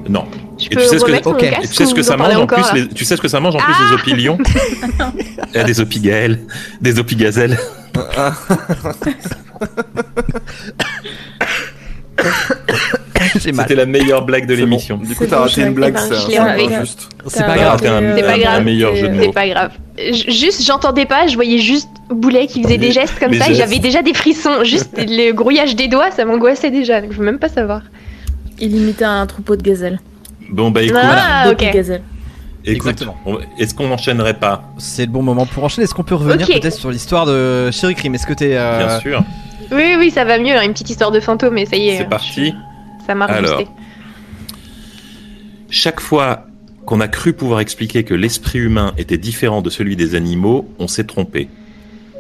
Non. 0.10 0.26
Je 0.58 0.66
Et 0.66 0.70
peux 0.76 0.82
tu 0.82 0.88
sais 0.90 0.98
que-. 0.98 1.10
Et 1.10 1.22
tu 1.22 1.34
casque 1.38 1.64
Et 1.64 1.68
tu 1.70 1.74
sais 1.74 1.86
ce 1.86 1.94
que 1.96 2.04
ça 2.04 2.18
mange 2.18 2.36
en 2.36 2.46
plus 2.48 2.64
les, 2.74 2.88
Tu 2.90 3.06
sais 3.06 3.16
ce 3.16 3.22
que 3.22 3.30
ça 3.30 3.40
mange 3.40 3.56
en 3.56 3.60
plus 3.60 3.74
les 3.88 3.94
opilions 3.96 4.38
Des 5.66 5.80
opigaelles, 5.80 6.40
des 6.82 7.00
opigazelles. 7.00 7.58
C'était 13.40 13.76
la 13.76 13.86
meilleure 13.86 14.24
blague 14.26 14.46
de 14.46 14.56
bon. 14.56 14.62
l'émission. 14.62 14.98
Du 14.98 15.16
coup, 15.16 15.26
t'as 15.26 15.38
bon, 15.38 15.44
raté 15.44 15.62
une 15.62 15.74
blague, 15.74 15.98
c'est 15.98 16.10
l'ai 16.10 16.18
c'est 17.28 17.46
pas 17.46 17.58
grave. 17.58 17.80
C'est 17.82 18.24
pas 18.24 18.34
un 18.34 18.38
grave. 18.38 18.64
meilleur 18.64 18.96
jeu 18.96 19.08
de 19.10 19.22
C'est 19.22 19.32
pas 19.34 19.48
grave. 19.48 19.72
Juste, 20.28 20.64
j'entendais 20.66 21.06
pas, 21.06 21.28
je 21.28 21.36
voyais 21.36 21.60
juste 21.60 21.90
Boulet 22.10 22.48
qui 22.48 22.64
faisait 22.64 22.78
des 22.78 22.92
gestes 22.92 23.20
comme 23.20 23.34
ça 23.34 23.50
et 23.52 23.54
j'avais 23.54 23.80
déjà 23.80 24.02
des 24.02 24.14
frissons. 24.14 24.64
Juste 24.64 24.92
le 24.98 25.32
grouillage 25.34 25.76
des 25.76 25.88
doigts, 25.88 26.10
ça 26.12 26.26
m'angoissait 26.26 26.72
déjà. 26.72 27.02
Donc 27.02 27.12
je 27.12 27.18
veux 27.20 27.26
même 27.26 27.38
pas 27.40 27.50
savoir. 27.50 27.82
Il 28.60 28.76
imitait 28.76 29.06
un 29.06 29.26
troupeau 29.28 29.56
de 29.56 29.62
gazelles. 29.62 30.00
Bon 30.50 30.72
bah 30.72 30.82
écoute, 30.82 30.98
Ah, 31.02 31.44
D'autres 31.50 31.66
ok. 31.68 31.74
gazelles. 31.74 32.02
écoute, 32.66 33.04
est-ce 33.60 33.76
qu'on 33.76 33.88
n'enchaînerait 33.88 34.34
pas? 34.34 34.64
C'est 34.80 35.06
le 35.06 35.12
bon 35.12 35.22
moment 35.22 35.46
pour 35.46 35.64
enchaîner. 35.64 35.84
Est-ce 35.86 35.94
qu'on 35.94 36.04
peut 36.04 36.16
revenir 36.16 36.48
peut-être 36.48 36.74
sur 36.74 36.90
l'histoire 36.92 37.26
de 37.26 37.70
Sherry 37.72 37.94
Cream 37.96 38.16
Est-ce 38.16 38.26
que 38.26 38.34
t'es. 38.34 38.56
euh, 38.58 38.78
Bien 38.88 39.00
sûr. 39.00 39.24
Oui, 39.72 39.96
oui, 40.00 40.10
ça 40.10 40.26
va 40.26 40.40
mieux. 40.40 40.56
hein, 40.58 40.64
Une 40.64 40.72
petite 40.74 40.90
histoire 40.90 41.12
de 41.12 41.20
fantôme, 41.20 41.58
et 41.60 41.66
ça 41.68 41.76
y 41.76 41.90
est. 41.90 41.98
C'est 42.00 42.10
parti. 42.10 42.54
Ça 43.10 43.16
m'a 43.16 43.26
Alors. 43.26 43.64
Chaque 45.72 46.00
fois 46.00 46.46
qu'on 46.86 47.00
a 47.00 47.08
cru 47.08 47.34
pouvoir 47.34 47.60
expliquer 47.60 48.04
que 48.04 48.14
l'esprit 48.14 48.60
humain 48.60 48.94
était 49.00 49.18
différent 49.18 49.64
de 49.64 49.72
celui 49.72 49.96
des 49.96 50.14
animaux, 50.14 50.70
on 50.78 50.88
s'est 50.88 51.06
trompé. 51.06 51.50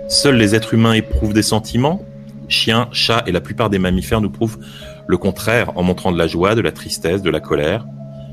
Seuls 0.07 0.36
les 0.36 0.56
êtres 0.56 0.74
humains 0.74 0.94
éprouvent 0.94 1.36
des 1.36 1.44
sentiments. 1.44 2.03
Chiens, 2.48 2.90
chats 2.91 3.24
et 3.28 3.32
la 3.32 3.40
plupart 3.40 3.70
des 3.70 3.78
mammifères 3.78 4.20
nous 4.20 4.32
prouvent 4.32 4.57
le 5.06 5.18
contraire 5.20 5.78
en 5.78 5.84
montrant 5.84 6.11
de 6.11 6.18
la 6.18 6.26
joie, 6.26 6.56
de 6.56 6.61
la 6.61 6.72
tristesse, 6.72 7.22
de 7.22 7.30
la 7.30 7.40
colère. 7.40 7.86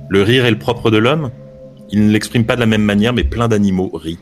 Le 0.09 0.23
rire 0.23 0.47
est 0.47 0.51
le 0.51 0.59
propre 0.59 0.91
de 0.91 0.97
l'homme. 0.97 1.33
Il 1.91 2.07
ne 2.07 2.11
l'exprime 2.11 2.47
pas 2.47 2.55
de 2.55 2.61
la 2.61 2.67
même 2.67 2.85
manière, 2.85 3.13
mais 3.13 3.25
plein 3.25 3.49
d'animaux 3.49 3.91
rient. 3.93 4.19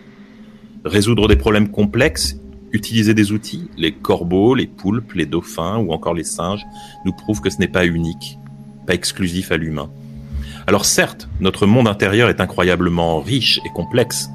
Résoudre 0.84 1.28
des 1.28 1.36
problèmes 1.36 1.68
complexes, 1.68 2.36
utiliser 2.74 3.14
des 3.14 3.32
outils, 3.32 3.70
les 3.78 3.92
corbeaux, 3.92 4.54
les 4.54 4.66
poulpes, 4.66 5.12
les 5.12 5.26
dauphins 5.26 5.78
ou 5.78 5.92
encore 5.92 6.12
les 6.12 6.24
singes, 6.24 6.66
nous 7.06 7.12
prouvent 7.12 7.40
que 7.40 7.48
ce 7.48 7.58
n'est 7.58 7.68
pas 7.68 7.86
unique, 7.86 8.38
pas 8.86 8.94
exclusif 8.94 9.52
à 9.52 9.56
l'humain. 9.56 9.90
Alors 10.66 10.84
certes, 10.84 11.28
notre 11.40 11.66
monde 11.66 11.88
intérieur 11.88 12.28
est 12.28 12.40
incroyablement 12.40 13.20
riche 13.20 13.60
et 13.64 13.70
complexe, 13.70 14.28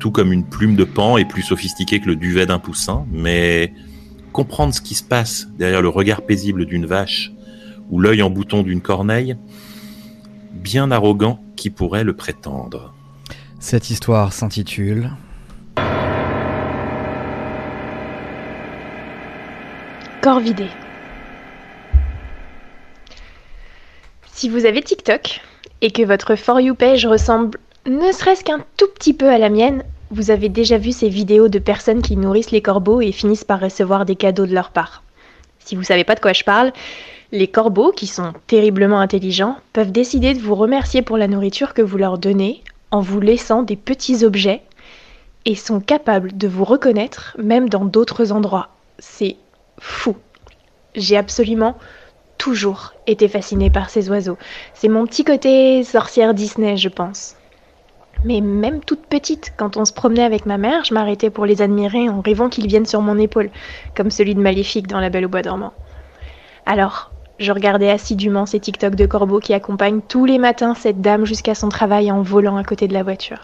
tout 0.00 0.10
comme 0.10 0.32
une 0.32 0.44
plume 0.44 0.74
de 0.74 0.84
pan 0.84 1.18
est 1.18 1.24
plus 1.26 1.42
sophistiquée 1.42 2.00
que 2.00 2.06
le 2.06 2.16
duvet 2.16 2.46
d'un 2.46 2.58
poussin, 2.58 3.06
mais 3.12 3.72
comprendre 4.32 4.74
ce 4.74 4.80
qui 4.80 4.94
se 4.94 5.04
passe 5.04 5.48
derrière 5.58 5.82
le 5.82 5.88
regard 5.88 6.22
paisible 6.22 6.64
d'une 6.64 6.86
vache 6.86 7.32
ou 7.90 8.00
l'œil 8.00 8.22
en 8.22 8.30
bouton 8.30 8.62
d'une 8.62 8.80
corneille, 8.80 9.36
bien 10.52 10.90
arrogant 10.90 11.40
qui 11.56 11.70
pourrait 11.70 12.04
le 12.04 12.16
prétendre. 12.16 12.94
Cette 13.58 13.90
histoire 13.90 14.32
s'intitule 14.32 15.10
Si 24.32 24.48
vous 24.48 24.66
avez 24.66 24.82
TikTok 24.82 25.40
et 25.82 25.92
que 25.92 26.02
votre 26.02 26.34
For 26.34 26.60
You 26.60 26.74
page 26.74 27.06
ressemble 27.06 27.58
ne 27.86 28.10
serait-ce 28.10 28.42
qu'un 28.42 28.64
tout 28.76 28.88
petit 28.88 29.14
peu 29.14 29.28
à 29.28 29.38
la 29.38 29.50
mienne, 29.50 29.84
vous 30.10 30.32
avez 30.32 30.48
déjà 30.48 30.78
vu 30.78 30.90
ces 30.90 31.08
vidéos 31.08 31.46
de 31.48 31.60
personnes 31.60 32.02
qui 32.02 32.16
nourrissent 32.16 32.50
les 32.50 32.60
corbeaux 32.60 33.00
et 33.00 33.12
finissent 33.12 33.44
par 33.44 33.60
recevoir 33.60 34.04
des 34.04 34.16
cadeaux 34.16 34.46
de 34.46 34.54
leur 34.54 34.70
part. 34.70 35.04
Si 35.60 35.76
vous 35.76 35.84
savez 35.84 36.02
pas 36.02 36.16
de 36.16 36.20
quoi 36.20 36.32
je 36.32 36.42
parle, 36.42 36.72
les 37.30 37.46
corbeaux, 37.46 37.92
qui 37.92 38.08
sont 38.08 38.32
terriblement 38.48 38.98
intelligents, 38.98 39.56
peuvent 39.72 39.92
décider 39.92 40.34
de 40.34 40.40
vous 40.40 40.56
remercier 40.56 41.02
pour 41.02 41.18
la 41.18 41.28
nourriture 41.28 41.72
que 41.72 41.82
vous 41.82 41.98
leur 41.98 42.18
donnez 42.18 42.64
en 42.90 43.00
vous 43.00 43.20
laissant 43.20 43.62
des 43.62 43.76
petits 43.76 44.24
objets 44.24 44.62
et 45.44 45.54
sont 45.54 45.78
capables 45.78 46.36
de 46.36 46.48
vous 46.48 46.64
reconnaître 46.64 47.36
même 47.38 47.68
dans 47.68 47.84
d'autres 47.84 48.32
endroits. 48.32 48.70
C'est 48.98 49.36
fou. 49.80 50.16
J'ai 50.94 51.16
absolument 51.16 51.76
toujours 52.38 52.94
été 53.06 53.28
fascinée 53.28 53.70
par 53.70 53.90
ces 53.90 54.10
oiseaux. 54.10 54.38
C'est 54.74 54.88
mon 54.88 55.06
petit 55.06 55.24
côté 55.24 55.82
sorcière 55.84 56.34
Disney, 56.34 56.76
je 56.76 56.88
pense. 56.88 57.36
Mais 58.24 58.40
même 58.40 58.80
toute 58.80 59.06
petite, 59.06 59.52
quand 59.56 59.76
on 59.76 59.84
se 59.84 59.92
promenait 59.92 60.24
avec 60.24 60.46
ma 60.46 60.58
mère, 60.58 60.84
je 60.84 60.94
m'arrêtais 60.94 61.30
pour 61.30 61.46
les 61.46 61.62
admirer 61.62 62.08
en 62.08 62.20
rêvant 62.20 62.48
qu'ils 62.48 62.66
viennent 62.66 62.86
sur 62.86 63.00
mon 63.00 63.18
épaule, 63.18 63.50
comme 63.94 64.10
celui 64.10 64.34
de 64.34 64.40
Maléfique 64.40 64.86
dans 64.86 65.00
La 65.00 65.10
Belle 65.10 65.26
au 65.26 65.28
Bois 65.28 65.42
dormant. 65.42 65.72
Alors, 66.64 67.10
je 67.38 67.52
regardais 67.52 67.90
assidûment 67.90 68.46
ces 68.46 68.60
TikTok 68.60 68.94
de 68.94 69.06
corbeaux 69.06 69.40
qui 69.40 69.52
accompagnent 69.52 70.00
tous 70.00 70.24
les 70.24 70.38
matins 70.38 70.74
cette 70.74 71.02
dame 71.02 71.26
jusqu'à 71.26 71.54
son 71.54 71.68
travail 71.68 72.10
en 72.10 72.22
volant 72.22 72.56
à 72.56 72.64
côté 72.64 72.88
de 72.88 72.94
la 72.94 73.02
voiture. 73.02 73.42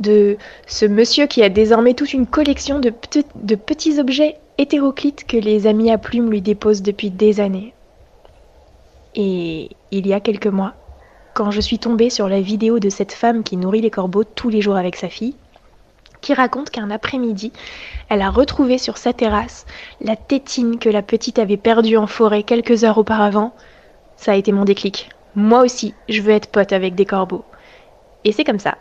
De 0.00 0.36
ce 0.66 0.84
monsieur 0.84 1.26
qui 1.26 1.42
a 1.42 1.48
désormais 1.48 1.94
toute 1.94 2.12
une 2.12 2.26
collection 2.26 2.78
de, 2.78 2.92
de 3.34 3.54
petits 3.54 3.98
objets 3.98 4.36
hétéroclites 4.62 5.26
que 5.26 5.36
les 5.36 5.66
amis 5.66 5.90
à 5.90 5.98
plumes 5.98 6.30
lui 6.30 6.40
déposent 6.40 6.82
depuis 6.82 7.10
des 7.10 7.40
années. 7.40 7.74
Et 9.16 9.70
il 9.90 10.06
y 10.06 10.14
a 10.14 10.20
quelques 10.20 10.46
mois, 10.46 10.74
quand 11.34 11.50
je 11.50 11.60
suis 11.60 11.80
tombée 11.80 12.10
sur 12.10 12.28
la 12.28 12.40
vidéo 12.40 12.78
de 12.78 12.88
cette 12.88 13.12
femme 13.12 13.42
qui 13.42 13.56
nourrit 13.56 13.80
les 13.80 13.90
corbeaux 13.90 14.24
tous 14.24 14.48
les 14.48 14.62
jours 14.62 14.76
avec 14.76 14.94
sa 14.94 15.08
fille, 15.08 15.34
qui 16.20 16.32
raconte 16.32 16.70
qu'un 16.70 16.92
après-midi, 16.92 17.52
elle 18.08 18.22
a 18.22 18.30
retrouvé 18.30 18.78
sur 18.78 18.98
sa 18.98 19.12
terrasse 19.12 19.66
la 20.00 20.14
tétine 20.14 20.78
que 20.78 20.88
la 20.88 21.02
petite 21.02 21.40
avait 21.40 21.56
perdue 21.56 21.96
en 21.96 22.06
forêt 22.06 22.44
quelques 22.44 22.84
heures 22.84 22.98
auparavant, 22.98 23.52
ça 24.16 24.32
a 24.32 24.36
été 24.36 24.52
mon 24.52 24.64
déclic. 24.64 25.10
Moi 25.34 25.62
aussi, 25.62 25.92
je 26.08 26.22
veux 26.22 26.30
être 26.30 26.52
pote 26.52 26.72
avec 26.72 26.94
des 26.94 27.06
corbeaux. 27.06 27.44
Et 28.22 28.30
c'est 28.30 28.44
comme 28.44 28.60
ça 28.60 28.78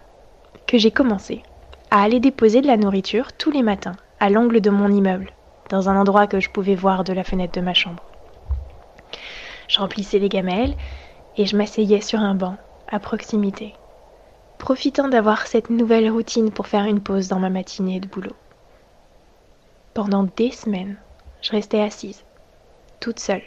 que 0.68 0.78
j'ai 0.78 0.92
commencé 0.92 1.42
à 1.90 2.04
aller 2.04 2.20
déposer 2.20 2.62
de 2.62 2.68
la 2.68 2.78
nourriture 2.78 3.34
tous 3.34 3.50
les 3.50 3.64
matins 3.64 3.96
à 4.20 4.30
l'angle 4.30 4.62
de 4.62 4.70
mon 4.70 4.92
immeuble, 4.92 5.32
dans 5.72 5.88
un 5.88 5.96
endroit 5.96 6.28
que 6.28 6.42
je 6.42 6.50
pouvais 6.50 6.76
voir 6.76 7.06
de 7.06 7.14
la 7.14 7.24
fenêtre 7.24 7.58
de 7.58 7.66
ma 7.66 7.74
chambre. 7.74 8.04
Je 9.70 9.80
remplissais 9.80 10.20
les 10.20 10.28
gamelles 10.28 10.76
et 11.38 11.46
je 11.46 11.56
m'asseyais 11.56 12.02
sur 12.02 12.20
un 12.20 12.36
banc 12.36 12.58
à 12.90 13.00
proximité, 13.00 13.74
profitant 14.58 15.08
d'avoir 15.08 15.48
cette 15.48 15.70
nouvelle 15.70 16.12
routine 16.12 16.52
pour 16.52 16.68
faire 16.68 16.84
une 16.84 17.00
pause 17.00 17.30
dans 17.30 17.40
ma 17.40 17.50
matinée 17.50 18.02
de 18.02 18.08
boulot. 18.08 18.36
Pendant 19.94 20.24
des 20.36 20.52
semaines, 20.52 20.98
je 21.42 21.52
restais 21.52 21.80
assise, 21.80 22.26
toute 23.00 23.20
seule. 23.20 23.44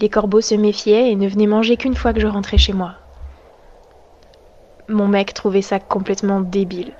Les 0.00 0.10
corbeaux 0.10 0.42
se 0.42 0.54
méfiaient 0.54 1.10
et 1.10 1.16
ne 1.16 1.28
venaient 1.28 1.46
manger 1.46 1.78
qu'une 1.78 1.96
fois 1.96 2.12
que 2.12 2.20
je 2.20 2.26
rentrais 2.26 2.58
chez 2.58 2.74
moi. 2.74 2.96
Mon 4.88 5.08
mec 5.08 5.32
trouvait 5.32 5.62
ça 5.62 5.80
complètement 5.80 6.42
débile, 6.42 6.92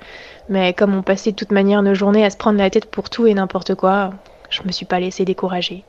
mais 0.48 0.72
comme 0.72 0.94
on 0.94 1.02
passait 1.02 1.32
de 1.32 1.36
toute 1.36 1.52
manière 1.52 1.82
nos 1.82 1.94
journées 1.94 2.24
à 2.24 2.30
se 2.30 2.38
prendre 2.38 2.58
la 2.58 2.70
tête 2.70 2.90
pour 2.90 3.10
tout 3.10 3.26
et 3.26 3.34
n'importe 3.34 3.74
quoi, 3.74 4.14
je 4.54 4.62
me 4.66 4.72
suis 4.72 4.86
pas 4.86 5.00
laissée 5.00 5.24
décourager. 5.24 5.84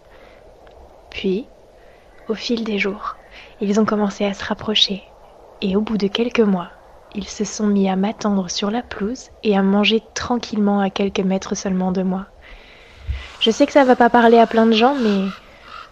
Puis, 1.09 1.47
au 2.27 2.33
fil 2.33 2.63
des 2.63 2.79
jours, 2.79 3.15
ils 3.61 3.79
ont 3.79 3.85
commencé 3.85 4.25
à 4.25 4.33
se 4.33 4.43
rapprocher, 4.43 5.03
et 5.61 5.75
au 5.75 5.81
bout 5.81 5.97
de 5.97 6.07
quelques 6.07 6.39
mois, 6.39 6.69
ils 7.13 7.27
se 7.27 7.45
sont 7.45 7.67
mis 7.67 7.87
à 7.87 7.95
m'attendre 7.95 8.49
sur 8.49 8.71
la 8.71 8.81
pelouse 8.81 9.29
et 9.43 9.55
à 9.57 9.61
manger 9.61 10.03
tranquillement 10.13 10.79
à 10.79 10.89
quelques 10.89 11.21
mètres 11.21 11.55
seulement 11.55 11.91
de 11.91 12.01
moi. 12.01 12.25
Je 13.39 13.51
sais 13.51 13.65
que 13.65 13.71
ça 13.71 13.85
va 13.85 13.95
pas 13.95 14.09
parler 14.09 14.37
à 14.37 14.47
plein 14.47 14.65
de 14.65 14.73
gens, 14.73 14.95
mais 14.95 15.29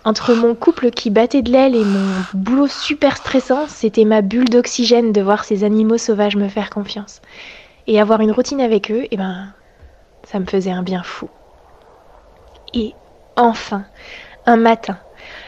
entre 0.03 0.33
mon 0.33 0.55
couple 0.55 0.89
qui 0.89 1.09
battait 1.11 1.41
de 1.41 1.51
l'aile 1.51 1.75
et 1.75 1.85
mon 1.85 2.09
boulot 2.33 2.67
super 2.67 3.15
stressant, 3.15 3.67
c'était 3.67 4.05
ma 4.05 4.21
bulle 4.21 4.49
d'oxygène 4.49 5.13
de 5.13 5.21
voir 5.21 5.45
ces 5.45 5.63
animaux 5.63 5.97
sauvages 5.97 6.35
me 6.35 6.49
faire 6.49 6.69
confiance. 6.69 7.21
Et 7.87 8.01
avoir 8.01 8.21
une 8.21 8.31
routine 8.31 8.61
avec 8.61 8.91
eux, 8.91 9.05
eh 9.11 9.17
ben, 9.17 9.53
ça 10.23 10.39
me 10.39 10.45
faisait 10.45 10.71
un 10.71 10.83
bien 10.83 11.03
fou. 11.03 11.29
Et 12.73 12.93
enfin, 13.35 13.85
un 14.45 14.57
matin, 14.57 14.97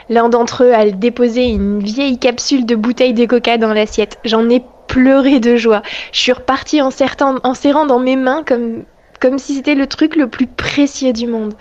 l'un 0.09 0.29
d'entre 0.29 0.63
eux 0.63 0.73
a 0.73 0.89
déposé 0.89 1.45
une 1.45 1.79
vieille 1.79 2.19
capsule 2.19 2.65
de 2.65 2.75
bouteille 2.75 3.13
de 3.13 3.25
coca 3.25 3.57
dans 3.57 3.73
l'assiette. 3.73 4.19
J'en 4.23 4.49
ai 4.49 4.63
pleuré 4.87 5.39
de 5.39 5.55
joie. 5.55 5.81
Je 6.11 6.19
suis 6.19 6.31
repartie 6.31 6.81
en, 6.81 6.91
serrant 6.91 7.85
dans 7.85 7.99
mes 7.99 8.15
mains 8.15 8.43
comme, 8.43 8.83
comme 9.19 9.39
si 9.39 9.55
c'était 9.55 9.75
le 9.75 9.87
truc 9.87 10.15
le 10.15 10.27
plus 10.27 10.47
précieux 10.47 11.13
du 11.13 11.27
monde. 11.27 11.53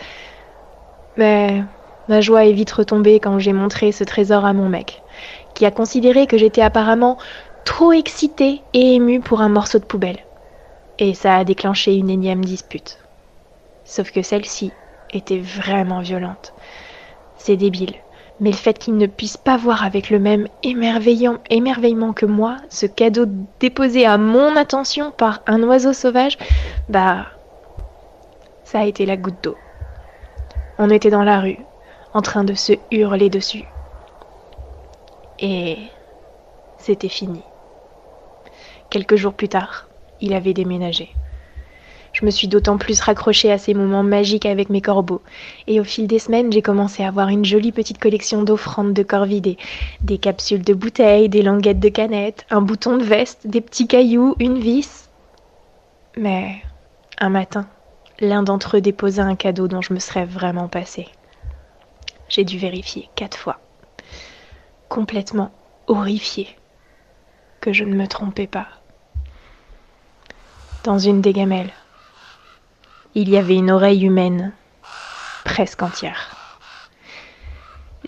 Mais 1.16 1.62
ma 2.08 2.20
joie 2.20 2.44
est 2.44 2.52
vite 2.52 2.72
retombée 2.72 3.20
quand 3.20 3.38
j'ai 3.38 3.52
montré 3.52 3.92
ce 3.92 4.04
trésor 4.04 4.44
à 4.44 4.52
mon 4.52 4.68
mec, 4.68 5.02
qui 5.54 5.64
a 5.64 5.70
considéré 5.70 6.26
que 6.26 6.36
j'étais 6.36 6.62
apparemment 6.62 7.18
trop 7.64 7.92
excitée 7.92 8.60
et 8.74 8.94
émue 8.94 9.20
pour 9.20 9.40
un 9.40 9.48
morceau 9.48 9.78
de 9.78 9.84
poubelle. 9.84 10.18
Et 10.98 11.14
ça 11.14 11.36
a 11.36 11.44
déclenché 11.44 11.94
une 11.96 12.10
énième 12.10 12.44
dispute. 12.44 12.98
Sauf 13.84 14.12
que 14.12 14.22
celle-ci 14.22 14.72
était 15.14 15.38
vraiment 15.38 16.00
violente. 16.00 16.54
C'est 17.36 17.56
débile. 17.56 17.94
Mais 18.40 18.50
le 18.50 18.56
fait 18.56 18.78
qu'il 18.78 18.96
ne 18.96 19.06
puisse 19.06 19.36
pas 19.36 19.56
voir 19.56 19.84
avec 19.84 20.10
le 20.10 20.18
même 20.18 20.48
émerveillant, 20.62 21.38
émerveillement 21.50 22.12
que 22.12 22.26
moi 22.26 22.56
ce 22.68 22.86
cadeau 22.86 23.26
déposé 23.60 24.06
à 24.06 24.18
mon 24.18 24.56
attention 24.56 25.12
par 25.12 25.40
un 25.46 25.62
oiseau 25.62 25.92
sauvage, 25.92 26.36
bah, 26.88 27.26
ça 28.64 28.80
a 28.80 28.84
été 28.84 29.06
la 29.06 29.16
goutte 29.16 29.42
d'eau. 29.42 29.56
On 30.78 30.90
était 30.90 31.10
dans 31.10 31.22
la 31.22 31.40
rue, 31.40 31.58
en 32.12 32.22
train 32.22 32.42
de 32.42 32.54
se 32.54 32.72
hurler 32.90 33.30
dessus. 33.30 33.64
Et 35.38 35.78
c'était 36.78 37.08
fini. 37.08 37.42
Quelques 38.90 39.16
jours 39.16 39.34
plus 39.34 39.48
tard, 39.48 39.88
il 40.20 40.34
avait 40.34 40.54
déménagé. 40.54 41.14
Je 42.14 42.24
me 42.24 42.30
suis 42.30 42.46
d'autant 42.46 42.78
plus 42.78 43.00
raccrochée 43.00 43.50
à 43.50 43.58
ces 43.58 43.74
moments 43.74 44.04
magiques 44.04 44.46
avec 44.46 44.70
mes 44.70 44.80
corbeaux, 44.80 45.20
et 45.66 45.80
au 45.80 45.84
fil 45.84 46.06
des 46.06 46.20
semaines, 46.20 46.52
j'ai 46.52 46.62
commencé 46.62 47.02
à 47.02 47.08
avoir 47.08 47.28
une 47.28 47.44
jolie 47.44 47.72
petite 47.72 47.98
collection 47.98 48.44
d'offrandes 48.44 48.92
de 48.92 49.02
corps 49.02 49.24
vidés, 49.24 49.58
des 50.00 50.18
capsules 50.18 50.62
de 50.62 50.74
bouteilles, 50.74 51.28
des 51.28 51.42
languettes 51.42 51.80
de 51.80 51.88
canettes, 51.88 52.46
un 52.50 52.60
bouton 52.60 52.96
de 52.96 53.02
veste, 53.02 53.48
des 53.48 53.60
petits 53.60 53.88
cailloux, 53.88 54.36
une 54.38 54.60
vis. 54.60 55.10
Mais 56.16 56.62
un 57.18 57.30
matin, 57.30 57.66
l'un 58.20 58.44
d'entre 58.44 58.76
eux 58.76 58.80
déposa 58.80 59.24
un 59.24 59.34
cadeau 59.34 59.66
dont 59.66 59.82
je 59.82 59.92
me 59.92 59.98
serais 59.98 60.24
vraiment 60.24 60.68
passée. 60.68 61.08
J'ai 62.28 62.44
dû 62.44 62.58
vérifier 62.58 63.08
quatre 63.16 63.36
fois, 63.36 63.58
complètement 64.88 65.50
horrifiée, 65.88 66.56
que 67.60 67.72
je 67.72 67.82
ne 67.82 67.96
me 67.96 68.06
trompais 68.06 68.46
pas. 68.46 68.68
Dans 70.84 70.98
une 70.98 71.20
des 71.20 71.32
gamelles, 71.32 71.72
il 73.16 73.28
y 73.28 73.36
avait 73.36 73.54
une 73.54 73.70
oreille 73.70 74.04
humaine, 74.04 74.52
presque 75.44 75.82
entière. 75.82 76.36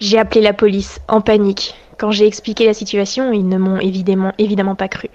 J'ai 0.01 0.19
appelé 0.19 0.41
la 0.41 0.53
police, 0.53 1.01
en 1.09 1.21
panique, 1.21 1.75
Quand 1.97 2.11
j'ai 2.11 2.27
expliqué 2.27 2.67
la 2.67 2.75
situation, 2.75 3.33
ils 3.33 3.49
ne 3.49 3.57
m'ont 3.57 3.79
évidemment, 3.79 4.75
pas 4.75 4.89
cru. 4.89 5.09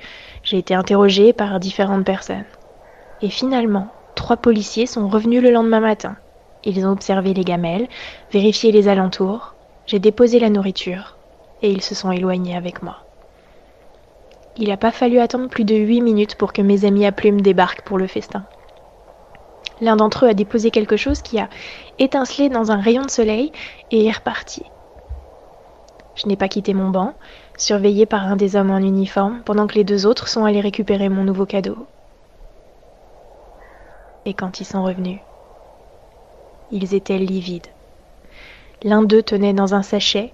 J'ai 0.43 0.57
été 0.57 0.73
interrogée 0.73 1.34
par 1.34 1.59
différentes 1.59 2.05
personnes. 2.05 2.45
Et 3.22 3.30
finalement, 3.30 3.89
trois 4.15 4.38
policiers 4.38 4.88
sont 4.88 5.07
revenus 5.07 5.43
le 5.43 5.51
lendemain 5.51 5.81
matin. 5.81 6.15
Ils 6.63 6.85
ont 6.85 6.91
observé 6.91 7.34
les 7.34 7.43
gamelles, 7.43 7.88
vérifié 8.31 8.72
les 8.72 8.88
alentours, 8.88 9.55
j'ai 9.85 9.99
déposé 9.99 10.39
la 10.39 10.49
nourriture, 10.49 11.18
et 11.61 11.69
ils 11.69 11.84
se 11.84 11.93
sont 11.95 12.11
éloignés 12.11 12.55
avec 12.55 12.81
moi. 12.81 12.97
Il 14.55 14.69
n'a 14.69 14.77
pas 14.77 14.91
fallu 14.91 15.19
attendre 15.19 15.49
plus 15.49 15.65
de 15.65 15.76
huit 15.76 16.01
minutes 16.01 16.35
pour 16.35 16.53
que 16.53 16.61
mes 16.61 16.85
amis 16.85 17.05
à 17.05 17.11
plumes 17.11 17.41
débarquent 17.41 17.84
pour 17.84 17.97
le 17.97 18.07
festin. 18.07 18.45
L'un 19.82 19.95
d'entre 19.95 20.26
eux 20.26 20.30
a 20.30 20.34
déposé 20.36 20.70
quelque 20.70 20.95
chose 20.95 21.22
qui 21.22 21.40
a 21.40 21.49
étincelé 21.98 22.49
dans 22.49 22.72
un 22.72 22.80
rayon 22.80 23.02
de 23.02 23.10
soleil 23.10 23.52
et 23.90 24.06
est 24.06 24.12
reparti. 24.12 24.64
Je 26.16 26.28
n'ai 26.28 26.36
pas 26.36 26.48
quitté 26.48 26.74
mon 26.74 26.90
banc, 26.90 27.16
surveillé 27.58 28.06
par 28.06 28.28
un 28.28 28.36
des 28.36 28.56
hommes 28.56 28.70
en 28.70 28.78
uniforme, 28.78 29.41
pendant 29.44 29.66
que 29.66 29.76
les 29.76 29.84
deux 29.84 30.06
autres 30.06 30.28
sont 30.28 30.45
allés 30.45 30.62
récupérer 30.62 31.10
mon 31.10 31.24
nouveau 31.24 31.45
cadeau. 31.45 31.88
Et 34.26 34.36
quand 34.36 34.60
ils 34.60 34.66
sont 34.66 34.84
revenus, 34.84 35.20
ils 36.72 36.94
étaient 36.94 37.18
livides. 37.18 37.68
L'un 38.84 39.02
d'eux 39.02 39.24
tenait 39.24 39.53
dans 39.53 39.74
un 39.74 39.82
sachet 39.82 40.32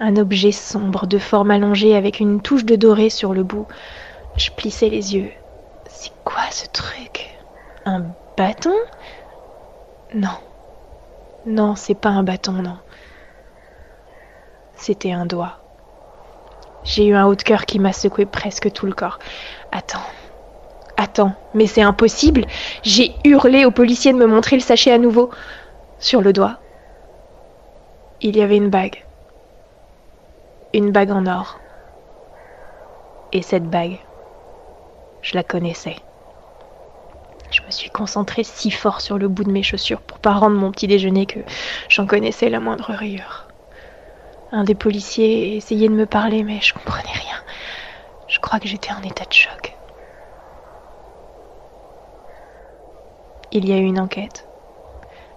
un 0.00 0.16
objet 0.16 0.52
sombre 0.52 1.06
de 1.06 1.18
forme 1.18 1.50
allongée 1.50 1.94
avec 1.94 2.18
une 2.18 2.40
touche 2.40 2.64
de 2.64 2.74
doré 2.74 3.10
sur 3.10 3.34
le 3.34 3.44
bout. 3.44 3.66
Je 4.36 4.50
plissais 4.50 4.88
les 4.88 5.14
yeux. 5.14 5.30
C'est 5.88 6.12
quoi 6.24 6.42
ce 6.50 6.66
truc? 6.68 7.36
Un 7.84 8.06
bâton? 8.40 8.72
Non. 10.14 10.38
Non, 11.44 11.76
c'est 11.76 11.94
pas 11.94 12.08
un 12.08 12.22
bâton, 12.22 12.52
non. 12.52 12.78
C'était 14.76 15.12
un 15.12 15.26
doigt. 15.26 15.58
J'ai 16.82 17.04
eu 17.04 17.14
un 17.14 17.26
haut 17.26 17.34
de 17.34 17.42
cœur 17.42 17.66
qui 17.66 17.78
m'a 17.78 17.92
secoué 17.92 18.24
presque 18.24 18.72
tout 18.72 18.86
le 18.86 18.94
corps. 18.94 19.18
Attends. 19.72 20.08
Attends, 20.96 21.34
mais 21.52 21.66
c'est 21.66 21.82
impossible. 21.82 22.46
J'ai 22.82 23.14
hurlé 23.24 23.66
au 23.66 23.72
policier 23.72 24.14
de 24.14 24.18
me 24.18 24.26
montrer 24.26 24.56
le 24.56 24.62
sachet 24.62 24.90
à 24.90 24.96
nouveau. 24.96 25.28
Sur 25.98 26.22
le 26.22 26.32
doigt, 26.32 26.60
il 28.22 28.38
y 28.38 28.42
avait 28.42 28.56
une 28.56 28.70
bague. 28.70 29.04
Une 30.72 30.92
bague 30.92 31.10
en 31.10 31.26
or. 31.26 31.60
Et 33.32 33.42
cette 33.42 33.68
bague, 33.68 33.98
je 35.20 35.34
la 35.34 35.42
connaissais. 35.42 35.96
Je 37.50 37.62
me 37.66 37.70
suis 37.70 37.90
concentrée 37.90 38.44
si 38.44 38.70
fort 38.70 39.00
sur 39.00 39.18
le 39.18 39.28
bout 39.28 39.44
de 39.44 39.50
mes 39.50 39.62
chaussures 39.62 40.00
pour 40.00 40.20
pas 40.20 40.34
rendre 40.34 40.56
mon 40.56 40.70
petit 40.70 40.86
déjeuner 40.86 41.26
que 41.26 41.40
j'en 41.88 42.06
connaissais 42.06 42.48
la 42.48 42.60
moindre 42.60 42.92
rayure. 42.92 43.48
Un 44.52 44.64
des 44.64 44.74
policiers 44.74 45.56
essayait 45.56 45.88
de 45.88 45.94
me 45.94 46.06
parler, 46.06 46.44
mais 46.44 46.60
je 46.60 46.72
comprenais 46.72 47.12
rien. 47.12 47.36
Je 48.28 48.38
crois 48.38 48.60
que 48.60 48.68
j'étais 48.68 48.92
en 48.92 49.02
état 49.02 49.24
de 49.24 49.32
choc. 49.32 49.76
Il 53.52 53.68
y 53.68 53.72
a 53.72 53.78
eu 53.78 53.84
une 53.84 53.98
enquête. 54.00 54.46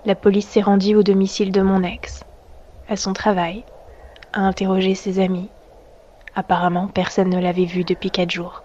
La 0.06 0.16
police 0.16 0.48
s'est 0.48 0.62
rendue 0.62 0.96
au 0.96 1.04
domicile 1.04 1.52
de 1.52 1.62
mon 1.62 1.82
ex, 1.82 2.24
à 2.88 2.96
son 2.96 3.14
travail, 3.14 3.66
a 4.34 4.42
interrogé 4.42 4.94
ses 4.94 5.20
amis. 5.20 5.50
Apparemment, 6.36 6.88
personne 6.88 7.30
ne 7.30 7.40
l'avait 7.40 7.66
vu 7.66 7.84
depuis 7.84 8.12
quatre 8.12 8.32
jours. 8.32 8.63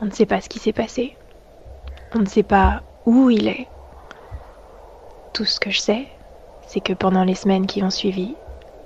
On 0.00 0.06
ne 0.06 0.10
sait 0.12 0.26
pas 0.26 0.40
ce 0.40 0.48
qui 0.48 0.60
s'est 0.60 0.72
passé. 0.72 1.16
On 2.14 2.20
ne 2.20 2.26
sait 2.26 2.44
pas 2.44 2.82
où 3.04 3.30
il 3.30 3.48
est. 3.48 3.66
Tout 5.32 5.44
ce 5.44 5.58
que 5.58 5.70
je 5.70 5.80
sais, 5.80 6.06
c'est 6.68 6.80
que 6.80 6.92
pendant 6.92 7.24
les 7.24 7.34
semaines 7.34 7.66
qui 7.66 7.82
ont 7.82 7.90
suivi, 7.90 8.36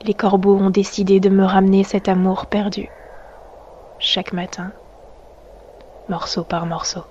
les 0.05 0.15
corbeaux 0.15 0.57
ont 0.57 0.71
décidé 0.71 1.21
de 1.21 1.29
me 1.29 1.45
ramener 1.45 1.85
cet 1.85 2.09
amour 2.09 2.47
perdu. 2.47 2.89
Chaque 3.99 4.33
matin, 4.33 4.73
morceau 6.09 6.45
par 6.45 6.65
morceau. 6.65 7.05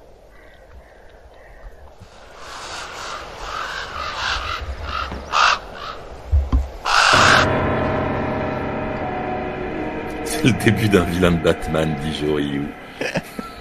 C'est 10.26 10.44
le 10.44 10.53
début 10.64 10.90
d'un 10.90 11.03
vilain 11.03 11.32
Batman, 11.32 11.95
dit 12.02 12.14
Joryu. 12.14 12.64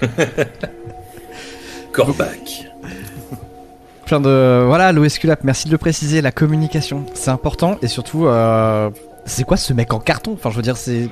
Corbac. 1.93 2.67
Plein 4.07 4.21
de 4.21 4.65
voilà 4.67 4.93
l'OSQLAP, 4.93 5.45
merci 5.45 5.67
de 5.67 5.73
le 5.73 5.79
préciser, 5.79 6.21
la 6.21 6.33
communication, 6.33 7.05
c'est 7.15 7.31
important 7.31 7.79
et 7.83 7.87
surtout 7.89 8.27
euh, 8.27 8.91
c'est 9.25 9.45
quoi 9.45 9.57
ce 9.57 9.73
mec 9.73 9.93
en 9.93 10.01
carton? 10.01 10.33
Enfin 10.35 10.51
je 10.51 10.57
veux 10.57 10.63
dire 10.63 10.77
c'est 10.77 11.09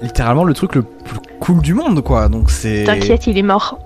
littéralement 0.00 0.44
le 0.44 0.54
truc 0.54 0.74
le 0.74 0.82
plus 0.82 1.18
cool 1.40 1.60
du 1.60 1.74
monde 1.74 2.02
quoi. 2.02 2.28
Donc 2.28 2.50
c'est 2.50 2.84
T'inquiète, 2.84 3.26
il 3.26 3.36
est 3.36 3.42
mort. 3.42 3.78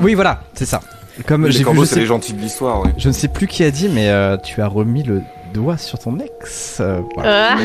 Oui 0.00 0.14
voilà, 0.14 0.40
c'est 0.54 0.64
ça. 0.66 0.80
Comme 1.26 1.44
Les 1.44 1.52
j'ai 1.52 1.58
vu, 1.58 1.64
corbeaux, 1.66 1.84
je, 1.84 1.90
c'est 1.90 2.00
les 2.00 2.06
gentils 2.06 2.32
de 2.32 2.40
l'histoire, 2.40 2.80
ouais. 2.82 2.90
je 2.96 3.08
ne 3.08 3.12
sais 3.12 3.28
plus 3.28 3.46
qui 3.46 3.62
a 3.62 3.70
dit 3.70 3.90
mais 3.90 4.08
euh, 4.08 4.38
tu 4.38 4.62
as 4.62 4.66
remis 4.66 5.02
le 5.02 5.20
doigt 5.52 5.76
sur 5.76 5.98
ton 5.98 6.18
ex. 6.18 6.78
euh, 6.80 7.02
voilà. 7.14 7.56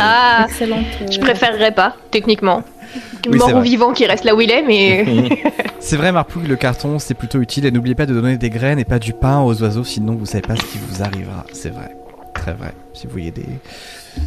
Ah. 0.00 0.46
C'est 0.56 0.68
Ah, 0.70 0.86
je 1.10 1.18
préférerais 1.18 1.72
pas, 1.72 1.96
techniquement. 2.12 2.62
Oui, 3.28 3.36
Mort 3.38 3.48
c'est 3.48 3.54
ou 3.54 3.58
vrai. 3.58 3.64
vivant 3.68 3.92
qui 3.92 4.06
reste 4.06 4.24
là 4.24 4.34
où 4.34 4.40
il 4.40 4.50
est, 4.50 4.62
mais 4.62 5.32
C'est 5.80 5.96
vrai 5.96 6.12
Marpouille, 6.12 6.46
le 6.46 6.56
carton 6.56 6.98
c'est 6.98 7.14
plutôt 7.14 7.40
utile 7.40 7.66
et 7.66 7.70
n'oubliez 7.70 7.94
pas 7.94 8.06
de 8.06 8.14
donner 8.14 8.36
des 8.38 8.50
graines 8.50 8.78
et 8.78 8.84
pas 8.84 8.98
du 8.98 9.12
pain 9.12 9.40
aux 9.40 9.60
oiseaux 9.62 9.84
sinon 9.84 10.14
vous 10.14 10.26
savez 10.26 10.42
pas 10.42 10.56
ce 10.56 10.62
qui 10.62 10.78
vous 10.78 11.02
arrivera. 11.02 11.44
C'est 11.52 11.70
vrai, 11.70 11.96
très 12.34 12.52
vrai. 12.52 12.72
Si 12.94 13.06
vous 13.06 13.12
voyez 13.12 13.30
des... 13.30 13.42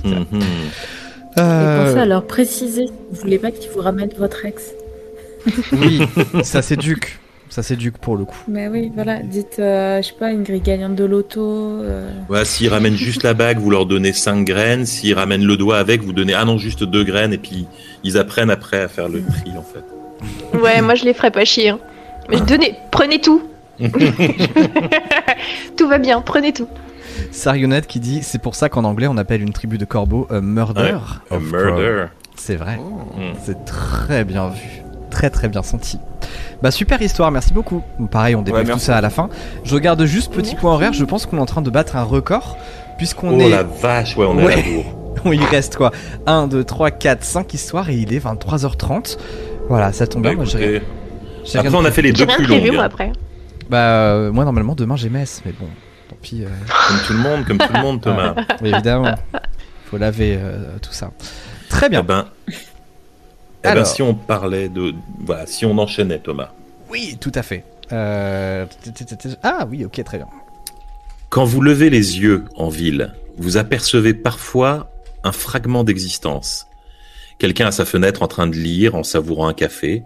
Et 0.05 1.39
Euh, 1.39 1.85
pensez 1.87 1.99
à 1.99 2.05
leur 2.05 2.27
préciser. 2.27 2.87
Vous 3.11 3.21
voulez 3.21 3.39
pas 3.39 3.51
qu'ils 3.51 3.71
vous 3.71 3.79
ramènent 3.79 4.11
votre 4.17 4.45
ex? 4.45 4.71
Oui, 5.71 6.01
ça 6.43 6.61
s'éduque. 6.61 7.17
Ça 7.51 7.61
s'éduque 7.63 7.97
pour 7.97 8.15
le 8.15 8.23
coup. 8.23 8.37
Mais 8.47 8.67
oui, 8.69 8.89
voilà. 8.95 9.19
Dites, 9.19 9.57
euh, 9.59 10.01
je 10.01 10.07
sais 10.07 10.13
pas, 10.17 10.31
une 10.31 10.43
grille 10.43 10.61
gagnante 10.61 10.95
de 10.95 11.03
loto. 11.03 11.41
euh, 11.81 12.09
Ouais, 12.29 12.45
s'ils 12.45 12.69
ramènent 12.69 12.95
juste 12.95 13.23
la 13.23 13.33
bague, 13.33 13.57
vous 13.59 13.69
leur 13.69 13.85
donnez 13.85 14.13
5 14.13 14.45
graines. 14.45 14.85
S'ils 14.85 15.13
ramènent 15.13 15.45
le 15.45 15.57
doigt 15.57 15.77
avec, 15.77 16.01
vous 16.01 16.13
donnez 16.13 16.33
ah 16.33 16.45
non 16.45 16.57
juste 16.57 16.83
deux 16.85 17.03
graines 17.03 17.33
et 17.33 17.37
puis 17.37 17.67
ils 18.05 18.17
apprennent 18.17 18.49
après 18.49 18.79
à 18.81 18.87
faire 18.87 19.09
le 19.09 19.21
tri 19.21 19.51
en 19.57 19.63
fait. 19.63 19.83
ouais, 20.57 20.81
moi 20.81 20.95
je 20.95 21.03
les 21.03 21.13
ferais 21.13 21.29
pas 21.31 21.43
chier. 21.43 21.69
hein. 21.69 21.79
Mais 22.29 22.39
donnez, 22.39 22.75
prenez 22.89 23.19
tout. 23.19 23.41
tout 25.77 25.87
va 25.87 25.97
bien, 25.97 26.21
prenez 26.21 26.53
tout. 26.53 26.67
Sarionette 27.31 27.87
qui 27.87 27.99
dit 27.99 28.21
c'est 28.23 28.41
pour 28.41 28.55
ça 28.55 28.69
qu'en 28.69 28.83
anglais 28.83 29.07
on 29.07 29.17
appelle 29.17 29.41
une 29.41 29.53
tribu 29.53 29.77
de 29.77 29.85
corbeaux 29.85 30.27
a 30.29 30.39
murder. 30.41 30.97
A 31.29 31.35
of 31.35 31.43
murder. 31.51 32.05
C'est 32.35 32.55
vrai. 32.55 32.79
Oh. 32.79 33.19
C'est 33.43 33.65
très 33.65 34.23
bien 34.23 34.49
vu. 34.49 34.80
Très 35.11 35.29
très 35.29 35.47
bien 35.49 35.61
senti. 35.61 35.99
Bah 36.63 36.71
super 36.71 36.99
histoire, 37.01 37.29
merci 37.31 37.53
beaucoup. 37.53 37.83
Pareil, 38.09 38.33
on 38.35 38.41
débriefe 38.41 38.67
Ouais, 38.67 38.73
tout 38.73 38.79
ça 38.79 38.97
à 38.97 39.01
la 39.01 39.09
fin. 39.11 39.29
Je 39.63 39.75
regarde 39.75 40.03
juste 40.05 40.31
petit 40.33 40.55
point 40.55 40.73
horaire, 40.73 40.93
je 40.93 41.03
pense 41.05 41.25
qu'on 41.27 41.37
est 41.37 41.41
en 41.41 41.45
train 41.45 41.61
de 41.61 41.69
battre 41.69 41.95
un 41.97 42.03
record 42.03 42.57
puisqu'on 42.97 43.37
Oh 43.37 43.41
est 43.41 43.49
la 43.49 43.63
vache, 43.63 44.15
ouais, 44.17 44.25
on 44.25 44.39
est 44.39 44.45
Ouais. 44.45 44.53
à 44.53 44.55
la 44.57 44.61
bourre. 44.63 44.95
il 45.33 45.43
reste 45.43 45.75
quoi? 45.75 45.91
1 46.25 46.47
2 46.47 46.63
3 46.63 46.91
4 46.91 47.23
5 47.23 47.53
histoires 47.53 47.89
et 47.89 47.95
il 47.95 48.13
est 48.13 48.23
23h30. 48.25 49.17
Voilà, 49.69 49.91
ça 49.93 50.07
tombe 50.07 50.23
Bah, 50.23 50.29
bien. 50.29 50.37
Moi, 50.37 50.45
j'ai 50.45 50.75
écoutez, 50.75 50.85
j'ai 51.43 51.59
rien 51.59 51.69
Après, 51.69 51.81
on 51.81 51.85
a 51.85 51.91
fait 51.91 52.01
les 52.01 52.13
deux 52.13 52.25
plus 52.25 52.45
longues. 52.47 52.75
après. 52.81 53.11
Bah 53.69 53.77
euh, 53.77 54.31
moi 54.31 54.43
normalement 54.43 54.75
demain 54.75 54.95
j'ai 54.97 55.09
messe, 55.09 55.41
mais 55.45 55.51
bon, 55.59 55.67
tant 56.09 56.15
pis. 56.21 56.43
euh, 56.43 56.47
Comme 56.87 56.97
tout 57.07 57.13
le 57.13 57.19
monde, 57.19 57.45
comme 57.45 57.57
tout 57.57 57.73
le 57.73 57.79
monde, 57.81 58.01
Thomas. 58.01 58.35
évidemment, 58.63 59.15
faut 59.85 59.97
laver 59.97 60.37
euh, 60.41 60.77
tout 60.81 60.91
ça. 60.93 61.11
Très 61.69 61.85
Eh 61.87 61.89
bien. 61.89 62.03
ben, 62.03 62.25
eh 63.63 63.73
ben, 63.73 63.85
si 63.85 64.01
on 64.01 64.13
parlait 64.13 64.69
de, 64.69 64.93
voilà, 65.19 65.45
si 65.45 65.65
on 65.65 65.77
enchaînait, 65.77 66.19
Thomas. 66.19 66.51
Oui, 66.89 67.17
tout 67.19 67.31
à 67.35 67.43
fait. 67.43 67.63
Euh, 67.91 68.65
Ah 69.43 69.67
oui, 69.69 69.85
ok, 69.85 70.03
très 70.03 70.17
bien. 70.17 70.27
Quand 71.29 71.45
vous 71.45 71.61
levez 71.61 71.89
les 71.89 72.19
yeux 72.19 72.45
en 72.55 72.69
ville, 72.69 73.13
vous 73.37 73.57
apercevez 73.57 74.13
parfois 74.13 74.91
un 75.23 75.31
fragment 75.31 75.83
d'existence. 75.83 76.67
Quelqu'un 77.37 77.67
à 77.67 77.71
sa 77.71 77.85
fenêtre 77.85 78.23
en 78.23 78.27
train 78.27 78.47
de 78.47 78.55
lire, 78.55 78.95
en 78.95 79.03
savourant 79.03 79.47
un 79.47 79.53
café. 79.53 80.03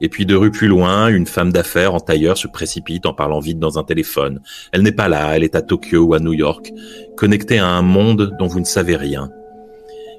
Et 0.00 0.08
puis 0.08 0.26
deux 0.26 0.36
rues 0.36 0.50
plus 0.50 0.68
loin, 0.68 1.08
une 1.08 1.26
femme 1.26 1.52
d'affaires 1.52 1.94
en 1.94 2.00
tailleur 2.00 2.36
se 2.36 2.48
précipite 2.48 3.06
en 3.06 3.14
parlant 3.14 3.40
vite 3.40 3.58
dans 3.58 3.78
un 3.78 3.84
téléphone. 3.84 4.40
Elle 4.72 4.82
n'est 4.82 4.92
pas 4.92 5.08
là, 5.08 5.36
elle 5.36 5.44
est 5.44 5.54
à 5.54 5.62
Tokyo 5.62 5.98
ou 6.04 6.14
à 6.14 6.18
New 6.18 6.32
York, 6.32 6.72
connectée 7.16 7.58
à 7.58 7.66
un 7.66 7.82
monde 7.82 8.34
dont 8.38 8.46
vous 8.46 8.58
ne 8.58 8.64
savez 8.64 8.96
rien. 8.96 9.30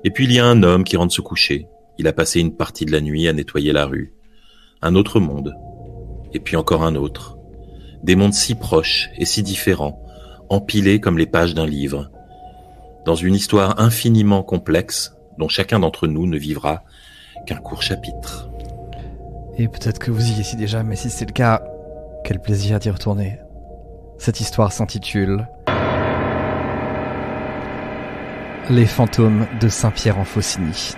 Et 0.06 0.10
puis 0.10 0.26
il 0.26 0.32
y 0.32 0.40
a 0.40 0.46
un 0.46 0.64
homme 0.64 0.84
qui 0.84 0.96
rentre 0.96 1.14
se 1.14 1.22
coucher. 1.22 1.68
Il 1.98 2.08
a 2.08 2.14
passé 2.14 2.40
une 2.40 2.56
partie 2.56 2.86
de 2.86 2.92
la 2.92 3.02
nuit 3.02 3.28
à 3.28 3.34
nettoyer 3.34 3.72
la 3.72 3.86
rue. 3.86 4.14
Un 4.82 4.96
autre 4.96 5.20
monde. 5.20 5.56
Et 6.34 6.40
puis 6.40 6.56
encore 6.56 6.84
un 6.84 6.96
autre. 6.96 7.38
Des 8.04 8.16
mondes 8.16 8.34
si 8.34 8.56
proches 8.56 9.10
et 9.18 9.26
si 9.26 9.44
différents 9.44 10.04
empilés 10.50 11.00
comme 11.00 11.18
les 11.18 11.26
pages 11.26 11.54
d'un 11.54 11.66
livre, 11.66 12.12
dans 13.06 13.16
une 13.16 13.36
histoire 13.36 13.80
infiniment 13.80 14.44
complexe 14.44 15.16
dont 15.38 15.48
chacun 15.48 15.80
d'entre 15.80 16.08
nous 16.08 16.28
ne 16.28 16.38
vivra 16.38 16.84
qu'un 17.46 17.58
court 17.58 17.82
chapitre. 17.82 18.50
Et 19.58 19.68
peut-être 19.68 20.00
que 20.00 20.12
vous 20.12 20.32
y 20.32 20.40
étiez 20.40 20.58
déjà, 20.58 20.84
mais 20.84 20.96
si 20.96 21.10
c'est 21.10 21.26
le 21.26 21.34
cas, 21.34 21.64
quel 22.24 22.40
plaisir 22.40 22.80
d'y 22.80 22.90
retourner. 22.90 23.40
Cette 24.18 24.40
histoire 24.40 24.72
s'intitule 24.72 25.48
Les 28.70 28.86
fantômes 28.86 29.46
de 29.60 29.68
Saint-Pierre 29.68 30.18
en 30.18 30.24
Faucigny. 30.24 30.96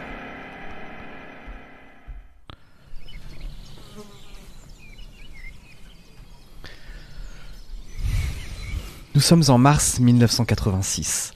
Nous 9.15 9.21
sommes 9.21 9.43
en 9.47 9.57
mars 9.57 10.01
1986. 10.01 11.31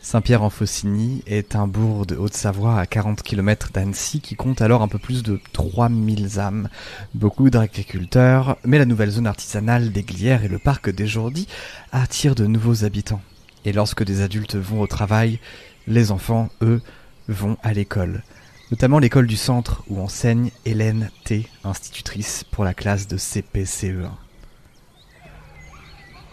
Saint-Pierre 0.00 0.42
en 0.42 0.48
Faucigny 0.48 1.22
est 1.26 1.56
un 1.56 1.66
bourg 1.66 2.06
de 2.06 2.16
Haute-Savoie 2.16 2.78
à 2.78 2.86
40 2.86 3.22
km 3.22 3.68
d'Annecy 3.70 4.22
qui 4.22 4.34
compte 4.34 4.62
alors 4.62 4.80
un 4.80 4.88
peu 4.88 4.98
plus 4.98 5.22
de 5.22 5.38
3000 5.52 6.40
âmes. 6.40 6.70
Beaucoup 7.12 7.50
d'agriculteurs, 7.50 8.56
mais 8.64 8.78
la 8.78 8.86
nouvelle 8.86 9.10
zone 9.10 9.26
artisanale 9.26 9.92
des 9.92 10.04
Glières 10.04 10.42
et 10.42 10.48
le 10.48 10.58
parc 10.58 10.88
des 10.88 11.06
Jourdis 11.06 11.48
attirent 11.92 12.34
de 12.34 12.46
nouveaux 12.46 12.82
habitants. 12.82 13.20
Et 13.66 13.74
lorsque 13.74 14.04
des 14.04 14.22
adultes 14.22 14.56
vont 14.56 14.80
au 14.80 14.86
travail, 14.86 15.38
les 15.86 16.12
enfants, 16.12 16.48
eux, 16.62 16.80
vont 17.28 17.58
à 17.62 17.74
l'école. 17.74 18.22
Notamment 18.70 18.98
l'école 18.98 19.26
du 19.26 19.36
centre 19.36 19.84
où 19.88 20.00
enseigne 20.00 20.50
Hélène 20.64 21.10
T, 21.24 21.46
institutrice 21.62 22.42
pour 22.50 22.64
la 22.64 22.72
classe 22.72 23.06
de 23.06 23.18
CPCE1. 23.18 24.21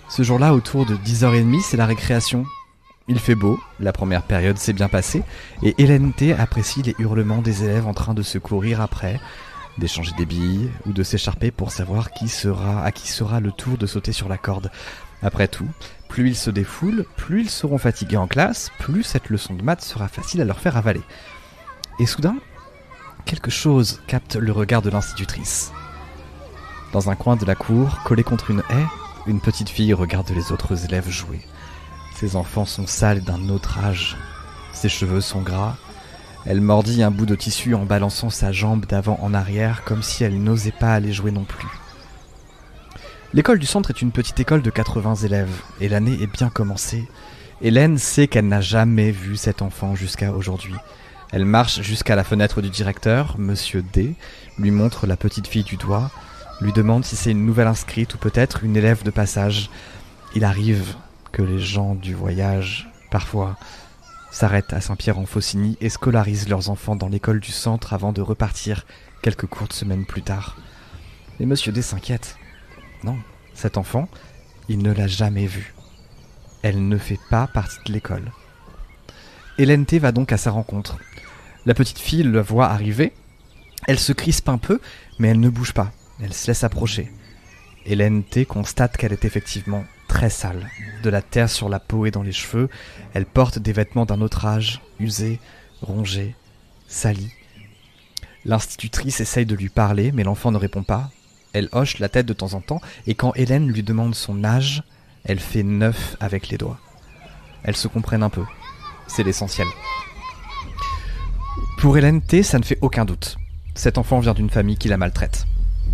Ce 0.10 0.23
jour-là, 0.23 0.56
autour 0.56 0.88
de 0.88 0.95
10h30, 0.95 1.61
c'est 1.61 1.77
la 1.77 1.86
récréation. 1.86 2.44
Il 3.07 3.19
fait 3.19 3.36
beau, 3.36 3.60
la 3.80 3.94
première 3.94 4.23
période 4.23 4.57
s'est 4.57 4.73
bien 4.73 4.90
passée, 4.90 5.23
et 5.61 5.76
Hélène 5.77 6.14
T 6.14 6.34
apprécie 6.34 6.81
les 6.81 6.95
hurlements 6.98 7.44
des 7.44 7.64
élèves 7.64 7.86
en 7.86 7.94
train 7.94 8.15
de 8.15 8.23
se 8.23 8.40
courir 8.40 8.81
après, 8.81 9.19
d'échanger 9.77 10.11
des 10.18 10.26
billes 10.26 10.72
ou 10.88 10.94
de 10.94 11.03
s'écharper 11.03 11.52
pour 11.52 11.72
savoir 11.72 12.11
qui 12.11 12.27
sera, 12.27 12.84
à 12.84 12.91
qui 12.91 13.07
sera 13.07 13.40
le 13.40 13.52
tour 13.52 13.77
de 13.77 13.86
sauter 13.86 14.11
sur 14.11 14.30
la 14.30 14.40
corde. 14.40 14.72
Après 15.22 15.48
tout, 15.48 15.69
plus 16.07 16.30
ils 16.30 16.36
se 16.36 16.49
défoulent, 16.49 17.06
plus 17.15 17.41
ils 17.41 17.49
seront 17.52 17.77
fatigués 17.77 18.18
en 18.18 18.27
classe, 18.27 18.72
plus 18.80 19.03
cette 19.03 19.30
leçon 19.30 19.53
de 19.53 19.61
maths 19.61 19.84
sera 19.84 20.07
facile 20.07 20.41
à 20.41 20.45
leur 20.45 20.60
faire 20.60 20.76
avaler. 20.76 21.03
Et 21.99 22.07
soudain, 22.07 22.36
quelque 23.26 23.52
chose 23.52 24.02
capte 24.07 24.38
le 24.38 24.52
regard 24.52 24.81
de 24.81 24.90
l'institutrice. 24.90 25.72
Dans 26.94 27.11
un 27.11 27.15
coin 27.15 27.36
de 27.36 27.45
la 27.45 27.53
cour, 27.53 28.02
collé 28.03 28.23
contre 28.23 28.49
une 28.49 28.64
haie, 28.72 28.86
une 29.28 29.41
petite 29.41 29.70
fille 29.70 29.94
regarde 29.94 30.30
les 30.32 30.52
autres 30.52 30.86
élèves 30.86 31.10
jouer. 31.10 31.41
Ses 32.16 32.36
enfants 32.36 32.66
sont 32.66 32.88
sales 32.88 33.22
d'un 33.22 33.50
autre 33.50 33.80
âge. 33.80 34.18
Ses 34.74 34.90
cheveux 34.90 35.22
sont 35.22 35.41
gras. 35.41 35.76
Elle 36.46 36.62
mordit 36.62 37.04
un 37.04 37.12
bout 37.12 37.26
de 37.26 37.36
tissu 37.36 37.76
en 37.76 37.86
balançant 37.86 38.30
sa 38.30 38.52
jambe 38.52 38.86
d'avant 38.86 39.20
en 39.22 39.34
arrière 39.34 39.84
comme 39.84 40.04
si 40.04 40.24
elle 40.24 40.41
n'osait 40.41 40.72
pas 40.72 40.94
aller 40.94 41.14
jouer 41.14 41.32
non 41.32 41.44
plus. 41.44 41.68
L'école 43.34 43.60
du 43.60 43.66
centre 43.66 43.91
est 43.91 44.02
une 44.02 44.12
petite 44.12 44.40
école 44.40 44.62
de 44.62 44.72
80 44.72 45.16
élèves 45.16 45.62
et 45.80 45.90
l'année 45.90 46.18
est 46.22 46.32
bien 46.32 46.50
commencée. 46.50 47.08
Hélène 47.62 47.98
sait 47.98 48.28
qu'elle 48.28 48.48
n'a 48.48 48.62
jamais 48.62 49.12
vu 49.12 49.36
cet 49.36 49.62
enfant 49.62 49.96
jusqu'à 49.96 50.32
aujourd'hui. 50.32 50.74
Elle 51.32 51.46
marche 51.46 51.82
jusqu'à 51.82 52.16
la 52.16 52.24
fenêtre 52.24 52.62
du 52.62 52.70
directeur, 52.70 53.36
monsieur 53.38 53.84
D, 53.84 54.16
lui 54.58 54.72
montre 54.72 55.06
la 55.06 55.16
petite 55.16 55.48
fille 55.48 55.64
du 55.64 55.78
doigt, 55.78 56.10
lui 56.61 56.73
demande 56.73 57.06
si 57.06 57.15
c'est 57.15 57.31
une 57.31 57.45
nouvelle 57.45 57.68
inscrite 57.68 58.15
ou 58.15 58.18
peut-être 58.18 58.64
une 58.64 58.76
élève 58.76 59.03
de 59.03 59.11
passage. 59.11 59.69
Il 60.36 60.44
arrive 60.44 60.95
que 61.31 61.41
les 61.41 61.60
gens 61.60 61.95
du 61.95 62.14
voyage, 62.14 62.91
parfois, 63.11 63.57
s'arrêtent 64.31 64.73
à 64.73 64.81
Saint-Pierre-en-Faucigny 64.81 65.77
et 65.81 65.90
scolarisent 65.90 66.49
leurs 66.49 66.69
enfants 66.69 66.95
dans 66.95 67.07
l'école 67.07 67.40
du 67.40 67.52
centre 67.52 67.94
avant 67.94 68.11
de 68.11 68.22
repartir 68.22 68.86
quelques 69.22 69.48
courtes 69.48 69.73
semaines 69.73 70.06
plus 70.06 70.22
tard. 70.22 70.57
Mais 71.40 71.45
monsieur 71.45 71.72
D 71.72 71.81
s'inquiète. 71.81 72.38
Non, 73.03 73.18
cet 73.53 73.77
enfant, 73.77 74.10
il 74.68 74.80
ne 74.80 74.91
l'a 74.91 75.07
jamais 75.07 75.45
vue. 75.45 75.73
Elle 76.61 76.88
ne 76.88 76.98
fait 76.98 77.19
pas 77.30 77.48
partie 77.48 77.80
de 77.86 77.94
l'école. 77.94 78.31
Hélène 79.57 79.86
T 79.86 79.99
va 79.99 80.11
donc 80.11 80.31
à 80.31 80.38
sa 80.38 80.52
rencontre. 80.52 80.98
La 81.65 81.73
petite 81.73 81.99
fille 81.99 82.23
le 82.23 82.41
voit 82.41 82.68
arriver. 82.68 83.14
Elle 83.88 83.99
se 83.99 84.11
crispe 84.11 84.49
un 84.49 84.57
peu, 84.57 84.80
mais 85.19 85.30
elle 85.30 85.40
ne 85.40 85.49
bouge 85.49 85.73
pas. 85.73 85.91
Elle 86.22 86.34
se 86.34 86.48
laisse 86.48 86.64
approcher. 86.64 87.12
Hélène 87.86 88.24
T 88.24 88.46
constate 88.46 88.98
qu'elle 88.98 89.14
est 89.14 89.26
effectivement 89.26 89.86
très 90.08 90.30
sale. 90.30 90.70
De 91.04 91.10
la 91.10 91.22
terre 91.22 91.50
sur 91.50 91.70
la 91.70 91.80
peau 91.80 92.06
et 92.06 92.12
dans 92.12 92.24
les 92.24 92.32
cheveux, 92.32 92.70
elle 93.14 93.26
porte 93.26 93.60
des 93.60 93.72
vêtements 93.72 94.06
d'un 94.06 94.22
autre 94.22 94.46
âge, 94.46 94.82
usés, 95.00 95.40
rongés, 95.82 96.36
salis. 96.88 97.32
L'institutrice 98.46 99.22
essaye 99.22 99.46
de 99.46 99.56
lui 99.56 99.70
parler, 99.70 100.12
mais 100.12 100.24
l'enfant 100.24 100.52
ne 100.52 100.58
répond 100.58 100.84
pas. 100.84 101.10
Elle 101.54 101.70
hoche 101.72 102.00
la 102.00 102.10
tête 102.10 102.26
de 102.26 102.34
temps 102.34 102.54
en 102.54 102.62
temps, 102.62 102.82
et 103.08 103.16
quand 103.16 103.34
Hélène 103.36 103.68
lui 103.68 103.84
demande 103.84 104.16
son 104.16 104.44
âge, 104.44 104.84
elle 105.24 105.40
fait 105.40 105.64
neuf 105.64 106.16
avec 106.20 106.50
les 106.50 106.58
doigts. 106.58 106.80
Elles 107.64 107.76
se 107.76 107.88
comprennent 107.88 108.24
un 108.24 108.30
peu. 108.30 108.46
C'est 109.08 109.24
l'essentiel. 109.24 109.68
Pour 111.80 111.98
Hélène 111.98 112.22
T, 112.22 112.44
ça 112.44 112.60
ne 112.60 112.64
fait 112.64 112.78
aucun 112.82 113.06
doute. 113.06 113.38
Cet 113.74 113.98
enfant 113.98 114.20
vient 114.20 114.34
d'une 114.34 114.50
famille 114.50 114.78
qui 114.78 114.90
la 114.90 114.98
maltraite. 114.98 115.46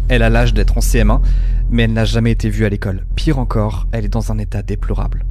Elle 0.08 0.22
a 0.22 0.30
l'âge 0.30 0.54
d'être 0.54 0.78
en 0.78 0.82
CM1, 0.82 1.22
mais 1.70 1.84
elle 1.84 1.94
n'a 1.94 2.06
jamais 2.06 2.32
été 2.32 2.50
vue 2.50 2.66
à 2.66 2.70
l'école. 2.70 3.06
Pire 3.16 3.40
encore, 3.40 3.88
elle 3.92 4.06
est 4.06 4.10
dans 4.10 4.32
un 4.32 4.38
état 4.38 4.62
déplorable. 4.62 5.26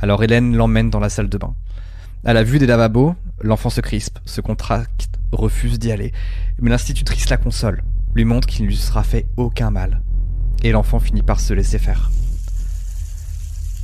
Alors 0.00 0.24
Hélène 0.24 0.56
l'emmène 0.56 0.90
dans 0.90 0.98
la 0.98 1.08
salle 1.08 1.28
de 1.28 1.38
bain. 1.38 1.54
À 2.24 2.32
la 2.32 2.42
vue 2.42 2.58
des 2.58 2.66
lavabos, 2.66 3.14
l'enfant 3.40 3.70
se 3.70 3.80
crispe, 3.80 4.18
se 4.24 4.40
contracte, 4.40 5.08
refuse 5.30 5.78
d'y 5.78 5.92
aller, 5.92 6.12
mais 6.60 6.70
l'institutrice 6.70 7.28
la 7.30 7.36
console, 7.36 7.82
lui 8.14 8.24
montre 8.24 8.48
qu'il 8.48 8.64
ne 8.64 8.70
lui 8.70 8.76
sera 8.76 9.04
fait 9.04 9.26
aucun 9.36 9.70
mal. 9.70 10.02
Et 10.64 10.72
l'enfant 10.72 10.98
finit 10.98 11.22
par 11.22 11.40
se 11.40 11.54
laisser 11.54 11.78
faire. 11.78 12.10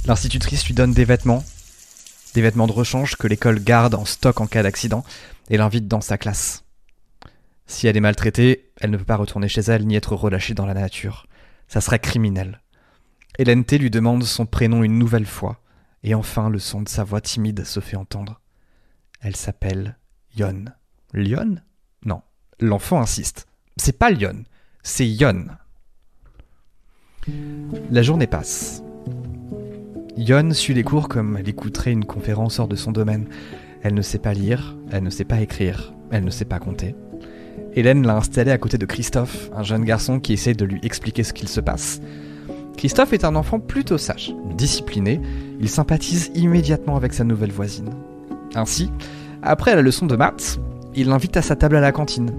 L'institutrice 0.07 0.67
lui 0.67 0.75
donne 0.75 0.93
des 0.93 1.05
vêtements, 1.05 1.45
des 2.35 2.43
vêtements 2.43 2.67
de 2.67 2.73
rechange 2.73 3.17
que 3.17 3.27
l'école 3.29 3.61
garde 3.61 3.95
en 3.95 4.05
stock 4.05 4.41
en 4.41 4.47
cas 4.47 4.63
d'accident, 4.63 5.05
et 5.51 5.57
l'invite 5.57 5.87
dans 5.87 6.01
sa 6.01 6.19
classe. 6.19 6.65
Si 7.69 7.87
elle 7.87 7.99
est 7.99 8.01
maltraitée, 8.01 8.73
elle 8.81 8.91
ne 8.91 8.97
peut 8.97 9.05
pas 9.05 9.17
retourner 9.17 9.47
chez 9.47 9.61
elle 9.61 9.87
ni 9.87 9.95
être 9.95 10.17
relâchée 10.17 10.55
dans 10.55 10.67
la 10.67 10.75
nature. 10.75 11.27
Ça 11.69 11.83
serait 11.83 11.99
criminel. 11.99 12.63
Hélène 13.39 13.65
T 13.65 13.79
lui 13.79 13.91
demande 13.91 14.25
son 14.25 14.47
prénom 14.47 14.83
une 14.83 14.99
nouvelle 14.99 15.27
fois, 15.27 15.61
et 16.03 16.15
enfin 16.15 16.49
le 16.49 16.59
son 16.59 16.81
de 16.81 16.89
sa 16.89 17.05
voix 17.05 17.21
timide 17.21 17.65
se 17.65 17.79
fait 17.81 17.97
entendre. 17.97 18.41
Elle 19.21 19.37
s'appelle 19.37 19.97
Yon. 20.37 20.65
Lyon 21.13 21.57
Non. 22.05 22.23
L'enfant 22.59 23.01
insiste. 23.01 23.47
C'est 23.77 23.99
pas 23.99 24.11
Lyon, 24.11 24.45
c'est 24.83 25.07
Yon. 25.07 25.49
La 27.91 28.03
journée 28.03 28.27
passe. 28.27 28.83
Yon 30.17 30.53
suit 30.55 30.75
les 30.75 30.83
cours 30.83 31.09
comme 31.09 31.37
elle 31.37 31.49
écouterait 31.49 31.93
une 31.93 32.07
conférence 32.07 32.59
hors 32.59 32.67
de 32.67 32.77
son 32.77 32.93
domaine. 32.93 33.29
Elle 33.83 33.95
ne 33.95 34.03
sait 34.03 34.19
pas 34.19 34.33
lire, 34.33 34.77
elle 34.91 35.05
ne 35.05 35.11
sait 35.11 35.25
pas 35.25 35.43
écrire, 35.43 35.93
elle 36.11 36.25
ne 36.25 36.31
sait 36.31 36.47
pas 36.47 36.59
compter. 36.59 36.97
Hélène 37.79 38.05
l'a 38.05 38.17
installé 38.17 38.51
à 38.51 38.59
côté 38.59 38.77
de 38.77 38.87
Christophe, 38.87 39.51
un 39.55 39.63
jeune 39.63 39.85
garçon 39.85 40.19
qui 40.19 40.33
essaie 40.33 40.53
de 40.53 40.65
lui 40.65 40.81
expliquer 40.83 41.23
ce 41.23 41.33
qu'il 41.33 41.47
se 41.47 41.61
passe. 41.61 42.01
Christophe 42.77 43.13
est 43.13 43.25
un 43.25 43.37
enfant 43.37 43.61
plutôt 43.61 43.99
sage, 43.99 44.35
discipliné, 44.57 45.21
il 45.61 45.69
sympathise 45.69 46.33
immédiatement 46.35 46.97
avec 46.97 47.13
sa 47.13 47.23
nouvelle 47.23 47.53
voisine. 47.53 47.91
Ainsi, 48.57 48.91
après 49.43 49.77
la 49.77 49.83
leçon 49.83 50.07
de 50.07 50.17
maths, 50.17 50.59
il 50.97 51.07
l'invite 51.07 51.37
à 51.37 51.43
sa 51.43 51.55
table 51.55 51.77
à 51.77 51.81
la 51.81 51.93
cantine. 51.93 52.33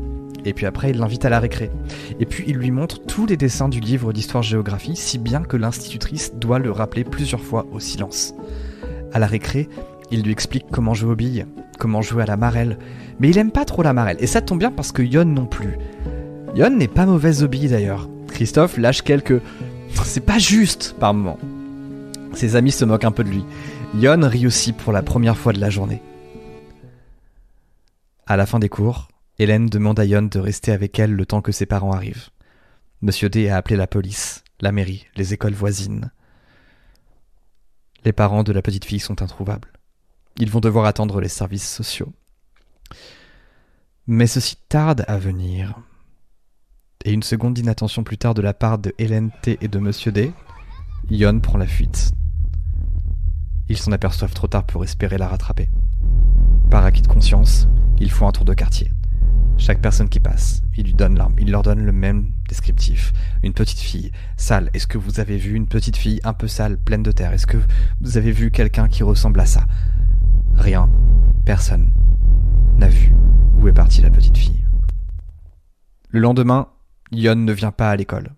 Et 0.44 0.52
puis 0.52 0.66
après, 0.66 0.90
il 0.90 0.98
l'invite 0.98 1.24
à 1.24 1.30
la 1.30 1.40
récré. 1.40 1.72
Et 2.20 2.26
puis 2.26 2.44
il 2.46 2.58
lui 2.58 2.72
montre 2.72 3.00
tous 3.00 3.26
les 3.26 3.38
dessins 3.38 3.70
du 3.70 3.80
livre 3.80 4.12
d'histoire-géographie, 4.12 4.98
si 4.98 5.20
bien 5.20 5.44
que 5.44 5.56
l'institutrice 5.56 6.34
doit 6.36 6.60
le 6.60 6.72
rappeler 6.72 7.06
plusieurs 7.06 7.44
fois 7.44 7.66
au 7.72 7.80
silence. 7.80 8.34
À 9.14 9.20
la 9.20 9.28
récré, 9.28 9.70
il 10.12 10.24
lui 10.24 10.32
explique 10.32 10.66
comment 10.72 10.94
jouer 10.94 11.12
aux 11.12 11.16
billes, 11.16 11.46
comment 11.78 12.02
jouer 12.02 12.24
à 12.24 12.26
la 12.26 12.38
marelle, 12.38 12.78
mais 13.20 13.30
il 13.30 13.38
aime 13.38 13.52
pas 13.52 13.66
trop 13.66 13.84
la 13.84 13.94
marelle, 13.94 14.18
et 14.20 14.28
ça 14.28 14.42
tombe 14.42 14.60
bien 14.60 14.72
parce 14.72 14.92
que 14.92 15.02
Yon 15.02 15.26
non 15.26 15.46
plus. 15.46 15.78
Yon 16.56 16.72
n'est 16.72 16.88
pas 16.88 17.06
mauvaise 17.06 17.44
aux 17.44 17.48
billes 17.48 17.70
d'ailleurs. 17.70 18.10
Christophe 18.28 18.78
lâche 18.78 19.02
quelques... 19.02 19.42
C'est 20.04 20.26
pas 20.26 20.38
juste 20.38 20.96
par 21.00 21.14
moment. 21.14 21.38
Ses 22.34 22.56
amis 22.56 22.72
se 22.72 22.86
moquent 22.86 23.06
un 23.06 23.12
peu 23.12 23.24
de 23.24 23.30
lui. 23.30 23.44
Yon 23.96 24.28
rit 24.28 24.48
aussi 24.48 24.74
pour 24.74 24.94
la 24.94 25.02
première 25.02 25.38
fois 25.38 25.54
de 25.54 25.60
la 25.60 25.70
journée. 25.70 26.02
À 28.28 28.38
la 28.38 28.46
fin 28.46 28.60
des 28.60 28.70
cours, 28.70 29.08
Hélène 29.40 29.68
demande 29.68 30.00
à 30.00 30.06
Yon 30.06 30.24
de 30.24 30.40
rester 30.40 30.72
avec 30.72 31.00
elle 31.00 31.14
le 31.14 31.26
temps 31.26 31.42
que 31.42 31.52
ses 31.52 31.66
parents 31.66 31.94
arrivent. 31.94 32.30
Monsieur 33.02 33.30
D 33.30 33.50
a 33.50 33.58
appelé 33.58 33.76
la 33.76 33.88
police, 33.88 34.44
la 34.62 34.72
mairie, 34.72 35.08
les 35.16 35.34
écoles 35.34 35.54
voisines. 35.54 36.12
Les 38.06 38.14
parents 38.14 38.44
de 38.44 38.52
la 38.52 38.62
petite 38.62 38.86
fille 38.86 39.00
sont 39.00 39.22
introuvables. 39.22 39.72
Ils 40.42 40.50
vont 40.50 40.62
devoir 40.62 40.86
attendre 40.86 41.20
les 41.20 41.28
services 41.28 41.70
sociaux. 41.70 42.14
Mais 44.08 44.26
ceci 44.26 44.56
tarde 44.70 45.04
à 45.08 45.18
venir. 45.18 45.78
Et 47.04 47.12
une 47.12 47.24
seconde 47.24 47.56
d'inattention 47.56 48.06
plus 48.06 48.18
tard 48.18 48.34
de 48.34 48.42
la 48.42 48.54
part 48.54 48.80
de 48.80 48.94
Hélène 48.98 49.32
T 49.42 49.58
et 49.62 49.68
de 49.68 49.80
Monsieur 49.80 50.14
D, 50.14 50.32
Yon 51.10 51.42
prend 51.42 51.58
la 51.58 51.68
fuite. 51.68 52.12
Ils 53.68 53.78
s'en 53.78 53.92
aperçoivent 53.92 54.34
trop 54.34 54.48
tard 54.48 54.66
pour 54.66 54.84
espérer 54.86 55.18
la 55.18 55.28
rattraper. 55.28 55.70
Par 56.72 56.86
acquis 56.86 57.02
de 57.02 57.08
conscience, 57.08 57.68
ils 58.00 58.12
font 58.12 58.28
un 58.28 58.32
tour 58.32 58.46
de 58.46 58.54
quartier. 58.54 58.92
Chaque 59.58 59.82
personne 59.82 60.08
qui 60.08 60.22
passe, 60.22 60.62
il 60.78 60.86
lui 60.86 60.94
donne 60.94 61.18
l'arme, 61.18 61.36
il 61.38 61.52
leur 61.52 61.64
donne 61.64 61.84
le 61.84 61.92
même 61.92 62.32
descriptif. 62.48 63.12
Une 63.44 63.54
petite 63.54 63.80
fille, 63.80 64.14
sale. 64.38 64.70
Est-ce 64.74 64.88
que 64.88 64.98
vous 64.98 65.20
avez 65.20 65.38
vu 65.38 65.54
une 65.54 65.68
petite 65.68 65.98
fille 65.98 66.22
un 66.24 66.34
peu 66.34 66.48
sale, 66.48 66.78
pleine 66.78 67.04
de 67.04 67.12
terre? 67.12 67.34
Est-ce 67.34 67.46
que 67.46 67.58
vous 68.00 68.18
avez 68.18 68.32
vu 68.32 68.52
quelqu'un 68.52 68.88
qui 68.88 69.04
ressemble 69.04 69.42
à 69.42 69.46
ça? 69.46 69.66
Rien, 70.60 70.90
personne 71.46 71.90
n'a 72.78 72.90
vu 72.90 73.14
où 73.60 73.70
est 73.70 73.74
partie 73.74 74.02
la 74.02 74.10
petite 74.10 74.38
fille. 74.38 74.66
Le 76.10 76.20
lendemain, 76.20 76.68
Yon 77.14 77.38
ne 77.38 77.54
vient 77.54 77.72
pas 77.72 77.90
à 77.90 77.96
l'école. 77.96 78.36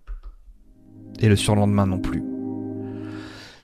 Et 1.18 1.28
le 1.28 1.34
surlendemain 1.34 1.86
non 1.86 1.98
plus. 1.98 2.22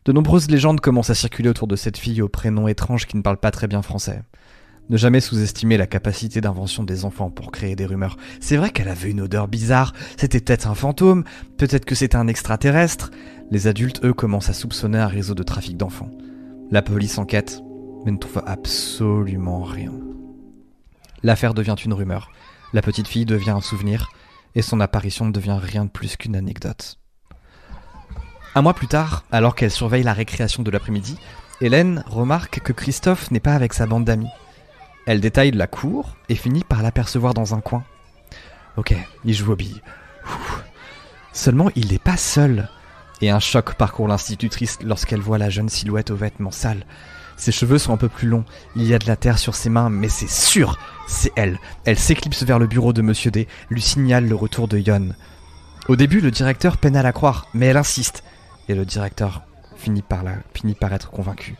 De 0.04 0.12
nombreuses 0.12 0.50
légendes 0.50 0.80
commencent 0.80 1.10
à 1.10 1.14
circuler 1.14 1.48
autour 1.48 1.68
de 1.68 1.76
cette 1.76 1.98
fille 1.98 2.20
au 2.20 2.28
prénom 2.28 2.66
étrange 2.66 3.06
qui 3.06 3.16
ne 3.16 3.22
parle 3.22 3.38
pas 3.38 3.52
très 3.52 3.68
bien 3.68 3.80
français. 3.80 4.22
Ne 4.90 4.96
jamais 4.96 5.20
sous-estimer 5.20 5.76
la 5.76 5.86
capacité 5.86 6.40
d'invention 6.40 6.82
des 6.82 7.04
enfants 7.04 7.30
pour 7.30 7.52
créer 7.52 7.76
des 7.76 7.86
rumeurs. 7.86 8.16
C'est 8.40 8.56
vrai 8.56 8.70
qu'elle 8.70 8.88
avait 8.88 9.10
une 9.10 9.20
odeur 9.20 9.46
bizarre, 9.46 9.92
c'était 10.16 10.40
peut-être 10.40 10.66
un 10.66 10.74
fantôme, 10.74 11.22
peut-être 11.58 11.84
que 11.84 11.94
c'était 11.94 12.16
un 12.16 12.26
extraterrestre. 12.26 13.12
Les 13.52 13.68
adultes, 13.68 14.04
eux, 14.04 14.14
commencent 14.14 14.50
à 14.50 14.54
soupçonner 14.54 14.98
un 14.98 15.06
réseau 15.06 15.34
de 15.34 15.44
trafic 15.44 15.76
d'enfants. 15.76 16.10
La 16.70 16.82
police 16.82 17.18
enquête, 17.18 17.62
ne 18.12 18.18
trouve 18.18 18.42
absolument 18.46 19.62
rien. 19.62 19.92
L'affaire 21.22 21.54
devient 21.54 21.76
une 21.84 21.94
rumeur, 21.94 22.30
la 22.72 22.82
petite 22.82 23.08
fille 23.08 23.24
devient 23.24 23.50
un 23.50 23.60
souvenir, 23.60 24.10
et 24.54 24.62
son 24.62 24.80
apparition 24.80 25.24
ne 25.24 25.32
devient 25.32 25.58
rien 25.60 25.84
de 25.84 25.90
plus 25.90 26.16
qu'une 26.16 26.36
anecdote. 26.36 26.98
Un 28.54 28.62
mois 28.62 28.74
plus 28.74 28.88
tard, 28.88 29.24
alors 29.30 29.54
qu'elle 29.54 29.70
surveille 29.70 30.02
la 30.02 30.12
récréation 30.12 30.62
de 30.62 30.70
l'après-midi, 30.70 31.18
Hélène 31.60 32.04
remarque 32.06 32.60
que 32.60 32.72
Christophe 32.72 33.30
n'est 33.30 33.40
pas 33.40 33.54
avec 33.54 33.72
sa 33.72 33.86
bande 33.86 34.04
d'amis. 34.04 34.30
Elle 35.06 35.20
détaille 35.20 35.50
la 35.50 35.66
cour 35.66 36.16
et 36.28 36.34
finit 36.34 36.64
par 36.64 36.82
l'apercevoir 36.82 37.34
dans 37.34 37.54
un 37.54 37.60
coin. 37.60 37.84
Ok, 38.76 38.94
il 39.24 39.34
joue 39.34 39.52
aux 39.52 39.56
billes. 39.56 39.82
Seulement, 41.32 41.70
il 41.74 41.92
n'est 41.92 41.98
pas 41.98 42.16
seul. 42.16 42.68
Et 43.20 43.30
un 43.30 43.40
choc 43.40 43.74
parcourt 43.74 44.06
l'institutrice 44.06 44.78
lorsqu'elle 44.82 45.20
voit 45.20 45.38
la 45.38 45.50
jeune 45.50 45.68
silhouette 45.68 46.10
aux 46.10 46.16
vêtements 46.16 46.50
sales. 46.50 46.84
Ses 47.38 47.52
cheveux 47.52 47.78
sont 47.78 47.92
un 47.92 47.96
peu 47.96 48.08
plus 48.08 48.26
longs, 48.26 48.44
il 48.74 48.84
y 48.84 48.94
a 48.94 48.98
de 48.98 49.06
la 49.06 49.14
terre 49.14 49.38
sur 49.38 49.54
ses 49.54 49.70
mains, 49.70 49.90
mais 49.90 50.08
c'est 50.08 50.28
sûr, 50.28 50.76
c'est 51.06 51.32
elle. 51.36 51.58
Elle 51.84 51.98
s'éclipse 51.98 52.42
vers 52.42 52.58
le 52.58 52.66
bureau 52.66 52.92
de 52.92 53.00
Monsieur 53.00 53.30
D, 53.30 53.46
lui 53.70 53.80
signale 53.80 54.28
le 54.28 54.34
retour 54.34 54.66
de 54.66 54.76
Yon. 54.76 55.14
Au 55.86 55.94
début, 55.94 56.20
le 56.20 56.32
directeur 56.32 56.76
peine 56.76 56.96
à 56.96 57.02
la 57.02 57.12
croire, 57.12 57.46
mais 57.54 57.66
elle 57.66 57.76
insiste. 57.76 58.24
Et 58.68 58.74
le 58.74 58.84
directeur 58.84 59.42
finit 59.76 60.02
par, 60.02 60.24
la, 60.24 60.32
finit 60.52 60.74
par 60.74 60.92
être 60.92 61.10
convaincu. 61.10 61.54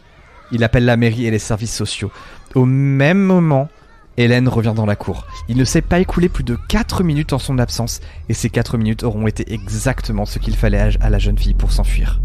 Il 0.51 0.65
appelle 0.65 0.85
la 0.85 0.97
mairie 0.97 1.27
et 1.27 1.31
les 1.31 1.39
services 1.39 1.75
sociaux. 1.75 2.11
Au 2.57 2.65
même 2.65 3.21
moment, 3.21 3.69
Hélène 4.17 4.49
revient 4.49 4.75
dans 4.75 4.85
la 4.85 4.97
cour. 4.97 5.27
Il 5.49 5.57
ne 5.57 5.65
s'est 5.65 5.81
pas 5.81 6.01
écoulé 6.01 6.29
plus 6.29 6.43
de 6.43 6.59
4 6.69 7.05
minutes 7.05 7.33
en 7.33 7.39
son 7.39 7.57
absence, 7.59 8.01
et 8.29 8.35
ces 8.35 8.51
4 8.51 8.77
minutes 8.79 9.05
auront 9.05 9.29
été 9.29 9.55
exactement 9.55 10.27
ce 10.27 10.41
qu'il 10.41 10.57
fallait 10.57 10.91
à 11.01 11.09
la 11.09 11.19
jeune 11.21 11.39
fille 11.39 11.55
pour 11.55 11.71
s'enfuir. 11.71 12.21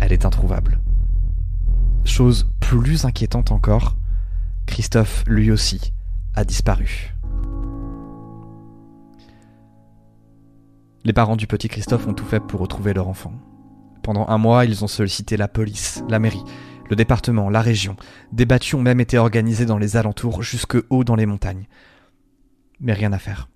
Elle 0.00 0.12
est 0.12 0.26
introuvable. 0.26 0.78
Chose 2.10 2.50
plus 2.58 3.04
inquiétante 3.04 3.52
encore, 3.52 3.96
Christophe, 4.66 5.22
lui 5.28 5.52
aussi, 5.52 5.92
a 6.34 6.44
disparu. 6.44 7.14
Les 11.04 11.12
parents 11.12 11.36
du 11.36 11.46
petit 11.46 11.68
Christophe 11.68 12.08
ont 12.08 12.12
tout 12.12 12.24
fait 12.24 12.40
pour 12.40 12.60
retrouver 12.60 12.94
leur 12.94 13.06
enfant. 13.06 13.32
Pendant 14.02 14.26
un 14.28 14.38
mois, 14.38 14.64
ils 14.64 14.82
ont 14.84 14.88
sollicité 14.88 15.36
la 15.36 15.46
police, 15.46 16.02
la 16.08 16.18
mairie, 16.18 16.42
le 16.90 16.96
département, 16.96 17.48
la 17.48 17.62
région. 17.62 17.94
Des 18.32 18.44
battues 18.44 18.74
ont 18.74 18.82
même 18.82 19.00
été 19.00 19.16
organisées 19.16 19.64
dans 19.64 19.78
les 19.78 19.96
alentours, 19.96 20.42
jusque 20.42 20.76
haut 20.90 21.04
dans 21.04 21.16
les 21.16 21.26
montagnes. 21.26 21.68
Mais 22.80 22.92
rien 22.92 23.12
à 23.12 23.18
faire. 23.18 23.48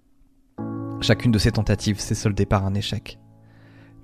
Chacune 1.01 1.33
de 1.33 1.41
ces 1.41 1.53
tentatives 1.53 1.99
s'est 1.99 2.15
soldée 2.15 2.47
par 2.47 2.65
un 2.65 2.75
échec. 2.75 3.19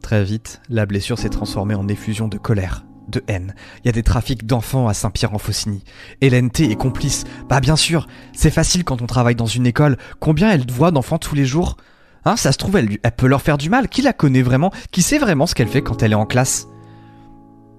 Très 0.03 0.25
vite, 0.25 0.61
la 0.69 0.87
blessure 0.87 1.21
s'est 1.21 1.31
transformée 1.31 1.77
en 1.77 1.87
effusion 1.87 2.27
de 2.27 2.37
colère, 2.37 2.85
de 3.11 3.23
haine. 3.29 3.55
Il 3.79 3.87
y 3.87 3.89
a 3.91 3.93
des 3.93 4.03
trafics 4.03 4.47
d'enfants 4.47 4.89
à 4.89 4.95
Saint-Pierre-en-Faucigny. 4.95 5.85
Hélène 6.21 6.51
T 6.51 6.71
est 6.71 6.77
complice. 6.77 7.25
Bah 7.49 7.61
bien 7.61 7.77
sûr, 7.77 8.07
c'est 8.33 8.51
facile 8.51 8.85
quand 8.85 9.03
on 9.03 9.07
travaille 9.07 9.35
dans 9.35 9.47
une 9.47 9.67
école. 9.67 9.99
Combien 10.21 10.51
elle 10.51 10.71
voit 10.71 10.91
d'enfants 10.91 11.19
tous 11.19 11.35
les 11.35 11.45
jours? 11.45 11.77
Hein, 12.25 12.37
ça 12.37 12.53
se 12.53 12.59
trouve, 12.59 12.77
elle, 12.77 12.99
elle 13.03 13.13
peut 13.13 13.27
leur 13.27 13.43
faire 13.43 13.59
du 13.59 13.71
mal. 13.71 13.89
Qui 13.89 14.03
la 14.03 14.13
connaît 14.13 14.43
vraiment? 14.43 14.73
Qui 14.91 15.03
sait 15.03 15.19
vraiment 15.19 15.47
ce 15.47 15.55
qu'elle 15.55 15.69
fait 15.69 15.83
quand 15.83 16.03
elle 16.03 16.13
est 16.13 16.17
en 16.17 16.27
classe? 16.27 16.67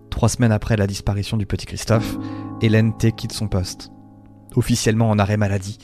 Trois 0.09 0.29
semaines 0.29 0.51
après 0.51 0.77
la 0.77 0.87
disparition 0.87 1.37
du 1.37 1.45
petit 1.45 1.65
Christophe, 1.65 2.17
Hélène 2.61 2.97
T 2.97 3.11
quitte 3.13 3.31
son 3.31 3.47
poste. 3.47 3.91
Officiellement 4.55 5.09
en 5.09 5.17
arrêt 5.19 5.37
maladie, 5.37 5.77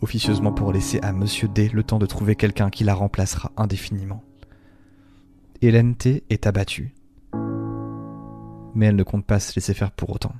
officieusement 0.00 0.52
pour 0.52 0.72
laisser 0.72 0.98
à 1.02 1.12
Monsieur 1.12 1.46
D 1.46 1.70
le 1.72 1.84
temps 1.84 2.00
de 2.00 2.06
trouver 2.06 2.34
quelqu'un 2.34 2.70
qui 2.70 2.82
la 2.82 2.94
remplacera 2.94 3.52
indéfiniment. 3.56 4.24
Hélène 5.62 5.94
T 5.94 6.24
est 6.30 6.46
abattue. 6.46 6.94
Mais 8.74 8.86
elle 8.86 8.96
ne 8.96 9.02
compte 9.02 9.26
pas 9.26 9.40
se 9.40 9.54
laisser 9.54 9.74
faire 9.74 9.90
pour 9.90 10.10
autant. 10.10 10.34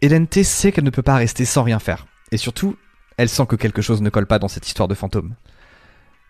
Hélène 0.00 0.28
T 0.28 0.44
sait 0.44 0.70
qu'elle 0.70 0.84
ne 0.84 0.90
peut 0.90 1.02
pas 1.02 1.16
rester 1.16 1.44
sans 1.44 1.62
rien 1.64 1.78
faire. 1.78 2.06
Et 2.30 2.36
surtout, 2.36 2.76
elle 3.16 3.28
sent 3.28 3.46
que 3.46 3.56
quelque 3.56 3.82
chose 3.82 4.00
ne 4.00 4.10
colle 4.10 4.26
pas 4.26 4.38
dans 4.38 4.48
cette 4.48 4.66
histoire 4.66 4.88
de 4.88 4.94
fantôme. 4.94 5.34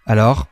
Alors, 0.07 0.47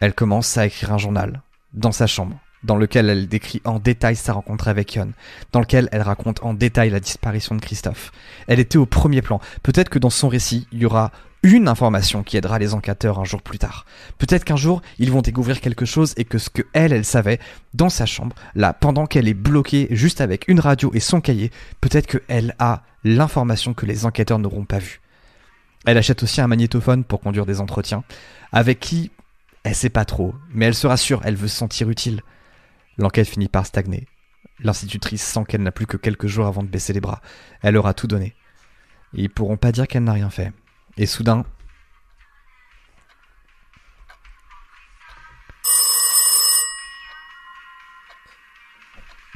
elle 0.00 0.14
commence 0.14 0.58
à 0.58 0.66
écrire 0.66 0.92
un 0.92 0.98
journal, 0.98 1.42
dans 1.72 1.92
sa 1.92 2.08
chambre, 2.08 2.36
dans 2.64 2.76
lequel 2.76 3.08
elle 3.08 3.28
décrit 3.28 3.62
en 3.64 3.78
détail 3.78 4.16
sa 4.16 4.32
rencontre 4.32 4.66
avec 4.66 4.94
Yon, 4.94 5.12
dans 5.52 5.60
lequel 5.60 5.88
elle 5.92 6.02
raconte 6.02 6.42
en 6.42 6.54
détail 6.54 6.90
la 6.90 6.98
disparition 6.98 7.54
de 7.54 7.60
Christophe. 7.60 8.10
Elle 8.48 8.58
était 8.58 8.78
au 8.78 8.86
premier 8.86 9.22
plan. 9.22 9.40
Peut-être 9.62 9.90
que 9.90 10.00
dans 10.00 10.10
son 10.10 10.28
récit, 10.28 10.66
il 10.72 10.80
y 10.80 10.86
aura 10.86 11.12
une 11.44 11.68
information 11.68 12.22
qui 12.22 12.38
aidera 12.38 12.58
les 12.58 12.72
enquêteurs 12.72 13.20
un 13.20 13.24
jour 13.24 13.42
plus 13.42 13.58
tard. 13.58 13.84
Peut-être 14.16 14.44
qu'un 14.44 14.56
jour, 14.56 14.80
ils 14.98 15.12
vont 15.12 15.20
découvrir 15.20 15.60
quelque 15.60 15.84
chose 15.84 16.14
et 16.16 16.24
que 16.24 16.38
ce 16.38 16.48
que 16.48 16.62
elle, 16.72 16.94
elle 16.94 17.04
savait, 17.04 17.38
dans 17.74 17.90
sa 17.90 18.06
chambre, 18.06 18.34
là, 18.54 18.72
pendant 18.72 19.04
qu'elle 19.04 19.28
est 19.28 19.34
bloquée 19.34 19.86
juste 19.90 20.22
avec 20.22 20.48
une 20.48 20.58
radio 20.58 20.90
et 20.94 21.00
son 21.00 21.20
cahier, 21.20 21.50
peut-être 21.82 22.06
qu'elle 22.06 22.56
a 22.58 22.82
l'information 23.04 23.74
que 23.74 23.84
les 23.84 24.06
enquêteurs 24.06 24.38
n'auront 24.38 24.64
pas 24.64 24.78
vue. 24.78 25.02
Elle 25.84 25.98
achète 25.98 26.22
aussi 26.22 26.40
un 26.40 26.46
magnétophone 26.46 27.04
pour 27.04 27.20
conduire 27.20 27.44
des 27.44 27.60
entretiens, 27.60 28.04
avec 28.50 28.80
qui 28.80 29.10
elle 29.64 29.74
sait 29.74 29.90
pas 29.90 30.06
trop, 30.06 30.34
mais 30.50 30.64
elle 30.64 30.74
se 30.74 30.86
rassure, 30.86 31.20
elle 31.24 31.36
veut 31.36 31.48
se 31.48 31.56
sentir 31.56 31.90
utile. 31.90 32.22
L'enquête 32.96 33.28
finit 33.28 33.48
par 33.48 33.66
stagner. 33.66 34.06
L'institutrice 34.60 35.22
sent 35.22 35.44
qu'elle 35.46 35.62
n'a 35.62 35.72
plus 35.72 35.86
que 35.86 35.98
quelques 35.98 36.26
jours 36.26 36.46
avant 36.46 36.62
de 36.62 36.68
baisser 36.68 36.94
les 36.94 37.00
bras. 37.00 37.20
Elle 37.60 37.76
aura 37.76 37.92
tout 37.92 38.06
donné. 38.06 38.34
ils 39.12 39.28
pourront 39.28 39.58
pas 39.58 39.72
dire 39.72 39.86
qu'elle 39.86 40.04
n'a 40.04 40.12
rien 40.14 40.30
fait. 40.30 40.52
Et 40.96 41.06
soudain, 41.06 41.44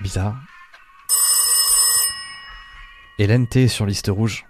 Bizarre. 0.01 0.41
Hélène 3.19 3.49
T 3.49 3.65
est 3.65 3.69
sur 3.69 3.85
liste 3.85 4.07
rouge. 4.09 4.47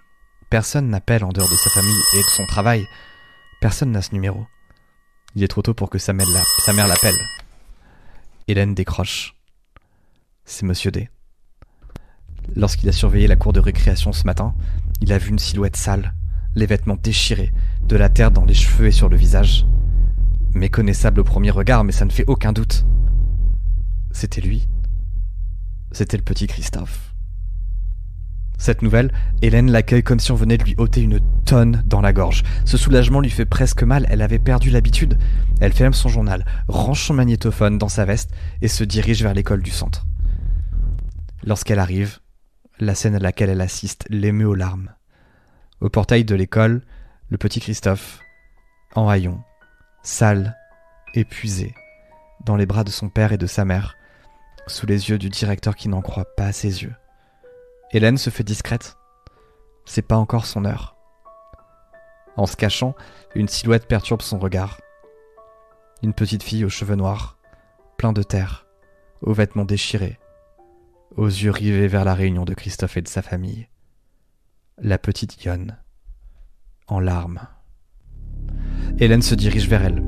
Personne 0.51 0.89
n'appelle 0.89 1.23
en 1.23 1.29
dehors 1.29 1.49
de 1.49 1.55
sa 1.55 1.71
famille 1.71 2.01
et 2.13 2.17
de 2.17 2.29
son 2.29 2.45
travail. 2.45 2.87
Personne 3.59 3.91
n'a 3.91 4.03
ce 4.03 4.13
numéro. 4.13 4.45
Il 5.35 5.43
est 5.43 5.47
trop 5.47 5.63
tôt 5.63 5.73
pour 5.73 5.89
que 5.89 5.97
sa 5.97 6.13
mère 6.13 6.27
l'appelle. 6.27 7.17
Hélène 8.47 8.75
décroche. 8.75 9.35
C'est 10.45 10.65
Monsieur 10.65 10.91
D. 10.91 11.09
Lorsqu'il 12.55 12.89
a 12.89 12.93
surveillé 12.93 13.27
la 13.27 13.35
cour 13.35 13.53
de 13.53 13.59
récréation 13.59 14.11
ce 14.11 14.25
matin, 14.25 14.53
il 15.01 15.11
a 15.11 15.17
vu 15.17 15.29
une 15.29 15.39
silhouette 15.39 15.77
sale, 15.77 16.13
les 16.59 16.65
vêtements 16.65 16.97
déchirés, 17.01 17.51
de 17.87 17.95
la 17.95 18.09
terre 18.09 18.31
dans 18.31 18.45
les 18.45 18.53
cheveux 18.53 18.87
et 18.87 18.91
sur 18.91 19.09
le 19.09 19.17
visage. 19.17 19.65
Méconnaissable 20.53 21.21
au 21.21 21.23
premier 21.23 21.51
regard, 21.51 21.83
mais 21.83 21.91
ça 21.91 22.05
ne 22.05 22.11
fait 22.11 22.25
aucun 22.27 22.53
doute. 22.53 22.85
C'était 24.11 24.41
lui. 24.41 24.67
C'était 25.91 26.17
le 26.17 26.23
petit 26.23 26.47
Christophe. 26.47 27.15
Cette 28.57 28.81
nouvelle, 28.81 29.13
Hélène 29.41 29.71
l'accueille 29.71 30.03
comme 30.03 30.19
si 30.19 30.33
on 30.33 30.35
venait 30.35 30.57
de 30.57 30.65
lui 30.65 30.75
ôter 30.77 31.01
une 31.01 31.21
tonne 31.45 31.81
dans 31.85 32.01
la 32.01 32.11
gorge. 32.11 32.43
Ce 32.65 32.77
soulagement 32.77 33.21
lui 33.21 33.29
fait 33.29 33.45
presque 33.45 33.83
mal, 33.83 34.05
elle 34.09 34.21
avait 34.21 34.37
perdu 34.37 34.69
l'habitude. 34.69 35.17
Elle 35.61 35.71
ferme 35.71 35.93
son 35.93 36.09
journal, 36.09 36.45
range 36.67 37.05
son 37.05 37.13
magnétophone 37.13 37.77
dans 37.77 37.87
sa 37.87 38.03
veste 38.03 38.31
et 38.61 38.67
se 38.67 38.83
dirige 38.83 39.23
vers 39.23 39.33
l'école 39.33 39.63
du 39.63 39.71
centre. 39.71 40.05
Lorsqu'elle 41.45 41.79
arrive, 41.79 42.19
la 42.79 42.95
scène 42.95 43.15
à 43.15 43.19
laquelle 43.19 43.49
elle 43.49 43.61
assiste 43.61 44.05
l'émeut 44.09 44.47
aux 44.47 44.55
larmes. 44.55 44.89
Au 45.81 45.89
portail 45.89 46.25
de 46.25 46.35
l'école, 46.35 46.81
le 47.29 47.37
petit 47.37 47.61
Christophe, 47.61 48.19
en 48.95 49.07
haillons, 49.07 49.41
sale, 50.03 50.57
épuisé, 51.13 51.73
dans 52.43 52.57
les 52.57 52.65
bras 52.65 52.83
de 52.83 52.89
son 52.89 53.07
père 53.07 53.31
et 53.31 53.37
de 53.37 53.47
sa 53.47 53.63
mère, 53.63 53.95
sous 54.67 54.85
les 54.85 55.09
yeux 55.09 55.17
du 55.17 55.29
directeur 55.29 55.77
qui 55.77 55.87
n'en 55.87 56.01
croit 56.01 56.35
pas 56.35 56.47
à 56.47 56.51
ses 56.51 56.83
yeux. 56.83 56.93
Hélène 57.91 58.17
se 58.17 58.29
fait 58.29 58.43
discrète. 58.43 58.97
C'est 59.85 60.01
pas 60.01 60.17
encore 60.17 60.45
son 60.45 60.65
heure. 60.65 60.97
En 62.35 62.45
se 62.45 62.57
cachant, 62.57 62.93
une 63.33 63.47
silhouette 63.47 63.87
perturbe 63.87 64.21
son 64.21 64.37
regard. 64.37 64.81
Une 66.03 66.13
petite 66.13 66.43
fille 66.43 66.65
aux 66.65 66.69
cheveux 66.69 66.95
noirs, 66.95 67.37
plein 67.97 68.11
de 68.11 68.23
terre, 68.23 68.67
aux 69.21 69.33
vêtements 69.33 69.65
déchirés, 69.65 70.19
aux 71.15 71.27
yeux 71.27 71.51
rivés 71.51 71.87
vers 71.87 72.03
la 72.03 72.15
réunion 72.15 72.43
de 72.43 72.53
Christophe 72.53 72.97
et 72.97 73.01
de 73.01 73.07
sa 73.07 73.21
famille. 73.21 73.69
La 74.81 74.97
petite 74.97 75.43
Yonne, 75.43 75.77
en 76.87 77.01
larmes. 77.01 77.41
Hélène 78.97 79.21
se 79.21 79.35
dirige 79.35 79.67
vers 79.67 79.83
elle. 79.83 80.01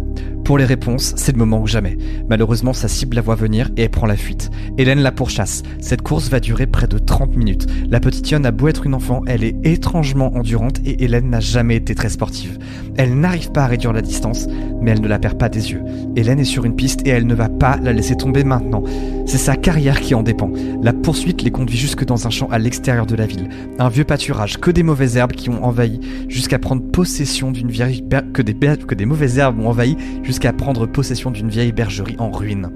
Pour 0.44 0.58
les 0.58 0.66
réponses, 0.66 1.14
c'est 1.16 1.32
le 1.32 1.38
moment 1.38 1.62
ou 1.62 1.68
jamais. 1.68 1.98
Malheureusement, 2.28 2.74
sa 2.74 2.88
cible 2.88 3.16
la 3.16 3.22
voit 3.22 3.36
venir 3.36 3.70
et 3.78 3.84
elle 3.84 3.90
prend 3.90 4.08
la 4.08 4.18
fuite. 4.18 4.50
Hélène 4.78 5.00
la 5.00 5.12
pourchasse. 5.12 5.64
Cette 5.80 6.02
course 6.02 6.30
va 6.30 6.40
durer 6.40 6.68
près 6.68 6.88
de 6.88 6.98
30 6.98 7.36
minutes. 7.36 7.68
La 7.90 8.00
petite 8.00 8.30
Yonne 8.30 8.46
a 8.46 8.52
beau 8.52 8.68
être 8.68 8.86
une 8.86 8.94
enfant, 8.94 9.22
elle 9.28 9.44
est 9.44 9.56
étrangement 9.64 10.36
endurante 10.36 10.82
et 10.86 11.04
Hélène 11.04 11.30
n'a 11.30 11.40
jamais 11.40 11.76
été 11.76 11.96
très 11.96 12.10
sportive. 12.10 12.58
Elle 12.98 13.20
n'arrive 13.20 13.52
pas 13.52 13.64
à 13.64 13.68
réduire 13.68 13.94
la 13.94 14.02
distance, 14.02 14.48
mais 14.82 14.92
elle 14.92 15.02
ne 15.02 15.08
la 15.08 15.20
perd 15.20 15.38
pas 15.38 15.48
des 15.48 15.72
yeux. 15.72 15.84
Hélène 16.16 16.40
est 16.40 16.44
sur 16.44 16.66
une 16.66 16.76
piste 16.76 17.08
et 17.08 17.12
elle 17.12 17.28
ne 17.28 17.36
va 17.36 17.48
pas 17.48 17.78
la 17.82 17.94
laisser 17.94 18.18
tomber 18.18 18.44
maintenant. 18.44 18.84
C'est 19.26 19.38
sa 19.38 19.56
carrière 19.56 20.02
qui 20.02 20.16
en 20.16 20.24
dépend. 20.24 20.52
La 20.82 20.92
poursuite 20.92 21.44
les 21.44 21.52
conduit 21.52 21.78
jusque 21.78 22.04
dans 22.04 22.28
un 22.28 22.30
champ 22.30 22.50
à 22.50 22.58
l'extérieur 22.58 23.06
de 23.06 23.16
la 23.16 23.26
ville. 23.26 23.48
Un 23.80 23.90
vieux 23.90 24.04
pâturage, 24.04 24.58
que 24.58 24.72
des 24.72 24.84
mauvaises 24.84 25.16
herbes 25.16 25.32
qui 25.32 25.50
ont 25.50 25.64
envahi, 25.64 26.02
jusqu'à 26.28 26.60
prendre 26.60 26.82
possession 26.82 27.52
d'une 27.52 27.70
vieille 27.70 28.04
que 28.34 28.42
des, 28.42 28.54
que 28.54 28.96
des 28.96 29.06
mauvaises 29.06 29.38
herbes 29.38 29.60
ont 29.60 29.70
envahi, 29.70 29.96
jusqu'à 30.24 30.54
prendre 30.54 30.86
possession 30.86 31.32
d'une 31.32 31.50
vieille 31.50 31.72
bergerie 31.72 32.16
en 32.20 32.32
ruine. 32.32 32.72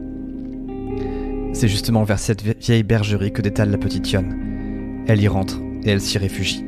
C'est 1.54 1.68
justement 1.68 2.04
vers 2.04 2.20
cette 2.20 2.42
vie- 2.42 2.56
vieille 2.60 2.84
bergerie 2.84 3.32
que 3.32 3.42
détale 3.42 3.72
la 3.72 3.78
petite 3.78 4.12
Yonne. 4.12 5.04
Elle 5.08 5.22
y 5.22 5.28
rentre 5.28 5.60
et 5.84 5.90
elle 5.92 6.02
s'y 6.02 6.18
réfugie. 6.18 6.66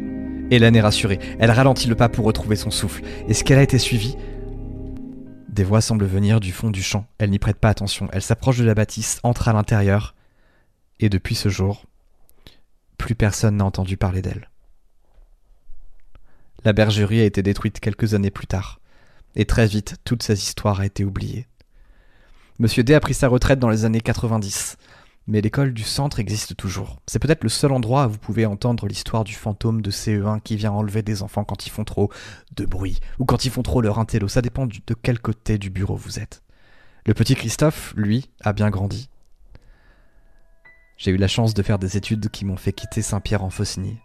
Hélène 0.49 0.75
est 0.75 0.81
rassurée. 0.81 1.19
Elle 1.39 1.51
ralentit 1.51 1.89
le 1.89 1.95
pas 1.95 2.07
pour 2.07 2.25
retrouver 2.25 2.55
son 2.55 2.71
souffle. 2.71 3.03
Est-ce 3.27 3.43
qu'elle 3.43 3.59
a 3.59 3.63
été 3.63 3.77
suivie 3.79 4.15
Des 5.49 5.65
voix 5.65 5.81
semblent 5.81 6.05
venir 6.05 6.39
du 6.39 6.53
fond 6.53 6.69
du 6.69 6.81
champ. 6.81 7.05
Elle 7.17 7.31
n'y 7.31 7.39
prête 7.39 7.57
pas 7.57 7.69
attention. 7.69 8.07
Elle 8.13 8.21
s'approche 8.21 8.57
de 8.59 8.63
la 8.63 8.75
bâtisse, 8.75 9.19
entre 9.23 9.49
à 9.49 9.53
l'intérieur. 9.53 10.15
Et 11.01 11.09
depuis 11.09 11.35
ce 11.35 11.49
jour, 11.49 11.83
plus 12.97 13.13
personne 13.15 13.57
n'a 13.57 13.65
entendu 13.65 13.97
parler 13.97 14.21
d'elle. 14.21 14.49
La 16.63 16.73
bergerie 16.73 17.19
a 17.21 17.25
été 17.25 17.43
détruite 17.43 17.79
quelques 17.81 18.13
années 18.13 18.31
plus 18.31 18.47
tard. 18.47 18.79
Et 19.39 19.45
très 19.45 19.67
vite, 19.67 19.97
toute 20.03 20.23
cette 20.23 20.41
histoire 20.41 20.79
a 20.79 20.85
été 20.87 21.05
oubliée. 21.05 21.45
Monsieur 22.57 22.83
D 22.83 22.95
a 22.95 22.99
pris 22.99 23.13
sa 23.13 23.27
retraite 23.27 23.59
dans 23.59 23.69
les 23.69 23.85
années 23.85 24.01
90. 24.01 24.77
Mais 25.27 25.41
l'école 25.41 25.75
du 25.75 25.83
centre 25.83 26.19
existe 26.19 26.57
toujours. 26.57 26.97
C'est 27.05 27.19
peut-être 27.19 27.43
le 27.43 27.49
seul 27.49 27.71
endroit 27.71 28.07
où 28.07 28.11
vous 28.11 28.17
pouvez 28.17 28.47
entendre 28.47 28.87
l'histoire 28.87 29.23
du 29.23 29.35
fantôme 29.35 29.83
de 29.83 29.91
CE1 29.91 30.41
qui 30.41 30.55
vient 30.55 30.71
enlever 30.71 31.03
des 31.03 31.21
enfants 31.21 31.43
quand 31.43 31.67
ils 31.67 31.69
font 31.69 31.83
trop 31.83 32.09
de 32.55 32.65
bruit 32.65 32.99
ou 33.19 33.25
quand 33.25 33.45
ils 33.45 33.51
font 33.51 33.61
trop 33.61 33.79
leur 33.79 33.99
intello. 33.99 34.27
Ça 34.27 34.41
dépend 34.41 34.65
de 34.65 34.95
quel 35.03 35.19
côté 35.19 35.59
du 35.59 35.69
bureau 35.69 35.95
vous 35.95 36.17
êtes. 36.17 36.41
Le 37.05 37.13
petit 37.13 37.35
Christophe, 37.35 37.93
lui, 37.95 38.31
a 38.41 38.53
bien 38.53 38.71
grandi. 38.71 39.07
J'ai 40.97 41.11
eu 41.11 41.17
la 41.17 41.27
chance 41.27 41.53
de 41.53 41.61
faire 41.61 41.77
des 41.77 41.95
études 41.95 42.29
qui 42.29 42.43
m'ont 42.43 42.57
fait 42.57 42.73
quitter 42.73 43.03
Saint-Pierre 43.03 43.43
en 43.43 43.51
Faucigny. 43.51 43.99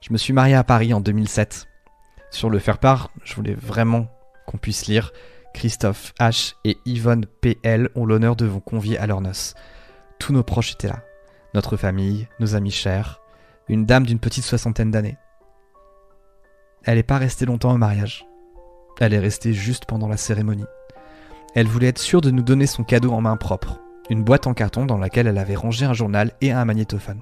Je 0.00 0.12
me 0.12 0.16
suis 0.16 0.32
marié 0.32 0.54
à 0.54 0.62
Paris 0.62 0.94
en 0.94 1.00
2007. 1.00 1.66
Sur 2.30 2.50
le 2.50 2.60
faire-part, 2.60 3.10
je 3.24 3.34
voulais 3.34 3.54
vraiment 3.54 4.08
qu'on 4.46 4.58
puisse 4.58 4.86
lire 4.86 5.12
Christophe 5.54 6.12
H 6.18 6.54
et 6.64 6.78
Yvonne 6.84 7.26
PL 7.40 7.88
ont 7.94 8.04
l'honneur 8.04 8.36
de 8.36 8.44
vous 8.44 8.60
convier 8.60 8.98
à 8.98 9.06
leurs 9.06 9.20
noces. 9.20 9.54
Tous 10.18 10.32
nos 10.32 10.42
proches 10.42 10.72
étaient 10.72 10.88
là. 10.88 11.02
Notre 11.54 11.76
famille, 11.76 12.28
nos 12.40 12.56
amis 12.56 12.72
chers, 12.72 13.20
une 13.68 13.86
dame 13.86 14.04
d'une 14.04 14.18
petite 14.18 14.44
soixantaine 14.44 14.90
d'années. 14.90 15.16
Elle 16.82 16.96
n'est 16.96 17.02
pas 17.04 17.18
restée 17.18 17.46
longtemps 17.46 17.72
au 17.72 17.78
mariage. 17.78 18.26
Elle 19.00 19.14
est 19.14 19.20
restée 19.20 19.52
juste 19.52 19.86
pendant 19.86 20.08
la 20.08 20.16
cérémonie. 20.16 20.66
Elle 21.54 21.68
voulait 21.68 21.88
être 21.88 21.98
sûre 21.98 22.20
de 22.20 22.30
nous 22.30 22.42
donner 22.42 22.66
son 22.66 22.82
cadeau 22.82 23.12
en 23.12 23.20
main 23.20 23.36
propre, 23.36 23.80
une 24.10 24.24
boîte 24.24 24.48
en 24.48 24.54
carton 24.54 24.86
dans 24.86 24.98
laquelle 24.98 25.28
elle 25.28 25.38
avait 25.38 25.54
rangé 25.54 25.86
un 25.86 25.94
journal 25.94 26.32
et 26.40 26.50
un 26.50 26.64
magnétophone. 26.64 27.20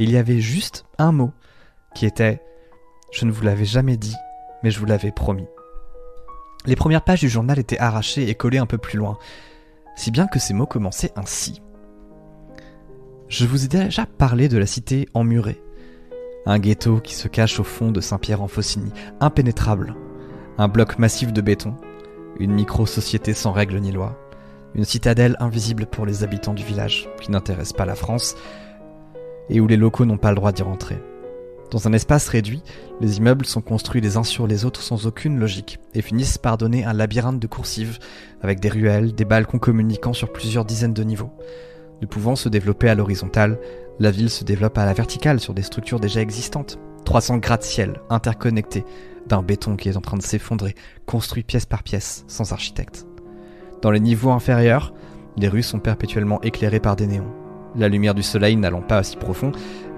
Il 0.00 0.10
y 0.10 0.16
avait 0.16 0.40
juste 0.40 0.84
un 0.98 1.12
mot 1.12 1.32
qui 1.94 2.04
était⁇ 2.04 2.32
Je 3.12 3.24
ne 3.24 3.30
vous 3.30 3.42
l'avais 3.42 3.64
jamais 3.64 3.96
dit, 3.96 4.16
mais 4.64 4.72
je 4.72 4.80
vous 4.80 4.86
l'avais 4.86 5.12
promis⁇ 5.12 5.44
Les 6.66 6.76
premières 6.76 7.04
pages 7.04 7.20
du 7.20 7.28
journal 7.28 7.58
étaient 7.58 7.78
arrachées 7.78 8.28
et 8.28 8.34
collées 8.34 8.58
un 8.58 8.66
peu 8.66 8.78
plus 8.78 8.98
loin, 8.98 9.18
si 9.96 10.10
bien 10.10 10.26
que 10.26 10.38
ces 10.38 10.54
mots 10.54 10.66
commençaient 10.66 11.12
ainsi. 11.14 11.60
Je 13.28 13.46
vous 13.46 13.64
ai 13.64 13.68
déjà 13.68 14.06
parlé 14.06 14.48
de 14.48 14.56
la 14.56 14.66
cité 14.66 15.08
emmurée. 15.12 15.60
Un 16.46 16.58
ghetto 16.58 17.00
qui 17.00 17.14
se 17.14 17.28
cache 17.28 17.60
au 17.60 17.64
fond 17.64 17.90
de 17.90 18.00
Saint-Pierre-en-Faucigny, 18.00 18.92
impénétrable. 19.20 19.94
Un 20.56 20.68
bloc 20.68 20.98
massif 20.98 21.32
de 21.32 21.40
béton. 21.40 21.74
Une 22.38 22.52
micro-société 22.52 23.34
sans 23.34 23.52
règles 23.52 23.78
ni 23.78 23.92
loi. 23.92 24.18
Une 24.74 24.84
citadelle 24.84 25.36
invisible 25.40 25.86
pour 25.86 26.06
les 26.06 26.24
habitants 26.24 26.54
du 26.54 26.64
village, 26.64 27.08
qui 27.20 27.30
n'intéresse 27.30 27.72
pas 27.72 27.86
la 27.86 27.94
France, 27.94 28.36
et 29.48 29.60
où 29.60 29.66
les 29.66 29.76
locaux 29.76 30.04
n'ont 30.04 30.18
pas 30.18 30.30
le 30.30 30.36
droit 30.36 30.52
d'y 30.52 30.62
rentrer. 30.62 31.00
Dans 31.70 31.88
un 31.88 31.92
espace 31.92 32.28
réduit, 32.28 32.62
les 33.00 33.18
immeubles 33.18 33.46
sont 33.46 33.60
construits 33.60 34.00
les 34.00 34.16
uns 34.16 34.22
sur 34.22 34.46
les 34.46 34.64
autres 34.64 34.82
sans 34.82 35.06
aucune 35.06 35.38
logique, 35.38 35.78
et 35.94 36.02
finissent 36.02 36.38
par 36.38 36.58
donner 36.58 36.84
un 36.84 36.92
labyrinthe 36.92 37.40
de 37.40 37.46
coursives, 37.46 37.98
avec 38.42 38.60
des 38.60 38.68
ruelles, 38.68 39.14
des 39.14 39.24
balcons 39.24 39.58
communiquant 39.58 40.12
sur 40.12 40.32
plusieurs 40.32 40.64
dizaines 40.64 40.94
de 40.94 41.02
niveaux. 41.02 41.32
Ne 42.00 42.06
pouvant 42.06 42.36
se 42.36 42.48
développer 42.48 42.88
à 42.88 42.94
l'horizontale, 42.94 43.58
la 43.98 44.10
ville 44.10 44.30
se 44.30 44.44
développe 44.44 44.78
à 44.78 44.84
la 44.84 44.92
verticale 44.92 45.40
sur 45.40 45.54
des 45.54 45.62
structures 45.62 46.00
déjà 46.00 46.20
existantes. 46.20 46.78
300 47.04 47.38
gratte-ciel 47.38 48.00
interconnectés 48.10 48.84
d'un 49.26 49.42
béton 49.42 49.76
qui 49.76 49.88
est 49.88 49.96
en 49.96 50.00
train 50.00 50.16
de 50.16 50.22
s'effondrer, 50.22 50.74
construit 51.06 51.42
pièce 51.42 51.66
par 51.66 51.82
pièce, 51.82 52.24
sans 52.28 52.52
architecte. 52.52 53.06
Dans 53.82 53.90
les 53.90 54.00
niveaux 54.00 54.30
inférieurs, 54.30 54.92
les 55.36 55.48
rues 55.48 55.62
sont 55.62 55.80
perpétuellement 55.80 56.40
éclairées 56.42 56.80
par 56.80 56.96
des 56.96 57.06
néons. 57.06 57.43
La 57.76 57.88
lumière 57.88 58.14
du 58.14 58.22
soleil 58.22 58.56
n'allant 58.56 58.82
pas 58.82 59.00
aussi 59.00 59.16
profond, 59.16 59.50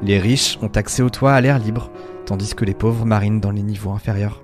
les 0.03 0.19
riches 0.19 0.59
ont 0.63 0.69
accès 0.69 1.03
au 1.03 1.11
toit 1.11 1.33
à 1.33 1.41
l'air 1.41 1.59
libre, 1.59 1.91
tandis 2.25 2.55
que 2.55 2.65
les 2.65 2.75
pauvres 2.75 3.05
marinent 3.05 3.41
dans 3.41 3.51
les 3.51 3.63
niveaux 3.63 3.93
inférieurs. 3.93 4.43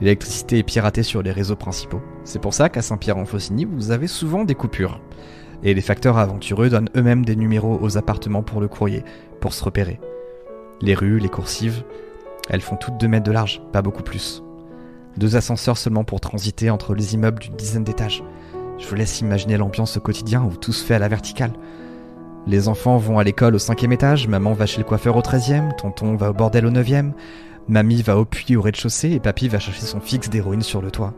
L'électricité 0.00 0.58
est 0.58 0.64
piratée 0.64 1.02
sur 1.02 1.22
les 1.22 1.32
réseaux 1.32 1.56
principaux. 1.56 2.00
C'est 2.24 2.40
pour 2.40 2.54
ça 2.54 2.68
qu'à 2.68 2.82
Saint-Pierre-en-Faucigny, 2.82 3.64
vous 3.64 3.90
avez 3.90 4.06
souvent 4.06 4.44
des 4.44 4.54
coupures. 4.54 5.00
Et 5.62 5.74
les 5.74 5.80
facteurs 5.80 6.18
aventureux 6.18 6.68
donnent 6.68 6.90
eux-mêmes 6.96 7.24
des 7.24 7.36
numéros 7.36 7.78
aux 7.80 7.96
appartements 7.96 8.42
pour 8.42 8.60
le 8.60 8.68
courrier, 8.68 9.04
pour 9.40 9.52
se 9.52 9.64
repérer. 9.64 10.00
Les 10.80 10.94
rues, 10.94 11.20
les 11.20 11.28
coursives, 11.28 11.84
elles 12.50 12.60
font 12.60 12.76
toutes 12.76 12.98
2 12.98 13.08
mètres 13.08 13.24
de 13.24 13.32
large, 13.32 13.62
pas 13.72 13.82
beaucoup 13.82 14.02
plus. 14.02 14.42
Deux 15.16 15.36
ascenseurs 15.36 15.78
seulement 15.78 16.04
pour 16.04 16.20
transiter 16.20 16.70
entre 16.70 16.94
les 16.94 17.14
immeubles 17.14 17.40
d'une 17.40 17.56
dizaine 17.56 17.84
d'étages. 17.84 18.22
Je 18.78 18.88
vous 18.88 18.96
laisse 18.96 19.20
imaginer 19.20 19.56
l'ambiance 19.56 19.96
au 19.96 20.00
quotidien 20.00 20.42
où 20.42 20.56
tout 20.56 20.72
se 20.72 20.84
fait 20.84 20.94
à 20.94 20.98
la 20.98 21.08
verticale. 21.08 21.52
Les 22.46 22.68
enfants 22.68 22.98
vont 22.98 23.18
à 23.18 23.24
l'école 23.24 23.54
au 23.54 23.58
cinquième 23.58 23.92
étage, 23.92 24.28
maman 24.28 24.52
va 24.52 24.66
chez 24.66 24.78
le 24.78 24.84
coiffeur 24.84 25.16
au 25.16 25.22
treizième, 25.22 25.74
tonton 25.76 26.14
va 26.14 26.30
au 26.30 26.34
bordel 26.34 26.66
au 26.66 26.70
neuvième, 26.70 27.14
mamie 27.68 28.02
va 28.02 28.18
au 28.18 28.26
puits 28.26 28.54
au 28.54 28.60
rez-de-chaussée 28.60 29.12
et 29.12 29.20
papy 29.20 29.48
va 29.48 29.58
chercher 29.58 29.86
son 29.86 30.00
fixe 30.00 30.28
d'héroïne 30.28 30.60
sur 30.60 30.82
le 30.82 30.90
toit. 30.90 31.14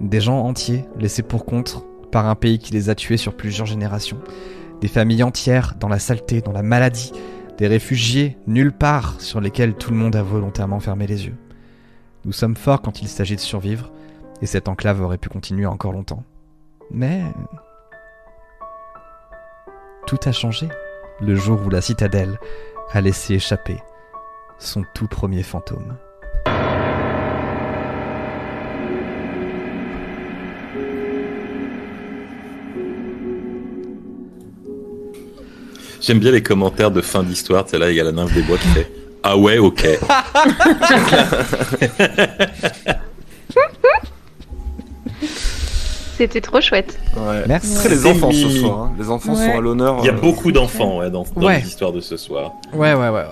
Des 0.00 0.20
gens 0.20 0.44
entiers 0.44 0.84
laissés 0.96 1.24
pour 1.24 1.44
compte 1.44 1.84
par 2.12 2.26
un 2.26 2.36
pays 2.36 2.60
qui 2.60 2.72
les 2.72 2.88
a 2.88 2.94
tués 2.94 3.16
sur 3.16 3.36
plusieurs 3.36 3.66
générations. 3.66 4.20
Des 4.80 4.86
familles 4.86 5.24
entières 5.24 5.74
dans 5.80 5.88
la 5.88 5.98
saleté, 5.98 6.40
dans 6.40 6.52
la 6.52 6.62
maladie, 6.62 7.12
des 7.58 7.66
réfugiés 7.66 8.36
nulle 8.46 8.72
part 8.72 9.20
sur 9.20 9.40
lesquels 9.40 9.74
tout 9.74 9.90
le 9.90 9.96
monde 9.96 10.14
a 10.14 10.22
volontairement 10.22 10.78
fermé 10.78 11.08
les 11.08 11.26
yeux. 11.26 11.36
Nous 12.24 12.32
sommes 12.32 12.56
forts 12.56 12.80
quand 12.80 13.02
il 13.02 13.08
s'agit 13.08 13.36
de 13.36 13.40
survivre, 13.40 13.90
et 14.40 14.46
cette 14.46 14.68
enclave 14.68 15.00
aurait 15.00 15.18
pu 15.18 15.28
continuer 15.28 15.66
encore 15.66 15.92
longtemps. 15.92 16.22
Mais... 16.92 17.22
Tout 20.06 20.18
a 20.26 20.32
changé 20.32 20.68
le 21.20 21.34
jour 21.34 21.60
où 21.64 21.70
la 21.70 21.80
citadelle 21.80 22.38
a 22.92 23.00
laissé 23.00 23.34
échapper 23.34 23.78
son 24.58 24.84
tout 24.94 25.06
premier 25.06 25.42
fantôme. 25.42 25.96
J'aime 36.00 36.18
bien 36.18 36.32
les 36.32 36.42
commentaires 36.42 36.90
de 36.90 37.00
fin 37.00 37.22
d'histoire. 37.22 37.66
Sais, 37.66 37.78
là, 37.78 37.90
il 37.90 37.96
y 37.96 38.00
a 38.00 38.04
la 38.04 38.12
nymphe 38.12 38.34
des 38.34 38.42
bois 38.42 38.58
qui 38.58 38.68
fait 38.68 38.90
Ah 39.22 39.38
ouais, 39.38 39.56
ok. 39.56 39.86
C'était 46.16 46.40
trop 46.40 46.60
chouette. 46.60 46.98
Ouais. 47.16 47.42
Merci. 47.48 47.88
Les 47.88 48.06
enfants 48.06 48.30
ce 48.30 48.48
soir. 48.48 48.78
hein. 48.78 48.92
Les 48.98 49.10
enfants 49.10 49.34
Ouais. 49.34 49.46
sont 49.52 49.58
à 49.58 49.60
l'honneur. 49.60 49.96
Il 50.00 50.06
y 50.06 50.08
a 50.08 50.12
euh, 50.12 50.16
beaucoup 50.20 50.52
d'enfants 50.52 50.98
ouais, 50.98 51.10
dans, 51.10 51.24
dans 51.36 51.46
Ouais. 51.46 51.60
les 51.60 51.66
histoires 51.66 51.92
de 51.92 52.00
ce 52.00 52.16
soir. 52.16 52.52
Ouais, 52.72 52.94
ouais, 52.94 53.08
ouais, 53.08 53.10
ouais. 53.10 53.24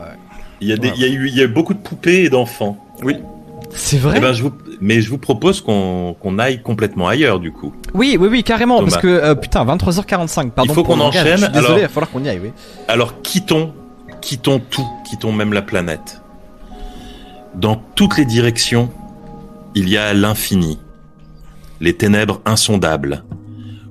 Il 0.60 0.68
y 0.68 0.72
a, 0.72 0.76
des, 0.76 0.88
Ouais. 0.88 0.94
il 0.96 1.02
y 1.02 1.04
a 1.04 1.08
eu 1.08 1.28
il 1.28 1.36
y 1.36 1.40
a 1.40 1.44
eu 1.44 1.48
beaucoup 1.48 1.74
de 1.74 1.78
poupées 1.80 2.24
et 2.24 2.30
d'enfants. 2.30 2.76
Oui. 3.02 3.16
C'est 3.74 3.96
vrai? 3.98 4.14
Eh 4.18 4.20
ben, 4.20 4.32
je 4.34 4.42
vous, 4.42 4.52
mais 4.80 5.00
je 5.00 5.08
vous 5.08 5.16
propose 5.18 5.60
qu'on 5.62 6.14
qu'on 6.20 6.38
aille 6.38 6.60
complètement 6.60 7.08
ailleurs 7.08 7.40
du 7.40 7.52
coup. 7.52 7.72
Oui, 7.94 8.18
oui, 8.20 8.28
oui, 8.30 8.44
carrément, 8.44 8.78
Thomas. 8.78 8.90
parce 8.90 9.02
que, 9.02 9.08
euh, 9.08 9.34
putain, 9.34 9.64
23h45, 9.64 10.50
pardon. 10.50 10.70
Il 10.72 10.74
faut 10.74 10.82
pour 10.82 10.88
qu'on 10.94 10.96
le 10.96 11.04
langage, 11.04 11.22
enchaîne, 11.22 11.36
Je 11.38 11.42
suis 11.44 11.52
désolé, 11.52 11.66
alors- 11.66 11.78
il 11.78 11.82
va 11.82 11.88
falloir 11.88 12.10
qu'on 12.10 12.24
y 12.24 12.28
aille, 12.28 12.40
oui. 12.42 12.50
Alors 12.88 13.22
quittons, 13.22 13.72
quittons 14.20 14.58
tout, 14.60 14.86
quittons 15.08 15.32
même 15.32 15.52
la 15.54 15.62
planète. 15.62 16.20
Dans 17.54 17.76
toutes 17.94 18.18
les 18.18 18.24
directions, 18.24 18.90
il 19.74 19.88
y 19.88 19.96
a 19.96 20.12
l'infini, 20.14 20.78
les 21.82 21.94
ténèbres 21.94 22.40
insondables, 22.46 23.24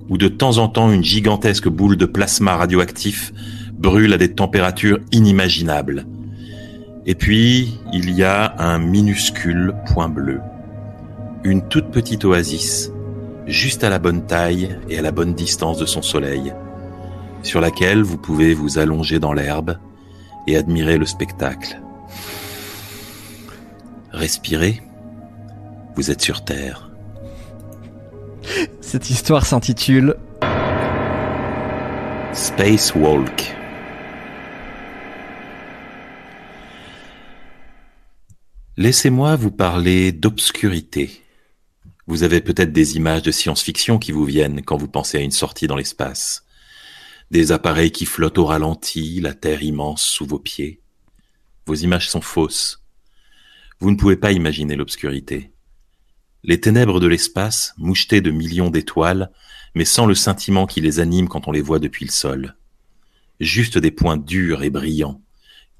où 0.09 0.17
de 0.17 0.29
temps 0.29 0.57
en 0.59 0.69
temps 0.69 0.91
une 0.91 1.03
gigantesque 1.03 1.67
boule 1.67 1.97
de 1.97 2.05
plasma 2.05 2.55
radioactif 2.55 3.33
brûle 3.73 4.13
à 4.13 4.17
des 4.17 4.33
températures 4.33 4.99
inimaginables. 5.11 6.07
Et 7.05 7.15
puis, 7.15 7.77
il 7.91 8.11
y 8.11 8.23
a 8.23 8.55
un 8.59 8.79
minuscule 8.79 9.75
point 9.93 10.07
bleu, 10.07 10.39
une 11.43 11.67
toute 11.67 11.91
petite 11.91 12.23
oasis, 12.23 12.91
juste 13.45 13.83
à 13.83 13.89
la 13.89 13.99
bonne 13.99 14.25
taille 14.25 14.77
et 14.89 14.97
à 14.97 15.01
la 15.01 15.11
bonne 15.11 15.33
distance 15.33 15.77
de 15.77 15.85
son 15.85 16.01
soleil, 16.01 16.53
sur 17.43 17.59
laquelle 17.59 18.03
vous 18.03 18.17
pouvez 18.17 18.53
vous 18.53 18.79
allonger 18.79 19.19
dans 19.19 19.33
l'herbe 19.33 19.77
et 20.47 20.55
admirer 20.55 20.97
le 20.97 21.05
spectacle. 21.05 21.81
Respirez, 24.11 24.81
vous 25.95 26.09
êtes 26.09 26.21
sur 26.21 26.45
Terre. 26.45 26.90
Cette 28.81 29.09
histoire 29.09 29.45
s'intitule 29.45 30.15
Space 32.33 32.95
Walk. 32.95 33.55
Laissez-moi 38.77 39.35
vous 39.35 39.51
parler 39.51 40.11
d'obscurité. 40.11 41.21
Vous 42.07 42.23
avez 42.23 42.41
peut-être 42.41 42.71
des 42.71 42.95
images 42.95 43.21
de 43.21 43.31
science-fiction 43.31 43.99
qui 43.99 44.11
vous 44.11 44.25
viennent 44.25 44.63
quand 44.63 44.77
vous 44.77 44.87
pensez 44.87 45.17
à 45.17 45.21
une 45.21 45.31
sortie 45.31 45.67
dans 45.67 45.75
l'espace. 45.75 46.45
Des 47.29 47.51
appareils 47.51 47.91
qui 47.91 48.05
flottent 48.05 48.37
au 48.37 48.45
ralenti, 48.45 49.21
la 49.21 49.33
Terre 49.33 49.61
immense 49.61 50.01
sous 50.01 50.25
vos 50.25 50.39
pieds. 50.39 50.81
Vos 51.67 51.75
images 51.75 52.09
sont 52.09 52.21
fausses. 52.21 52.81
Vous 53.79 53.91
ne 53.91 53.95
pouvez 53.97 54.17
pas 54.17 54.31
imaginer 54.31 54.75
l'obscurité. 54.75 55.50
Les 56.43 56.59
ténèbres 56.59 56.99
de 56.99 57.07
l'espace, 57.07 57.73
mouchetées 57.77 58.21
de 58.21 58.31
millions 58.31 58.71
d'étoiles, 58.71 59.31
mais 59.75 59.85
sans 59.85 60.07
le 60.07 60.15
sentiment 60.15 60.65
qui 60.65 60.81
les 60.81 60.99
anime 60.99 61.27
quand 61.27 61.47
on 61.47 61.51
les 61.51 61.61
voit 61.61 61.79
depuis 61.79 62.05
le 62.05 62.11
sol. 62.11 62.55
Juste 63.39 63.77
des 63.77 63.91
points 63.91 64.17
durs 64.17 64.63
et 64.63 64.71
brillants, 64.71 65.21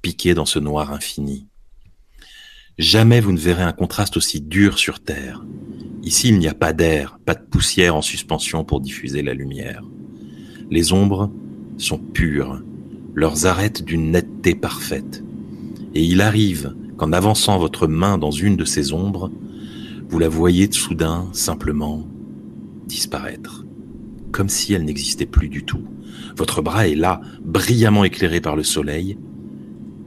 piqués 0.02 0.34
dans 0.34 0.46
ce 0.46 0.60
noir 0.60 0.92
infini. 0.92 1.46
Jamais 2.78 3.20
vous 3.20 3.32
ne 3.32 3.38
verrez 3.38 3.64
un 3.64 3.72
contraste 3.72 4.16
aussi 4.16 4.40
dur 4.40 4.78
sur 4.78 5.00
Terre. 5.00 5.44
Ici, 6.02 6.28
il 6.28 6.38
n'y 6.38 6.48
a 6.48 6.54
pas 6.54 6.72
d'air, 6.72 7.18
pas 7.24 7.34
de 7.34 7.44
poussière 7.44 7.96
en 7.96 8.02
suspension 8.02 8.64
pour 8.64 8.80
diffuser 8.80 9.22
la 9.22 9.34
lumière. 9.34 9.82
Les 10.70 10.92
ombres 10.92 11.30
sont 11.76 11.98
pures, 11.98 12.62
leurs 13.14 13.46
arêtes 13.46 13.84
d'une 13.84 14.12
netteté 14.12 14.54
parfaite. 14.54 15.22
Et 15.94 16.02
il 16.02 16.20
arrive 16.20 16.74
qu'en 16.96 17.12
avançant 17.12 17.58
votre 17.58 17.86
main 17.88 18.16
dans 18.16 18.30
une 18.30 18.56
de 18.56 18.64
ces 18.64 18.92
ombres, 18.92 19.30
vous 20.12 20.18
la 20.18 20.28
voyez 20.28 20.70
soudain 20.70 21.30
simplement 21.32 22.06
disparaître, 22.84 23.64
comme 24.30 24.50
si 24.50 24.74
elle 24.74 24.84
n'existait 24.84 25.24
plus 25.24 25.48
du 25.48 25.64
tout. 25.64 25.84
Votre 26.36 26.60
bras 26.60 26.86
est 26.86 26.94
là, 26.94 27.22
brillamment 27.42 28.04
éclairé 28.04 28.42
par 28.42 28.54
le 28.54 28.62
soleil, 28.62 29.16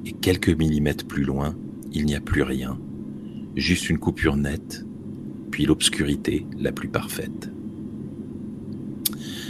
et 0.05 0.11
quelques 0.11 0.55
millimètres 0.55 1.07
plus 1.07 1.23
loin, 1.23 1.55
il 1.91 2.05
n'y 2.05 2.13
a 2.13 2.19
plus 2.19 2.43
rien, 2.43 2.77
juste 3.55 3.89
une 3.89 3.97
coupure 3.97 4.37
nette, 4.37 4.85
puis 5.49 5.65
l'obscurité 5.65 6.45
la 6.59 6.71
plus 6.71 6.89
parfaite. 6.89 7.49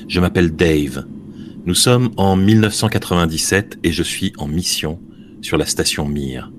Je 0.08 0.22
m'appelle 0.22 0.56
Dave. 0.56 1.06
Nous 1.66 1.76
sommes 1.76 2.12
en 2.16 2.38
1997 2.38 3.80
et 3.84 3.92
je 3.92 4.04
suis 4.04 4.32
en 4.38 4.48
mission 4.48 5.02
sur 5.42 5.58
la 5.58 5.66
station 5.66 6.08
Mir. 6.08 6.50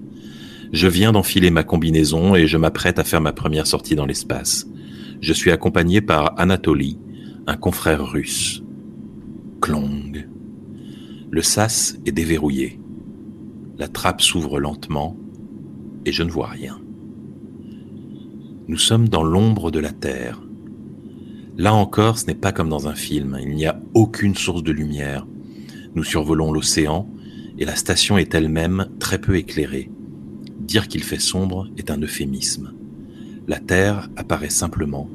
Je 0.72 0.88
viens 0.88 1.12
d'enfiler 1.12 1.50
ma 1.50 1.62
combinaison 1.62 2.34
et 2.34 2.46
je 2.46 2.56
m'apprête 2.56 2.98
à 2.98 3.04
faire 3.04 3.20
ma 3.20 3.32
première 3.32 3.66
sortie 3.66 3.94
dans 3.94 4.06
l'espace. 4.06 4.66
Je 5.20 5.32
suis 5.32 5.50
accompagné 5.50 6.00
par 6.00 6.38
Anatoly, 6.38 6.98
un 7.46 7.56
confrère 7.56 8.04
russe. 8.04 8.62
Klong. 9.60 10.28
Le 11.30 11.42
sas 11.42 11.96
est 12.04 12.12
déverrouillé. 12.12 12.80
La 13.78 13.88
trappe 13.88 14.22
s'ouvre 14.22 14.58
lentement 14.58 15.16
et 16.04 16.12
je 16.12 16.22
ne 16.22 16.30
vois 16.30 16.48
rien. 16.48 16.80
Nous 18.68 18.78
sommes 18.78 19.08
dans 19.08 19.22
l'ombre 19.22 19.70
de 19.70 19.78
la 19.78 19.92
Terre. 19.92 20.42
Là 21.56 21.72
encore, 21.72 22.18
ce 22.18 22.26
n'est 22.26 22.34
pas 22.34 22.52
comme 22.52 22.68
dans 22.68 22.88
un 22.88 22.94
film, 22.94 23.38
il 23.40 23.54
n'y 23.54 23.66
a 23.66 23.80
aucune 23.94 24.34
source 24.34 24.62
de 24.62 24.72
lumière. 24.72 25.26
Nous 25.94 26.04
survolons 26.04 26.52
l'océan 26.52 27.08
et 27.58 27.64
la 27.64 27.76
station 27.76 28.18
est 28.18 28.34
elle-même 28.34 28.88
très 28.98 29.18
peu 29.18 29.36
éclairée. 29.36 29.90
Dire 30.66 30.88
qu'il 30.88 31.04
fait 31.04 31.20
sombre 31.20 31.68
est 31.76 31.92
un 31.92 31.98
euphémisme. 31.98 32.72
La 33.46 33.60
Terre 33.60 34.08
apparaît 34.16 34.50
simplement 34.50 35.08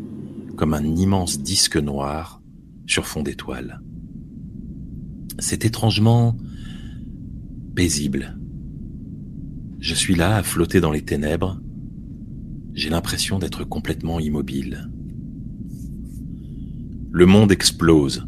comme 0.56 0.74
un 0.74 0.96
immense 0.96 1.42
disque 1.42 1.76
noir 1.76 2.42
sur 2.88 3.06
fond 3.06 3.22
d'étoiles. 3.22 3.82
C'est 5.40 5.66
étrangement 5.66 6.38
paisible. 7.76 8.38
Je 9.80 9.94
suis 9.94 10.16
là 10.16 10.38
à 10.38 10.44
flotter 10.44 10.80
dans 10.80 10.92
les 10.92 11.02
ténèbres. 11.02 11.60
J'ai 12.74 12.90
l'impression 12.90 13.38
d'être 13.38 13.66
complètement 13.66 14.22
immobile. 14.22 14.90
Le 17.12 17.26
monde 17.26 17.52
explose. 17.52 18.26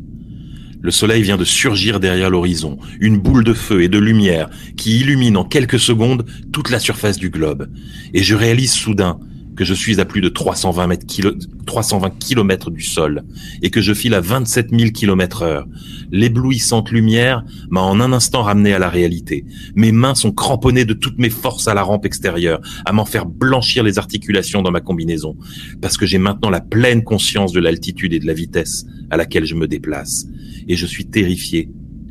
Le 0.84 0.92
soleil 0.92 1.24
vient 1.24 1.38
de 1.38 1.46
surgir 1.46 2.02
derrière 2.02 2.30
l'horizon, 2.30 2.78
une 3.00 3.18
boule 3.18 3.46
de 3.46 3.54
feu 3.54 3.84
et 3.84 3.88
de 3.88 3.98
lumière 3.98 4.50
qui 4.76 5.00
illumine 5.00 5.38
en 5.38 5.46
quelques 5.46 5.80
secondes 5.80 6.26
toute 6.52 6.70
la 6.70 6.78
surface 6.78 7.18
du 7.18 7.30
globe. 7.30 7.70
Et 8.14 8.22
je 8.22 8.36
réalise 8.36 8.74
soudain 8.74 9.18
que 9.56 9.64
je 9.64 9.74
suis 9.74 10.00
à 10.00 10.06
plus 10.06 10.22
de 10.22 10.30
320, 10.30 10.88
mètres 10.88 11.06
kilo, 11.06 11.32
320 11.66 12.18
km 12.20 12.72
du 12.72 12.82
sol 12.82 13.24
et 13.62 13.70
que 13.70 13.82
je 13.82 13.94
file 13.94 14.14
à 14.14 14.22
27 14.22 14.70
000 14.72 14.92
km 14.92 15.44
heure. 15.44 15.68
L'éblouissante 16.12 16.92
lumière 16.92 17.44
m'a 17.70 17.82
en 17.82 18.00
un 18.00 18.14
instant 18.14 18.44
ramené 18.44 18.74
à 18.74 18.80
la 18.80 18.90
réalité. 18.90 19.46
Mes 19.76 19.92
mains 19.92 20.16
sont 20.16 20.32
cramponnées 20.32 20.86
de 20.86 20.94
toutes 20.94 21.20
mes 21.20 21.30
forces 21.30 21.68
à 21.68 21.74
la 21.74 21.84
rampe 21.84 22.06
extérieure, 22.06 22.62
à 22.86 22.94
m'en 22.94 23.06
faire 23.06 23.26
blanchir 23.26 23.84
les 23.84 23.98
articulations 24.00 24.62
dans 24.62 24.72
ma 24.72 24.82
combinaison, 24.82 25.38
parce 25.82 25.98
que 25.98 26.06
j'ai 26.06 26.18
maintenant 26.18 26.50
la 26.50 26.62
pleine 26.62 27.04
conscience 27.04 27.52
de 27.52 27.60
l'altitude 27.60 28.14
et 28.14 28.20
de 28.20 28.28
la 28.28 28.34
vitesse 28.34 28.86
à 29.10 29.18
laquelle 29.18 29.46
je 29.46 29.56
me 29.56 29.68
déplace. 29.68 30.26
Et 30.68 30.76
je 30.76 30.86
suis 30.86 31.06
terrifié 31.06 31.70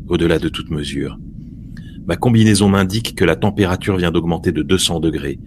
au-delà 0.09 0.39
de 0.39 0.49
toute 0.49 0.71
mesure. 0.71 1.19
Ma 2.07 2.17
combinaison 2.17 2.69
m'indique 2.69 3.15
que 3.15 3.25
la 3.25 3.37
température 3.37 3.97
vient 3.97 4.11
d'augmenter 4.11 4.51
de 4.51 4.63
200 4.63 4.99
degrés. 4.99 5.39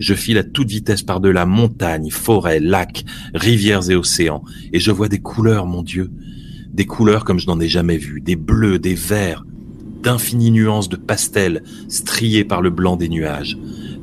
Je 0.00 0.14
file 0.14 0.38
à 0.38 0.44
toute 0.44 0.68
vitesse 0.68 1.02
par-delà 1.02 1.46
montagnes, 1.46 2.10
forêts, 2.10 2.58
lacs, 2.58 3.04
rivières 3.32 3.90
et 3.90 3.94
océans, 3.94 4.42
et 4.72 4.80
je 4.80 4.90
vois 4.90 5.08
des 5.08 5.20
couleurs, 5.20 5.66
mon 5.66 5.82
Dieu, 5.82 6.10
des 6.72 6.86
couleurs 6.86 7.24
comme 7.24 7.38
je 7.38 7.46
n'en 7.46 7.60
ai 7.60 7.68
jamais 7.68 7.96
vu, 7.96 8.20
des 8.20 8.34
bleus, 8.34 8.80
des 8.80 8.94
verts, 8.94 9.44
d'infinies 10.02 10.50
nuances 10.50 10.88
de 10.88 10.96
pastel 10.96 11.62
striées 11.88 12.44
par 12.44 12.60
le 12.60 12.70
blanc 12.70 12.96
des 12.96 13.08
nuages, 13.08 13.56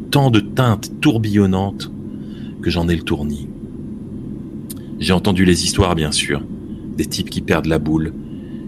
tant 0.09 0.31
de 0.31 0.39
teintes 0.39 1.01
tourbillonnantes 1.01 1.91
que 2.61 2.69
j'en 2.69 2.87
ai 2.87 2.95
le 2.95 3.03
tournis. 3.03 3.49
J'ai 4.99 5.13
entendu 5.13 5.43
les 5.43 5.65
histoires, 5.65 5.95
bien 5.95 6.11
sûr, 6.11 6.41
des 6.95 7.05
types 7.05 7.29
qui 7.29 7.41
perdent 7.41 7.67
la 7.67 7.79
boule, 7.79 8.13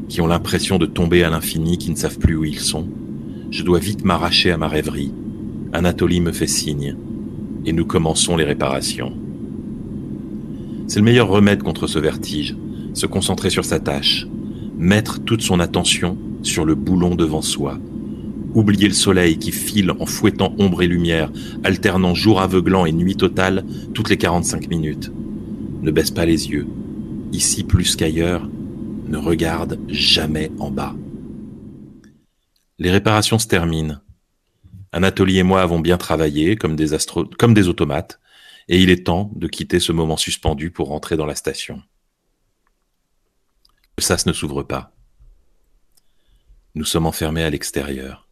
qui 0.09 0.21
ont 0.21 0.27
l'impression 0.27 0.77
de 0.77 0.85
tomber 0.85 1.23
à 1.23 1.29
l'infini, 1.29 1.77
qui 1.77 1.89
ne 1.89 1.95
savent 1.95 2.19
plus 2.19 2.35
où 2.35 2.43
ils 2.43 2.59
sont. 2.59 2.89
Je 3.51 3.63
dois 3.63 3.79
vite 3.79 4.05
m'arracher 4.05 4.51
à 4.51 4.57
ma 4.57 4.67
rêverie. 4.67 5.11
Anatolie 5.73 6.21
me 6.21 6.31
fait 6.31 6.47
signe, 6.47 6.95
et 7.65 7.73
nous 7.73 7.85
commençons 7.85 8.37
les 8.37 8.43
réparations. 8.43 9.13
C'est 10.87 10.99
le 10.99 11.05
meilleur 11.05 11.29
remède 11.29 11.63
contre 11.63 11.87
ce 11.87 11.99
vertige, 11.99 12.55
se 12.93 13.05
concentrer 13.05 13.49
sur 13.49 13.65
sa 13.65 13.79
tâche, 13.79 14.27
mettre 14.77 15.19
toute 15.19 15.41
son 15.41 15.59
attention 15.59 16.17
sur 16.43 16.63
le 16.63 16.75
boulon 16.75 17.15
devant 17.15 17.41
soi, 17.41 17.79
oublier 18.53 18.87
le 18.87 18.93
soleil 18.93 19.37
qui 19.37 19.51
file 19.51 19.91
en 19.99 20.05
fouettant 20.05 20.53
ombre 20.59 20.83
et 20.83 20.87
lumière, 20.87 21.31
alternant 21.63 22.13
jour 22.13 22.41
aveuglant 22.41 22.85
et 22.85 22.91
nuit 22.91 23.15
totale 23.15 23.65
toutes 23.93 24.09
les 24.09 24.17
45 24.17 24.69
minutes. 24.69 25.11
Ne 25.81 25.91
baisse 25.91 26.11
pas 26.11 26.25
les 26.25 26.49
yeux. 26.49 26.67
Ici 27.33 27.63
plus 27.63 27.95
qu'ailleurs, 27.95 28.47
ne 29.07 29.17
regarde 29.17 29.79
jamais 29.87 30.51
en 30.59 30.69
bas. 30.69 30.95
Les 32.79 32.91
réparations 32.91 33.39
se 33.39 33.47
terminent. 33.47 33.99
Anatolie 34.93 35.37
et 35.37 35.43
moi 35.43 35.61
avons 35.61 35.81
bien 35.81 35.97
travaillé 35.97 36.55
comme 36.55 36.77
des, 36.77 36.93
astro 36.93 37.25
comme 37.25 37.53
des 37.53 37.67
automates, 37.67 38.19
et 38.69 38.81
il 38.81 38.89
est 38.89 39.05
temps 39.05 39.31
de 39.35 39.47
quitter 39.47 39.81
ce 39.81 39.91
moment 39.91 40.15
suspendu 40.15 40.71
pour 40.71 40.87
rentrer 40.87 41.17
dans 41.17 41.25
la 41.25 41.35
station. 41.35 41.81
Le 43.97 44.03
sas 44.03 44.25
ne 44.25 44.33
s'ouvre 44.33 44.63
pas. 44.63 44.95
Nous 46.73 46.85
sommes 46.85 47.05
enfermés 47.05 47.43
à 47.43 47.49
l'extérieur. 47.49 48.29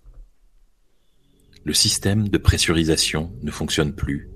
Le 1.65 1.73
système 1.73 2.29
de 2.29 2.37
pressurisation 2.37 3.33
ne 3.41 3.51
fonctionne 3.51 3.93
plus, 3.93 4.29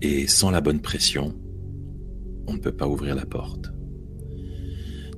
et 0.00 0.26
sans 0.28 0.50
la 0.50 0.62
bonne 0.62 0.80
pression, 0.80 1.38
on 2.46 2.54
ne 2.54 2.58
peut 2.58 2.74
pas 2.74 2.88
ouvrir 2.88 3.14
la 3.14 3.26
porte. 3.26 3.70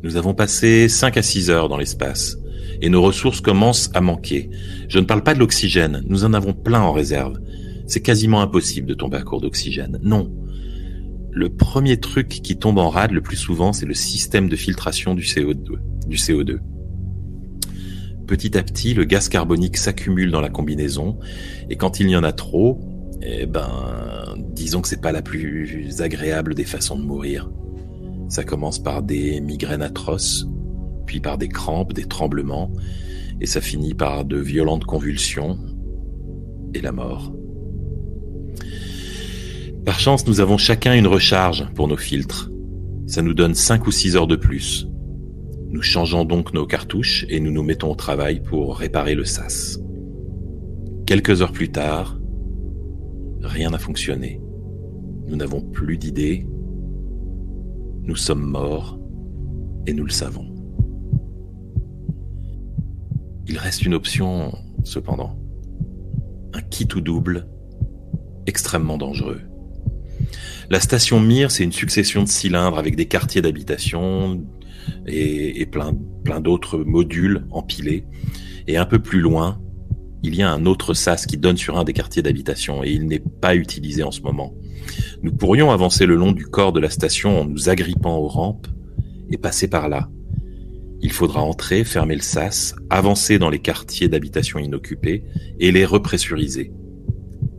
Nous 0.03 0.17
avons 0.17 0.35
passé 0.35 0.89
5 0.89 1.17
à 1.17 1.23
6 1.23 1.51
heures 1.51 1.69
dans 1.69 1.77
l'espace, 1.77 2.37
et 2.81 2.89
nos 2.89 3.03
ressources 3.03 3.41
commencent 3.41 3.91
à 3.95 4.01
manquer. 4.01 4.51
Je 4.89 4.99
ne 4.99 5.05
parle 5.05 5.23
pas 5.23 5.35
de 5.35 5.39
l'oxygène, 5.39 6.03
nous 6.07 6.25
en 6.25 6.33
avons 6.33 6.53
plein 6.53 6.81
en 6.81 6.93
réserve. 6.93 7.39
C'est 7.87 8.01
quasiment 8.01 8.41
impossible 8.41 8.87
de 8.87 8.95
tomber 8.95 9.19
à 9.19 9.23
court 9.23 9.41
d'oxygène. 9.41 9.99
Non. 10.03 10.33
Le 11.31 11.49
premier 11.49 11.99
truc 11.99 12.29
qui 12.29 12.57
tombe 12.59 12.79
en 12.79 12.89
rade 12.89 13.13
le 13.13 13.23
plus 13.23 13.37
souvent, 13.37 13.73
c'est 13.73 13.87
le 13.87 13.95
système 13.95 14.49
de 14.49 14.57
filtration 14.57 15.15
du 15.15 15.23
CO2. 15.23 15.79
Du 16.07 16.17
CO2. 16.17 16.59
Petit 18.27 18.57
à 18.57 18.63
petit, 18.63 18.95
le 18.95 19.05
gaz 19.05 19.29
carbonique 19.29 19.77
s'accumule 19.77 20.31
dans 20.31 20.41
la 20.41 20.49
combinaison, 20.49 21.19
et 21.69 21.77
quand 21.77 22.01
il 22.01 22.09
y 22.09 22.17
en 22.17 22.23
a 22.23 22.33
trop, 22.33 22.81
eh 23.23 23.47
ben, 23.47 24.35
disons 24.55 24.81
que 24.81 24.89
c'est 24.89 25.01
pas 25.01 25.13
la 25.13 25.23
plus 25.23 26.01
agréable 26.01 26.55
des 26.55 26.65
façons 26.65 26.99
de 26.99 27.03
mourir. 27.05 27.51
Ça 28.29 28.45
commence 28.45 28.79
par 28.79 29.03
des 29.03 29.41
migraines 29.41 29.83
atroces, 29.83 30.47
puis 31.07 31.21
par 31.21 31.39
des 31.39 31.49
crampes, 31.49 31.93
des 31.93 32.05
tremblements, 32.05 32.73
et 33.41 33.47
ça 33.47 33.61
finit 33.61 33.95
par 33.95 34.25
de 34.25 34.37
violentes 34.37 34.85
convulsions 34.85 35.59
et 36.75 36.81
la 36.81 36.93
mort. 36.93 37.33
Par 39.85 39.99
chance, 39.99 40.27
nous 40.29 40.41
avons 40.41 40.59
chacun 40.59 40.95
une 40.95 41.09
recharge 41.09 41.67
pour 41.75 41.89
nos 41.89 41.97
filtres. 41.97 42.51
Ça 43.07 43.21
nous 43.21 43.35
donne 43.35 43.55
5 43.55 43.87
ou 43.87 43.91
6 43.91 44.17
heures 44.17 44.29
de 44.29 44.37
plus. 44.37 44.87
Nous 45.71 45.83
changeons 45.83 46.25
donc 46.25 46.55
nos 46.55 46.67
cartouches 46.67 47.27
et 47.29 47.41
nous 47.41 47.51
nous 47.51 47.63
mettons 47.63 47.91
au 47.91 47.97
travail 47.97 48.41
pour 48.41 48.77
réparer 48.77 49.15
le 49.15 49.25
sas. 49.25 49.81
Quelques 51.07 51.43
heures 51.43 51.53
plus 51.53 51.71
tard, 51.71 52.19
rien 53.43 53.71
n'a 53.71 53.79
fonctionné. 53.79 54.41
Nous 55.27 55.37
n'avons 55.37 55.63
plus 55.63 55.99
d'idées. 55.99 56.47
Nous 58.03 58.17
sommes 58.17 58.45
morts 58.45 59.01
et 59.87 59.95
nous 59.95 60.05
le 60.05 60.11
savons. 60.11 60.52
Il 63.53 63.59
reste 63.59 63.85
une 63.85 63.93
option, 63.93 64.51
cependant. 64.83 65.39
Un 66.55 66.63
kit 66.63 66.89
ou 66.97 67.03
double 67.03 67.47
extrêmement 68.47 68.97
dangereux. 68.97 69.43
La 70.71 70.81
station 70.81 71.21
Mir, 71.21 71.51
c'est 71.51 71.63
une 71.63 71.73
succession 71.73 72.23
de 72.23 72.29
cylindres 72.29 72.79
avec 72.79 72.97
des 72.97 73.05
quartiers 73.05 73.43
d'habitation 73.43 74.43
et, 75.07 75.67
plein, 75.67 75.95
plein 76.25 76.41
d'autres 76.41 76.79
modules 76.79 77.47
empilés. 77.51 78.07
Et 78.69 78.79
un 78.79 78.87
peu 78.87 79.01
plus 79.01 79.21
loin, 79.21 79.61
il 80.23 80.35
y 80.35 80.43
a 80.43 80.51
un 80.51 80.65
autre 80.65 80.95
sas 80.95 81.27
qui 81.27 81.37
donne 81.37 81.59
sur 81.59 81.77
un 81.77 81.85
des 81.85 81.93
quartiers 81.93 82.23
d'habitation 82.23 82.83
et 82.83 82.91
il 82.91 83.07
n'est 83.07 83.23
pas 83.43 83.55
utilisé 83.55 84.03
en 84.03 84.13
ce 84.13 84.23
moment. 84.23 84.55
Nous 85.23 85.33
pourrions 85.33 85.71
avancer 85.71 86.07
le 86.07 86.17
long 86.17 86.33
du 86.33 86.47
corps 86.47 86.73
de 86.73 86.81
la 86.81 86.89
station 86.89 87.43
en 87.43 87.45
nous 87.45 87.69
agrippant 87.69 88.17
aux 88.17 88.29
rampes 88.29 88.69
et 89.31 89.37
passer 89.37 89.69
par 89.69 89.91
là. 89.91 90.09
Il 91.03 91.11
faudra 91.11 91.43
entrer, 91.43 91.83
fermer 91.83 92.15
le 92.15 92.23
sas, 92.23 92.77
avancer 92.89 93.39
dans 93.39 93.51
les 93.51 93.59
quartiers 93.59 94.09
d'habitation 94.09 94.61
inoccupés 94.61 95.25
et 95.59 95.73
les 95.73 95.85
repressuriser. 95.85 96.73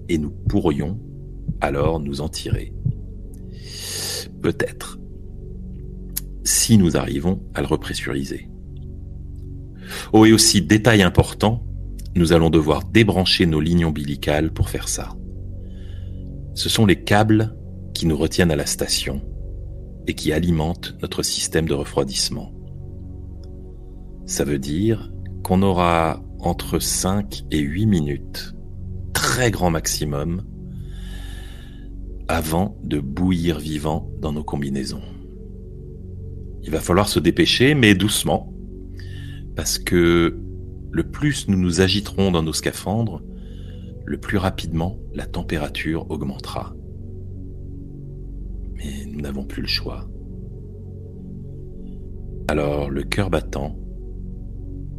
Et 0.07 0.17
nous 0.17 0.31
pourrions 0.31 0.99
alors 1.59 1.99
nous 1.99 2.21
en 2.21 2.29
tirer. 2.29 2.73
Peut-être. 4.41 4.97
Si 6.45 6.77
nous 6.77 6.95
arrivons 6.95 7.43
à 7.53 7.61
le 7.61 7.67
repressuriser. 7.67 8.49
Oh, 10.13 10.25
et 10.25 10.31
aussi, 10.31 10.61
détail 10.61 11.01
important, 11.01 11.65
nous 12.15 12.31
allons 12.31 12.49
devoir 12.49 12.83
débrancher 12.85 13.45
nos 13.45 13.59
lignes 13.59 13.85
ombilicales 13.85 14.53
pour 14.53 14.69
faire 14.69 14.87
ça. 14.87 15.15
Ce 16.53 16.69
sont 16.69 16.85
les 16.85 17.03
câbles 17.03 17.55
qui 17.93 18.05
nous 18.05 18.17
retiennent 18.17 18.51
à 18.51 18.55
la 18.55 18.65
station 18.65 19.21
et 20.07 20.13
qui 20.13 20.31
alimentent 20.31 20.95
notre 21.01 21.23
système 21.23 21.67
de 21.67 21.73
refroidissement. 21.73 22.51
Ça 24.25 24.45
veut 24.45 24.59
dire 24.59 25.11
qu'on 25.43 25.61
aura 25.61 26.23
entre 26.39 26.79
5 26.79 27.43
et 27.51 27.59
8 27.59 27.85
minutes, 27.85 28.55
très 29.13 29.51
grand 29.51 29.69
maximum, 29.69 30.43
avant 32.27 32.77
de 32.83 32.99
bouillir 32.99 33.59
vivant 33.59 34.09
dans 34.19 34.31
nos 34.31 34.43
combinaisons. 34.43 35.01
Il 36.63 36.71
va 36.71 36.79
falloir 36.79 37.09
se 37.09 37.19
dépêcher, 37.19 37.75
mais 37.75 37.95
doucement, 37.95 38.53
parce 39.55 39.77
que 39.77 40.39
le 40.91 41.03
plus 41.03 41.49
nous 41.49 41.57
nous 41.57 41.81
agiterons 41.81 42.31
dans 42.31 42.43
nos 42.43 42.53
scaphandres, 42.53 43.21
le 44.05 44.17
plus 44.17 44.37
rapidement 44.37 44.99
la 45.13 45.25
température 45.25 46.09
augmentera. 46.09 46.73
Mais 48.75 49.05
nous 49.05 49.19
n'avons 49.19 49.43
plus 49.43 49.61
le 49.61 49.67
choix. 49.67 50.07
Alors, 52.47 52.89
le 52.89 53.03
cœur 53.03 53.29
battant, 53.29 53.77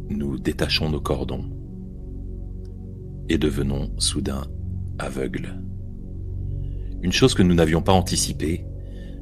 nous 0.09 0.37
détachons 0.37 0.89
nos 0.89 1.01
cordons 1.01 1.49
et 3.29 3.37
devenons 3.37 3.91
soudain 3.97 4.45
aveugles. 4.99 5.61
Une 7.01 7.11
chose 7.11 7.33
que 7.33 7.43
nous 7.43 7.53
n'avions 7.53 7.81
pas 7.81 7.91
anticipée, 7.91 8.65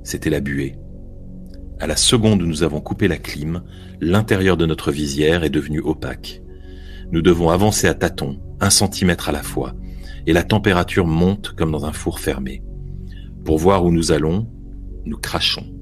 c'était 0.04 0.30
la 0.30 0.40
buée. 0.40 0.76
À 1.80 1.88
la 1.88 1.96
seconde 1.96 2.42
où 2.42 2.46
nous 2.46 2.64
avons 2.64 2.82
coupé 2.82 3.08
la 3.08 3.18
clim, 3.18 3.64
l'intérieur 4.00 4.58
de 4.58 4.66
notre 4.66 4.92
visière 4.92 5.44
est 5.44 5.50
devenu 5.50 5.80
opaque. 5.80 6.42
Nous 7.12 7.22
devons 7.22 7.50
avancer 7.50 7.88
à 7.88 7.94
tâtons, 7.94 8.40
un 8.60 8.70
centimètre 8.70 9.30
à 9.30 9.32
la 9.32 9.44
fois, 9.44 9.74
et 10.26 10.34
la 10.34 10.44
température 10.44 11.08
monte 11.08 11.50
comme 11.50 11.72
dans 11.72 11.86
un 11.86 11.92
four 11.92 12.20
fermé. 12.20 12.64
Pour 13.44 13.58
voir 13.58 13.84
où 13.86 13.92
nous 13.92 14.12
allons, 14.12 14.50
nous 15.06 15.18
crachons. 15.18 15.73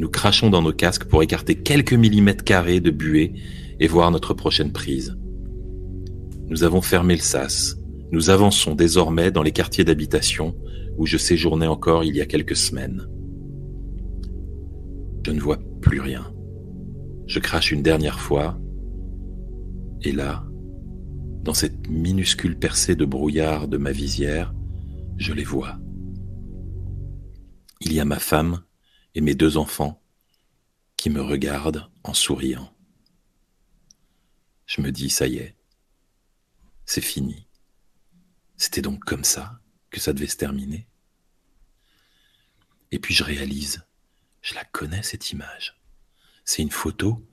Nous 0.00 0.08
crachons 0.08 0.48
dans 0.48 0.62
nos 0.62 0.72
casques 0.72 1.04
pour 1.04 1.22
écarter 1.22 1.56
quelques 1.56 1.92
millimètres 1.92 2.42
carrés 2.42 2.80
de 2.80 2.90
buée 2.90 3.34
et 3.80 3.86
voir 3.86 4.10
notre 4.10 4.32
prochaine 4.32 4.72
prise. 4.72 5.14
Nous 6.48 6.64
avons 6.64 6.80
fermé 6.80 7.16
le 7.16 7.20
sas. 7.20 7.76
Nous 8.10 8.30
avançons 8.30 8.74
désormais 8.74 9.30
dans 9.30 9.42
les 9.42 9.52
quartiers 9.52 9.84
d'habitation 9.84 10.56
où 10.96 11.04
je 11.04 11.18
séjournais 11.18 11.66
encore 11.66 12.02
il 12.02 12.16
y 12.16 12.22
a 12.22 12.26
quelques 12.26 12.56
semaines. 12.56 13.08
Je 15.26 15.32
ne 15.32 15.40
vois 15.40 15.58
plus 15.82 16.00
rien. 16.00 16.32
Je 17.26 17.38
crache 17.38 17.70
une 17.70 17.82
dernière 17.82 18.20
fois. 18.20 18.58
Et 20.00 20.12
là, 20.12 20.46
dans 21.42 21.52
cette 21.52 21.90
minuscule 21.90 22.58
percée 22.58 22.96
de 22.96 23.04
brouillard 23.04 23.68
de 23.68 23.76
ma 23.76 23.92
visière, 23.92 24.54
je 25.18 25.34
les 25.34 25.44
vois. 25.44 25.76
Il 27.82 27.92
y 27.92 28.00
a 28.00 28.06
ma 28.06 28.18
femme 28.18 28.62
et 29.14 29.20
mes 29.20 29.34
deux 29.34 29.56
enfants 29.56 30.02
qui 30.96 31.10
me 31.10 31.22
regardent 31.22 31.90
en 32.04 32.14
souriant. 32.14 32.74
Je 34.66 34.82
me 34.82 34.92
dis, 34.92 35.10
ça 35.10 35.26
y 35.26 35.38
est, 35.38 35.56
c'est 36.84 37.00
fini. 37.00 37.46
C'était 38.56 38.82
donc 38.82 39.04
comme 39.04 39.24
ça 39.24 39.60
que 39.90 40.00
ça 40.00 40.12
devait 40.12 40.26
se 40.26 40.36
terminer. 40.36 40.86
Et 42.92 42.98
puis 42.98 43.14
je 43.14 43.24
réalise, 43.24 43.82
je 44.42 44.54
la 44.54 44.64
connais 44.64 45.02
cette 45.02 45.30
image. 45.32 45.80
C'est 46.44 46.62
une 46.62 46.70
photo. 46.70 47.26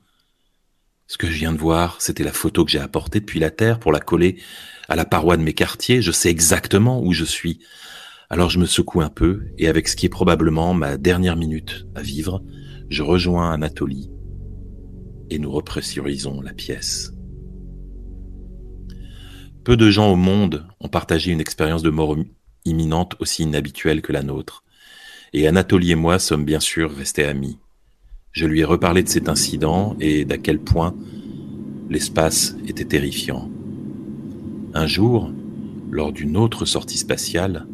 Ce 1.07 1.17
que 1.17 1.27
je 1.27 1.37
viens 1.37 1.53
de 1.53 1.57
voir, 1.57 2.01
c'était 2.01 2.23
la 2.23 2.33
photo 2.33 2.65
que 2.65 2.71
j'ai 2.71 2.79
apportée 2.79 3.19
depuis 3.19 3.39
la 3.39 3.51
Terre 3.51 3.79
pour 3.79 3.91
la 3.91 3.99
coller 3.99 4.41
à 4.89 4.95
la 4.95 5.05
paroi 5.05 5.37
de 5.37 5.43
mes 5.43 5.53
quartiers. 5.53 6.01
Je 6.01 6.11
sais 6.11 6.29
exactement 6.29 7.01
où 7.01 7.13
je 7.13 7.25
suis. 7.25 7.59
Alors 8.29 8.49
je 8.49 8.59
me 8.59 8.65
secoue 8.65 9.01
un 9.01 9.09
peu 9.09 9.45
et 9.57 9.67
avec 9.67 9.87
ce 9.87 9.95
qui 9.95 10.05
est 10.05 10.09
probablement 10.09 10.73
ma 10.73 10.97
dernière 10.97 11.37
minute 11.37 11.87
à 11.95 12.01
vivre, 12.01 12.43
je 12.89 13.01
rejoins 13.01 13.51
Anatolie 13.51 14.09
et 15.29 15.39
nous 15.39 15.51
repressurisons 15.51 16.41
la 16.41 16.53
pièce. 16.53 17.13
Peu 19.63 19.77
de 19.77 19.89
gens 19.89 20.11
au 20.11 20.15
monde 20.15 20.65
ont 20.81 20.89
partagé 20.89 21.31
une 21.31 21.41
expérience 21.41 21.83
de 21.83 21.89
mort 21.89 22.17
imminente 22.65 23.15
aussi 23.19 23.43
inhabituelle 23.43 24.01
que 24.01 24.13
la 24.13 24.23
nôtre. 24.23 24.63
Et 25.33 25.47
Anatolie 25.47 25.91
et 25.91 25.95
moi 25.95 26.19
sommes 26.19 26.45
bien 26.45 26.59
sûr 26.59 26.91
restés 26.91 27.25
amis. 27.25 27.59
Je 28.31 28.45
lui 28.45 28.59
ai 28.59 28.65
reparlé 28.65 29.03
de 29.03 29.09
cet 29.09 29.29
incident 29.29 29.95
et 29.99 30.25
d'à 30.25 30.37
quel 30.37 30.59
point 30.59 30.95
l'espace 31.89 32.55
était 32.67 32.85
terrifiant. 32.85 33.49
Un 34.73 34.85
jour, 34.85 35.31
lors 35.91 36.11
d'une 36.11 36.37
autre 36.37 36.65
sortie 36.65 36.97
spatiale, 36.97 37.67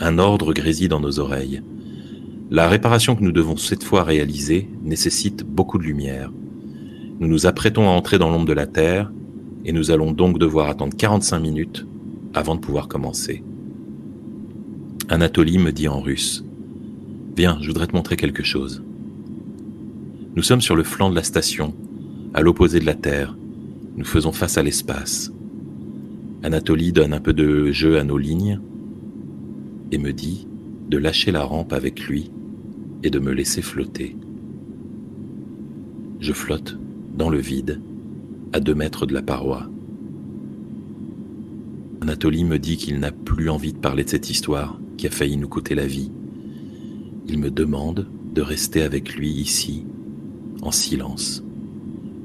un 0.00 0.18
ordre 0.18 0.52
grésille 0.52 0.88
dans 0.88 1.00
nos 1.00 1.18
oreilles. 1.18 1.62
La 2.50 2.68
réparation 2.68 3.16
que 3.16 3.22
nous 3.22 3.32
devons 3.32 3.56
cette 3.56 3.84
fois 3.84 4.04
réaliser 4.04 4.68
nécessite 4.82 5.44
beaucoup 5.44 5.78
de 5.78 5.84
lumière. 5.84 6.32
Nous 7.20 7.28
nous 7.28 7.46
apprêtons 7.46 7.88
à 7.88 7.92
entrer 7.92 8.18
dans 8.18 8.30
l'ombre 8.30 8.46
de 8.46 8.52
la 8.52 8.66
Terre 8.66 9.12
et 9.64 9.72
nous 9.72 9.90
allons 9.90 10.12
donc 10.12 10.38
devoir 10.38 10.68
attendre 10.68 10.96
45 10.96 11.38
minutes 11.40 11.86
avant 12.32 12.54
de 12.54 12.60
pouvoir 12.60 12.88
commencer. 12.88 13.42
Anatolie 15.08 15.58
me 15.58 15.72
dit 15.72 15.88
en 15.88 16.00
russe 16.00 16.44
Viens, 17.36 17.58
je 17.60 17.68
voudrais 17.68 17.86
te 17.86 17.94
montrer 17.94 18.16
quelque 18.16 18.42
chose. 18.42 18.82
Nous 20.36 20.42
sommes 20.42 20.60
sur 20.60 20.76
le 20.76 20.84
flanc 20.84 21.10
de 21.10 21.14
la 21.14 21.22
station, 21.22 21.74
à 22.34 22.40
l'opposé 22.40 22.80
de 22.80 22.86
la 22.86 22.94
Terre. 22.94 23.36
Nous 23.96 24.04
faisons 24.04 24.32
face 24.32 24.58
à 24.58 24.62
l'espace. 24.62 25.32
Anatolie 26.42 26.92
donne 26.92 27.12
un 27.12 27.20
peu 27.20 27.32
de 27.32 27.72
jeu 27.72 27.98
à 27.98 28.04
nos 28.04 28.18
lignes 28.18 28.60
et 29.92 29.98
me 29.98 30.12
dit 30.12 30.46
de 30.88 30.98
lâcher 30.98 31.30
la 31.30 31.44
rampe 31.44 31.72
avec 31.72 32.06
lui 32.06 32.30
et 33.02 33.10
de 33.10 33.18
me 33.18 33.32
laisser 33.32 33.62
flotter. 33.62 34.16
Je 36.20 36.32
flotte 36.32 36.78
dans 37.14 37.30
le 37.30 37.38
vide, 37.38 37.80
à 38.52 38.60
deux 38.60 38.74
mètres 38.74 39.06
de 39.06 39.14
la 39.14 39.22
paroi. 39.22 39.68
Anatolie 42.00 42.44
me 42.44 42.58
dit 42.58 42.76
qu'il 42.76 42.98
n'a 42.98 43.12
plus 43.12 43.50
envie 43.50 43.72
de 43.72 43.78
parler 43.78 44.04
de 44.04 44.08
cette 44.08 44.30
histoire 44.30 44.80
qui 44.96 45.06
a 45.06 45.10
failli 45.10 45.36
nous 45.36 45.48
coûter 45.48 45.74
la 45.74 45.86
vie. 45.86 46.10
Il 47.26 47.38
me 47.38 47.50
demande 47.50 48.08
de 48.34 48.42
rester 48.42 48.82
avec 48.82 49.14
lui 49.14 49.30
ici, 49.30 49.84
en 50.62 50.70
silence. 50.70 51.44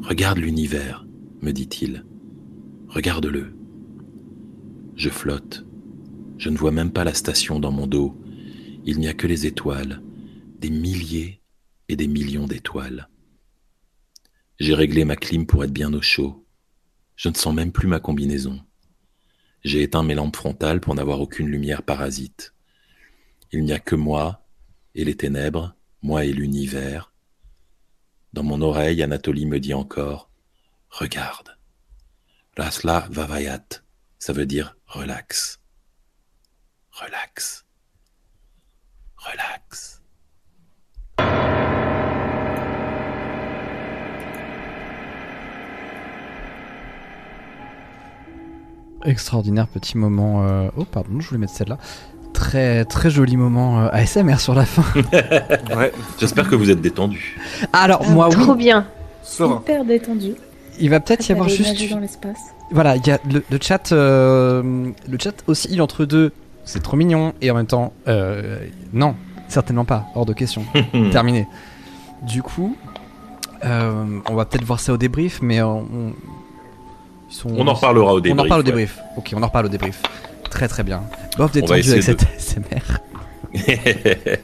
Regarde 0.02 0.38
l'univers, 0.38 1.06
me 1.42 1.52
dit-il. 1.52 2.06
Regarde-le. 2.88 3.54
Je 4.96 5.10
flotte 5.10 5.66
je 6.44 6.50
ne 6.50 6.58
vois 6.58 6.72
même 6.72 6.92
pas 6.92 7.06
la 7.06 7.14
station 7.14 7.58
dans 7.58 7.72
mon 7.72 7.88
dos. 7.88 8.22
Il 8.84 9.00
n'y 9.00 9.08
a 9.08 9.14
que 9.14 9.28
les 9.28 9.46
étoiles, 9.46 10.02
des 10.60 10.70
milliers 10.70 11.42
et 11.88 11.96
des 11.96 12.10
millions 12.10 12.48
d'étoiles. 12.48 13.08
J'ai 14.60 14.74
réglé 14.74 15.06
ma 15.06 15.16
clim 15.16 15.46
pour 15.46 15.64
être 15.64 15.72
bien 15.72 15.94
au 15.94 16.02
chaud. 16.02 16.46
Je 17.16 17.30
ne 17.30 17.34
sens 17.34 17.56
même 17.56 17.72
plus 17.72 17.88
ma 17.88 18.02
combinaison. 18.02 18.60
J'ai 19.64 19.84
éteint 19.84 20.04
mes 20.04 20.16
lampes 20.16 20.36
frontales 20.36 20.82
pour 20.82 20.96
n'avoir 20.96 21.22
aucune 21.22 21.48
lumière 21.48 21.82
parasite. 21.82 22.54
Il 23.54 23.64
n'y 23.64 23.72
a 23.72 23.80
que 23.80 23.96
moi 23.96 24.46
et 24.96 25.06
les 25.06 25.16
ténèbres, 25.16 25.78
moi 26.02 26.26
et 26.26 26.34
l'univers. 26.34 27.14
Dans 28.34 28.44
mon 28.44 28.62
oreille, 28.62 29.02
Anatolie 29.02 29.46
me 29.46 29.62
dit 29.62 29.74
encore 29.74 30.30
Regarde. 30.90 31.58
Lasla 32.58 33.08
Vavayat, 33.12 33.64
ça 34.20 34.34
veut 34.34 34.46
dire 34.46 34.76
relax. 34.88 35.63
Relax. 37.00 37.64
Relax. 39.18 40.00
Extraordinaire 49.06 49.68
petit 49.68 49.98
moment. 49.98 50.44
euh, 50.48 50.70
Oh, 50.78 50.86
pardon, 50.86 51.20
je 51.20 51.28
voulais 51.28 51.40
mettre 51.40 51.54
celle-là. 51.54 51.78
Très, 52.34 52.86
très 52.86 53.10
joli 53.10 53.38
moment 53.38 53.82
euh, 53.82 53.90
ASMR 53.92 54.40
sur 54.40 54.56
la 54.56 54.66
fin. 54.66 54.84
Ouais, 55.76 55.92
J'espère 56.20 56.50
que 56.50 56.56
vous 56.56 56.70
êtes 56.72 56.82
détendus. 56.82 57.38
Alors, 57.74 58.02
Ah, 58.06 58.10
moi, 58.12 58.30
oui, 58.30 58.36
Trop 58.44 58.56
bien. 58.56 58.88
serein. 59.22 59.62
Hyper 59.64 59.86
détendu. 59.86 60.36
il 60.80 60.90
va 60.90 61.00
peut-être 61.00 61.28
y 61.28 61.32
avoir 61.34 61.48
Aller 61.48 61.56
juste. 61.58 61.92
dans 61.92 62.00
l'espace. 62.00 62.40
Voilà, 62.72 62.96
il 62.96 63.06
y 63.06 63.12
a 63.12 63.20
le, 63.30 63.44
le 63.50 63.60
chat. 63.62 63.92
euh, 63.92 64.92
le 65.08 65.18
chat 65.22 65.34
oscille 65.48 65.82
entre 65.82 66.06
deux. 66.06 66.32
C'est 66.66 66.82
trop 66.82 66.96
mignon. 66.98 67.34
Et 67.42 67.52
en 67.52 67.56
même 67.56 67.66
temps, 67.68 67.94
euh, 68.08 68.60
non, 68.94 69.16
certainement 69.48 69.86
pas. 69.86 70.06
Hors 70.16 70.26
de 70.26 70.34
question. 70.34 70.64
Terminé. 71.12 71.48
Du 72.22 72.42
coup, 72.42 72.76
euh, 73.66 74.20
on 74.30 74.36
va 74.36 74.46
peut-être 74.46 74.64
voir 74.66 74.80
ça 74.80 74.94
au 74.94 74.98
débrief, 74.98 75.40
mais 75.42 75.62
on. 75.62 75.80
on- 75.80 76.14
ils 77.30 77.36
sont- 77.36 77.50
On 77.58 77.68
en 77.68 77.74
reparlera 77.74 78.14
au 78.14 78.22
débrief. 78.22 78.38
On 78.38 78.40
en 78.40 78.44
reparle 78.44 78.62
au 78.62 78.64
ouais. 78.64 78.70
débrief. 78.72 79.00
Ok, 79.18 79.34
on 79.36 79.42
en 79.44 79.48
reparle 79.48 79.66
au 79.66 79.70
débrief. 79.70 80.02
Très 80.50 80.68
très 80.68 80.84
bien. 80.84 81.02
Bof 81.38 81.52
détendu 81.52 81.74
avec 81.74 81.86
de- 81.96 82.02
cette 82.02 82.24
ASMR. 82.24 83.00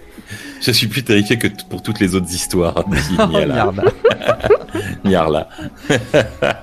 Je 0.61 0.71
suis 0.71 0.87
plus 0.87 1.03
terrifié 1.03 1.37
que 1.37 1.47
pour 1.69 1.81
toutes 1.81 1.99
les 1.99 2.15
autres 2.15 2.29
histoires. 2.31 2.83
Oh. 2.85 3.27
Niala. 5.05 5.47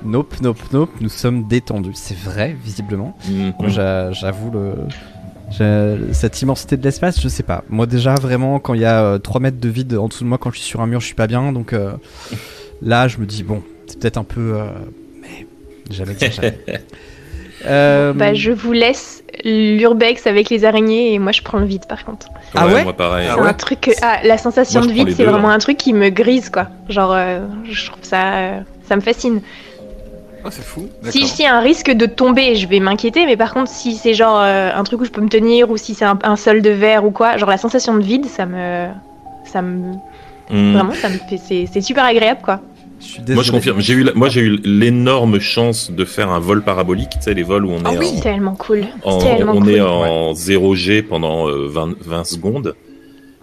Nope, 0.05 0.35
nope, 0.43 0.59
nope. 0.73 0.91
Nous 1.01 1.09
sommes 1.09 1.47
détendus. 1.49 1.93
C'est 1.95 2.17
vrai, 2.19 2.55
visiblement. 2.63 3.17
Mhm. 3.29 3.55
J'avoue 4.13 4.51
le. 4.51 4.75
J'ai- 5.51 5.97
Cette 6.13 6.41
immensité 6.43 6.77
de 6.77 6.83
l'espace, 6.83 7.21
je 7.21 7.29
sais 7.29 7.43
pas. 7.43 7.65
Moi, 7.69 7.87
déjà, 7.87 8.15
vraiment, 8.15 8.59
quand 8.59 8.75
il 8.75 8.81
y 8.81 8.85
a 8.85 9.19
3 9.19 9.41
mètres 9.41 9.61
de 9.61 9.69
vide 9.69 9.95
en 9.97 10.09
dessous 10.09 10.25
de 10.25 10.29
moi, 10.29 10.39
quand 10.39 10.51
je 10.51 10.59
suis 10.59 10.67
sur 10.67 10.81
un 10.81 10.87
mur, 10.87 11.01
je 11.01 11.07
suis 11.07 11.15
pas 11.15 11.27
bien. 11.27 11.53
Donc 11.53 11.73
euh, 11.73 11.93
là, 12.83 13.09
je 13.09 13.19
me 13.19 13.27
dis, 13.27 13.43
bon, 13.43 13.63
c'est 13.87 13.99
peut-être 13.99 14.19
un 14.19 14.25
peu. 14.25 14.55
euh, 14.57 14.67
mais 15.21 15.47
jamais 15.91 16.15
dire 16.15 16.31
jamais. 16.41 16.59
Euh, 17.65 18.13
Bah, 18.13 18.35
je 18.35 18.51
vous 18.53 18.73
laisse 18.73 19.25
l'urbex 19.45 20.27
avec 20.27 20.51
les 20.51 20.65
araignées 20.65 21.15
et 21.15 21.19
moi 21.19 21.33
je 21.33 21.41
prends 21.43 21.59
le 21.59 21.65
vide 21.65 21.87
par 21.89 22.05
contre. 22.05 22.29
Ah 22.55 22.67
ouais 22.67 22.85
Moi 22.85 22.93
pareil. 22.93 23.29
Ah 23.31 23.41
ouais 23.41 23.49
un 23.49 23.55
truc 23.55 23.81
que- 23.81 23.91
ah, 24.03 24.19
la 24.25 24.37
sensation 24.39 24.81
Moi, 24.81 24.89
de 24.89 24.93
vide, 24.93 25.15
c'est 25.17 25.25
vraiment 25.25 25.49
un 25.51 25.59
truc 25.59 25.79
qui 25.79 25.93
me 25.95 26.11
grise 26.11 26.51
quoi. 26.51 26.69
Genre, 26.91 27.13
euh, 27.15 27.41
je 27.65 27.87
trouve 27.87 28.03
ça, 28.05 28.35
euh, 28.37 28.61
ça 28.87 28.95
me 28.97 29.01
fascine. 29.01 29.41
Ah, 30.47 30.51
c'est 30.51 30.65
fou. 30.65 30.89
Si 31.11 31.45
un 31.47 31.61
risque 31.61 31.91
de 31.91 32.07
tomber, 32.07 32.55
je 32.57 32.67
vais 32.69 32.81
m'inquiéter, 32.81 33.27
mais 33.27 33.37
par 33.37 33.53
contre, 33.53 33.71
si 33.71 33.95
c'est 33.97 34.15
genre 34.15 34.41
euh, 34.41 34.71
un 34.75 34.85
truc 34.85 35.01
où 35.01 35.05
je 35.05 35.11
peux 35.11 35.21
me 35.21 35.29
tenir 35.29 35.71
ou 35.71 35.77
si 35.77 35.95
c'est 35.95 36.05
un, 36.05 36.19
un 36.23 36.37
sol 36.37 36.63
de 36.63 36.71
verre 36.71 37.05
ou 37.05 37.11
quoi, 37.11 37.37
genre 37.37 37.51
la 37.51 37.59
sensation 37.59 37.97
de 37.97 38.03
vide, 38.03 38.27
ça 38.27 38.47
me, 38.47 38.87
ça 39.45 39.63
me, 39.63 39.93
Mhm. 40.51 40.73
vraiment, 40.75 40.93
ça 40.93 41.09
me 41.09 41.19
fait, 41.29 41.39
c'est, 41.39 41.67
c'est 41.73 41.81
super 41.81 42.05
agréable 42.05 42.41
quoi. 42.45 42.61
je 43.01 43.33
Moi 43.35 43.43
je 43.43 43.51
confirme. 43.51 43.81
J'ai 43.81 43.95
eu, 43.95 44.05
la- 44.05 44.15
moi 44.15 44.29
j'ai 44.29 44.43
eu 44.43 44.61
l'énorme 44.65 45.41
chance 45.41 45.91
de 45.91 46.05
faire 46.05 46.31
un 46.31 46.39
vol 46.39 46.63
parabolique. 46.63 47.11
Tu 47.11 47.23
sais 47.23 47.35
les 47.35 47.43
vols 47.43 47.65
où 47.67 47.71
on 47.73 47.79
est 47.81 47.87
Ah 47.87 47.99
oui. 47.99 48.13
en- 48.17 48.21
Tellement 48.21 48.55
cool. 48.55 48.85
en, 49.03 49.19
tellement 49.19 49.53
on 49.55 49.61
cool. 49.61 49.71
est 49.71 49.81
en 49.81 50.33
0G 50.35 51.03
pendant 51.03 51.49
euh, 51.49 51.67
20, 51.69 51.97
20 52.01 52.25
secondes. 52.25 52.77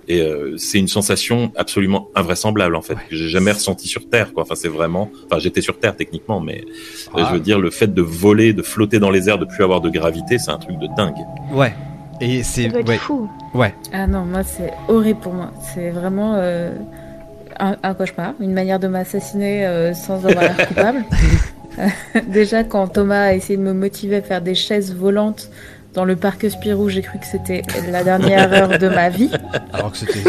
Et 0.07 0.21
euh, 0.21 0.57
c'est 0.57 0.79
une 0.79 0.87
sensation 0.87 1.51
absolument 1.55 2.09
invraisemblable 2.15 2.75
en 2.75 2.81
fait 2.81 2.93
Ouais. 2.95 3.01
que 3.09 3.15
j'ai 3.15 3.29
jamais 3.29 3.51
ressenti 3.51 3.87
sur 3.87 4.09
Terre. 4.09 4.33
Quoi. 4.33 4.43
Enfin 4.43 4.55
c'est 4.55 4.67
vraiment. 4.67 5.09
Enfin 5.25 5.39
j'étais 5.39 5.61
sur 5.61 5.79
Terre 5.79 5.95
techniquement, 5.95 6.39
mais 6.39 6.63
euh, 6.65 7.19
Ah. 7.21 7.27
je 7.29 7.33
veux 7.35 7.39
dire 7.39 7.59
le 7.59 7.69
fait 7.71 7.93
de 7.93 8.01
voler, 8.01 8.53
de 8.53 8.61
flotter 8.63 8.99
dans 8.99 9.09
les 9.11 9.29
airs, 9.29 9.37
de 9.39 9.45
plus 9.45 9.63
avoir 9.63 9.79
de 9.81 9.89
gravité, 9.89 10.37
c'est 10.39 10.51
un 10.51 10.57
truc 10.57 10.77
de 10.79 10.87
dingue. 10.97 11.15
Ouais. 11.53 11.73
Et 12.21 12.43
c'est. 12.43 12.69
Ouais. 12.71 12.97
fou. 12.97 13.29
ouais. 13.53 13.73
Ah 13.91 14.05
non, 14.07 14.25
moi 14.25 14.43
c'est 14.43 14.71
horrible 14.87 15.19
pour 15.19 15.33
moi. 15.33 15.51
C'est 15.73 15.89
vraiment 15.89 16.33
euh, 16.35 16.71
un, 17.59 17.75
un 17.81 17.93
cauchemar, 17.93 18.33
une 18.39 18.53
manière 18.53 18.79
de 18.79 18.87
m'assassiner 18.87 19.65
euh, 19.65 19.93
sans 19.93 20.15
avoir 20.25 20.41
l'air 20.43 20.67
coupable. 20.67 21.03
Déjà, 22.27 22.63
quand 22.63 22.87
Thomas 22.87 23.21
a 23.29 23.33
essayé 23.33 23.57
de 23.57 23.63
me 23.63 23.73
motiver 23.73 24.17
à 24.17 24.21
faire 24.21 24.41
des 24.41 24.53
chaises 24.53 24.93
volantes 24.93 25.49
dans 25.93 26.05
le 26.05 26.15
parc 26.15 26.49
Spirou, 26.49 26.89
j'ai 26.89 27.01
cru 27.01 27.19
que 27.19 27.25
c'était 27.25 27.61
la 27.91 28.03
dernière 28.03 28.51
heure 28.53 28.79
de 28.79 28.89
ma 28.89 29.09
vie. 29.09 29.29
Alors 29.71 29.91
que 29.91 29.97
c'était. 29.97 30.23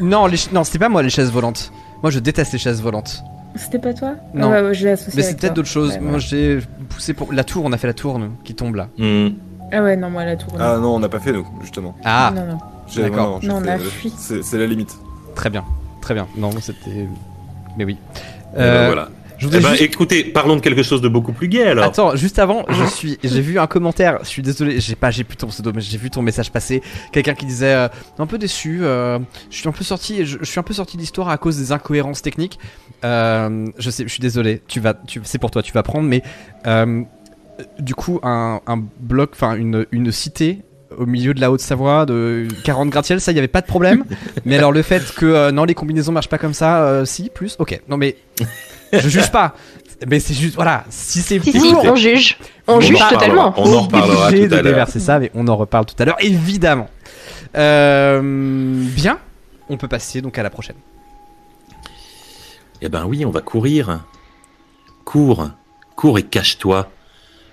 Non, 0.00 0.26
les 0.26 0.36
ch- 0.36 0.52
non, 0.52 0.64
c'était 0.64 0.78
pas 0.78 0.88
moi 0.88 1.02
les 1.02 1.10
chaises 1.10 1.30
volantes. 1.30 1.72
Moi, 2.02 2.10
je 2.10 2.18
déteste 2.18 2.52
les 2.52 2.58
chaises 2.58 2.80
volantes. 2.82 3.22
C'était 3.56 3.78
pas 3.78 3.94
toi? 3.94 4.14
Non. 4.34 4.48
Ah 4.52 4.60
ouais, 4.62 4.68
ouais, 4.68 4.74
je 4.74 4.84
l'ai 4.84 4.92
associé 4.92 5.12
Mais 5.16 5.22
c'est 5.22 5.36
peut-être 5.38 5.54
d'autres 5.54 5.68
choses. 5.68 5.92
Ouais, 5.92 6.00
Moi, 6.00 6.18
j'ai 6.18 6.58
poussé 6.90 7.12
pour 7.14 7.32
la 7.32 7.44
tour. 7.44 7.64
On 7.64 7.72
a 7.72 7.76
fait 7.78 7.86
la 7.86 7.94
tour, 7.94 8.18
nous, 8.18 8.30
qui 8.44 8.54
tombe 8.54 8.74
là. 8.76 8.88
Hmm. 8.98 9.28
Ah 9.72 9.82
ouais, 9.82 9.96
non, 9.96 10.10
moi 10.10 10.24
la 10.24 10.36
tour. 10.36 10.52
Ah 10.58 10.76
non, 10.78 10.94
on 10.96 10.98
n'a 11.00 11.08
pas 11.08 11.18
fait 11.20 11.32
nous, 11.32 11.46
justement. 11.62 11.94
Ah, 12.04 12.32
Non, 12.34 12.44
non. 12.46 12.58
J'ai- 12.88 13.02
D'accord. 13.02 13.30
non, 13.32 13.40
j'ai 13.42 13.48
Non, 13.48 13.56
on 13.62 13.68
a 13.68 13.78
fui. 13.78 14.12
C'est 14.16 14.42
c'est 14.42 14.56
la 14.58 14.66
limite. 14.66 14.96
très 15.34 15.50
bien, 15.50 15.64
très 16.00 16.14
bien. 16.14 16.26
Non, 16.36 16.50
c'était. 16.60 17.06
Mais 17.76 17.84
oui. 17.84 17.98
Et 18.54 18.56
ben, 18.56 18.62
Euh, 18.62 18.86
voilà. 18.86 19.08
Je 19.38 19.46
Eh 19.46 19.60
ben, 19.60 19.70
juste- 19.70 19.82
écoutez, 19.82 20.24
parlons 20.24 20.56
de 20.56 20.60
quelque 20.60 20.82
chose 20.82 21.00
de 21.00 21.08
beaucoup 21.08 21.32
plus 21.32 21.48
gai 21.48 21.62
alors. 21.62 21.84
Attends, 21.84 22.16
juste 22.16 22.38
avant, 22.38 22.64
je 22.68 22.84
suis, 22.86 23.18
j'ai 23.22 23.40
vu 23.40 23.58
un 23.58 23.66
commentaire. 23.68 24.18
Je 24.22 24.28
suis 24.28 24.42
désolé, 24.42 24.80
j'ai 24.80 24.96
pas, 24.96 25.10
j'ai 25.10 25.22
plus 25.24 25.36
ton 25.36 25.46
pseudo, 25.46 25.72
mais 25.74 25.80
j'ai 25.80 25.96
vu 25.98 26.10
ton 26.10 26.22
message 26.22 26.50
passer. 26.50 26.82
Quelqu'un 27.12 27.34
qui 27.34 27.46
disait, 27.46 27.72
euh, 27.72 27.88
un 28.18 28.26
peu 28.26 28.36
déçu. 28.38 28.80
euh, 28.82 29.18
je 29.50 29.56
suis 29.56 29.68
un 29.68 29.72
peu 29.72 29.84
sorti, 29.84 30.26
je, 30.26 30.38
je 30.40 30.44
suis 30.44 30.58
un 30.58 30.64
peu 30.64 30.74
sorti 30.74 30.96
de 30.96 31.02
l'histoire 31.02 31.28
à 31.28 31.38
cause 31.38 31.56
des 31.56 31.70
incohérences 31.72 32.20
techniques. 32.22 32.58
Euh, 33.04 33.66
je 33.78 33.90
sais, 33.90 34.02
je 34.04 34.08
suis 34.08 34.20
désolé. 34.20 34.60
Tu 34.66 34.80
vas, 34.80 34.94
tu, 34.94 35.20
c'est 35.24 35.38
pour 35.38 35.50
toi, 35.52 35.62
tu 35.62 35.72
vas 35.72 35.82
prendre. 35.84 36.08
Mais 36.08 36.22
euh, 36.66 37.02
du 37.78 37.94
coup, 37.94 38.18
un, 38.24 38.60
un 38.66 38.82
bloc, 39.00 39.30
enfin 39.34 39.54
une, 39.54 39.86
une 39.92 40.10
cité 40.10 40.62
au 40.96 41.06
milieu 41.06 41.34
de 41.34 41.40
la 41.40 41.52
Haute-Savoie 41.52 42.06
de 42.06 42.48
40 42.64 42.88
gratte-ciel, 42.88 43.20
ça, 43.20 43.30
il 43.30 43.34
y 43.36 43.38
avait 43.38 43.46
pas 43.46 43.60
de 43.60 43.66
problème. 43.66 44.04
mais 44.44 44.56
alors 44.56 44.72
le 44.72 44.82
fait 44.82 45.14
que 45.14 45.26
euh, 45.26 45.52
non, 45.52 45.64
les 45.64 45.74
combinaisons 45.74 46.10
marchent 46.12 46.30
pas 46.30 46.38
comme 46.38 46.54
ça, 46.54 46.82
euh, 46.82 47.04
si, 47.04 47.28
plus, 47.28 47.56
ok. 47.58 47.80
Non 47.88 47.96
mais 47.98 48.16
je 48.92 49.08
juge 49.08 49.30
pas. 49.30 49.54
Mais 50.06 50.20
c'est 50.20 50.34
juste, 50.34 50.54
voilà, 50.54 50.84
si 50.90 51.20
c'est 51.22 51.40
Si, 51.40 51.74
on 51.74 51.96
juge. 51.96 52.38
On, 52.66 52.74
On 52.76 52.80
juge 52.80 52.98
totalement. 53.08 53.52
On 53.56 53.74
en 53.74 53.80
reparlera 53.82 54.28
obligé 54.28 54.48
tout 54.48 54.54
à 54.54 54.58
de 54.58 54.62
l'heure. 54.62 54.72
déverser 54.74 55.00
ça, 55.00 55.18
mais 55.18 55.30
on 55.34 55.48
en 55.48 55.56
reparle 55.56 55.86
tout 55.86 55.96
à 55.98 56.04
l'heure, 56.04 56.16
évidemment. 56.20 56.88
Euh, 57.56 58.20
bien, 58.22 59.18
on 59.68 59.76
peut 59.76 59.88
passer 59.88 60.20
donc 60.20 60.38
à 60.38 60.42
la 60.42 60.50
prochaine. 60.50 60.76
Eh 62.80 62.88
ben 62.88 63.04
oui, 63.06 63.24
on 63.24 63.30
va 63.30 63.40
courir. 63.40 64.04
Cours, 65.04 65.50
cours 65.96 66.18
et 66.18 66.22
cache-toi. 66.22 66.90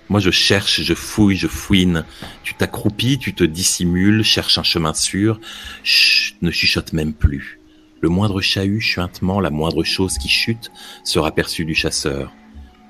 Moi, 0.08 0.20
je 0.20 0.30
cherche, 0.30 0.82
je 0.82 0.94
fouille, 0.94 1.36
je 1.36 1.48
fouine. 1.48 2.04
Tu 2.44 2.54
t'accroupis, 2.54 3.18
tu 3.18 3.34
te 3.34 3.42
dissimules, 3.42 4.22
cherche 4.22 4.56
un 4.58 4.62
chemin 4.62 4.94
sûr. 4.94 5.40
Chut, 5.82 6.36
ne 6.42 6.52
chuchote 6.52 6.92
même 6.92 7.12
plus. 7.12 7.58
Le 8.00 8.08
moindre 8.08 8.40
chahut 8.40 8.80
chuintement, 8.80 9.40
la 9.40 9.50
moindre 9.50 9.84
chose 9.84 10.18
qui 10.18 10.28
chute, 10.28 10.70
sera 11.04 11.32
perçue 11.32 11.64
du 11.64 11.74
chasseur. 11.74 12.32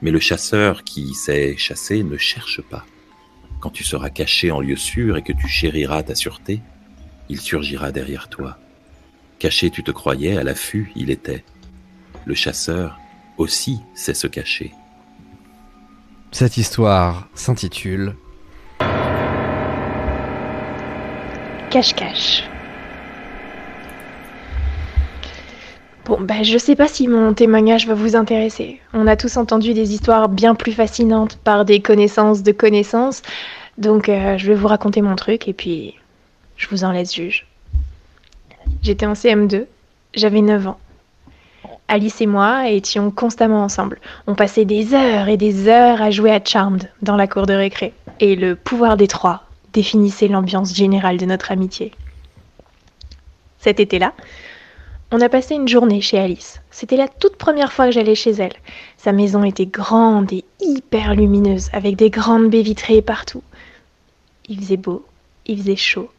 Mais 0.03 0.11
le 0.11 0.21
chasseur 0.21 0.85
qui 0.85 1.15
sait 1.15 1.57
chasser 1.57 2.03
ne 2.03 2.17
cherche 2.17 2.61
pas. 2.61 2.85
Quand 3.61 3.71
tu 3.71 3.85
seras 3.85 4.11
caché 4.11 4.51
en 4.51 4.61
lieu 4.61 4.77
sûr 4.77 5.17
et 5.17 5.23
que 5.23 5.33
tu 5.33 5.49
chériras 5.49 6.03
ta 6.03 6.15
sûreté, 6.15 6.61
il 7.29 7.41
surgira 7.41 7.93
derrière 7.93 8.29
toi. 8.29 8.59
Caché, 9.39 9.71
tu 9.71 9.83
te 9.83 9.91
croyais, 9.91 10.37
à 10.37 10.45
l'affût, 10.45 10.93
il 10.97 11.11
était. 11.11 11.45
Le 12.25 12.35
chasseur 12.35 12.99
aussi 13.39 13.81
sait 13.95 14.15
se 14.15 14.27
cacher. 14.27 14.73
Cette 16.33 16.57
histoire 16.57 17.29
s'intitule 17.35 18.17
Cache-cache. 21.71 22.45
Bon, 26.07 26.19
bah, 26.21 26.45
je 26.45 26.57
sais 26.57 26.77
pas 26.77 26.87
si 26.87 27.09
mon 27.09 27.35
témoignage 27.35 27.89
va 27.89 27.95
vous 27.95 28.15
intéresser. 28.15 28.81
On 28.93 29.09
a 29.09 29.17
tous 29.17 29.37
entendu 29.37 29.75
des 29.75 29.93
histoires 29.93 30.29
bien 30.29 30.55
plus 30.55 30.71
fascinantes 30.71 31.37
par 31.37 31.65
des 31.65 31.83
connaissances 31.83 32.45
de 32.45 32.53
connaissances. 32.53 33.23
Donc, 33.77 34.09
euh, 34.09 34.39
je 34.39 34.47
vais 34.47 34.55
vous 34.55 34.69
raconter 34.69 35.03
mon 35.03 35.17
truc 35.17 35.49
et 35.49 35.53
puis 35.53 35.97
je 36.57 36.69
vous 36.69 36.85
en 36.85 36.93
laisse 36.93 37.13
juge. 37.13 37.49
J'étais 38.83 39.05
en 39.05 39.15
CM2, 39.15 39.67
j'avais 40.15 40.43
9 40.43 40.69
ans. 40.69 40.79
Alice 41.89 42.21
et 42.21 42.27
moi 42.27 42.71
étions 42.71 43.11
constamment 43.11 43.65
ensemble. 43.65 43.99
On 44.29 44.37
passait 44.37 44.65
des 44.65 44.95
heures 44.95 45.29
et 45.29 45.37
des 45.37 45.67
heures 45.67 46.01
à 46.01 46.13
jouer 46.13 46.31
à 46.31 46.41
Charmed 46.43 46.89
dans 47.03 47.17
la 47.17 47.27
cour 47.27 47.47
de 47.47 47.55
récré. 47.55 47.93
Et 48.21 48.37
le 48.37 48.55
pouvoir 48.55 48.97
des 48.97 49.09
trois 49.09 49.43
définissait 49.73 50.29
l'ambiance 50.29 50.73
générale 50.73 51.17
de 51.17 51.27
notre 51.27 51.51
amitié. 51.51 51.91
cet 53.59 53.81
été-là, 53.81 54.13
on 55.13 55.21
a 55.21 55.29
passé 55.29 55.55
une 55.55 55.69
journée 55.69 56.01
chez 56.01 56.19
Alice. 56.19 56.61
C'était 56.71 56.97
la 56.97 57.09
toute 57.09 57.37
première 57.37 57.73
fois 57.73 57.87
que 57.87 57.93
j'allais 57.93 58.15
chez 58.15 58.33
elle. 58.33 58.55
Sa 58.97 59.13
maison 59.13 59.45
était 59.45 59.67
grande 59.67 60.33
et 60.33 60.45
hyper 60.61 61.15
lumineuse, 61.15 61.69
avec 61.73 61.97
des 61.97 62.11
grandes 62.11 62.51
baies 62.51 62.63
vitrées 62.63 63.03
partout. 63.03 63.43
Il 64.49 64.59
faisait 64.59 64.77
beau, 64.77 65.05
il 65.47 65.59
faisait 65.59 65.77
chaud. 65.77 66.11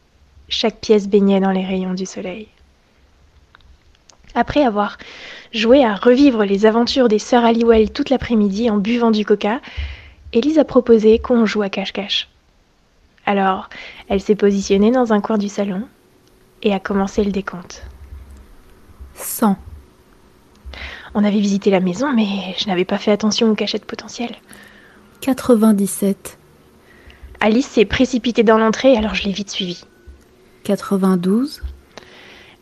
Chaque 0.48 0.80
pièce 0.80 1.10
baignait 1.10 1.42
dans 1.42 1.52
les 1.52 1.66
rayons 1.66 1.94
du 1.94 2.06
soleil. 2.06 2.48
Après 4.36 4.64
avoir 4.64 4.98
joué 5.52 5.84
à 5.84 5.96
revivre 5.96 6.44
les 6.44 6.66
aventures 6.66 7.10
des 7.10 7.20
sœurs 7.20 7.44
Halliwell 7.44 7.92
toute 7.92 8.10
l'après-midi 8.10 8.70
en 8.70 8.78
buvant 8.78 9.12
du 9.12 9.26
coca, 9.26 9.60
Élise 10.32 10.60
a 10.60 10.66
proposé 10.66 11.20
qu'on 11.20 11.46
joue 11.46 11.62
à 11.62 11.70
cache-cache. 11.70 12.30
Alors, 13.26 13.70
elle 14.08 14.22
s'est 14.22 14.36
positionnée 14.36 14.92
dans 14.92 15.12
un 15.12 15.20
coin 15.20 15.38
du 15.38 15.50
salon 15.50 15.88
et 16.64 16.74
a 16.74 16.80
commencé 16.80 17.24
le 17.24 17.32
décompte. 17.32 17.84
100. 19.18 19.58
On 21.14 21.24
avait 21.24 21.40
visité 21.40 21.70
la 21.72 21.80
maison, 21.80 22.12
mais 22.14 22.26
je 22.58 22.68
n'avais 22.68 22.86
pas 22.86 22.98
fait 22.98 23.12
attention 23.12 23.50
aux 23.50 23.56
cachettes 23.56 23.86
potentielles. 23.86 24.36
97. 25.22 26.38
Alice 27.40 27.68
s'est 27.68 27.86
précipitée 27.86 28.44
dans 28.44 28.58
l'entrée, 28.58 28.98
alors 28.98 29.16
je 29.16 29.24
l'ai 29.24 29.32
vite 29.32 29.50
suivie. 29.50 29.84
92. 30.64 31.62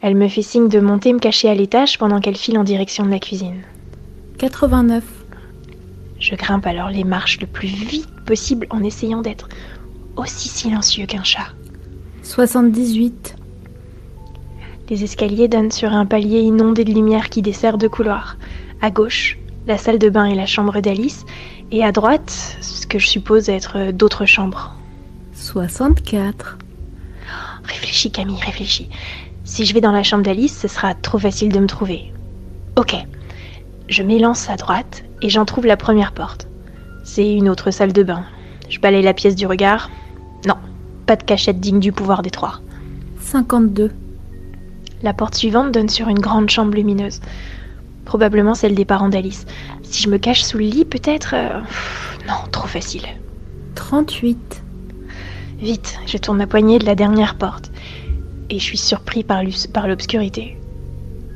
Elle 0.01 0.15
me 0.15 0.27
fait 0.27 0.41
signe 0.41 0.69
de 0.69 0.79
monter 0.79 1.13
me 1.13 1.19
cacher 1.19 1.49
à 1.49 1.55
l'étage 1.55 1.97
pendant 1.97 2.19
qu'elle 2.19 2.35
file 2.35 2.57
en 2.57 2.63
direction 2.63 3.05
de 3.05 3.11
la 3.11 3.19
cuisine. 3.19 3.61
89. 4.37 5.03
Je 6.19 6.35
grimpe 6.35 6.65
alors 6.65 6.89
les 6.89 7.03
marches 7.03 7.39
le 7.39 7.47
plus 7.47 7.67
vite 7.67 8.09
possible 8.25 8.67
en 8.69 8.83
essayant 8.83 9.21
d'être 9.21 9.49
aussi 10.15 10.47
silencieux 10.47 11.05
qu'un 11.05 11.23
chat. 11.23 11.47
78. 12.23 13.35
Les 14.87 15.03
escaliers 15.03 15.47
donnent 15.47 15.71
sur 15.71 15.91
un 15.93 16.05
palier 16.05 16.41
inondé 16.41 16.83
de 16.83 16.93
lumière 16.93 17.29
qui 17.29 17.41
dessert 17.41 17.79
deux 17.79 17.89
couloirs. 17.89 18.37
À 18.81 18.91
gauche, 18.91 19.39
la 19.65 19.79
salle 19.79 19.97
de 19.97 20.09
bain 20.09 20.25
et 20.25 20.35
la 20.35 20.45
chambre 20.45 20.79
d'Alice, 20.79 21.25
et 21.71 21.83
à 21.83 21.91
droite, 21.91 22.57
ce 22.61 22.85
que 22.85 22.99
je 22.99 23.07
suppose 23.07 23.49
être 23.49 23.91
d'autres 23.91 24.25
chambres. 24.25 24.75
64. 25.33 26.59
Réfléchis 27.63 28.11
Camille, 28.11 28.39
réfléchis. 28.45 28.89
Si 29.43 29.65
je 29.65 29.73
vais 29.73 29.81
dans 29.81 29.91
la 29.91 30.03
chambre 30.03 30.23
d'Alice, 30.23 30.55
ce 30.55 30.67
sera 30.67 30.93
trop 30.93 31.17
facile 31.17 31.51
de 31.51 31.59
me 31.59 31.67
trouver. 31.67 32.13
Ok. 32.75 32.95
Je 33.89 34.03
m'élance 34.03 34.51
à 34.51 34.55
droite 34.55 35.03
et 35.23 35.29
j'en 35.29 35.45
trouve 35.45 35.65
la 35.65 35.77
première 35.77 36.11
porte. 36.11 36.47
C'est 37.03 37.33
une 37.33 37.49
autre 37.49 37.71
salle 37.71 37.93
de 37.93 38.03
bain. 38.03 38.23
Je 38.69 38.79
balaye 38.79 39.01
la 39.01 39.13
pièce 39.15 39.35
du 39.35 39.47
regard. 39.47 39.89
Non, 40.47 40.57
pas 41.07 41.15
de 41.15 41.23
cachette 41.23 41.59
digne 41.59 41.79
du 41.79 41.91
pouvoir 41.91 42.21
des 42.21 42.31
trois. 42.31 42.59
52. 43.21 43.91
La 45.05 45.13
porte 45.13 45.35
suivante 45.35 45.71
donne 45.71 45.87
sur 45.87 46.09
une 46.09 46.17
grande 46.17 46.49
chambre 46.49 46.73
lumineuse. 46.73 47.21
Probablement 48.05 48.55
celle 48.55 48.73
des 48.73 48.85
parents 48.85 49.07
d'Alice. 49.07 49.45
Si 49.83 50.01
je 50.01 50.09
me 50.09 50.17
cache 50.17 50.41
sous 50.41 50.57
le 50.57 50.63
lit, 50.63 50.83
peut-être... 50.83 51.35
euh, 51.37 51.59
Non, 52.27 52.49
trop 52.51 52.67
facile. 52.67 53.03
38. 53.75 54.63
Vite, 55.59 55.99
je 56.07 56.17
tourne 56.17 56.39
la 56.39 56.47
poignée 56.47 56.79
de 56.79 56.87
la 56.87 56.95
dernière 56.95 57.35
porte. 57.35 57.71
Et 58.49 58.57
je 58.57 58.63
suis 58.63 58.79
surpris 58.79 59.23
par 59.23 59.43
l'obscurité. 59.87 60.57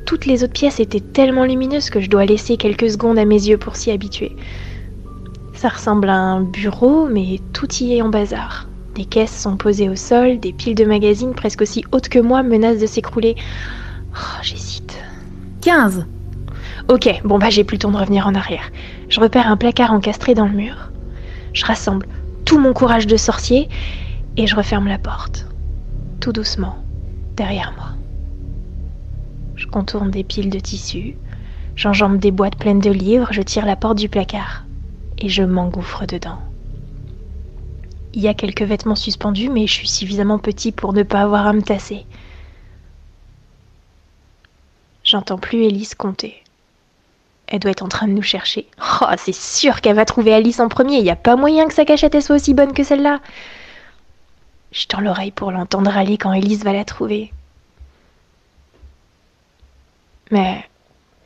Toutes 0.04 0.26
les 0.26 0.42
autres 0.42 0.52
pièces 0.52 0.80
étaient 0.80 0.98
tellement 0.98 1.44
lumineuses 1.44 1.90
que 1.90 2.00
je 2.00 2.10
dois 2.10 2.24
laisser 2.24 2.56
quelques 2.56 2.90
secondes 2.90 3.20
à 3.20 3.24
mes 3.24 3.46
yeux 3.46 3.56
pour 3.56 3.76
s'y 3.76 3.92
habituer. 3.92 4.34
Ça 5.54 5.68
ressemble 5.68 6.08
à 6.08 6.16
un 6.16 6.40
bureau, 6.40 7.06
mais 7.08 7.38
tout 7.52 7.72
y 7.74 7.94
est 7.94 8.02
en 8.02 8.08
bazar. 8.08 8.66
Des 8.94 9.04
caisses 9.04 9.36
sont 9.36 9.56
posées 9.56 9.88
au 9.88 9.96
sol, 9.96 10.40
des 10.40 10.52
piles 10.52 10.74
de 10.74 10.84
magazines 10.84 11.34
presque 11.34 11.62
aussi 11.62 11.84
hautes 11.92 12.08
que 12.08 12.18
moi 12.18 12.42
menacent 12.42 12.80
de 12.80 12.86
s'écrouler. 12.86 13.36
Oh, 14.14 14.38
j'hésite. 14.42 14.98
15. 15.62 16.06
Ok, 16.88 17.08
bon 17.24 17.38
bah 17.38 17.50
j'ai 17.50 17.62
plus 17.62 17.76
le 17.76 17.80
temps 17.80 17.90
de 17.92 17.96
revenir 17.96 18.26
en 18.26 18.34
arrière. 18.34 18.70
Je 19.08 19.20
repère 19.20 19.46
un 19.46 19.56
placard 19.56 19.92
encastré 19.92 20.34
dans 20.34 20.46
le 20.46 20.56
mur. 20.56 20.90
Je 21.52 21.64
rassemble 21.64 22.06
tout 22.44 22.58
mon 22.58 22.72
courage 22.72 23.06
de 23.06 23.16
sorcier 23.16 23.68
et 24.36 24.46
je 24.46 24.56
referme 24.56 24.88
la 24.88 24.98
porte. 24.98 25.46
Tout 26.20 26.32
doucement, 26.32 26.76
derrière 27.36 27.72
moi. 27.76 27.90
Je 29.54 29.66
contourne 29.66 30.10
des 30.10 30.24
piles 30.24 30.50
de 30.50 30.58
tissus, 30.58 31.16
j'enjambe 31.76 32.18
des 32.18 32.30
boîtes 32.30 32.56
pleines 32.56 32.80
de 32.80 32.90
livres, 32.90 33.28
je 33.30 33.42
tire 33.42 33.66
la 33.66 33.76
porte 33.76 33.98
du 33.98 34.08
placard 34.08 34.64
et 35.18 35.28
je 35.28 35.42
m'engouffre 35.42 36.06
dedans. 36.06 36.38
Il 38.12 38.22
y 38.22 38.28
a 38.28 38.34
quelques 38.34 38.62
vêtements 38.62 38.96
suspendus, 38.96 39.48
mais 39.48 39.66
je 39.66 39.72
suis 39.72 39.88
suffisamment 39.88 40.38
petit 40.38 40.72
pour 40.72 40.92
ne 40.92 41.02
pas 41.02 41.22
avoir 41.22 41.46
à 41.46 41.52
me 41.52 41.62
tasser. 41.62 42.06
J'entends 45.04 45.38
plus 45.38 45.64
Élise 45.64 45.94
compter. 45.94 46.42
Elle 47.46 47.60
doit 47.60 47.72
être 47.72 47.82
en 47.82 47.88
train 47.88 48.06
de 48.06 48.12
nous 48.12 48.22
chercher. 48.22 48.68
Oh, 49.02 49.06
c'est 49.16 49.34
sûr 49.34 49.80
qu'elle 49.80 49.96
va 49.96 50.04
trouver 50.04 50.32
Alice 50.32 50.60
en 50.60 50.68
premier. 50.68 50.98
Il 50.98 51.02
n'y 51.02 51.10
a 51.10 51.16
pas 51.16 51.36
moyen 51.36 51.66
que 51.66 51.74
sa 51.74 51.84
cachette 51.84 52.20
soit 52.20 52.36
aussi 52.36 52.54
bonne 52.54 52.72
que 52.72 52.84
celle-là. 52.84 53.20
Je 54.72 54.86
tends 54.86 55.00
l'oreille 55.00 55.32
pour 55.32 55.50
l'entendre 55.50 55.96
aller 55.96 56.16
quand 56.16 56.32
Élise 56.32 56.64
va 56.64 56.72
la 56.72 56.84
trouver. 56.84 57.32
Mais 60.30 60.64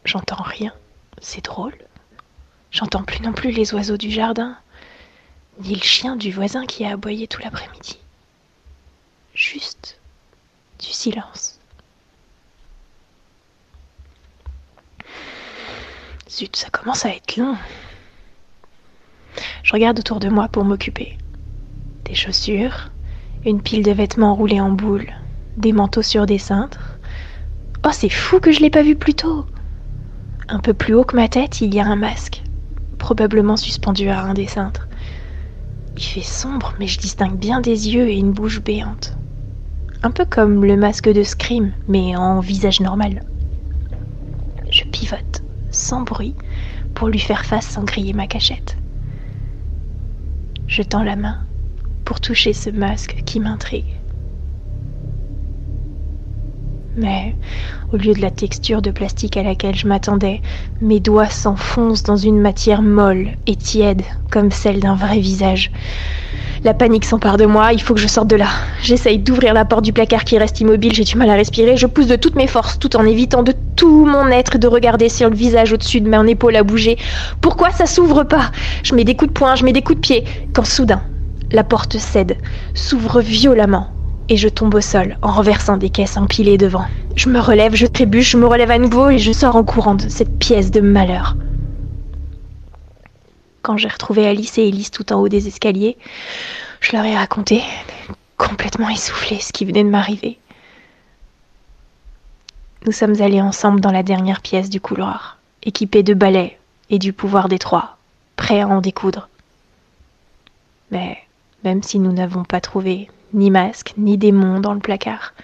j'entends 0.05 0.43
rien. 0.43 0.73
C'est 1.21 1.45
drôle. 1.45 1.77
J'entends 2.71 3.03
plus 3.03 3.21
non 3.21 3.33
plus 3.33 3.51
les 3.51 3.75
oiseaux 3.75 3.99
du 3.99 4.11
jardin, 4.11 4.57
ni 5.63 5.75
le 5.75 5.83
chien 5.83 6.17
du 6.17 6.31
voisin 6.31 6.67
qui 6.67 6.85
a 6.85 6.93
aboyé 6.93 7.29
tout 7.29 7.41
l'après-midi. 7.41 7.99
Juste 9.35 9.99
du 10.79 10.87
silence. 10.87 11.59
Zut, 16.31 16.57
ça 16.57 16.71
commence 16.71 17.05
à 17.07 17.11
être 17.11 17.37
long. 17.37 17.57
Je 19.63 19.73
regarde 19.73 19.99
autour 19.99 20.21
de 20.21 20.29
moi 20.29 20.49
pour 20.49 20.65
m'occuper. 20.65 21.17
Des 22.05 22.15
chaussures, 22.15 22.91
une 23.45 23.63
pile 23.63 23.85
de 23.85 23.93
vêtements 23.93 24.35
roulés 24.35 24.61
en 24.61 24.71
boule, 24.71 25.13
des 25.57 25.73
manteaux 25.73 26.03
sur 26.03 26.27
des 26.27 26.39
cintres. 26.39 26.99
Oh, 27.87 27.91
c'est 27.93 28.09
fou 28.09 28.41
que 28.41 28.53
je 28.53 28.61
l'ai 28.61 28.71
pas 28.71 28.83
vu 28.83 28.97
plus 28.97 29.15
tôt. 29.15 29.47
Un 30.49 30.59
peu 30.59 30.75
plus 30.75 30.95
haut 30.95 31.05
que 31.05 31.17
ma 31.17 31.29
tête, 31.29 31.61
il 31.61 31.75
y 31.75 31.81
a 31.81 31.87
un 31.87 31.97
masque, 31.97 32.43
probablement 32.99 33.57
suspendu 33.57 34.09
à 34.09 34.21
un 34.21 34.35
des 34.35 34.47
cintres. 34.47 34.89
Il 35.97 36.03
fait 36.03 36.23
sombre, 36.23 36.75
mais 36.79 36.87
je 36.87 36.99
distingue 36.99 37.39
bien 37.39 37.61
des 37.61 37.89
yeux 37.91 38.09
et 38.09 38.17
une 38.17 38.33
bouche 38.33 38.61
béante. 38.61 39.17
Un 40.03 40.11
peu 40.11 40.25
comme 40.25 40.65
le 40.65 40.77
masque 40.77 41.09
de 41.09 41.23
Scream, 41.23 41.73
mais 41.87 42.17
en 42.17 42.41
visage 42.41 42.81
normal. 42.81 43.23
Je 44.71 44.83
pivote, 44.85 45.45
sans 45.71 46.03
bruit, 46.03 46.35
pour 46.95 47.09
lui 47.09 47.21
faire 47.21 47.45
face 47.45 47.67
sans 47.67 47.85
griller 47.85 48.13
ma 48.13 48.27
cachette. 48.27 48.77
Je 50.67 50.83
tends 50.83 51.05
la 51.05 51.17
main 51.17 51.39
pour 52.05 52.21
toucher 52.21 52.53
ce 52.53 52.71
masque 52.71 53.23
qui 53.25 53.39
m'intrigue. 53.39 53.87
Mais 56.97 57.35
au 57.93 57.97
lieu 57.97 58.13
de 58.13 58.21
la 58.21 58.31
texture 58.31 58.81
de 58.81 58.93
plastique 58.93 59.37
à 59.37 59.43
laquelle 59.43 59.75
je 59.75 59.89
m'attendais, 59.89 60.41
mes 60.81 61.01
doigts 61.01 61.29
s'enfoncent 61.29 62.05
dans 62.05 62.17
une 62.17 62.41
matière 62.41 62.83
molle 62.83 63.31
et 63.47 63.57
tiède, 63.57 64.03
comme 64.31 64.53
celle 64.53 64.81
d'un 64.81 64.95
vrai 64.95 65.19
visage. 65.19 65.73
La 66.63 66.73
panique 66.73 67.05
s'empare 67.05 67.37
de 67.37 67.47
moi, 67.47 67.73
il 67.73 67.83
faut 67.83 67.95
que 67.95 68.01
je 68.01 68.07
sorte 68.07 68.29
de 68.29 68.37
là. 68.37 68.49
J'essaye 68.83 69.19
d'ouvrir 69.19 69.53
la 69.55 69.65
porte 69.65 69.85
du 69.85 69.93
placard 69.93 70.25
qui 70.25 70.39
reste 70.39 70.61
immobile, 70.61 70.95
j'ai 70.95 71.05
du 71.05 71.17
mal 71.17 71.29
à 71.29 71.35
respirer, 71.35 71.77
je 71.77 71.87
pousse 71.87 72.07
de 72.07 72.17
toutes 72.17 72.37
mes 72.37 72.47
forces, 72.47 72.79
tout 72.79 72.97
en 72.97 73.05
évitant 73.05 73.43
de 73.43 73.53
tout 73.77 74.07
mon 74.07 74.29
être 74.29 74.57
de 74.57 74.67
regarder 74.67 75.09
si 75.09 75.25
le 75.25 75.35
visage 75.35 75.73
au-dessus 75.73 76.01
de 76.01 76.09
mon 76.09 76.27
épaule 76.27 76.57
a 76.57 76.63
bougé. 76.63 76.97
Pourquoi 77.41 77.71
ça 77.71 77.87
s'ouvre 77.87 78.23
pas? 78.23 78.51
Je 78.83 78.95
mets 78.95 79.05
des 79.05 79.15
coups 79.15 79.31
de 79.31 79.39
poing, 79.39 79.57
je 79.57 79.65
mets 79.65 79.73
des 79.73 79.83
coups 79.83 79.97
de 79.97 80.01
pied, 80.01 80.25
quand 80.55 80.65
soudain, 80.65 81.03
la 81.53 81.65
porte 81.65 81.99
cède, 81.99 82.39
s'ouvre 82.73 83.21
violemment, 83.21 83.89
et 84.29 84.37
je 84.37 84.49
tombe 84.49 84.75
au 84.75 84.81
sol 84.81 85.17
en 85.23 85.33
renversant 85.33 85.77
des 85.77 85.91
caisses 85.91 86.17
empilées 86.17 86.59
devant. 86.59 86.87
Je 87.17 87.29
me 87.29 87.41
relève, 87.41 87.75
je 87.75 87.87
trébuche, 87.87 88.33
je 88.33 88.39
me 88.39 88.47
relève 88.47 88.71
à 88.71 88.79
nouveau 88.79 89.11
et 89.11 89.19
je 89.19 89.33
sors 89.33 89.57
en 89.57 89.65
courant 89.65 89.95
de 89.95 90.09
cette 90.09 90.39
pièce 90.39 90.71
de 90.71 90.81
malheur. 90.81 91.37
Quand 93.63 93.77
j'ai 93.77 93.89
retrouvé 93.89 94.27
Alice 94.27 94.59
et 94.59 94.69
Elise 94.69 94.91
tout 94.91 95.13
en 95.13 95.21
haut 95.21 95.29
des 95.29 95.49
escaliers, 95.49 95.97
je 96.81 96.93
leur 96.93 97.05
ai 97.05 97.17
raconté, 97.17 97.63
complètement 98.37 98.89
essoufflé, 98.89 99.39
ce 99.41 99.53
qui 99.53 99.65
venait 99.65 99.85
de 99.85 99.89
m'arriver. 99.89 100.39
Nous 102.85 102.93
sommes 102.93 103.21
allés 103.23 103.41
ensemble 103.41 103.81
dans 103.81 103.93
la 103.93 104.03
dernière 104.03 104.43
pièce 104.43 104.69
du 104.69 104.81
couloir, 104.81 105.39
équipés 105.63 106.03
de 106.03 106.13
balais 106.13 106.59
et 106.91 106.99
du 106.99 107.15
pouvoir 107.15 107.49
des 107.49 107.59
trois, 107.59 107.97
prêts 108.37 108.61
à 108.61 108.69
en 108.69 108.83
découdre. 108.83 109.29
Mais 110.91 111.17
même 111.63 111.83
si 111.83 111.99
nous 111.99 112.13
n'avons 112.13 112.45
pas 112.45 112.61
trouvé 112.61 113.09
ni 113.35 113.51
masque, 113.51 113.93
ni 113.99 114.17
démon 114.17 114.61
dans 114.61 114.73
le 114.73 114.81
placard, 114.81 115.35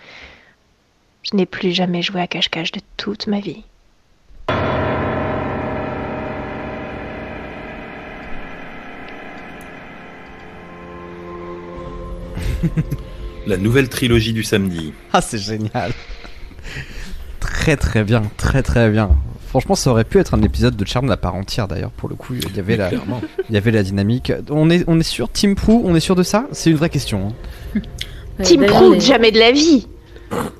je 1.22 1.36
n'ai 1.36 1.44
plus 1.44 1.72
jamais 1.72 2.02
joué 2.02 2.20
à 2.20 2.26
cache-cache 2.26 2.72
de 2.72 2.80
toute 2.96 3.26
ma 3.26 3.40
vie. 3.40 3.64
La 13.46 13.56
nouvelle 13.56 13.88
trilogie 13.88 14.32
du 14.32 14.42
samedi. 14.44 14.92
Ah, 15.12 15.20
c'est 15.20 15.38
génial. 15.38 15.92
très 17.40 17.76
très 17.76 18.04
bien, 18.04 18.22
très 18.36 18.62
très 18.62 18.90
bien. 18.90 19.10
Franchement, 19.50 19.74
ça 19.74 19.90
aurait 19.90 20.04
pu 20.04 20.18
être 20.18 20.32
un 20.34 20.42
épisode 20.42 20.76
de 20.76 20.84
Charme 20.86 21.10
à 21.10 21.16
part 21.16 21.34
entière 21.34 21.66
d'ailleurs. 21.68 21.90
Pour 21.90 22.08
le 22.08 22.14
coup, 22.14 22.34
il 22.34 22.56
y 22.56 22.60
avait 22.60 22.76
la, 22.76 22.90
il 22.92 23.54
y 23.54 23.58
avait 23.58 23.70
la 23.72 23.82
dynamique. 23.82 24.32
On 24.48 24.70
est, 24.70 24.84
on 24.86 24.98
est 24.98 25.02
sûr, 25.04 25.28
Team 25.30 25.54
Prou, 25.56 25.82
on 25.84 25.94
est 25.96 26.00
sûr 26.00 26.14
de 26.14 26.22
ça? 26.22 26.46
C'est 26.52 26.70
une 26.70 26.76
vraie 26.76 26.88
question. 26.88 27.32
hein. 27.74 27.80
Ouais, 28.38 28.44
Team 28.44 28.60
d'ailleurs, 28.60 28.76
Pro, 28.76 28.92
les- 28.92 29.00
jamais 29.00 29.32
de 29.32 29.38
la 29.40 29.50
vie. 29.52 29.86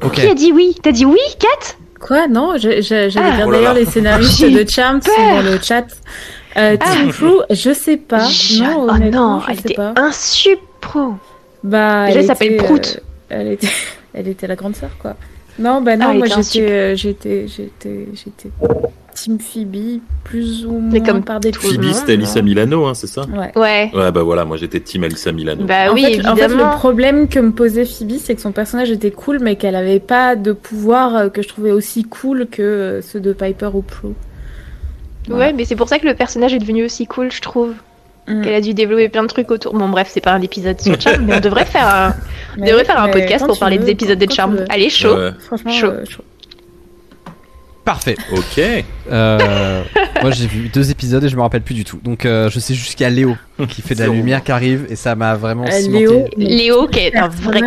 Ok. 0.02 0.14
Qui 0.14 0.26
a 0.26 0.34
dit 0.34 0.52
oui? 0.52 0.74
T'as 0.82 0.90
dit 0.92 1.04
oui, 1.06 1.18
Kat? 1.38 1.74
Quoi? 2.00 2.26
Non, 2.28 2.54
j'allais 2.58 2.80
Ah. 3.16 3.44
Oh 3.46 3.52
d'ailleurs 3.52 3.74
les 3.74 3.84
scénaristes 3.86 4.42
de 4.44 4.68
Charmed 4.68 5.04
sont 5.04 5.10
peur. 5.14 5.42
dans 5.44 5.50
le 5.50 5.58
chat. 5.62 5.86
Euh, 6.56 6.76
Team 6.76 7.12
Crew, 7.12 7.42
je 7.50 7.72
sais 7.72 7.96
pas. 7.96 8.26
Je- 8.28 8.62
Non, 8.62 8.86
oh 8.90 8.98
non, 8.98 9.40
je 9.46 9.50
elle 9.50 9.56
sais 9.56 9.60
était 9.66 9.74
pas. 9.74 9.94
un 9.96 10.10
pro. 10.80 11.12
Bah, 11.62 12.06
Déjà, 12.06 12.10
elle 12.12 12.18
elle 12.22 12.26
s'appelle 12.26 12.52
était, 12.54 12.64
Prout. 12.64 13.00
euh, 13.30 13.36
elle 13.40 13.48
était, 13.52 13.68
elle 14.14 14.26
était 14.28 14.46
la 14.48 14.56
grande 14.56 14.74
sœur, 14.74 14.90
quoi. 14.98 15.14
Non, 15.60 15.82
bah 15.82 15.96
non, 15.96 16.06
Ah, 16.08 16.14
moi 16.14 16.26
j'étais, 16.26 16.70
euh, 16.70 16.96
j'étais, 16.96 17.46
j'étais, 17.46 18.08
j'étais 18.14 18.50
Team 19.14 19.38
Phoebe, 19.38 20.00
plus 20.24 20.64
ou 20.64 20.72
moins 20.72 20.92
Mais 20.92 21.00
comme 21.02 21.22
par 21.22 21.38
le 21.40 21.52
Phoebe, 21.52 21.92
c'était 21.92 22.14
Alissa 22.14 22.40
Milano, 22.40 22.86
hein, 22.86 22.94
c'est 22.94 23.06
ça 23.06 23.22
Ouais. 23.26 23.52
Ouais. 23.56 23.90
Ouais, 23.94 24.10
bah 24.10 24.22
voilà, 24.22 24.44
moi 24.46 24.56
j'étais 24.56 24.80
team 24.80 25.04
Alissa 25.04 25.32
Milano. 25.32 25.64
Bah 25.64 25.90
en, 25.90 25.94
oui, 25.94 26.16
fait, 26.16 26.26
en 26.26 26.34
fait, 26.34 26.48
le 26.48 26.76
problème 26.78 27.28
que 27.28 27.38
me 27.38 27.50
posait 27.50 27.84
Phoebe, 27.84 28.18
c'est 28.18 28.34
que 28.34 28.40
son 28.40 28.52
personnage 28.52 28.90
était 28.90 29.10
cool, 29.10 29.38
mais 29.40 29.56
qu'elle 29.56 29.76
avait 29.76 30.00
pas 30.00 30.36
de 30.36 30.52
pouvoir 30.52 31.14
euh, 31.16 31.28
que 31.28 31.42
je 31.42 31.48
trouvais 31.48 31.72
aussi 31.72 32.04
cool 32.04 32.46
que 32.50 32.62
euh, 32.62 33.02
ceux 33.02 33.20
de 33.20 33.32
Piper 33.34 33.70
ou 33.74 33.82
Prue. 33.82 34.14
Ouais, 35.28 35.52
mais 35.52 35.64
c'est 35.66 35.76
pour 35.76 35.88
ça 35.88 35.98
que 35.98 36.06
le 36.06 36.14
personnage 36.14 36.54
est 36.54 36.58
devenu 36.58 36.84
aussi 36.84 37.06
cool, 37.06 37.30
je 37.30 37.40
trouve. 37.42 37.74
Mm. 38.28 38.42
Qu'elle 38.42 38.54
a 38.54 38.60
dû 38.60 38.74
développer 38.74 39.08
plein 39.08 39.22
de 39.22 39.28
trucs 39.28 39.50
autour. 39.50 39.74
Bon, 39.74 39.88
bref, 39.88 40.08
c'est 40.10 40.20
pas 40.20 40.32
un 40.32 40.42
épisode 40.42 40.80
sur 40.80 41.00
Charm, 41.00 41.24
mais 41.24 41.36
on 41.36 41.40
devrait 41.40 41.64
faire 41.64 41.86
un, 41.88 42.14
on 42.58 42.60
devrait 42.64 42.80
oui, 42.80 42.84
faire 42.86 43.02
un 43.02 43.08
podcast 43.08 43.46
pour 43.46 43.58
parler 43.58 43.78
veux, 43.78 43.84
des 43.86 43.90
épisodes 43.92 44.18
de 44.18 44.30
Charm. 44.30 44.58
Allez, 44.68 44.90
chaud. 44.90 45.14
Ouais. 45.16 45.30
Franchement, 45.46 45.72
Chaud. 45.72 45.86
euh, 45.88 46.04
chaud. 46.08 46.22
Parfait. 47.84 48.14
Ok. 48.32 48.60
Euh, 49.10 49.82
moi, 50.22 50.30
j'ai 50.30 50.46
vu 50.46 50.68
deux 50.68 50.90
épisodes 50.90 51.24
et 51.24 51.28
je 51.28 51.34
me 51.34 51.40
rappelle 51.40 51.62
plus 51.62 51.74
du 51.74 51.82
tout. 51.84 51.98
Donc, 52.04 52.24
euh, 52.24 52.48
je 52.50 52.60
sais 52.60 52.74
juste 52.74 52.94
qu'il 52.94 53.04
y 53.04 53.06
a 53.06 53.10
Léo 53.10 53.36
qui 53.68 53.80
fait 53.82 53.94
de 53.94 54.00
la 54.00 54.08
lumière 54.08 54.44
qui 54.44 54.52
arrive 54.52 54.86
et 54.90 54.96
ça 54.96 55.14
m'a 55.16 55.34
vraiment 55.34 55.64
Euh, 55.66 55.70
cimenté. 55.70 55.98
Léo, 56.04 56.26
Léo, 56.36 56.86
qui 56.88 56.98
est 57.00 57.16
un 57.16 57.28
vrai. 57.28 57.60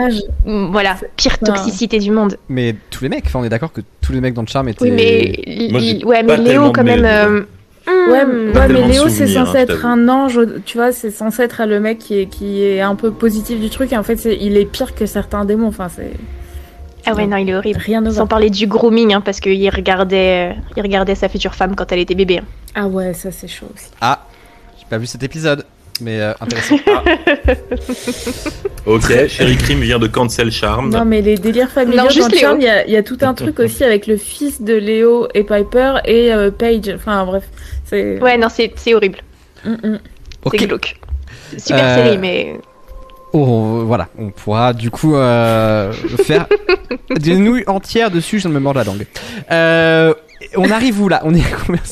Voilà, 0.46 0.96
pire 1.18 1.40
toxicité 1.40 1.98
du 2.00 2.12
monde. 2.12 2.38
Mais 2.48 2.76
tous 2.92 3.04
les 3.04 3.10
mecs, 3.10 3.24
enfin, 3.26 3.40
on 3.40 3.44
est 3.44 3.50
d'accord 3.50 3.74
que 3.74 3.82
tous 4.02 4.14
les 4.14 4.22
mecs 4.22 4.36
dans 4.36 4.44
le 4.44 4.48
charme 4.48 4.70
étaient. 4.70 4.84
Oui, 4.86 4.92
mais. 4.92 5.70
Moi, 5.72 5.82
ouais, 6.06 6.24
mais 6.24 6.38
Léo, 6.38 6.72
quand 6.72 6.84
même. 6.84 7.46
Euh, 7.88 8.12
Ouais, 8.12 8.68
mais 8.70 8.88
Léo, 8.88 9.10
c'est 9.10 9.24
hein, 9.38 9.46
censé 9.46 9.58
je 9.60 9.64
être 9.64 9.86
un 9.86 10.08
ange, 10.10 10.40
tu 10.66 10.78
vois, 10.78 10.92
c'est 10.92 11.12
censé 11.12 11.44
être 11.44 11.66
le 11.66 11.80
mec 11.80 11.98
qui 12.00 12.20
est, 12.20 12.26
qui 12.28 12.64
est 12.64 12.82
un 12.82 12.96
peu 12.96 13.12
positif 13.12 13.60
du 13.60 13.70
truc, 13.70 13.92
et 13.94 13.98
en 13.98 14.04
fait, 14.04 14.26
il 14.26 14.58
est 14.58 14.66
pire 14.66 14.96
que 14.96 15.06
certains 15.06 15.44
démons, 15.46 15.68
enfin, 15.68 15.90
c'est 15.90 16.12
Ah 17.06 17.14
ouais, 17.14 17.28
non, 17.28 17.38
il 17.38 17.50
est 17.50 17.56
horrible. 17.56 17.80
rien 17.80 18.04
Sans 18.12 18.28
parler 18.28 18.50
du 18.50 18.68
grooming, 18.68 19.14
hein, 19.14 19.22
parce 19.22 19.40
qu'il 19.40 19.70
regardait, 19.70 20.52
euh, 20.52 20.60
il 20.78 20.82
regardait 20.82 21.16
sa 21.16 21.28
future 21.30 21.56
femme 21.56 21.76
quand 21.76 21.92
elle 21.92 22.00
était 22.00 22.16
bébé. 22.16 22.40
hein. 22.40 22.46
Ah 22.76 22.88
ouais, 22.88 23.14
ça 23.14 23.32
c'est 23.32 23.48
chaud 23.48 23.68
aussi. 23.76 23.88
Ah, 24.02 24.26
j'ai 24.80 24.86
pas 24.90 24.98
vu 24.98 25.06
cet 25.06 25.22
épisode, 25.24 25.66
mais 26.02 26.20
euh, 26.22 26.34
intéressant. 26.42 26.76
Ok, 28.86 29.28
Sherry 29.30 29.56
Cream 29.56 29.80
vient 29.80 29.98
de 30.00 30.08
cancel 30.08 30.52
Charm. 30.52 30.90
Non, 30.90 31.06
mais 31.06 31.22
les 31.22 31.38
délires 31.38 31.70
familiaux 31.70 32.04
dans. 32.04 32.10
Charmed, 32.38 32.62
il 32.62 32.66
y, 32.66 32.70
a- 32.70 32.86
il 32.86 32.92
y 32.92 32.98
a 32.98 33.04
tout 33.04 33.18
un 33.22 33.34
truc 33.34 33.60
aussi 33.62 33.82
avec 33.84 34.08
le 34.08 34.18
fils 34.18 34.62
de 34.62 34.74
Léo 34.74 35.28
et 35.34 35.44
Piper 35.46 36.00
et 36.04 36.34
euh, 36.34 36.52
Paige, 36.52 36.92
enfin 36.94 37.24
bref, 37.26 37.44
c'est... 37.94 38.22
Ouais, 38.22 38.38
non, 38.38 38.48
c'est 38.50 38.72
c'est 38.76 38.94
horrible. 38.94 39.20
Mm, 39.66 39.72
mm. 39.84 40.00
Glauque. 40.66 40.96
Super 41.58 41.84
Euh, 41.86 41.96
série, 42.04 42.18
mais. 42.18 42.60
Oh, 43.36 43.84
voilà, 43.86 44.10
on 44.20 44.30
pourra 44.30 44.74
du 44.74 44.92
coup 44.92 45.16
euh, 45.16 45.92
faire 46.24 46.46
des 47.20 47.36
nouilles 47.36 47.64
entières 47.68 48.12
dessus, 48.12 48.40
je 48.40 48.48
me 48.48 48.60
mordre 48.60 48.80
la 48.80 48.84
langue. 48.84 49.08
Euh, 49.52 50.14
on 50.56 50.70
arrive 50.70 51.02
où 51.02 51.10
là? 51.10 51.22
On 51.24 51.34
est 51.34 51.42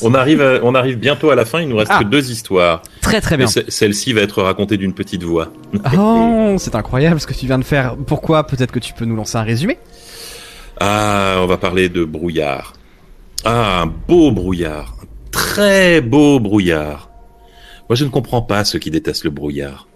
On 0.02 0.14
arrive, 0.14 0.40
à- 0.40 0.60
on 0.62 0.74
arrive 0.76 0.98
bientôt 0.98 1.30
à 1.30 1.34
la 1.34 1.44
fin, 1.44 1.60
il 1.60 1.68
nous 1.68 1.76
reste 1.76 1.90
Ah. 1.92 1.98
que 2.00 2.04
deux 2.04 2.30
histoires. 2.30 2.82
Très 3.00 3.20
très 3.20 3.36
bien. 3.36 3.48
ce- 3.48 3.68
celle-ci 3.68 4.12
va 4.12 4.20
être 4.20 4.40
racontée 4.42 4.76
d'une 4.76 4.92
petite 4.94 5.22
voix. 5.24 5.48
Oh, 5.98 6.54
c'est 6.58 6.74
incroyable 6.76 7.18
ce 7.20 7.26
que 7.26 7.32
tu 7.34 7.46
viens 7.46 7.58
de 7.58 7.64
faire. 7.64 7.96
Pourquoi? 8.06 8.46
Peut-être 8.46 8.70
que 8.70 8.78
tu 8.78 8.92
peux 8.92 9.04
nous 9.06 9.16
lancer 9.16 9.36
un 9.36 9.42
résumé? 9.42 9.78
Ah, 10.80 11.36
on 11.38 11.46
va 11.46 11.56
parler 11.56 11.88
de 11.88 12.04
brouillard. 12.04 12.74
Ah, 13.44 13.80
un 13.82 13.86
beau 13.86 14.30
brouillard. 14.30 14.94
Très 15.32 16.02
beau 16.02 16.38
brouillard. 16.38 17.10
Moi, 17.88 17.96
je 17.96 18.04
ne 18.04 18.10
comprends 18.10 18.42
pas 18.42 18.64
ceux 18.64 18.78
qui 18.78 18.90
détestent 18.90 19.24
le 19.24 19.30
brouillard. 19.30 19.88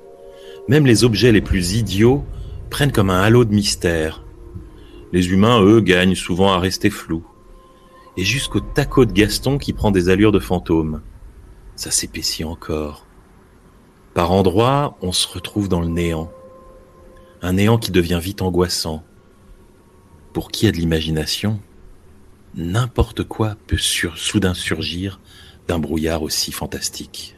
Même 0.66 0.86
les 0.86 1.04
objets 1.04 1.30
les 1.30 1.42
plus 1.42 1.74
idiots 1.74 2.24
prennent 2.70 2.90
comme 2.90 3.10
un 3.10 3.20
halo 3.20 3.44
de 3.44 3.54
mystère. 3.54 4.24
Les 5.12 5.28
humains, 5.28 5.62
eux, 5.62 5.80
gagnent 5.80 6.14
souvent 6.14 6.52
à 6.52 6.58
rester 6.58 6.88
flous. 6.88 7.24
Et 8.16 8.24
jusqu'au 8.24 8.60
taco 8.60 9.04
de 9.04 9.12
Gaston 9.12 9.58
qui 9.58 9.74
prend 9.74 9.90
des 9.90 10.08
allures 10.08 10.32
de 10.32 10.38
fantôme. 10.38 11.02
Ça 11.76 11.90
s'épaissit 11.90 12.44
encore. 12.44 13.06
Par 14.14 14.32
endroits, 14.32 14.96
on 15.02 15.12
se 15.12 15.28
retrouve 15.28 15.68
dans 15.68 15.82
le 15.82 15.88
néant. 15.88 16.32
Un 17.42 17.52
néant 17.52 17.76
qui 17.76 17.90
devient 17.90 18.20
vite 18.22 18.40
angoissant. 18.40 19.04
Pour 20.32 20.50
qui 20.50 20.66
a 20.66 20.72
de 20.72 20.78
l'imagination, 20.78 21.60
n'importe 22.54 23.24
quoi 23.24 23.56
peut 23.66 23.76
soudain 23.76 24.54
surgir 24.54 25.20
d'un 25.68 25.78
brouillard 25.78 26.22
aussi 26.22 26.52
fantastique. 26.52 27.36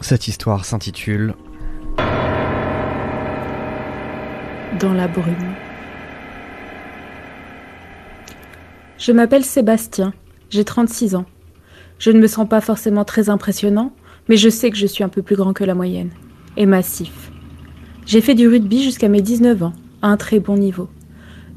Cette 0.00 0.28
histoire 0.28 0.64
s'intitule 0.64 1.34
dans 4.78 4.92
la 4.92 5.08
brume. 5.08 5.54
Je 8.98 9.12
m'appelle 9.12 9.44
Sébastien, 9.44 10.12
j'ai 10.50 10.64
36 10.64 11.14
ans. 11.14 11.26
Je 11.98 12.10
ne 12.10 12.20
me 12.20 12.26
sens 12.26 12.48
pas 12.48 12.60
forcément 12.60 13.04
très 13.04 13.28
impressionnant, 13.28 13.92
mais 14.28 14.36
je 14.36 14.48
sais 14.48 14.70
que 14.70 14.76
je 14.76 14.86
suis 14.86 15.04
un 15.04 15.08
peu 15.08 15.22
plus 15.22 15.36
grand 15.36 15.52
que 15.52 15.64
la 15.64 15.74
moyenne. 15.74 16.10
Et 16.56 16.66
massif. 16.66 17.30
J'ai 18.06 18.20
fait 18.20 18.34
du 18.34 18.48
rugby 18.48 18.82
jusqu'à 18.82 19.08
mes 19.08 19.22
19 19.22 19.62
ans, 19.62 19.72
à 20.02 20.08
un 20.08 20.16
très 20.16 20.40
bon 20.40 20.56
niveau. 20.56 20.88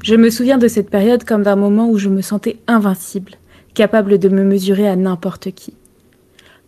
Je 0.02 0.14
me 0.14 0.30
souviens 0.30 0.58
de 0.58 0.68
cette 0.68 0.90
période 0.90 1.24
comme 1.24 1.42
d'un 1.42 1.56
moment 1.56 1.88
où 1.90 1.98
je 1.98 2.08
me 2.08 2.22
sentais 2.22 2.60
invincible, 2.66 3.32
capable 3.78 4.18
de 4.18 4.28
me 4.28 4.42
mesurer 4.42 4.88
à 4.88 4.96
n'importe 4.96 5.52
qui. 5.52 5.72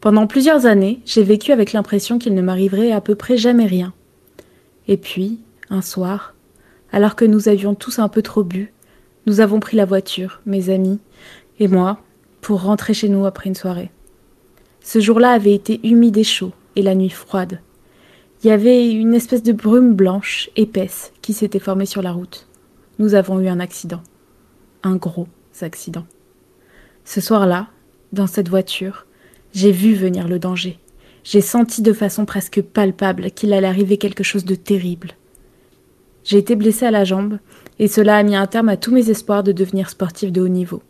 Pendant 0.01 0.29
plusieurs 0.29 0.65
années, 0.65 1.01
j'ai 1.05 1.25
vécu 1.25 1.51
avec 1.51 1.73
l'impression 1.73 2.21
qu'il 2.21 2.37
ne 2.37 2.41
m'arriverait 2.41 2.93
à 2.93 3.01
peu 3.01 3.17
près 3.17 3.37
jamais 3.37 3.67
rien. 3.67 3.93
Et 4.87 4.97
puis, 4.97 5.41
un 5.71 5.83
soir, 5.83 6.35
alors 6.93 7.17
que 7.17 7.25
nous 7.25 7.49
avions 7.49 7.75
tous 7.75 7.99
un 7.99 8.07
peu 8.07 8.23
trop 8.23 8.45
bu, 8.45 8.73
nous 9.27 9.41
avons 9.41 9.59
pris 9.59 9.77
la 9.77 9.87
voiture, 9.87 10.41
mes 10.47 10.71
amis 10.71 11.01
et 11.59 11.67
moi, 11.67 11.99
pour 12.43 12.63
rentrer 12.63 12.95
chez 12.95 13.09
nous 13.09 13.27
après 13.27 13.49
une 13.49 13.57
soirée. 13.57 13.91
Ce 14.81 15.01
jour-là 15.01 15.33
avait 15.33 15.53
été 15.53 15.81
humide 15.83 16.17
et 16.17 16.23
chaud, 16.23 16.53
et 16.77 16.83
la 16.83 16.95
nuit 16.95 17.11
froide. 17.11 17.61
Il 18.45 18.47
y 18.47 18.53
avait 18.53 18.89
une 18.89 19.15
espèce 19.15 19.43
de 19.43 19.53
brume 19.53 19.95
blanche, 19.95 20.49
épaisse, 20.55 21.13
qui 21.23 21.33
s'était 21.33 21.59
formée 21.59 21.87
sur 21.87 22.03
la 22.03 22.13
route. 22.13 22.47
Nous 23.01 23.17
avons 23.17 23.41
eu 23.41 23.49
un 23.49 23.59
accident. 23.59 24.01
Un 24.85 24.95
gros 24.95 25.27
accident. 25.61 26.07
Ce 27.05 27.21
soir-là, 27.21 27.69
dans 28.13 28.27
cette 28.27 28.49
voiture, 28.49 29.07
j'ai 29.53 29.73
vu 29.73 29.95
venir 29.95 30.29
le 30.29 30.39
danger. 30.39 30.79
J'ai 31.25 31.41
senti 31.41 31.83
de 31.83 31.93
façon 31.93 32.25
presque 32.25 32.63
palpable 32.63 33.31
qu'il 33.31 33.53
allait 33.53 33.67
arriver 33.67 33.99
quelque 33.99 34.25
chose 34.25 34.45
de 34.45 34.55
terrible. 34.55 35.11
J'ai 36.25 36.39
été 36.39 36.55
blessée 36.55 36.87
à 36.87 36.91
la 36.91 37.05
jambe, 37.05 37.39
et 37.79 37.89
cela 37.89 38.17
a 38.17 38.23
mis 38.23 38.37
un 38.37 38.47
terme 38.47 38.69
à 38.69 38.77
tous 38.77 38.93
mes 38.93 39.11
espoirs 39.11 39.43
de 39.43 39.53
devenir 39.53 39.91
sportif 39.91 40.33
de 40.33 40.41
haut 40.41 40.49
niveau. 40.49 40.83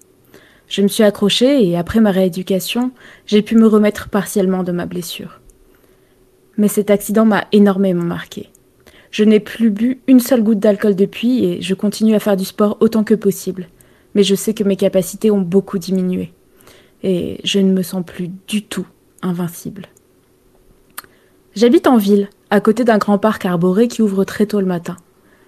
Je 0.68 0.82
me 0.82 0.88
suis 0.88 1.02
accrochée 1.02 1.66
et 1.66 1.76
après 1.76 2.00
ma 2.00 2.10
rééducation, 2.12 2.92
j'ai 3.26 3.42
pu 3.42 3.56
me 3.56 3.66
remettre 3.66 4.08
partiellement 4.08 4.62
de 4.62 4.72
ma 4.72 4.86
blessure. 4.86 5.40
Mais 6.56 6.68
cet 6.68 6.90
accident 6.90 7.24
m'a 7.24 7.46
énormément 7.52 8.04
marqué. 8.04 8.50
Je 9.10 9.24
n'ai 9.24 9.40
plus 9.40 9.70
bu 9.70 10.00
une 10.06 10.20
seule 10.20 10.44
goutte 10.44 10.60
d'alcool 10.60 10.94
depuis 10.94 11.44
et 11.44 11.60
je 11.60 11.74
continue 11.74 12.14
à 12.14 12.20
faire 12.20 12.36
du 12.36 12.44
sport 12.44 12.76
autant 12.80 13.02
que 13.02 13.14
possible. 13.14 13.66
Mais 14.14 14.22
je 14.22 14.34
sais 14.34 14.54
que 14.54 14.64
mes 14.64 14.76
capacités 14.76 15.30
ont 15.30 15.40
beaucoup 15.40 15.78
diminué. 15.78 16.32
Et 17.02 17.40
je 17.44 17.60
ne 17.60 17.72
me 17.72 17.82
sens 17.82 18.04
plus 18.04 18.30
du 18.48 18.62
tout 18.64 18.86
invincible. 19.22 19.86
J'habite 21.54 21.86
en 21.86 21.96
ville, 21.96 22.28
à 22.50 22.60
côté 22.60 22.84
d'un 22.84 22.98
grand 22.98 23.18
parc 23.18 23.44
arboré 23.44 23.88
qui 23.88 24.02
ouvre 24.02 24.24
très 24.24 24.46
tôt 24.46 24.60
le 24.60 24.66
matin. 24.66 24.96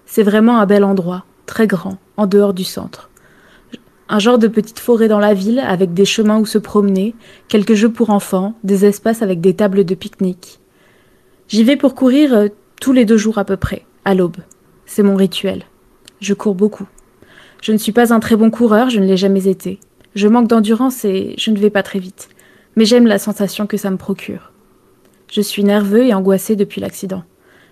C'est 0.07 0.23
vraiment 0.23 0.59
un 0.59 0.67
bel 0.67 0.85
endroit, 0.85 1.25
très 1.47 1.67
grand, 1.67 1.99
en 2.17 2.27
dehors 2.27 2.55
du 2.55 2.65
centre. 2.65 3.11
Un 4.09 4.19
genre 4.19 4.39
de 4.39 4.49
petite 4.49 4.79
forêt 4.79 5.09
dans 5.09 5.21
la 5.21 5.33
ville, 5.33 5.61
avec 5.61 5.95
des 5.95 6.05
chemins 6.05 6.39
où 6.39 6.47
se 6.47 6.59
promener, 6.59 7.15
quelques 7.49 7.75
jeux 7.75 7.93
pour 7.93 8.11
enfants, 8.11 8.55
des 8.65 8.85
espaces 8.85 9.23
avec 9.23 9.41
des 9.41 9.55
tables 9.55 9.85
de 9.85 9.95
pique-nique. 9.95 10.61
J'y 11.49 11.65
vais 11.65 11.77
pour 11.77 11.95
courir 11.95 12.35
euh, 12.35 12.49
tous 12.81 12.93
les 12.93 13.05
deux 13.05 13.17
jours 13.17 13.39
à 13.39 13.45
peu 13.45 13.57
près, 13.57 13.87
à 14.05 14.15
l'aube. 14.15 14.39
C'est 14.87 15.03
mon 15.03 15.17
rituel. 15.17 15.63
Je 16.21 16.35
cours 16.35 16.55
beaucoup. 16.55 16.87
Je 17.63 17.71
ne 17.71 17.79
suis 17.79 17.93
pas 17.93 18.13
un 18.13 18.19
très 18.19 18.35
bon 18.35 18.51
coureur, 18.51 18.91
je 18.91 18.99
ne 18.99 19.07
l'ai 19.07 19.17
jamais 19.17 19.47
été. 19.47 19.79
Je 20.17 20.27
manque 20.27 20.49
d'endurance 20.49 21.05
et 21.05 21.37
je 21.39 21.53
ne 21.53 21.59
vais 21.59 21.71
pas 21.71 21.85
très 21.85 22.01
vite. 22.01 22.29
Mais 22.75 22.85
j'aime 22.85 23.07
la 23.07 23.21
sensation 23.21 23.69
que 23.69 23.77
ça 23.77 23.93
me 23.93 23.97
procure. 23.97 24.51
Je 25.31 25.41
suis 25.41 25.63
nerveux 25.63 26.05
et 26.05 26.13
angoissé 26.13 26.57
depuis 26.57 26.81
l'accident. 26.81 27.23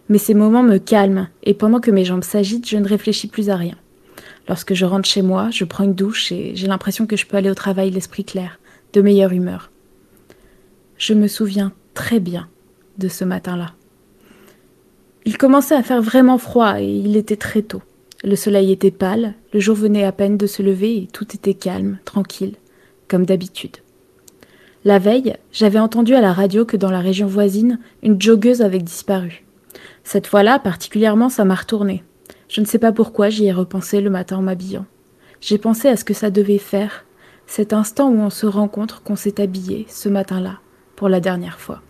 Mais 0.08 0.18
ces 0.18 0.32
moments 0.34 0.62
me 0.62 0.78
calment, 0.78 1.28
et 1.42 1.54
pendant 1.54 1.80
que 1.80 1.90
mes 1.90 2.04
jambes 2.04 2.22
s'agitent, 2.22 2.68
je 2.68 2.76
ne 2.76 2.86
réfléchis 2.86 3.26
plus 3.26 3.50
à 3.50 3.56
rien. 3.56 3.74
Lorsque 4.48 4.74
je 4.74 4.84
rentre 4.84 5.08
chez 5.08 5.22
moi, 5.22 5.50
je 5.50 5.64
prends 5.64 5.84
une 5.84 5.94
douche 5.94 6.30
et 6.30 6.52
j'ai 6.54 6.68
l'impression 6.68 7.06
que 7.06 7.16
je 7.16 7.26
peux 7.26 7.36
aller 7.36 7.50
au 7.50 7.54
travail 7.54 7.90
l'esprit 7.90 8.24
clair, 8.24 8.60
de 8.92 9.02
meilleure 9.02 9.32
humeur. 9.32 9.72
Je 10.98 11.14
me 11.14 11.26
souviens 11.26 11.72
très 11.94 12.20
bien 12.20 12.48
de 12.98 13.08
ce 13.08 13.24
matin-là. 13.24 13.72
Il 15.24 15.36
commençait 15.36 15.74
à 15.74 15.82
faire 15.82 16.00
vraiment 16.00 16.38
froid 16.38 16.80
et 16.80 16.86
il 16.86 17.16
était 17.16 17.36
très 17.36 17.62
tôt. 17.62 17.82
Le 18.22 18.36
soleil 18.36 18.70
était 18.70 18.90
pâle, 18.90 19.34
le 19.52 19.60
jour 19.60 19.74
venait 19.74 20.04
à 20.04 20.12
peine 20.12 20.36
de 20.36 20.46
se 20.46 20.62
lever 20.62 20.96
et 20.98 21.06
tout 21.06 21.34
était 21.34 21.54
calme, 21.54 21.98
tranquille, 22.04 22.56
comme 23.08 23.24
d'habitude. 23.24 23.78
La 24.84 24.98
veille, 24.98 25.36
j'avais 25.52 25.78
entendu 25.78 26.14
à 26.14 26.20
la 26.20 26.32
radio 26.32 26.66
que 26.66 26.76
dans 26.76 26.90
la 26.90 27.00
région 27.00 27.26
voisine, 27.26 27.78
une 28.02 28.20
joggeuse 28.20 28.60
avait 28.60 28.78
disparu. 28.78 29.44
Cette 30.04 30.26
fois-là, 30.26 30.58
particulièrement, 30.58 31.28
ça 31.30 31.44
m'a 31.44 31.54
retourné. 31.54 32.02
Je 32.48 32.60
ne 32.60 32.66
sais 32.66 32.78
pas 32.78 32.92
pourquoi 32.92 33.30
j'y 33.30 33.46
ai 33.46 33.52
repensé 33.52 34.00
le 34.00 34.10
matin 34.10 34.38
en 34.38 34.42
m'habillant. 34.42 34.86
J'ai 35.40 35.56
pensé 35.58 35.88
à 35.88 35.96
ce 35.96 36.04
que 36.04 36.14
ça 36.14 36.30
devait 36.30 36.58
faire, 36.58 37.04
cet 37.46 37.72
instant 37.72 38.10
où 38.10 38.20
on 38.20 38.30
se 38.30 38.46
rencontre 38.46 39.02
qu'on 39.02 39.16
s'est 39.16 39.40
habillé, 39.40 39.86
ce 39.88 40.08
matin-là, 40.08 40.60
pour 40.94 41.08
la 41.08 41.20
dernière 41.20 41.58
fois. 41.58 41.80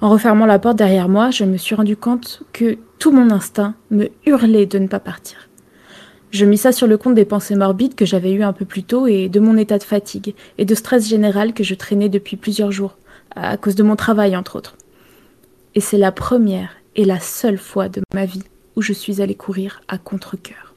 En 0.00 0.10
refermant 0.10 0.46
la 0.46 0.58
porte 0.58 0.76
derrière 0.76 1.08
moi, 1.08 1.30
je 1.30 1.44
me 1.44 1.56
suis 1.56 1.74
rendu 1.74 1.96
compte 1.96 2.42
que 2.52 2.78
tout 2.98 3.12
mon 3.12 3.30
instinct 3.30 3.74
me 3.90 4.08
hurlait 4.24 4.66
de 4.66 4.78
ne 4.78 4.86
pas 4.86 5.00
partir. 5.00 5.48
Je 6.30 6.44
mis 6.44 6.58
ça 6.58 6.72
sur 6.72 6.86
le 6.86 6.98
compte 6.98 7.14
des 7.14 7.24
pensées 7.24 7.54
morbides 7.54 7.94
que 7.94 8.04
j'avais 8.04 8.32
eues 8.32 8.42
un 8.42 8.52
peu 8.52 8.64
plus 8.64 8.82
tôt 8.82 9.06
et 9.06 9.28
de 9.28 9.40
mon 9.40 9.56
état 9.56 9.78
de 9.78 9.84
fatigue 9.84 10.34
et 10.58 10.64
de 10.64 10.74
stress 10.74 11.08
général 11.08 11.54
que 11.54 11.64
je 11.64 11.74
traînais 11.74 12.08
depuis 12.08 12.36
plusieurs 12.36 12.72
jours, 12.72 12.96
à 13.34 13.56
cause 13.56 13.74
de 13.74 13.82
mon 13.82 13.96
travail 13.96 14.36
entre 14.36 14.56
autres. 14.56 14.76
Et 15.74 15.80
c'est 15.80 15.98
la 15.98 16.12
première 16.12 16.70
et 16.94 17.04
la 17.04 17.20
seule 17.20 17.58
fois 17.58 17.88
de 17.88 18.02
ma 18.14 18.26
vie 18.26 18.42
où 18.76 18.82
je 18.82 18.92
suis 18.92 19.22
allée 19.22 19.34
courir 19.34 19.80
à 19.88 19.98
contre-coeur. 19.98 20.74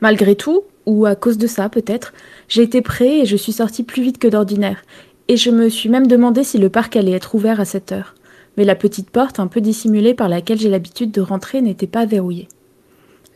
Malgré 0.00 0.34
tout, 0.34 0.62
ou 0.84 1.06
à 1.06 1.14
cause 1.14 1.38
de 1.38 1.46
ça 1.46 1.68
peut-être, 1.68 2.12
j'ai 2.48 2.62
été 2.62 2.82
prêt 2.82 3.20
et 3.20 3.26
je 3.26 3.36
suis 3.36 3.52
sortie 3.52 3.82
plus 3.82 4.02
vite 4.02 4.18
que 4.18 4.28
d'ordinaire, 4.28 4.82
et 5.28 5.36
je 5.36 5.50
me 5.50 5.68
suis 5.68 5.88
même 5.88 6.06
demandé 6.06 6.44
si 6.44 6.58
le 6.58 6.70
parc 6.70 6.96
allait 6.96 7.12
être 7.12 7.34
ouvert 7.34 7.60
à 7.60 7.64
cette 7.64 7.92
heure. 7.92 8.14
Mais 8.56 8.64
la 8.64 8.74
petite 8.74 9.10
porte, 9.10 9.38
un 9.38 9.46
peu 9.46 9.60
dissimulée 9.60 10.14
par 10.14 10.28
laquelle 10.28 10.58
j'ai 10.58 10.70
l'habitude 10.70 11.10
de 11.10 11.20
rentrer, 11.20 11.60
n'était 11.60 11.86
pas 11.86 12.06
verrouillée. 12.06 12.48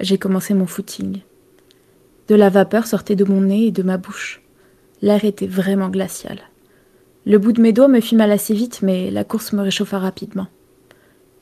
J'ai 0.01 0.18
commencé 0.18 0.55
mon 0.55 0.66
footing. 0.66 1.20
De 2.28 2.34
la 2.34 2.48
vapeur 2.48 2.86
sortait 2.86 3.16
de 3.16 3.24
mon 3.24 3.42
nez 3.42 3.66
et 3.66 3.72
de 3.72 3.82
ma 3.82 3.98
bouche. 3.98 4.40
L'air 5.02 5.24
était 5.24 5.47
vraiment 5.47 5.88
glacial. 5.88 6.38
Le 7.26 7.38
bout 7.38 7.52
de 7.52 7.60
mes 7.60 7.72
doigts 7.72 7.88
me 7.88 8.01
fit 8.01 8.16
mal 8.16 8.32
assez 8.32 8.55
vite, 8.55 8.80
mais 8.82 9.10
la 9.10 9.24
course 9.24 9.52
me 9.52 9.62
réchauffa 9.62 9.98
rapidement. 9.98 10.47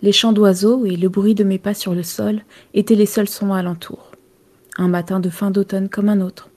Les 0.03 0.13
chants 0.13 0.33
d'oiseaux 0.33 0.85
et 0.87 0.97
le 0.97 1.09
bruit 1.09 1.35
de 1.35 1.45
mes 1.45 1.59
pas 1.59 1.75
sur 1.75 1.95
le 1.95 2.03
sol 2.03 2.43
étaient 2.75 2.95
les 2.95 3.07
seuls 3.07 3.29
sons 3.29 3.53
alentour. 3.53 4.13
Un 4.77 4.89
matin 4.89 5.21
de 5.21 5.29
fin 5.29 5.51
d'automne 5.51 5.89
comme 5.89 6.09
un 6.09 6.21
autre. 6.21 6.51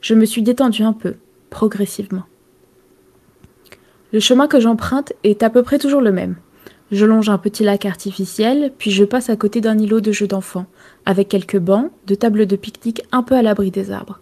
Je 0.00 0.14
me 0.14 0.24
suis 0.24 0.42
détendu 0.42 0.82
un 0.82 0.92
peu, 0.92 1.14
progressivement. 1.50 2.24
Le 4.12 4.20
chemin 4.20 4.46
que 4.46 4.60
j'emprunte 4.60 5.12
est 5.24 5.42
à 5.42 5.50
peu 5.50 5.62
près 5.62 5.78
toujours 5.78 6.00
le 6.00 6.12
même. 6.12 6.36
Je 6.92 7.04
longe 7.04 7.28
un 7.28 7.38
petit 7.38 7.64
lac 7.64 7.84
artificiel, 7.84 8.72
puis 8.78 8.92
je 8.92 9.02
passe 9.02 9.28
à 9.28 9.36
côté 9.36 9.60
d'un 9.60 9.76
îlot 9.76 10.00
de 10.00 10.12
jeux 10.12 10.28
d'enfants, 10.28 10.66
avec 11.04 11.28
quelques 11.28 11.58
bancs, 11.58 11.90
de 12.06 12.14
tables 12.14 12.46
de 12.46 12.54
pique-nique 12.54 13.02
un 13.10 13.24
peu 13.24 13.34
à 13.34 13.42
l'abri 13.42 13.72
des 13.72 13.90
arbres. 13.90 14.20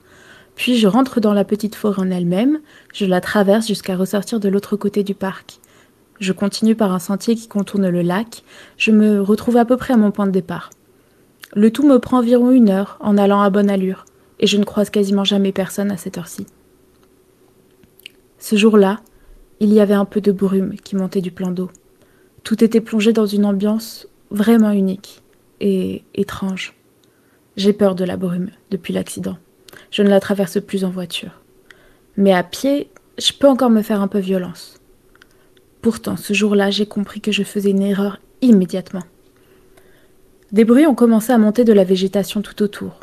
Puis 0.57 0.77
je 0.77 0.89
rentre 0.89 1.21
dans 1.21 1.35
la 1.35 1.45
petite 1.45 1.75
forêt 1.75 2.01
en 2.01 2.11
elle-même, 2.11 2.61
je 2.95 3.05
la 3.05 3.21
traverse 3.21 3.67
jusqu'à 3.67 3.97
ressortir 3.97 4.41
de 4.41 4.49
l'autre 4.49 4.77
côté 4.77 5.03
du 5.03 5.15
parc. 5.15 5.59
Je 6.21 6.33
continue 6.33 6.75
par 6.75 6.93
un 6.93 7.01
sentier 7.01 7.35
qui 7.35 7.49
contourne 7.49 7.89
le 7.89 8.01
lac, 8.01 8.45
je 8.79 8.93
me 8.93 9.21
retrouve 9.21 9.59
à 9.59 9.67
peu 9.67 9.77
près 9.77 9.93
à 9.93 9.99
mon 9.99 10.11
point 10.11 10.27
de 10.27 10.33
départ. 10.33 10.71
Le 11.55 11.71
tout 11.71 11.87
me 11.87 11.99
prend 11.99 12.19
environ 12.19 12.51
une 12.51 12.71
heure 12.71 12.97
en 13.01 13.19
allant 13.19 13.43
à 13.43 13.51
bonne 13.51 13.69
allure, 13.69 14.07
et 14.41 14.47
je 14.47 14.57
ne 14.57 14.65
croise 14.65 14.89
quasiment 14.89 15.25
jamais 15.25 15.53
personne 15.53 15.91
à 15.91 15.99
cette 15.99 16.17
heure-ci. 16.17 16.47
Ce 18.39 18.57
jour-là, 18.57 19.01
il 19.61 19.73
y 19.73 19.81
avait 19.81 19.95
un 19.95 20.05
peu 20.05 20.21
de 20.21 20.33
brume 20.33 20.77
qui 20.83 20.97
montait 20.97 21.21
du 21.21 21.31
plan 21.31 21.51
d'eau. 21.51 21.71
Tout 22.45 22.63
était 22.63 22.83
plongé 22.83 23.15
dans 23.15 23.25
une 23.25 23.47
ambiance 23.47 24.07
vraiment 24.31 24.71
unique 24.71 25.23
et 25.61 26.05
étrange. 26.15 26.75
J'ai 27.57 27.73
peur 27.73 27.95
de 27.95 28.05
la 28.05 28.19
brume 28.19 28.51
depuis 28.71 28.93
l'accident. 28.93 29.39
Je 29.91 30.03
ne 30.03 30.11
la 30.11 30.21
traverse 30.21 30.61
plus 30.61 30.85
en 30.85 30.91
voiture. 30.91 31.41
Mais 32.19 32.35
à 32.35 32.43
pied, 32.43 32.91
je 33.17 33.33
peux 33.33 33.49
encore 33.49 33.71
me 33.71 33.81
faire 33.81 34.03
un 34.03 34.09
peu 34.09 34.19
violence. 34.19 34.79
Pourtant, 35.81 36.19
ce 36.19 36.35
jour-là, 36.35 36.71
j'ai 36.71 36.85
compris 36.85 37.23
que 37.23 37.33
je 37.33 37.45
faisais 37.45 37.71
une 37.71 37.83
erreur 37.83 38.21
immédiatement. 38.43 39.05
Des 40.53 40.65
bruits 40.65 40.87
ont 40.87 40.95
commencé 40.95 41.33
à 41.33 41.39
monter 41.39 41.65
de 41.65 41.73
la 41.73 41.85
végétation 41.85 42.43
tout 42.43 42.63
autour. 42.63 43.01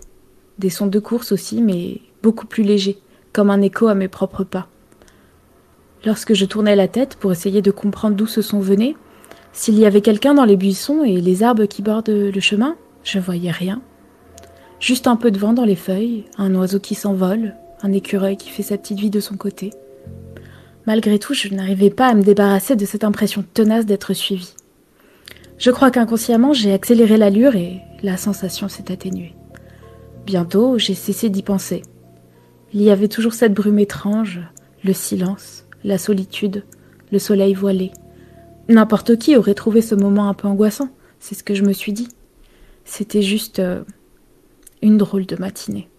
Des 0.60 0.70
sons 0.70 0.88
de 0.88 1.00
course 1.00 1.32
aussi, 1.32 1.62
mais 1.62 2.00
beaucoup 2.22 2.46
plus 2.46 2.64
légers, 2.64 3.00
comme 3.34 3.50
un 3.50 3.62
écho 3.62 3.88
à 3.88 3.96
mes 3.96 4.08
propres 4.08 4.44
pas. 4.44 4.68
Lorsque 6.06 6.36
je 6.36 6.46
tournais 6.46 6.76
la 6.76 6.88
tête 6.88 7.16
pour 7.16 7.32
essayer 7.32 7.64
de 7.64 7.72
comprendre 7.72 8.16
d'où 8.16 8.28
ce 8.28 8.44
son 8.44 8.60
venait, 8.60 8.96
s'il 9.54 9.78
y 9.78 9.86
avait 9.86 10.02
quelqu'un 10.02 10.34
dans 10.34 10.46
les 10.46 10.56
buissons 10.56 11.04
et 11.04 11.20
les 11.20 11.44
arbres 11.44 11.66
qui 11.66 11.82
bordent 11.82 12.10
le 12.10 12.40
chemin, 12.40 12.76
je 13.04 13.20
voyais 13.20 13.52
rien. 13.52 13.82
Juste 14.80 15.08
un 15.08 15.16
peu 15.16 15.30
de 15.30 15.38
vent 15.38 15.54
dans 15.54 15.66
les 15.66 15.76
feuilles, 15.76 16.26
un 16.38 16.56
oiseau 16.56 16.80
qui 16.80 16.96
s'envole, 16.96 17.56
un 17.84 17.92
écureuil 17.92 18.38
qui 18.38 18.50
fait 18.50 18.64
sa 18.64 18.78
petite 18.78 19.00
vie 19.00 19.10
de 19.10 19.20
son 19.20 19.36
côté. 19.36 19.72
Malgré 20.88 21.20
tout, 21.20 21.34
je 21.34 21.50
n'arrivais 21.50 21.90
pas 21.90 22.08
à 22.08 22.14
me 22.16 22.24
débarrasser 22.24 22.76
de 22.76 22.86
cette 22.86 23.04
impression 23.04 23.44
tenace 23.54 23.86
d'être 23.86 24.14
suivie. 24.14 24.56
Je 25.58 25.70
crois 25.70 25.92
qu'inconsciemment, 25.92 26.54
j'ai 26.54 26.74
accéléré 26.74 27.18
l'allure 27.18 27.56
et 27.56 27.82
la 28.02 28.18
sensation 28.18 28.68
s'est 28.68 28.92
atténuée. 28.92 29.36
Bientôt, 30.26 30.80
j'ai 30.80 30.96
cessé 30.96 31.30
d'y 31.30 31.44
penser. 31.44 31.84
Il 32.74 32.82
y 32.82 32.90
avait 32.90 33.08
toujours 33.08 33.34
cette 33.34 33.54
brume 33.54 33.80
étrange, 33.80 34.40
le 34.84 34.94
silence, 34.94 35.66
la 35.84 35.98
solitude, 35.98 36.64
le 37.12 37.20
soleil 37.20 37.54
voilé. 37.54 37.92
N'importe 38.70 39.18
qui 39.18 39.36
aurait 39.36 39.54
trouvé 39.54 39.82
ce 39.82 39.96
moment 39.96 40.30
un 40.30 40.34
peu 40.34 40.48
angoissant, 40.48 40.90
c'est 41.20 41.36
ce 41.36 41.44
que 41.44 41.56
je 41.56 41.64
me 41.64 41.74
suis 41.74 41.94
dit. 41.94 42.08
C'était 42.86 43.22
juste 43.22 43.60
euh, 43.60 43.84
une 44.82 44.98
drôle 44.98 45.26
de 45.26 45.36
matinée. 45.36 45.90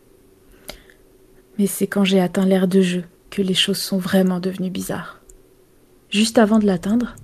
Mais 1.58 1.66
c'est 1.66 1.86
quand 1.86 2.04
j'ai 2.04 2.20
atteint 2.20 2.46
l'air 2.46 2.68
de 2.68 2.80
jeu 2.80 3.04
que 3.30 3.42
les 3.42 3.54
choses 3.54 3.78
sont 3.78 3.98
vraiment 3.98 4.40
devenues 4.40 4.70
bizarres. 4.70 5.20
Juste 6.10 6.38
avant 6.38 6.58
de 6.58 6.66
l'atteindre, 6.66 7.14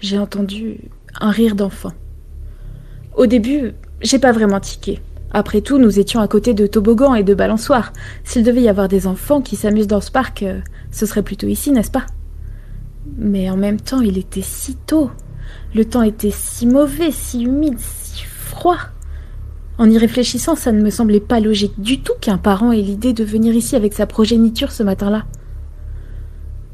j'ai 0.00 0.18
entendu 0.18 0.80
un 1.20 1.30
rire 1.30 1.54
d'enfant. 1.54 1.92
Au 3.16 3.26
début, 3.26 3.72
j'ai 4.02 4.18
pas 4.18 4.32
vraiment 4.32 4.60
tiqué. 4.60 5.00
Après 5.32 5.60
tout, 5.60 5.78
nous 5.78 5.98
étions 5.98 6.20
à 6.20 6.28
côté 6.28 6.54
de 6.54 6.66
toboggans 6.66 7.14
et 7.14 7.24
de 7.24 7.34
balançoires. 7.34 7.92
S'il 8.24 8.42
devait 8.42 8.62
y 8.62 8.68
avoir 8.68 8.88
des 8.88 9.06
enfants 9.06 9.42
qui 9.42 9.56
s'amusent 9.56 9.86
dans 9.86 10.00
ce 10.00 10.10
parc, 10.10 10.42
euh, 10.42 10.60
ce 10.90 11.06
serait 11.06 11.22
plutôt 11.22 11.48
ici, 11.48 11.72
n'est-ce 11.72 11.90
pas? 11.90 12.06
Mais 13.16 13.50
en 13.50 13.56
même 13.56 13.80
temps, 13.80 14.00
il 14.00 14.18
était 14.18 14.42
si 14.42 14.76
tôt. 14.76 15.10
Le 15.74 15.84
temps 15.84 16.02
était 16.02 16.30
si 16.30 16.66
mauvais, 16.66 17.10
si 17.10 17.44
humide, 17.44 17.78
si 17.78 18.24
froid. 18.24 18.78
En 19.78 19.90
y 19.90 19.98
réfléchissant, 19.98 20.56
ça 20.56 20.72
ne 20.72 20.82
me 20.82 20.90
semblait 20.90 21.20
pas 21.20 21.40
logique 21.40 21.80
du 21.80 22.00
tout 22.00 22.14
qu'un 22.20 22.38
parent 22.38 22.72
ait 22.72 22.80
l'idée 22.80 23.12
de 23.12 23.24
venir 23.24 23.54
ici 23.54 23.76
avec 23.76 23.92
sa 23.92 24.06
progéniture 24.06 24.72
ce 24.72 24.82
matin-là. 24.82 25.26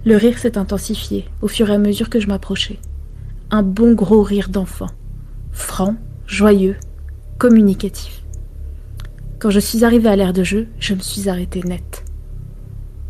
Le 0.05 0.17
rire 0.17 0.39
s'est 0.39 0.59
intensifié 0.59 1.27
au 1.43 1.49
fur 1.49 1.71
et 1.71 1.75
à 1.75 1.79
mesure 1.79 2.11
que 2.11 2.21
je 2.21 2.29
m'approchais. 2.29 2.79
Un 3.51 3.63
bon 3.63 3.95
gros 3.95 4.23
rire 4.23 4.49
d'enfant. 4.49 4.89
Franc, 5.51 5.97
joyeux, 6.27 6.77
communicatif. 7.39 8.23
Quand 9.39 9.51
je 9.51 9.61
suis 9.61 9.85
arrivée 9.85 10.09
à 10.09 10.17
l'air 10.17 10.33
de 10.33 10.45
jeu, 10.45 10.69
je 10.79 10.95
me 10.95 11.01
suis 11.01 11.29
arrêtée 11.29 11.63
net. 11.65 12.05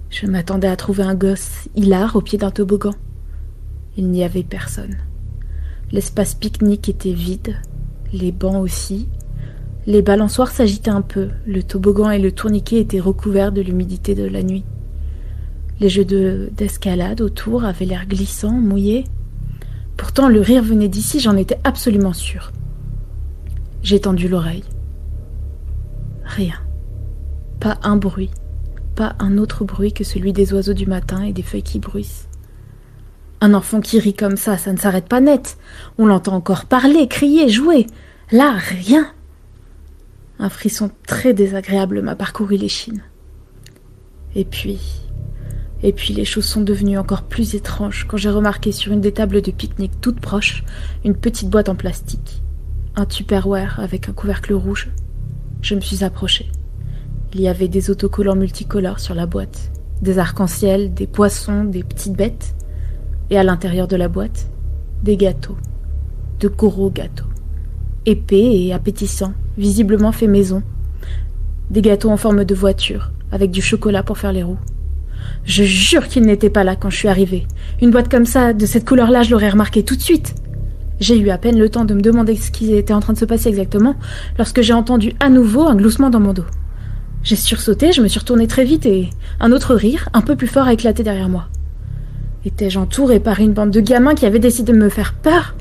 Je 0.08 0.26
m'attendais 0.26 0.68
à 0.68 0.76
trouver 0.76 1.02
un 1.02 1.14
gosse 1.14 1.68
hilar 1.74 2.16
au 2.16 2.20
pied 2.20 2.38
d'un 2.38 2.50
toboggan. 2.50 2.92
Il 3.96 4.08
n'y 4.08 4.24
avait 4.24 4.42
personne. 4.42 4.96
L'espace 5.90 6.34
pique-nique 6.34 6.88
était 6.88 7.12
vide, 7.12 7.56
les 8.12 8.32
bancs 8.32 8.62
aussi. 8.62 9.08
Les 9.86 10.02
balançoires 10.02 10.50
s'agitaient 10.50 10.90
un 10.90 11.02
peu, 11.02 11.28
le 11.46 11.62
toboggan 11.62 12.10
et 12.10 12.18
le 12.18 12.32
tourniquet 12.32 12.80
étaient 12.80 13.00
recouverts 13.00 13.52
de 13.52 13.60
l'humidité 13.60 14.14
de 14.14 14.24
la 14.24 14.42
nuit. 14.42 14.64
Les 15.80 15.88
jeux 15.88 16.04
d'escalade 16.52 17.20
autour 17.20 17.64
avaient 17.64 17.84
l'air 17.84 18.06
glissants, 18.06 18.52
mouillés. 18.52 19.04
Pourtant, 19.96 20.28
le 20.28 20.40
rire 20.40 20.62
venait 20.62 20.88
d'ici, 20.88 21.20
j'en 21.20 21.36
étais 21.36 21.58
absolument 21.64 22.12
sûre. 22.12 22.52
J'ai 23.82 24.00
tendu 24.00 24.28
l'oreille. 24.28 24.64
Rien. 26.24 26.56
Pas 27.58 27.78
un 27.82 27.96
bruit 27.96 28.30
pas 28.94 29.16
un 29.18 29.38
autre 29.38 29.64
bruit 29.64 29.92
que 29.92 30.04
celui 30.04 30.32
des 30.32 30.52
oiseaux 30.52 30.74
du 30.74 30.86
matin 30.86 31.22
et 31.22 31.32
des 31.32 31.42
feuilles 31.42 31.62
qui 31.62 31.78
bruissent. 31.78 32.28
Un 33.42 33.54
enfant 33.54 33.80
qui 33.80 33.98
rit 33.98 34.14
comme 34.14 34.36
ça, 34.36 34.56
ça 34.56 34.72
ne 34.72 34.78
s'arrête 34.78 35.08
pas 35.08 35.20
net. 35.20 35.58
On 35.98 36.06
l'entend 36.06 36.36
encore 36.36 36.66
parler, 36.66 37.08
crier, 37.08 37.48
jouer. 37.48 37.88
Là, 38.30 38.52
rien. 38.52 39.08
Un 40.38 40.48
frisson 40.48 40.92
très 41.08 41.34
désagréable 41.34 42.02
m'a 42.02 42.14
parcouru 42.14 42.56
l'échine. 42.56 43.02
Et 44.36 44.44
puis, 44.44 44.78
et 45.82 45.92
puis 45.92 46.14
les 46.14 46.24
choses 46.24 46.44
sont 46.44 46.60
devenues 46.60 46.98
encore 46.98 47.24
plus 47.24 47.56
étranges 47.56 48.06
quand 48.08 48.16
j'ai 48.16 48.30
remarqué 48.30 48.70
sur 48.70 48.92
une 48.92 49.00
des 49.00 49.10
tables 49.10 49.42
de 49.42 49.50
pique-nique 49.50 50.00
toute 50.00 50.20
proche 50.20 50.62
une 51.04 51.16
petite 51.16 51.50
boîte 51.50 51.68
en 51.68 51.74
plastique, 51.74 52.44
un 52.94 53.06
tupperware 53.06 53.80
avec 53.80 54.08
un 54.08 54.12
couvercle 54.12 54.54
rouge. 54.54 54.88
Je 55.62 55.74
me 55.74 55.80
suis 55.80 56.04
approchée. 56.04 56.48
Il 57.34 57.40
y 57.40 57.48
avait 57.48 57.66
des 57.66 57.90
autocollants 57.90 58.36
multicolores 58.36 59.00
sur 59.00 59.16
la 59.16 59.26
boîte, 59.26 59.72
des 60.00 60.20
arcs-en-ciel, 60.20 60.94
des 60.94 61.08
poissons, 61.08 61.64
des 61.64 61.82
petites 61.82 62.14
bêtes, 62.14 62.54
et 63.32 63.38
à 63.38 63.42
l'intérieur 63.42 63.88
de 63.88 63.96
la 63.96 64.08
boîte, 64.08 64.50
des 65.02 65.16
gâteaux, 65.16 65.56
de 66.38 66.48
gros 66.48 66.90
gâteaux, 66.90 67.30
épais 68.04 68.66
et 68.66 68.74
appétissants, 68.74 69.32
visiblement 69.56 70.12
faits 70.12 70.28
maison, 70.28 70.62
des 71.70 71.80
gâteaux 71.80 72.10
en 72.10 72.18
forme 72.18 72.44
de 72.44 72.54
voiture, 72.54 73.10
avec 73.30 73.50
du 73.50 73.62
chocolat 73.62 74.02
pour 74.02 74.18
faire 74.18 74.34
les 74.34 74.42
roues. 74.42 74.58
Je 75.46 75.64
jure 75.64 76.08
qu'il 76.08 76.24
n'était 76.24 76.50
pas 76.50 76.62
là 76.62 76.76
quand 76.76 76.90
je 76.90 76.98
suis 76.98 77.08
arrivée. 77.08 77.46
Une 77.80 77.90
boîte 77.90 78.10
comme 78.10 78.26
ça, 78.26 78.52
de 78.52 78.66
cette 78.66 78.86
couleur-là, 78.86 79.22
je 79.22 79.30
l'aurais 79.30 79.48
remarqué 79.48 79.82
tout 79.82 79.96
de 79.96 80.02
suite. 80.02 80.34
J'ai 81.00 81.18
eu 81.18 81.30
à 81.30 81.38
peine 81.38 81.58
le 81.58 81.70
temps 81.70 81.86
de 81.86 81.94
me 81.94 82.02
demander 82.02 82.36
ce 82.36 82.50
qui 82.50 82.74
était 82.74 82.92
en 82.92 83.00
train 83.00 83.14
de 83.14 83.18
se 83.18 83.24
passer 83.24 83.48
exactement 83.48 83.96
lorsque 84.36 84.60
j'ai 84.60 84.74
entendu 84.74 85.14
à 85.20 85.30
nouveau 85.30 85.62
un 85.62 85.74
gloussement 85.74 86.10
dans 86.10 86.20
mon 86.20 86.34
dos. 86.34 86.44
J'ai 87.22 87.36
sursauté, 87.36 87.92
je 87.92 88.02
me 88.02 88.08
suis 88.08 88.20
retournée 88.20 88.46
très 88.46 88.66
vite 88.66 88.84
et 88.84 89.08
un 89.40 89.52
autre 89.52 89.74
rire, 89.74 90.10
un 90.12 90.20
peu 90.20 90.36
plus 90.36 90.48
fort, 90.48 90.66
a 90.66 90.74
éclaté 90.74 91.02
derrière 91.02 91.30
moi. 91.30 91.48
Étais-je 92.44 92.78
entourée 92.78 93.20
par 93.20 93.40
une 93.40 93.52
bande 93.52 93.70
de 93.70 93.80
gamins 93.80 94.14
qui 94.14 94.26
avaient 94.26 94.38
décidé 94.40 94.72
de 94.72 94.78
me 94.78 94.88
faire 94.88 95.14
peur? 95.14 95.54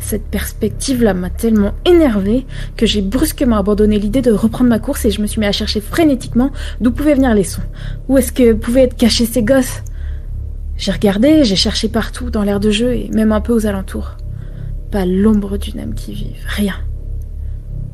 Cette 0.00 0.24
perspective-là 0.24 1.14
m'a 1.14 1.30
tellement 1.30 1.74
énervée 1.84 2.46
que 2.76 2.86
j'ai 2.86 3.02
brusquement 3.02 3.56
abandonné 3.56 3.98
l'idée 3.98 4.22
de 4.22 4.32
reprendre 4.32 4.70
ma 4.70 4.78
course 4.78 5.04
et 5.04 5.10
je 5.10 5.20
me 5.20 5.26
suis 5.26 5.40
mis 5.40 5.46
à 5.46 5.52
chercher 5.52 5.80
frénétiquement 5.80 6.50
d'où 6.80 6.90
pouvaient 6.90 7.14
venir 7.14 7.34
les 7.34 7.44
sons. 7.44 7.62
Où 8.08 8.18
est-ce 8.18 8.32
que 8.32 8.52
pouvaient 8.52 8.84
être 8.84 8.96
cachés 8.96 9.26
ces 9.26 9.42
gosses? 9.42 9.82
J'ai 10.76 10.92
regardé, 10.92 11.44
j'ai 11.44 11.56
cherché 11.56 11.88
partout 11.88 12.30
dans 12.30 12.42
l'air 12.42 12.60
de 12.60 12.70
jeu 12.70 12.94
et 12.94 13.10
même 13.12 13.32
un 13.32 13.40
peu 13.40 13.52
aux 13.52 13.66
alentours. 13.66 14.16
Pas 14.90 15.04
l'ombre 15.04 15.56
d'une 15.56 15.80
âme 15.80 15.94
qui 15.94 16.14
vive, 16.14 16.44
rien. 16.46 16.74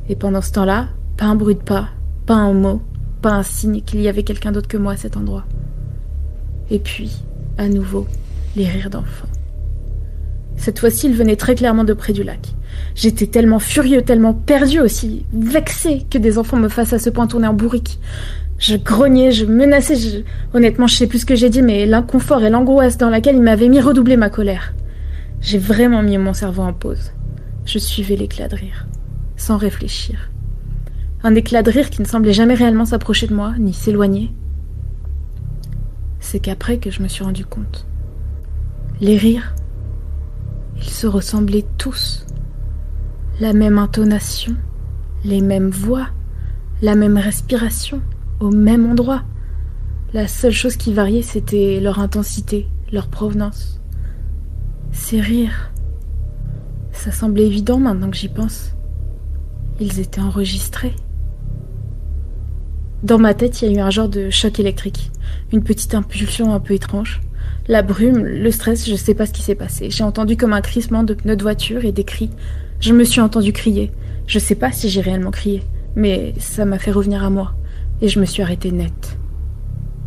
Et 0.09 0.17
pendant 0.17 0.43
ce 0.43 0.53
temps-là, 0.53 0.89
pas 1.17 1.27
un 1.27 1.35
bruit 1.35 1.55
de 1.55 1.63
pas, 1.63 1.89
pas 2.27 2.35
un 2.35 2.53
mot, 2.53 2.83
pas 3.23 3.33
un 3.33 3.43
signe 3.43 3.81
qu'il 3.81 4.01
y 4.03 4.09
avait 4.09 4.23
quelqu'un 4.23 4.53
d'autre 4.53 4.69
que 4.69 4.77
moi 4.77 4.93
à 4.93 4.97
cet 4.97 5.17
endroit. 5.17 5.45
Et 6.71 6.79
puis, 6.79 7.25
à 7.59 7.69
nouveau, 7.69 8.07
les 8.57 8.67
rires 8.67 8.91
d'enfants. 8.91 9.29
Cette 10.57 10.79
fois-ci, 10.79 11.09
ils 11.09 11.15
venaient 11.15 11.37
très 11.37 11.55
clairement 11.55 11.85
de 11.85 11.93
près 11.93 12.13
du 12.13 12.23
lac. 12.23 12.41
J'étais 12.95 13.27
tellement 13.27 13.59
furieux, 13.59 14.03
tellement 14.03 14.35
perdu 14.35 14.81
aussi, 14.81 15.27
vexé 15.33 16.07
que 16.11 16.19
des 16.19 16.39
enfants 16.39 16.59
me 16.59 16.69
fassent 16.69 16.93
à 16.93 16.99
ce 16.99 17.11
point 17.11 17.27
tourner 17.27 17.49
en 17.49 17.55
bourrique. 17.55 17.99
Je 18.59 18.77
grognais, 18.77 19.33
je 19.33 19.47
menaçais, 19.47 19.97
je... 19.97 20.21
honnêtement, 20.57 20.87
je 20.87 20.95
sais 20.97 21.07
plus 21.07 21.21
ce 21.21 21.27
que 21.27 21.35
j'ai 21.35 21.51
dit, 21.51 21.63
mais 21.63 21.87
l'inconfort 21.87 22.43
et 22.45 22.51
l'angoisse 22.51 22.97
dans 22.97 23.11
laquelle 23.11 23.37
il 23.37 23.43
m'avait 23.43 23.69
mis 23.69 23.81
redoublait 23.81 24.17
ma 24.17 24.31
colère. 24.31 24.75
J'ai 25.41 25.59
vraiment 25.59 26.03
mis 26.03 26.17
mon 26.19 26.33
cerveau 26.33 26.63
en 26.63 26.73
pause. 26.73 27.13
Je 27.67 27.79
suivais 27.79 28.17
l'éclat 28.17 28.49
de 28.49 28.57
rire, 28.57 28.87
sans 29.37 29.57
réfléchir. 29.57 30.31
Un 31.23 31.35
éclat 31.35 31.63
de 31.63 31.71
rire 31.71 31.91
qui 31.91 32.01
ne 32.01 32.07
semblait 32.07 32.33
jamais 32.33 32.55
réellement 32.55 32.85
s'approcher 32.85 33.27
de 33.27 33.35
moi, 33.35 33.55
ni 33.59 33.73
s'éloigner. 33.73 34.31
C'est 36.25 36.41
qu'après 36.41 36.79
que 36.79 36.91
je 36.91 37.03
me 37.03 37.07
suis 37.07 37.23
rendu 37.23 37.45
compte. 37.45 37.87
Les 38.99 39.19
rires, 39.19 39.55
ils 40.79 40.89
se 40.89 41.07
ressemblaient 41.07 41.67
tous. 41.77 42.25
La 43.41 43.53
même 43.53 43.79
intonation, 43.79 44.57
les 45.23 45.43
mêmes 45.43 45.69
voix, 45.69 46.09
la 46.81 46.95
même 46.95 47.19
respiration, 47.19 48.01
au 48.41 48.51
même 48.51 48.91
endroit. 48.91 49.23
La 50.15 50.27
seule 50.27 50.55
chose 50.55 50.77
qui 50.77 50.95
variait, 50.95 51.21
c'était 51.21 51.79
leur 51.79 51.99
intensité, 51.99 52.69
leur 52.91 53.09
provenance. 53.09 53.79
Ces 54.93 55.21
rires, 55.21 55.73
ça 56.91 57.13
semblait 57.13 57.47
évident 57.47 57.79
maintenant 57.79 58.11
que 58.11 58.17
j'y 58.17 58.31
pense. 58.31 58.75
Ils 59.79 60.01
étaient 60.01 60.23
enregistrés. 60.23 60.97
Dans 63.05 63.19
ma 63.19 63.35
tête, 63.35 63.61
il 63.61 63.71
y 63.71 63.75
a 63.75 63.79
eu 63.79 63.81
un 63.83 63.91
genre 63.91 64.09
de 64.09 64.31
choc 64.31 64.59
électrique, 64.59 65.11
une 65.53 65.63
petite 65.63 65.95
impulsion 65.95 66.55
un 66.55 66.59
peu 66.59 66.73
étrange. 66.73 67.21
La 67.69 67.83
brume, 67.83 68.25
le 68.25 68.51
stress, 68.51 68.89
je 68.89 68.95
sais 68.95 69.13
pas 69.13 69.27
ce 69.27 69.33
qui 69.35 69.43
s'est 69.43 69.55
passé. 69.55 69.91
J'ai 69.91 70.05
entendu 70.05 70.39
comme 70.39 70.55
un 70.55 70.63
crissement 70.63 71.03
de 71.03 71.13
pneus 71.13 71.37
de 71.37 71.43
voiture 71.43 71.85
et 71.85 71.93
des 71.93 72.05
cris. 72.05 72.31
Je 72.81 72.95
me 72.95 73.05
suis 73.05 73.21
entendu 73.21 73.53
crier. 73.53 73.93
Je 74.27 74.39
sais 74.39 74.55
pas 74.55 74.73
si 74.73 74.89
j'ai 74.89 75.03
réellement 75.03 75.33
crié, 75.33 75.63
mais 75.95 76.33
ça 76.39 76.65
m'a 76.65 76.79
fait 76.79 76.93
revenir 76.93 77.23
à 77.23 77.29
moi. 77.29 77.55
Et 78.01 78.09
je 78.09 78.19
me 78.19 78.25
suis 78.25 78.43
arrêtée 78.43 78.71
net. 78.71 79.19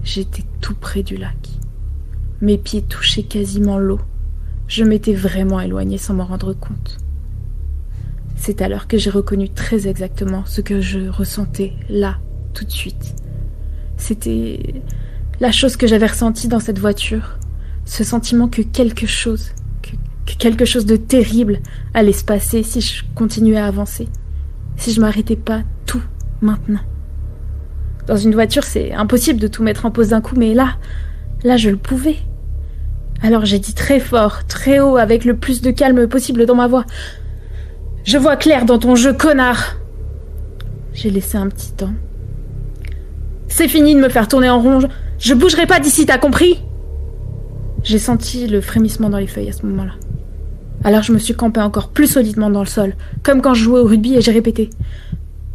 J'étais 0.03 0.43
tout 0.59 0.73
près 0.73 1.03
du 1.03 1.17
lac. 1.17 1.37
Mes 2.41 2.57
pieds 2.57 2.81
touchaient 2.81 3.21
quasiment 3.21 3.77
l'eau. 3.77 3.99
Je 4.67 4.83
m'étais 4.83 5.13
vraiment 5.13 5.61
éloignée 5.61 5.99
sans 5.99 6.15
m'en 6.15 6.25
rendre 6.25 6.53
compte. 6.53 6.97
C'est 8.35 8.63
alors 8.63 8.87
que 8.87 8.97
j'ai 8.97 9.11
reconnu 9.11 9.49
très 9.49 9.87
exactement 9.87 10.45
ce 10.45 10.61
que 10.61 10.81
je 10.81 11.09
ressentais 11.09 11.73
là, 11.89 12.17
de 12.65 12.71
suite. 12.71 13.15
C'était 13.97 14.81
la 15.39 15.51
chose 15.51 15.77
que 15.77 15.87
j'avais 15.87 16.07
ressentie 16.07 16.47
dans 16.47 16.59
cette 16.59 16.79
voiture. 16.79 17.37
Ce 17.85 18.03
sentiment 18.03 18.47
que 18.47 18.61
quelque 18.61 19.07
chose, 19.07 19.51
que, 19.81 19.91
que, 20.25 20.37
quelque 20.37 20.65
chose 20.65 20.85
de 20.85 20.95
terrible 20.95 21.59
allait 21.93 22.13
se 22.13 22.23
passer 22.23 22.63
si 22.63 22.81
je 22.81 23.03
continuais 23.15 23.57
à 23.57 23.65
avancer. 23.65 24.07
Si 24.75 24.93
je 24.93 25.01
m'arrêtais 25.01 25.35
pas 25.35 25.61
tout 25.85 26.03
maintenant. 26.41 26.81
Dans 28.07 28.17
une 28.17 28.33
voiture, 28.33 28.63
c'est 28.63 28.93
impossible 28.93 29.39
de 29.39 29.47
tout 29.47 29.63
mettre 29.63 29.85
en 29.85 29.91
pause 29.91 30.09
d'un 30.09 30.21
coup, 30.21 30.35
mais 30.37 30.53
là, 30.53 30.75
là, 31.43 31.57
je 31.57 31.69
le 31.69 31.77
pouvais. 31.77 32.17
Alors 33.21 33.45
j'ai 33.45 33.59
dit 33.59 33.73
très 33.73 33.99
fort, 33.99 34.45
très 34.47 34.79
haut, 34.79 34.97
avec 34.97 35.25
le 35.25 35.35
plus 35.35 35.61
de 35.61 35.71
calme 35.71 36.07
possible 36.07 36.45
dans 36.45 36.55
ma 36.55 36.67
voix. 36.67 36.85
Je 38.03 38.17
vois 38.17 38.37
clair 38.37 38.65
dans 38.65 38.77
ton 38.77 38.95
jeu, 38.95 39.11
connard. 39.11 39.75
J'ai 40.93 41.09
laissé 41.09 41.37
un 41.37 41.49
petit 41.49 41.73
temps. 41.73 41.93
C'est 43.57 43.67
fini 43.67 43.95
de 43.95 43.99
me 43.99 44.07
faire 44.07 44.27
tourner 44.27 44.51
en 44.51 44.61
rond. 44.61 44.81
Je 45.17 45.33
bougerai 45.33 45.65
pas 45.65 45.79
d'ici, 45.79 46.05
t'as 46.05 46.19
compris? 46.19 46.61
J'ai 47.81 47.97
senti 47.97 48.45
le 48.45 48.61
frémissement 48.61 49.09
dans 49.09 49.17
les 49.17 49.25
feuilles 49.25 49.49
à 49.49 49.51
ce 49.51 49.65
moment-là. 49.65 49.93
Alors 50.83 51.01
je 51.01 51.11
me 51.11 51.17
suis 51.17 51.33
campé 51.33 51.59
encore 51.59 51.89
plus 51.89 52.05
solidement 52.05 52.51
dans 52.51 52.59
le 52.59 52.67
sol, 52.67 52.93
comme 53.23 53.41
quand 53.41 53.55
je 53.55 53.63
jouais 53.63 53.79
au 53.79 53.85
rugby 53.85 54.13
et 54.13 54.21
j'ai 54.21 54.31
répété 54.31 54.69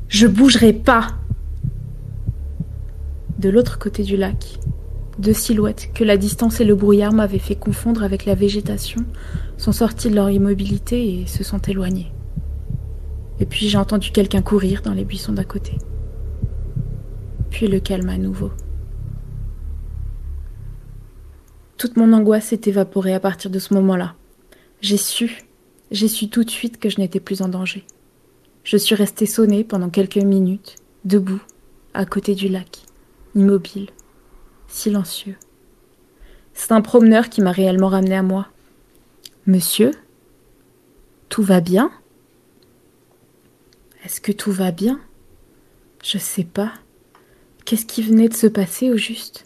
Je 0.08 0.26
bougerai 0.26 0.72
pas 0.72 1.06
De 3.38 3.48
l'autre 3.48 3.78
côté 3.78 4.02
du 4.02 4.16
lac, 4.16 4.58
deux 5.20 5.32
silhouettes 5.32 5.90
que 5.94 6.02
la 6.02 6.16
distance 6.16 6.60
et 6.60 6.64
le 6.64 6.74
brouillard 6.74 7.12
m'avaient 7.12 7.38
fait 7.38 7.54
confondre 7.54 8.02
avec 8.02 8.26
la 8.26 8.34
végétation 8.34 9.04
sont 9.58 9.70
sorties 9.70 10.10
de 10.10 10.16
leur 10.16 10.28
immobilité 10.28 11.20
et 11.20 11.26
se 11.28 11.44
sont 11.44 11.60
éloignées. 11.60 12.10
Et 13.38 13.46
puis 13.46 13.68
j'ai 13.68 13.78
entendu 13.78 14.10
quelqu'un 14.10 14.42
courir 14.42 14.82
dans 14.82 14.92
les 14.92 15.04
buissons 15.04 15.34
d'à 15.34 15.44
côté 15.44 15.78
puis 17.52 17.68
le 17.68 17.78
calme 17.78 18.08
à 18.08 18.16
nouveau. 18.16 18.50
Toute 21.76 21.96
mon 21.96 22.12
angoisse 22.12 22.46
s'est 22.46 22.62
évaporée 22.64 23.14
à 23.14 23.20
partir 23.20 23.50
de 23.50 23.58
ce 23.58 23.74
moment-là. 23.74 24.14
J'ai 24.80 24.96
su, 24.96 25.44
j'ai 25.90 26.08
su 26.08 26.28
tout 26.28 26.44
de 26.44 26.50
suite 26.50 26.80
que 26.80 26.88
je 26.88 26.98
n'étais 26.98 27.20
plus 27.20 27.42
en 27.42 27.48
danger. 27.48 27.84
Je 28.64 28.76
suis 28.76 28.94
restée 28.94 29.26
sonnée 29.26 29.64
pendant 29.64 29.90
quelques 29.90 30.16
minutes, 30.16 30.76
debout, 31.04 31.42
à 31.94 32.06
côté 32.06 32.34
du 32.34 32.48
lac, 32.48 32.82
immobile, 33.34 33.90
silencieux. 34.66 35.36
C'est 36.54 36.72
un 36.72 36.80
promeneur 36.80 37.28
qui 37.28 37.42
m'a 37.42 37.52
réellement 37.52 37.88
ramené 37.88 38.16
à 38.16 38.22
moi. 38.22 38.48
Monsieur 39.46 39.90
Tout 41.28 41.42
va 41.42 41.60
bien? 41.60 41.90
Est-ce 44.04 44.20
que 44.20 44.32
tout 44.32 44.52
va 44.52 44.70
bien? 44.70 45.00
Je 46.02 46.18
sais 46.18 46.44
pas. 46.44 46.72
Qu'est-ce 47.72 47.86
qui 47.86 48.02
venait 48.02 48.28
de 48.28 48.34
se 48.34 48.46
passer 48.46 48.90
au 48.90 48.98
juste? 48.98 49.44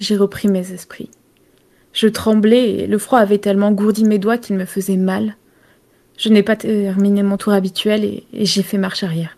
J'ai 0.00 0.16
repris 0.16 0.48
mes 0.48 0.72
esprits. 0.72 1.08
Je 1.92 2.08
tremblais 2.08 2.70
et 2.70 2.86
le 2.88 2.98
froid 2.98 3.20
avait 3.20 3.38
tellement 3.38 3.70
gourdi 3.70 4.02
mes 4.02 4.18
doigts 4.18 4.38
qu'il 4.38 4.56
me 4.56 4.64
faisait 4.64 4.96
mal. 4.96 5.36
Je 6.18 6.30
n'ai 6.30 6.42
pas 6.42 6.56
terminé 6.56 7.22
mon 7.22 7.36
tour 7.36 7.52
habituel 7.52 8.04
et, 8.04 8.24
j'ai 8.32 8.64
fait 8.64 8.76
marche 8.76 9.04
arrière. 9.04 9.36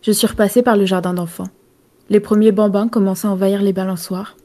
Je 0.00 0.12
suis 0.12 0.28
repassée 0.28 0.62
par 0.62 0.76
le 0.76 0.86
jardin 0.86 1.12
d'enfants. 1.12 1.48
Les 2.08 2.20
premiers 2.20 2.52
bambins 2.52 2.86
commençaient 2.86 3.26
à 3.26 3.32
envahir 3.32 3.62
les 3.62 3.72
balançoires. 3.72 4.36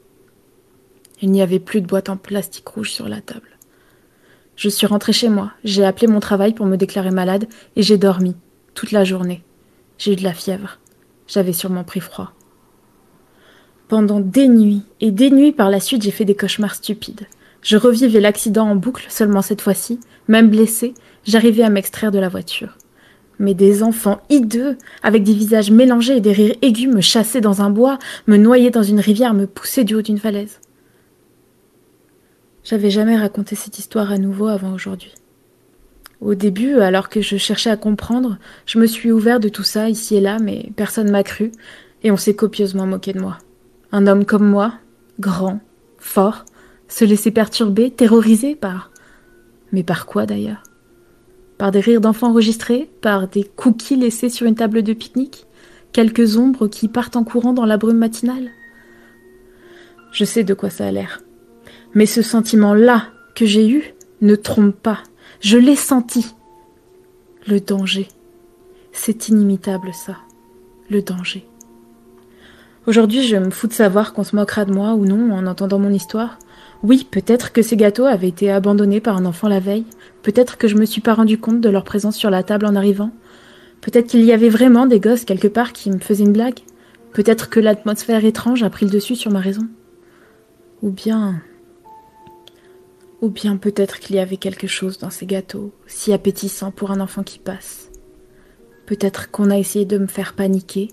Il 1.20 1.30
n'y 1.30 1.42
avait 1.42 1.60
plus 1.60 1.80
de 1.80 1.86
boîte 1.86 2.08
en 2.08 2.16
plastique 2.16 2.66
rouge 2.66 2.90
sur 2.90 3.08
la 3.08 3.20
table. 3.20 3.56
Je 4.56 4.68
suis 4.68 4.88
rentrée 4.88 5.12
chez 5.12 5.28
moi, 5.28 5.52
j'ai 5.62 5.84
appelé 5.84 6.08
mon 6.08 6.18
travail 6.18 6.54
pour 6.54 6.66
me 6.66 6.76
déclarer 6.76 7.12
malade 7.12 7.46
et 7.76 7.82
j'ai 7.82 7.98
dormi 7.98 8.34
toute 8.74 8.90
la 8.90 9.04
journée. 9.04 9.44
J'ai 9.96 10.14
eu 10.14 10.16
de 10.16 10.24
la 10.24 10.34
fièvre. 10.34 10.80
J'avais 11.32 11.54
sûrement 11.54 11.82
pris 11.82 12.00
froid. 12.00 12.32
Pendant 13.88 14.20
des 14.20 14.48
nuits 14.48 14.82
et 15.00 15.10
des 15.10 15.30
nuits 15.30 15.52
par 15.52 15.70
la 15.70 15.80
suite, 15.80 16.02
j'ai 16.02 16.10
fait 16.10 16.26
des 16.26 16.34
cauchemars 16.34 16.74
stupides. 16.74 17.26
Je 17.62 17.78
revivais 17.78 18.20
l'accident 18.20 18.68
en 18.68 18.76
boucle, 18.76 19.06
seulement 19.08 19.40
cette 19.40 19.62
fois-ci, 19.62 19.98
même 20.28 20.50
blessé, 20.50 20.92
j'arrivais 21.24 21.62
à 21.62 21.70
m'extraire 21.70 22.10
de 22.10 22.18
la 22.18 22.28
voiture. 22.28 22.76
Mais 23.38 23.54
des 23.54 23.82
enfants 23.82 24.20
hideux, 24.28 24.76
avec 25.02 25.22
des 25.22 25.32
visages 25.32 25.70
mélangés 25.70 26.18
et 26.18 26.20
des 26.20 26.32
rires 26.32 26.56
aigus, 26.60 26.92
me 26.92 27.00
chassaient 27.00 27.40
dans 27.40 27.62
un 27.62 27.70
bois, 27.70 27.98
me 28.26 28.36
noyaient 28.36 28.70
dans 28.70 28.82
une 28.82 29.00
rivière, 29.00 29.32
me 29.32 29.46
poussaient 29.46 29.84
du 29.84 29.94
haut 29.94 30.02
d'une 30.02 30.18
falaise. 30.18 30.60
J'avais 32.62 32.90
jamais 32.90 33.16
raconté 33.16 33.56
cette 33.56 33.78
histoire 33.78 34.12
à 34.12 34.18
nouveau 34.18 34.48
avant 34.48 34.74
aujourd'hui. 34.74 35.14
Au 36.22 36.36
début, 36.36 36.78
alors 36.78 37.08
que 37.08 37.20
je 37.20 37.36
cherchais 37.36 37.70
à 37.70 37.76
comprendre, 37.76 38.38
je 38.64 38.78
me 38.78 38.86
suis 38.86 39.10
ouvert 39.10 39.40
de 39.40 39.48
tout 39.48 39.64
ça 39.64 39.90
ici 39.90 40.14
et 40.14 40.20
là, 40.20 40.38
mais 40.40 40.70
personne 40.76 41.10
m'a 41.10 41.24
cru. 41.24 41.50
Et 42.04 42.12
on 42.12 42.16
s'est 42.16 42.36
copieusement 42.36 42.86
moqué 42.86 43.12
de 43.12 43.20
moi. 43.20 43.38
Un 43.90 44.06
homme 44.06 44.24
comme 44.24 44.48
moi, 44.48 44.74
grand, 45.18 45.60
fort, 45.98 46.44
se 46.86 47.04
laisser 47.04 47.32
perturber, 47.32 47.90
terrorisé 47.90 48.54
par... 48.54 48.92
Mais 49.72 49.82
par 49.82 50.06
quoi 50.06 50.24
d'ailleurs? 50.24 50.62
Par 51.58 51.72
des 51.72 51.80
rires 51.80 52.00
d'enfants 52.00 52.30
enregistrés 52.30 52.88
Par 53.00 53.26
des 53.26 53.44
cookies 53.44 53.96
laissés 53.96 54.28
sur 54.28 54.46
une 54.46 54.54
table 54.54 54.82
de 54.82 54.92
pique-nique 54.92 55.46
Quelques 55.92 56.36
ombres 56.36 56.68
qui 56.68 56.86
partent 56.86 57.16
en 57.16 57.24
courant 57.24 57.52
dans 57.52 57.66
la 57.66 57.78
brume 57.78 57.98
matinale? 57.98 58.50
Je 60.12 60.24
sais 60.24 60.44
de 60.44 60.54
quoi 60.54 60.70
ça 60.70 60.86
a 60.86 60.92
l'air. 60.92 61.20
Mais 61.94 62.06
ce 62.06 62.22
sentiment-là 62.22 63.08
que 63.34 63.44
j'ai 63.44 63.68
eu 63.68 63.94
ne 64.20 64.36
trompe 64.36 64.76
pas. 64.76 65.02
Je 65.42 65.58
l'ai 65.58 65.74
senti. 65.74 66.36
Le 67.48 67.58
danger. 67.58 68.06
C'est 68.92 69.28
inimitable 69.28 69.90
ça. 69.92 70.18
Le 70.88 71.02
danger. 71.02 71.44
Aujourd'hui, 72.86 73.24
je 73.24 73.36
me 73.36 73.50
fous 73.50 73.66
de 73.66 73.72
savoir 73.72 74.12
qu'on 74.12 74.22
se 74.22 74.36
moquera 74.36 74.64
de 74.64 74.72
moi 74.72 74.94
ou 74.94 75.04
non 75.04 75.32
en 75.32 75.48
entendant 75.48 75.80
mon 75.80 75.92
histoire. 75.92 76.38
Oui, 76.84 77.08
peut-être 77.10 77.52
que 77.52 77.62
ces 77.62 77.76
gâteaux 77.76 78.04
avaient 78.04 78.28
été 78.28 78.52
abandonnés 78.52 79.00
par 79.00 79.16
un 79.16 79.24
enfant 79.24 79.48
la 79.48 79.58
veille. 79.58 79.84
Peut-être 80.22 80.58
que 80.58 80.68
je 80.68 80.76
me 80.76 80.84
suis 80.84 81.00
pas 81.00 81.14
rendu 81.14 81.38
compte 81.38 81.60
de 81.60 81.68
leur 81.68 81.82
présence 81.82 82.16
sur 82.16 82.30
la 82.30 82.44
table 82.44 82.64
en 82.64 82.76
arrivant. 82.76 83.10
Peut-être 83.80 84.06
qu'il 84.06 84.22
y 84.22 84.32
avait 84.32 84.48
vraiment 84.48 84.86
des 84.86 85.00
gosses 85.00 85.24
quelque 85.24 85.48
part 85.48 85.72
qui 85.72 85.90
me 85.90 85.98
faisaient 85.98 86.22
une 86.22 86.32
blague. 86.32 86.60
Peut-être 87.14 87.50
que 87.50 87.58
l'atmosphère 87.58 88.24
étrange 88.24 88.62
a 88.62 88.70
pris 88.70 88.86
le 88.86 88.92
dessus 88.92 89.16
sur 89.16 89.32
ma 89.32 89.40
raison. 89.40 89.66
Ou 90.82 90.90
bien. 90.90 91.42
Ou 93.22 93.30
bien 93.30 93.56
peut-être 93.56 94.00
qu'il 94.00 94.16
y 94.16 94.18
avait 94.18 94.36
quelque 94.36 94.66
chose 94.66 94.98
dans 94.98 95.10
ces 95.10 95.26
gâteaux, 95.26 95.72
si 95.86 96.12
appétissant 96.12 96.72
pour 96.72 96.90
un 96.90 97.00
enfant 97.00 97.22
qui 97.22 97.38
passe. 97.38 97.90
Peut-être 98.84 99.30
qu'on 99.30 99.50
a 99.50 99.58
essayé 99.58 99.84
de 99.84 99.96
me 99.96 100.08
faire 100.08 100.34
paniquer. 100.34 100.88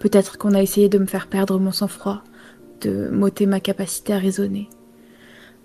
Peut-être 0.00 0.38
qu'on 0.38 0.54
a 0.54 0.62
essayé 0.62 0.88
de 0.88 0.98
me 0.98 1.06
faire 1.06 1.28
perdre 1.28 1.58
mon 1.58 1.72
sang-froid, 1.72 2.24
de 2.80 3.08
m'ôter 3.08 3.46
ma 3.46 3.60
capacité 3.60 4.14
à 4.14 4.18
raisonner. 4.18 4.68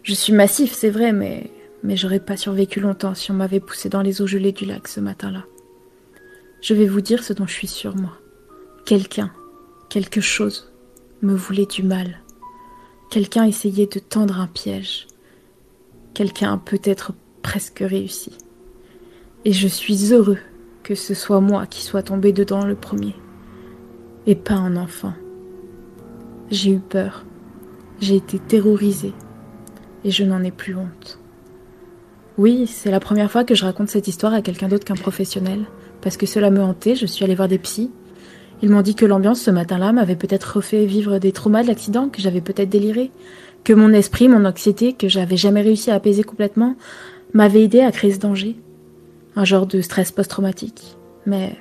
Je 0.04 0.14
suis 0.14 0.34
massif, 0.34 0.74
c'est 0.74 0.90
vrai, 0.90 1.14
mais, 1.14 1.50
mais 1.82 1.96
j'aurais 1.96 2.20
pas 2.20 2.38
survécu 2.38 2.82
longtemps 2.82 3.16
si 3.16 3.32
on 3.32 3.36
m'avait 3.36 3.60
poussé 3.60 3.88
dans 3.88 4.02
les 4.02 4.22
eaux 4.22 4.28
gelées 4.28 4.52
du 4.52 4.66
lac 4.66 4.88
ce 4.88 5.00
matin-là. 5.00 5.46
Je 6.62 6.74
vais 6.74 6.88
vous 6.88 7.02
dire 7.02 7.24
ce 7.24 7.34
dont 7.34 7.48
je 7.48 7.54
suis 7.54 7.68
sûre, 7.68 7.96
moi. 7.96 8.18
Quelqu'un, 8.86 9.32
quelque 9.90 10.22
chose, 10.22 10.72
me 11.22 11.34
voulait 11.34 11.66
du 11.66 11.84
mal. 11.84 12.20
Quelqu'un 13.10 13.46
essayait 13.46 13.88
de 13.88 14.00
tendre 14.00 14.40
un 14.40 14.48
piège. 14.48 15.08
Quelqu'un 16.14 16.58
peut-être 16.58 17.14
presque 17.42 17.84
réussi. 17.86 18.38
Et 19.46 19.54
je 19.54 19.68
suis 19.68 20.14
heureux 20.14 20.38
que 20.84 20.96
ce 20.96 21.14
soit 21.14 21.42
moi 21.42 21.66
qui 21.68 21.84
soit 21.84 22.04
tombé 22.04 22.34
dedans 22.34 22.66
le 22.66 22.76
premier, 22.76 23.16
et 24.28 24.36
pas 24.36 24.56
un 24.56 24.76
enfant. 24.76 25.14
J'ai 26.50 26.72
eu 26.72 26.80
peur, 26.80 27.26
j'ai 28.00 28.16
été 28.16 28.40
terrorisée, 28.40 29.14
et 30.04 30.12
je 30.12 30.24
n'en 30.24 30.44
ai 30.44 30.52
plus 30.52 30.76
honte. 30.76 31.20
Oui, 32.38 32.68
c'est 32.68 32.92
la 32.92 33.00
première 33.00 33.32
fois 33.32 33.44
que 33.44 33.56
je 33.56 33.64
raconte 33.64 33.90
cette 33.90 34.08
histoire 34.08 34.34
à 34.34 34.42
quelqu'un 34.42 34.68
d'autre 34.68 34.86
qu'un 34.86 34.96
professionnel, 34.96 35.66
parce 36.02 36.18
que 36.18 36.26
cela 36.26 36.50
me 36.50 36.62
hantait, 36.62 36.96
je 36.96 37.06
suis 37.06 37.24
allée 37.24 37.36
voir 37.36 37.48
des 37.48 37.60
psys. 37.60 37.92
Ils 38.64 38.70
m'ont 38.70 38.82
dit 38.82 38.96
que 38.96 39.06
l'ambiance 39.06 39.42
ce 39.42 39.52
matin-là 39.52 39.92
m'avait 39.92 40.16
peut-être 40.16 40.58
refait 40.58 40.86
vivre 40.86 41.20
des 41.20 41.32
traumas 41.32 41.64
de 41.64 41.68
l'accident, 41.68 42.10
que 42.10 42.22
j'avais 42.22 42.42
peut-être 42.42 42.70
déliré, 42.70 43.12
que 43.64 43.74
mon 43.74 43.94
esprit, 43.94 44.28
mon 44.28 44.46
anxiété, 44.46 44.94
que 44.94 45.08
j'avais 45.08 45.38
jamais 45.38 45.62
réussi 45.62 45.92
à 45.92 45.96
apaiser 45.96 46.24
complètement, 46.24 46.76
m'avait 47.34 47.64
aidé 47.64 47.82
à 47.82 47.92
créer 47.92 48.14
ce 48.14 48.20
danger. 48.20 48.56
Un 49.36 49.46
genre 49.46 49.68
de 49.68 49.82
stress 49.82 50.12
post-traumatique. 50.12 50.98
Mais. 51.26 51.56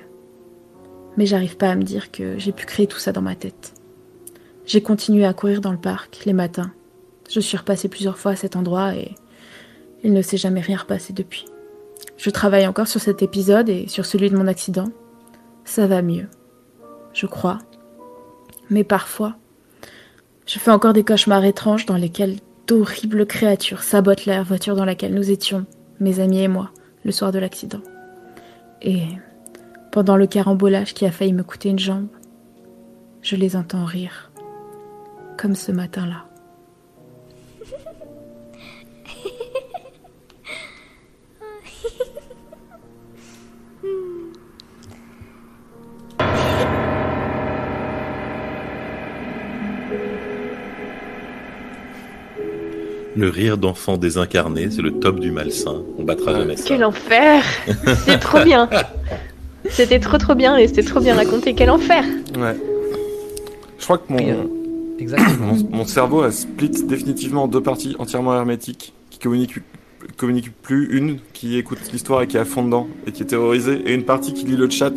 Mais 1.17 1.25
j'arrive 1.25 1.57
pas 1.57 1.69
à 1.69 1.75
me 1.75 1.83
dire 1.83 2.11
que 2.11 2.37
j'ai 2.37 2.51
pu 2.51 2.65
créer 2.65 2.87
tout 2.87 2.99
ça 2.99 3.11
dans 3.11 3.21
ma 3.21 3.35
tête. 3.35 3.73
J'ai 4.65 4.81
continué 4.81 5.25
à 5.25 5.33
courir 5.33 5.59
dans 5.59 5.71
le 5.71 5.77
parc, 5.77 6.21
les 6.25 6.33
matins. 6.33 6.71
Je 7.29 7.39
suis 7.39 7.57
repassée 7.57 7.89
plusieurs 7.89 8.17
fois 8.17 8.31
à 8.31 8.35
cet 8.35 8.55
endroit 8.55 8.95
et 8.95 9.15
il 10.03 10.13
ne 10.13 10.21
s'est 10.21 10.37
jamais 10.37 10.61
rien 10.61 10.77
repassé 10.77 11.13
depuis. 11.13 11.45
Je 12.17 12.29
travaille 12.29 12.67
encore 12.67 12.87
sur 12.87 13.01
cet 13.01 13.21
épisode 13.21 13.69
et 13.69 13.87
sur 13.87 14.05
celui 14.05 14.29
de 14.29 14.37
mon 14.37 14.47
accident. 14.47 14.89
Ça 15.65 15.87
va 15.87 16.01
mieux. 16.01 16.27
Je 17.13 17.25
crois. 17.25 17.59
Mais 18.69 18.83
parfois, 18.83 19.35
je 20.51 20.59
fais 20.59 20.71
encore 20.71 20.91
des 20.91 21.05
cauchemars 21.05 21.45
étranges 21.45 21.85
dans 21.85 21.95
lesquels 21.95 22.35
d'horribles 22.67 23.25
créatures 23.25 23.83
sabotent 23.83 24.25
la 24.25 24.43
voiture 24.43 24.75
dans 24.75 24.83
laquelle 24.83 25.13
nous 25.13 25.31
étions, 25.31 25.65
mes 26.01 26.19
amis 26.19 26.41
et 26.41 26.49
moi, 26.49 26.71
le 27.05 27.13
soir 27.13 27.31
de 27.31 27.39
l'accident. 27.39 27.79
Et 28.81 29.03
pendant 29.93 30.17
le 30.17 30.27
carambolage 30.27 30.93
qui 30.93 31.05
a 31.05 31.11
failli 31.11 31.31
me 31.31 31.43
coûter 31.43 31.69
une 31.69 31.79
jambe, 31.79 32.09
je 33.21 33.37
les 33.37 33.55
entends 33.55 33.85
rire, 33.85 34.29
comme 35.37 35.55
ce 35.55 35.71
matin-là. 35.71 36.25
Le 53.15 53.29
rire 53.29 53.57
d'enfant 53.57 53.97
désincarné, 53.97 54.69
c'est 54.71 54.81
le 54.81 54.91
top 54.91 55.19
du 55.19 55.31
malsain. 55.31 55.81
On 55.97 56.03
battra 56.03 56.33
jamais 56.33 56.55
ça. 56.55 56.63
Quel 56.67 56.83
enfer 56.85 57.43
C'est 58.05 58.19
trop 58.19 58.39
bien 58.43 58.69
C'était 59.69 59.99
trop 59.99 60.17
trop 60.17 60.35
bien 60.35 60.55
et 60.57 60.67
c'était 60.67 60.83
trop 60.83 60.99
bien 61.01 61.15
raconté. 61.15 61.53
Quel 61.53 61.69
enfer 61.69 62.03
Ouais. 62.37 62.55
Je 63.77 63.83
crois 63.83 63.97
que 63.97 64.11
mon, 64.13 64.49
Exactement. 64.99 65.53
mon, 65.53 65.77
mon 65.77 65.85
cerveau 65.85 66.21
a 66.21 66.31
split 66.31 66.71
définitivement 66.85 67.43
en 67.43 67.47
deux 67.47 67.61
parties 67.61 67.95
entièrement 67.99 68.33
hermétiques 68.35 68.93
qui 69.09 69.19
communiquent 69.19 69.59
communique 70.17 70.51
plus 70.61 70.97
une 70.97 71.19
qui 71.33 71.57
écoute 71.57 71.79
l'histoire 71.91 72.21
et 72.21 72.27
qui 72.27 72.37
est 72.37 72.39
à 72.39 72.45
fond 72.45 72.63
dedans 72.63 72.87
et 73.05 73.11
qui 73.11 73.21
est 73.23 73.27
terrorisée 73.27 73.81
et 73.85 73.93
une 73.93 74.03
partie 74.03 74.33
qui 74.33 74.45
lit 74.45 74.57
le 74.57 74.69
chat 74.69 74.93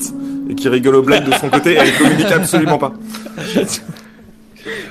et 0.49 0.55
qui 0.55 0.69
rigole 0.69 0.95
au 0.97 1.03
blague 1.03 1.27
de 1.27 1.33
son 1.33 1.51
côté 1.51 1.73
et 1.73 1.77
elle 1.77 1.95
communique 1.95 2.27
absolument 2.33 2.79
pas. 2.79 2.95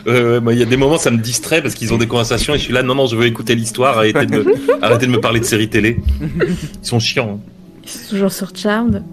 Euh, 0.07 0.39
moi, 0.41 0.53
il 0.53 0.59
y 0.59 0.61
a 0.61 0.65
des 0.65 0.77
moments, 0.77 0.97
ça 0.97 1.09
me 1.11 1.17
distrait 1.17 1.61
parce 1.61 1.73
qu'ils 1.75 1.93
ont 1.93 1.97
des 1.97 2.07
conversations 2.07 2.53
et 2.53 2.57
je 2.57 2.63
suis 2.63 2.73
là, 2.73 2.83
non, 2.83 2.95
non, 2.95 3.07
je 3.07 3.15
veux 3.15 3.25
écouter 3.25 3.55
l'histoire, 3.55 3.97
arrêtez 3.97 4.25
de 4.25 4.37
me, 4.43 4.55
arrêtez 4.83 5.05
de 5.07 5.11
me 5.11 5.19
parler 5.21 5.39
de 5.39 5.45
séries 5.45 5.69
télé. 5.69 5.99
Ils 6.21 6.55
sont 6.87 6.99
chiants. 6.99 7.39
hein. 7.43 7.49
Ils 7.83 7.89
sont 7.89 8.09
toujours 8.09 8.31
sur 8.31 8.55
Charmed. 8.55 9.03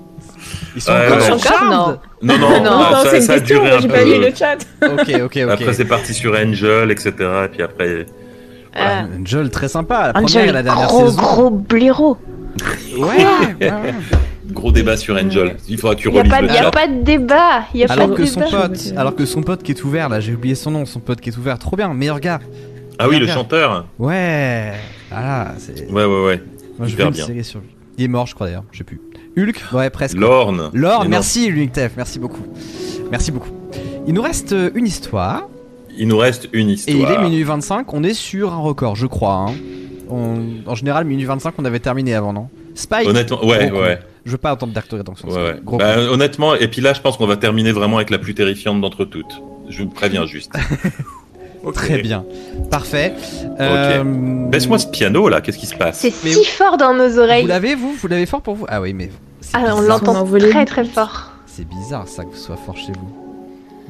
Ils 0.77 0.83
sont 0.83 0.93
Ouais, 0.93 1.07
encore 1.09 1.23
sur 1.23 1.39
Charmed 1.43 1.99
Non, 2.23 2.39
non, 2.39 2.63
Non, 2.63 2.71
ah, 2.73 3.03
ça, 3.05 3.21
ça 3.21 3.33
a 3.35 3.41
duré 3.41 3.71
un 3.71 3.81
peu. 3.83 4.31
chat. 4.37 4.59
Ok, 4.83 5.09
ok, 5.09 5.23
ok. 5.25 5.37
Après, 5.51 5.73
c'est 5.75 5.85
parti 5.85 6.15
sur 6.15 6.35
Angel, 6.35 6.91
etc. 6.91 7.13
Et 7.45 7.49
puis 7.49 7.63
après, 7.63 8.07
Euh, 8.77 9.03
Angel, 9.21 9.51
très 9.51 9.69
sympa. 9.69 10.09
La 10.09 10.13
première 10.13 10.29
et 10.37 10.43
Angel, 10.43 10.55
la 10.55 10.63
dernière 10.63 10.87
gros 10.87 11.07
saison. 11.07 11.23
gros 11.23 11.51
blaireau. 11.51 12.17
Ouais, 12.97 13.07
ouais, 13.07 13.57
ouais. 13.61 13.95
Gros 14.53 14.73
débat 14.73 14.97
sur 14.97 15.15
Angel. 15.17 15.57
Il 15.69 15.79
faudra 15.79 15.95
que 15.97 16.01
tu 16.01 16.09
Il 16.11 16.17
relises 16.19 16.31
pas, 16.31 16.41
le 16.43 16.49
y 16.49 16.57
a 16.59 16.71
pas 16.71 16.87
de 16.87 17.03
débat. 17.03 17.65
Y 17.75 17.85
a 17.85 17.87
pas 17.89 17.95
Alors 17.95 18.09
de 18.09 18.15
que 18.15 18.27
son 18.27 18.41
débat. 18.41 18.69
pote, 18.69 18.93
alors 18.97 19.15
que 19.17 19.25
son 19.27 19.43
pote 19.43 19.63
qui 19.63 19.73
est 19.73 19.85
ouvert 19.85 20.09
là, 20.09 20.21
j'ai 20.21 20.35
oublié 20.35 20.55
son 20.55 20.71
nom, 20.71 20.85
son 20.87 21.01
pote 21.01 21.21
qui 21.21 21.31
est 21.31 21.37
ouvert, 21.39 21.59
trop 21.59 21.77
bien, 21.77 21.93
meilleur 21.95 22.21
gars. 22.21 22.41
Ah 22.99 23.09
oui, 23.09 23.19
le 23.19 23.27
chanteur. 23.27 23.87
Ouais, 23.99 24.73
voilà. 25.11 25.55
Ouais, 25.91 26.05
ouais, 26.05 26.25
ouais. 26.27 26.43
Moi 26.79 26.87
je 26.89 26.97
bien. 26.97 27.13
série 27.13 27.45
sur 27.45 27.61
lui. 27.61 27.69
Il 27.99 28.05
est 28.05 28.09
mort, 28.09 28.27
je 28.27 28.35
crois 28.35 28.47
d'ailleurs, 28.47 28.65
je 28.73 28.79
sais 28.79 28.85
plus. 28.85 29.01
Hulk, 29.37 29.63
ouais 29.73 29.91
presque. 29.91 30.17
Lorne. 30.17 30.71
Non. 30.75 31.05
merci 31.09 31.49
Lunictef, 31.51 31.93
merci 31.97 32.19
beaucoup, 32.19 32.45
merci 33.11 33.31
beaucoup. 33.31 33.51
Il 34.07 34.15
nous 34.15 34.23
reste 34.23 34.53
euh, 34.53 34.71
une 34.75 34.87
histoire 34.87 35.47
Il 35.97 36.09
nous 36.09 36.17
reste 36.17 36.49
une 36.53 36.71
et 36.71 36.73
histoire. 36.73 36.97
il 36.99 37.15
est 37.15 37.23
minuit 37.23 37.43
25. 37.43 37.93
On 37.93 38.03
est 38.03 38.15
sur 38.15 38.53
un 38.53 38.59
record, 38.59 38.97
je 38.97 39.07
crois. 39.07 39.47
hein. 39.49 39.55
On- 40.09 40.47
en 40.67 40.75
général, 40.75 41.05
minuit 41.05 41.25
25, 41.25 41.55
on 41.59 41.65
avait 41.65 41.79
terminé 41.79 42.15
avant, 42.15 42.33
non? 42.33 42.49
Spike. 42.75 43.07
Honnêtement, 43.09 43.45
ouais, 43.45 43.71
ouais. 43.71 43.99
Je 44.25 44.33
veux 44.33 44.39
pas 44.39 44.53
entendre 44.53 44.73
ouais, 45.25 45.33
ouais. 45.35 45.61
Gros 45.65 45.79
Bah, 45.79 45.99
honnêtement, 45.99 46.55
et 46.55 46.69
puis 46.69 46.81
là, 46.81 46.93
je 46.93 47.01
pense 47.01 47.17
qu'on 47.17 47.27
va 47.27 47.37
terminer 47.37 47.73
vraiment 47.73 47.97
avec 47.97 48.11
la 48.11 48.19
plus 48.19 48.35
terrifiante 48.35 48.81
d'entre 48.81 49.05
toutes. 49.05 49.41
Je 49.69 49.83
vous 49.83 49.89
préviens 49.89 50.27
juste. 50.27 50.53
Très 51.75 51.99
bien, 52.01 52.25
parfait. 52.71 53.15
Euh, 53.61 54.03
Baisse-moi 54.49 54.79
ce 54.79 54.87
piano 54.87 55.29
là, 55.29 55.41
qu'est-ce 55.43 55.59
qui 55.59 55.67
se 55.67 55.75
passe 55.77 55.99
C'est 55.99 56.13
Mais 56.25 56.33
si 56.33 56.45
fort 56.47 56.79
dans 56.79 56.95
nos 56.95 57.09
Vous 57.09 57.19
oreilles. 57.19 57.47
l'avez 57.47 57.75
vous? 57.75 57.93
Vous 57.93 58.09
l'avez 58.09 58.25
fort 58.25 58.41
pour 58.41 58.55
vous? 58.55 58.65
Ah 58.69 58.81
oui, 58.81 58.95
mais 58.95 59.11
c'est 59.43 59.57
Ah, 59.57 59.75
on 59.77 59.83
l'entend 59.83 60.25
très 60.39 60.65
très 60.65 60.85
fort. 60.85 61.33
C'est 61.47 61.69
bizarre 61.69 62.09
ça 62.09 62.25
que 62.25 62.35
ce 62.35 62.45
soit 62.45 62.57
fort 62.57 62.79
chez 62.79 62.93
vous. 62.93 63.15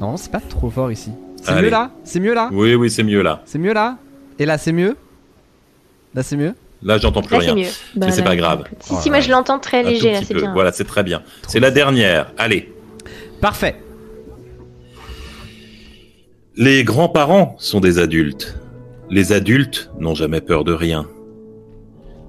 Non, 0.01 0.17
c'est 0.17 0.31
pas 0.31 0.41
trop 0.41 0.69
fort 0.69 0.91
ici. 0.91 1.11
C'est 1.41 1.61
mieux 1.61 1.69
là? 1.69 1.91
C'est 2.03 2.19
mieux 2.19 2.33
là? 2.33 2.49
Oui, 2.51 2.75
oui, 2.75 2.89
c'est 2.89 3.03
mieux 3.03 3.21
là. 3.21 3.41
C'est 3.45 3.59
mieux 3.59 3.73
là? 3.73 3.97
Et 4.37 4.45
là 4.45 4.57
c'est 4.57 4.73
mieux? 4.73 4.97
Là 6.13 6.23
c'est 6.23 6.35
mieux? 6.37 6.53
Là, 6.83 6.97
j'entends 6.97 7.21
plus 7.21 7.35
Là, 7.35 7.41
c'est 7.41 7.51
rien. 7.51 7.55
mieux. 7.63 7.69
Bah, 7.95 8.07
Mais 8.07 8.11
c'est 8.11 8.23
pas 8.23 8.35
grave. 8.35 8.63
Si, 8.79 8.95
si, 8.95 9.09
moi 9.09 9.19
je 9.19 9.29
l'entends 9.29 9.59
très 9.59 9.83
léger, 9.83 10.11
là, 10.13 10.21
c'est 10.25 10.33
bien. 10.33 10.51
Voilà, 10.53 10.71
c'est 10.71 10.83
très 10.85 11.03
bien. 11.03 11.21
C'est 11.47 11.59
la 11.59 11.69
dernière. 11.71 12.31
Allez. 12.37 12.73
Parfait. 13.39 13.75
Les 16.55 16.83
grands-parents 16.83 17.55
sont 17.59 17.79
des 17.79 17.99
adultes. 17.99 18.57
Les 19.09 19.31
adultes 19.31 19.91
n'ont 19.99 20.15
jamais 20.15 20.41
peur 20.41 20.63
de 20.63 20.73
rien. 20.73 21.07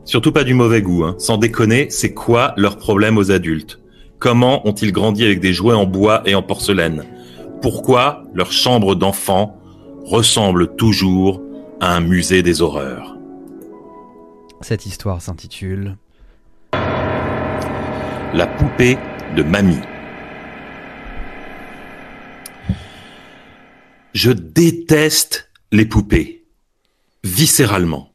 Surtout 0.04 0.32
pas 0.32 0.44
du 0.44 0.54
mauvais 0.54 0.82
goût, 0.82 1.04
hein. 1.04 1.14
Sans 1.18 1.38
déconner, 1.38 1.88
c'est 1.90 2.12
quoi 2.12 2.54
leur 2.56 2.76
problème 2.76 3.18
aux 3.18 3.30
adultes? 3.30 3.78
Comment 4.18 4.66
ont-ils 4.66 4.92
grandi 4.92 5.24
avec 5.24 5.40
des 5.40 5.52
jouets 5.52 5.74
en 5.74 5.86
bois 5.86 6.22
et 6.26 6.34
en 6.34 6.42
porcelaine? 6.42 7.04
Pourquoi 7.60 8.24
leur 8.34 8.52
chambre 8.52 8.94
d'enfant 8.94 9.56
ressemble 10.04 10.74
toujours 10.76 11.40
à 11.80 11.94
un 11.94 12.00
musée 12.00 12.42
des 12.42 12.62
horreurs? 12.62 13.11
Cette 14.62 14.86
histoire 14.86 15.20
s'intitule 15.20 15.96
La 16.72 18.46
poupée 18.46 18.96
de 19.36 19.42
mamie. 19.42 19.80
Je 24.14 24.30
déteste 24.30 25.50
les 25.72 25.84
poupées, 25.84 26.44
viscéralement. 27.24 28.14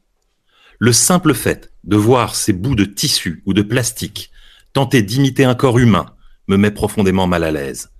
Le 0.78 0.92
simple 0.94 1.34
fait 1.34 1.70
de 1.84 1.96
voir 1.96 2.34
ces 2.34 2.54
bouts 2.54 2.76
de 2.76 2.86
tissu 2.86 3.42
ou 3.44 3.52
de 3.52 3.62
plastique 3.62 4.30
tenter 4.72 5.02
d'imiter 5.02 5.44
un 5.44 5.54
corps 5.54 5.78
humain 5.78 6.14
me 6.46 6.56
met 6.56 6.70
profondément 6.70 7.26
mal 7.26 7.44
à 7.44 7.50
l'aise. 7.50 7.90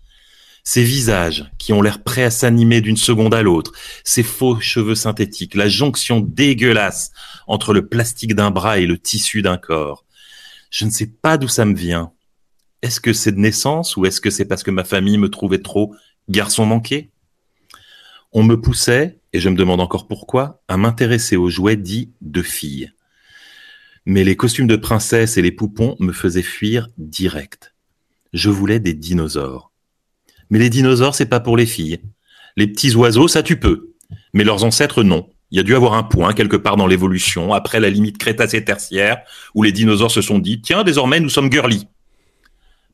Ces 0.65 0.83
visages 0.83 1.51
qui 1.59 1.73
ont 1.73 1.81
l'air 1.81 2.03
prêts 2.03 2.25
à 2.25 2.31
s'animer 2.31 2.81
d'une 2.81 2.97
seconde 2.97 3.35
à 3.35 3.43
l'autre, 3.43 3.73
ces 4.05 4.23
faux 4.23 4.61
cheveux 4.61 4.95
synthétiques, 4.95 5.55
la 5.55 5.69
jonction 5.69 6.21
dégueulasse 6.21 7.13
entre 7.49 7.73
le 7.73 7.89
plastique 7.89 8.35
d'un 8.35 8.51
bras 8.51 8.79
et 8.79 8.87
le 8.87 8.99
tissu 8.99 9.43
d'un 9.43 9.57
corps. 9.57 10.05
Je 10.71 10.85
ne 10.85 10.91
sais 10.91 11.07
pas 11.07 11.39
d'où 11.39 11.49
ça 11.49 11.65
me 11.65 11.75
vient. 11.75 12.13
Est-ce 12.83 13.01
que 13.01 13.13
c'est 13.13 13.33
de 13.33 13.41
naissance 13.41 13.97
ou 13.97 14.07
est-ce 14.07 14.21
que 14.21 14.31
c'est 14.31 14.45
parce 14.45 14.63
que 14.63 14.71
ma 14.71 14.85
famille 14.85 15.19
me 15.19 15.31
trouvait 15.31 15.63
trop 15.63 15.95
garçon 16.29 16.67
manqué? 16.67 17.11
On 18.33 18.43
me 18.43 18.61
poussait, 18.61 19.19
et 19.33 19.41
je 19.41 19.49
me 19.49 19.57
demande 19.57 19.81
encore 19.81 20.07
pourquoi, 20.07 20.63
à 20.69 20.77
m'intéresser 20.77 21.37
aux 21.37 21.49
jouets 21.49 21.77
dits 21.77 22.13
de 22.21 22.43
filles. 22.43 22.93
Mais 24.05 24.23
les 24.23 24.37
costumes 24.37 24.67
de 24.67 24.77
princesse 24.77 25.37
et 25.37 25.43
les 25.43 25.53
poupons 25.53 25.97
me 25.99 26.13
faisaient 26.13 26.43
fuir 26.43 26.89
direct. 26.99 27.75
Je 28.33 28.51
voulais 28.51 28.81
des 28.81 28.95
dinosaures. 28.95 29.73
Mais 30.51 30.59
les 30.59 30.71
dinosaures, 30.71 31.15
c'est 31.15 31.27
pas 31.27 31.41
pour 31.41 31.57
les 31.57 31.67
filles. 31.67 32.01
Les 32.57 32.67
petits 32.67 32.95
oiseaux, 32.95 33.29
ça 33.29 33.43
tu 33.43 33.59
peux. 33.59 33.95
Mais 34.35 34.45
leurs 34.45 34.65
ancêtres, 34.65 35.03
non. 35.03 35.29
Il 35.51 35.57
y 35.57 35.61
a 35.61 35.63
dû 35.63 35.75
avoir 35.75 35.95
un 35.95 36.03
point 36.03 36.35
quelque 36.35 36.57
part 36.57 36.77
dans 36.77 36.87
l'évolution, 36.87 37.55
après 37.55 37.81
la 37.81 37.89
limite 37.89 38.19
crétacée 38.19 38.65
tertiaire, 38.65 39.23
où 39.55 39.63
les 39.63 39.73
dinosaures 39.73 40.11
se 40.11 40.21
sont 40.21 40.39
dit, 40.39 40.61
tiens, 40.61 40.85
désormais 40.85 41.21
nous 41.21 41.31
sommes 41.31 41.51
girly. 41.51 41.89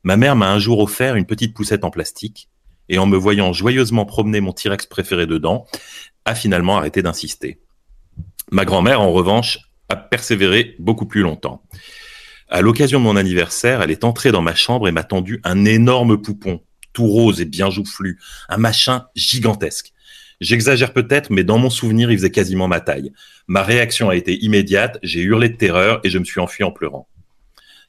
Ma 0.03 0.15
mère 0.17 0.35
m'a 0.35 0.51
un 0.51 0.59
jour 0.59 0.79
offert 0.79 1.15
une 1.15 1.25
petite 1.25 1.53
poussette 1.53 1.83
en 1.83 1.89
plastique, 1.89 2.49
et 2.87 2.97
en 2.97 3.07
me 3.07 3.17
voyant 3.17 3.51
joyeusement 3.51 4.05
promener 4.05 4.39
mon 4.39 4.53
T-Rex 4.53 4.85
préféré 4.85 5.25
dedans, 5.25 5.65
a 6.23 6.35
finalement 6.35 6.77
arrêté 6.77 7.01
d'insister. 7.01 7.59
Ma 8.51 8.63
grand-mère, 8.63 9.01
en 9.01 9.11
revanche, 9.11 9.59
a 9.89 9.95
persévéré 9.95 10.75
beaucoup 10.79 11.05
plus 11.05 11.21
longtemps. 11.21 11.63
À 12.47 12.61
l'occasion 12.61 12.99
de 12.99 13.03
mon 13.03 13.15
anniversaire, 13.15 13.81
elle 13.81 13.91
est 13.91 14.03
entrée 14.03 14.31
dans 14.31 14.41
ma 14.41 14.55
chambre 14.55 14.87
et 14.87 14.91
m'a 14.91 15.03
tendu 15.03 15.41
un 15.43 15.65
énorme 15.65 16.21
poupon, 16.21 16.61
tout 16.93 17.07
rose 17.07 17.41
et 17.41 17.45
bien 17.45 17.69
joufflu, 17.69 18.19
un 18.49 18.57
machin 18.57 19.05
gigantesque. 19.15 19.91
J'exagère 20.41 20.93
peut-être, 20.93 21.29
mais 21.29 21.43
dans 21.43 21.57
mon 21.57 21.69
souvenir, 21.69 22.11
il 22.11 22.17
faisait 22.17 22.31
quasiment 22.31 22.67
ma 22.67 22.81
taille. 22.81 23.11
Ma 23.47 23.63
réaction 23.63 24.09
a 24.09 24.15
été 24.15 24.43
immédiate, 24.43 24.99
j'ai 25.01 25.21
hurlé 25.21 25.49
de 25.49 25.55
terreur 25.55 26.01
et 26.03 26.09
je 26.09 26.17
me 26.17 26.25
suis 26.25 26.41
enfui 26.41 26.63
en 26.63 26.71
pleurant. 26.71 27.07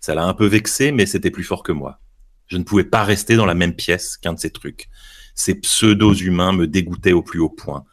Ça 0.01 0.15
l'a 0.15 0.25
un 0.25 0.35
peu 0.35 0.47
vexé, 0.47 0.93
mais 0.93 1.07
c'était 1.07 1.31
plus 1.31 1.45
fort 1.45 1.63
que 1.63 1.73
moi. 1.73 2.01
Je 2.47 2.57
ne 2.57 2.63
pouvais 2.63 2.85
pas 2.85 3.03
rester 3.03 3.37
dans 3.37 3.47
la 3.47 3.55
même 3.55 3.75
pièce 3.75 4.17
qu'un 4.17 4.35
de 4.35 4.39
ces 4.39 4.51
trucs. 4.51 4.89
Ces 5.35 5.57
pseudo-humains 5.57 6.53
me 6.53 6.67
dégoûtaient 6.67 7.13
au 7.13 7.23
plus 7.23 7.41
haut 7.41 7.49
point. 7.49 7.85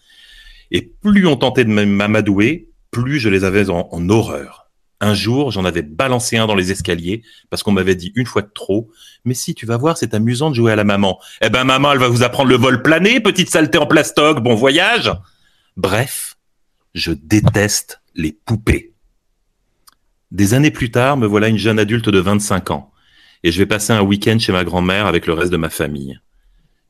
Et 0.70 0.82
plus 0.82 1.26
on 1.26 1.36
tentait 1.36 1.66
de 1.66 1.70
m'amadouer, 1.70 2.70
plus 2.92 3.20
je 3.20 3.30
les 3.30 3.44
avais 3.44 3.70
en, 3.70 3.90
en 3.92 4.10
horreur. 4.10 4.62
Un 5.04 5.16
jour, 5.16 5.52
j'en 5.52 5.66
avais 5.66 5.82
balancé 5.82 6.38
un 6.38 6.48
dans 6.48 6.56
les 6.56 6.72
escaliers 6.72 7.24
parce 7.50 7.62
qu'on 7.62 7.74
m'avait 7.74 7.96
dit 7.96 8.14
une 8.16 8.26
fois 8.26 8.42
de 8.42 8.50
trop, 8.56 8.90
mais 9.26 9.34
si 9.34 9.54
tu 9.54 9.66
vas 9.66 9.76
voir, 9.76 9.98
c'est 9.98 10.14
amusant 10.14 10.50
de 10.50 10.56
jouer 10.56 10.72
à 10.72 10.78
la 10.78 10.86
maman. 10.86 11.20
Eh 11.42 11.50
ben 11.50 11.66
maman, 11.66 11.92
elle 11.92 12.00
va 12.00 12.08
vous 12.08 12.24
apprendre 12.24 12.50
le 12.50 12.56
vol 12.56 12.82
plané, 12.82 13.20
petite 13.20 13.50
saleté 13.50 13.78
en 13.78 13.86
plastoc, 13.86 14.40
bon 14.40 14.56
voyage. 14.56 15.12
Bref, 15.76 16.38
je 16.96 17.12
déteste 17.12 18.02
les 18.16 18.32
poupées. 18.32 18.94
Des 20.32 20.54
années 20.54 20.72
plus 20.72 20.90
tard, 20.90 21.18
me 21.18 21.28
voilà 21.28 21.50
une 21.50 21.58
jeune 21.58 21.80
adulte 21.80 22.08
de 22.08 22.20
25 22.20 22.72
ans 22.72 22.94
et 23.44 23.52
je 23.52 23.58
vais 23.60 23.66
passer 23.66 23.92
un 23.92 24.04
week-end 24.04 24.40
chez 24.40 24.54
ma 24.54 24.64
grand-mère 24.64 25.06
avec 25.06 25.28
le 25.28 25.34
reste 25.34 25.52
de 25.52 25.58
ma 25.58 25.70
famille. 25.70 26.18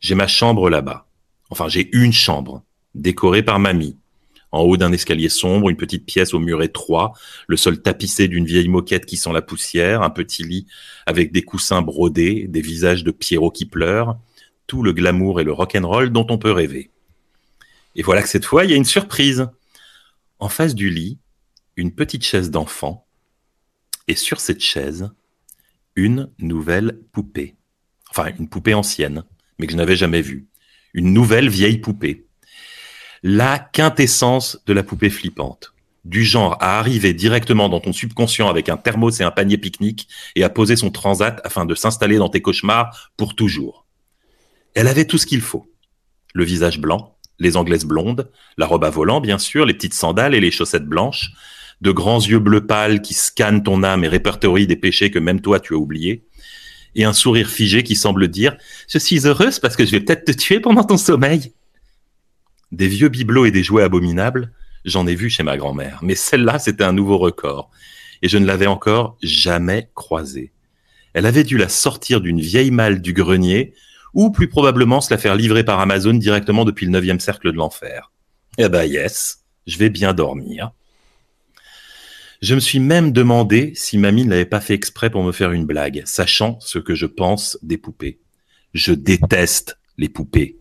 J'ai 0.02 0.14
ma 0.14 0.28
chambre 0.28 0.70
là-bas. 0.70 1.08
Enfin, 1.50 1.68
j'ai 1.68 1.90
une 1.98 2.14
chambre, 2.14 2.62
décorée 2.94 3.42
par 3.42 3.58
mamie 3.58 3.98
en 4.54 4.62
haut 4.62 4.78
d'un 4.78 4.94
escalier 4.94 5.30
sombre, 5.30 5.70
une 5.70 5.76
petite 5.76 6.06
pièce 6.06 6.36
au 6.36 6.40
mur 6.40 6.62
étroit, 6.62 7.14
le 7.48 7.58
sol 7.58 7.82
tapissé 7.82 8.28
d'une 8.28 8.46
vieille 8.46 8.70
moquette 8.70 9.08
qui 9.08 9.18
sent 9.18 9.34
la 9.34 9.42
poussière, 9.42 10.04
un 10.04 10.12
petit 10.12 10.44
lit 10.44 10.68
avec 11.08 11.32
des 11.32 11.42
coussins 11.42 11.82
brodés, 11.82 12.46
des 12.48 12.62
visages 12.62 13.04
de 13.04 13.10
Pierrot 13.10 13.50
qui 13.50 13.66
pleurent, 13.66 14.20
tout 14.68 14.84
le 14.84 14.94
glamour 14.94 15.42
et 15.42 15.44
le 15.44 15.52
rock'n'roll 15.52 16.12
dont 16.12 16.28
on 16.30 16.38
peut 16.38 16.52
rêver. 16.52 16.92
Et 17.96 18.04
voilà 18.04 18.22
que 18.22 18.30
cette 18.30 18.46
fois, 18.46 18.64
il 18.64 18.70
y 18.70 18.74
a 18.74 18.78
une 18.78 18.86
surprise. 18.86 19.50
En 20.40 20.50
face 20.50 20.76
du 20.76 20.90
lit, 20.92 21.18
une 21.76 21.92
petite 21.92 22.24
chaise 22.24 22.52
d'enfant, 22.52 23.08
et 24.08 24.16
sur 24.16 24.40
cette 24.40 24.62
chaise, 24.62 25.10
une 25.96 26.30
nouvelle 26.38 27.00
poupée. 27.12 27.56
Enfin, 28.12 28.32
une 28.38 28.50
poupée 28.50 28.76
ancienne, 28.76 29.24
mais 29.58 29.66
que 29.66 29.72
je 29.72 29.78
n'avais 29.78 29.96
jamais 29.96 30.22
vue. 30.22 30.46
Une 30.94 31.12
nouvelle 31.12 31.50
vieille 31.50 31.80
poupée 31.80 32.28
la 33.24 33.58
quintessence 33.58 34.60
de 34.66 34.74
la 34.74 34.84
poupée 34.84 35.10
flippante. 35.10 35.74
Du 36.04 36.26
genre 36.26 36.58
à 36.60 36.78
arriver 36.78 37.14
directement 37.14 37.70
dans 37.70 37.80
ton 37.80 37.94
subconscient 37.94 38.50
avec 38.50 38.68
un 38.68 38.76
thermos 38.76 39.22
et 39.22 39.24
un 39.24 39.32
panier 39.32 39.58
pique-nique 39.58 40.10
et 40.36 40.44
à 40.44 40.50
poser 40.50 40.76
son 40.76 40.92
transat 40.92 41.40
afin 41.46 41.66
de 41.66 41.74
s'installer 41.74 42.18
dans 42.18 42.28
tes 42.28 42.42
cauchemars 42.42 43.12
pour 43.16 43.36
toujours. 43.36 43.86
Elle 44.76 44.90
avait 44.90 45.06
tout 45.06 45.18
ce 45.18 45.26
qu'il 45.26 45.40
faut. 45.40 45.72
Le 46.34 46.44
visage 46.44 46.80
blanc, 46.80 47.16
les 47.40 47.56
anglaises 47.56 47.86
blondes, 47.86 48.30
la 48.58 48.66
robe 48.66 48.84
à 48.84 48.90
volant 48.90 49.22
bien 49.22 49.38
sûr, 49.38 49.66
les 49.66 49.74
petites 49.74 49.94
sandales 49.94 50.36
et 50.36 50.42
les 50.42 50.52
chaussettes 50.52 50.86
blanches, 50.86 51.32
de 51.80 51.92
grands 51.92 52.20
yeux 52.20 52.40
bleu 52.40 52.66
pâle 52.68 53.02
qui 53.02 53.14
scannent 53.14 53.64
ton 53.64 53.84
âme 53.84 54.04
et 54.04 54.10
répertorient 54.10 54.68
des 54.68 54.76
péchés 54.76 55.12
que 55.12 55.20
même 55.20 55.40
toi 55.40 55.62
tu 55.62 55.74
as 55.74 55.78
oubliés, 55.78 56.26
et 56.96 57.06
un 57.06 57.14
sourire 57.14 57.50
figé 57.50 57.84
qui 57.84 57.96
semble 57.96 58.28
dire⁇ 58.28 58.52
Je 58.90 58.98
suis 58.98 59.26
heureuse 59.26 59.60
parce 59.60 59.78
que 59.78 59.86
je 59.86 59.92
vais 59.92 60.02
peut-être 60.02 60.26
te 60.26 60.34
tuer 60.34 60.60
pendant 60.60 60.84
ton 60.84 60.98
sommeil⁇ 60.98 61.40
des 62.74 62.88
vieux 62.88 63.10
bibelots 63.10 63.46
et 63.46 63.52
des 63.52 63.64
jouets 63.64 63.84
abominables, 63.84 64.52
j'en 64.84 65.08
ai 65.08 65.16
vu 65.16 65.30
chez 65.30 65.44
ma 65.44 65.58
grand-mère. 65.58 66.00
Mais 66.02 66.16
celle-là, 66.16 66.60
c'était 66.60 66.84
un 66.84 66.92
nouveau 66.92 67.18
record. 67.18 67.70
Et 68.22 68.28
je 68.28 68.38
ne 68.38 68.46
l'avais 68.46 68.68
encore 68.68 69.18
jamais 69.22 69.90
croisée. 69.96 70.52
Elle 71.14 71.26
avait 71.26 71.44
dû 71.44 71.58
la 71.58 71.70
sortir 71.70 72.20
d'une 72.20 72.42
vieille 72.42 72.72
malle 72.72 73.02
du 73.02 73.14
grenier, 73.14 73.74
ou 74.14 74.32
plus 74.32 74.48
probablement 74.48 75.02
se 75.02 75.14
la 75.14 75.18
faire 75.18 75.36
livrer 75.36 75.64
par 75.64 75.80
Amazon 75.80 76.14
directement 76.14 76.66
depuis 76.66 76.86
le 76.86 76.92
neuvième 76.92 77.20
cercle 77.20 77.52
de 77.52 77.58
l'enfer. 77.58 78.12
Eh 78.58 78.70
ben 78.70 78.86
yes, 78.86 79.44
je 79.68 79.78
vais 79.78 79.90
bien 79.90 80.14
dormir. 80.14 80.72
Je 82.42 82.56
me 82.56 82.60
suis 82.60 82.80
même 82.80 83.12
demandé 83.12 83.72
si 83.76 83.98
mamie 83.98 84.26
ne 84.26 84.32
l'avait 84.32 84.46
pas 84.46 84.60
fait 84.60 84.74
exprès 84.74 85.10
pour 85.10 85.24
me 85.24 85.32
faire 85.32 85.52
une 85.52 85.66
blague, 85.66 86.04
sachant 86.06 86.60
ce 86.60 86.78
que 86.78 86.94
je 86.94 87.06
pense 87.06 87.58
des 87.62 87.78
poupées. 87.78 88.20
Je 88.74 88.94
déteste 88.94 89.78
les 89.98 90.10
poupées. 90.10 90.58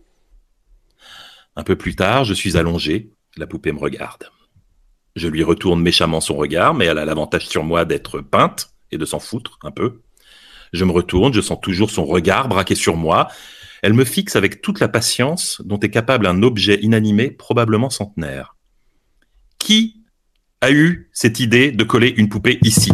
Un 1.55 1.63
peu 1.63 1.75
plus 1.75 1.95
tard, 1.95 2.23
je 2.23 2.33
suis 2.33 2.57
allongé, 2.57 3.11
la 3.37 3.47
poupée 3.47 3.71
me 3.71 3.79
regarde. 3.79 4.29
Je 5.15 5.27
lui 5.27 5.43
retourne 5.43 5.81
méchamment 5.81 6.21
son 6.21 6.35
regard, 6.35 6.73
mais 6.73 6.85
elle 6.85 6.97
a 6.97 7.05
l'avantage 7.05 7.47
sur 7.47 7.63
moi 7.63 7.85
d'être 7.85 8.19
peinte 8.19 8.73
et 8.91 8.97
de 8.97 9.05
s'en 9.05 9.19
foutre 9.19 9.59
un 9.63 9.71
peu. 9.71 10.01
Je 10.73 10.85
me 10.85 10.91
retourne, 10.91 11.33
je 11.33 11.41
sens 11.41 11.59
toujours 11.61 11.91
son 11.91 12.05
regard 12.05 12.47
braqué 12.47 12.73
sur 12.73 12.97
moi. 12.97 13.27
Elle 13.83 13.93
me 13.93 14.05
fixe 14.05 14.35
avec 14.35 14.61
toute 14.61 14.79
la 14.79 14.87
patience 14.87 15.61
dont 15.65 15.79
est 15.79 15.91
capable 15.91 16.25
un 16.25 16.41
objet 16.41 16.79
inanimé, 16.81 17.29
probablement 17.29 17.91
centenaire. 17.91 18.55
Qui 19.59 20.01
a 20.61 20.71
eu 20.71 21.09
cette 21.13 21.39
idée 21.39 21.71
de 21.71 21.83
coller 21.83 22.13
une 22.17 22.29
poupée 22.29 22.57
ici? 22.63 22.91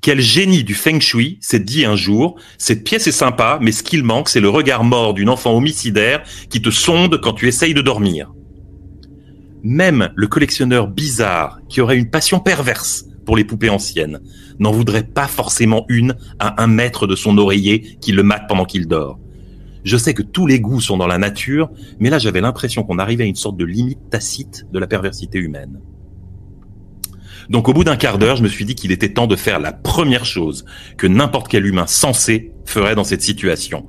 Quel 0.00 0.20
génie 0.20 0.64
du 0.64 0.74
feng 0.74 1.00
shui 1.00 1.38
s'est 1.40 1.60
dit 1.60 1.84
un 1.84 1.96
jour, 1.96 2.38
cette 2.58 2.84
pièce 2.84 3.06
est 3.06 3.12
sympa, 3.12 3.58
mais 3.60 3.72
ce 3.72 3.82
qu'il 3.82 4.02
manque, 4.02 4.28
c'est 4.28 4.40
le 4.40 4.48
regard 4.48 4.84
mort 4.84 5.14
d'une 5.14 5.28
enfant 5.28 5.54
homicidaire 5.54 6.22
qui 6.48 6.62
te 6.62 6.70
sonde 6.70 7.20
quand 7.20 7.34
tu 7.34 7.48
essayes 7.48 7.74
de 7.74 7.82
dormir. 7.82 8.32
Même 9.62 10.10
le 10.14 10.26
collectionneur 10.26 10.88
bizarre, 10.88 11.60
qui 11.68 11.82
aurait 11.82 11.98
une 11.98 12.08
passion 12.08 12.40
perverse 12.40 13.04
pour 13.26 13.36
les 13.36 13.44
poupées 13.44 13.68
anciennes, 13.68 14.20
n'en 14.58 14.72
voudrait 14.72 15.06
pas 15.06 15.26
forcément 15.26 15.84
une 15.88 16.16
à 16.38 16.62
un 16.62 16.66
mètre 16.66 17.06
de 17.06 17.14
son 17.14 17.36
oreiller 17.36 17.98
qui 18.00 18.12
le 18.12 18.22
mate 18.22 18.48
pendant 18.48 18.64
qu'il 18.64 18.88
dort. 18.88 19.18
Je 19.84 19.96
sais 19.96 20.14
que 20.14 20.22
tous 20.22 20.46
les 20.46 20.60
goûts 20.60 20.80
sont 20.80 20.96
dans 20.96 21.06
la 21.06 21.18
nature, 21.18 21.70
mais 21.98 22.10
là 22.10 22.18
j'avais 22.18 22.40
l'impression 22.40 22.84
qu'on 22.84 22.98
arrivait 22.98 23.24
à 23.24 23.26
une 23.26 23.34
sorte 23.34 23.56
de 23.56 23.64
limite 23.64 24.10
tacite 24.10 24.66
de 24.72 24.78
la 24.78 24.86
perversité 24.86 25.38
humaine. 25.38 25.80
Donc 27.50 27.68
au 27.68 27.72
bout 27.72 27.82
d'un 27.82 27.96
quart 27.96 28.18
d'heure, 28.18 28.36
je 28.36 28.44
me 28.44 28.48
suis 28.48 28.64
dit 28.64 28.76
qu'il 28.76 28.92
était 28.92 29.12
temps 29.12 29.26
de 29.26 29.34
faire 29.34 29.58
la 29.58 29.72
première 29.72 30.24
chose 30.24 30.64
que 30.96 31.08
n'importe 31.08 31.48
quel 31.48 31.66
humain 31.66 31.88
sensé 31.88 32.52
ferait 32.64 32.94
dans 32.94 33.02
cette 33.02 33.22
situation. 33.22 33.88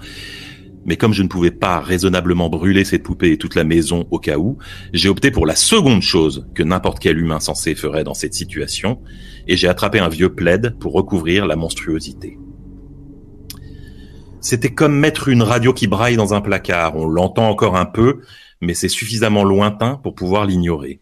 Mais 0.83 0.97
comme 0.97 1.13
je 1.13 1.21
ne 1.21 1.27
pouvais 1.27 1.51
pas 1.51 1.79
raisonnablement 1.79 2.49
brûler 2.49 2.83
cette 2.83 3.03
poupée 3.03 3.33
et 3.33 3.37
toute 3.37 3.53
la 3.53 3.63
maison 3.63 4.07
au 4.09 4.17
cas 4.17 4.39
où, 4.39 4.57
j'ai 4.93 5.09
opté 5.09 5.29
pour 5.29 5.45
la 5.45 5.55
seconde 5.55 6.01
chose 6.01 6.47
que 6.55 6.63
n'importe 6.63 6.97
quel 6.97 7.19
humain 7.19 7.39
sensé 7.39 7.75
ferait 7.75 8.03
dans 8.03 8.15
cette 8.15 8.33
situation, 8.33 8.99
et 9.47 9.55
j'ai 9.55 9.67
attrapé 9.67 9.99
un 9.99 10.09
vieux 10.09 10.33
plaid 10.33 10.75
pour 10.79 10.93
recouvrir 10.93 11.45
la 11.45 11.55
monstruosité. 11.55 12.39
C'était 14.39 14.73
comme 14.73 14.97
mettre 14.97 15.27
une 15.27 15.43
radio 15.43 15.71
qui 15.71 15.85
braille 15.85 16.15
dans 16.15 16.33
un 16.33 16.41
placard. 16.41 16.95
On 16.95 17.05
l'entend 17.05 17.47
encore 17.47 17.77
un 17.77 17.85
peu, 17.85 18.21
mais 18.59 18.73
c'est 18.73 18.89
suffisamment 18.89 19.43
lointain 19.43 19.99
pour 20.01 20.15
pouvoir 20.15 20.47
l'ignorer. 20.47 20.99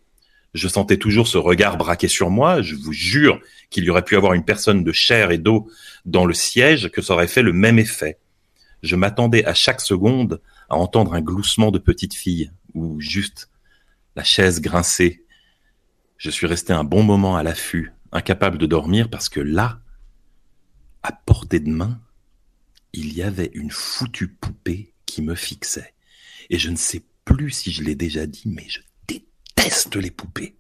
Je 0.54 0.68
sentais 0.68 0.98
toujours 0.98 1.28
ce 1.28 1.38
regard 1.38 1.78
braqué 1.78 2.08
sur 2.08 2.30
moi. 2.30 2.62
Je 2.62 2.76
vous 2.76 2.94
jure 2.94 3.40
qu'il 3.70 3.84
y 3.84 3.90
aurait 3.90 4.04
pu 4.04 4.16
avoir 4.16 4.34
une 4.34 4.46
personne 4.46 4.84
de 4.84 4.92
chair 4.92 5.32
et 5.32 5.38
d'eau 5.38 5.70
dans 6.06 6.26
le 6.26 6.34
siège 6.34 6.90
que 6.90 7.02
ça 7.02 7.14
aurait 7.14 7.28
fait 7.28 7.44
le 7.44 7.54
même 7.54 7.80
effet. 7.80 8.18
Je 8.82 8.96
m'attendais 8.96 9.46
à 9.46 9.54
chaque 9.54 9.82
seconde 9.82 10.42
à 10.70 10.76
entendre 10.76 11.14
un 11.14 11.22
gloussement 11.22 11.72
de 11.72 11.80
petite 11.80 12.14
fille 12.14 12.52
ou 12.74 13.00
juste 13.00 13.50
la 14.16 14.24
chaise 14.24 14.62
grincer. 14.62 15.24
Je 16.18 16.30
suis 16.30 16.48
resté 16.48 16.74
un 16.74 16.84
bon 16.84 17.04
moment 17.04 17.36
à 17.36 17.44
l'affût, 17.44 17.94
incapable 18.12 18.58
de 18.58 18.66
dormir 18.66 19.10
parce 19.10 19.30
que 19.30 19.40
là, 19.40 19.80
à 21.04 21.12
portée 21.12 21.60
de 21.60 21.70
main, 21.70 22.00
il 22.94 23.14
y 23.14 23.22
avait 23.22 23.52
une 23.54 23.72
foutue 23.72 24.28
poupée 24.28 24.94
qui 25.06 25.22
me 25.22 25.36
fixait. 25.36 25.94
Et 26.50 26.58
je 26.58 26.70
ne 26.70 26.76
sais 26.76 27.04
plus 27.24 27.52
si 27.52 27.72
je 27.72 27.84
l'ai 27.84 27.96
déjà 27.96 28.26
dit, 28.26 28.44
mais 28.48 28.66
je 28.68 28.80
déteste 29.60 29.96
les 29.98 30.12
poupées. 30.12 30.56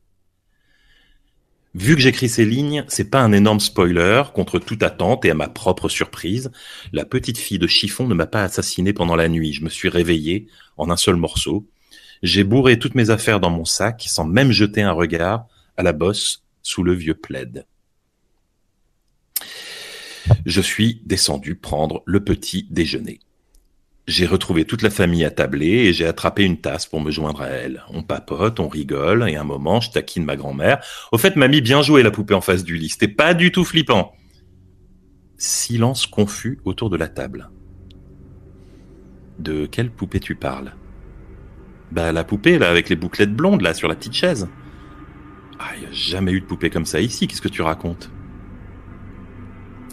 Vu 1.75 1.95
que 1.95 2.01
j'écris 2.01 2.29
ces 2.29 2.45
lignes, 2.45 2.83
c'est 2.87 3.09
pas 3.09 3.21
un 3.21 3.31
énorme 3.31 3.59
spoiler, 3.59 4.23
contre 4.33 4.59
toute 4.59 4.83
attente 4.83 5.23
et 5.23 5.31
à 5.31 5.35
ma 5.35 5.47
propre 5.47 5.87
surprise, 5.87 6.51
la 6.91 7.05
petite 7.05 7.37
fille 7.37 7.59
de 7.59 7.67
chiffon 7.67 8.07
ne 8.07 8.13
m'a 8.15 8.25
pas 8.25 8.43
assassiné 8.43 8.91
pendant 8.91 9.15
la 9.15 9.29
nuit. 9.29 9.53
Je 9.53 9.63
me 9.63 9.69
suis 9.69 9.87
réveillé 9.87 10.47
en 10.77 10.89
un 10.89 10.97
seul 10.97 11.15
morceau. 11.15 11.67
J'ai 12.23 12.43
bourré 12.43 12.79
toutes 12.79 12.95
mes 12.95 13.11
affaires 13.11 13.39
dans 13.39 13.51
mon 13.51 13.65
sac 13.65 14.03
sans 14.07 14.25
même 14.25 14.51
jeter 14.51 14.81
un 14.81 14.91
regard 14.91 15.45
à 15.77 15.83
la 15.83 15.93
bosse 15.93 16.43
sous 16.61 16.83
le 16.83 16.93
vieux 16.93 17.15
plaid. 17.15 17.65
Je 20.45 20.61
suis 20.61 21.01
descendu 21.05 21.55
prendre 21.55 22.03
le 22.05 22.23
petit 22.23 22.67
déjeuner. 22.69 23.19
J'ai 24.09 24.25
retrouvé 24.25 24.65
toute 24.65 24.81
la 24.81 24.89
famille 24.89 25.23
attablée 25.23 25.67
et 25.67 25.93
j'ai 25.93 26.07
attrapé 26.07 26.43
une 26.43 26.57
tasse 26.57 26.87
pour 26.87 26.99
me 26.99 27.11
joindre 27.11 27.43
à 27.43 27.47
elle. 27.49 27.83
On 27.91 28.01
papote, 28.01 28.59
on 28.59 28.67
rigole, 28.67 29.29
et 29.29 29.35
un 29.35 29.43
moment, 29.43 29.81
je 29.81 29.91
taquine 29.91 30.25
ma 30.25 30.35
grand-mère. 30.35 30.83
Au 31.11 31.19
fait, 31.19 31.35
mamie, 31.35 31.61
bien 31.61 31.83
joué 31.83 32.01
la 32.01 32.09
poupée 32.09 32.33
en 32.33 32.41
face 32.41 32.63
du 32.63 32.75
lit. 32.75 32.89
C'était 32.89 33.07
pas 33.07 33.35
du 33.35 33.51
tout 33.51 33.63
flippant. 33.63 34.13
Silence 35.37 36.07
confus 36.07 36.59
autour 36.65 36.89
de 36.89 36.97
la 36.97 37.07
table. 37.07 37.51
De 39.37 39.67
quelle 39.67 39.91
poupée 39.91 40.19
tu 40.19 40.33
parles? 40.33 40.73
Bah 41.91 42.11
la 42.11 42.23
poupée, 42.23 42.57
là, 42.57 42.71
avec 42.71 42.89
les 42.89 42.95
bouclettes 42.95 43.35
blondes, 43.35 43.61
là, 43.61 43.75
sur 43.75 43.87
la 43.87 43.95
petite 43.95 44.13
chaise. 44.13 44.49
Ah, 45.59 45.77
y 45.79 45.85
a 45.85 45.91
jamais 45.91 46.31
eu 46.31 46.41
de 46.41 46.47
poupée 46.47 46.71
comme 46.71 46.87
ça 46.87 46.99
ici, 46.99 47.27
qu'est-ce 47.27 47.43
que 47.43 47.47
tu 47.47 47.61
racontes? 47.61 48.09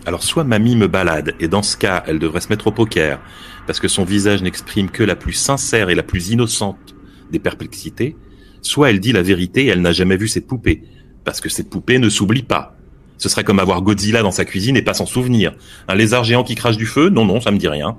Alors 0.07 0.23
soit 0.23 0.45
mamie 0.45 0.77
me 0.77 0.87
balade, 0.87 1.35
et 1.41 1.49
dans 1.49 1.65
ce 1.65 1.77
cas, 1.77 2.05
elle 2.07 2.21
devrait 2.21 2.41
se 2.41 2.49
mettre 2.49 2.69
au 2.69 2.73
poker, 2.73 3.21
parce 3.67 3.81
que 3.81 3.89
son 3.89 4.05
visage 4.05 4.43
n'exprime 4.43 4.91
que 4.91 5.03
la 5.03 5.17
plus 5.17 5.33
sincère 5.33 5.91
et 5.91 5.95
la 5.95 6.03
plus 6.03 6.31
innocente 6.31 6.95
des 7.31 7.39
perplexités, 7.39 8.17
soit 8.63 8.91
elle 8.91 9.01
dit 9.01 9.13
la 9.13 9.23
vérité 9.23 9.65
et 9.65 9.69
elle 9.69 9.83
n'a 9.83 9.93
jamais 9.93 10.17
vu 10.17 10.29
cette 10.29 10.47
poupée, 10.47 10.83
parce 11.25 11.41
que 11.41 11.49
cette 11.49 11.71
poupée 11.71 11.99
ne 11.99 12.09
s'oublie 12.09 12.43
pas. 12.43 12.77
Ce 13.19 13.29
serait 13.29 13.45
comme 13.45 13.59
avoir 13.59 13.83
Godzilla 13.83 14.23
dans 14.23 14.31
sa 14.31 14.45
cuisine 14.45 14.77
et 14.77 14.83
pas 14.83 14.95
s'en 14.95 15.07
souvenir. 15.07 15.55
Un 15.89 15.95
lézard 15.95 16.25
géant 16.25 16.45
qui 16.45 16.55
crache 16.55 16.77
du 16.77 16.87
feu? 16.87 17.09
Non, 17.09 17.25
non, 17.25 17.41
ça 17.41 17.51
me 17.51 17.59
dit 17.59 17.69
rien. 17.69 17.97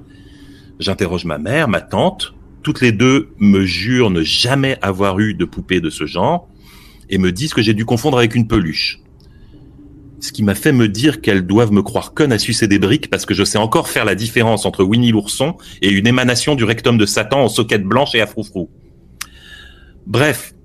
J'interroge 0.79 1.25
ma 1.25 1.39
mère, 1.39 1.67
ma 1.67 1.81
tante, 1.81 2.33
toutes 2.61 2.81
les 2.81 2.91
deux 2.91 3.29
me 3.39 3.65
jurent 3.65 4.11
ne 4.11 4.21
jamais 4.21 4.77
avoir 4.81 5.19
eu 5.19 5.33
de 5.33 5.45
poupée 5.45 5.81
de 5.81 5.89
ce 5.89 6.05
genre, 6.05 6.47
et 7.09 7.17
me 7.17 7.31
disent 7.31 7.53
que 7.53 7.61
j'ai 7.61 7.73
dû 7.73 7.85
confondre 7.85 8.17
avec 8.17 8.35
une 8.35 8.47
peluche 8.47 8.99
ce 10.19 10.31
qui 10.31 10.43
m'a 10.43 10.55
fait 10.55 10.71
me 10.71 10.87
dire 10.87 11.21
qu'elles 11.21 11.45
doivent 11.45 11.71
me 11.71 11.81
croire 11.81 12.13
conne 12.13 12.31
à 12.31 12.39
sucer 12.39 12.67
des 12.67 12.79
briques 12.79 13.09
parce 13.09 13.25
que 13.25 13.33
je 13.33 13.43
sais 13.43 13.57
encore 13.57 13.89
faire 13.89 14.05
la 14.05 14.15
différence 14.15 14.65
entre 14.65 14.83
Winnie 14.83 15.11
l'ourson 15.11 15.55
et 15.81 15.89
une 15.89 16.07
émanation 16.07 16.55
du 16.55 16.63
rectum 16.63 16.97
de 16.97 17.05
Satan 17.05 17.41
en 17.43 17.49
soquette 17.49 17.83
blanche 17.83 18.15
et 18.15 18.21
à 18.21 18.27
froufrou. 18.27 18.69
Bref, 20.05 20.55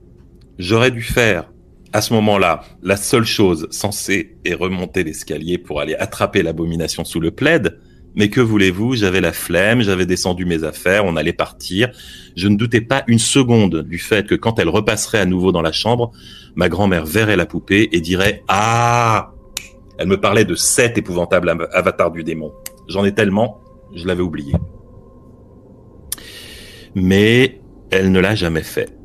j'aurais 0.58 0.90
dû 0.90 1.02
faire 1.02 1.50
à 1.92 2.00
ce 2.00 2.14
moment-là 2.14 2.62
la 2.82 2.96
seule 2.96 3.24
chose 3.24 3.68
censée 3.70 4.36
est 4.44 4.54
remonter 4.54 5.04
l'escalier 5.04 5.58
pour 5.58 5.80
aller 5.80 5.94
attraper 5.94 6.42
l'abomination 6.42 7.04
sous 7.04 7.20
le 7.20 7.30
plaid. 7.30 7.78
Mais 8.14 8.28
que 8.28 8.42
voulez-vous, 8.42 8.94
j'avais 8.94 9.22
la 9.22 9.32
flemme, 9.32 9.80
j'avais 9.82 10.04
descendu 10.04 10.44
mes 10.44 10.64
affaires, 10.64 11.06
on 11.06 11.16
allait 11.16 11.32
partir. 11.32 11.90
Je 12.36 12.48
ne 12.48 12.56
doutais 12.56 12.82
pas 12.82 13.04
une 13.06 13.18
seconde 13.18 13.82
du 13.82 13.98
fait 13.98 14.26
que 14.26 14.34
quand 14.34 14.58
elle 14.58 14.68
repasserait 14.68 15.18
à 15.18 15.24
nouveau 15.24 15.50
dans 15.50 15.62
la 15.62 15.72
chambre, 15.72 16.12
ma 16.54 16.68
grand-mère 16.68 17.06
verrait 17.06 17.36
la 17.36 17.46
poupée 17.46 17.88
et 17.92 18.00
dirait 18.00 18.42
Ah 18.48 19.32
elle 19.98 20.08
me 20.08 20.20
parlait 20.20 20.44
de 20.44 20.54
sept 20.54 20.98
épouvantables 20.98 21.68
avatars 21.72 22.10
du 22.10 22.24
démon. 22.24 22.52
J'en 22.88 23.04
ai 23.04 23.14
tellement, 23.14 23.60
je 23.94 24.06
l'avais 24.06 24.22
oublié. 24.22 24.54
Mais 26.94 27.60
elle 27.90 28.10
ne 28.10 28.20
l'a 28.20 28.34
jamais 28.34 28.62
fait. 28.62 28.96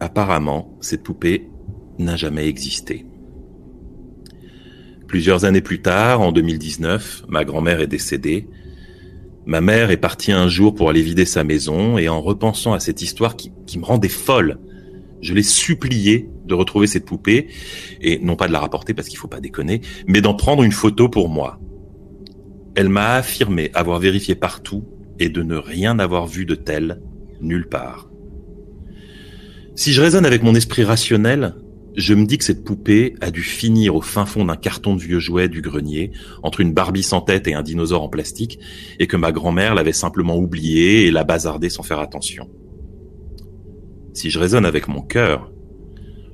Apparemment, 0.00 0.76
cette 0.80 1.02
poupée 1.02 1.48
n'a 1.98 2.16
jamais 2.16 2.48
existé. 2.48 3.06
Plusieurs 5.06 5.44
années 5.44 5.60
plus 5.60 5.82
tard, 5.82 6.20
en 6.20 6.32
2019, 6.32 7.24
ma 7.28 7.44
grand-mère 7.44 7.80
est 7.80 7.86
décédée. 7.86 8.48
Ma 9.44 9.60
mère 9.60 9.90
est 9.90 9.98
partie 9.98 10.32
un 10.32 10.48
jour 10.48 10.74
pour 10.74 10.88
aller 10.88 11.02
vider 11.02 11.26
sa 11.26 11.44
maison 11.44 11.98
et 11.98 12.08
en 12.08 12.20
repensant 12.20 12.72
à 12.72 12.80
cette 12.80 13.02
histoire 13.02 13.36
qui 13.36 13.78
me 13.78 13.84
rendait 13.84 14.08
folle, 14.08 14.58
je 15.22 15.34
l'ai 15.34 15.42
supplié 15.42 16.28
de 16.44 16.54
retrouver 16.54 16.86
cette 16.86 17.06
poupée 17.06 17.46
et 18.00 18.18
non 18.18 18.36
pas 18.36 18.48
de 18.48 18.52
la 18.52 18.60
rapporter 18.60 18.92
parce 18.92 19.08
qu'il 19.08 19.18
faut 19.18 19.28
pas 19.28 19.40
déconner, 19.40 19.80
mais 20.06 20.20
d'en 20.20 20.34
prendre 20.34 20.62
une 20.64 20.72
photo 20.72 21.08
pour 21.08 21.28
moi. 21.28 21.60
Elle 22.74 22.88
m'a 22.88 23.14
affirmé 23.14 23.70
avoir 23.72 24.00
vérifié 24.00 24.34
partout 24.34 24.84
et 25.18 25.28
de 25.28 25.42
ne 25.42 25.56
rien 25.56 25.98
avoir 25.98 26.26
vu 26.26 26.44
de 26.44 26.54
tel 26.54 27.00
nulle 27.40 27.68
part. 27.68 28.10
Si 29.74 29.92
je 29.92 30.02
raisonne 30.02 30.26
avec 30.26 30.42
mon 30.42 30.54
esprit 30.54 30.84
rationnel, 30.84 31.54
je 31.96 32.14
me 32.14 32.24
dis 32.24 32.38
que 32.38 32.44
cette 32.44 32.64
poupée 32.64 33.14
a 33.20 33.30
dû 33.30 33.42
finir 33.42 33.94
au 33.94 34.00
fin 34.00 34.26
fond 34.26 34.44
d'un 34.44 34.56
carton 34.56 34.96
de 34.96 35.00
vieux 35.00 35.18
jouets 35.18 35.48
du 35.48 35.60
grenier, 35.60 36.10
entre 36.42 36.60
une 36.60 36.72
Barbie 36.72 37.02
sans 37.02 37.20
tête 37.20 37.46
et 37.46 37.54
un 37.54 37.62
dinosaure 37.62 38.02
en 38.02 38.08
plastique, 38.08 38.58
et 38.98 39.06
que 39.06 39.16
ma 39.16 39.32
grand-mère 39.32 39.74
l'avait 39.74 39.92
simplement 39.92 40.36
oubliée 40.36 41.06
et 41.06 41.10
l'a 41.10 41.24
bazardée 41.24 41.70
sans 41.70 41.82
faire 41.82 42.00
attention. 42.00 42.48
Si 44.12 44.30
je 44.30 44.38
raisonne 44.38 44.66
avec 44.66 44.88
mon 44.88 45.00
cœur, 45.00 45.50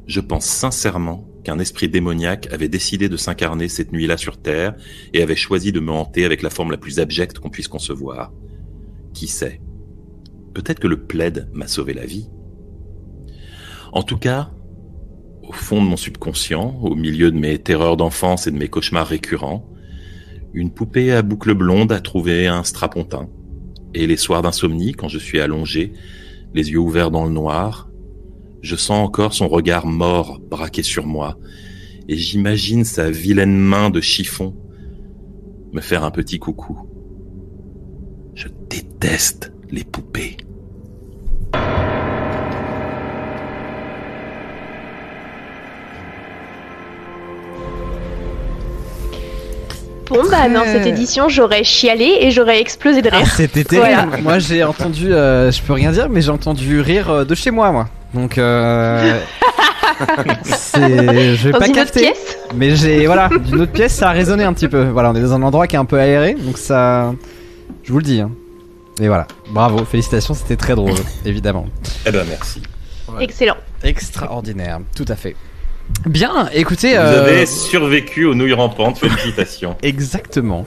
je 0.06 0.20
pense 0.20 0.46
sincèrement 0.46 1.28
qu'un 1.44 1.58
esprit 1.58 1.88
démoniaque 1.88 2.48
avait 2.52 2.68
décidé 2.68 3.08
de 3.08 3.16
s'incarner 3.16 3.68
cette 3.68 3.92
nuit-là 3.92 4.16
sur 4.16 4.36
Terre 4.38 4.74
et 5.12 5.22
avait 5.22 5.36
choisi 5.36 5.70
de 5.70 5.80
me 5.80 5.92
hanter 5.92 6.24
avec 6.24 6.42
la 6.42 6.50
forme 6.50 6.72
la 6.72 6.76
plus 6.76 6.98
abjecte 6.98 7.38
qu'on 7.38 7.50
puisse 7.50 7.68
concevoir. 7.68 8.32
Qui 9.14 9.28
sait? 9.28 9.60
Peut-être 10.54 10.80
que 10.80 10.88
le 10.88 11.04
plaid 11.04 11.48
m'a 11.52 11.68
sauvé 11.68 11.94
la 11.94 12.04
vie. 12.04 12.28
En 13.92 14.02
tout 14.02 14.18
cas, 14.18 14.50
au 15.42 15.52
fond 15.52 15.82
de 15.82 15.88
mon 15.88 15.96
subconscient, 15.96 16.80
au 16.82 16.94
milieu 16.94 17.30
de 17.30 17.38
mes 17.38 17.58
terreurs 17.58 17.96
d'enfance 17.96 18.46
et 18.46 18.50
de 18.50 18.58
mes 18.58 18.68
cauchemars 18.68 19.06
récurrents, 19.06 19.68
une 20.52 20.70
poupée 20.70 21.12
à 21.12 21.22
boucles 21.22 21.54
blondes 21.54 21.92
a 21.92 22.00
trouvé 22.00 22.46
un 22.46 22.64
strapontin. 22.64 23.28
Et 23.94 24.06
les 24.06 24.16
soirs 24.16 24.42
d'insomnie, 24.42 24.92
quand 24.92 25.08
je 25.08 25.18
suis 25.18 25.40
allongé, 25.40 25.92
les 26.54 26.70
yeux 26.70 26.78
ouverts 26.78 27.10
dans 27.10 27.24
le 27.24 27.32
noir. 27.32 27.90
Je 28.62 28.76
sens 28.76 29.06
encore 29.06 29.34
son 29.34 29.48
regard 29.48 29.86
mort 29.86 30.40
braqué 30.40 30.82
sur 30.82 31.06
moi, 31.06 31.38
et 32.08 32.16
j'imagine 32.16 32.84
sa 32.84 33.10
vilaine 33.10 33.56
main 33.56 33.90
de 33.90 34.00
chiffon 34.00 34.56
me 35.72 35.80
faire 35.80 36.04
un 36.04 36.10
petit 36.10 36.38
coucou. 36.38 36.80
Je 38.34 38.48
déteste 38.68 39.52
les 39.70 39.84
poupées. 39.84 40.36
Bon, 50.10 50.22
bah, 50.30 50.48
dans 50.48 50.64
cette 50.64 50.86
édition, 50.86 51.28
j'aurais 51.28 51.64
chialé 51.64 52.18
et 52.20 52.30
j'aurais 52.30 52.60
explosé 52.60 53.02
de 53.02 53.08
Ah, 53.12 53.16
rire. 53.18 53.26
c'était 53.36 53.64
terrible. 53.64 54.18
Moi, 54.22 54.38
j'ai 54.38 54.64
entendu, 54.64 55.12
euh, 55.12 55.50
je 55.52 55.60
peux 55.62 55.72
rien 55.74 55.90
dire, 55.92 56.08
mais 56.08 56.20
j'ai 56.22 56.30
entendu 56.30 56.80
rire 56.80 57.10
euh, 57.10 57.24
de 57.24 57.34
chez 57.34 57.50
moi, 57.50 57.70
moi. 57.72 57.88
Donc, 58.14 58.38
euh, 58.38 59.20
je 60.74 61.44
vais 61.44 61.52
Dans 61.52 61.58
pas 61.58 61.66
une 61.66 61.72
autre 61.72 61.80
capter. 61.84 62.00
pièce 62.00 62.38
Mais 62.54 62.74
j'ai, 62.76 63.06
voilà, 63.06 63.28
d'une 63.28 63.60
autre 63.60 63.72
pièce, 63.72 63.94
ça 63.94 64.08
a 64.08 64.12
résonné 64.12 64.44
un 64.44 64.52
petit 64.52 64.68
peu. 64.68 64.84
Voilà, 64.84 65.10
on 65.10 65.14
est 65.14 65.20
dans 65.20 65.34
un 65.34 65.42
endroit 65.42 65.66
qui 65.66 65.76
est 65.76 65.78
un 65.78 65.84
peu 65.84 65.98
aéré, 65.98 66.34
donc 66.34 66.56
ça, 66.58 67.12
je 67.84 67.92
vous 67.92 67.98
le 67.98 68.04
dis. 68.04 68.20
hein. 68.20 68.30
Et 69.00 69.06
voilà, 69.08 69.26
bravo, 69.50 69.84
félicitations, 69.84 70.34
c'était 70.34 70.56
très 70.56 70.74
drôle, 70.74 70.94
évidemment. 71.24 71.66
Eh 72.06 72.10
ben 72.10 72.24
merci. 72.28 72.62
Excellent. 73.20 73.56
Extraordinaire, 73.84 74.80
tout 74.96 75.04
à 75.08 75.14
fait. 75.16 75.36
Bien, 76.06 76.48
écoutez, 76.54 76.92
Vous 76.92 76.96
euh, 76.98 77.22
avez 77.26 77.46
survécu 77.46 78.24
aux 78.24 78.34
nouilles 78.34 78.52
rampantes, 78.52 78.98
félicitations. 78.98 79.76
exactement. 79.82 80.66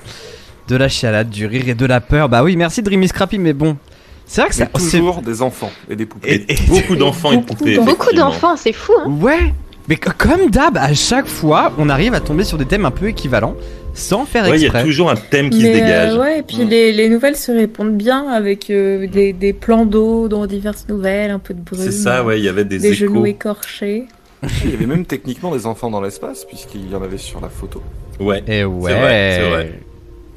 De 0.68 0.76
la 0.76 0.88
chialade, 0.90 1.30
du 1.30 1.46
rire 1.46 1.68
et 1.68 1.74
de 1.76 1.86
la 1.86 2.02
peur. 2.02 2.30
Bah 2.30 2.44
oui, 2.44 2.56
merci 2.56 2.82
Dreamy 2.82 3.08
Scrappy, 3.08 3.38
mais 3.40 3.54
bon, 3.54 3.78
c'est 4.26 4.42
vrai 4.42 4.50
que 4.50 4.56
C'est 4.56 4.64
ça, 4.66 4.70
c'est- 4.80 4.98
toujours 5.00 5.22
des 5.22 5.42
enfants 5.42 5.72
et 5.90 5.96
des 5.96 6.06
poupées. 6.06 6.46
Et 6.48 6.56
beaucoup 6.68 6.96
d'enfants 6.96 7.32
et 7.32 7.38
de 7.38 7.42
poupées. 7.44 7.78
Beaucoup 7.80 8.14
d'enfants, 8.14 8.56
c'est 8.58 8.74
fou, 8.74 8.94
hein 9.00 9.10
Ouais, 9.22 9.54
Mais 9.88 9.96
co- 9.96 10.12
comme 10.18 10.50
d'hab, 10.50 10.78
à 10.78 10.94
chaque 10.94 11.28
fois, 11.28 11.74
on 11.78 11.90
arrive 11.90 12.14
à 12.14 12.20
tomber 12.20 12.44
sur 12.44 12.58
des 12.58 12.66
thèmes 12.66 12.86
un 12.86 12.92
peu 12.92 13.08
équivalents 13.08 13.56
sans 13.94 14.26
faire 14.26 14.44
Ouais, 14.44 14.52
il 14.58 14.62
y 14.62 14.64
a 14.64 14.68
exprès. 14.68 14.84
toujours 14.84 15.10
un 15.10 15.16
thème 15.16 15.50
qui 15.50 15.60
se 15.62 15.66
Mais, 15.66 15.74
dégage. 15.74 16.14
euh, 16.14 16.20
ouais, 16.20 16.40
et 16.40 16.44
puis 16.44 16.58
Mm. 16.64 16.70
les, 16.70 16.92
les 16.94 17.10
nouvelles 17.10 17.36
se 17.36 17.52
répondent 17.52 17.98
bien 17.98 18.30
avec 18.30 18.70
euh, 18.70 19.08
des, 19.08 19.34
des 19.34 19.52
plans 19.54 19.86
d'eau 19.86 20.28
dans 20.30 20.46
diverses 20.46 20.86
nouvelles, 20.88 21.32
un 21.32 21.40
peu 21.40 21.54
de 21.54 21.60
brume. 21.62 21.82
C'est 21.82 21.92
ça, 21.92 22.24
ouais, 22.24 22.40
il 22.40 22.46
y 22.46 22.48
avait 22.50 22.64
des, 22.64 22.78
Des 22.80 22.90
échos. 22.90 23.08
genoux 23.08 23.26
écorchés. 23.26 24.06
Il 24.64 24.72
y 24.72 24.74
avait 24.74 24.86
même 24.86 25.06
techniquement 25.06 25.54
des 25.54 25.66
enfants 25.66 25.90
dans 25.90 26.02
l'espace, 26.02 26.46
puisqu'il 26.46 26.90
y 26.90 26.96
en 26.96 27.02
avait 27.02 27.18
sur 27.18 27.42
la 27.42 27.50
photo. 27.50 27.82
Ouais. 28.20 28.44
Et 28.48 28.64
ouais. 28.64 28.94
vrai, 28.94 29.38
c'est 29.40 29.50
vrai. 29.50 29.80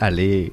Allez. 0.00 0.52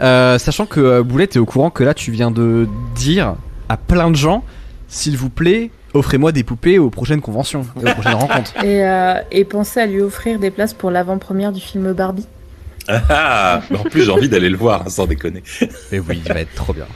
Euh, 0.00 0.38
sachant 0.38 0.66
que 0.66 0.80
euh, 0.80 1.02
Boulette 1.02 1.36
est 1.36 1.38
au 1.38 1.46
courant 1.46 1.70
que 1.70 1.84
là, 1.84 1.94
tu 1.94 2.10
viens 2.10 2.30
de 2.30 2.66
dire 2.94 3.36
à 3.68 3.76
plein 3.76 4.10
de 4.10 4.16
gens, 4.16 4.42
s'il 4.88 5.16
vous 5.16 5.30
plaît, 5.30 5.70
offrez-moi 5.94 6.32
des 6.32 6.42
poupées 6.42 6.78
aux 6.78 6.90
prochaines 6.90 7.20
conventions 7.20 7.66
aux 7.76 7.80
prochaines 7.80 8.14
rencontres. 8.14 8.56
Et, 8.64 8.84
euh, 8.88 9.20
et 9.30 9.44
pensez 9.44 9.80
à 9.80 9.86
lui 9.86 10.00
offrir 10.00 10.38
des 10.38 10.50
places 10.50 10.74
pour 10.74 10.90
l'avant-première 10.90 11.52
du 11.52 11.60
film 11.60 11.92
Barbie. 11.92 12.26
Ah, 12.88 13.00
ah, 13.10 13.60
en 13.74 13.84
plus, 13.84 14.04
j'ai 14.04 14.10
envie 14.10 14.28
d'aller 14.28 14.48
le 14.48 14.56
voir, 14.56 14.82
hein, 14.86 14.90
sans 14.90 15.06
déconner. 15.06 15.42
Et 15.92 16.00
oui, 16.00 16.20
il 16.24 16.32
va 16.32 16.40
être 16.40 16.54
trop 16.54 16.72
bien. 16.72 16.86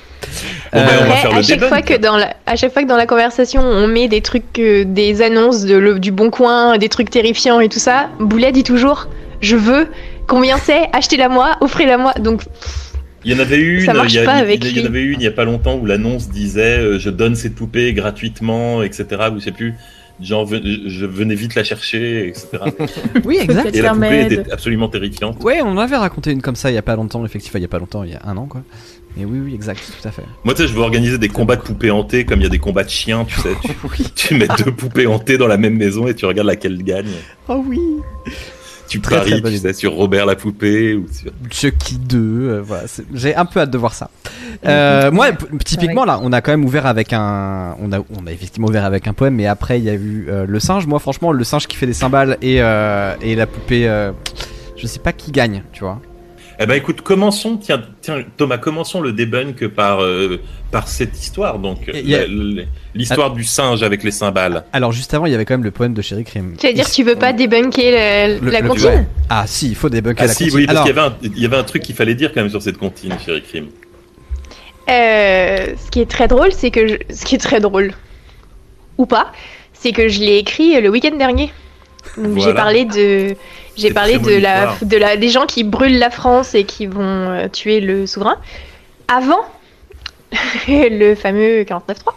Bon, 0.73 0.79
ben, 0.81 0.89
on 1.03 1.09
va 1.09 1.17
faire 1.17 1.33
à 1.33 1.37
le 1.37 1.43
chaque 1.43 1.65
fois 1.65 1.83
que 1.83 1.95
dans 1.99 2.17
la, 2.17 2.35
à 2.47 2.57
chaque 2.57 2.73
fois 2.73 2.83
que 2.83 2.89
dans 2.89 2.97
la 2.97 3.07
conversation 3.07 3.61
on 3.61 3.87
met 3.89 4.09
des 4.09 4.21
trucs, 4.23 4.59
euh, 4.59 4.85
des 4.87 5.21
annonces 5.21 5.65
de 5.65 5.75
le- 5.77 5.99
du 5.99 6.11
bon 6.13 6.31
coin, 6.31 6.79
des 6.79 6.89
trucs 6.89 7.11
terrifiants 7.11 7.61
et 7.61 7.69
tout 7.69 7.81
ça, 7.81 8.09
Boulet 8.21 8.53
dit 8.53 8.63
toujours, 8.63 9.09
je 9.41 9.57
veux, 9.57 9.89
combien 10.29 10.57
c'est, 10.59 10.89
achetez-la 10.93 11.29
moi, 11.29 11.57
offrez-la 11.61 11.99
moi. 11.99 12.15
Donc 12.15 12.43
Il 13.25 13.33
y 13.33 13.35
en 13.35 13.41
avait 13.41 13.59
une, 13.59 13.81
Ça 13.85 13.93
il 14.07 14.13
y, 14.15 14.19
a- 14.19 14.25
pas 14.25 14.39
il- 14.39 14.43
avec 14.43 14.65
il 14.65 14.79
y 14.79 14.83
en 14.83 14.87
avait 14.87 15.03
une 15.03 15.21
il 15.21 15.25
y 15.25 15.29
a 15.29 15.33
pas 15.33 15.45
longtemps 15.45 15.75
où 15.75 15.85
l'annonce 15.85 16.29
disait 16.31 16.79
euh, 16.79 16.99
je 16.99 17.11
donne 17.11 17.35
cette 17.35 17.55
poupée 17.55 17.93
gratuitement, 17.93 18.83
etc. 18.83 19.05
Vous 19.33 19.41
savez 19.41 19.53
plus, 19.53 19.75
genre 20.25 20.47
je 20.49 21.07
venais 21.07 21.35
vite 21.35 21.55
la 21.55 21.65
chercher, 21.65 22.29
etc. 22.29 22.49
Oui, 23.25 23.39
exact. 23.41 23.75
Et 23.75 23.83
la 23.83 23.93
poupée 23.95 24.27
était 24.27 24.51
absolument 24.53 24.89
terrifiante. 24.89 25.43
Ouais, 25.43 25.61
on 25.63 25.79
avait 25.79 25.97
raconté 25.97 26.33
une 26.33 26.43
comme 26.43 26.57
ça 26.57 26.71
il 26.71 26.75
y 26.75 26.79
a 26.79 26.83
pas 26.83 26.97
longtemps, 26.97 27.25
effectivement, 27.25 27.59
il 27.59 27.63
y 27.63 27.67
a 27.67 27.69
pas 27.69 27.79
longtemps, 27.79 28.05
il 28.05 28.11
y 28.11 28.15
a 28.15 28.23
un 28.25 28.37
an 28.37 28.47
quoi. 28.47 28.63
Mais 29.17 29.27
oui, 29.27 29.41
oui, 29.45 29.55
exact, 29.55 29.93
tout 30.01 30.09
à 30.09 30.11
fait. 30.11 30.23
Moi, 30.43 30.55
tu 30.55 30.63
sais, 30.63 30.69
je 30.69 30.73
veux 30.73 30.81
organiser 30.81 31.19
des 31.19 31.29
combats 31.29 31.57
de 31.57 31.61
poupées 31.61 31.91
hantées 31.91 32.25
comme 32.25 32.41
il 32.41 32.45
y 32.45 32.47
a 32.47 32.49
des 32.49 32.59
combats 32.59 32.85
de 32.85 32.89
chiens, 32.89 33.27
tu 33.27 33.39
sais. 33.41 33.55
Tu, 33.95 34.05
tu 34.15 34.35
mets 34.35 34.49
deux 34.65 34.73
poupées 34.73 35.07
hantées 35.07 35.37
dans 35.37 35.47
la 35.47 35.59
même 35.59 35.77
maison 35.77 36.07
et 36.07 36.15
tu 36.15 36.25
regardes 36.25 36.49
laquelle 36.49 36.83
gagne. 36.83 37.11
Oh 37.49 37.63
oui. 37.69 37.79
Tu 38.93 39.01
Très, 39.01 39.17
paries, 39.17 39.43
tu 39.43 39.57
sais, 39.59 39.73
sur 39.73 39.93
Robert 39.95 40.27
la 40.27 40.37
poupée 40.37 40.95
ou 40.95 41.07
sur... 41.11 41.33
Chucky 41.51 41.97
2, 41.97 42.19
euh, 42.19 42.63
voilà, 42.63 42.87
c'est- 42.87 43.05
j'ai 43.15 43.35
un 43.35 43.45
peu 43.47 43.61
hâte 43.61 43.71
de 43.71 43.79
voir 43.79 43.95
ça. 43.95 44.11
Euh, 44.67 45.11
moi, 45.11 45.29
typiquement 45.65 46.05
là, 46.05 46.21
on 46.23 46.33
a 46.33 46.41
quand 46.43 46.51
même 46.53 46.65
ouvert 46.65 46.85
avec 46.87 47.13
un, 47.13 47.75
on 47.81 47.91
a, 47.93 48.01
on 48.01 48.27
a 48.27 48.33
effectivement 48.33 48.69
ouvert 48.69 48.85
avec 48.85 49.07
un 49.09 49.13
poème, 49.15 49.35
mais 49.37 49.47
après 49.47 49.79
il 49.79 49.85
y 49.85 49.91
a 49.91 49.95
eu 49.95 50.27
euh, 50.29 50.45
le 50.47 50.61
singe. 50.61 50.87
Moi, 50.87 50.99
franchement, 50.99 51.33
le 51.33 51.43
singe 51.45 51.67
qui 51.67 51.77
fait 51.77 51.87
des 51.87 51.93
cymbales 51.95 52.37
et 52.43 52.57
et 52.57 53.35
la 53.35 53.47
poupée, 53.47 53.85
je 54.77 54.87
sais 54.87 54.99
pas 55.01 55.13
qui 55.13 55.33
gagne, 55.33 55.63
tu 55.73 55.81
vois. 55.85 56.01
Eh 56.61 56.67
ben 56.67 56.75
écoute, 56.75 57.01
commençons, 57.01 57.57
tiens, 57.57 57.83
tiens 58.01 58.23
Thomas, 58.37 58.59
commençons 58.59 59.01
le 59.01 59.13
debunk 59.13 59.67
par, 59.69 60.03
euh, 60.03 60.41
par 60.71 60.87
cette 60.89 61.19
histoire, 61.21 61.59
donc 61.59 61.89
a- 61.89 62.27
l'histoire 62.95 63.33
du 63.33 63.43
singe 63.45 63.83
avec 63.83 64.03
les 64.05 64.11
cymbales. 64.11 64.65
Alors 64.73 64.93
juste 64.93 65.13
avant, 65.15 65.27
il 65.27 65.33
y 65.33 65.35
avait 65.35 65.45
quand 65.45 65.55
même 65.55 65.65
le 65.65 65.71
poème 65.71 65.95
de 65.95 66.03
Chéri 66.03 66.25
Crime. 66.25 66.55
tu 66.59 66.67
veux 66.67 66.73
dire, 66.73 66.89
tu 66.91 67.03
veux 67.05 67.17
pas 67.17 67.33
débunker 67.33 67.91
la, 67.91 68.29
Le- 68.39 68.51
la 68.51 68.61
le- 68.61 68.69
comptine 68.69 68.87
ouais. 68.87 69.07
Ah 69.31 69.45
si, 69.47 69.69
il 69.71 69.75
faut 69.75 69.89
débunker 69.89 70.23
Ah 70.25 70.27
la 70.27 70.35
si, 70.35 70.45
comptine. 70.45 70.59
oui, 70.59 70.67
parce 70.67 70.77
Alors, 70.79 70.87
qu'il 70.87 70.95
y, 70.97 70.99
avait 70.99 71.09
un- 71.09 71.17
il 71.37 71.43
y 71.43 71.47
avait 71.47 71.57
un 71.57 71.65
truc 71.65 71.83
qu'il 71.83 71.95
fallait 71.95 72.15
dire 72.15 72.33
quand 72.33 72.41
même 72.43 72.51
sur 72.51 72.63
cette 72.63 72.79
comptine, 72.79 73.13
chérie 73.25 73.43
Crime. 73.43 73.67
Euh, 74.91 75.67
ce 75.85 75.91
qui 75.91 76.01
est 76.01 76.11
très 76.11 76.29
drôle, 76.29 76.53
c'est 76.53 76.71
que 76.71 76.87
je- 76.87 76.97
ce 77.15 77.25
qui 77.25 77.35
est 77.37 77.39
très 77.39 77.61
drôle 77.61 77.93
ou 78.99 79.07
pas, 79.07 79.33
c'est 79.73 79.93
que 79.93 80.09
je 80.09 80.21
l'ai 80.21 80.37
écrit 80.39 80.81
le 80.81 80.89
week-end 80.91 81.17
dernier. 81.17 81.53
J'ai 82.37 82.55
parlé 82.55 82.85
de 82.85 83.37
j'ai 83.77 83.93
parlé 83.93 84.19
de 84.19 84.37
la 84.37 84.77
de 84.83 84.97
la 84.97 85.17
des 85.17 85.29
gens 85.29 85.47
qui 85.47 85.65
brûlent 85.65 85.99
la 85.99 86.11
France 86.11 86.55
et 86.55 86.65
qui 86.65 86.87
vont 86.87 87.01
euh, 87.03 87.49
tuer 87.49 87.81
le 87.81 88.07
souverain 88.07 88.37
avant 89.09 89.41
le 90.69 91.15
fameux 91.15 91.63
49.3. 91.63 92.15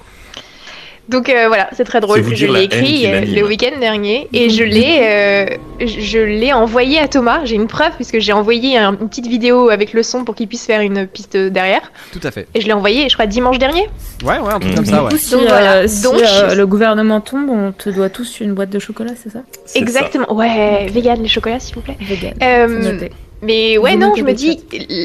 Donc 1.08 1.30
euh, 1.30 1.48
voilà, 1.48 1.70
c'est 1.74 1.84
très 1.84 2.00
drôle. 2.02 2.24
Je 2.34 2.46
l'ai 2.48 2.64
écrit 2.64 3.06
euh, 3.06 3.22
le 3.22 3.44
week-end 3.46 3.80
dernier 3.80 4.28
et 4.34 4.50
je 4.50 4.64
l'ai 4.64 5.00
euh, 5.04 5.46
je 5.86 6.18
l'ai 6.18 6.52
envoyé 6.52 6.98
à 7.00 7.08
Thomas. 7.08 7.42
J'ai 7.46 7.56
une 7.56 7.68
preuve 7.68 7.92
puisque 7.96 8.18
j'ai 8.20 8.34
envoyé 8.34 8.78
un- 8.78 8.94
une 9.00 9.08
petite 9.08 9.28
vidéo 9.28 9.70
avec 9.70 9.94
le 9.94 10.02
son 10.02 10.24
pour 10.26 10.34
qu'il 10.34 10.48
puisse 10.48 10.66
faire 10.66 10.82
une 10.82 11.06
piste 11.06 11.38
derrière. 11.38 11.92
tout 12.12 12.20
à 12.24 12.32
fait. 12.32 12.48
Et 12.56 12.62
je 12.62 12.66
l'ai 12.66 12.74
envoyé, 12.74 13.08
je 13.08 13.14
crois, 13.14 13.28
dimanche 13.28 13.60
dernier. 13.60 13.88
Ouais, 14.24 14.40
ouais, 14.40 14.52
un 14.52 14.60
truc 14.60 14.72
Mhm. 14.72 14.76
comme 14.76 14.86
ça, 14.86 15.04
ouais. 15.04 15.12
Coup, 15.12 15.18
si, 15.18 15.32
Donc 15.32 15.42
voilà. 15.48 15.88
si, 15.88 16.02
Donc- 16.04 16.16
euh, 16.22 16.56
le 16.56 16.66
gouvernement 16.66 17.22
tombe, 17.22 17.50
on 17.52 17.72
te 17.72 17.90
doit 17.92 18.10
tous 18.10 18.40
une 18.40 18.54
boîte 18.54 18.72
de 18.72 18.80
chocolat, 18.80 19.12
c'est 19.22 19.30
ça? 19.32 19.40
Exactement. 19.76 20.34
Ouais, 20.34 20.88
vegan 20.88 21.22
les 21.22 21.28
chocolats, 21.28 21.60
s'il 21.60 21.76
vous 21.76 21.82
plaît. 21.82 21.98
Vegan. 22.02 22.34
Euh. 22.42 23.00
Mais 23.44 23.78
ouais, 23.78 23.94
Vous 23.94 24.00
non, 24.00 24.14
je 24.18 24.24
me 24.24 24.34
dis, 24.34 24.64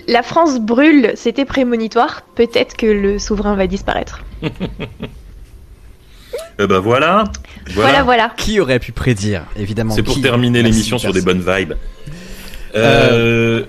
la 0.09 0.23
France 0.23 0.61
brûle, 0.61 1.13
c'était 1.15 1.45
prémonitoire. 1.45 2.23
Peut-être 2.37 2.75
que 2.77 2.87
le 2.87 3.19
souverain 3.19 3.55
va 3.55 3.67
disparaître. 3.67 4.23
Eh 6.59 6.67
ben 6.67 6.79
voilà. 6.79 7.25
Voilà, 7.75 8.03
voilà. 8.03 8.33
Qui 8.37 8.61
aurait 8.61 8.79
pu 8.79 8.93
prédire, 8.93 9.45
évidemment. 9.57 9.95
C'est 9.95 10.03
pour 10.03 10.15
qui 10.15 10.23
terminer 10.23 10.63
Merci, 10.63 10.73
l'émission 10.73 10.99
sur 10.99 11.13
des 11.13 11.23
personne. 11.23 11.43
bonnes 11.43 11.57
vibes. 11.59 11.73
Euh, 12.75 13.65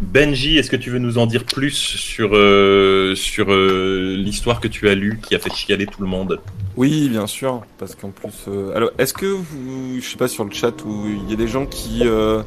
Benji, 0.00 0.56
est-ce 0.56 0.70
que 0.70 0.76
tu 0.76 0.90
veux 0.90 0.98
nous 0.98 1.18
en 1.18 1.26
dire 1.26 1.44
plus 1.44 1.72
sur, 1.74 2.30
euh, 2.32 3.14
sur 3.14 3.46
euh, 3.52 4.16
l'histoire 4.16 4.60
que 4.60 4.68
tu 4.68 4.88
as 4.88 4.94
lue 4.94 5.20
qui 5.22 5.34
a 5.34 5.38
fait 5.38 5.52
chialer 5.52 5.84
tout 5.86 6.00
le 6.00 6.08
monde? 6.08 6.40
Oui, 6.76 7.08
bien 7.10 7.26
sûr, 7.26 7.62
parce 7.78 7.94
qu'en 7.94 8.08
plus, 8.10 8.30
euh, 8.48 8.74
alors, 8.74 8.90
est-ce 8.98 9.12
que 9.12 9.26
vous, 9.26 10.00
je 10.00 10.08
sais 10.08 10.16
pas 10.16 10.28
sur 10.28 10.44
le 10.44 10.50
chat 10.52 10.72
où 10.86 11.04
il 11.06 11.28
y 11.30 11.34
a 11.34 11.36
des 11.36 11.48
gens 11.48 11.66
qui 11.66 12.00
euh, 12.04 12.42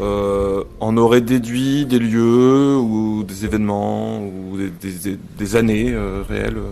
euh, 0.00 0.62
en 0.78 0.96
auraient 0.96 1.20
déduit 1.22 1.86
des 1.86 1.98
lieux 1.98 2.76
ou 2.76 3.24
des 3.24 3.44
événements 3.44 4.20
ou 4.24 4.56
des, 4.56 4.70
des- 4.70 5.10
des- 5.10 5.18
des 5.38 5.56
années 5.56 5.90
euh, 5.92 6.22
réelles 6.28 6.58
euh? 6.58 6.70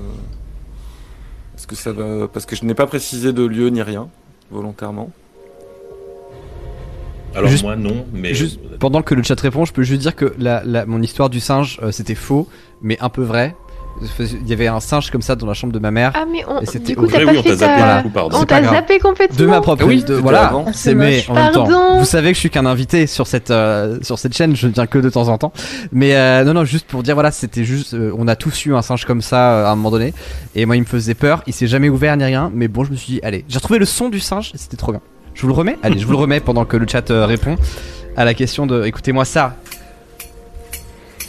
Que 1.71 1.77
ça 1.77 1.93
va 1.93 2.29
Parce 2.29 2.47
que 2.47 2.57
je 2.57 2.65
n'ai 2.65 2.75
pas 2.75 2.87
précisé 2.87 3.33
de 3.33 3.45
lieu 3.45 3.69
ni 3.69 3.81
rien 3.83 4.09
volontairement. 4.51 5.11
Alors 7.35 7.49
Juste- 7.49 7.63
moi 7.63 7.77
non, 7.77 8.07
mais 8.13 8.35
Juste 8.35 8.59
pendant 8.81 9.03
que 9.03 9.15
le 9.15 9.23
chat 9.23 9.39
répond, 9.41 9.65
je 9.65 9.73
peux 9.73 9.83
juste 9.85 10.01
dire 10.01 10.17
que 10.17 10.35
la, 10.39 10.63
la- 10.65 10.85
mon 10.87 11.01
histoire 11.01 11.31
du 11.31 11.39
singe, 11.39 11.79
euh, 11.83 11.93
c'était 11.93 12.17
faux, 12.17 12.49
mais 12.83 12.99
un 13.01 13.09
peu 13.09 13.23
vrai. 13.23 13.55
Il 14.19 14.49
y 14.49 14.53
avait 14.53 14.67
un 14.67 14.81
singe 14.81 15.11
comme 15.11 15.21
ça 15.21 15.37
dans 15.37 15.47
la 15.47 15.53
chambre 15.55 15.73
de 15.73 15.79
ma 15.79 15.91
mère. 15.91 16.13
Ah, 16.15 16.25
mais 16.31 16.43
on, 16.49 16.61
Et 16.61 16.67
c'était 16.67 16.93
du 16.93 16.97
coup, 16.97 17.07
Vrai, 17.07 17.19
t'as 17.21 17.25
pas 17.27 17.33
oui, 17.33 17.39
on 17.39 17.43
fait 17.43 17.49
t'a 17.51 17.57
zappé 17.57 17.81
ta... 17.81 17.97
un 17.97 18.03
coup, 18.03 18.09
pardon. 18.11 18.39
On 18.41 18.45
t'a 18.45 18.63
zappé 18.63 18.99
complètement. 18.99 19.37
De 19.37 19.47
ma 19.47 19.61
propre 19.61 19.85
Oui, 19.87 20.03
de- 20.03 20.15
voilà, 20.15 20.49
avant. 20.49 20.65
Ah, 20.69 20.71
c'est 20.73 20.95
mais 20.95 21.25
en 21.29 21.35
même 21.35 21.53
temps. 21.53 21.67
Pardon. 21.67 21.99
Vous 21.99 22.05
savez 22.07 22.29
que 22.31 22.35
je 22.35 22.41
suis 22.41 22.51
qu'un 22.51 22.67
invité 22.67 23.07
sur 23.07 23.27
cette 23.27 23.51
euh, 23.51 23.99
sur 24.03 24.19
cette 24.19 24.35
chaîne, 24.35 24.57
je 24.57 24.69
ne 24.69 24.73
viens 24.73 24.87
que 24.87 24.99
de 24.99 25.11
temps 25.11 25.29
en 25.29 25.37
temps. 25.39 25.53
Mais 25.93 26.15
euh, 26.17 26.45
non 26.45 26.55
non, 26.55 26.65
juste 26.65 26.87
pour 26.87 27.03
dire 27.03 27.15
voilà, 27.15 27.31
c'était 27.31 27.65
juste 27.65 27.95
euh, 27.95 28.13
on 28.17 28.27
a 28.29 28.37
tous 28.37 28.65
eu 28.67 28.75
un 28.75 28.83
singe 28.83 29.05
comme 29.05 29.21
ça 29.23 29.53
euh, 29.53 29.67
à 29.67 29.71
un 29.71 29.77
moment 29.77 29.91
donné 29.91 30.15
et 30.55 30.65
moi 30.67 30.77
il 30.77 30.81
me 30.81 30.87
faisait 30.87 31.15
peur, 31.15 31.43
il 31.47 31.53
s'est 31.53 31.67
jamais 31.67 31.89
ouvert 31.89 32.17
ni 32.17 32.25
rien, 32.25 32.51
mais 32.55 32.69
bon, 32.69 32.85
je 32.85 32.91
me 32.93 32.97
suis 32.97 33.15
dit 33.15 33.21
allez, 33.23 33.45
j'ai 33.49 33.59
retrouvé 33.59 33.79
le 33.79 33.85
son 33.85 34.09
du 34.09 34.21
singe 34.21 34.53
et 34.55 34.59
c'était 34.59 34.77
trop 34.77 34.93
bien. 34.93 35.01
Je 35.35 35.43
vous 35.43 35.49
le 35.49 35.55
remets 35.55 35.77
Allez, 35.83 35.99
je 35.99 36.05
vous 36.07 36.13
le 36.13 36.19
remets 36.19 36.41
pendant 36.41 36.65
que 36.65 36.77
le 36.77 36.87
chat 36.89 37.11
euh, 37.11 37.27
répond 37.27 37.57
à 38.17 38.25
la 38.25 38.35
question 38.35 38.67
de 38.67 38.85
écoutez-moi 38.85 39.25
ça. 39.25 39.57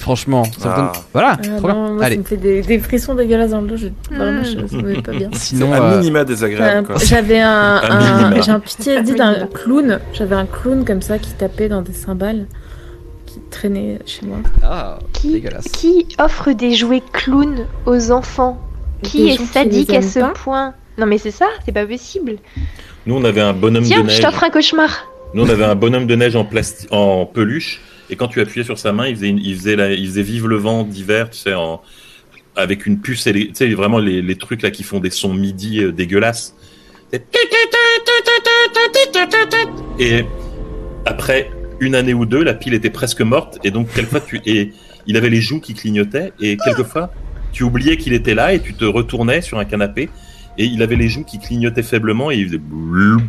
Franchement, 0.01 0.43
ça 0.57 0.67
me 0.67 0.73
Ah. 0.73 0.75
donne 0.77 1.01
voilà, 1.13 1.31
Ah 1.31 1.37
trop 1.57 1.67
non, 1.67 1.73
bien. 1.85 1.93
moi, 1.93 2.03
Allez. 2.05 2.15
ça 2.15 2.21
me 2.21 2.25
fait 2.25 2.37
des, 2.37 2.61
des 2.61 2.79
frissons 2.79 3.13
dégueulasses 3.15 3.51
dans 3.51 3.61
le 3.61 3.67
dos. 3.67 3.77
Je... 3.77 3.87
Vraiment, 4.13 4.41
Mm. 4.41 4.45
je 4.45 4.67
ça 4.67 4.75
me 4.77 4.81
met 4.81 5.01
pas 5.01 5.11
bien. 5.11 5.29
Sinon 5.33 5.67
c'est 5.71 5.77
à 5.77 5.83
euh, 5.83 5.97
minima 5.99 6.23
désagréable. 6.25 6.87
Euh, 6.89 6.93
quoi. 6.95 7.05
J'avais 7.05 7.39
un, 7.39 7.49
Un 7.77 7.81
un- 7.89 8.17
minima. 8.29 8.41
j'ai 8.41 8.51
un 8.51 8.59
PTSD 8.59 9.13
d'un 9.13 9.47
clown. 9.53 9.99
J'avais 10.13 10.35
un 10.35 10.45
clown 10.47 10.83
comme 10.85 11.01
ça 11.01 11.19
qui 11.19 11.31
tapait 11.33 11.69
dans 11.69 11.81
des 11.81 11.93
cymbales 11.93 12.47
qui 13.27 13.39
traînait 13.51 13.99
chez 14.05 14.25
moi. 14.25 14.37
ah, 14.63 14.99
Qui, 15.13 15.33
dégueulasse. 15.33 15.65
qui 15.65 16.07
offre 16.19 16.51
des 16.51 16.73
jouets 16.73 17.03
clowns 17.13 17.67
aux 17.85 18.11
enfants? 18.11 18.59
Qui 19.03 19.25
Des 19.25 19.33
est 19.33 19.37
qui 19.37 19.45
sadique 19.45 19.89
les 19.89 19.95
à 19.95 19.97
aiment 19.99 20.03
ce 20.09 20.19
pas. 20.19 20.29
point? 20.29 20.73
Non, 20.97 21.05
mais 21.05 21.17
c'est 21.17 21.31
ça, 21.31 21.45
c'est 21.65 21.71
pas 21.71 21.85
possible. 21.85 22.35
nous 23.05 23.15
on 23.15 23.23
avait 23.23 23.41
un 23.41 23.53
bonhomme 23.53 23.83
Tiens, 23.83 23.99
de 24.03 24.09
je 24.09 24.15
neige. 24.15 24.21
t'offre 24.21 24.43
un 24.43 24.49
cauchemar. 24.49 24.89
Nous 25.33 25.43
on 25.43 25.49
avait 25.49 25.63
un 25.63 25.75
bonhomme 25.75 26.05
de 26.07 26.15
neige 26.15 26.35
en 26.35 26.43
plasti- 26.43 26.87
en 26.91 27.25
peluche 27.25 27.79
et 28.11 28.15
quand 28.15 28.27
tu 28.27 28.39
appuyais 28.41 28.63
sur 28.65 28.77
sa 28.77 28.91
main, 28.91 29.07
il 29.07 29.15
faisait 29.15 29.29
une- 29.29 29.39
il 29.39 29.55
faisait 29.55 29.75
la- 29.75 29.93
il 29.93 30.05
faisait 30.07 30.21
vive 30.21 30.47
le 30.47 30.57
vent 30.57 30.83
d'hiver, 30.83 31.29
tu 31.29 31.37
sais 31.39 31.53
en 31.53 31.81
avec 32.57 32.85
une 32.85 32.99
puce 32.99 33.25
et 33.27 33.33
les- 33.33 33.47
tu 33.47 33.55
sais 33.55 33.69
vraiment 33.73 33.97
les, 33.97 34.21
les 34.21 34.35
trucs 34.35 34.61
là 34.61 34.71
qui 34.71 34.83
font 34.83 34.99
des 34.99 35.09
sons 35.09 35.33
midi 35.33 35.79
euh, 35.79 35.91
dégueulasses. 35.93 36.53
Et 39.99 40.25
après 41.05 41.49
une 41.79 41.95
année 41.95 42.13
ou 42.13 42.25
deux, 42.25 42.43
la 42.43 42.53
pile 42.53 42.73
était 42.73 42.89
presque 42.89 43.21
morte. 43.21 43.57
Et 43.63 43.71
donc 43.71 43.91
quelquefois 43.93 44.19
tu 44.19 44.41
et 44.45 44.71
il 45.07 45.15
avait 45.17 45.29
les 45.29 45.41
joues 45.41 45.61
qui 45.61 45.73
clignotaient. 45.73 46.33
Et 46.41 46.57
quelquefois 46.57 47.11
tu 47.53 47.63
oubliais 47.63 47.95
qu'il 47.97 48.13
était 48.13 48.35
là 48.35 48.53
et 48.53 48.59
tu 48.59 48.73
te 48.73 48.85
retournais 48.85 49.41
sur 49.41 49.57
un 49.57 49.65
canapé. 49.65 50.09
Et 50.57 50.65
il 50.65 50.83
avait 50.83 50.97
les 50.97 51.07
joues 51.07 51.23
qui 51.23 51.39
clignotaient 51.39 51.81
faiblement 51.83 52.29
et 52.31 52.35
il 52.35 52.45
faisait 52.47 52.57
blou, 52.57 53.21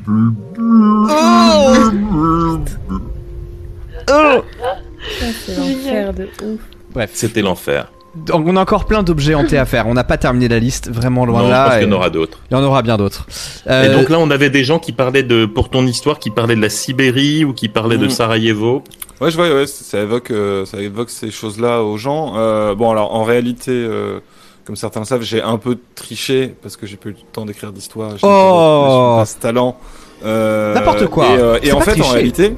c'est 4.06 5.56
l'enfer 5.56 6.12
de 6.14 6.24
ouf. 6.44 6.60
Bref. 6.92 7.10
C'était 7.14 7.42
l'enfer. 7.42 7.90
Donc, 8.14 8.46
on 8.46 8.56
a 8.56 8.60
encore 8.60 8.84
plein 8.84 9.02
d'objets 9.02 9.34
hantés 9.34 9.56
à 9.56 9.64
faire. 9.64 9.86
On 9.86 9.94
n'a 9.94 10.04
pas 10.04 10.18
terminé 10.18 10.46
la 10.46 10.58
liste, 10.58 10.90
vraiment 10.90 11.24
loin 11.24 11.38
Non, 11.38 11.44
de 11.44 11.48
je 11.48 11.52
là. 11.56 11.78
qu'il 11.78 11.88
y 11.88 11.90
en 11.90 11.96
aura 11.96 12.10
d'autres. 12.10 12.38
Il 12.50 12.54
y 12.54 12.56
en 12.60 12.62
aura 12.62 12.82
bien 12.82 12.98
d'autres. 12.98 13.26
Et 13.66 13.70
Euh, 13.70 13.98
donc 13.98 14.10
là, 14.10 14.18
on 14.18 14.30
avait 14.30 14.50
des 14.50 14.64
gens 14.64 14.78
qui 14.78 14.92
parlaient 14.92 15.22
de, 15.22 15.46
pour 15.46 15.70
ton 15.70 15.86
histoire, 15.86 16.18
qui 16.18 16.28
parlaient 16.28 16.56
de 16.56 16.60
la 16.60 16.68
Sibérie 16.68 17.44
ou 17.46 17.54
qui 17.54 17.68
parlaient 17.70 17.96
de 17.96 18.04
Mhm. 18.04 18.10
Sarajevo. 18.10 18.84
Ouais, 19.22 19.30
je 19.30 19.36
vois, 19.36 19.48
ouais, 19.48 19.66
ça 19.66 20.00
évoque, 20.00 20.30
euh, 20.30 20.66
ça 20.66 20.78
évoque 20.78 21.08
ces 21.08 21.30
choses-là 21.30 21.82
aux 21.82 21.96
gens. 21.96 22.34
Euh, 22.36 22.74
bon, 22.74 22.90
alors 22.90 23.14
en 23.14 23.24
réalité, 23.24 23.70
euh, 23.70 24.18
comme 24.66 24.76
certains 24.76 25.00
le 25.00 25.06
savent, 25.06 25.22
j'ai 25.22 25.40
un 25.40 25.56
peu 25.56 25.78
triché 25.94 26.54
parce 26.62 26.76
que 26.76 26.86
j'ai 26.86 26.96
pas 26.98 27.08
eu 27.08 27.12
le 27.12 27.18
temps 27.32 27.46
d'écrire 27.46 27.72
d'histoire. 27.72 28.10
J'ai 28.10 28.26
Oh. 28.26 29.14
pas 29.20 29.24
ce 29.24 29.36
talent. 29.38 29.78
Euh, 30.24 30.74
N'importe 30.74 31.06
quoi. 31.06 31.28
Et, 31.30 31.38
euh, 31.38 31.74
en 31.74 31.80
fait, 31.80 31.98
en 32.00 32.08
réalité, 32.08 32.54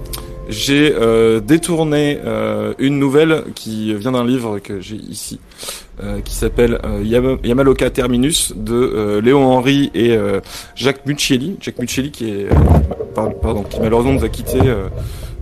j'ai 0.48 0.92
euh, 0.94 1.40
détourné 1.40 2.18
euh, 2.24 2.74
une 2.78 2.98
nouvelle 2.98 3.44
qui 3.54 3.94
vient 3.94 4.12
d'un 4.12 4.24
livre 4.24 4.58
que 4.58 4.80
j'ai 4.80 4.96
ici, 4.96 5.40
euh, 6.02 6.20
qui 6.20 6.34
s'appelle 6.34 6.80
euh, 6.84 7.02
Yama- 7.04 7.38
Yamaloka 7.44 7.90
Terminus 7.90 8.52
de 8.56 8.74
euh, 8.74 9.20
Léon 9.20 9.44
Henry 9.44 9.90
et 9.94 10.16
euh, 10.16 10.40
Jacques 10.74 11.06
Muccielli. 11.06 11.56
Jacques 11.60 11.78
Muccielli 11.78 12.10
qui 12.10 12.30
est, 12.30 12.44
euh, 12.46 12.54
pardon, 13.14 13.34
pardon, 13.40 13.62
qui 13.62 13.80
malheureusement 13.80 14.12
nous 14.12 14.24
a 14.24 14.28
quittés 14.28 14.58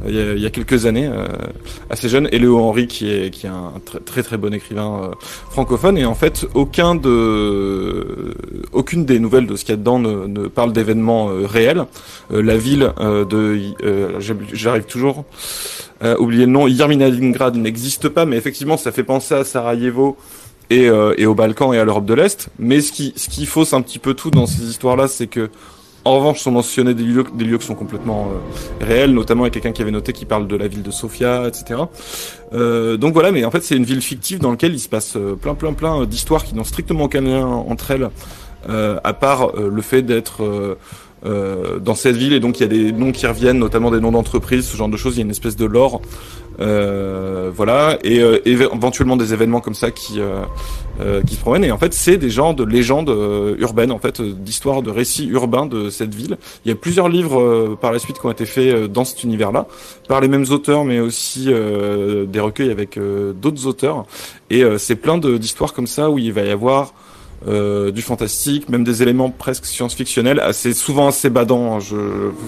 il 0.09 0.17
y 0.17 0.19
a, 0.21 0.33
il 0.33 0.41
y 0.41 0.47
a 0.47 0.51
quelques 0.51 0.87
années, 0.87 1.09
assez 1.89 2.09
jeune, 2.09 2.29
et 2.33 2.41
Léo 2.41 2.59
Henry 2.59 2.89
qui 2.89 3.09
est 3.09 3.31
qui 3.31 3.47
est 3.47 3.51
un 3.51 3.73
très 3.85 4.01
très, 4.01 4.23
très 4.25 4.37
bon 4.37 4.53
écrivain 4.53 5.13
francophone. 5.49 5.97
Et 5.97 6.05
en 6.05 6.17
fait, 6.17 6.45
aucun 6.55 6.97
de 6.97 8.35
aucune 8.73 9.05
des 9.05 9.21
nouvelles 9.21 9.47
de 9.47 9.55
ce 9.55 9.65
qu'il 9.65 9.75
y 9.75 9.75
a 9.75 9.77
dedans 9.77 10.01
ne, 10.01 10.27
ne 10.27 10.49
parle 10.49 10.73
d'événements 10.73 11.31
réels. 11.45 11.85
La 12.31 12.57
ville 12.57 12.91
de 13.01 13.61
j'arrive 14.53 14.87
toujours 14.87 15.25
à 16.03 16.21
oublier 16.21 16.47
le 16.47 16.53
nom, 16.53 16.67
Yerminalingrad 16.67 17.57
n'existe 17.57 18.09
pas, 18.09 18.25
mais 18.27 18.37
effectivement, 18.37 18.77
ça 18.77 18.93
fait 18.93 19.05
penser 19.05 19.35
à 19.35 19.45
Sarajevo. 19.45 20.17
Et, 20.71 20.89
euh, 20.89 21.13
et 21.19 21.27
aux 21.27 21.35
Balkans 21.35 21.75
et 21.75 21.79
à 21.79 21.85
l'Europe 21.85 22.07
de 22.07 22.15
l'Est. 22.15 22.49
Mais 22.59 22.81
ce 22.81 22.93
qui, 22.93 23.13
ce 23.17 23.29
qui 23.29 23.45
fausse 23.45 23.75
un 23.75 23.83
petit 23.83 23.99
peu 23.99 24.15
tout 24.15 24.31
dans 24.31 24.47
ces 24.47 24.63
histoires-là, 24.63 25.07
c'est 25.07 25.27
que 25.27 25.51
en 26.05 26.17
revanche, 26.17 26.41
sont 26.41 26.51
mentionnés 26.51 26.95
des 26.95 27.05
lieux, 27.05 27.25
des 27.35 27.45
lieux 27.45 27.59
qui 27.59 27.67
sont 27.67 27.75
complètement 27.75 28.29
euh, 28.31 28.85
réels, 28.85 29.13
notamment 29.13 29.45
il 29.45 29.49
y 29.49 29.51
a 29.51 29.53
quelqu'un 29.53 29.73
qui 29.73 29.83
avait 29.83 29.93
noté 29.93 30.13
qui 30.13 30.25
parle 30.25 30.49
de 30.49 30.57
la 30.57 30.67
ville 30.67 30.83
de 30.83 30.91
Sofia, 30.91 31.47
etc. 31.47 31.81
Euh, 32.53 32.97
donc 32.97 33.13
voilà, 33.13 33.31
mais 33.31 33.45
en 33.45 33.51
fait 33.51 33.63
c'est 33.63 33.77
une 33.77 33.85
ville 33.85 34.03
fictive 34.03 34.41
dans 34.41 34.51
laquelle 34.51 34.75
il 34.75 34.81
se 34.81 34.89
passe 34.89 35.17
euh, 35.17 35.37
plein 35.37 35.55
plein 35.55 35.73
plein 35.73 36.05
d'histoires 36.05 36.45
qui 36.45 36.55
n'ont 36.55 36.65
strictement 36.65 37.05
aucun 37.05 37.21
lien 37.21 37.47
entre 37.47 37.93
elles, 37.93 38.11
euh, 38.69 38.99
à 39.05 39.13
part 39.13 39.57
euh, 39.57 39.71
le 39.73 39.83
fait 39.83 40.03
d'être 40.03 40.77
euh, 41.25 41.79
dans 41.79 41.95
cette 41.95 42.17
ville 42.17 42.33
et 42.33 42.41
donc 42.41 42.59
il 42.59 42.63
y 42.63 42.67
a 42.67 42.69
des 42.69 42.93
noms 42.93 43.13
qui 43.13 43.27
reviennent, 43.27 43.59
notamment 43.59 43.91
des 43.91 44.01
noms 44.01 44.13
d'entreprises, 44.13 44.67
ce 44.67 44.77
genre 44.77 44.89
de 44.89 44.97
choses. 44.97 45.15
Il 45.15 45.19
y 45.19 45.23
a 45.23 45.25
une 45.25 45.31
espèce 45.31 45.57
de 45.57 45.65
lore, 45.67 46.03
euh, 46.61 47.51
voilà, 47.55 47.99
et 48.05 48.21
euh, 48.21 48.39
éve- 48.45 48.69
éventuellement 48.75 49.17
des 49.17 49.33
événements 49.33 49.61
comme 49.61 49.75
ça 49.75 49.91
qui 49.91 50.21
euh, 50.21 50.43
euh, 51.01 51.23
qui 51.23 51.37
se 51.37 51.41
promènent. 51.41 51.65
Et 51.65 51.73
en 51.73 51.79
fait, 51.79 51.95
c'est 51.95 52.19
des 52.19 52.29
genres 52.29 52.55
de 52.55 52.65
légendes 52.65 53.09
euh, 53.09 53.55
urbaines, 53.59 53.93
en 53.93 53.99
fait, 53.99 54.21
d'histoires, 54.21 54.83
de 54.83 54.91
récits 54.91 55.27
urbains 55.29 55.67
de 55.67 55.89
cette 55.91 56.15
ville. 56.15 56.37
Il 56.65 56.69
y 56.69 56.73
a 56.73 56.75
plusieurs 56.75 57.09
livres 57.09 57.77
par 57.81 57.93
la 57.93 57.99
suite 57.99 58.19
qui 58.19 58.27
ont 58.27 58.31
été 58.31 58.45
faits 58.45 58.93
dans 58.93 59.05
cet 59.05 59.25
univers-là, 59.25 59.67
par 60.09 60.21
les 60.21 60.29
mêmes 60.29 60.45
auteurs, 60.51 60.85
mais 60.85 61.01
aussi 61.01 61.47
des 61.47 62.41
recueils 62.41 62.71
avec 62.71 62.99
d'autres 63.41 63.67
auteurs. 63.67 64.05
Et 64.51 64.63
c'est 64.77 64.97
plein 64.97 65.17
d'histoires 65.17 65.73
comme 65.73 65.87
ça 65.87 66.11
où 66.11 66.19
il 66.19 66.33
va 66.33 66.43
y 66.43 66.51
avoir 66.51 66.93
euh, 67.49 67.91
du 67.91 68.03
fantastique, 68.03 68.69
même 68.69 68.85
des 68.85 69.03
éléments 69.03 69.31
presque 69.31 69.65
science-fictionnels, 69.65 70.41
assez 70.41 70.73
souvent 70.75 71.09
assez 71.09 71.31
badants. 71.31 71.75
hein, 71.77 71.81
Je, 71.81 71.97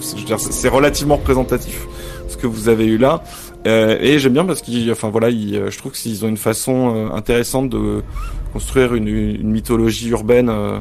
je 0.01 0.19
veux 0.19 0.25
dire, 0.25 0.39
c'est 0.39 0.69
relativement 0.69 1.17
représentatif 1.17 1.85
ce 2.27 2.37
que 2.37 2.47
vous 2.47 2.69
avez 2.69 2.85
eu 2.85 2.97
là. 2.97 3.23
Euh, 3.67 3.97
et 3.99 4.19
j'aime 4.19 4.33
bien 4.33 4.45
parce 4.45 4.61
qu'ils, 4.61 4.91
enfin 4.91 5.09
voilà, 5.09 5.27
euh, 5.27 5.69
je 5.71 5.77
trouve 5.77 5.91
qu'ils 5.91 6.23
ont 6.23 6.27
une 6.27 6.37
façon 6.37 6.93
euh, 6.95 7.15
intéressante 7.15 7.69
de 7.69 8.03
construire 8.53 8.93
une, 8.93 9.43
mythologie 9.43 10.09
urbaine. 10.09 10.49
euh, 10.49 10.79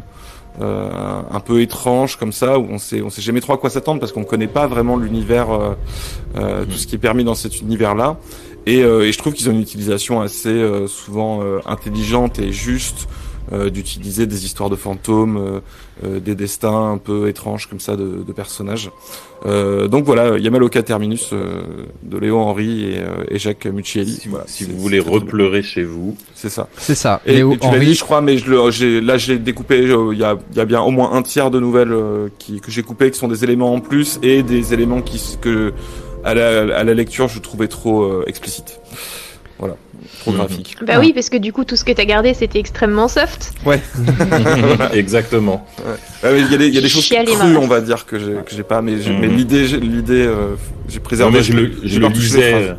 euh, 0.61 0.89
un 1.33 1.41
peu 1.41 1.63
étrange 1.63 2.17
comme 2.17 2.31
ça 2.33 2.61
où 2.61 2.67
on 2.71 2.79
sait 2.79 3.03
on 3.03 3.11
sait 3.11 3.23
jamais 3.23 3.41
trop 3.41 3.55
à 3.55 3.59
quoi 3.59 3.71
s'attendre 3.71 3.99
parce 3.99 4.13
qu'on 4.13 4.23
connaît 4.23 4.47
pas 4.47 4.69
vraiment 4.69 4.97
l'univers 4.97 5.49
euh, 6.37 6.65
tout 6.65 6.77
ce 6.77 6.87
qui 6.87 6.95
est 6.95 6.99
permis 6.99 7.25
dans 7.25 7.35
cet 7.35 7.61
univers 7.61 7.97
là 7.97 8.19
et, 8.65 8.85
euh, 8.85 9.03
et 9.05 9.11
je 9.11 9.19
trouve 9.19 9.33
qu'ils 9.33 9.49
ont 9.49 9.53
une 9.53 9.61
utilisation 9.61 10.21
assez 10.21 10.51
euh, 10.51 10.87
souvent 10.87 11.43
euh, 11.43 11.59
intelligente 11.67 12.39
et 12.39 12.53
juste 12.53 13.09
d'utiliser 13.71 14.27
des 14.27 14.45
histoires 14.47 14.71
de 14.71 14.77
fantômes, 14.77 15.37
euh, 15.37 15.61
euh, 16.05 16.19
des 16.21 16.35
destins 16.35 16.93
un 16.93 16.99
peu 16.99 17.29
étranges 17.29 17.67
comme 17.69 17.81
ça 17.81 17.95
de, 17.97 18.25
de 18.27 18.33
personnages. 18.33 18.91
Euh, 19.47 19.87
donc 19.89 20.05
voilà, 20.05 20.39
Yamaloka 20.39 20.83
Terminus 20.83 21.31
euh, 21.33 21.63
de 22.03 22.17
Léo 22.19 22.39
Henry 22.39 22.85
et, 22.85 22.99
euh, 23.01 23.25
et 23.29 23.39
Jacques 23.39 23.67
Muccielli. 23.67 24.13
Si, 24.23 24.29
Voilà, 24.29 24.45
si 24.49 24.65
vous 24.65 24.79
voulez 24.79 25.01
repleurer 25.01 25.63
chez 25.63 25.85
vous. 25.85 26.17
C'est 26.35 26.49
ça. 26.49 26.69
C'est 26.79 26.95
ça. 26.95 27.21
Et, 27.27 27.35
Léo 27.35 27.53
et 27.53 27.59
tu 27.59 27.67
Henry. 27.67 27.87
dit, 27.87 27.95
je 27.95 28.03
crois, 28.05 28.23
mais 28.23 28.39
je 28.39 28.51
le, 28.51 28.71
j'ai, 28.71 29.01
là, 29.03 29.19
j'ai 29.19 29.39
découpé. 29.39 29.87
euh, 29.91 30.15
Il 30.15 30.19
y, 30.19 30.25
a, 30.25 30.39
il 30.53 30.57
y 30.57 30.61
a 30.61 30.65
bien 30.65 30.81
au 30.81 30.91
moins 30.91 31.13
un 31.13 31.23
tiers 31.23 31.51
de 31.51 31.61
nouvelles 31.61 31.93
euh, 31.93 32.29
qui, 32.39 32.61
que 32.61 32.71
j'ai 32.71 32.83
coupées, 32.83 33.11
qui 33.11 33.19
sont 33.19 33.29
des 33.29 33.45
éléments 33.45 33.75
en 33.75 33.81
plus 33.81 34.19
et 34.23 34.43
des 34.43 34.73
éléments 34.73 35.03
qui 35.03 35.21
que 35.41 35.73
à 36.25 36.33
la, 36.33 36.77
à 36.79 36.85
la 36.85 36.95
lecture 36.95 37.29
je 37.29 37.39
trouvais 37.41 37.69
trop 37.69 38.03
euh, 38.05 38.25
explicites. 38.27 38.81
Voilà, 39.59 39.77
trop 40.25 40.33
graphique. 40.33 40.77
Bah 40.87 40.95
Ah. 40.97 41.01
oui, 41.01 41.13
parce 41.13 41.29
que 41.29 41.37
du 41.37 41.53
coup, 41.53 41.65
tout 41.65 41.77
ce 41.77 41.85
que 41.85 41.93
t'as 41.93 42.05
gardé, 42.05 42.35
c'était 42.35 42.59
extrêmement 42.59 43.09
soft. 43.09 43.53
Exactement. 44.93 45.67
Ouais, 46.23 46.31
mais 46.33 46.41
Il 46.41 46.51
y 46.51 46.55
a 46.55 46.59
des, 46.59 46.69
y 46.69 46.79
a 46.79 46.81
des 46.81 46.89
choses 46.89 47.09
crues, 47.09 47.57
on 47.57 47.67
va 47.67 47.81
dire 47.81 48.07
que 48.07 48.17
j'ai, 48.19 48.63
pas, 48.63 48.81
mais, 48.83 48.93
Mhm. 48.93 49.19
mais 49.21 49.27
l'idée, 49.29 49.67
euh, 50.27 50.55
j'ai 50.89 50.99
Non, 50.99 51.03
préservé. 51.05 51.39
mais 51.39 51.43
je 51.45 51.53
le, 51.53 51.73
je 51.85 51.99
le 52.01 52.09
lisais. 52.09 52.75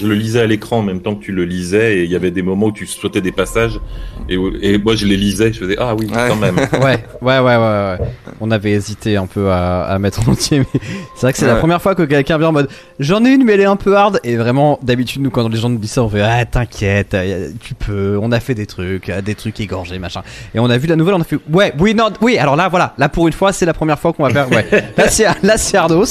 Je 0.00 0.06
le 0.06 0.14
lisais 0.14 0.40
à 0.40 0.46
l'écran 0.46 0.78
en 0.78 0.82
même 0.82 1.00
temps 1.00 1.14
que 1.14 1.24
tu 1.24 1.32
le 1.32 1.44
lisais 1.44 1.98
et 1.98 2.04
il 2.04 2.10
y 2.10 2.16
avait 2.16 2.30
des 2.30 2.42
moments 2.42 2.66
où 2.66 2.72
tu 2.72 2.86
sautais 2.86 3.20
des 3.20 3.32
passages 3.32 3.80
et, 4.28 4.36
moi 4.78 4.94
je 4.94 5.06
les 5.06 5.16
lisais, 5.16 5.52
je 5.52 5.58
faisais 5.58 5.76
ah 5.78 5.94
oui 5.94 6.06
Ouais. 6.08 6.28
quand 6.28 6.36
même. 6.36 6.56
Ouais, 6.78 7.04
ouais, 7.22 7.38
ouais, 7.38 7.56
ouais, 7.56 7.56
ouais. 7.56 7.98
On 8.40 8.50
avait 8.50 8.72
hésité 8.72 9.16
un 9.16 9.26
peu 9.26 9.50
à, 9.50 9.82
à 9.84 9.98
mettre 9.98 10.26
en 10.26 10.32
entier, 10.32 10.60
mais 10.60 10.80
c'est 11.14 11.22
vrai 11.22 11.32
que 11.32 11.38
c'est 11.38 11.46
la 11.46 11.56
première 11.56 11.82
fois 11.82 11.94
que 11.94 12.02
quelqu'un 12.02 12.38
vient 12.38 12.48
en 12.48 12.52
mode 12.52 12.68
j'en 12.98 13.24
ai 13.24 13.30
une, 13.30 13.44
mais 13.44 13.54
elle 13.54 13.60
est 13.60 13.64
un 13.64 13.76
peu 13.76 13.96
hard. 13.96 14.20
Et 14.24 14.36
vraiment, 14.36 14.78
d'habitude, 14.82 15.22
nous, 15.22 15.30
quand 15.30 15.48
les 15.48 15.58
gens 15.58 15.68
nous 15.68 15.78
disent 15.78 15.92
ça, 15.92 16.02
on 16.02 16.08
fait 16.08 16.22
ah, 16.22 16.44
t'inquiète, 16.44 17.14
euh, 17.14 17.50
tu 17.60 17.74
peux, 17.74 18.18
on 18.20 18.32
a 18.32 18.40
fait 18.40 18.54
des 18.54 18.66
trucs, 18.66 19.08
euh, 19.08 19.20
des 19.20 19.34
trucs 19.34 19.58
égorgés, 19.60 19.98
machin. 19.98 20.22
Et 20.54 20.58
on 20.58 20.70
a 20.70 20.78
vu 20.78 20.86
la 20.86 20.96
nouvelle, 20.96 21.14
on 21.14 21.20
a 21.20 21.24
fait 21.24 21.38
ouais, 21.50 21.72
oui, 21.78 21.94
non, 21.94 22.10
oui, 22.20 22.38
alors 22.38 22.56
là, 22.56 22.68
voilà, 22.68 22.94
là 22.98 23.08
pour 23.08 23.26
une 23.26 23.32
fois, 23.32 23.52
c'est 23.52 23.66
la 23.66 23.74
première 23.74 23.98
fois 23.98 24.12
qu'on 24.12 24.24
va 24.24 24.30
faire, 24.30 24.50
ouais. 24.50 24.66
Là, 24.96 25.08
c'est, 25.08 25.26
là, 25.42 25.56
c'est 25.56 25.76
Ardos. 25.76 26.04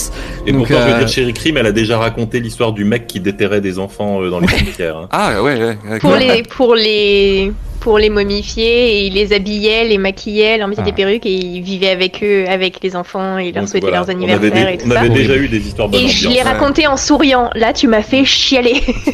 Et 0.45 0.51
Donc, 0.51 0.67
pourtant 0.67 0.81
je 0.81 0.87
euh, 0.87 0.93
veux 0.93 0.99
dire 0.99 1.07
Chéri 1.07 1.33
Crime, 1.33 1.57
elle 1.57 1.65
a 1.65 1.71
déjà 1.71 1.97
raconté 1.97 2.39
l'histoire 2.39 2.73
du 2.73 2.85
mec 2.85 3.07
qui 3.07 3.19
déterrait 3.19 3.61
des 3.61 3.76
enfants 3.79 4.21
euh, 4.21 4.29
dans 4.29 4.39
les 4.39 4.47
cimetières. 4.47 4.97
hein. 4.97 5.07
Ah 5.11 5.41
ouais, 5.41 5.55
ouais. 5.55 5.77
ouais, 5.89 5.99
Pour 5.99 6.15
les, 6.15 6.43
pour 6.43 6.75
les, 6.75 7.51
pour 7.79 7.97
les 7.97 8.09
momifier, 8.09 8.97
et 9.01 9.05
il 9.07 9.13
les 9.13 9.33
habillait, 9.33 9.85
les 9.85 9.97
maquillait, 9.97 10.57
leur 10.57 10.67
mettait 10.67 10.81
Ah. 10.81 10.85
des 10.85 10.91
perruques 10.93 11.25
et 11.25 11.33
il 11.33 11.61
vivait 11.61 11.89
avec 11.89 12.21
eux, 12.23 12.45
avec 12.47 12.79
les 12.83 12.95
enfants, 12.95 13.37
et 13.39 13.47
il 13.49 13.53
leur 13.53 13.63
Donc, 13.63 13.69
souhaitait 13.69 13.87
voilà. 13.87 13.97
leurs 13.99 14.07
On 14.07 14.11
anniversaires 14.11 14.51
des- 14.67 14.73
et 14.73 14.77
tout 14.77 14.87
on 14.87 14.91
ça. 14.91 14.99
avait 14.99 15.09
déjà 15.09 15.35
eu 15.35 15.47
des 15.47 15.65
histoires 15.67 15.87
bonnes 15.89 16.01
Et 16.01 16.07
je 16.07 16.23
l'ai 16.23 16.27
ambiance. 16.41 16.45
Ouais. 16.45 16.51
raconté 16.51 16.87
en 16.87 16.97
souriant. 16.97 17.49
Là, 17.55 17.73
tu 17.73 17.87
m'as 17.87 18.01
fait 18.01 18.25
chialer. 18.25 18.81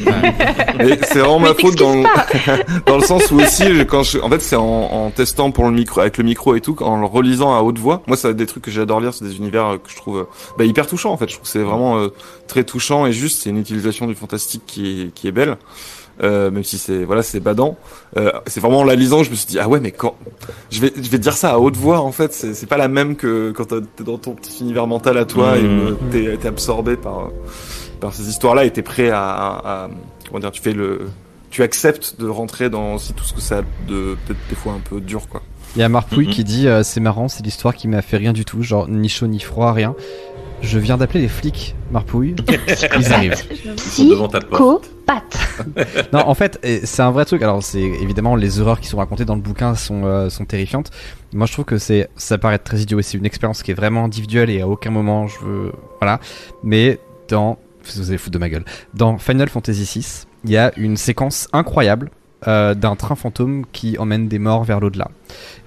C'est 1.04 1.20
vraiment 1.20 1.40
ma 1.40 1.54
faute 1.54 1.76
dans, 1.76 2.04
dans 2.86 2.98
le 2.98 3.04
sens 3.04 3.30
où 3.32 3.40
aussi, 3.40 3.64
quand 3.88 4.04
je, 4.04 4.20
en 4.20 4.30
fait, 4.30 4.42
c'est 4.42 4.56
en, 4.56 4.64
en 4.64 5.10
testant 5.12 5.52
pour 5.52 5.66
le 5.66 5.72
micro, 5.72 6.02
avec 6.02 6.18
le 6.18 6.24
micro 6.24 6.56
et 6.56 6.62
tout, 6.62 6.76
en 6.82 7.00
le 7.00 7.06
relisant 7.06 7.56
à 7.56 7.62
haute 7.62 7.78
voix. 7.80 8.02
Moi, 8.08 8.18
c'est 8.18 8.34
des 8.36 8.46
trucs 8.46 8.64
que 8.64 8.72
j'adore 8.72 9.00
lire, 9.00 9.14
c'est 9.14 9.26
des 9.26 9.38
univers 9.38 9.66
euh, 9.68 9.78
que 9.78 9.90
je 9.90 9.96
trouve 9.96 10.20
euh, 10.20 10.24
bah, 10.58 10.66
hyper 10.66 10.88
touchants. 10.88 11.12
En 11.12 11.18
fait, 11.18 11.28
je 11.30 11.36
trouve 11.36 11.44
que 11.46 11.52
c'est 11.52 11.60
vraiment 11.60 11.98
euh, 11.98 12.08
très 12.48 12.64
touchant 12.64 13.06
et 13.06 13.14
juste. 13.14 13.42
C'est 13.44 13.50
une 13.50 13.58
utilisation 13.60 14.08
du 14.08 14.16
fantastique 14.16 14.64
qui 14.66 15.02
est, 15.04 15.14
qui 15.14 15.28
est 15.28 15.32
belle. 15.32 15.58
Euh, 16.24 16.50
même 16.52 16.64
si 16.64 16.78
c'est 16.78 17.04
voilà 17.04 17.22
c'est 17.22 17.42
badant 17.42 17.76
euh, 18.16 18.32
c'est 18.48 18.60
vraiment 18.62 18.80
en 18.80 18.84
la 18.86 18.96
lisant 18.96 19.24
je 19.24 19.30
me 19.32 19.36
suis 19.36 19.46
dit 19.48 19.60
ah 19.60 19.68
ouais 19.68 19.82
mais 19.82 19.92
quand 19.92 20.16
je 20.72 20.80
vais 20.80 20.94
je 20.96 21.10
vais 21.10 21.18
dire 21.18 21.34
ça 21.34 21.52
à 21.52 21.58
haute 21.58 21.76
voix 21.76 22.00
en 22.00 22.14
fait 22.14 22.34
c'est 22.34 22.54
c'est 22.54 22.66
pas 22.68 22.78
la 22.78 22.88
même 22.88 23.16
que 23.18 23.52
quand 23.52 23.66
t'es 23.66 24.04
dans 24.06 24.18
ton 24.18 24.32
petit 24.34 24.62
univers 24.62 24.88
mental 24.88 25.18
à 25.18 25.26
toi 25.26 25.58
et 25.58 25.64
Mhm. 25.64 25.98
euh, 26.14 26.38
t'es 26.38 26.48
absorbé 26.48 26.96
par 26.96 27.30
par 28.00 28.14
ces 28.14 28.30
histoires 28.30 28.56
là 28.56 28.64
et 28.64 28.72
t'es 28.72 28.84
prêt 28.84 29.10
à, 29.10 29.20
à, 29.22 29.84
à- 29.86 29.90
comment 30.28 30.40
dire 30.40 30.52
tu 30.52 30.62
fais 30.62 30.74
le 30.74 31.02
tu 31.50 31.62
acceptes 31.62 32.16
de 32.20 32.28
rentrer 32.28 32.70
dans 32.70 32.94
aussi 32.96 33.14
tout 33.14 33.26
ce 33.26 33.34
que 33.34 33.42
ça 33.42 33.58
a 33.58 33.62
de 33.88 34.16
peut-être 34.26 34.40
des 34.50 34.56
fois 34.56 34.74
un 34.74 34.80
peu 34.90 35.02
dur 35.02 35.28
quoi 35.28 35.42
Il 35.76 35.80
y 35.82 35.84
a 35.84 35.90
Marpouille 35.90 36.28
Mhm. 36.28 36.34
qui 36.34 36.44
dit 36.46 36.68
euh, 36.70 36.84
c'est 36.84 37.00
marrant, 37.02 37.28
c'est 37.28 37.44
l'histoire 37.44 37.76
qui 37.76 37.88
m'a 37.90 38.02
fait 38.02 38.18
rien 38.18 38.32
du 38.34 38.46
tout, 38.46 38.62
genre 38.64 38.88
ni 38.88 39.10
chaud 39.10 39.28
ni 39.28 39.40
froid, 39.40 39.74
rien. 39.74 39.94
Je 40.62 40.80
viens 40.80 40.96
d'appeler 40.96 41.20
les 41.22 41.28
flics, 41.28 41.76
Marpouille. 41.92 42.36
Ils 43.00 43.12
arrivent. 43.14 43.36
Ils 43.66 43.80
sont 43.82 44.06
devant 44.06 44.30
ta 44.30 44.40
porte. 44.40 44.90
Psychopathe. 45.06 45.38
Non, 46.14 46.28
en 46.28 46.34
fait, 46.34 46.60
c'est 46.84 47.02
un 47.02 47.12
vrai 47.12 47.26
truc. 47.26 47.42
Alors, 47.42 47.64
c'est 47.64 47.82
évidemment 47.82 48.36
les 48.36 48.60
erreurs 48.60 48.80
qui 48.80 48.88
sont 48.88 48.98
racontées 48.98 49.26
dans 49.26 49.36
le 49.36 49.42
bouquin 49.42 49.76
sont, 49.76 50.06
euh, 50.06 50.30
sont 50.30 50.46
terrifiantes. 50.46 50.92
Moi, 51.34 51.46
je 51.48 51.54
trouve 51.54 51.66
que 51.66 51.78
c'est, 51.78 52.10
ça 52.16 52.38
paraît 52.38 52.60
très 52.60 52.80
idiot 52.80 53.00
et 53.00 53.04
c'est 53.04 53.18
une 53.18 53.26
expérience 53.26 53.64
qui 53.64 53.72
est 53.72 53.76
vraiment 53.76 54.06
individuelle 54.06 54.50
et 54.50 54.62
à 54.62 54.68
aucun 54.68 54.92
moment 54.92 55.28
je 55.28 55.40
veux, 55.40 55.72
voilà. 56.00 56.20
Mais 56.64 57.00
dans, 57.30 57.58
vous 57.96 58.10
allez 58.10 58.18
foutre 58.18 58.34
de 58.34 58.40
ma 58.40 58.50
gueule. 58.50 58.66
Dans 58.94 59.18
Final 59.18 59.50
Fantasy 59.50 60.00
VI, 60.00 60.26
il 60.46 60.52
y 60.52 60.58
a 60.58 60.72
une 60.78 60.98
séquence 60.98 61.48
incroyable 61.54 62.10
euh, 62.48 62.74
d'un 62.74 62.96
train 62.96 63.16
fantôme 63.16 63.66
qui 63.72 63.98
emmène 63.98 64.28
des 64.28 64.40
morts 64.40 64.64
vers 64.64 64.80
l'au-delà. 64.80 65.10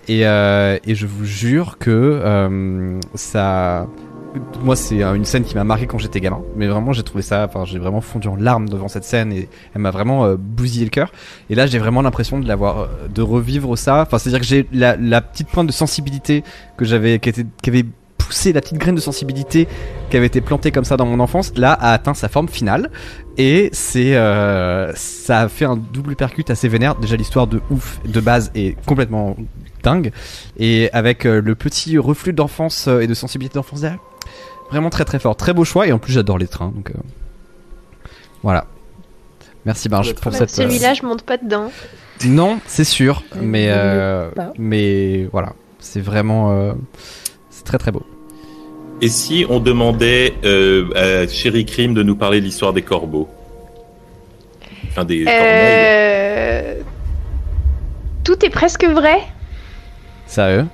Et, 0.08 0.26
euh, 0.26 0.78
et 0.84 0.94
je 0.94 1.06
vous 1.06 1.24
jure 1.24 1.78
que 1.78 1.90
euh, 1.90 3.00
ça, 3.14 3.86
moi 4.62 4.76
c'est 4.76 5.02
une 5.02 5.24
scène 5.24 5.44
qui 5.44 5.54
m'a 5.54 5.64
marqué 5.64 5.86
quand 5.86 5.98
j'étais 5.98 6.20
gamin, 6.20 6.40
mais 6.56 6.66
vraiment 6.66 6.92
j'ai 6.92 7.02
trouvé 7.02 7.22
ça, 7.22 7.46
enfin 7.48 7.64
j'ai 7.64 7.78
vraiment 7.78 8.00
fondu 8.00 8.28
en 8.28 8.36
larmes 8.36 8.68
devant 8.68 8.88
cette 8.88 9.04
scène 9.04 9.32
et 9.32 9.48
elle 9.74 9.80
m'a 9.80 9.90
vraiment 9.90 10.24
euh, 10.24 10.36
bousillé 10.38 10.84
le 10.84 10.90
cœur. 10.90 11.12
Et 11.50 11.54
là 11.54 11.66
j'ai 11.66 11.78
vraiment 11.78 12.02
l'impression 12.02 12.38
de 12.38 12.46
l'avoir, 12.46 12.78
euh, 12.78 12.86
de 13.12 13.22
revivre 13.22 13.76
ça. 13.76 14.02
Enfin 14.02 14.18
c'est 14.18 14.30
à 14.30 14.32
dire 14.32 14.40
que 14.40 14.46
j'ai 14.46 14.66
la, 14.72 15.20
petite 15.20 15.48
pointe 15.48 15.66
de 15.66 15.72
sensibilité 15.72 16.44
que 16.76 16.84
j'avais, 16.84 17.18
qui, 17.18 17.30
avait 17.66 17.84
poussé 18.18 18.52
la 18.52 18.60
petite 18.60 18.78
graine 18.78 18.94
de 18.94 19.00
sensibilité 19.00 19.68
qui 20.10 20.16
avait 20.16 20.26
été 20.26 20.40
plantée 20.40 20.70
comme 20.70 20.84
ça 20.84 20.96
dans 20.96 21.06
mon 21.06 21.20
enfance, 21.20 21.52
là 21.56 21.72
a 21.72 21.92
atteint 21.92 22.14
sa 22.14 22.28
forme 22.28 22.48
finale 22.48 22.90
et 23.38 23.70
c'est 23.72 24.16
euh, 24.16 24.92
ça 24.94 25.42
a 25.42 25.48
fait 25.48 25.64
un 25.64 25.76
double 25.76 26.16
percute 26.16 26.50
assez 26.50 26.68
vénère. 26.68 26.96
Déjà 26.96 27.16
l'histoire 27.16 27.46
de 27.46 27.60
ouf 27.70 28.00
de 28.04 28.20
base 28.20 28.50
est 28.54 28.76
complètement 28.86 29.36
dingue 29.82 30.10
et 30.58 30.90
avec 30.92 31.24
le 31.24 31.54
petit 31.54 31.98
reflux 31.98 32.32
d'enfance 32.32 32.88
et 32.88 33.06
de 33.06 33.14
sensibilité 33.14 33.54
d'enfance 33.54 33.82
derrière, 33.82 34.00
vraiment 34.70 34.90
très 34.90 35.04
très 35.04 35.18
fort, 35.18 35.36
très 35.36 35.52
beau 35.54 35.64
choix 35.64 35.86
et 35.86 35.92
en 35.92 35.98
plus 35.98 36.12
j'adore 36.12 36.38
les 36.38 36.46
trains 36.48 36.72
donc 36.74 36.90
euh, 36.90 36.94
voilà. 38.42 38.66
Merci 39.64 39.88
Barge 39.88 40.14
pour 40.14 40.30
Bah, 40.32 40.38
cette. 40.38 40.50
euh, 40.50 40.62
Celui-là, 40.68 40.94
je 40.94 41.02
monte 41.04 41.22
pas 41.22 41.36
dedans. 41.38 41.70
non, 42.24 42.60
c'est 42.66 42.84
sûr, 42.84 43.22
Euh, 43.34 43.38
mais 43.42 43.66
euh, 43.70 44.30
pas. 44.30 44.52
mais 44.58 45.24
voilà, 45.32 45.54
c'est 45.80 46.00
vraiment 46.00 46.52
euh, 46.52 46.72
c'est 47.50 47.64
très 47.64 47.78
très 47.78 47.90
beau. 47.90 48.04
Et 49.02 49.08
si 49.08 49.44
on 49.50 49.58
demandait 49.60 50.34
euh, 50.44 51.24
à 51.24 51.28
Chéri 51.28 51.66
Crime 51.66 51.92
de 51.94 52.02
nous 52.02 52.16
parler 52.16 52.40
de 52.40 52.46
l'histoire 52.46 52.72
des 52.72 52.82
corbeaux? 52.82 53.28
Enfin, 54.88 55.04
des. 55.04 55.24
Euh... 55.28 56.80
Tout 58.24 58.44
est 58.44 58.50
presque 58.50 58.84
vrai. 58.84 59.18
Sérieux? 60.26 60.66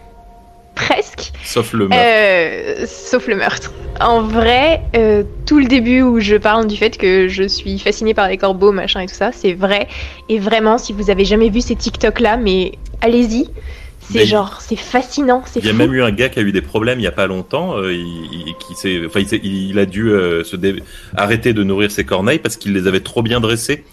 Presque. 0.74 1.32
Sauf 1.44 1.72
le 1.74 1.88
meurtre. 1.88 2.04
Euh, 2.04 2.86
sauf 2.86 3.26
le 3.28 3.36
meurtre. 3.36 3.72
En 4.00 4.22
vrai, 4.22 4.80
euh, 4.96 5.22
tout 5.46 5.58
le 5.58 5.66
début 5.66 6.02
où 6.02 6.18
je 6.18 6.36
parle 6.36 6.66
du 6.66 6.76
fait 6.76 6.96
que 6.96 7.28
je 7.28 7.44
suis 7.46 7.78
fascinée 7.78 8.14
par 8.14 8.28
les 8.28 8.36
corbeaux, 8.38 8.72
machin 8.72 9.00
et 9.00 9.06
tout 9.06 9.14
ça, 9.14 9.30
c'est 9.32 9.52
vrai. 9.52 9.86
Et 10.28 10.38
vraiment, 10.38 10.78
si 10.78 10.92
vous 10.92 11.10
avez 11.10 11.24
jamais 11.24 11.50
vu 11.50 11.60
ces 11.60 11.76
TikTok 11.76 12.20
là, 12.20 12.36
mais 12.36 12.72
allez-y. 13.00 13.48
C'est 14.10 14.26
genre, 14.26 14.60
c'est 14.60 14.76
fascinant, 14.76 15.42
c'est 15.46 15.60
Il 15.60 15.66
y 15.66 15.68
a 15.68 15.72
fou. 15.72 15.78
même 15.78 15.94
eu 15.94 16.02
un 16.02 16.10
gars 16.10 16.28
qui 16.28 16.38
a 16.38 16.42
eu 16.42 16.50
des 16.52 16.60
problèmes 16.60 16.98
il 16.98 17.02
y 17.04 17.06
a 17.06 17.12
pas 17.12 17.26
longtemps. 17.28 17.78
euh, 17.78 17.92
il, 17.94 18.00
il- 18.32 18.54
qui 18.58 18.74
s'est, 18.74 19.00
enfin, 19.06 19.20
il, 19.20 19.28
s'est- 19.28 19.40
il 19.42 19.78
a 19.78 19.86
dû 19.86 20.10
se 20.44 20.56
dé- 20.56 20.82
arrêter 21.16 21.52
de 21.54 21.62
nourrir 21.62 21.90
ses 21.90 22.04
corneilles 22.04 22.40
parce 22.40 22.56
qu'il 22.56 22.72
les 22.72 22.86
avait 22.88 23.00
trop 23.00 23.22
bien 23.22 23.40
dressées. 23.40 23.84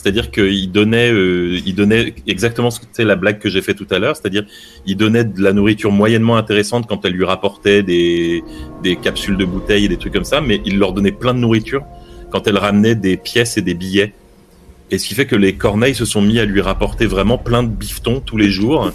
C'est-à-dire 0.00 0.30
qu'il 0.30 0.72
donnait, 0.72 1.12
euh, 1.12 1.60
il 1.66 1.74
donnait 1.74 2.14
exactement 2.26 2.70
ce 2.70 2.80
que 2.80 2.86
c'est 2.90 3.04
la 3.04 3.16
blague 3.16 3.38
que 3.38 3.50
j'ai 3.50 3.60
fait 3.60 3.74
tout 3.74 3.86
à 3.90 3.98
l'heure. 3.98 4.16
C'est-à-dire, 4.16 4.44
il 4.86 4.96
donnait 4.96 5.24
de 5.24 5.42
la 5.42 5.52
nourriture 5.52 5.92
moyennement 5.92 6.36
intéressante 6.36 6.86
quand 6.88 7.04
elle 7.04 7.12
lui 7.12 7.24
rapportait 7.24 7.82
des, 7.82 8.42
des 8.82 8.96
capsules 8.96 9.36
de 9.36 9.44
bouteilles 9.44 9.84
et 9.84 9.88
des 9.88 9.98
trucs 9.98 10.14
comme 10.14 10.24
ça, 10.24 10.40
mais 10.40 10.62
il 10.64 10.78
leur 10.78 10.94
donnait 10.94 11.12
plein 11.12 11.34
de 11.34 11.40
nourriture 11.40 11.82
quand 12.30 12.46
elle 12.46 12.56
ramenait 12.56 12.94
des 12.94 13.18
pièces 13.18 13.58
et 13.58 13.62
des 13.62 13.74
billets. 13.74 14.14
Et 14.92 14.98
ce 14.98 15.06
qui 15.06 15.14
fait 15.14 15.26
que 15.26 15.36
les 15.36 15.54
corneilles 15.54 15.94
se 15.94 16.04
sont 16.04 16.20
mis 16.20 16.40
à 16.40 16.44
lui 16.44 16.60
rapporter 16.60 17.06
vraiment 17.06 17.38
plein 17.38 17.62
de 17.62 17.68
bifetons 17.68 18.20
tous 18.20 18.36
les 18.36 18.50
jours. 18.50 18.90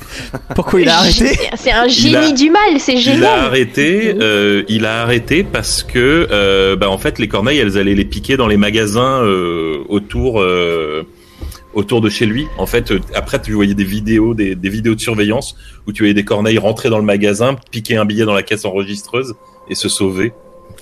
Pourquoi 0.54 0.82
il 0.82 0.90
a 0.90 0.98
arrêté 0.98 1.38
C'est 1.56 1.72
un 1.72 1.88
génie 1.88 2.10
Il 2.10 2.16
a- 2.18 2.32
du 2.34 2.50
mal, 2.50 2.80
c'est 2.80 2.94
Il 2.94 2.98
a 2.98 3.14
génial. 3.14 3.40
arrêté, 3.40 4.14
euh, 4.20 4.64
il 4.68 4.86
a 4.86 5.02
arrêté 5.04 5.44
parce 5.44 5.84
que, 5.84 6.28
euh, 6.32 6.76
bah, 6.76 6.90
en 6.90 6.98
fait, 6.98 7.18
les 7.18 7.30
corneilles, 7.30 7.60
elles 7.60 7.78
allaient 7.78 7.96
les 7.96 8.04
piquer 8.06 8.36
dans 8.36 8.48
les 8.48 8.58
magasins 8.58 9.22
euh, 9.24 9.78
autour, 9.88 10.42
euh, 10.42 11.04
autour 11.74 12.02
de 12.02 12.10
chez 12.10 12.26
lui. 12.26 12.46
En 12.58 12.66
fait, 12.66 12.92
euh, 12.92 13.00
après, 13.14 13.42
tu 13.42 13.54
voyais 13.54 13.74
des 13.74 13.84
vidéos, 13.86 14.34
des, 14.34 14.56
des 14.56 14.70
vidéos 14.70 14.96
de 14.96 15.00
surveillance 15.02 15.56
où 15.88 15.94
tu 15.94 16.04
voyais 16.04 16.14
des 16.14 16.26
corneilles 16.26 16.58
rentrer 16.58 16.90
dans 16.90 17.00
le 17.00 17.06
magasin, 17.06 17.56
piquer 17.72 17.96
un 17.96 18.04
billet 18.04 18.26
dans 18.26 18.34
la 18.34 18.44
caisse 18.44 18.66
enregistreuse 18.66 19.36
et 19.70 19.76
se 19.76 19.88
sauver. 19.88 20.34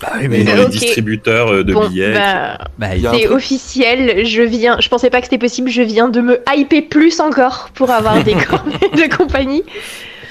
Bah 0.03 0.09
oui, 0.19 0.25
Et 0.25 0.27
mais 0.27 0.43
dans 0.43 0.51
Euh, 0.51 0.63
les 0.63 0.69
distributeurs 0.69 1.47
euh, 1.51 1.63
de 1.63 1.73
Bon, 1.73 1.87
billets. 1.87 2.13
bah, 2.13 2.57
bah, 2.77 2.87
c'est 3.13 3.27
officiel, 3.27 4.25
je 4.25 4.41
viens, 4.41 4.77
je 4.79 4.89
pensais 4.89 5.09
pas 5.09 5.19
que 5.19 5.25
c'était 5.25 5.37
possible, 5.37 5.69
je 5.69 5.81
viens 5.81 6.09
de 6.09 6.21
me 6.21 6.39
hyper 6.55 6.83
plus 6.89 7.19
encore 7.19 7.69
pour 7.73 7.89
avoir 7.89 8.23
des 8.23 8.33
corneilles 8.49 8.77
de 9.09 9.15
compagnie. 9.15 9.63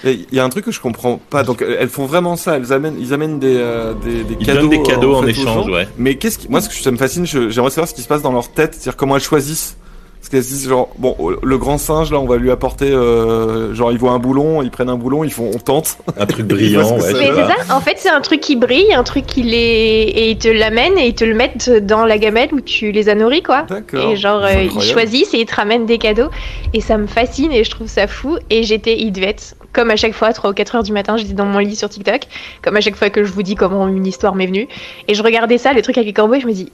Il 0.05 0.27
y 0.33 0.41
a 0.41 0.45
un 0.45 0.49
truc 0.49 0.65
que 0.65 0.73
je 0.73 0.81
comprends 0.81 1.21
pas. 1.31 1.45
Donc 1.45 1.63
elles 1.63 1.89
font 1.89 2.07
vraiment 2.07 2.35
ça. 2.35 2.57
Elles 2.57 2.73
amènent, 2.73 2.97
ils 2.99 3.15
amènent 3.15 3.39
des, 3.39 3.55
euh, 3.57 3.95
des, 3.95 4.25
des 4.25 4.37
Ils 4.41 4.47
cadeaux. 4.47 4.61
donnent 4.63 4.71
des 4.71 4.83
cadeaux 4.83 5.15
en 5.15 5.21
fait, 5.21 5.27
aux 5.27 5.29
échange, 5.29 5.67
gens. 5.67 5.73
ouais. 5.73 5.87
Mais 5.97 6.17
qu'est-ce 6.17 6.39
qui, 6.39 6.49
moi, 6.49 6.61
ce 6.61 6.69
que 6.69 6.75
ça 6.75 6.91
me 6.91 6.97
fascine, 6.97 7.25
j'aimerais 7.25 7.71
savoir 7.71 7.87
ce 7.89 7.95
qui 7.95 8.03
se 8.03 8.09
passe 8.09 8.21
dans 8.21 8.33
leur 8.33 8.51
tête, 8.51 8.75
c'est-à-dire 8.75 8.97
comment 8.97 9.15
elles 9.17 9.23
choisissent. 9.23 9.77
Parce 10.23 10.29
qu'elles 10.29 10.45
se 10.45 10.51
disent 10.51 10.69
genre, 10.69 10.89
bon, 10.99 11.17
le 11.43 11.59
grand 11.59 11.79
singe 11.79 12.13
là, 12.13 12.21
on 12.21 12.27
va 12.27 12.37
lui 12.37 12.53
apporter, 12.53 12.89
euh, 12.89 13.75
genre 13.75 13.91
ils 13.91 13.99
voient 13.99 14.13
un 14.13 14.21
boulon, 14.21 14.63
ils 14.63 14.71
prennent 14.71 14.89
un 14.89 14.97
boulon, 14.97 15.25
ils 15.25 15.33
font, 15.33 15.51
on 15.53 15.59
tente. 15.59 15.99
Un 16.17 16.27
truc 16.27 16.47
brillant, 16.47 16.93
ouais. 16.97 17.13
Mais 17.13 17.33
c'est 17.35 17.35
ça. 17.35 17.75
en 17.75 17.81
fait, 17.81 17.97
c'est 17.97 18.09
un 18.09 18.21
truc 18.21 18.41
qui 18.41 18.55
brille, 18.55 18.95
un 18.95 19.03
truc 19.03 19.27
qui 19.27 19.43
les. 19.43 20.13
Et 20.15 20.31
ils 20.31 20.39
te 20.39 20.47
l'amènent 20.47 20.97
et 20.97 21.09
ils 21.09 21.15
te 21.17 21.25
le 21.25 21.35
mettent 21.35 21.69
dans 21.85 22.05
la 22.05 22.19
gamelle 22.19 22.51
où 22.53 22.61
tu 22.61 22.93
les 22.93 23.09
as 23.09 23.17
nourris, 23.17 23.43
quoi. 23.43 23.63
D'accord. 23.63 24.13
Et 24.13 24.15
genre, 24.15 24.45
euh, 24.45 24.69
ils 24.73 24.81
choisissent 24.81 25.35
et 25.35 25.41
ils 25.41 25.47
te 25.47 25.57
ramènent 25.57 25.87
des 25.87 25.99
cadeaux. 25.99 26.31
Et 26.73 26.81
ça 26.81 26.99
me 26.99 27.09
fascine 27.09 27.51
et 27.51 27.65
je 27.65 27.71
trouve 27.73 27.89
ça 27.89 28.07
fou. 28.07 28.39
Et 28.49 28.63
j'étais, 28.63 29.01
il 29.01 29.11
devait 29.11 29.31
être, 29.31 29.57
comme 29.73 29.91
à 29.91 29.97
chaque 29.97 30.15
fois, 30.15 30.33
3 30.33 30.51
ou 30.51 30.55
4 30.55 30.77
heures 30.77 30.83
du 30.85 30.93
matin, 30.93 31.17
j'étais 31.17 31.33
dans 31.33 31.47
mon 31.47 31.59
lit 31.59 31.75
sur 31.75 31.89
TikTok. 31.89 32.29
Comme 32.63 32.77
à 32.77 32.81
chaque 32.81 32.95
fois 32.95 33.11
que 33.11 33.25
je 33.25 33.33
vous 33.33 33.43
dis 33.43 33.57
comment 33.57 33.89
une 33.89 34.07
histoire 34.07 34.37
m'est 34.37 34.47
venue. 34.47 34.69
Et 35.09 35.15
je 35.15 35.23
regardais 35.25 35.59
ça, 35.59 35.73
le 35.73 35.83
truc 35.83 35.99
avec 35.99 36.07
les 36.07 36.13
corbeaux, 36.13 36.35
et 36.35 36.41
je 36.41 36.47
me 36.47 36.53
dis, 36.53 36.71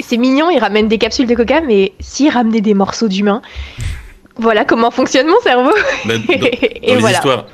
c'est 0.00 0.16
mignon, 0.16 0.50
ils 0.50 0.58
ramènent 0.58 0.88
des 0.88 0.98
capsules 0.98 1.26
de 1.26 1.34
coca, 1.34 1.60
mais 1.60 1.92
s'ils 2.00 2.30
ramenaient 2.30 2.60
des 2.60 2.74
morceaux 2.74 3.08
d'humains, 3.08 3.42
voilà 4.36 4.64
comment 4.64 4.90
fonctionne 4.90 5.26
mon 5.26 5.40
cerveau. 5.42 5.70
Bah, 6.04 6.14
dans- 6.28 6.32
et 6.34 6.80
les 6.82 6.96
voilà. 6.96 7.16
histoires 7.16 7.46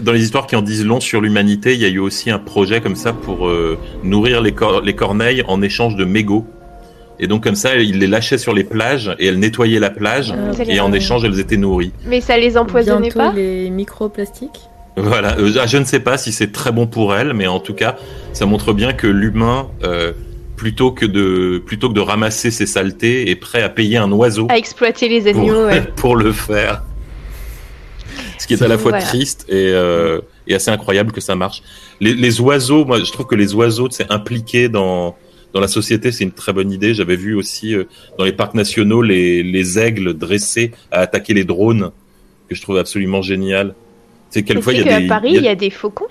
dans 0.00 0.12
les 0.12 0.22
histoires 0.22 0.46
qui 0.46 0.54
en 0.54 0.60
disent 0.60 0.84
long 0.84 1.00
sur 1.00 1.20
l'humanité, 1.22 1.72
il 1.72 1.80
y 1.80 1.86
a 1.86 1.88
eu 1.88 1.98
aussi 1.98 2.30
un 2.30 2.38
projet 2.38 2.82
comme 2.82 2.94
ça 2.96 3.14
pour 3.14 3.48
euh, 3.48 3.78
nourrir 4.02 4.42
les, 4.42 4.52
cor- 4.52 4.82
les 4.82 4.94
corneilles 4.94 5.42
en 5.48 5.62
échange 5.62 5.96
de 5.96 6.04
mégots. 6.04 6.44
Et 7.18 7.26
donc 7.26 7.42
comme 7.42 7.54
ça, 7.54 7.74
ils 7.76 7.98
les 7.98 8.06
lâchaient 8.06 8.36
sur 8.38 8.52
les 8.52 8.64
plages 8.64 9.14
et 9.18 9.26
elles 9.28 9.38
nettoyaient 9.38 9.80
la 9.80 9.88
plage. 9.90 10.34
Euh, 10.36 10.52
les 10.62 10.74
Et 10.74 10.80
en 10.80 10.92
échange, 10.92 11.24
elles 11.24 11.40
étaient 11.40 11.56
nourries. 11.56 11.92
Mais 12.04 12.20
ça 12.20 12.36
les 12.36 12.58
empoisonnait 12.58 13.08
Bientôt 13.08 13.18
pas 13.18 13.32
les 13.32 13.70
microplastiques. 13.70 14.60
Voilà. 14.96 15.38
Euh, 15.38 15.52
ah, 15.58 15.66
je 15.66 15.78
ne 15.78 15.84
sais 15.84 16.00
pas 16.00 16.18
si 16.18 16.32
c'est 16.32 16.52
très 16.52 16.70
bon 16.70 16.86
pour 16.86 17.14
elles, 17.14 17.32
mais 17.32 17.46
en 17.46 17.60
tout 17.60 17.74
cas, 17.74 17.96
ça 18.34 18.44
montre 18.44 18.74
bien 18.74 18.92
que 18.92 19.06
l'humain, 19.06 19.68
euh, 19.84 20.12
plutôt 20.58 20.90
que 20.92 21.06
de 21.06 21.62
plutôt 21.64 21.88
que 21.88 21.94
de 21.94 22.00
ramasser 22.00 22.50
ses 22.50 22.66
saletés, 22.66 23.30
est 23.30 23.36
prêt 23.36 23.62
à 23.62 23.70
payer 23.70 23.96
un 23.96 24.12
oiseau 24.12 24.46
à 24.50 24.58
exploiter 24.58 25.08
les 25.08 25.32
pour, 25.32 25.40
animaux. 25.42 25.66
ouais. 25.66 25.82
pour 25.96 26.16
le 26.16 26.32
faire. 26.32 26.82
Ce 28.38 28.46
qui 28.46 28.54
est 28.54 28.62
à 28.62 28.68
la 28.68 28.76
fois 28.78 28.90
Voilà. 28.90 29.06
triste 29.06 29.46
et, 29.48 29.52
euh, 29.72 30.20
et 30.46 30.54
assez 30.54 30.70
incroyable 30.70 31.12
que 31.12 31.20
ça 31.20 31.34
marche. 31.34 31.62
Les, 32.00 32.14
les 32.14 32.40
oiseaux, 32.40 32.84
moi, 32.84 32.98
je 32.98 33.10
trouve 33.10 33.26
que 33.26 33.34
les 33.34 33.54
oiseaux, 33.54 33.88
c'est 33.90 34.10
impliqué 34.12 34.68
dans 34.68 35.16
dans 35.54 35.60
la 35.60 35.68
société, 35.68 36.12
c'est 36.12 36.24
une 36.24 36.32
très 36.32 36.52
bonne 36.52 36.70
idée. 36.70 36.92
J'avais 36.92 37.16
vu 37.16 37.34
aussi 37.34 37.74
euh, 37.74 37.84
dans 38.18 38.24
les 38.24 38.32
parcs 38.34 38.54
nationaux 38.54 39.00
les, 39.00 39.42
les 39.42 39.78
aigles 39.78 40.12
dressés 40.14 40.72
à 40.92 41.00
attaquer 41.00 41.32
les 41.32 41.44
drones, 41.44 41.90
que 42.48 42.54
je 42.54 42.60
trouve 42.60 42.76
absolument 42.76 43.22
génial. 43.22 43.74
C'est 44.30 44.42
quelquefois 44.42 44.74
il 44.74 44.84
y 44.84 44.88
a 44.88 45.00
des 45.00 45.06
Paris, 45.06 45.32
il 45.34 45.42
y 45.42 45.48
a 45.48 45.54
des 45.54 45.70
faucons. 45.70 46.06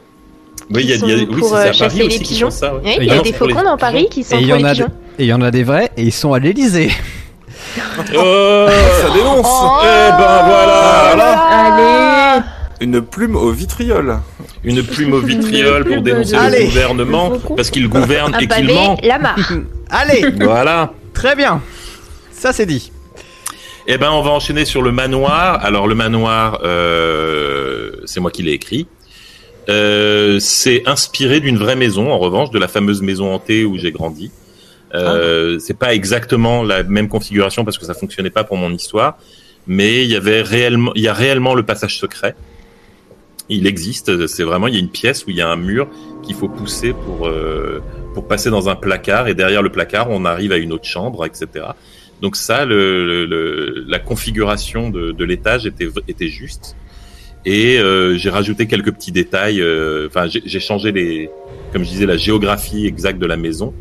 Oui, 0.70 0.82
il 0.84 0.90
y 0.90 0.94
a, 0.94 0.96
y 0.96 1.12
a- 1.14 1.16
oui, 1.16 1.26
pour, 1.28 1.50
ça, 1.50 1.58
euh, 1.68 1.72
Paris 1.78 1.98
les 2.10 2.20
pigeons. 2.20 2.50
font 2.50 2.56
ça. 2.56 2.76
ouais. 2.76 2.82
Oui, 2.84 2.92
Et 2.92 2.98
il 3.02 3.04
y 3.06 3.08
non, 3.08 3.20
a 3.20 3.24
des 3.24 3.34
pour 3.34 3.48
les 3.48 3.54
faucons 3.54 3.66
dans. 3.66 3.78
Paris 3.78 4.08
qui 4.12 4.24
sont 4.24 4.38
Et 4.38 4.46
pour 4.48 4.56
les. 4.58 4.82
Et 5.20 5.24
il 5.24 5.26
y 5.28 5.34
en 5.34 5.42
a 5.42 5.52
des 5.52 5.64
vrais 5.64 5.90
et 5.98 6.04
ils 6.04 6.12
sont 6.14 6.34
à 6.34 6.40
l'Elysée. 6.40 6.92
Oh, 8.16 8.68
Ça 9.02 9.10
dénonce. 9.14 9.48
Oh 9.48 9.80
eh 9.82 10.12
ben 10.12 10.44
voilà, 10.46 11.32
Allez 12.36 12.44
Une 12.82 13.02
plume 13.02 13.36
au 13.36 13.52
vitriol. 13.52 14.20
Une 14.64 14.84
plume 14.84 15.14
au 15.14 15.20
vitriol 15.20 15.84
pour 15.86 16.02
dénoncer 16.02 16.36
le 16.36 16.66
gouvernement 16.66 17.34
parce 17.56 17.70
qu'il 17.72 17.88
gouverne 17.88 18.36
et 18.40 18.48
qu'il 18.48 18.66
ment. 18.74 18.98
la 19.04 19.20
mare. 19.20 19.38
Allez, 19.90 20.26
Voilà. 20.42 20.92
très 21.14 21.36
bien. 21.36 21.62
Ça 22.32 22.54
c'est 22.54 22.66
dit. 22.66 22.92
Eh 23.88 23.98
ben, 23.98 24.12
on 24.12 24.22
va 24.22 24.32
enchaîner 24.32 24.66
sur 24.66 24.82
le 24.82 24.92
manoir. 24.92 25.64
Alors, 25.64 25.88
le 25.88 25.96
manoir, 25.96 26.60
euh, 26.64 27.92
c'est 28.06 28.20
moi 28.20 28.32
qui 28.32 28.44
l'ai 28.44 28.52
écrit. 28.52 28.86
Euh, 29.70 30.40
c'est 30.40 30.88
inspiré 30.88 31.40
d'une 31.40 31.58
vraie 31.58 31.76
maison, 31.76 32.12
en 32.12 32.18
revanche, 32.20 32.52
de 32.52 32.60
la 32.60 32.68
fameuse 32.68 33.02
maison 33.02 33.34
hantée 33.34 33.66
où 33.66 33.78
j'ai 33.78 33.92
grandi. 33.92 34.32
Euh, 34.96 35.60
C'est 35.60 35.78
pas 35.78 35.94
exactement 35.94 36.64
la 36.64 36.84
même 36.84 37.10
configuration 37.10 37.66
parce 37.66 37.78
que 37.78 37.86
ça 37.86 37.94
fonctionnait 37.94 38.30
pas 38.30 38.44
pour 38.46 38.56
mon 38.58 38.72
histoire, 38.74 39.18
mais 39.68 40.04
il 40.06 40.10
y 40.10 40.16
avait 40.16 40.42
réellement, 40.42 40.92
il 40.96 41.02
y 41.02 41.08
a 41.10 41.14
réellement 41.14 41.54
le 41.56 41.64
passage 41.64 41.98
secret. 42.00 42.36
Il 43.50 43.68
existe. 43.68 44.28
C'est 44.28 44.44
vraiment, 44.44 44.68
il 44.68 44.74
y 44.74 44.78
a 44.78 44.80
une 44.80 44.90
pièce 44.90 45.26
où 45.26 45.30
il 45.30 45.36
y 45.38 45.42
a 45.42 45.50
un 45.50 45.56
mur 45.58 45.88
qu'il 46.24 46.36
faut 46.36 46.50
pousser 46.50 46.94
pour 46.94 47.28
euh, 47.28 47.82
pour 48.14 48.28
passer 48.28 48.50
dans 48.50 48.68
un 48.70 48.76
placard 48.76 49.28
et 49.28 49.36
derrière 49.36 49.62
le 49.62 49.70
placard, 49.70 50.10
on 50.10 50.26
arrive 50.26 50.52
à 50.52 50.58
une 50.58 50.74
autre 50.74 50.86
chambre, 50.86 51.26
etc. 51.26 51.66
Donc 52.22 52.36
ça, 52.36 52.66
le, 52.66 53.06
le- 53.06 53.26
le- 53.26 53.86
la 53.88 54.00
configuration 54.00 54.90
de, 54.90 55.12
de 55.12 55.24
l'étage 55.24 55.66
était, 55.68 55.88
était 56.08 56.30
juste. 56.30 56.76
Et 57.46 57.78
euh, 57.78 58.18
j'ai 58.18 58.30
rajouté 58.30 58.68
quelques 58.68 58.92
petits 58.92 59.12
détails. 59.12 59.62
euh, 59.62 60.08
Enfin, 60.08 60.28
j'ai 60.28 60.60
changé 60.60 60.92
les, 60.92 61.30
comme 61.72 61.84
je 61.84 61.90
disais, 61.90 62.06
la 62.06 62.18
géographie 62.18 62.86
exacte 62.86 63.20
de 63.20 63.26
la 63.26 63.38
maison. 63.38 63.74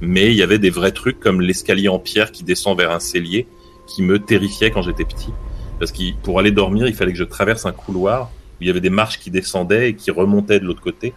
Mais 0.00 0.30
il 0.32 0.36
y 0.36 0.42
avait 0.42 0.58
des 0.58 0.70
vrais 0.70 0.90
trucs 0.90 1.20
comme 1.20 1.40
l'escalier 1.40 1.88
en 1.88 2.00
pierre 2.00 2.32
qui 2.32 2.42
descend 2.42 2.76
vers 2.76 2.90
un 2.90 2.98
cellier, 2.98 3.46
qui 3.86 4.02
me 4.02 4.18
terrifiait 4.18 4.70
quand 4.72 4.82
j'étais 4.82 5.04
petit. 5.04 5.30
Parce 5.78 5.92
que 5.92 6.02
pour 6.22 6.40
aller 6.40 6.50
dormir, 6.50 6.88
il 6.88 6.94
fallait 6.94 7.12
que 7.12 7.18
je 7.18 7.24
traverse 7.24 7.66
un 7.66 7.72
couloir 7.72 8.30
où 8.58 8.62
il 8.62 8.66
y 8.66 8.70
avait 8.70 8.80
des 8.80 8.90
marches 8.90 9.18
qui 9.20 9.30
descendaient 9.30 9.90
et 9.90 9.94
qui 9.94 10.10
remontaient 10.10 10.58
de 10.58 10.64
l'autre 10.64 10.82
côté. 10.82 11.12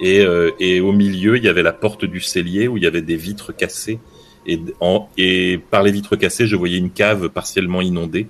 Et, 0.00 0.20
euh, 0.20 0.50
et 0.60 0.80
au 0.80 0.92
milieu, 0.92 1.36
il 1.36 1.44
y 1.44 1.48
avait 1.48 1.62
la 1.62 1.72
porte 1.72 2.04
du 2.04 2.20
cellier 2.20 2.68
où 2.68 2.76
il 2.76 2.82
y 2.82 2.86
avait 2.86 3.00
des 3.02 3.16
vitres 3.16 3.56
cassées. 3.56 3.98
Et, 4.46 4.60
en, 4.80 5.08
et 5.16 5.58
par 5.70 5.82
les 5.82 5.90
vitres 5.90 6.16
cassées, 6.16 6.46
je 6.46 6.56
voyais 6.56 6.76
une 6.76 6.90
cave 6.90 7.30
partiellement 7.30 7.80
inondée. 7.80 8.26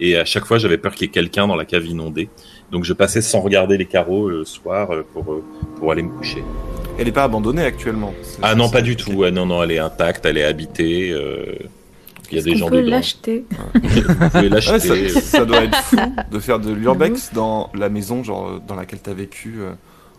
Et 0.00 0.16
à 0.16 0.24
chaque 0.24 0.44
fois, 0.44 0.58
j'avais 0.58 0.76
peur 0.78 0.92
qu'il 0.94 1.06
y 1.06 1.08
ait 1.08 1.12
quelqu'un 1.12 1.46
dans 1.46 1.56
la 1.56 1.64
cave 1.64 1.86
inondée. 1.86 2.28
Donc 2.70 2.84
je 2.84 2.92
passais 2.92 3.22
sans 3.22 3.40
regarder 3.40 3.76
les 3.78 3.86
carreaux 3.86 4.28
le 4.28 4.44
soir 4.44 4.90
euh, 4.92 5.02
pour, 5.12 5.32
euh, 5.32 5.42
pour 5.78 5.90
aller 5.92 6.02
me 6.02 6.10
coucher. 6.10 6.42
Elle 6.98 7.06
n'est 7.06 7.12
pas 7.12 7.24
abandonnée 7.24 7.62
actuellement. 7.62 8.12
Ah 8.42 8.54
non, 8.54 8.68
pas 8.68 8.82
du 8.82 8.96
tout. 8.96 9.12
Ouais, 9.12 9.30
non, 9.30 9.46
non, 9.46 9.62
elle 9.62 9.70
est 9.72 9.78
intacte, 9.78 10.24
elle 10.26 10.36
est 10.38 10.44
habitée. 10.44 11.10
euh, 11.12 11.44
Il 12.30 12.36
y 12.36 12.40
a 12.40 12.42
des 12.42 12.56
gens 12.56 12.68
peut 12.68 12.78
dedans. 12.78 12.90
l'acheter? 12.90 13.44
Vous 13.74 13.80
pouvez 14.30 14.40
Ouais, 14.42 14.48
l'acheter. 14.48 15.08
ça, 15.10 15.20
ça 15.20 15.44
doit 15.44 15.64
être 15.64 15.76
fou 15.76 15.96
de 16.30 16.38
faire 16.40 16.58
de 16.58 16.72
l'urbex 16.72 17.32
dans 17.32 17.70
la 17.74 17.88
maison 17.88 18.22
genre 18.24 18.60
dans 18.66 18.74
laquelle 18.74 18.98
t'as 19.00 19.14
vécu 19.14 19.56
euh, 19.60 19.72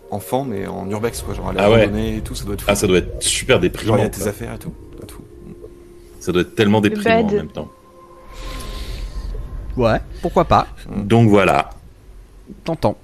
enfant, 0.09 0.43
mais 0.45 0.65
en 0.67 0.89
urbex 0.89 1.21
quoi, 1.21 1.33
genre 1.35 1.49
elle 1.51 1.57
est 1.57 1.61
Ah 1.61 1.69
ouais. 1.69 1.81
abandonnée 1.83 2.17
et 2.17 2.21
tout, 2.21 2.33
ça 2.35 2.45
doit 2.45 2.53
être 2.53 2.61
fou. 2.61 2.67
Ah, 2.71 2.75
ça 2.75 2.87
doit 2.87 2.97
être 2.99 3.21
super 3.21 3.57
Genre 3.57 3.63
il 3.63 3.67
y 3.67 3.69
déprimant. 3.69 4.03
a 4.03 4.09
tes 4.09 4.27
affaires 4.27 4.53
et 4.53 4.59
tout. 4.59 4.71
Ça 4.71 4.95
doit 4.95 5.03
être 5.03 5.11
fou. 5.11 5.21
Ça 6.19 6.31
doit 6.31 6.41
être 6.43 6.55
tellement 6.55 6.81
déprimant 6.81 7.19
en 7.27 7.31
même 7.31 7.47
temps. 7.49 7.69
Ouais, 9.77 9.99
pourquoi 10.21 10.45
pas. 10.45 10.67
Donc 10.95 11.29
voilà. 11.29 11.69
T'entends. 12.63 12.97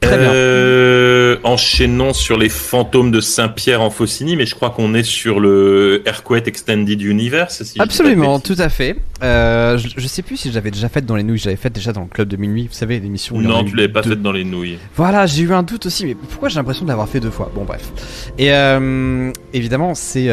Très 0.00 0.18
bien. 0.18 0.32
Euh, 0.34 1.38
enchaînons 1.44 2.12
sur 2.12 2.36
les 2.36 2.50
fantômes 2.50 3.10
de 3.10 3.20
Saint-Pierre 3.22 3.80
en 3.80 3.88
Faucigny, 3.88 4.36
mais 4.36 4.44
je 4.44 4.54
crois 4.54 4.68
qu'on 4.68 4.92
est 4.92 5.02
sur 5.02 5.40
le 5.40 6.02
Airquake 6.04 6.46
Extended 6.46 7.00
Universe. 7.00 7.62
Si 7.62 7.80
Absolument, 7.80 8.38
tout 8.38 8.56
à 8.58 8.68
fait. 8.68 8.96
Euh, 9.22 9.78
je, 9.78 9.88
je 9.96 10.06
sais 10.06 10.20
plus 10.20 10.36
si 10.36 10.52
j'avais 10.52 10.70
déjà 10.70 10.90
fait 10.90 11.00
dans 11.00 11.16
les 11.16 11.22
nouilles, 11.22 11.38
j'avais 11.38 11.56
fait 11.56 11.70
déjà 11.70 11.92
dans 11.94 12.02
le 12.02 12.08
club 12.08 12.28
de 12.28 12.36
minuit, 12.36 12.66
vous 12.66 12.74
savez, 12.74 13.00
l'émission 13.00 13.40
Non, 13.40 13.64
tu 13.64 13.74
l'avais 13.76 13.88
pas 13.88 14.02
deux. 14.02 14.10
faite 14.10 14.20
dans 14.20 14.32
les 14.32 14.44
nouilles. 14.44 14.76
Voilà, 14.94 15.24
j'ai 15.24 15.42
eu 15.42 15.54
un 15.54 15.62
doute 15.62 15.86
aussi, 15.86 16.04
mais 16.04 16.14
pourquoi 16.14 16.50
j'ai 16.50 16.56
l'impression 16.56 16.84
de 16.84 16.90
l'avoir 16.90 17.08
fait 17.08 17.20
deux 17.20 17.30
fois? 17.30 17.50
Bon, 17.54 17.64
bref. 17.64 17.90
Et 18.36 18.52
euh, 18.52 19.32
évidemment, 19.54 19.94
c'est 19.94 20.28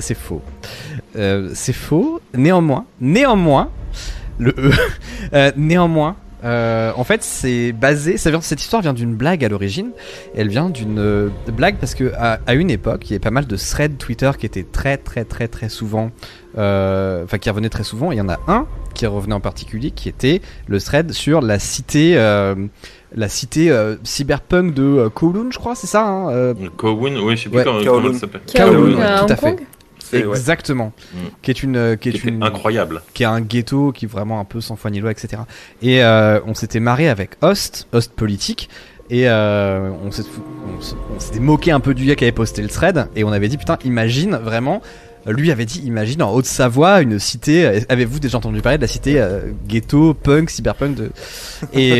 c'est 0.00 0.18
faux. 0.18 0.42
C'est 1.14 1.72
faux. 1.72 2.20
Néanmoins, 2.34 2.84
néanmoins, 3.00 3.70
le 4.38 4.50
E. 4.58 4.70
Euh, 5.34 5.50
néanmoins. 5.56 6.16
euh, 6.44 6.92
en 6.96 7.04
fait, 7.04 7.22
c'est 7.22 7.72
basé. 7.72 8.16
Ça 8.16 8.30
vient, 8.30 8.40
cette 8.40 8.60
histoire 8.62 8.80
vient 8.80 8.92
d'une 8.94 9.14
blague 9.14 9.44
à 9.44 9.48
l'origine. 9.48 9.90
Elle 10.36 10.48
vient 10.48 10.70
d'une 10.70 10.98
euh, 10.98 11.28
blague 11.52 11.76
parce 11.76 11.94
que 11.94 12.12
à, 12.16 12.38
à 12.46 12.54
une 12.54 12.70
époque, 12.70 13.02
il 13.06 13.10
y 13.10 13.12
avait 13.14 13.18
pas 13.20 13.30
mal 13.32 13.46
de 13.46 13.56
threads 13.56 13.96
Twitter 13.98 14.30
qui 14.38 14.46
étaient 14.46 14.62
très, 14.70 14.96
très, 14.96 15.24
très, 15.24 15.48
très 15.48 15.68
souvent, 15.68 16.10
euh, 16.56 17.24
enfin 17.24 17.38
qui 17.38 17.50
revenaient 17.50 17.68
très 17.68 17.82
souvent. 17.84 18.10
Et 18.12 18.14
il 18.14 18.18
y 18.18 18.22
en 18.22 18.28
a 18.28 18.38
un 18.46 18.66
qui 18.94 19.06
revenait 19.06 19.34
en 19.34 19.40
particulier, 19.40 19.90
qui 19.90 20.08
était 20.08 20.40
le 20.66 20.80
thread 20.80 21.12
sur 21.12 21.40
la 21.40 21.58
cité, 21.58 22.14
euh, 22.16 22.54
la 23.14 23.28
cité 23.28 23.70
euh, 23.70 23.96
cyberpunk 24.02 24.74
de 24.74 24.82
euh, 24.82 25.08
Kowloon, 25.10 25.50
je 25.50 25.58
crois, 25.58 25.74
c'est 25.74 25.86
ça. 25.86 26.04
Hein, 26.06 26.30
euh, 26.30 26.54
Kowloon, 26.76 27.16
oui, 27.22 27.36
je 27.36 27.44
sais 27.44 27.48
plus 27.50 27.58
Ouais, 27.58 27.64
comment, 27.64 28.08
elle 28.08 28.14
s'appelle. 28.14 28.40
Kowloon, 28.54 28.92
tout 28.96 28.98
Hong 29.24 29.32
à 29.32 29.36
fait. 29.36 29.40
Kong? 29.56 29.60
Ouais. 30.12 30.22
Exactement. 30.22 30.92
Mm. 31.12 31.18
Qui 31.42 31.50
est 31.50 31.62
une, 31.62 31.76
euh, 31.76 31.96
qui 31.96 32.08
est 32.08 32.12
Qui 32.12 32.28
une, 32.28 32.42
incroyable. 32.42 33.02
qui 33.14 33.22
est 33.22 33.26
un 33.26 33.40
ghetto 33.40 33.92
qui 33.92 34.04
est 34.06 34.08
vraiment 34.08 34.40
un 34.40 34.44
peu 34.44 34.60
sans 34.60 34.76
foi 34.76 34.90
ni 34.90 35.00
loi, 35.00 35.10
etc. 35.10 35.42
Et 35.82 36.02
euh, 36.02 36.40
on 36.46 36.54
s'était 36.54 36.80
marré 36.80 37.08
avec 37.08 37.32
Host, 37.42 37.88
Host 37.92 38.12
politique, 38.12 38.68
et 39.10 39.28
euh, 39.28 39.90
on 40.04 40.10
s'était 40.10 41.40
moqué 41.40 41.70
un 41.72 41.80
peu 41.80 41.94
du 41.94 42.04
gars 42.06 42.14
qui 42.14 42.24
avait 42.24 42.32
posté 42.32 42.62
le 42.62 42.68
thread, 42.68 43.08
et 43.16 43.24
on 43.24 43.32
avait 43.32 43.48
dit 43.48 43.56
putain, 43.56 43.78
imagine 43.84 44.36
vraiment. 44.36 44.82
Lui 45.26 45.50
avait 45.50 45.66
dit, 45.66 45.80
imagine 45.84 46.22
en 46.22 46.32
Haute-Savoie, 46.32 47.02
une 47.02 47.18
cité. 47.18 47.82
Avez-vous 47.90 48.18
déjà 48.18 48.38
entendu 48.38 48.62
parler 48.62 48.78
de 48.78 48.82
la 48.82 48.88
cité 48.88 49.20
euh, 49.20 49.40
ghetto, 49.66 50.14
punk, 50.14 50.48
cyberpunk 50.48 50.94
de... 50.94 51.10
Et, 51.74 51.98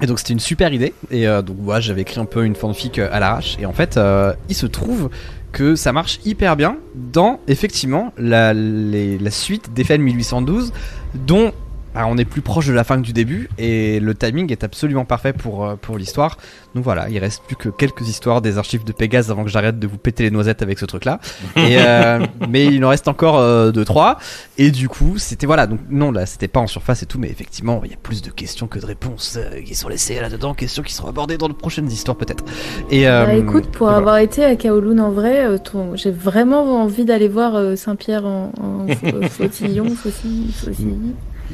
et 0.00 0.06
donc 0.06 0.18
c'était 0.18 0.32
une 0.32 0.40
super 0.40 0.72
idée. 0.72 0.94
Et 1.10 1.26
euh, 1.28 1.42
donc 1.42 1.56
voilà, 1.60 1.80
j'avais 1.80 2.02
écrit 2.02 2.20
un 2.20 2.24
peu 2.24 2.44
une 2.46 2.54
fanfic 2.54 3.00
à 3.00 3.20
l'arrache. 3.20 3.58
Et 3.60 3.66
en 3.66 3.74
fait, 3.74 3.96
euh, 3.98 4.32
il 4.48 4.54
se 4.54 4.66
trouve 4.66 5.10
que 5.52 5.74
ça 5.76 5.92
marche 5.92 6.20
hyper 6.24 6.56
bien 6.56 6.76
dans 6.94 7.40
effectivement 7.48 8.12
la, 8.18 8.52
les- 8.54 9.18
la 9.18 9.30
suite 9.30 9.72
d'FL 9.72 10.00
1812 10.00 10.72
dont 11.14 11.52
bah, 11.98 12.06
on 12.08 12.16
est 12.16 12.24
plus 12.24 12.42
proche 12.42 12.66
de 12.68 12.72
la 12.72 12.84
fin 12.84 12.96
que 12.96 13.02
du 13.02 13.12
début 13.12 13.48
et 13.58 13.98
le 13.98 14.14
timing 14.14 14.52
est 14.52 14.62
absolument 14.62 15.04
parfait 15.04 15.32
pour, 15.32 15.66
euh, 15.66 15.74
pour 15.74 15.98
l'histoire. 15.98 16.36
Donc 16.74 16.84
voilà, 16.84 17.08
il 17.08 17.18
reste 17.18 17.42
plus 17.44 17.56
que 17.56 17.68
quelques 17.70 18.08
histoires 18.08 18.40
des 18.40 18.56
archives 18.56 18.84
de 18.84 18.92
Pégase 18.92 19.30
avant 19.32 19.42
que 19.42 19.50
j'arrête 19.50 19.78
de 19.80 19.86
vous 19.88 19.98
péter 19.98 20.22
les 20.22 20.30
noisettes 20.30 20.62
avec 20.62 20.78
ce 20.78 20.84
truc 20.86 21.04
là. 21.04 21.18
Et, 21.56 21.76
euh, 21.78 22.24
mais 22.48 22.66
il 22.66 22.84
en 22.84 22.88
reste 22.90 23.08
encore 23.08 23.38
euh, 23.38 23.72
deux 23.72 23.84
trois 23.84 24.18
et 24.58 24.70
du 24.70 24.88
coup 24.88 25.18
c'était 25.18 25.46
voilà 25.46 25.66
donc 25.66 25.80
non 25.90 26.12
là 26.12 26.24
c'était 26.26 26.46
pas 26.48 26.60
en 26.60 26.66
surface 26.68 27.02
et 27.02 27.06
tout 27.06 27.18
mais 27.18 27.28
effectivement 27.30 27.80
il 27.84 27.90
y 27.90 27.94
a 27.94 27.96
plus 27.96 28.22
de 28.22 28.30
questions 28.30 28.66
que 28.68 28.78
de 28.78 28.86
réponses 28.86 29.36
euh, 29.38 29.60
qui 29.62 29.74
sont 29.74 29.88
laissées 29.88 30.20
là 30.20 30.28
dedans 30.28 30.54
questions 30.54 30.82
qui 30.84 30.92
seront 30.94 31.08
abordées 31.08 31.36
dans 31.38 31.48
de 31.48 31.52
prochaines 31.54 31.90
histoires 31.90 32.16
peut-être. 32.16 32.44
Et 32.90 33.08
euh, 33.08 33.24
Bah, 33.26 33.34
écoute, 33.34 33.66
pour 33.72 33.88
et 33.88 33.90
voilà. 33.90 33.96
avoir 33.98 34.16
été 34.18 34.44
à 34.44 34.54
Kowloon 34.56 34.98
en 34.98 35.10
vrai, 35.10 35.46
euh, 35.46 35.58
ton- 35.58 35.96
j'ai 35.96 36.10
vraiment 36.12 36.82
envie 36.82 37.04
d'aller 37.04 37.28
voir 37.28 37.54
euh, 37.56 37.74
Saint-Pierre 37.76 38.24
en, 38.24 38.52
en 38.60 38.86
fautillon, 39.28 39.86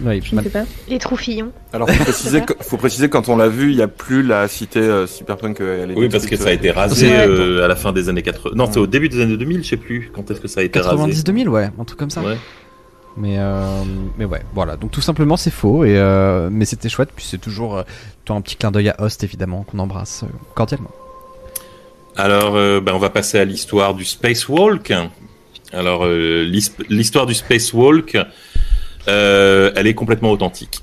Oui, 0.02 0.20
je 0.24 0.34
ne 0.34 0.42
sais 0.42 0.48
pas. 0.50 0.64
Les 0.88 0.98
troufillons. 0.98 1.52
Alors 1.72 1.88
faut 1.88 2.02
préciser, 2.04 2.40
que, 2.40 2.52
faut 2.60 2.76
préciser 2.76 3.08
quand 3.08 3.28
on 3.28 3.36
l'a 3.36 3.48
vu, 3.48 3.70
il 3.70 3.76
y 3.76 3.82
a 3.82 3.88
plus 3.88 4.22
la 4.22 4.48
cité 4.48 4.80
euh, 4.80 5.06
cyberpunk. 5.06 5.60
euh, 5.60 5.84
Elle 5.84 5.92
est 5.92 5.94
Oui, 5.96 6.08
parce 6.08 6.26
que 6.26 6.36
ça 6.36 6.46
a 6.46 6.48
euh, 6.48 6.54
été 6.54 6.70
rasé 6.72 7.06
Ouais. 7.08 7.26
euh, 7.28 7.64
à 7.64 7.68
la 7.68 7.76
fin 7.76 7.92
des 7.92 8.08
années 8.08 8.22
80. 8.22 8.56
Non, 8.56 8.68
c'est 8.70 8.80
au 8.80 8.86
début 8.88 9.08
des 9.08 9.20
années 9.20 9.36
2000, 9.36 9.62
je 9.62 9.68
sais 9.70 9.76
plus. 9.76 10.10
Quand 10.12 10.28
est-ce 10.30 10.40
que 10.40 10.48
ça 10.48 10.60
a 10.60 10.62
été 10.64 10.80
rasé 10.80 10.96
90 10.96 11.24
2000 11.24 11.48
ouais 11.48 11.70
un 11.78 11.84
truc 11.84 11.98
comme 11.98 12.10
ça. 12.10 12.22
Ouais. 12.22 12.36
Mais 13.16 13.36
euh, 13.38 13.82
mais 14.18 14.24
ouais, 14.24 14.42
voilà. 14.54 14.76
Donc 14.76 14.90
tout 14.90 15.00
simplement 15.00 15.36
c'est 15.36 15.52
faux 15.52 15.84
et 15.84 15.96
euh, 15.96 16.48
mais 16.50 16.64
c'était 16.64 16.88
chouette. 16.88 17.10
Puis 17.14 17.24
c'est 17.28 17.38
toujours 17.40 17.76
euh, 17.76 17.82
toi, 18.24 18.34
un 18.34 18.40
petit 18.40 18.56
clin 18.56 18.72
d'œil 18.72 18.88
à 18.88 18.96
Host 19.00 19.22
évidemment 19.22 19.62
qu'on 19.62 19.78
embrasse 19.78 20.24
euh, 20.24 20.26
cordialement. 20.56 20.90
Alors, 22.16 22.54
euh, 22.56 22.80
ben, 22.80 22.92
on 22.94 22.98
va 22.98 23.10
passer 23.10 23.38
à 23.38 23.44
l'histoire 23.44 23.94
du 23.94 24.04
Spacewalk. 24.04 24.92
Alors, 25.72 26.04
euh, 26.04 26.44
l'his- 26.44 26.70
l'histoire 26.88 27.26
du 27.26 27.34
Spacewalk, 27.34 28.16
euh, 29.08 29.70
elle 29.76 29.86
est 29.86 29.94
complètement 29.94 30.30
authentique. 30.30 30.80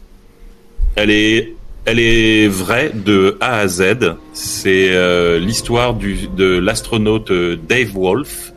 Elle 0.96 1.10
est, 1.10 1.56
elle 1.86 2.00
est 2.00 2.48
vraie 2.48 2.92
de 2.94 3.38
A 3.40 3.60
à 3.60 3.68
Z. 3.68 4.16
C'est 4.34 4.90
euh, 4.92 5.40
l'histoire 5.40 5.94
de 5.96 6.60
l'astronaute 6.60 7.32
euh, 7.32 7.58
Dave 7.58 7.92
Wolf 7.94 8.54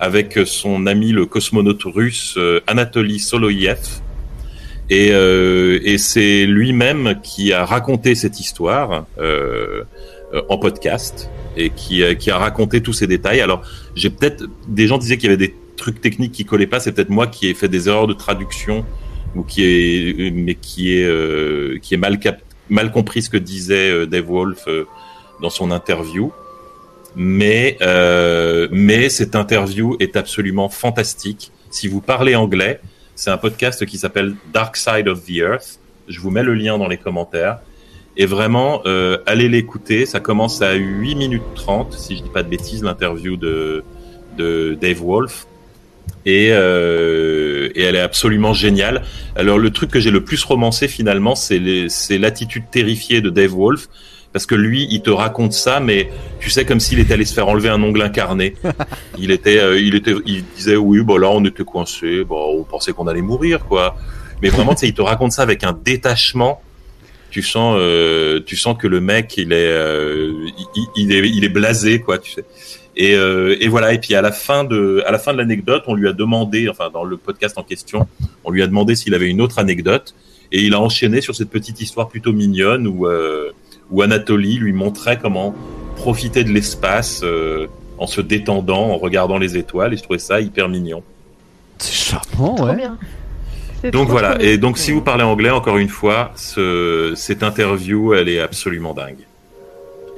avec 0.00 0.38
son 0.44 0.86
ami 0.86 1.10
le 1.10 1.26
cosmonaute 1.26 1.82
russe 1.84 2.38
Anatoly 2.68 3.18
Soloyev. 3.18 4.00
Et, 4.90 5.98
c'est 5.98 6.46
lui-même 6.46 7.20
qui 7.22 7.52
a 7.52 7.64
raconté 7.64 8.14
cette 8.14 8.38
histoire 8.38 9.06
en 10.48 10.58
podcast 10.58 11.28
et 11.56 11.70
qui, 11.70 12.04
qui 12.16 12.30
a 12.30 12.38
raconté 12.38 12.80
tous 12.80 12.92
ces 12.92 13.08
détails. 13.08 13.40
Alors, 13.40 13.62
j'ai 13.96 14.08
peut-être 14.08 14.44
des 14.68 14.86
gens 14.86 14.98
disaient 14.98 15.16
qu'il 15.16 15.30
y 15.30 15.32
avait 15.34 15.48
des 15.48 15.54
trucs 15.78 16.00
techniques 16.00 16.32
qui 16.32 16.44
collaient 16.44 16.66
pas. 16.66 16.80
C'est 16.80 16.92
peut-être 16.92 17.10
moi 17.10 17.26
qui 17.26 17.48
ai 17.48 17.54
fait 17.54 17.68
des 17.68 17.88
erreurs 17.88 18.06
de 18.06 18.12
traduction 18.12 18.84
ou 19.34 19.42
qui 19.42 19.64
est, 19.64 20.30
mais 20.30 20.54
qui 20.54 20.98
est, 20.98 21.04
euh, 21.04 21.78
qui 21.80 21.94
est 21.94 21.98
mal 21.98 22.18
cap 22.18 22.40
mal 22.70 22.90
compris 22.90 23.22
ce 23.22 23.30
que 23.30 23.38
disait 23.38 23.90
euh, 23.90 24.06
Dave 24.06 24.26
Wolf 24.26 24.64
euh, 24.68 24.84
dans 25.40 25.50
son 25.50 25.70
interview. 25.70 26.32
Mais, 27.16 27.78
mais 28.70 29.08
cette 29.08 29.34
interview 29.34 29.96
est 29.98 30.14
absolument 30.14 30.68
fantastique. 30.68 31.50
Si 31.70 31.88
vous 31.88 32.00
parlez 32.00 32.36
anglais, 32.36 32.80
c'est 33.16 33.30
un 33.30 33.38
podcast 33.38 33.84
qui 33.86 33.98
s'appelle 33.98 34.36
Dark 34.52 34.76
Side 34.76 35.08
of 35.08 35.24
the 35.24 35.36
Earth. 35.36 35.80
Je 36.06 36.20
vous 36.20 36.30
mets 36.30 36.44
le 36.44 36.54
lien 36.54 36.78
dans 36.78 36.86
les 36.86 36.98
commentaires. 36.98 37.58
Et 38.16 38.26
vraiment, 38.26 38.82
allez 39.26 39.48
l'écouter. 39.48 40.06
Ça 40.06 40.20
commence 40.20 40.62
à 40.62 40.74
8 40.74 41.14
minutes 41.16 41.42
30, 41.56 41.94
si 41.94 42.18
je 42.18 42.22
dis 42.22 42.28
pas 42.28 42.44
de 42.44 42.50
bêtises, 42.50 42.84
l'interview 42.84 43.36
de, 43.36 43.82
de 44.36 44.76
Dave 44.80 45.02
Wolf. 45.02 45.46
Et, 46.26 46.48
euh, 46.52 47.70
et 47.74 47.82
elle 47.82 47.96
est 47.96 48.00
absolument 48.00 48.52
géniale. 48.52 49.02
Alors 49.36 49.58
le 49.58 49.70
truc 49.70 49.90
que 49.90 50.00
j'ai 50.00 50.10
le 50.10 50.22
plus 50.24 50.42
romancé 50.44 50.88
finalement, 50.88 51.34
c'est 51.34 51.58
l'attitude 52.18 52.64
terrifiée 52.70 53.20
de 53.20 53.30
Dave 53.30 53.52
Wolf. 53.52 53.88
Parce 54.30 54.44
que 54.44 54.54
lui, 54.54 54.86
il 54.90 55.00
te 55.00 55.08
raconte 55.08 55.54
ça, 55.54 55.80
mais 55.80 56.10
tu 56.38 56.50
sais 56.50 56.66
comme 56.66 56.80
s'il 56.80 56.98
était 56.98 57.14
allé 57.14 57.24
se 57.24 57.32
faire 57.32 57.48
enlever 57.48 57.70
un 57.70 57.82
ongle 57.82 58.02
incarné. 58.02 58.54
il 59.18 59.30
était, 59.30 59.58
euh, 59.58 59.80
il 59.80 59.94
était, 59.94 60.12
il 60.26 60.44
disait 60.54 60.76
oui, 60.76 61.02
bah 61.02 61.18
là 61.18 61.30
on 61.30 61.42
était 61.46 61.64
coincé, 61.64 62.24
bon, 62.24 62.60
on 62.60 62.64
pensait 62.64 62.92
qu'on 62.92 63.06
allait 63.06 63.22
mourir 63.22 63.64
quoi. 63.64 63.96
Mais 64.42 64.50
vraiment, 64.50 64.74
tu 64.74 64.80
sais, 64.80 64.88
il 64.88 64.94
te 64.94 65.00
raconte 65.00 65.32
ça 65.32 65.42
avec 65.42 65.64
un 65.64 65.72
détachement 65.72 66.60
tu 67.30 67.42
sens 67.42 67.76
euh, 67.78 68.40
tu 68.44 68.56
sens 68.56 68.76
que 68.78 68.86
le 68.86 69.00
mec 69.00 69.36
il 69.36 69.52
est 69.52 69.56
euh, 69.56 70.32
il, 70.76 70.86
il 70.96 71.12
est 71.12 71.28
il 71.28 71.44
est 71.44 71.50
blasé 71.50 72.00
quoi 72.00 72.18
tu 72.18 72.32
sais 72.32 72.44
et, 72.98 73.14
euh, 73.14 73.56
et 73.60 73.68
voilà 73.68 73.94
et 73.94 73.98
puis 73.98 74.14
à 74.14 74.20
la 74.20 74.32
fin 74.32 74.64
de 74.64 75.02
à 75.06 75.12
la 75.12 75.18
fin 75.18 75.32
de 75.32 75.38
l'anecdote 75.38 75.84
on 75.86 75.94
lui 75.94 76.08
a 76.08 76.12
demandé 76.12 76.68
enfin 76.68 76.90
dans 76.92 77.04
le 77.04 77.16
podcast 77.16 77.56
en 77.56 77.62
question 77.62 78.06
on 78.44 78.50
lui 78.50 78.60
a 78.62 78.66
demandé 78.66 78.96
s'il 78.96 79.14
avait 79.14 79.28
une 79.28 79.40
autre 79.40 79.58
anecdote 79.60 80.14
et 80.50 80.62
il 80.62 80.74
a 80.74 80.80
enchaîné 80.80 81.20
sur 81.20 81.34
cette 81.34 81.48
petite 81.50 81.80
histoire 81.80 82.08
plutôt 82.08 82.32
mignonne 82.32 82.86
où 82.88 83.06
euh, 83.06 83.52
où 83.90 84.02
Anatoly 84.02 84.56
lui 84.56 84.72
montrait 84.72 85.16
comment 85.18 85.54
profiter 85.96 86.42
de 86.44 86.50
l'espace 86.50 87.20
euh, 87.22 87.68
en 87.98 88.06
se 88.06 88.20
détendant 88.20 88.90
en 88.90 88.98
regardant 88.98 89.38
les 89.38 89.56
étoiles 89.56 89.94
et 89.94 89.96
je 89.96 90.02
trouvais 90.02 90.18
ça 90.18 90.40
hyper 90.40 90.68
mignon 90.68 91.02
C'est 91.78 91.94
charmant, 91.94 92.54
Trop 92.56 92.66
ouais. 92.66 92.76
bien. 92.76 92.98
Donc 93.84 93.92
trop, 93.92 94.04
voilà, 94.06 94.30
trop 94.30 94.38
bien. 94.40 94.48
et 94.48 94.58
donc 94.58 94.76
si 94.76 94.90
vous 94.90 95.00
parlez 95.02 95.22
anglais, 95.22 95.50
encore 95.50 95.78
une 95.78 95.88
fois, 95.88 96.32
ce, 96.34 97.12
cette 97.14 97.42
interview, 97.44 98.12
elle 98.12 98.28
est 98.28 98.40
absolument 98.40 98.92
dingue. 98.92 99.27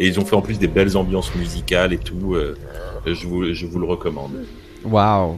Et 0.02 0.06
ils 0.06 0.18
ont 0.18 0.24
fait 0.24 0.34
en 0.34 0.40
plus 0.40 0.58
des 0.58 0.66
belles 0.66 0.96
ambiances 0.96 1.34
musicales 1.34 1.92
et 1.92 1.98
tout. 1.98 2.34
euh, 2.34 2.56
je, 3.04 3.26
vous, 3.26 3.52
je 3.52 3.66
vous 3.66 3.78
le 3.78 3.84
recommande. 3.86 4.30
Waouh. 4.84 5.36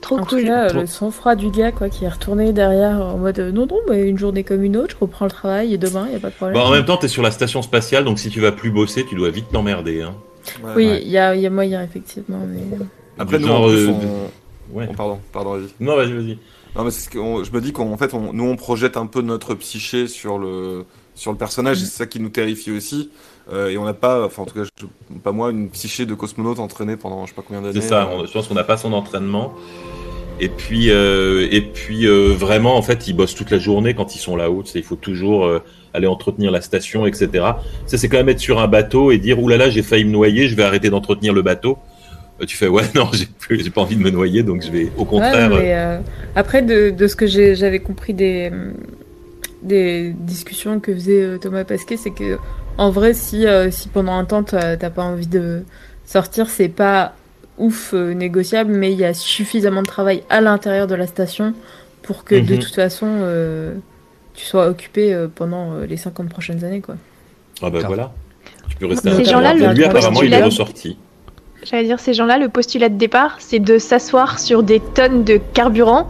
Trop 0.00 0.18
En 0.18 0.24
cool. 0.24 0.40
tout 0.42 0.46
cas, 0.46 0.68
Trop- 0.68 0.80
le 0.82 0.86
sang-froid 0.86 1.34
du 1.34 1.50
gars, 1.50 1.72
quoi, 1.72 1.88
qui 1.88 2.04
est 2.04 2.08
retourné 2.08 2.52
derrière 2.52 3.00
en 3.00 3.16
mode 3.16 3.38
euh, 3.40 3.50
non, 3.50 3.66
non, 3.66 3.80
mais 3.90 4.08
une 4.08 4.18
journée 4.18 4.44
comme 4.44 4.62
une 4.62 4.76
autre, 4.76 4.94
je 4.94 5.00
reprends 5.00 5.24
le 5.24 5.32
travail 5.32 5.74
et 5.74 5.78
demain, 5.78 6.04
il 6.06 6.10
n'y 6.10 6.16
a 6.16 6.20
pas 6.20 6.30
de 6.30 6.34
problème. 6.34 6.54
Bah, 6.56 6.64
en 6.64 6.70
même 6.70 6.84
temps, 6.84 6.96
t'es 6.96 7.08
sur 7.08 7.22
la 7.22 7.32
station 7.32 7.60
spatiale, 7.60 8.04
donc 8.04 8.20
si 8.20 8.30
tu 8.30 8.40
vas 8.40 8.52
plus 8.52 8.70
bosser, 8.70 9.04
tu 9.04 9.16
dois 9.16 9.30
vite 9.30 9.46
t'emmerder. 9.50 10.02
Hein. 10.02 10.14
Ouais. 10.62 10.70
oui, 10.76 10.86
ouais. 10.86 11.02
il 11.02 11.08
y, 11.10 11.18
a, 11.18 11.34
il 11.34 11.40
y 11.40 11.46
a 11.46 11.50
moyen, 11.50 11.82
effectivement. 11.82 12.38
Mais... 12.46 12.62
Après, 13.18 13.40
nous, 13.40 13.48
genre, 13.48 13.64
en 13.64 13.68
plus, 13.68 13.88
euh, 13.88 13.92
on... 14.72 14.76
Ouais. 14.78 14.86
oh, 14.88 14.94
pardon, 14.96 15.18
pardon, 15.32 15.52
vas-y. 15.54 15.70
Non, 15.80 15.96
vas-y, 15.96 16.12
vas-y. 16.12 16.38
Non, 16.76 16.84
mais 16.84 16.90
ce 16.92 17.08
je 17.10 17.50
me 17.52 17.60
dis 17.60 17.72
qu'en 17.72 17.96
fait, 17.96 18.14
on, 18.14 18.32
nous, 18.32 18.44
on 18.44 18.54
projette 18.54 18.96
un 18.96 19.06
peu 19.06 19.22
notre 19.22 19.54
psyché 19.54 20.06
sur 20.06 20.38
le, 20.38 20.84
sur 21.16 21.32
le 21.32 21.38
personnage, 21.38 21.82
et 21.82 21.84
c'est 21.86 21.96
ça 21.96 22.06
qui 22.06 22.20
nous 22.20 22.28
terrifie 22.28 22.70
aussi. 22.70 23.10
Euh, 23.52 23.68
et 23.68 23.78
on 23.78 23.84
n'a 23.84 23.94
pas, 23.94 24.24
enfin, 24.26 24.42
en 24.42 24.46
tout 24.46 24.54
cas, 24.54 24.64
je- 24.64 25.16
pas 25.18 25.30
moi, 25.32 25.50
une 25.52 25.68
psyché 25.68 26.04
de 26.04 26.14
cosmonaute 26.14 26.58
entraînée 26.58 26.96
pendant 26.96 27.24
je 27.26 27.30
sais 27.30 27.36
pas 27.36 27.42
combien 27.46 27.62
d'années. 27.62 27.80
C'est 27.80 27.88
ça, 27.88 28.08
on- 28.12 28.26
je 28.26 28.32
pense 28.32 28.48
qu'on 28.48 28.54
n'a 28.54 28.64
pas 28.64 28.76
son 28.76 28.92
entraînement. 28.92 29.54
Et 30.40 30.48
puis, 30.50 30.90
euh, 30.90 31.46
et 31.50 31.60
puis 31.62 32.06
euh, 32.06 32.34
vraiment, 32.36 32.76
en 32.76 32.82
fait, 32.82 33.06
ils 33.08 33.14
bossent 33.14 33.34
toute 33.34 33.50
la 33.50 33.58
journée 33.58 33.94
quand 33.94 34.14
ils 34.14 34.18
sont 34.18 34.36
là-haut. 34.36 34.62
tu 34.64 34.72
sais, 34.72 34.78
Il 34.80 34.84
faut 34.84 34.96
toujours 34.96 35.46
euh, 35.46 35.60
aller 35.94 36.06
entretenir 36.06 36.50
la 36.50 36.60
station, 36.60 37.06
etc. 37.06 37.28
Ça, 37.86 37.96
c'est 37.96 38.08
quand 38.08 38.18
même 38.18 38.28
être 38.28 38.40
sur 38.40 38.58
un 38.58 38.68
bateau 38.68 39.12
et 39.12 39.18
dire, 39.18 39.40
oulala, 39.42 39.70
j'ai 39.70 39.82
failli 39.82 40.04
me 40.04 40.10
noyer, 40.10 40.48
je 40.48 40.54
vais 40.56 40.64
arrêter 40.64 40.90
d'entretenir 40.90 41.32
le 41.32 41.40
bateau. 41.42 41.78
Tu 42.46 42.54
fais, 42.56 42.68
ouais, 42.68 42.82
non, 42.94 43.08
j'ai 43.14 43.24
plus- 43.38 43.62
j'ai 43.64 43.70
pas 43.70 43.80
envie 43.80 43.96
de 43.96 44.02
me 44.02 44.10
noyer, 44.10 44.42
donc 44.42 44.62
je 44.62 44.70
vais, 44.70 44.90
au 44.98 45.02
Ouais, 45.02 45.06
contraire. 45.06 45.48
mais, 45.48 45.74
euh, 45.74 45.98
après, 46.34 46.60
de, 46.60 46.90
de 46.90 47.06
ce 47.06 47.16
que 47.16 47.26
j'avais 47.26 47.78
compris 47.78 48.12
des, 48.12 48.50
des 49.62 50.12
discussions 50.18 50.80
que 50.80 50.92
faisait 50.92 51.38
Thomas 51.40 51.64
Pasquet, 51.64 51.96
c'est 51.96 52.10
que 52.10 52.36
en 52.78 52.90
vrai, 52.90 53.14
si, 53.14 53.46
euh, 53.46 53.70
si 53.70 53.88
pendant 53.88 54.12
un 54.16 54.24
temps 54.24 54.42
t'as 54.42 54.76
pas 54.90 55.02
envie 55.02 55.26
de 55.26 55.62
sortir, 56.04 56.48
c'est 56.48 56.68
pas 56.68 57.14
ouf 57.58 57.92
euh, 57.94 58.12
négociable, 58.12 58.72
mais 58.72 58.92
il 58.92 58.98
y 58.98 59.04
a 59.04 59.14
suffisamment 59.14 59.82
de 59.82 59.86
travail 59.86 60.22
à 60.28 60.40
l'intérieur 60.40 60.86
de 60.86 60.94
la 60.94 61.06
station 61.06 61.54
pour 62.02 62.24
que 62.24 62.34
de 62.34 62.54
Mhm. 62.54 62.58
toute 62.60 62.74
façon 62.74 63.06
euh, 63.08 63.74
tu 64.34 64.44
sois 64.44 64.68
occupé 64.68 65.14
euh, 65.14 65.26
pendant 65.34 65.72
euh, 65.72 65.86
les 65.86 65.96
50 65.96 66.28
prochaines 66.28 66.62
années. 66.64 66.80
Quoi. 66.82 66.96
Ah 67.62 67.70
bah 67.70 67.80
voilà. 67.86 68.12
Tu 68.68 68.76
peux 68.76 68.86
rester 68.86 69.08
loin. 69.10 69.54
le 69.54 69.72
Lui, 69.72 69.84
apparemment, 69.84 70.22
il 70.22 70.32
est 70.34 70.42
ressorti. 70.42 70.98
J'allais 71.64 71.84
dire, 71.84 71.98
ces 71.98 72.12
gens-là, 72.14 72.38
le 72.38 72.48
postulat 72.48 72.88
de 72.90 72.96
départ, 72.98 73.36
c'est 73.40 73.58
de 73.58 73.78
s'asseoir 73.78 74.38
sur 74.38 74.62
des 74.62 74.78
tonnes 74.80 75.24
de 75.24 75.40
carburant 75.54 76.06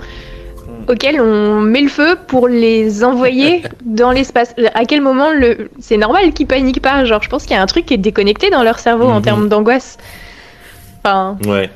auxquels 0.88 1.20
on 1.20 1.60
met 1.60 1.80
le 1.82 1.88
feu 1.88 2.16
pour 2.26 2.48
les 2.48 3.04
envoyer 3.04 3.62
dans 3.84 4.10
l'espace. 4.12 4.54
À 4.74 4.84
quel 4.84 5.00
moment 5.00 5.30
le... 5.30 5.70
C'est 5.80 5.96
normal 5.96 6.32
qu'ils 6.32 6.46
paniquent 6.46 6.82
pas. 6.82 7.04
Genre, 7.04 7.22
je 7.22 7.28
pense 7.28 7.42
qu'il 7.44 7.52
y 7.56 7.58
a 7.58 7.62
un 7.62 7.66
truc 7.66 7.86
qui 7.86 7.94
est 7.94 7.98
déconnecté 7.98 8.50
dans 8.50 8.62
leur 8.62 8.78
cerveau 8.78 9.08
en 9.08 9.16
Mhm. 9.18 9.22
termes 9.22 9.48
d'angoisse. 9.48 9.98
Enfin, 10.98 11.38
Ouais. 11.46 11.70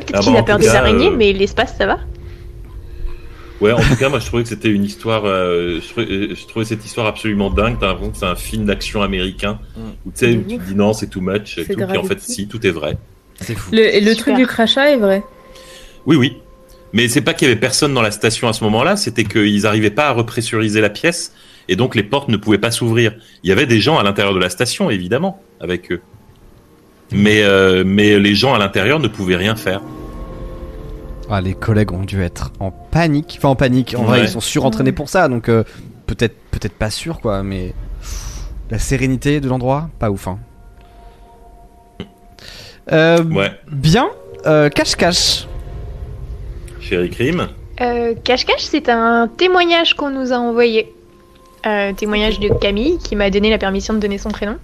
peut-être 0.00 0.10
Ah 0.14 0.18
qu'il 0.20 0.32
bon, 0.32 0.38
a 0.38 0.42
peur 0.42 0.58
des 0.58 0.66
cas, 0.66 0.74
araignées, 0.78 1.08
euh, 1.08 1.16
mais 1.16 1.32
l'espace, 1.32 1.74
ça 1.76 1.86
va. 1.86 1.98
Ouais, 3.60 3.72
en 3.72 3.78
tout 3.80 3.96
cas, 3.96 4.08
moi, 4.08 4.18
je 4.20 4.26
trouvais 4.26 4.42
que 4.42 4.48
c'était 4.48 4.70
une 4.70 4.84
histoire. 4.84 5.24
euh, 5.26 5.80
je, 5.82 5.88
trouvais, 5.90 6.06
euh, 6.10 6.34
je 6.34 6.46
trouvais 6.46 6.64
cette 6.64 6.82
histoire 6.84 7.06
absolument 7.06 7.50
dingue. 7.50 7.76
T'as 7.78 7.88
l'impression 7.88 8.10
que 8.12 8.16
c'est 8.16 8.24
un 8.26 8.34
film 8.34 8.64
d'action 8.64 9.02
américain 9.02 9.58
Mm. 9.76 9.80
où 10.06 10.12
tu 10.16 10.26
De 10.36 10.42
tu 10.42 10.56
dis 10.58 10.74
non, 10.74 10.94
c'est 10.94 11.08
too 11.08 11.20
much. 11.20 11.56
Tout, 11.56 11.64
puis 11.86 11.98
en 11.98 12.04
fait, 12.04 12.20
si, 12.20 12.48
tout 12.48 12.66
est 12.66 12.70
vrai. 12.70 12.96
C'est 13.38 13.54
fou. 13.54 13.70
Le, 13.72 13.80
et 13.94 14.00
le 14.00 14.16
truc 14.16 14.34
du 14.36 14.46
crachat 14.46 14.90
est 14.92 14.96
vrai. 14.96 15.22
Oui, 16.06 16.16
oui. 16.16 16.38
Mais 16.92 17.08
c'est 17.08 17.20
pas 17.20 17.34
qu'il 17.34 17.48
y 17.48 17.50
avait 17.50 17.60
personne 17.60 17.94
dans 17.94 18.02
la 18.02 18.10
station 18.10 18.48
à 18.48 18.52
ce 18.52 18.64
moment-là, 18.64 18.96
c'était 18.96 19.24
qu'ils 19.24 19.66
arrivaient 19.66 19.90
pas 19.90 20.08
à 20.08 20.12
repressuriser 20.12 20.80
la 20.80 20.90
pièce 20.90 21.32
et 21.68 21.76
donc 21.76 21.94
les 21.94 22.02
portes 22.02 22.28
ne 22.28 22.36
pouvaient 22.36 22.58
pas 22.58 22.72
s'ouvrir. 22.72 23.14
Il 23.44 23.48
y 23.48 23.52
avait 23.52 23.66
des 23.66 23.80
gens 23.80 23.98
à 23.98 24.02
l'intérieur 24.02 24.34
de 24.34 24.40
la 24.40 24.50
station, 24.50 24.90
évidemment, 24.90 25.40
avec 25.60 25.92
eux. 25.92 26.00
Mais, 27.12 27.42
euh, 27.42 27.84
mais 27.86 28.18
les 28.18 28.34
gens 28.34 28.54
à 28.54 28.58
l'intérieur 28.58 28.98
ne 28.98 29.08
pouvaient 29.08 29.36
rien 29.36 29.54
faire. 29.56 29.80
Ah, 31.28 31.40
les 31.40 31.54
collègues 31.54 31.92
ont 31.92 32.02
dû 32.02 32.22
être 32.22 32.50
en 32.58 32.72
panique. 32.72 33.36
Enfin, 33.38 33.50
en 33.50 33.54
panique. 33.56 33.94
En 33.96 34.02
vrai, 34.02 34.22
ils 34.22 34.28
sont 34.28 34.40
surentraînés 34.40 34.90
pour 34.92 35.08
ça, 35.08 35.28
donc 35.28 35.48
euh, 35.48 35.62
peut-être, 36.06 36.34
peut-être 36.50 36.74
pas 36.74 36.90
sûr, 36.90 37.20
quoi. 37.20 37.44
Mais 37.44 37.72
la 38.68 38.80
sérénité 38.80 39.40
de 39.40 39.48
l'endroit, 39.48 39.90
pas 40.00 40.10
ouf. 40.10 40.26
Hein. 40.26 40.38
Euh, 42.90 43.22
Ouais. 43.22 43.52
Bien. 43.70 44.08
Cache-cache. 44.44 45.46
Chéri 46.90 47.08
Crime. 47.10 47.48
Euh, 47.80 48.14
Cache-cache, 48.24 48.62
c'est 48.62 48.88
un 48.88 49.28
témoignage 49.28 49.94
qu'on 49.94 50.10
nous 50.10 50.32
a 50.32 50.36
envoyé. 50.36 50.92
Euh, 51.64 51.92
témoignage 51.92 52.40
de 52.40 52.48
Camille 52.48 52.98
qui 52.98 53.14
m'a 53.14 53.30
donné 53.30 53.48
la 53.48 53.58
permission 53.58 53.94
de 53.94 54.00
donner 54.00 54.18
son 54.18 54.30
prénom. 54.30 54.56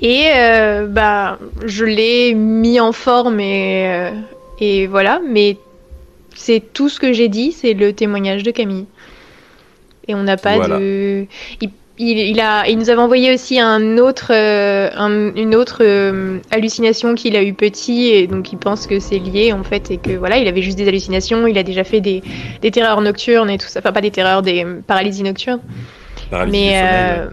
Et 0.00 0.30
euh, 0.34 0.86
bah, 0.86 1.38
je 1.64 1.84
l'ai 1.84 2.32
mis 2.32 2.80
en 2.80 2.92
forme 2.92 3.40
et, 3.40 3.86
euh, 3.88 4.10
et 4.58 4.86
voilà, 4.86 5.20
mais 5.28 5.58
c'est 6.34 6.62
tout 6.72 6.88
ce 6.88 6.98
que 6.98 7.12
j'ai 7.12 7.28
dit, 7.28 7.52
c'est 7.52 7.74
le 7.74 7.92
témoignage 7.92 8.42
de 8.42 8.50
Camille. 8.50 8.86
Et 10.08 10.14
on 10.14 10.22
n'a 10.22 10.38
pas 10.38 10.56
Voilà. 10.56 10.78
de. 10.78 11.26
Il, 11.60 11.70
il, 11.98 12.18
il 12.18 12.40
a, 12.40 12.68
il 12.68 12.78
nous 12.78 12.90
avait 12.90 13.00
envoyé 13.00 13.32
aussi 13.32 13.58
un 13.58 13.98
autre, 13.98 14.28
euh, 14.30 14.90
un- 14.96 15.34
une 15.34 15.54
autre 15.54 15.78
euh, 15.80 16.38
hallucination 16.50 17.14
qu'il 17.14 17.36
a 17.36 17.42
eu 17.42 17.54
petit, 17.54 18.08
et 18.08 18.26
donc 18.26 18.52
il 18.52 18.58
pense 18.58 18.86
que 18.86 18.98
c'est 19.00 19.18
lié 19.18 19.52
en 19.52 19.62
fait, 19.64 19.90
et 19.90 19.96
que 19.96 20.12
voilà, 20.12 20.36
il 20.38 20.46
avait 20.48 20.62
juste 20.62 20.76
des 20.78 20.86
hallucinations, 20.88 21.46
il 21.46 21.56
a 21.58 21.62
déjà 21.62 21.84
fait 21.84 22.00
des, 22.00 22.22
des 22.60 22.70
terreurs 22.70 23.00
nocturnes 23.00 23.50
et 23.50 23.58
tout 23.58 23.66
ça, 23.68 23.80
enfin 23.80 23.92
pas 23.92 24.00
des 24.00 24.10
terreurs, 24.10 24.42
des 24.42 24.66
paralysies 24.86 25.22
nocturnes. 25.22 25.60
Paralysie 26.30 26.58
Mais 26.58 26.80
euh, 26.82 27.26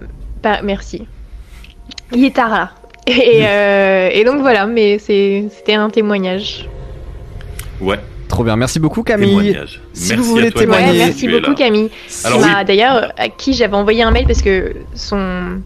merci. 0.64 1.06
Il 2.14 2.24
est 2.26 2.36
tard 2.36 2.50
là. 2.52 2.72
Et, 3.08 3.44
et 4.20 4.24
donc 4.24 4.42
voilà, 4.42 4.66
mais 4.66 4.98
c'était 5.00 5.74
un 5.74 5.90
témoignage. 5.90 6.70
Ouais, 7.82 8.00
Trop 8.34 8.44
bien. 8.44 8.56
Merci 8.56 8.80
beaucoup, 8.80 9.04
Camille. 9.04 9.56
si 9.94 10.10
Merci 10.10 10.16
vous 10.16 10.24
voulez 10.24 10.52
témoigner- 10.52 10.88
Ouais, 10.92 10.98
merci 10.98 11.28
beaucoup 11.28 11.52
là. 11.52 11.56
Camille. 11.56 11.90
Alors 12.24 12.40
Qui 12.40 12.44
oui. 12.46 12.52
m'a- 12.52 12.64
D'ailleurs, 12.64 13.12
à 13.16 13.30
qui 13.30 13.54
j'avais 13.54 13.76
envoyé 13.76 14.02
un 14.02 14.10
mail 14.10 14.26
parce 14.26 14.42
que 14.42 14.74
son. 14.96 15.60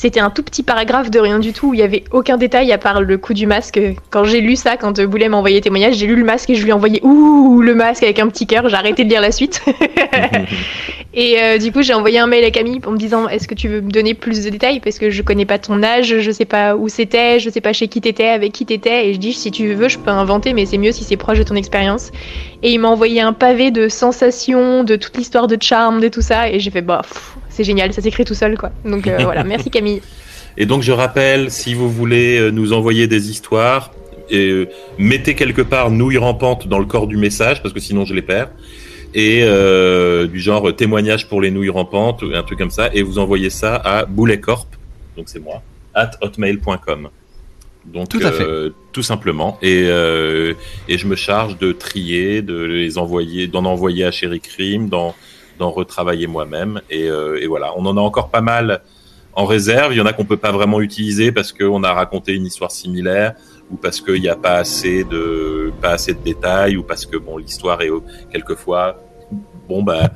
C'était 0.00 0.20
un 0.20 0.30
tout 0.30 0.42
petit 0.42 0.62
paragraphe 0.62 1.10
de 1.10 1.20
rien 1.20 1.38
du 1.38 1.52
tout 1.52 1.68
où 1.68 1.74
il 1.74 1.80
y 1.80 1.82
avait 1.82 2.04
aucun 2.10 2.38
détail 2.38 2.72
à 2.72 2.78
part 2.78 3.02
le 3.02 3.18
coup 3.18 3.34
du 3.34 3.46
masque. 3.46 3.78
Quand 4.08 4.24
j'ai 4.24 4.40
lu 4.40 4.56
ça, 4.56 4.78
quand 4.78 4.98
euh, 4.98 5.06
Boulet 5.06 5.28
m'a 5.28 5.36
envoyé 5.36 5.60
témoignage, 5.60 5.96
j'ai 5.96 6.06
lu 6.06 6.16
le 6.16 6.24
masque 6.24 6.48
et 6.48 6.54
je 6.54 6.62
lui 6.62 6.70
ai 6.70 6.72
envoyé 6.72 7.00
ouh 7.02 7.60
le 7.60 7.74
masque 7.74 8.02
avec 8.02 8.18
un 8.18 8.26
petit 8.28 8.46
cœur. 8.46 8.66
J'ai 8.70 8.76
arrêté 8.76 9.04
de 9.04 9.10
lire 9.10 9.20
la 9.20 9.30
suite. 9.30 9.60
et 11.12 11.36
euh, 11.42 11.58
du 11.58 11.70
coup, 11.70 11.82
j'ai 11.82 11.92
envoyé 11.92 12.18
un 12.18 12.26
mail 12.26 12.42
à 12.46 12.50
Camille 12.50 12.80
en 12.86 12.92
me 12.92 12.96
disant 12.96 13.28
est-ce 13.28 13.46
que 13.46 13.52
tu 13.52 13.68
veux 13.68 13.82
me 13.82 13.90
donner 13.90 14.14
plus 14.14 14.42
de 14.42 14.48
détails? 14.48 14.80
Parce 14.80 14.98
que 14.98 15.10
je 15.10 15.20
connais 15.20 15.44
pas 15.44 15.58
ton 15.58 15.82
âge, 15.82 16.18
je 16.18 16.30
sais 16.30 16.46
pas 16.46 16.76
où 16.76 16.88
c'était, 16.88 17.38
je 17.38 17.50
sais 17.50 17.60
pas 17.60 17.74
chez 17.74 17.88
qui 17.88 18.00
t'étais, 18.00 18.28
avec 18.28 18.52
qui 18.52 18.64
t'étais. 18.64 19.10
Et 19.10 19.12
je 19.12 19.18
dis 19.18 19.34
si 19.34 19.50
tu 19.50 19.74
veux, 19.74 19.90
je 19.90 19.98
peux 19.98 20.10
inventer, 20.10 20.54
mais 20.54 20.64
c'est 20.64 20.78
mieux 20.78 20.92
si 20.92 21.04
c'est 21.04 21.18
proche 21.18 21.36
de 21.36 21.44
ton 21.44 21.56
expérience. 21.56 22.10
Et 22.62 22.72
il 22.72 22.78
m'a 22.78 22.88
envoyé 22.88 23.20
un 23.20 23.34
pavé 23.34 23.70
de 23.70 23.90
sensations, 23.90 24.82
de 24.82 24.96
toute 24.96 25.18
l'histoire 25.18 25.46
de 25.46 25.58
charme, 25.60 26.00
de 26.00 26.08
tout 26.08 26.22
ça. 26.22 26.48
Et 26.48 26.58
j'ai 26.58 26.70
fait, 26.70 26.80
bah, 26.80 27.02
pff, 27.02 27.36
c'est 27.50 27.64
génial, 27.64 27.92
ça 27.92 28.02
s'écrit 28.02 28.24
tout 28.24 28.34
seul, 28.34 28.56
quoi. 28.56 28.70
Donc 28.84 29.06
euh, 29.06 29.18
voilà, 29.22 29.44
merci 29.44 29.70
Camille. 29.70 30.00
Et 30.56 30.66
donc 30.66 30.82
je 30.82 30.92
rappelle, 30.92 31.50
si 31.50 31.74
vous 31.74 31.90
voulez 31.90 32.38
euh, 32.38 32.50
nous 32.50 32.72
envoyer 32.72 33.06
des 33.06 33.30
histoires, 33.30 33.92
et, 34.30 34.48
euh, 34.48 34.68
mettez 34.98 35.34
quelque 35.34 35.62
part 35.62 35.90
nouille 35.90 36.18
rampante 36.18 36.68
dans 36.68 36.78
le 36.78 36.86
corps 36.86 37.06
du 37.06 37.16
message, 37.16 37.62
parce 37.62 37.74
que 37.74 37.80
sinon 37.80 38.04
je 38.04 38.14
les 38.14 38.22
perds. 38.22 38.50
Et 39.12 39.40
euh, 39.42 40.28
du 40.28 40.38
genre 40.38 40.74
témoignage 40.74 41.28
pour 41.28 41.40
les 41.40 41.50
nouilles 41.50 41.68
rampantes, 41.68 42.22
un 42.32 42.42
truc 42.44 42.58
comme 42.58 42.70
ça, 42.70 42.90
et 42.92 43.02
vous 43.02 43.18
envoyez 43.18 43.50
ça 43.50 43.74
à 43.74 44.04
bouletcorp, 44.04 44.68
donc 45.16 45.28
c'est 45.28 45.40
moi, 45.40 45.62
at 45.94 46.12
hotmail.com. 46.20 47.08
Donc 47.86 48.08
Tout 48.08 48.20
à 48.22 48.30
fait. 48.30 48.44
tout 48.92 49.02
simplement. 49.02 49.58
Et, 49.62 49.84
euh, 49.86 50.54
et 50.88 50.98
je 50.98 51.06
me 51.06 51.16
charge 51.16 51.58
de 51.58 51.72
trier, 51.72 52.42
de 52.42 52.62
les 52.62 52.98
envoyer, 52.98 53.46
d'en 53.46 53.64
envoyer 53.64 54.04
à 54.04 54.10
Chéri 54.10 54.40
Crime, 54.40 54.88
d'en 54.88 55.14
d'en 55.60 55.70
retravailler 55.70 56.26
moi-même. 56.26 56.80
Et, 56.90 57.08
euh, 57.08 57.40
et 57.40 57.46
voilà, 57.46 57.72
on 57.76 57.86
en 57.86 57.96
a 57.96 58.00
encore 58.00 58.30
pas 58.30 58.40
mal 58.40 58.80
en 59.34 59.44
réserve. 59.44 59.92
Il 59.92 59.98
y 59.98 60.00
en 60.00 60.06
a 60.06 60.12
qu'on 60.12 60.24
peut 60.24 60.36
pas 60.36 60.50
vraiment 60.50 60.80
utiliser 60.80 61.30
parce 61.30 61.52
qu'on 61.52 61.84
a 61.84 61.92
raconté 61.92 62.34
une 62.34 62.46
histoire 62.46 62.72
similaire 62.72 63.34
ou 63.70 63.76
parce 63.76 64.00
qu'il 64.00 64.20
n'y 64.20 64.28
a 64.28 64.36
pas 64.36 64.54
assez 64.54 65.04
de 65.04 65.72
pas 65.80 65.90
assez 65.90 66.14
de 66.14 66.18
détails 66.18 66.76
ou 66.76 66.82
parce 66.82 67.06
que 67.06 67.16
bon 67.16 67.36
l'histoire 67.36 67.80
est 67.82 67.90
quelquefois 68.32 68.96
bon 69.68 69.84
bah 69.84 70.10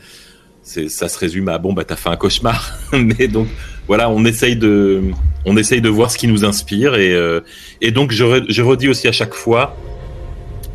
ça 0.63 1.09
se 1.09 1.19
résume 1.19 1.49
à 1.49 1.59
bon 1.59 1.73
bah 1.73 1.85
t'as 1.85 1.97
fait 1.97 2.09
un 2.09 2.17
cauchemar. 2.17 2.77
Mais 2.93 3.29
donc 3.29 3.47
voilà, 3.87 4.11
on 4.11 4.25
essaye 4.25 4.57
de 4.57 5.03
on 5.45 5.57
essaye 5.57 5.83
de 5.83 5.91
voir 5.91 6.11
ce 6.11 6.19
qui 6.19 6.27
nous 6.27 6.45
inspire 6.45 6.95
et 6.97 7.15
euh, 7.15 7.41
et 7.81 7.91
donc 7.93 8.11
je, 8.11 8.45
je 8.49 8.63
redis 8.63 8.89
aussi 8.89 9.07
à 9.07 9.13
chaque 9.13 9.35
fois 9.35 9.77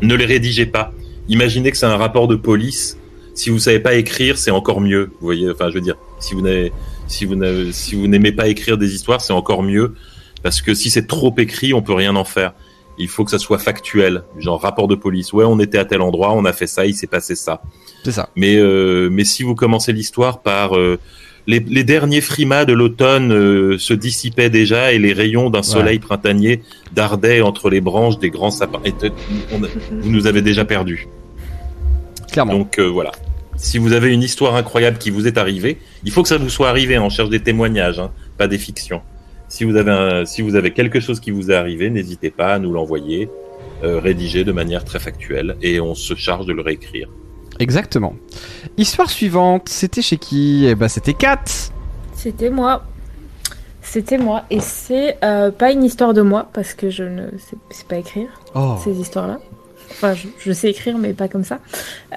ne 0.00 0.14
les 0.14 0.24
rédigez 0.24 0.66
pas. 0.66 0.92
Imaginez 1.28 1.70
que 1.72 1.76
c'est 1.76 1.86
un 1.86 1.98
rapport 1.98 2.28
de 2.28 2.36
police. 2.36 2.96
Si 3.34 3.50
vous 3.50 3.58
savez 3.58 3.80
pas 3.80 3.94
écrire, 3.94 4.38
c'est 4.38 4.50
encore 4.50 4.80
mieux. 4.80 5.10
Vous 5.20 5.26
voyez, 5.26 5.50
enfin, 5.50 5.70
je 5.70 5.74
veux 5.74 5.80
dire, 5.80 5.96
si 6.18 6.34
vous 6.34 6.42
n'avez, 6.42 6.72
si 7.06 7.24
vous 7.24 7.34
n'avez, 7.34 7.72
si 7.72 7.94
vous 7.94 8.06
n'aimez 8.06 8.32
pas 8.32 8.48
écrire 8.48 8.78
des 8.78 8.94
histoires, 8.94 9.20
c'est 9.20 9.32
encore 9.32 9.62
mieux 9.62 9.94
parce 10.42 10.62
que 10.62 10.74
si 10.74 10.90
c'est 10.90 11.06
trop 11.06 11.34
écrit, 11.38 11.74
on 11.74 11.82
peut 11.82 11.94
rien 11.94 12.16
en 12.16 12.24
faire. 12.24 12.54
Il 12.98 13.08
faut 13.08 13.24
que 13.24 13.30
ça 13.30 13.38
soit 13.38 13.58
factuel, 13.58 14.24
genre 14.38 14.60
rapport 14.60 14.88
de 14.88 14.94
police. 14.94 15.32
Ouais, 15.32 15.44
on 15.44 15.58
était 15.58 15.78
à 15.78 15.84
tel 15.84 16.02
endroit, 16.02 16.34
on 16.34 16.44
a 16.44 16.52
fait 16.52 16.66
ça, 16.66 16.86
il 16.86 16.94
s'est 16.94 17.06
passé 17.06 17.34
ça. 17.34 17.62
C'est 18.04 18.12
ça. 18.12 18.28
Mais 18.36 18.56
euh, 18.56 19.08
mais 19.10 19.24
si 19.24 19.42
vous 19.42 19.54
commencez 19.54 19.92
l'histoire 19.92 20.42
par 20.42 20.76
euh, 20.76 20.98
les, 21.46 21.60
les 21.60 21.84
derniers 21.84 22.20
frimas 22.20 22.66
de 22.66 22.74
l'automne 22.74 23.32
euh, 23.32 23.78
se 23.78 23.94
dissipaient 23.94 24.50
déjà 24.50 24.92
et 24.92 24.98
les 24.98 25.12
rayons 25.12 25.48
d'un 25.50 25.62
soleil 25.62 25.98
printanier 25.98 26.62
dardaient 26.92 27.40
entre 27.40 27.70
les 27.70 27.80
branches 27.80 28.18
des 28.18 28.30
grands 28.30 28.50
sapins. 28.50 28.80
Et 28.84 28.92
on 29.52 29.58
vous 29.58 30.10
nous 30.10 30.26
avez 30.26 30.42
déjà 30.42 30.64
perdus. 30.64 31.08
Clairement. 32.32 32.52
Donc 32.54 32.78
euh, 32.78 32.88
voilà. 32.88 33.12
Si 33.56 33.78
vous 33.78 33.92
avez 33.92 34.12
une 34.12 34.22
histoire 34.22 34.54
incroyable 34.56 34.96
qui 34.98 35.10
vous 35.10 35.26
est 35.26 35.36
arrivée, 35.36 35.78
il 36.04 36.10
faut 36.12 36.22
que 36.22 36.28
ça 36.28 36.38
vous 36.38 36.48
soit 36.48 36.68
arrivé. 36.70 36.98
On 36.98 37.10
cherche 37.10 37.28
des 37.28 37.40
témoignages, 37.40 37.98
hein, 37.98 38.10
pas 38.38 38.46
des 38.48 38.58
fictions. 38.58 39.02
Si 39.48 39.64
vous 39.64 39.76
avez 39.76 39.90
un- 39.90 40.24
si 40.24 40.40
vous 40.42 40.54
avez 40.54 40.70
quelque 40.72 41.00
chose 41.00 41.20
qui 41.20 41.30
vous 41.30 41.50
est 41.50 41.54
arrivé, 41.56 41.90
n'hésitez 41.90 42.30
pas 42.30 42.54
à 42.54 42.58
nous 42.58 42.72
l'envoyer, 42.72 43.28
euh, 43.84 43.98
rédigé 43.98 44.44
de 44.44 44.52
manière 44.52 44.84
très 44.84 44.98
factuelle, 44.98 45.56
et 45.60 45.80
on 45.80 45.94
se 45.94 46.14
charge 46.14 46.46
de 46.46 46.52
le 46.52 46.62
réécrire. 46.62 47.08
Exactement. 47.58 48.14
Histoire 48.78 49.10
suivante, 49.10 49.68
c'était 49.68 50.02
chez 50.02 50.16
qui? 50.16 50.64
Eh 50.66 50.74
ben, 50.74 50.88
c'était 50.88 51.12
Kat. 51.14 51.44
C'était 52.14 52.48
moi. 52.50 52.84
C'était 53.82 54.18
moi. 54.18 54.44
Et 54.50 54.60
c'est 54.60 55.18
euh, 55.24 55.50
pas 55.50 55.72
une 55.72 55.84
histoire 55.84 56.14
de 56.14 56.22
moi, 56.22 56.48
parce 56.54 56.72
que 56.74 56.88
je 56.90 57.02
ne 57.02 57.26
sais, 57.38 57.56
sais 57.70 57.84
pas 57.88 57.96
écrire 57.96 58.28
Oh. 58.54 58.76
ces 58.82 58.98
histoires-là. 58.98 59.40
Enfin, 59.90 60.14
je, 60.14 60.28
je 60.38 60.52
sais 60.52 60.70
écrire, 60.70 60.98
mais 60.98 61.12
pas 61.12 61.28
comme 61.28 61.44
ça. 61.44 61.58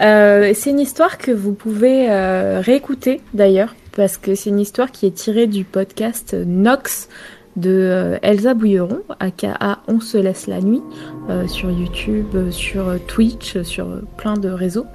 Euh, 0.02 0.52
c'est 0.56 0.69
une 0.69 0.80
histoire 0.80 1.18
que 1.18 1.32
vous 1.32 1.53
pouvez 1.53 2.10
euh, 2.10 2.61
réécouter, 2.61 3.22
d'ailleurs, 3.34 3.76
parce 3.95 4.18
que 4.18 4.35
c'est 4.35 4.50
une 4.50 4.60
histoire 4.60 4.92
qui 4.92 5.06
est 5.06 5.16
tirée 5.16 5.48
du 5.48 5.64
podcast 5.64 6.34
Nox 6.34 7.10
de 7.56 7.69
euh, 7.69 8.18
Elsa 8.22 8.53
Bouilleron, 8.53 9.02
aka 9.19 9.80
On 9.88 10.00
se 10.00 10.18
laisse 10.18 10.48
la 10.48 10.61
nuit, 10.61 10.82
euh, 11.30 11.48
sur 11.48 11.69
YouTube, 11.69 12.27
euh, 12.35 12.52
sur 12.52 12.88
euh, 12.88 12.98
Twitch, 13.08 13.61
sur 13.61 13.88
plein 14.18 14.35
de 14.35 14.50
réseaux. 14.50 14.85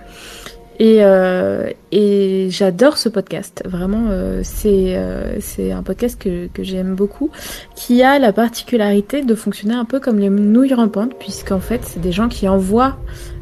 Et, 0.80 0.98
euh, 1.00 1.70
et 1.90 2.48
j'adore 2.50 2.98
ce 2.98 3.08
podcast. 3.08 3.62
Vraiment, 3.64 4.06
euh, 4.10 4.42
c'est 4.44 4.96
euh, 4.96 5.40
c'est 5.40 5.72
un 5.72 5.82
podcast 5.82 6.20
que, 6.20 6.46
que 6.46 6.62
j'aime 6.62 6.94
beaucoup, 6.94 7.30
qui 7.74 8.02
a 8.02 8.18
la 8.18 8.32
particularité 8.32 9.22
de 9.22 9.34
fonctionner 9.34 9.74
un 9.74 9.84
peu 9.84 9.98
comme 9.98 10.18
les 10.18 10.30
nouilles 10.30 10.74
rampantes, 10.74 11.14
puisqu'en 11.18 11.60
fait, 11.60 11.80
c'est 11.84 12.00
des 12.00 12.12
gens 12.12 12.28
qui 12.28 12.46
envoient 12.48 12.96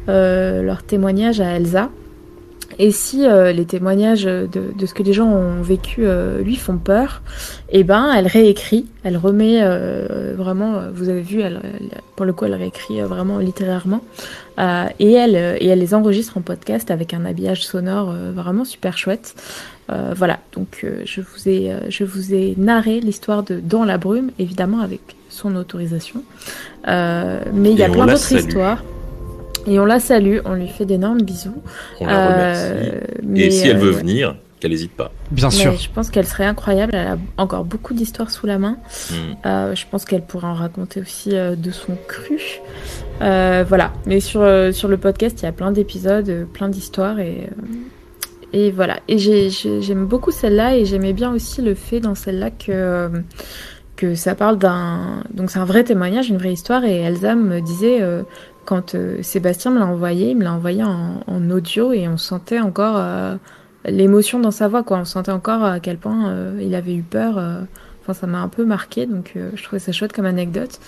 leurs 0.07 0.83
témoignages 0.83 1.41
à 1.41 1.57
Elsa. 1.57 1.89
Et 2.79 2.91
si 2.91 3.25
euh, 3.25 3.51
les 3.51 3.65
témoignages 3.65 4.25
de, 4.25 4.47
de 4.47 4.85
ce 4.85 4.93
que 4.93 5.01
les 5.03 5.13
gens 5.13 5.27
ont 5.27 5.61
vécu 5.63 6.01
euh, 6.05 6.41
lui 6.41 6.55
font 6.55 6.77
peur, 6.77 7.21
eh 7.71 7.83
ben 7.83 8.11
elle 8.15 8.27
réécrit, 8.27 8.85
elle 9.03 9.17
remet 9.17 9.59
euh, 9.63 10.35
vraiment, 10.37 10.81
vous 10.93 11.09
avez 11.09 11.21
vu, 11.21 11.41
elle, 11.41 11.59
elle- 11.63 12.01
pour 12.15 12.25
le 12.25 12.33
coup 12.33 12.45
elle 12.45 12.53
réécrit 12.53 13.01
vraiment 13.01 13.39
littérairement, 13.39 14.01
et 14.99 15.11
elle 15.13 15.35
et 15.59 15.67
elle 15.67 15.79
les 15.79 15.93
enregistre 15.93 16.37
en 16.37 16.41
podcast 16.41 16.89
avec 16.91 17.13
un 17.13 17.25
habillage 17.25 17.65
sonore 17.65 18.13
vraiment 18.35 18.65
super 18.65 18.97
chouette. 18.97 19.35
Voilà, 20.15 20.39
donc 20.53 20.85
je 21.05 21.21
vous 21.21 21.47
ai 21.47 21.73
je 21.89 22.03
vous 22.03 22.33
ai 22.33 22.55
narré 22.57 22.99
l'histoire 22.99 23.43
de 23.43 23.59
Dans 23.59 23.85
la 23.85 23.97
brume, 23.97 24.31
évidemment 24.39 24.81
avec 24.81 25.01
son 25.29 25.55
autorisation, 25.55 26.23
mais 26.85 27.71
il 27.71 27.77
y 27.77 27.83
a 27.83 27.89
plein 27.89 28.05
d'autres 28.13 28.23
histoires. 28.47 28.83
Et 29.67 29.79
on 29.79 29.85
la 29.85 29.99
salue, 29.99 30.37
on 30.45 30.53
lui 30.53 30.67
fait 30.69 30.85
d'énormes 30.85 31.21
bisous. 31.21 31.61
On 31.99 32.05
la 32.07 32.27
remercie. 32.27 32.61
Euh, 32.89 33.35
Et 33.35 33.51
si 33.51 33.67
elle 33.67 33.77
veut 33.77 33.89
euh, 33.93 33.97
venir, 33.97 34.35
qu'elle 34.59 34.71
n'hésite 34.71 34.93
pas. 34.93 35.11
Bien 35.29 35.49
mais 35.49 35.53
sûr. 35.55 35.73
je 35.77 35.89
pense 35.93 36.09
qu'elle 36.09 36.25
serait 36.25 36.45
incroyable. 36.45 36.93
Elle 36.95 37.07
a 37.07 37.17
encore 37.37 37.63
beaucoup 37.65 37.93
d'histoires 37.93 38.31
sous 38.31 38.47
la 38.47 38.57
main. 38.59 38.77
Hmm. 39.11 39.15
Euh, 39.45 39.75
je 39.75 39.85
pense 39.91 40.05
qu'elle 40.05 40.23
pourrait 40.23 40.47
en 40.47 40.53
raconter 40.53 41.01
aussi 41.01 41.35
euh, 41.35 41.55
de 41.55 41.69
son 41.71 41.95
cru. 42.07 42.39
Euh, 43.21 43.65
voilà. 43.67 43.91
Mais 44.05 44.19
sur, 44.21 44.41
euh, 44.41 44.71
sur 44.71 44.87
le 44.87 44.97
podcast, 44.97 45.41
il 45.41 45.45
y 45.45 45.47
a 45.49 45.51
plein 45.51 45.71
d'épisodes, 45.71 46.29
euh, 46.29 46.45
plein 46.45 46.69
d'histoires 46.69 47.19
et, 47.19 47.49
euh, 47.51 47.73
et 48.53 48.71
voilà. 48.71 48.97
Et 49.09 49.17
j'ai- 49.17 49.49
j'ai- 49.49 49.81
j'aime 49.81 50.05
beaucoup 50.05 50.31
celle-là 50.31 50.77
et 50.77 50.85
j'aimais 50.85 51.13
bien 51.13 51.33
aussi 51.33 51.61
le 51.61 51.75
fait 51.75 51.99
dans 51.99 52.15
celle-là 52.15 52.51
que, 52.51 52.71
euh, 52.71 53.09
que 53.97 54.15
ça 54.15 54.33
parle 54.33 54.57
d'un. 54.57 55.23
Donc 55.33 55.51
c'est 55.51 55.59
un 55.59 55.65
vrai 55.65 55.83
témoignage, 55.83 56.29
une 56.29 56.37
vraie 56.37 56.53
histoire. 56.53 56.85
Et 56.85 57.01
Elsa 57.01 57.35
me 57.35 57.59
disait. 57.59 58.01
Euh, 58.67 58.77
quand 58.77 58.95
euh, 58.95 59.23
Sébastien 59.23 59.71
me 59.71 59.79
l'a 59.79 59.87
envoyé, 59.87 60.31
il 60.31 60.37
me 60.37 60.43
l'a 60.43 60.53
envoyé 60.53 60.83
en, 60.83 61.49
audio 61.49 61.93
et 61.93 62.07
on 62.07 62.17
sentait 62.17 62.59
encore 62.59 62.95
euh, 62.97 63.35
l'émotion 63.85 64.39
dans 64.39 64.51
sa 64.51 64.67
voix, 64.67 64.83
quoi. 64.83 64.97
On 64.99 65.05
sentait 65.05 65.31
encore 65.31 65.63
à 65.63 65.79
quel 65.79 65.97
point 65.97 66.29
euh, 66.29 66.59
il 66.61 66.75
avait 66.75 66.95
eu 66.95 67.03
peur. 67.03 67.37
euh. 67.37 67.61
Enfin, 68.07 68.21
ça 68.21 68.27
m'a 68.27 68.39
un 68.39 68.47
peu 68.47 68.63
marqué, 68.63 69.05
donc 69.05 69.33
euh, 69.35 69.49
je 69.55 69.63
trouvais 69.63 69.79
ça 69.79 69.91
chouette 69.91 70.13
comme 70.13 70.25
anecdote. 70.25 70.79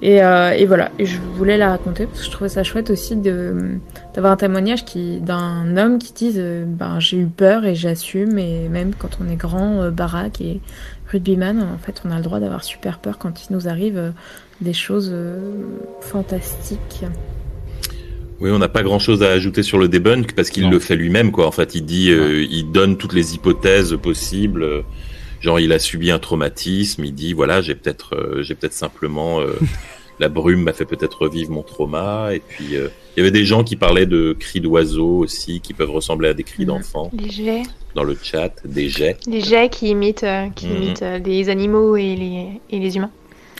Et, 0.00 0.24
euh, 0.24 0.64
voilà, 0.66 0.90
je 0.98 1.18
voulais 1.34 1.58
la 1.58 1.68
raconter 1.68 2.06
parce 2.06 2.20
que 2.20 2.24
je 2.24 2.30
trouvais 2.30 2.48
ça 2.48 2.62
chouette 2.62 2.88
aussi 2.88 3.16
d'avoir 3.16 4.32
un 4.32 4.36
témoignage 4.36 4.84
d'un 5.20 5.76
homme 5.76 5.98
qui 5.98 6.14
dise 6.14 6.36
euh, 6.38 6.64
ben 6.66 7.00
j'ai 7.00 7.18
eu 7.18 7.26
peur 7.26 7.66
et 7.66 7.74
j'assume 7.74 8.38
et 8.38 8.70
même 8.70 8.94
quand 8.94 9.18
on 9.22 9.30
est 9.30 9.36
grand, 9.36 9.82
euh, 9.82 9.90
baraque 9.90 10.40
et 10.40 10.62
rugbyman, 11.12 11.62
en 11.62 11.76
fait, 11.76 12.00
on 12.06 12.10
a 12.10 12.16
le 12.16 12.22
droit 12.22 12.40
d'avoir 12.40 12.64
super 12.64 12.98
peur 12.98 13.18
quand 13.18 13.44
il 13.46 13.52
nous 13.54 13.68
arrive 13.68 13.98
euh, 13.98 14.10
des 14.64 14.72
choses 14.72 15.10
euh, 15.12 15.38
fantastiques. 16.00 17.04
Oui, 18.40 18.50
on 18.50 18.58
n'a 18.58 18.68
pas 18.68 18.82
grand-chose 18.82 19.22
à 19.22 19.30
ajouter 19.30 19.62
sur 19.62 19.78
le 19.78 19.88
debunk 19.88 20.34
parce 20.34 20.50
qu'il 20.50 20.68
le 20.68 20.78
fait 20.80 20.96
lui-même, 20.96 21.30
quoi. 21.30 21.46
En 21.46 21.52
fait, 21.52 21.74
il 21.74 21.84
dit, 21.84 22.10
euh, 22.10 22.44
il 22.50 22.72
donne 22.72 22.96
toutes 22.96 23.12
les 23.14 23.34
hypothèses 23.34 23.96
possibles. 24.02 24.84
Genre, 25.40 25.60
il 25.60 25.72
a 25.72 25.78
subi 25.78 26.10
un 26.10 26.18
traumatisme. 26.18 27.04
Il 27.04 27.14
dit, 27.14 27.32
voilà, 27.32 27.60
j'ai 27.60 27.74
peut-être, 27.74 28.16
euh, 28.16 28.42
j'ai 28.42 28.54
peut-être 28.54 28.72
simplement 28.72 29.40
euh, 29.40 29.54
la 30.18 30.28
brume 30.28 30.62
m'a 30.62 30.72
fait 30.72 30.84
peut-être 30.84 31.22
revivre 31.22 31.52
mon 31.52 31.62
trauma. 31.62 32.30
Et 32.34 32.40
puis, 32.40 32.74
euh, 32.76 32.88
il 33.16 33.20
y 33.20 33.22
avait 33.22 33.30
des 33.30 33.44
gens 33.44 33.62
qui 33.62 33.76
parlaient 33.76 34.06
de 34.06 34.34
cris 34.38 34.60
d'oiseaux 34.60 35.18
aussi, 35.18 35.60
qui 35.60 35.72
peuvent 35.72 35.90
ressembler 35.90 36.28
à 36.30 36.34
des 36.34 36.42
cris 36.44 36.62
Mhm. 36.64 36.66
d'enfants 36.68 37.10
Les 37.16 37.30
jets. 37.30 37.62
dans 37.94 38.04
le 38.04 38.16
chat, 38.20 38.52
des 38.64 38.88
jets. 38.88 39.16
Les 39.28 39.40
jets 39.40 39.68
qui 39.68 39.90
imitent, 39.90 40.24
euh, 40.24 40.48
qui 40.54 40.66
Mhm. 40.66 40.76
imitent 40.82 41.02
euh, 41.02 41.18
les 41.18 41.48
animaux 41.48 41.96
et 41.96 42.16
les, 42.16 42.46
et 42.70 42.80
les 42.80 42.96
humains. 42.96 43.10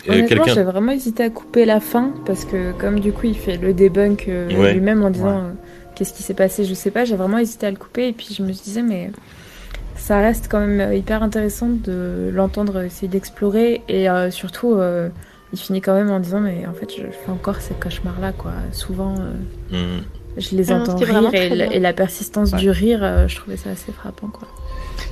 Honnêtement, 0.09 0.29
quelqu'un- 0.45 0.55
j'ai 0.55 0.63
vraiment 0.63 0.93
hésité 0.93 1.23
à 1.23 1.31
couper 1.31 1.65
la 1.65 1.81
fin 1.81 2.13
parce 2.27 2.45
que 2.45 2.73
comme 2.73 3.01
du 3.01 3.13
coup 3.13 3.27
il 3.27 3.37
fait 3.37 3.57
le 3.57 3.73
debunk 3.73 4.27
euh, 4.29 4.49
Ouais. 4.59 4.75
lui-même 4.75 5.03
en 5.03 5.11
disant 5.11 5.27
Ouais. 5.29 5.45
euh, 5.45 5.53
qu'est-ce 5.95 6.13
qui 6.13 6.23
s'est 6.23 6.35
passé, 6.35 6.65
je 6.65 6.75
sais 6.75 6.91
pas, 6.91 7.05
j'ai 7.05 7.17
vraiment 7.17 7.39
hésité 7.39 7.67
à 7.67 7.71
le 7.71 7.77
couper 7.77 8.09
et 8.09 8.13
puis 8.13 8.29
je 8.37 8.43
me 8.43 8.51
disais 8.53 8.83
mais 8.83 9.11
ça 9.97 10.19
reste 10.19 10.49
quand 10.51 10.61
même 10.61 10.93
hyper 10.93 11.23
intéressant 11.23 11.69
de 11.69 12.31
l'entendre 12.33 12.83
essayer 12.83 13.09
d'explorer 13.09 13.83
et 13.89 14.11
euh, 14.11 14.31
surtout 14.31 14.75
euh, 14.75 15.09
il 15.53 15.59
finit 15.59 15.81
quand 15.81 15.95
même 15.95 16.11
en 16.11 16.21
disant 16.21 16.41
mais 16.41 16.67
en 16.69 16.75
fait 16.75 16.91
je 16.95 17.03
fais 17.03 17.31
encore 17.31 17.57
ces 17.61 17.75
cauchemars 17.75 18.21
là 18.21 18.33
quoi. 18.33 18.53
Souvent 18.73 19.15
euh, 19.19 19.33
Mhm. 19.97 20.03
je 20.37 20.57
les 20.57 20.65
non, 20.67 20.83
entends 20.83 20.97
rire 20.97 21.31
et, 21.33 21.49
la- 21.51 21.67
bien. 21.69 21.71
et 21.77 21.79
la 21.81 21.93
persistance 21.93 22.53
Ouais. 22.53 22.59
du 22.59 22.71
rire, 22.71 23.01
euh, 23.03 23.29
je 23.29 23.37
trouvais 23.37 23.57
ça 23.57 23.71
assez 23.71 23.93
frappant 23.93 24.27
quoi. 24.29 24.49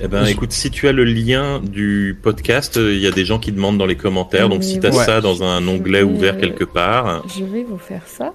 Eh 0.01 0.09
ben, 0.09 0.25
écoute, 0.27 0.53
si 0.53 0.71
tu 0.71 0.89
as 0.89 0.93
le 0.93 1.05
lien 1.05 1.61
du 1.63 2.19
podcast, 2.21 2.77
euh, 2.77 2.93
il 2.95 3.01
y 3.01 3.07
a 3.07 3.11
des 3.13 3.25
gens 3.25 3.39
qui 3.39 3.53
demandent 3.53 3.79
dans 3.79 3.87
les 3.87 3.97
commentaires. 3.97 4.49
Donc, 4.49 4.65
si 4.65 4.81
tu 4.81 4.87
as 4.87 4.91
ouais. 4.91 5.05
ça 5.05 5.21
dans 5.21 5.43
un 5.45 5.67
onglet 5.69 5.99
vais, 5.99 6.05
ouvert 6.05 6.39
quelque 6.39 6.65
part, 6.65 7.23
Je 7.39 7.45
vais 7.45 7.63
vous 7.63 7.79
faire 7.79 8.03
ça. 8.07 8.33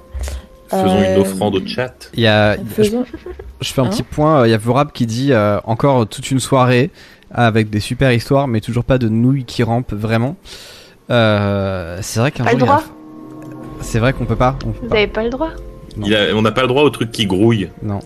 faisons 0.69 0.97
une 0.99 1.03
Euh, 1.17 1.21
offrande 1.21 1.55
au 1.55 1.65
chat. 1.65 2.09
Il 2.13 2.21
y 2.21 2.27
a, 2.27 2.55
je, 2.55 2.61
Faisons... 2.73 3.05
je 3.61 3.73
fais 3.73 3.81
un 3.81 3.85
Hein 3.85 3.89
petit 3.89 4.03
point. 4.03 4.41
euh, 4.41 4.47
Il 4.47 4.51
y 4.51 4.53
a 4.53 4.57
Vorab 4.57 4.91
qui 4.91 5.05
dit 5.05 5.33
euh, 5.33 5.59
encore 5.65 6.07
toute 6.07 6.29
une 6.31 6.39
soirée 6.39 6.89
avec 7.31 7.69
des 7.69 7.79
super 7.81 8.11
histoires, 8.13 8.47
mais 8.47 8.61
toujours 8.61 8.83
pas 8.85 8.97
de 8.97 9.09
nouilles 9.09 9.43
qui 9.45 9.63
rampent 9.63 9.93
vraiment. 9.93 10.35
Euh, 11.09 11.99
c'est 12.01 12.19
vrai 12.19 12.31
qu'un 12.31 12.43
Pas 12.43 12.51
jour, 12.51 12.59
le 12.59 12.63
a- 12.65 12.67
droit. 12.67 12.83
C'est 13.81 13.99
vrai 13.99 14.13
qu'on 14.13 14.25
peut 14.25 14.35
pas. 14.35 14.57
On 14.65 14.71
peut 14.71 14.79
Vous 14.83 14.87
pas. 14.87 14.95
n'avez 14.95 15.07
pas 15.07 15.23
le 15.23 15.29
droit. 15.29 15.49
Non. 15.97 16.05
Il 16.07 16.15
a- 16.15 16.35
on 16.35 16.41
n'a 16.41 16.51
pas 16.51 16.61
le 16.61 16.67
droit 16.67 16.83
au 16.83 16.89
truc 16.89 17.11
qui 17.11 17.25
grouille. 17.25 17.69
Non. 17.81 17.99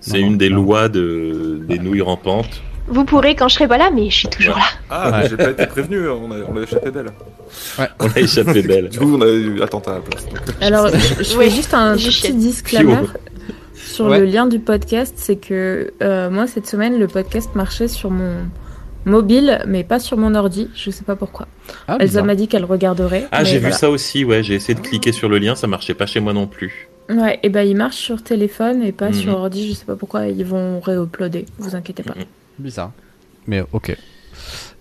C'est 0.00 0.20
Non, 0.20 0.26
une 0.28 0.38
des 0.38 0.50
non. 0.50 0.56
lois 0.62 0.88
de, 0.88 1.60
des 1.68 1.78
nouilles 1.78 2.00
rampantes. 2.00 2.62
Vous 2.88 3.04
pourrez 3.04 3.34
quand 3.34 3.48
je 3.48 3.54
serai 3.54 3.68
pas 3.68 3.78
là, 3.78 3.90
mais 3.94 4.10
je 4.10 4.16
suis 4.16 4.28
toujours 4.28 4.56
là. 4.56 4.64
Ah, 4.90 5.10
mais 5.22 5.28
j'ai 5.28 5.36
pas 5.36 5.50
été 5.50 5.66
prévenu, 5.66 6.08
on 6.08 6.30
a, 6.32 6.36
on 6.52 6.56
a 6.56 6.62
échappé 6.62 6.90
belle. 6.90 7.10
On 8.00 8.08
a 8.08 8.18
échappé 8.18 8.62
belle. 8.66 8.88
Du 8.88 8.98
coup, 8.98 9.16
on 9.16 9.20
a 9.22 9.28
eu 9.28 9.62
attentat 9.62 9.92
à 9.92 9.94
la 9.94 10.00
place. 10.00 10.26
donc. 10.26 10.40
Alors, 10.60 10.88
je, 10.92 11.22
je 11.22 11.36
Ouais, 11.36 11.44
fais 11.48 11.56
juste 11.56 11.74
un 11.74 11.94
petit 11.96 12.32
disclaimer 12.34 12.96
sur 13.74 14.06
Ouais. 14.06 14.18
le 14.18 14.24
lien 14.26 14.46
du 14.46 14.58
podcast. 14.58 15.14
C'est 15.16 15.36
que 15.36 15.92
euh, 16.02 16.28
moi, 16.30 16.46
cette 16.46 16.66
semaine, 16.66 16.98
le 16.98 17.06
podcast 17.06 17.50
marchait 17.54 17.88
sur 17.88 18.10
mon 18.10 18.32
mobile, 19.04 19.60
mais 19.66 19.84
pas 19.84 19.98
sur 20.00 20.16
mon 20.16 20.34
ordi. 20.34 20.68
Je 20.74 20.90
sais 20.90 21.04
pas 21.04 21.16
pourquoi. 21.16 21.46
Ah, 21.88 21.96
Elsa 22.00 22.22
m'a 22.22 22.34
dit 22.34 22.48
qu'elle 22.48 22.64
regarderait. 22.64 23.26
Ah, 23.32 23.44
j'ai 23.44 23.58
voilà. 23.58 23.74
vu 23.74 23.78
ça 23.80 23.90
aussi, 23.90 24.24
ouais. 24.24 24.42
J'ai 24.42 24.54
essayé 24.54 24.74
de 24.74 24.80
cliquer 24.80 25.12
sur 25.12 25.28
le 25.28 25.38
lien, 25.38 25.54
ça 25.54 25.66
marchait 25.66 25.94
pas 25.94 26.06
chez 26.06 26.20
moi 26.20 26.32
non 26.32 26.46
plus. 26.46 26.88
Ouais, 27.10 27.38
et 27.42 27.48
ben 27.48 27.62
il 27.62 27.76
marche 27.76 27.96
sur 27.96 28.22
téléphone 28.22 28.82
et 28.82 28.92
pas 28.92 29.08
Mhm. 29.08 29.14
sur 29.14 29.32
ordi. 29.36 29.68
Je 29.68 29.74
sais 29.74 29.84
pas 29.84 29.96
pourquoi. 29.96 30.26
Ils 30.26 30.44
vont 30.44 30.80
réuploader. 30.80 31.46
Vous 31.58 31.74
inquiétez 31.76 32.02
pas. 32.02 32.14
Mhm. 32.16 32.24
Bizarre. 32.62 32.92
Mais 33.46 33.62
ok. 33.72 33.96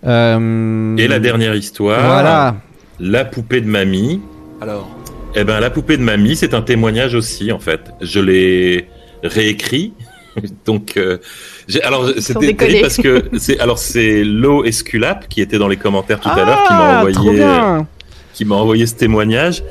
Euh, 0.06 0.96
Et 0.98 1.08
la 1.08 1.20
dernière 1.20 1.56
histoire. 1.56 2.04
Voilà. 2.04 2.56
La 3.00 3.26
poupée 3.26 3.62
de 3.62 3.68
mamie. 3.68 4.22
Alors, 4.62 4.90
Eh 5.36 5.44
ben, 5.44 5.60
la 5.60 5.70
poupée 5.70 5.98
de 5.98 6.04
mamie, 6.04 6.36
c'est 6.36 6.54
un 6.54 6.62
témoignage 6.62 7.16
aussi, 7.16 7.52
en 7.52 7.60
fait. 7.60 7.82
Je 8.02 8.20
l'ai 8.20 8.88
réécrit. 9.24 9.94
Donc, 10.66 10.94
euh, 10.98 11.18
j'ai- 11.68 11.82
alors 11.84 12.08
c'était 12.20 12.54
terrible 12.54 12.82
parce 12.82 12.98
que 12.98 13.24
c'est 13.38 13.60
alors 13.60 13.78
c'est 13.80 14.24
Lo 14.24 14.64
Esculap 14.64 15.28
qui 15.28 15.42
était 15.42 15.58
dans 15.58 15.68
les 15.68 15.76
commentaires 15.78 16.20
tout 16.22 16.30
à 16.30 16.46
l'heure 16.46 16.64
qui 16.68 16.74
m'a 16.74 17.00
Ah, 17.00 17.04
envoyé 17.06 17.44
qui 18.34 18.46
m'a 18.46 18.56
envoyé 18.56 18.86
ce 18.88 18.96
témoignage. 18.96 19.62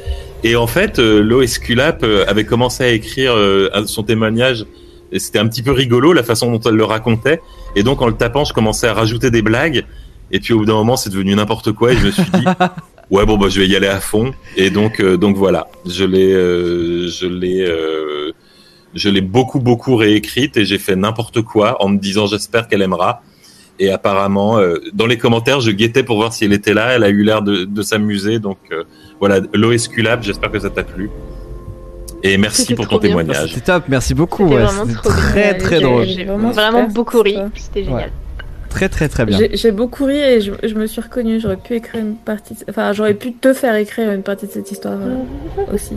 Et 0.44 0.56
en 0.56 0.66
fait, 0.66 0.98
euh, 0.98 1.22
Lo 1.22 1.40
Esculap 1.42 2.02
euh, 2.02 2.24
avait 2.28 2.44
commencé 2.44 2.84
à 2.84 2.88
écrire 2.88 3.32
euh, 3.34 3.70
son 3.86 4.02
témoignage 4.02 4.66
Et 5.12 5.18
c'était 5.18 5.38
un 5.38 5.48
petit 5.48 5.62
peu 5.62 5.72
rigolo 5.72 6.12
la 6.12 6.22
façon 6.22 6.50
dont 6.52 6.60
elle 6.68 6.76
le 6.76 6.84
racontait. 6.84 7.40
Et 7.76 7.82
donc 7.82 8.02
en 8.02 8.06
le 8.06 8.14
tapant, 8.14 8.44
je 8.44 8.52
commençais 8.52 8.88
à 8.88 8.94
rajouter 8.94 9.30
des 9.30 9.42
blagues. 9.42 9.84
Et 10.32 10.40
puis 10.40 10.54
au 10.54 10.58
bout 10.58 10.66
d'un 10.66 10.74
moment, 10.74 10.96
c'est 10.96 11.10
devenu 11.10 11.34
n'importe 11.34 11.72
quoi. 11.72 11.92
Et 11.92 11.96
je 11.96 12.06
me 12.06 12.10
suis 12.10 12.22
dit, 12.22 12.44
ouais 13.10 13.26
bon 13.26 13.36
bah 13.36 13.48
je 13.48 13.60
vais 13.60 13.66
y 13.66 13.76
aller 13.76 13.88
à 13.88 14.00
fond. 14.00 14.32
Et 14.56 14.70
donc 14.70 15.00
euh, 15.00 15.16
donc 15.16 15.36
voilà, 15.36 15.68
je 15.86 16.04
l'ai 16.04 16.32
euh, 16.32 17.08
je 17.08 17.26
l'ai 17.26 17.62
euh, 17.62 18.32
je 18.94 19.08
l'ai 19.08 19.20
beaucoup 19.20 19.60
beaucoup 19.60 19.96
réécrite 19.96 20.56
et 20.56 20.64
j'ai 20.64 20.78
fait 20.78 20.96
n'importe 20.96 21.42
quoi 21.42 21.82
en 21.82 21.88
me 21.88 21.98
disant 21.98 22.26
j'espère 22.26 22.68
qu'elle 22.68 22.82
aimera. 22.82 23.22
Et 23.80 23.90
apparemment, 23.90 24.58
euh, 24.58 24.76
dans 24.92 25.06
les 25.06 25.16
commentaires, 25.16 25.60
je 25.60 25.70
guettais 25.70 26.02
pour 26.02 26.16
voir 26.16 26.34
si 26.34 26.44
elle 26.44 26.52
était 26.52 26.74
là. 26.74 26.90
Elle 26.90 27.02
a 27.02 27.08
eu 27.08 27.22
l'air 27.22 27.40
de, 27.40 27.64
de 27.64 27.82
s'amuser. 27.82 28.38
Donc 28.38 28.58
euh, 28.72 28.84
voilà, 29.18 29.40
l'OSQLab, 29.54 30.22
j'espère 30.22 30.52
que 30.52 30.58
ça 30.58 30.68
t'a 30.68 30.82
plu. 30.84 31.10
Et 32.22 32.36
merci 32.36 32.74
pour 32.74 32.86
ton 32.88 32.98
bien. 32.98 33.08
témoignage. 33.08 33.48
C'était 33.48 33.72
top, 33.72 33.84
merci 33.88 34.14
beaucoup. 34.14 34.48
C'était 34.48 34.62
ouais, 34.62 34.66
trop 34.94 35.10
bien. 35.10 35.18
très 35.18 35.58
très 35.58 35.76
J'ai- 35.76 35.82
drôle. 35.82 36.04
J'ai 36.06 36.24
vraiment, 36.24 36.84
beaucoup 36.88 37.22
ri. 37.22 37.36
C'était 37.54 37.84
génial. 37.84 37.98
Ouais. 38.04 38.12
Très 38.68 38.88
très 38.88 39.08
très 39.08 39.24
bien. 39.26 39.38
J'ai 39.52 39.72
beaucoup 39.72 40.04
ri 40.04 40.16
et 40.18 40.40
je, 40.40 40.52
je 40.62 40.74
me 40.74 40.86
suis 40.86 41.00
reconnue. 41.00 41.40
J'aurais 41.40 41.56
pu 41.56 41.74
écrire 41.74 42.02
une 42.02 42.14
partie. 42.16 42.54
de- 42.54 42.64
Enfin, 42.68 42.92
j'aurais 42.92 43.14
pu 43.14 43.32
te 43.32 43.52
faire 43.52 43.74
écrire 43.74 44.10
une 44.12 44.22
partie 44.22 44.46
de 44.46 44.52
cette 44.52 44.70
histoire 44.70 44.98
euh, 45.00 45.74
aussi. 45.74 45.96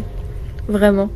Vraiment. 0.67 1.09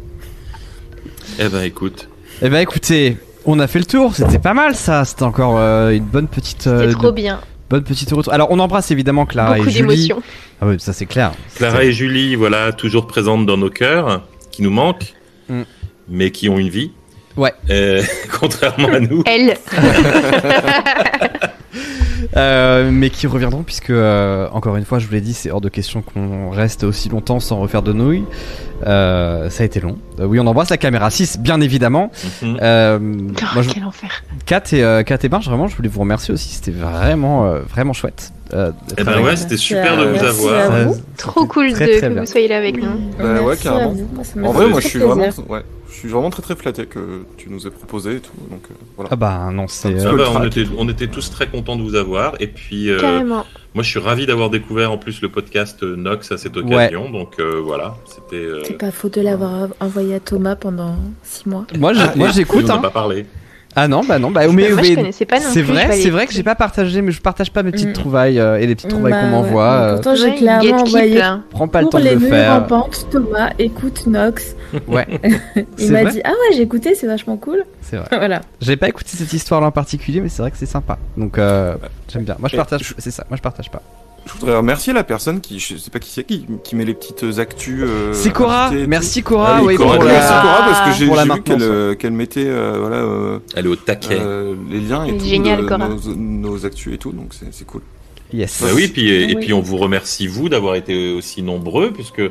Eh 1.39 1.49
ben 1.49 1.61
écoute, 1.63 2.09
Eh 2.41 2.49
ben 2.49 2.59
écoutez, 2.59 3.17
on 3.45 3.59
a 3.59 3.67
fait 3.67 3.79
le 3.79 3.85
tour, 3.85 4.15
c'était 4.15 4.39
pas 4.39 4.53
mal 4.53 4.75
ça, 4.75 5.05
c'était 5.05 5.23
encore 5.23 5.57
euh, 5.57 5.91
une 5.91 6.03
bonne 6.03 6.27
petite 6.27 6.67
euh, 6.67 6.81
C'était 6.81 6.93
trop 6.93 7.07
de- 7.07 7.11
bien. 7.15 7.39
bonne 7.69 7.83
petite 7.83 8.11
retour. 8.11 8.33
Alors 8.33 8.49
on 8.51 8.59
embrasse 8.59 8.91
évidemment 8.91 9.25
Clara 9.25 9.55
Beaucoup 9.55 9.69
et 9.69 9.71
Julie. 9.71 9.87
d'émotions. 9.95 10.21
Ah 10.61 10.65
oui, 10.67 10.75
ça 10.79 10.93
c'est 10.93 11.05
clair. 11.05 11.31
Clara 11.55 11.83
et 11.83 11.91
Julie, 11.91 12.35
voilà, 12.35 12.71
toujours 12.71 13.07
présentes 13.07 13.45
dans 13.45 13.57
nos 13.57 13.69
cœurs, 13.69 14.23
qui 14.57 14.63
nous 14.63 14.71
manquent, 14.71 15.13
Mm. 15.49 15.61
mais 16.09 16.31
qui 16.31 16.49
ont 16.49 16.57
une 16.57 16.67
vie. 16.69 16.91
Ouais. 17.37 17.53
Euh, 17.69 18.01
contrairement 18.39 18.89
à 18.89 18.99
nous. 18.99 19.21
Elle. 19.25 19.55
Euh, 22.35 22.89
mais 22.91 23.09
qui 23.09 23.25
reviendront 23.27 23.63
puisque 23.63 23.89
euh, 23.91 24.47
encore 24.51 24.75
une 24.75 24.83
fois 24.85 24.99
je 24.99 25.05
vous 25.07 25.13
l'ai 25.13 25.21
dit 25.21 25.33
c'est 25.33 25.49
hors 25.51 25.61
de 25.61 25.69
question 25.69 26.01
qu'on 26.01 26.49
reste 26.49 26.83
aussi 26.83 27.07
longtemps 27.09 27.39
sans 27.39 27.57
refaire 27.59 27.81
de 27.83 27.93
nouilles 27.93 28.25
Euh, 28.85 29.49
ça 29.49 29.63
a 29.63 29.65
été 29.65 29.79
long 29.79 29.97
Euh, 30.19 30.25
oui 30.25 30.39
on 30.39 30.45
embrasse 30.47 30.69
la 30.69 30.77
caméra 30.77 31.09
6 31.09 31.39
bien 31.39 31.61
évidemment 31.61 32.11
Mhm. 32.41 32.57
euh, 32.61 32.99
Oh, 33.01 33.43
moi, 33.53 33.63
je... 33.63 33.69
Quel 33.69 33.83
enfer. 33.85 34.23
Kat 34.45 34.63
et, 34.73 34.83
euh, 34.83 35.03
Kat 35.03 35.19
et 35.23 35.29
Marge 35.29 35.47
vraiment 35.47 35.67
je 35.67 35.75
voulais 35.75 35.89
vous 35.89 35.99
remercier 36.01 36.33
aussi 36.33 36.49
c'était 36.49 36.71
vraiment 36.71 37.45
euh, 37.45 37.61
vraiment 37.61 37.93
chouette 37.93 38.31
euh, 38.53 38.71
Eh 38.97 39.03
ben 39.03 39.21
ouais, 39.23 39.35
c'était 39.35 39.57
super 39.57 39.97
de 39.97 40.05
vous 40.05 40.11
merci 40.13 40.27
avoir. 40.47 40.71
à 40.73 40.83
vous. 40.85 40.95
Trop 41.17 41.45
cool 41.45 41.73
Très, 41.73 41.85
de, 41.87 41.91
très 41.99 42.07
que 42.07 42.13
bien. 42.13 42.21
vous 42.21 42.27
soyez 42.27 42.47
là 42.47 42.57
avec 42.57 42.77
nous. 42.81 42.89
Bah 43.17 43.23
ouais, 43.41 43.45
Merci 43.47 43.63
carrément. 43.63 43.93
Moi, 44.35 44.49
En 44.49 44.51
vrai, 44.53 44.67
moi, 44.69 44.79
je 44.79 44.87
suis 44.87 44.99
vraiment, 44.99 45.25
ouais, 45.49 45.63
je 45.89 45.93
suis 45.93 46.07
vraiment 46.09 46.29
très 46.29 46.41
très 46.41 46.55
flatté 46.55 46.85
que 46.85 47.23
tu 47.37 47.49
nous 47.49 47.65
aies 47.67 47.71
proposé 47.71 48.15
et 48.17 48.19
tout. 48.19 48.31
Donc 48.49 48.61
euh, 48.69 48.73
voilà. 48.95 49.09
ah 49.11 49.15
bah 49.15 49.49
non 49.51 49.67
c'est 49.67 49.95
Ah 50.05 50.11
bah, 50.15 50.25
on, 50.35 50.43
était, 50.45 50.65
on 50.77 50.87
était 50.89 51.07
tous 51.07 51.29
très 51.31 51.47
contents 51.47 51.75
de 51.75 51.81
vous 51.81 51.95
avoir. 51.95 52.35
Et 52.39 52.47
puis, 52.47 52.89
euh, 52.91 52.99
Carrément. 52.99 53.45
moi, 53.73 53.83
je 53.83 53.89
suis 53.89 53.99
ravi 53.99 54.25
d'avoir 54.25 54.49
découvert 54.49 54.91
en 54.91 54.97
plus 54.97 55.21
le 55.21 55.29
podcast 55.29 55.81
euh, 55.83 55.95
Nox 55.95 56.31
à 56.31 56.37
cette 56.37 56.55
occasion. 56.57 57.09
Donc 57.09 57.39
euh, 57.39 57.61
voilà, 57.63 57.95
c'était. 58.05 58.43
euh, 58.43 58.61
C'est 58.65 58.77
pas 58.77 58.91
faute 58.91 59.15
de 59.15 59.21
l'avoir 59.21 59.69
envoyé 59.79 60.15
à 60.15 60.19
Thomas 60.19 60.55
pendant 60.55 60.95
6 61.23 61.47
mois. 61.49 61.65
moi 61.77 61.91
Ah, 61.97 62.13
moi 62.15 62.29
et- 62.29 62.33
j'écoute 62.33 62.63
on 62.65 62.67
n'a 62.67 62.75
hein. 62.75 62.77
pas 62.79 62.89
parlé. 62.91 63.25
Ah 63.79 63.87
non 63.87 64.01
bah 64.03 64.17
non 64.19 64.31
bah 64.31 64.41
mais, 64.51 64.69
Moi, 64.69 64.81
mais- 64.81 64.83
je 64.89 64.95
connaissais 64.95 65.25
pas 65.25 65.39
non 65.39 65.45
c'est 65.47 65.61
plus, 65.61 65.67
je 65.67 65.73
vais 65.73 65.73
vrai 65.83 65.93
aller 65.93 66.01
c'est 66.01 66.09
vrai 66.09 66.25
que 66.27 66.33
j'ai 66.33 66.43
pas 66.43 66.55
partagé 66.55 67.01
mais 67.01 67.11
je 67.11 67.21
partage 67.21 67.51
pas 67.51 67.61
mes 67.63 67.71
petites 67.71 67.89
Mm. 67.89 67.93
trouvailles 67.93 68.39
euh, 68.39 68.57
et 68.59 68.65
les 68.67 68.75
petites 68.75 68.89
trouvailles 68.89 69.13
Bah 69.13 69.19
qu'on 69.21 69.25
ouais. 69.27 69.31
m'envoie 69.31 69.63
euh, 69.71 69.93
Pourtant, 69.93 70.15
j'ai 70.15 70.33
clairement 70.35 70.63
gatekeep, 70.63 70.87
envoyé 70.87 71.17
là. 71.19 71.39
prends 71.51 71.67
pas 71.67 71.79
le 71.81 71.85
pour 71.85 71.91
temps 71.91 71.99
de 71.99 72.03
les 72.03 72.11
le 72.15 72.19
murs 72.19 72.27
en 72.27 72.29
faire 72.31 72.65
pente. 72.67 73.07
Thomas, 73.11 73.51
écoute 73.59 74.07
Nox. 74.07 74.55
ouais 74.87 75.07
Il 75.55 75.65
C'est 75.77 75.89
m'a 75.91 76.01
vrai 76.03 76.11
dit 76.11 76.21
Ah 76.25 76.29
ouais, 76.31 76.55
j'ai 76.55 76.63
écouté, 76.63 76.95
c'est 76.95 77.07
vachement 77.07 77.37
cool. 77.37 77.63
c'est 77.81 77.97
vrai 77.97 78.07
voilà. 78.17 78.41
J'ai 78.61 78.75
pas 78.77 78.89
écouté 78.89 79.11
cette 79.13 79.31
histoire-là 79.31 79.67
en 79.67 79.71
particulier, 79.71 80.19
mais 80.21 80.29
c'est 80.29 80.41
vrai 80.41 80.49
que 80.51 80.57
c'est 80.57 80.65
sympa. 80.65 80.97
Donc 81.15 81.37
euh, 81.37 81.75
j'aime 82.11 82.23
bien. 82.23 82.35
Moi 82.39 82.49
je 82.49 82.55
Et 82.55 82.57
partage. 82.57 82.81
je- 82.83 82.93
C'est 82.97 83.11
ça. 83.11 83.25
Moi 83.29 83.37
je 83.37 83.41
partage 83.43 83.69
pas. 83.69 83.81
Je 84.27 84.33
voudrais 84.39 84.57
remercier 84.57 84.93
la 84.93 85.03
personne 85.03 85.41
qui, 85.41 85.59
je 85.59 85.77
sais 85.77 85.89
pas 85.89 85.99
qui 85.99 86.09
c'est, 86.11 86.23
qui, 86.23 86.45
qui 86.63 86.75
met 86.75 86.85
les 86.85 86.93
petites 86.93 87.39
actus. 87.39 87.79
euh, 87.83 88.11
c'est 88.13 88.31
Cora. 88.31 88.71
Merci 88.87 89.23
Cora. 89.23 89.57
Ah 89.57 89.63
oui, 89.63 89.75
Cora, 89.75 89.95
pour 89.95 90.03
la- 90.03 90.11
Merci 90.13 90.27
Cora 90.33 90.57
parce 90.69 90.81
que 90.89 90.97
j'ai 90.97 91.05
vu 91.05 91.41
qu'elle 91.43 91.97
qu'elle 91.97 92.11
mettait 92.11 92.45
euh, 92.47 92.77
voilà 92.79 92.97
euh, 92.97 93.39
Elle 93.55 93.65
est 93.65 93.69
au 93.69 93.75
taquet. 93.75 94.17
euh, 94.19 94.53
les 94.69 94.79
liens 94.81 95.05
et 95.05 95.09
Elle 95.09 95.15
est 95.15 95.17
tout 95.19 95.25
géniale, 95.25 95.61
de 95.63 95.67
Cora. 95.67 95.87
nos, 95.89 96.15
nos 96.15 96.65
actus 96.65 96.93
et 96.93 96.97
tout, 96.97 97.11
donc 97.11 97.33
c'est 97.51 97.65
cool. 97.65 97.81
Yes. 98.33 98.61
Bah 98.61 98.67
oui, 98.75 98.89
puis, 98.89 99.09
et 99.09 99.35
puis 99.35 99.53
on 99.53 99.61
vous 99.61 99.77
remercie 99.77 100.27
vous 100.27 100.49
d'avoir 100.49 100.75
été 100.75 101.13
aussi 101.13 101.41
nombreux 101.41 101.91
puisque 101.91 102.21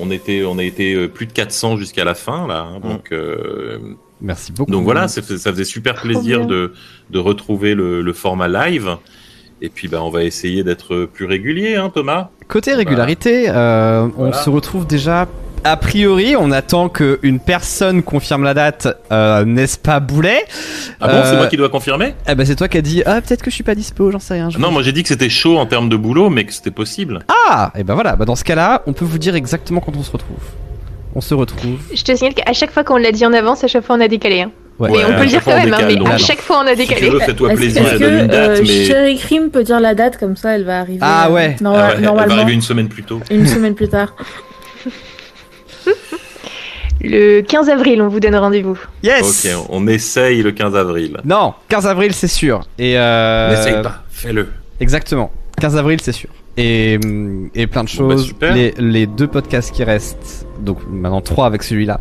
on 0.00 0.10
était 0.10 0.42
on 0.44 0.58
a 0.58 0.62
été 0.64 1.06
plus 1.08 1.26
de 1.26 1.32
400 1.32 1.76
jusqu'à 1.76 2.04
la 2.04 2.14
fin 2.16 2.46
là. 2.48 2.66
hein, 2.68 2.80
donc 2.82 3.12
euh, 3.12 3.78
Merci 4.20 4.50
beaucoup. 4.50 4.70
donc 4.72 4.82
voilà, 4.84 5.06
ça, 5.08 5.22
faisait 5.22 5.64
super 5.64 5.94
plaisir 5.96 6.46
de 6.46 6.72
de 7.10 7.18
retrouver 7.20 7.74
le, 7.74 8.02
le 8.02 8.12
format 8.12 8.48
live. 8.48 8.96
Et 9.62 9.68
puis 9.70 9.88
bah 9.88 10.02
on 10.02 10.10
va 10.10 10.22
essayer 10.24 10.62
d'être 10.64 11.06
plus 11.06 11.24
régulier, 11.24 11.76
hein, 11.76 11.90
Thomas. 11.92 12.28
Côté 12.48 12.74
régularité, 12.74 13.46
euh, 13.48 14.02
on 14.16 14.26
Voilà. 14.28 14.32
se 14.36 14.50
retrouve 14.50 14.86
déjà. 14.86 15.26
A 15.64 15.76
priori, 15.76 16.36
on 16.38 16.52
attend 16.52 16.88
qu'une 16.88 17.40
personne 17.40 18.02
confirme 18.04 18.44
la 18.44 18.54
date, 18.54 18.86
euh, 19.10 19.44
n'est-ce 19.44 19.78
pas 19.78 19.98
Boulet? 19.98 20.44
Ah 21.00 21.08
bon, 21.08 21.14
Euh, 21.14 21.22
c'est 21.30 21.36
moi 21.38 21.46
qui 21.48 21.56
dois 21.56 21.70
confirmer? 21.70 22.14
Eh 22.28 22.34
ben 22.36 22.46
c'est 22.46 22.54
toi 22.54 22.68
qui 22.68 22.76
as 22.78 22.82
dit 22.82 23.02
ah 23.04 23.20
peut-être 23.20 23.42
que 23.42 23.50
je 23.50 23.54
suis 23.56 23.64
pas 23.64 23.74
dispo, 23.74 24.10
j'en 24.12 24.20
sais 24.20 24.34
rien. 24.34 24.50
je 24.50 24.58
Non, 24.58 24.70
moi 24.70 24.82
j'ai 24.82 24.92
dit 24.92 25.02
que 25.02 25.08
c'était 25.08 25.30
chaud 25.30 25.56
en 25.58 25.66
termes 25.66 25.88
de 25.88 25.96
boulot, 25.96 26.28
mais 26.30 26.44
que 26.44 26.52
c'était 26.52 26.70
possible. 26.70 27.20
Ah 27.50 27.72
et 27.76 27.82
ben 27.82 27.94
voilà. 27.94 28.14
Bah 28.14 28.26
dans 28.26 28.36
ce 28.36 28.44
cas-là, 28.44 28.82
on 28.86 28.92
peut 28.92 29.04
vous 29.06 29.18
dire 29.18 29.34
exactement 29.34 29.80
quand 29.80 29.96
on 29.96 30.02
se 30.04 30.12
retrouve. 30.12 30.36
On 31.16 31.20
se 31.22 31.34
retrouve. 31.34 31.78
Je 31.94 32.04
te 32.04 32.14
signale 32.14 32.34
qu'à 32.34 32.52
chaque 32.52 32.70
fois 32.70 32.84
qu'on 32.84 32.98
l'a 32.98 33.10
dit 33.10 33.24
en 33.26 33.32
avance, 33.32 33.64
à 33.64 33.68
chaque 33.68 33.84
fois 33.84 33.96
on 33.96 34.00
a 34.02 34.08
décalé. 34.08 34.42
hein. 34.42 34.52
Ouais. 34.78 34.90
mais 34.92 35.04
on 35.04 35.12
peut 35.14 35.22
le 35.22 35.26
dire 35.26 35.42
quand 35.42 35.52
on 35.52 35.56
même, 35.56 35.72
hein, 35.72 35.78
mais 35.86 35.96
donc. 35.96 36.08
à 36.08 36.18
chaque 36.18 36.40
fois 36.40 36.58
on 36.62 36.66
a 36.66 36.76
Si 36.76 36.82
tu 36.82 36.88
décalé. 36.88 37.08
veux, 37.10 37.18
fais-toi 37.20 37.48
plaisir 37.54 37.82
donne 37.82 37.98
que 37.98 38.04
une 38.04 38.26
date, 38.26 38.58
euh, 38.58 38.62
mais 38.62 38.84
Cherry 38.84 39.16
Cream 39.16 39.50
peut 39.50 39.62
dire 39.62 39.80
la 39.80 39.94
date 39.94 40.18
comme 40.18 40.36
ça, 40.36 40.54
elle 40.54 40.64
va 40.64 40.80
arriver. 40.80 40.98
Ah 41.00 41.28
euh, 41.28 41.32
ouais. 41.32 41.56
Ah 41.64 41.70
ouais, 41.70 41.78
elle 41.78 41.94
va 41.94 42.00
normalement, 42.00 42.34
arriver 42.34 42.52
une 42.52 42.60
semaine 42.60 42.88
plus 42.88 43.02
tôt. 43.02 43.20
une 43.30 43.46
semaine 43.46 43.74
plus 43.74 43.88
tard. 43.88 44.14
Le 47.02 47.42
15 47.42 47.68
avril, 47.68 48.00
on 48.02 48.08
vous 48.08 48.20
donne 48.20 48.34
rendez-vous. 48.36 48.78
Yes. 49.02 49.44
Ok, 49.46 49.66
on 49.68 49.86
essaye 49.86 50.42
le 50.42 50.50
15 50.52 50.74
avril. 50.74 51.18
Non, 51.24 51.54
15 51.68 51.86
avril 51.86 52.12
c'est 52.14 52.26
sûr. 52.26 52.62
Et 52.78 52.98
euh... 52.98 53.50
N'essaye 53.50 53.82
pas, 53.82 54.02
fais-le. 54.10 54.48
Exactement. 54.80 55.30
15 55.60 55.76
avril, 55.76 56.00
c'est 56.02 56.12
sûr. 56.12 56.30
Et, 56.58 56.94
et 57.54 57.66
plein 57.66 57.84
de 57.84 57.88
bah, 57.88 57.92
choses. 58.16 58.34
les, 58.40 58.72
les 58.78 59.06
deux 59.06 59.26
podcasts 59.26 59.70
qui 59.72 59.84
restent, 59.84 60.46
donc 60.60 60.78
maintenant 60.90 61.20
trois 61.20 61.46
avec 61.46 61.62
celui-là, 61.62 62.00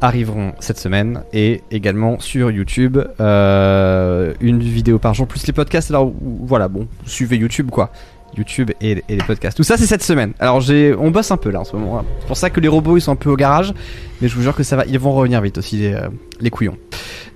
arriveront 0.00 0.52
cette 0.60 0.78
semaine. 0.78 1.22
Et 1.32 1.62
également 1.72 2.20
sur 2.20 2.50
YouTube, 2.52 2.98
euh, 3.18 4.32
une 4.40 4.60
vidéo 4.60 4.98
par 5.00 5.14
jour, 5.14 5.26
plus 5.26 5.44
les 5.46 5.52
podcasts. 5.52 5.90
Alors 5.90 6.12
voilà, 6.22 6.68
bon, 6.68 6.86
suivez 7.04 7.36
YouTube 7.36 7.70
quoi. 7.70 7.90
YouTube 8.36 8.70
et, 8.80 8.90
et 9.08 9.16
les 9.16 9.24
podcasts. 9.24 9.56
Tout 9.56 9.62
ça, 9.64 9.76
c'est 9.76 9.86
cette 9.86 10.02
semaine. 10.02 10.32
Alors 10.38 10.60
j'ai, 10.60 10.94
on 10.94 11.10
bosse 11.10 11.30
un 11.30 11.36
peu 11.36 11.50
là 11.50 11.60
en 11.60 11.64
ce 11.64 11.74
moment. 11.74 11.98
hein. 12.00 12.04
C'est 12.20 12.26
pour 12.26 12.36
ça 12.36 12.50
que 12.50 12.60
les 12.60 12.68
robots 12.68 12.96
ils 12.96 13.00
sont 13.00 13.12
un 13.12 13.16
peu 13.16 13.30
au 13.30 13.36
garage, 13.36 13.72
mais 14.20 14.28
je 14.28 14.34
vous 14.36 14.42
jure 14.42 14.54
que 14.54 14.62
ça 14.62 14.76
va, 14.76 14.84
ils 14.86 14.98
vont 14.98 15.12
revenir 15.14 15.40
vite 15.40 15.58
aussi 15.58 15.78
les, 15.78 15.94
euh, 15.94 16.08
les 16.40 16.50
couillons. 16.50 16.76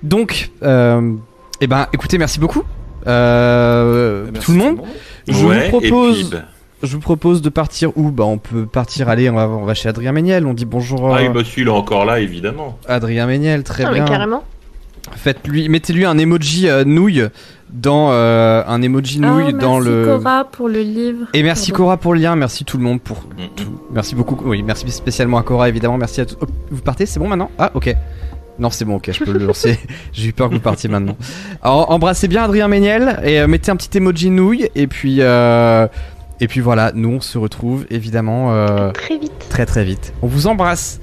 Donc, 0.03 0.51
euh, 0.63 1.13
eh 1.59 1.67
ben, 1.67 1.87
écoutez, 1.91 2.17
merci 2.17 2.39
beaucoup. 2.39 2.63
Euh, 3.07 4.29
Merci 4.31 4.45
tout 4.45 4.51
le 4.51 4.57
monde. 4.59 4.81
Je 5.27 5.45
Ouais, 5.45 5.69
vous 5.69 5.79
propose, 5.79 6.29
bah, 6.29 6.43
je 6.83 6.93
vous 6.95 6.99
propose 7.01 7.41
de 7.41 7.49
partir 7.49 7.91
où 7.97 8.11
Bah, 8.11 8.23
on 8.25 8.37
peut 8.37 8.65
partir. 8.65 9.09
Allez, 9.09 9.29
on 9.29 9.35
va, 9.35 9.47
on 9.49 9.65
va 9.65 9.73
chez 9.73 9.89
Adrien 9.89 10.11
Méniel. 10.11 10.45
On 10.45 10.53
dit 10.53 10.65
bonjour. 10.65 11.13
ah, 11.13 11.17
à 11.17 11.21
oui, 11.21 11.29
bah 11.29 11.41
celui-là 11.45 11.73
encore 11.73 12.05
là, 12.05 12.19
évidemment. 12.19 12.77
Adrien 12.87 13.25
Méniel, 13.27 13.63
très 13.63 13.85
Ah, 13.85 13.91
bien. 13.91 14.03
mais 14.03 14.09
carrément. 14.09 14.43
Faites-lui, 15.15 15.67
mettez-lui 15.67 16.05
un 16.05 16.17
emoji 16.17 16.69
euh, 16.69 16.83
nouille 16.83 17.27
dans 17.73 18.09
euh, 18.11 18.63
un 18.67 18.81
emoji 18.81 19.19
nouille 19.19 19.45
Ah, 19.47 19.51
dans 19.53 19.79
merci 19.79 19.89
le. 19.89 20.05
Cora 20.05 20.43
pour 20.45 20.69
le 20.69 20.81
livre. 20.81 21.25
Et 21.33 21.41
merci 21.43 21.71
Pardon. 21.71 21.83
Cora 21.85 21.97
pour 21.97 22.13
le 22.13 22.19
lien. 22.19 22.35
Merci 22.35 22.65
tout 22.65 22.77
le 22.77 22.83
monde 22.83 23.01
pour 23.01 23.17
Mm, 23.17 23.55
tout. 23.55 23.79
Merci 23.91 24.13
beaucoup. 24.15 24.37
Oui, 24.45 24.61
merci 24.61 24.89
spécialement 24.91 25.37
à 25.39 25.43
Cora 25.43 25.69
évidemment. 25.69 25.97
Merci 25.97 26.21
à 26.21 26.25
tous. 26.25 26.37
Oh, 26.41 26.45
vous 26.69 26.81
partez 26.81 27.05
C'est 27.05 27.19
bon 27.19 27.27
maintenant? 27.27 27.49
Ah 27.57 27.71
ok. 27.73 27.95
Non, 28.59 28.69
c'est 28.69 28.85
bon, 28.85 28.95
ok, 28.97 29.09
je 29.11 29.23
peux 29.23 29.31
le 29.31 29.39
lancer. 29.45 29.79
J'ai 30.13 30.27
eu 30.27 30.33
peur 30.33 30.49
que 30.49 30.53
vous 30.53 30.59
partiez 30.59 30.87
maintenant. 30.87 31.17
Alors, 31.63 31.89
embrassez 31.89 32.27
bien 32.27 32.43
Adrien 32.43 32.67
Méniel 32.67 33.19
et 33.23 33.39
euh, 33.39 33.47
mettez 33.47 33.71
un 33.71 33.75
petit 33.75 33.97
emoji 33.97 34.29
nouille. 34.29 34.69
Et 34.75 34.85
puis, 34.85 35.17
euh, 35.21 35.87
et 36.41 36.47
puis 36.47 36.59
voilà, 36.59 36.91
nous 36.93 37.09
on 37.09 37.21
se 37.21 37.37
retrouve 37.37 37.85
évidemment 37.89 38.53
euh, 38.53 38.91
Très 38.91 39.17
vite. 39.17 39.31
très 39.49 39.65
très 39.65 39.83
vite. 39.85 40.13
On 40.21 40.27
vous 40.27 40.47
embrasse. 40.47 40.99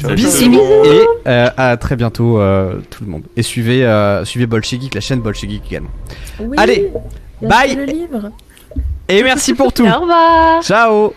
Salut 0.00 0.16
Bisous. 0.16 0.50
monde. 0.50 0.86
Et 0.86 1.00
euh, 1.28 1.48
à 1.56 1.76
très 1.76 1.96
bientôt 1.96 2.38
euh, 2.40 2.80
tout 2.90 3.04
le 3.04 3.10
monde. 3.10 3.22
Et 3.36 3.42
suivez, 3.42 3.84
euh, 3.86 4.24
suivez 4.24 4.46
Bolchegeek, 4.46 4.94
la 4.94 5.00
chaîne 5.00 5.20
Bolchegeek 5.20 5.62
également. 5.66 5.90
Oui, 6.40 6.56
Allez, 6.58 6.90
bye. 7.42 7.74
Le 7.74 7.84
livre. 7.84 8.30
Et 9.08 9.22
merci 9.22 9.54
pour 9.54 9.72
tout. 9.72 9.86
Au 9.86 10.00
revoir. 10.00 10.62
Ciao 10.62 11.14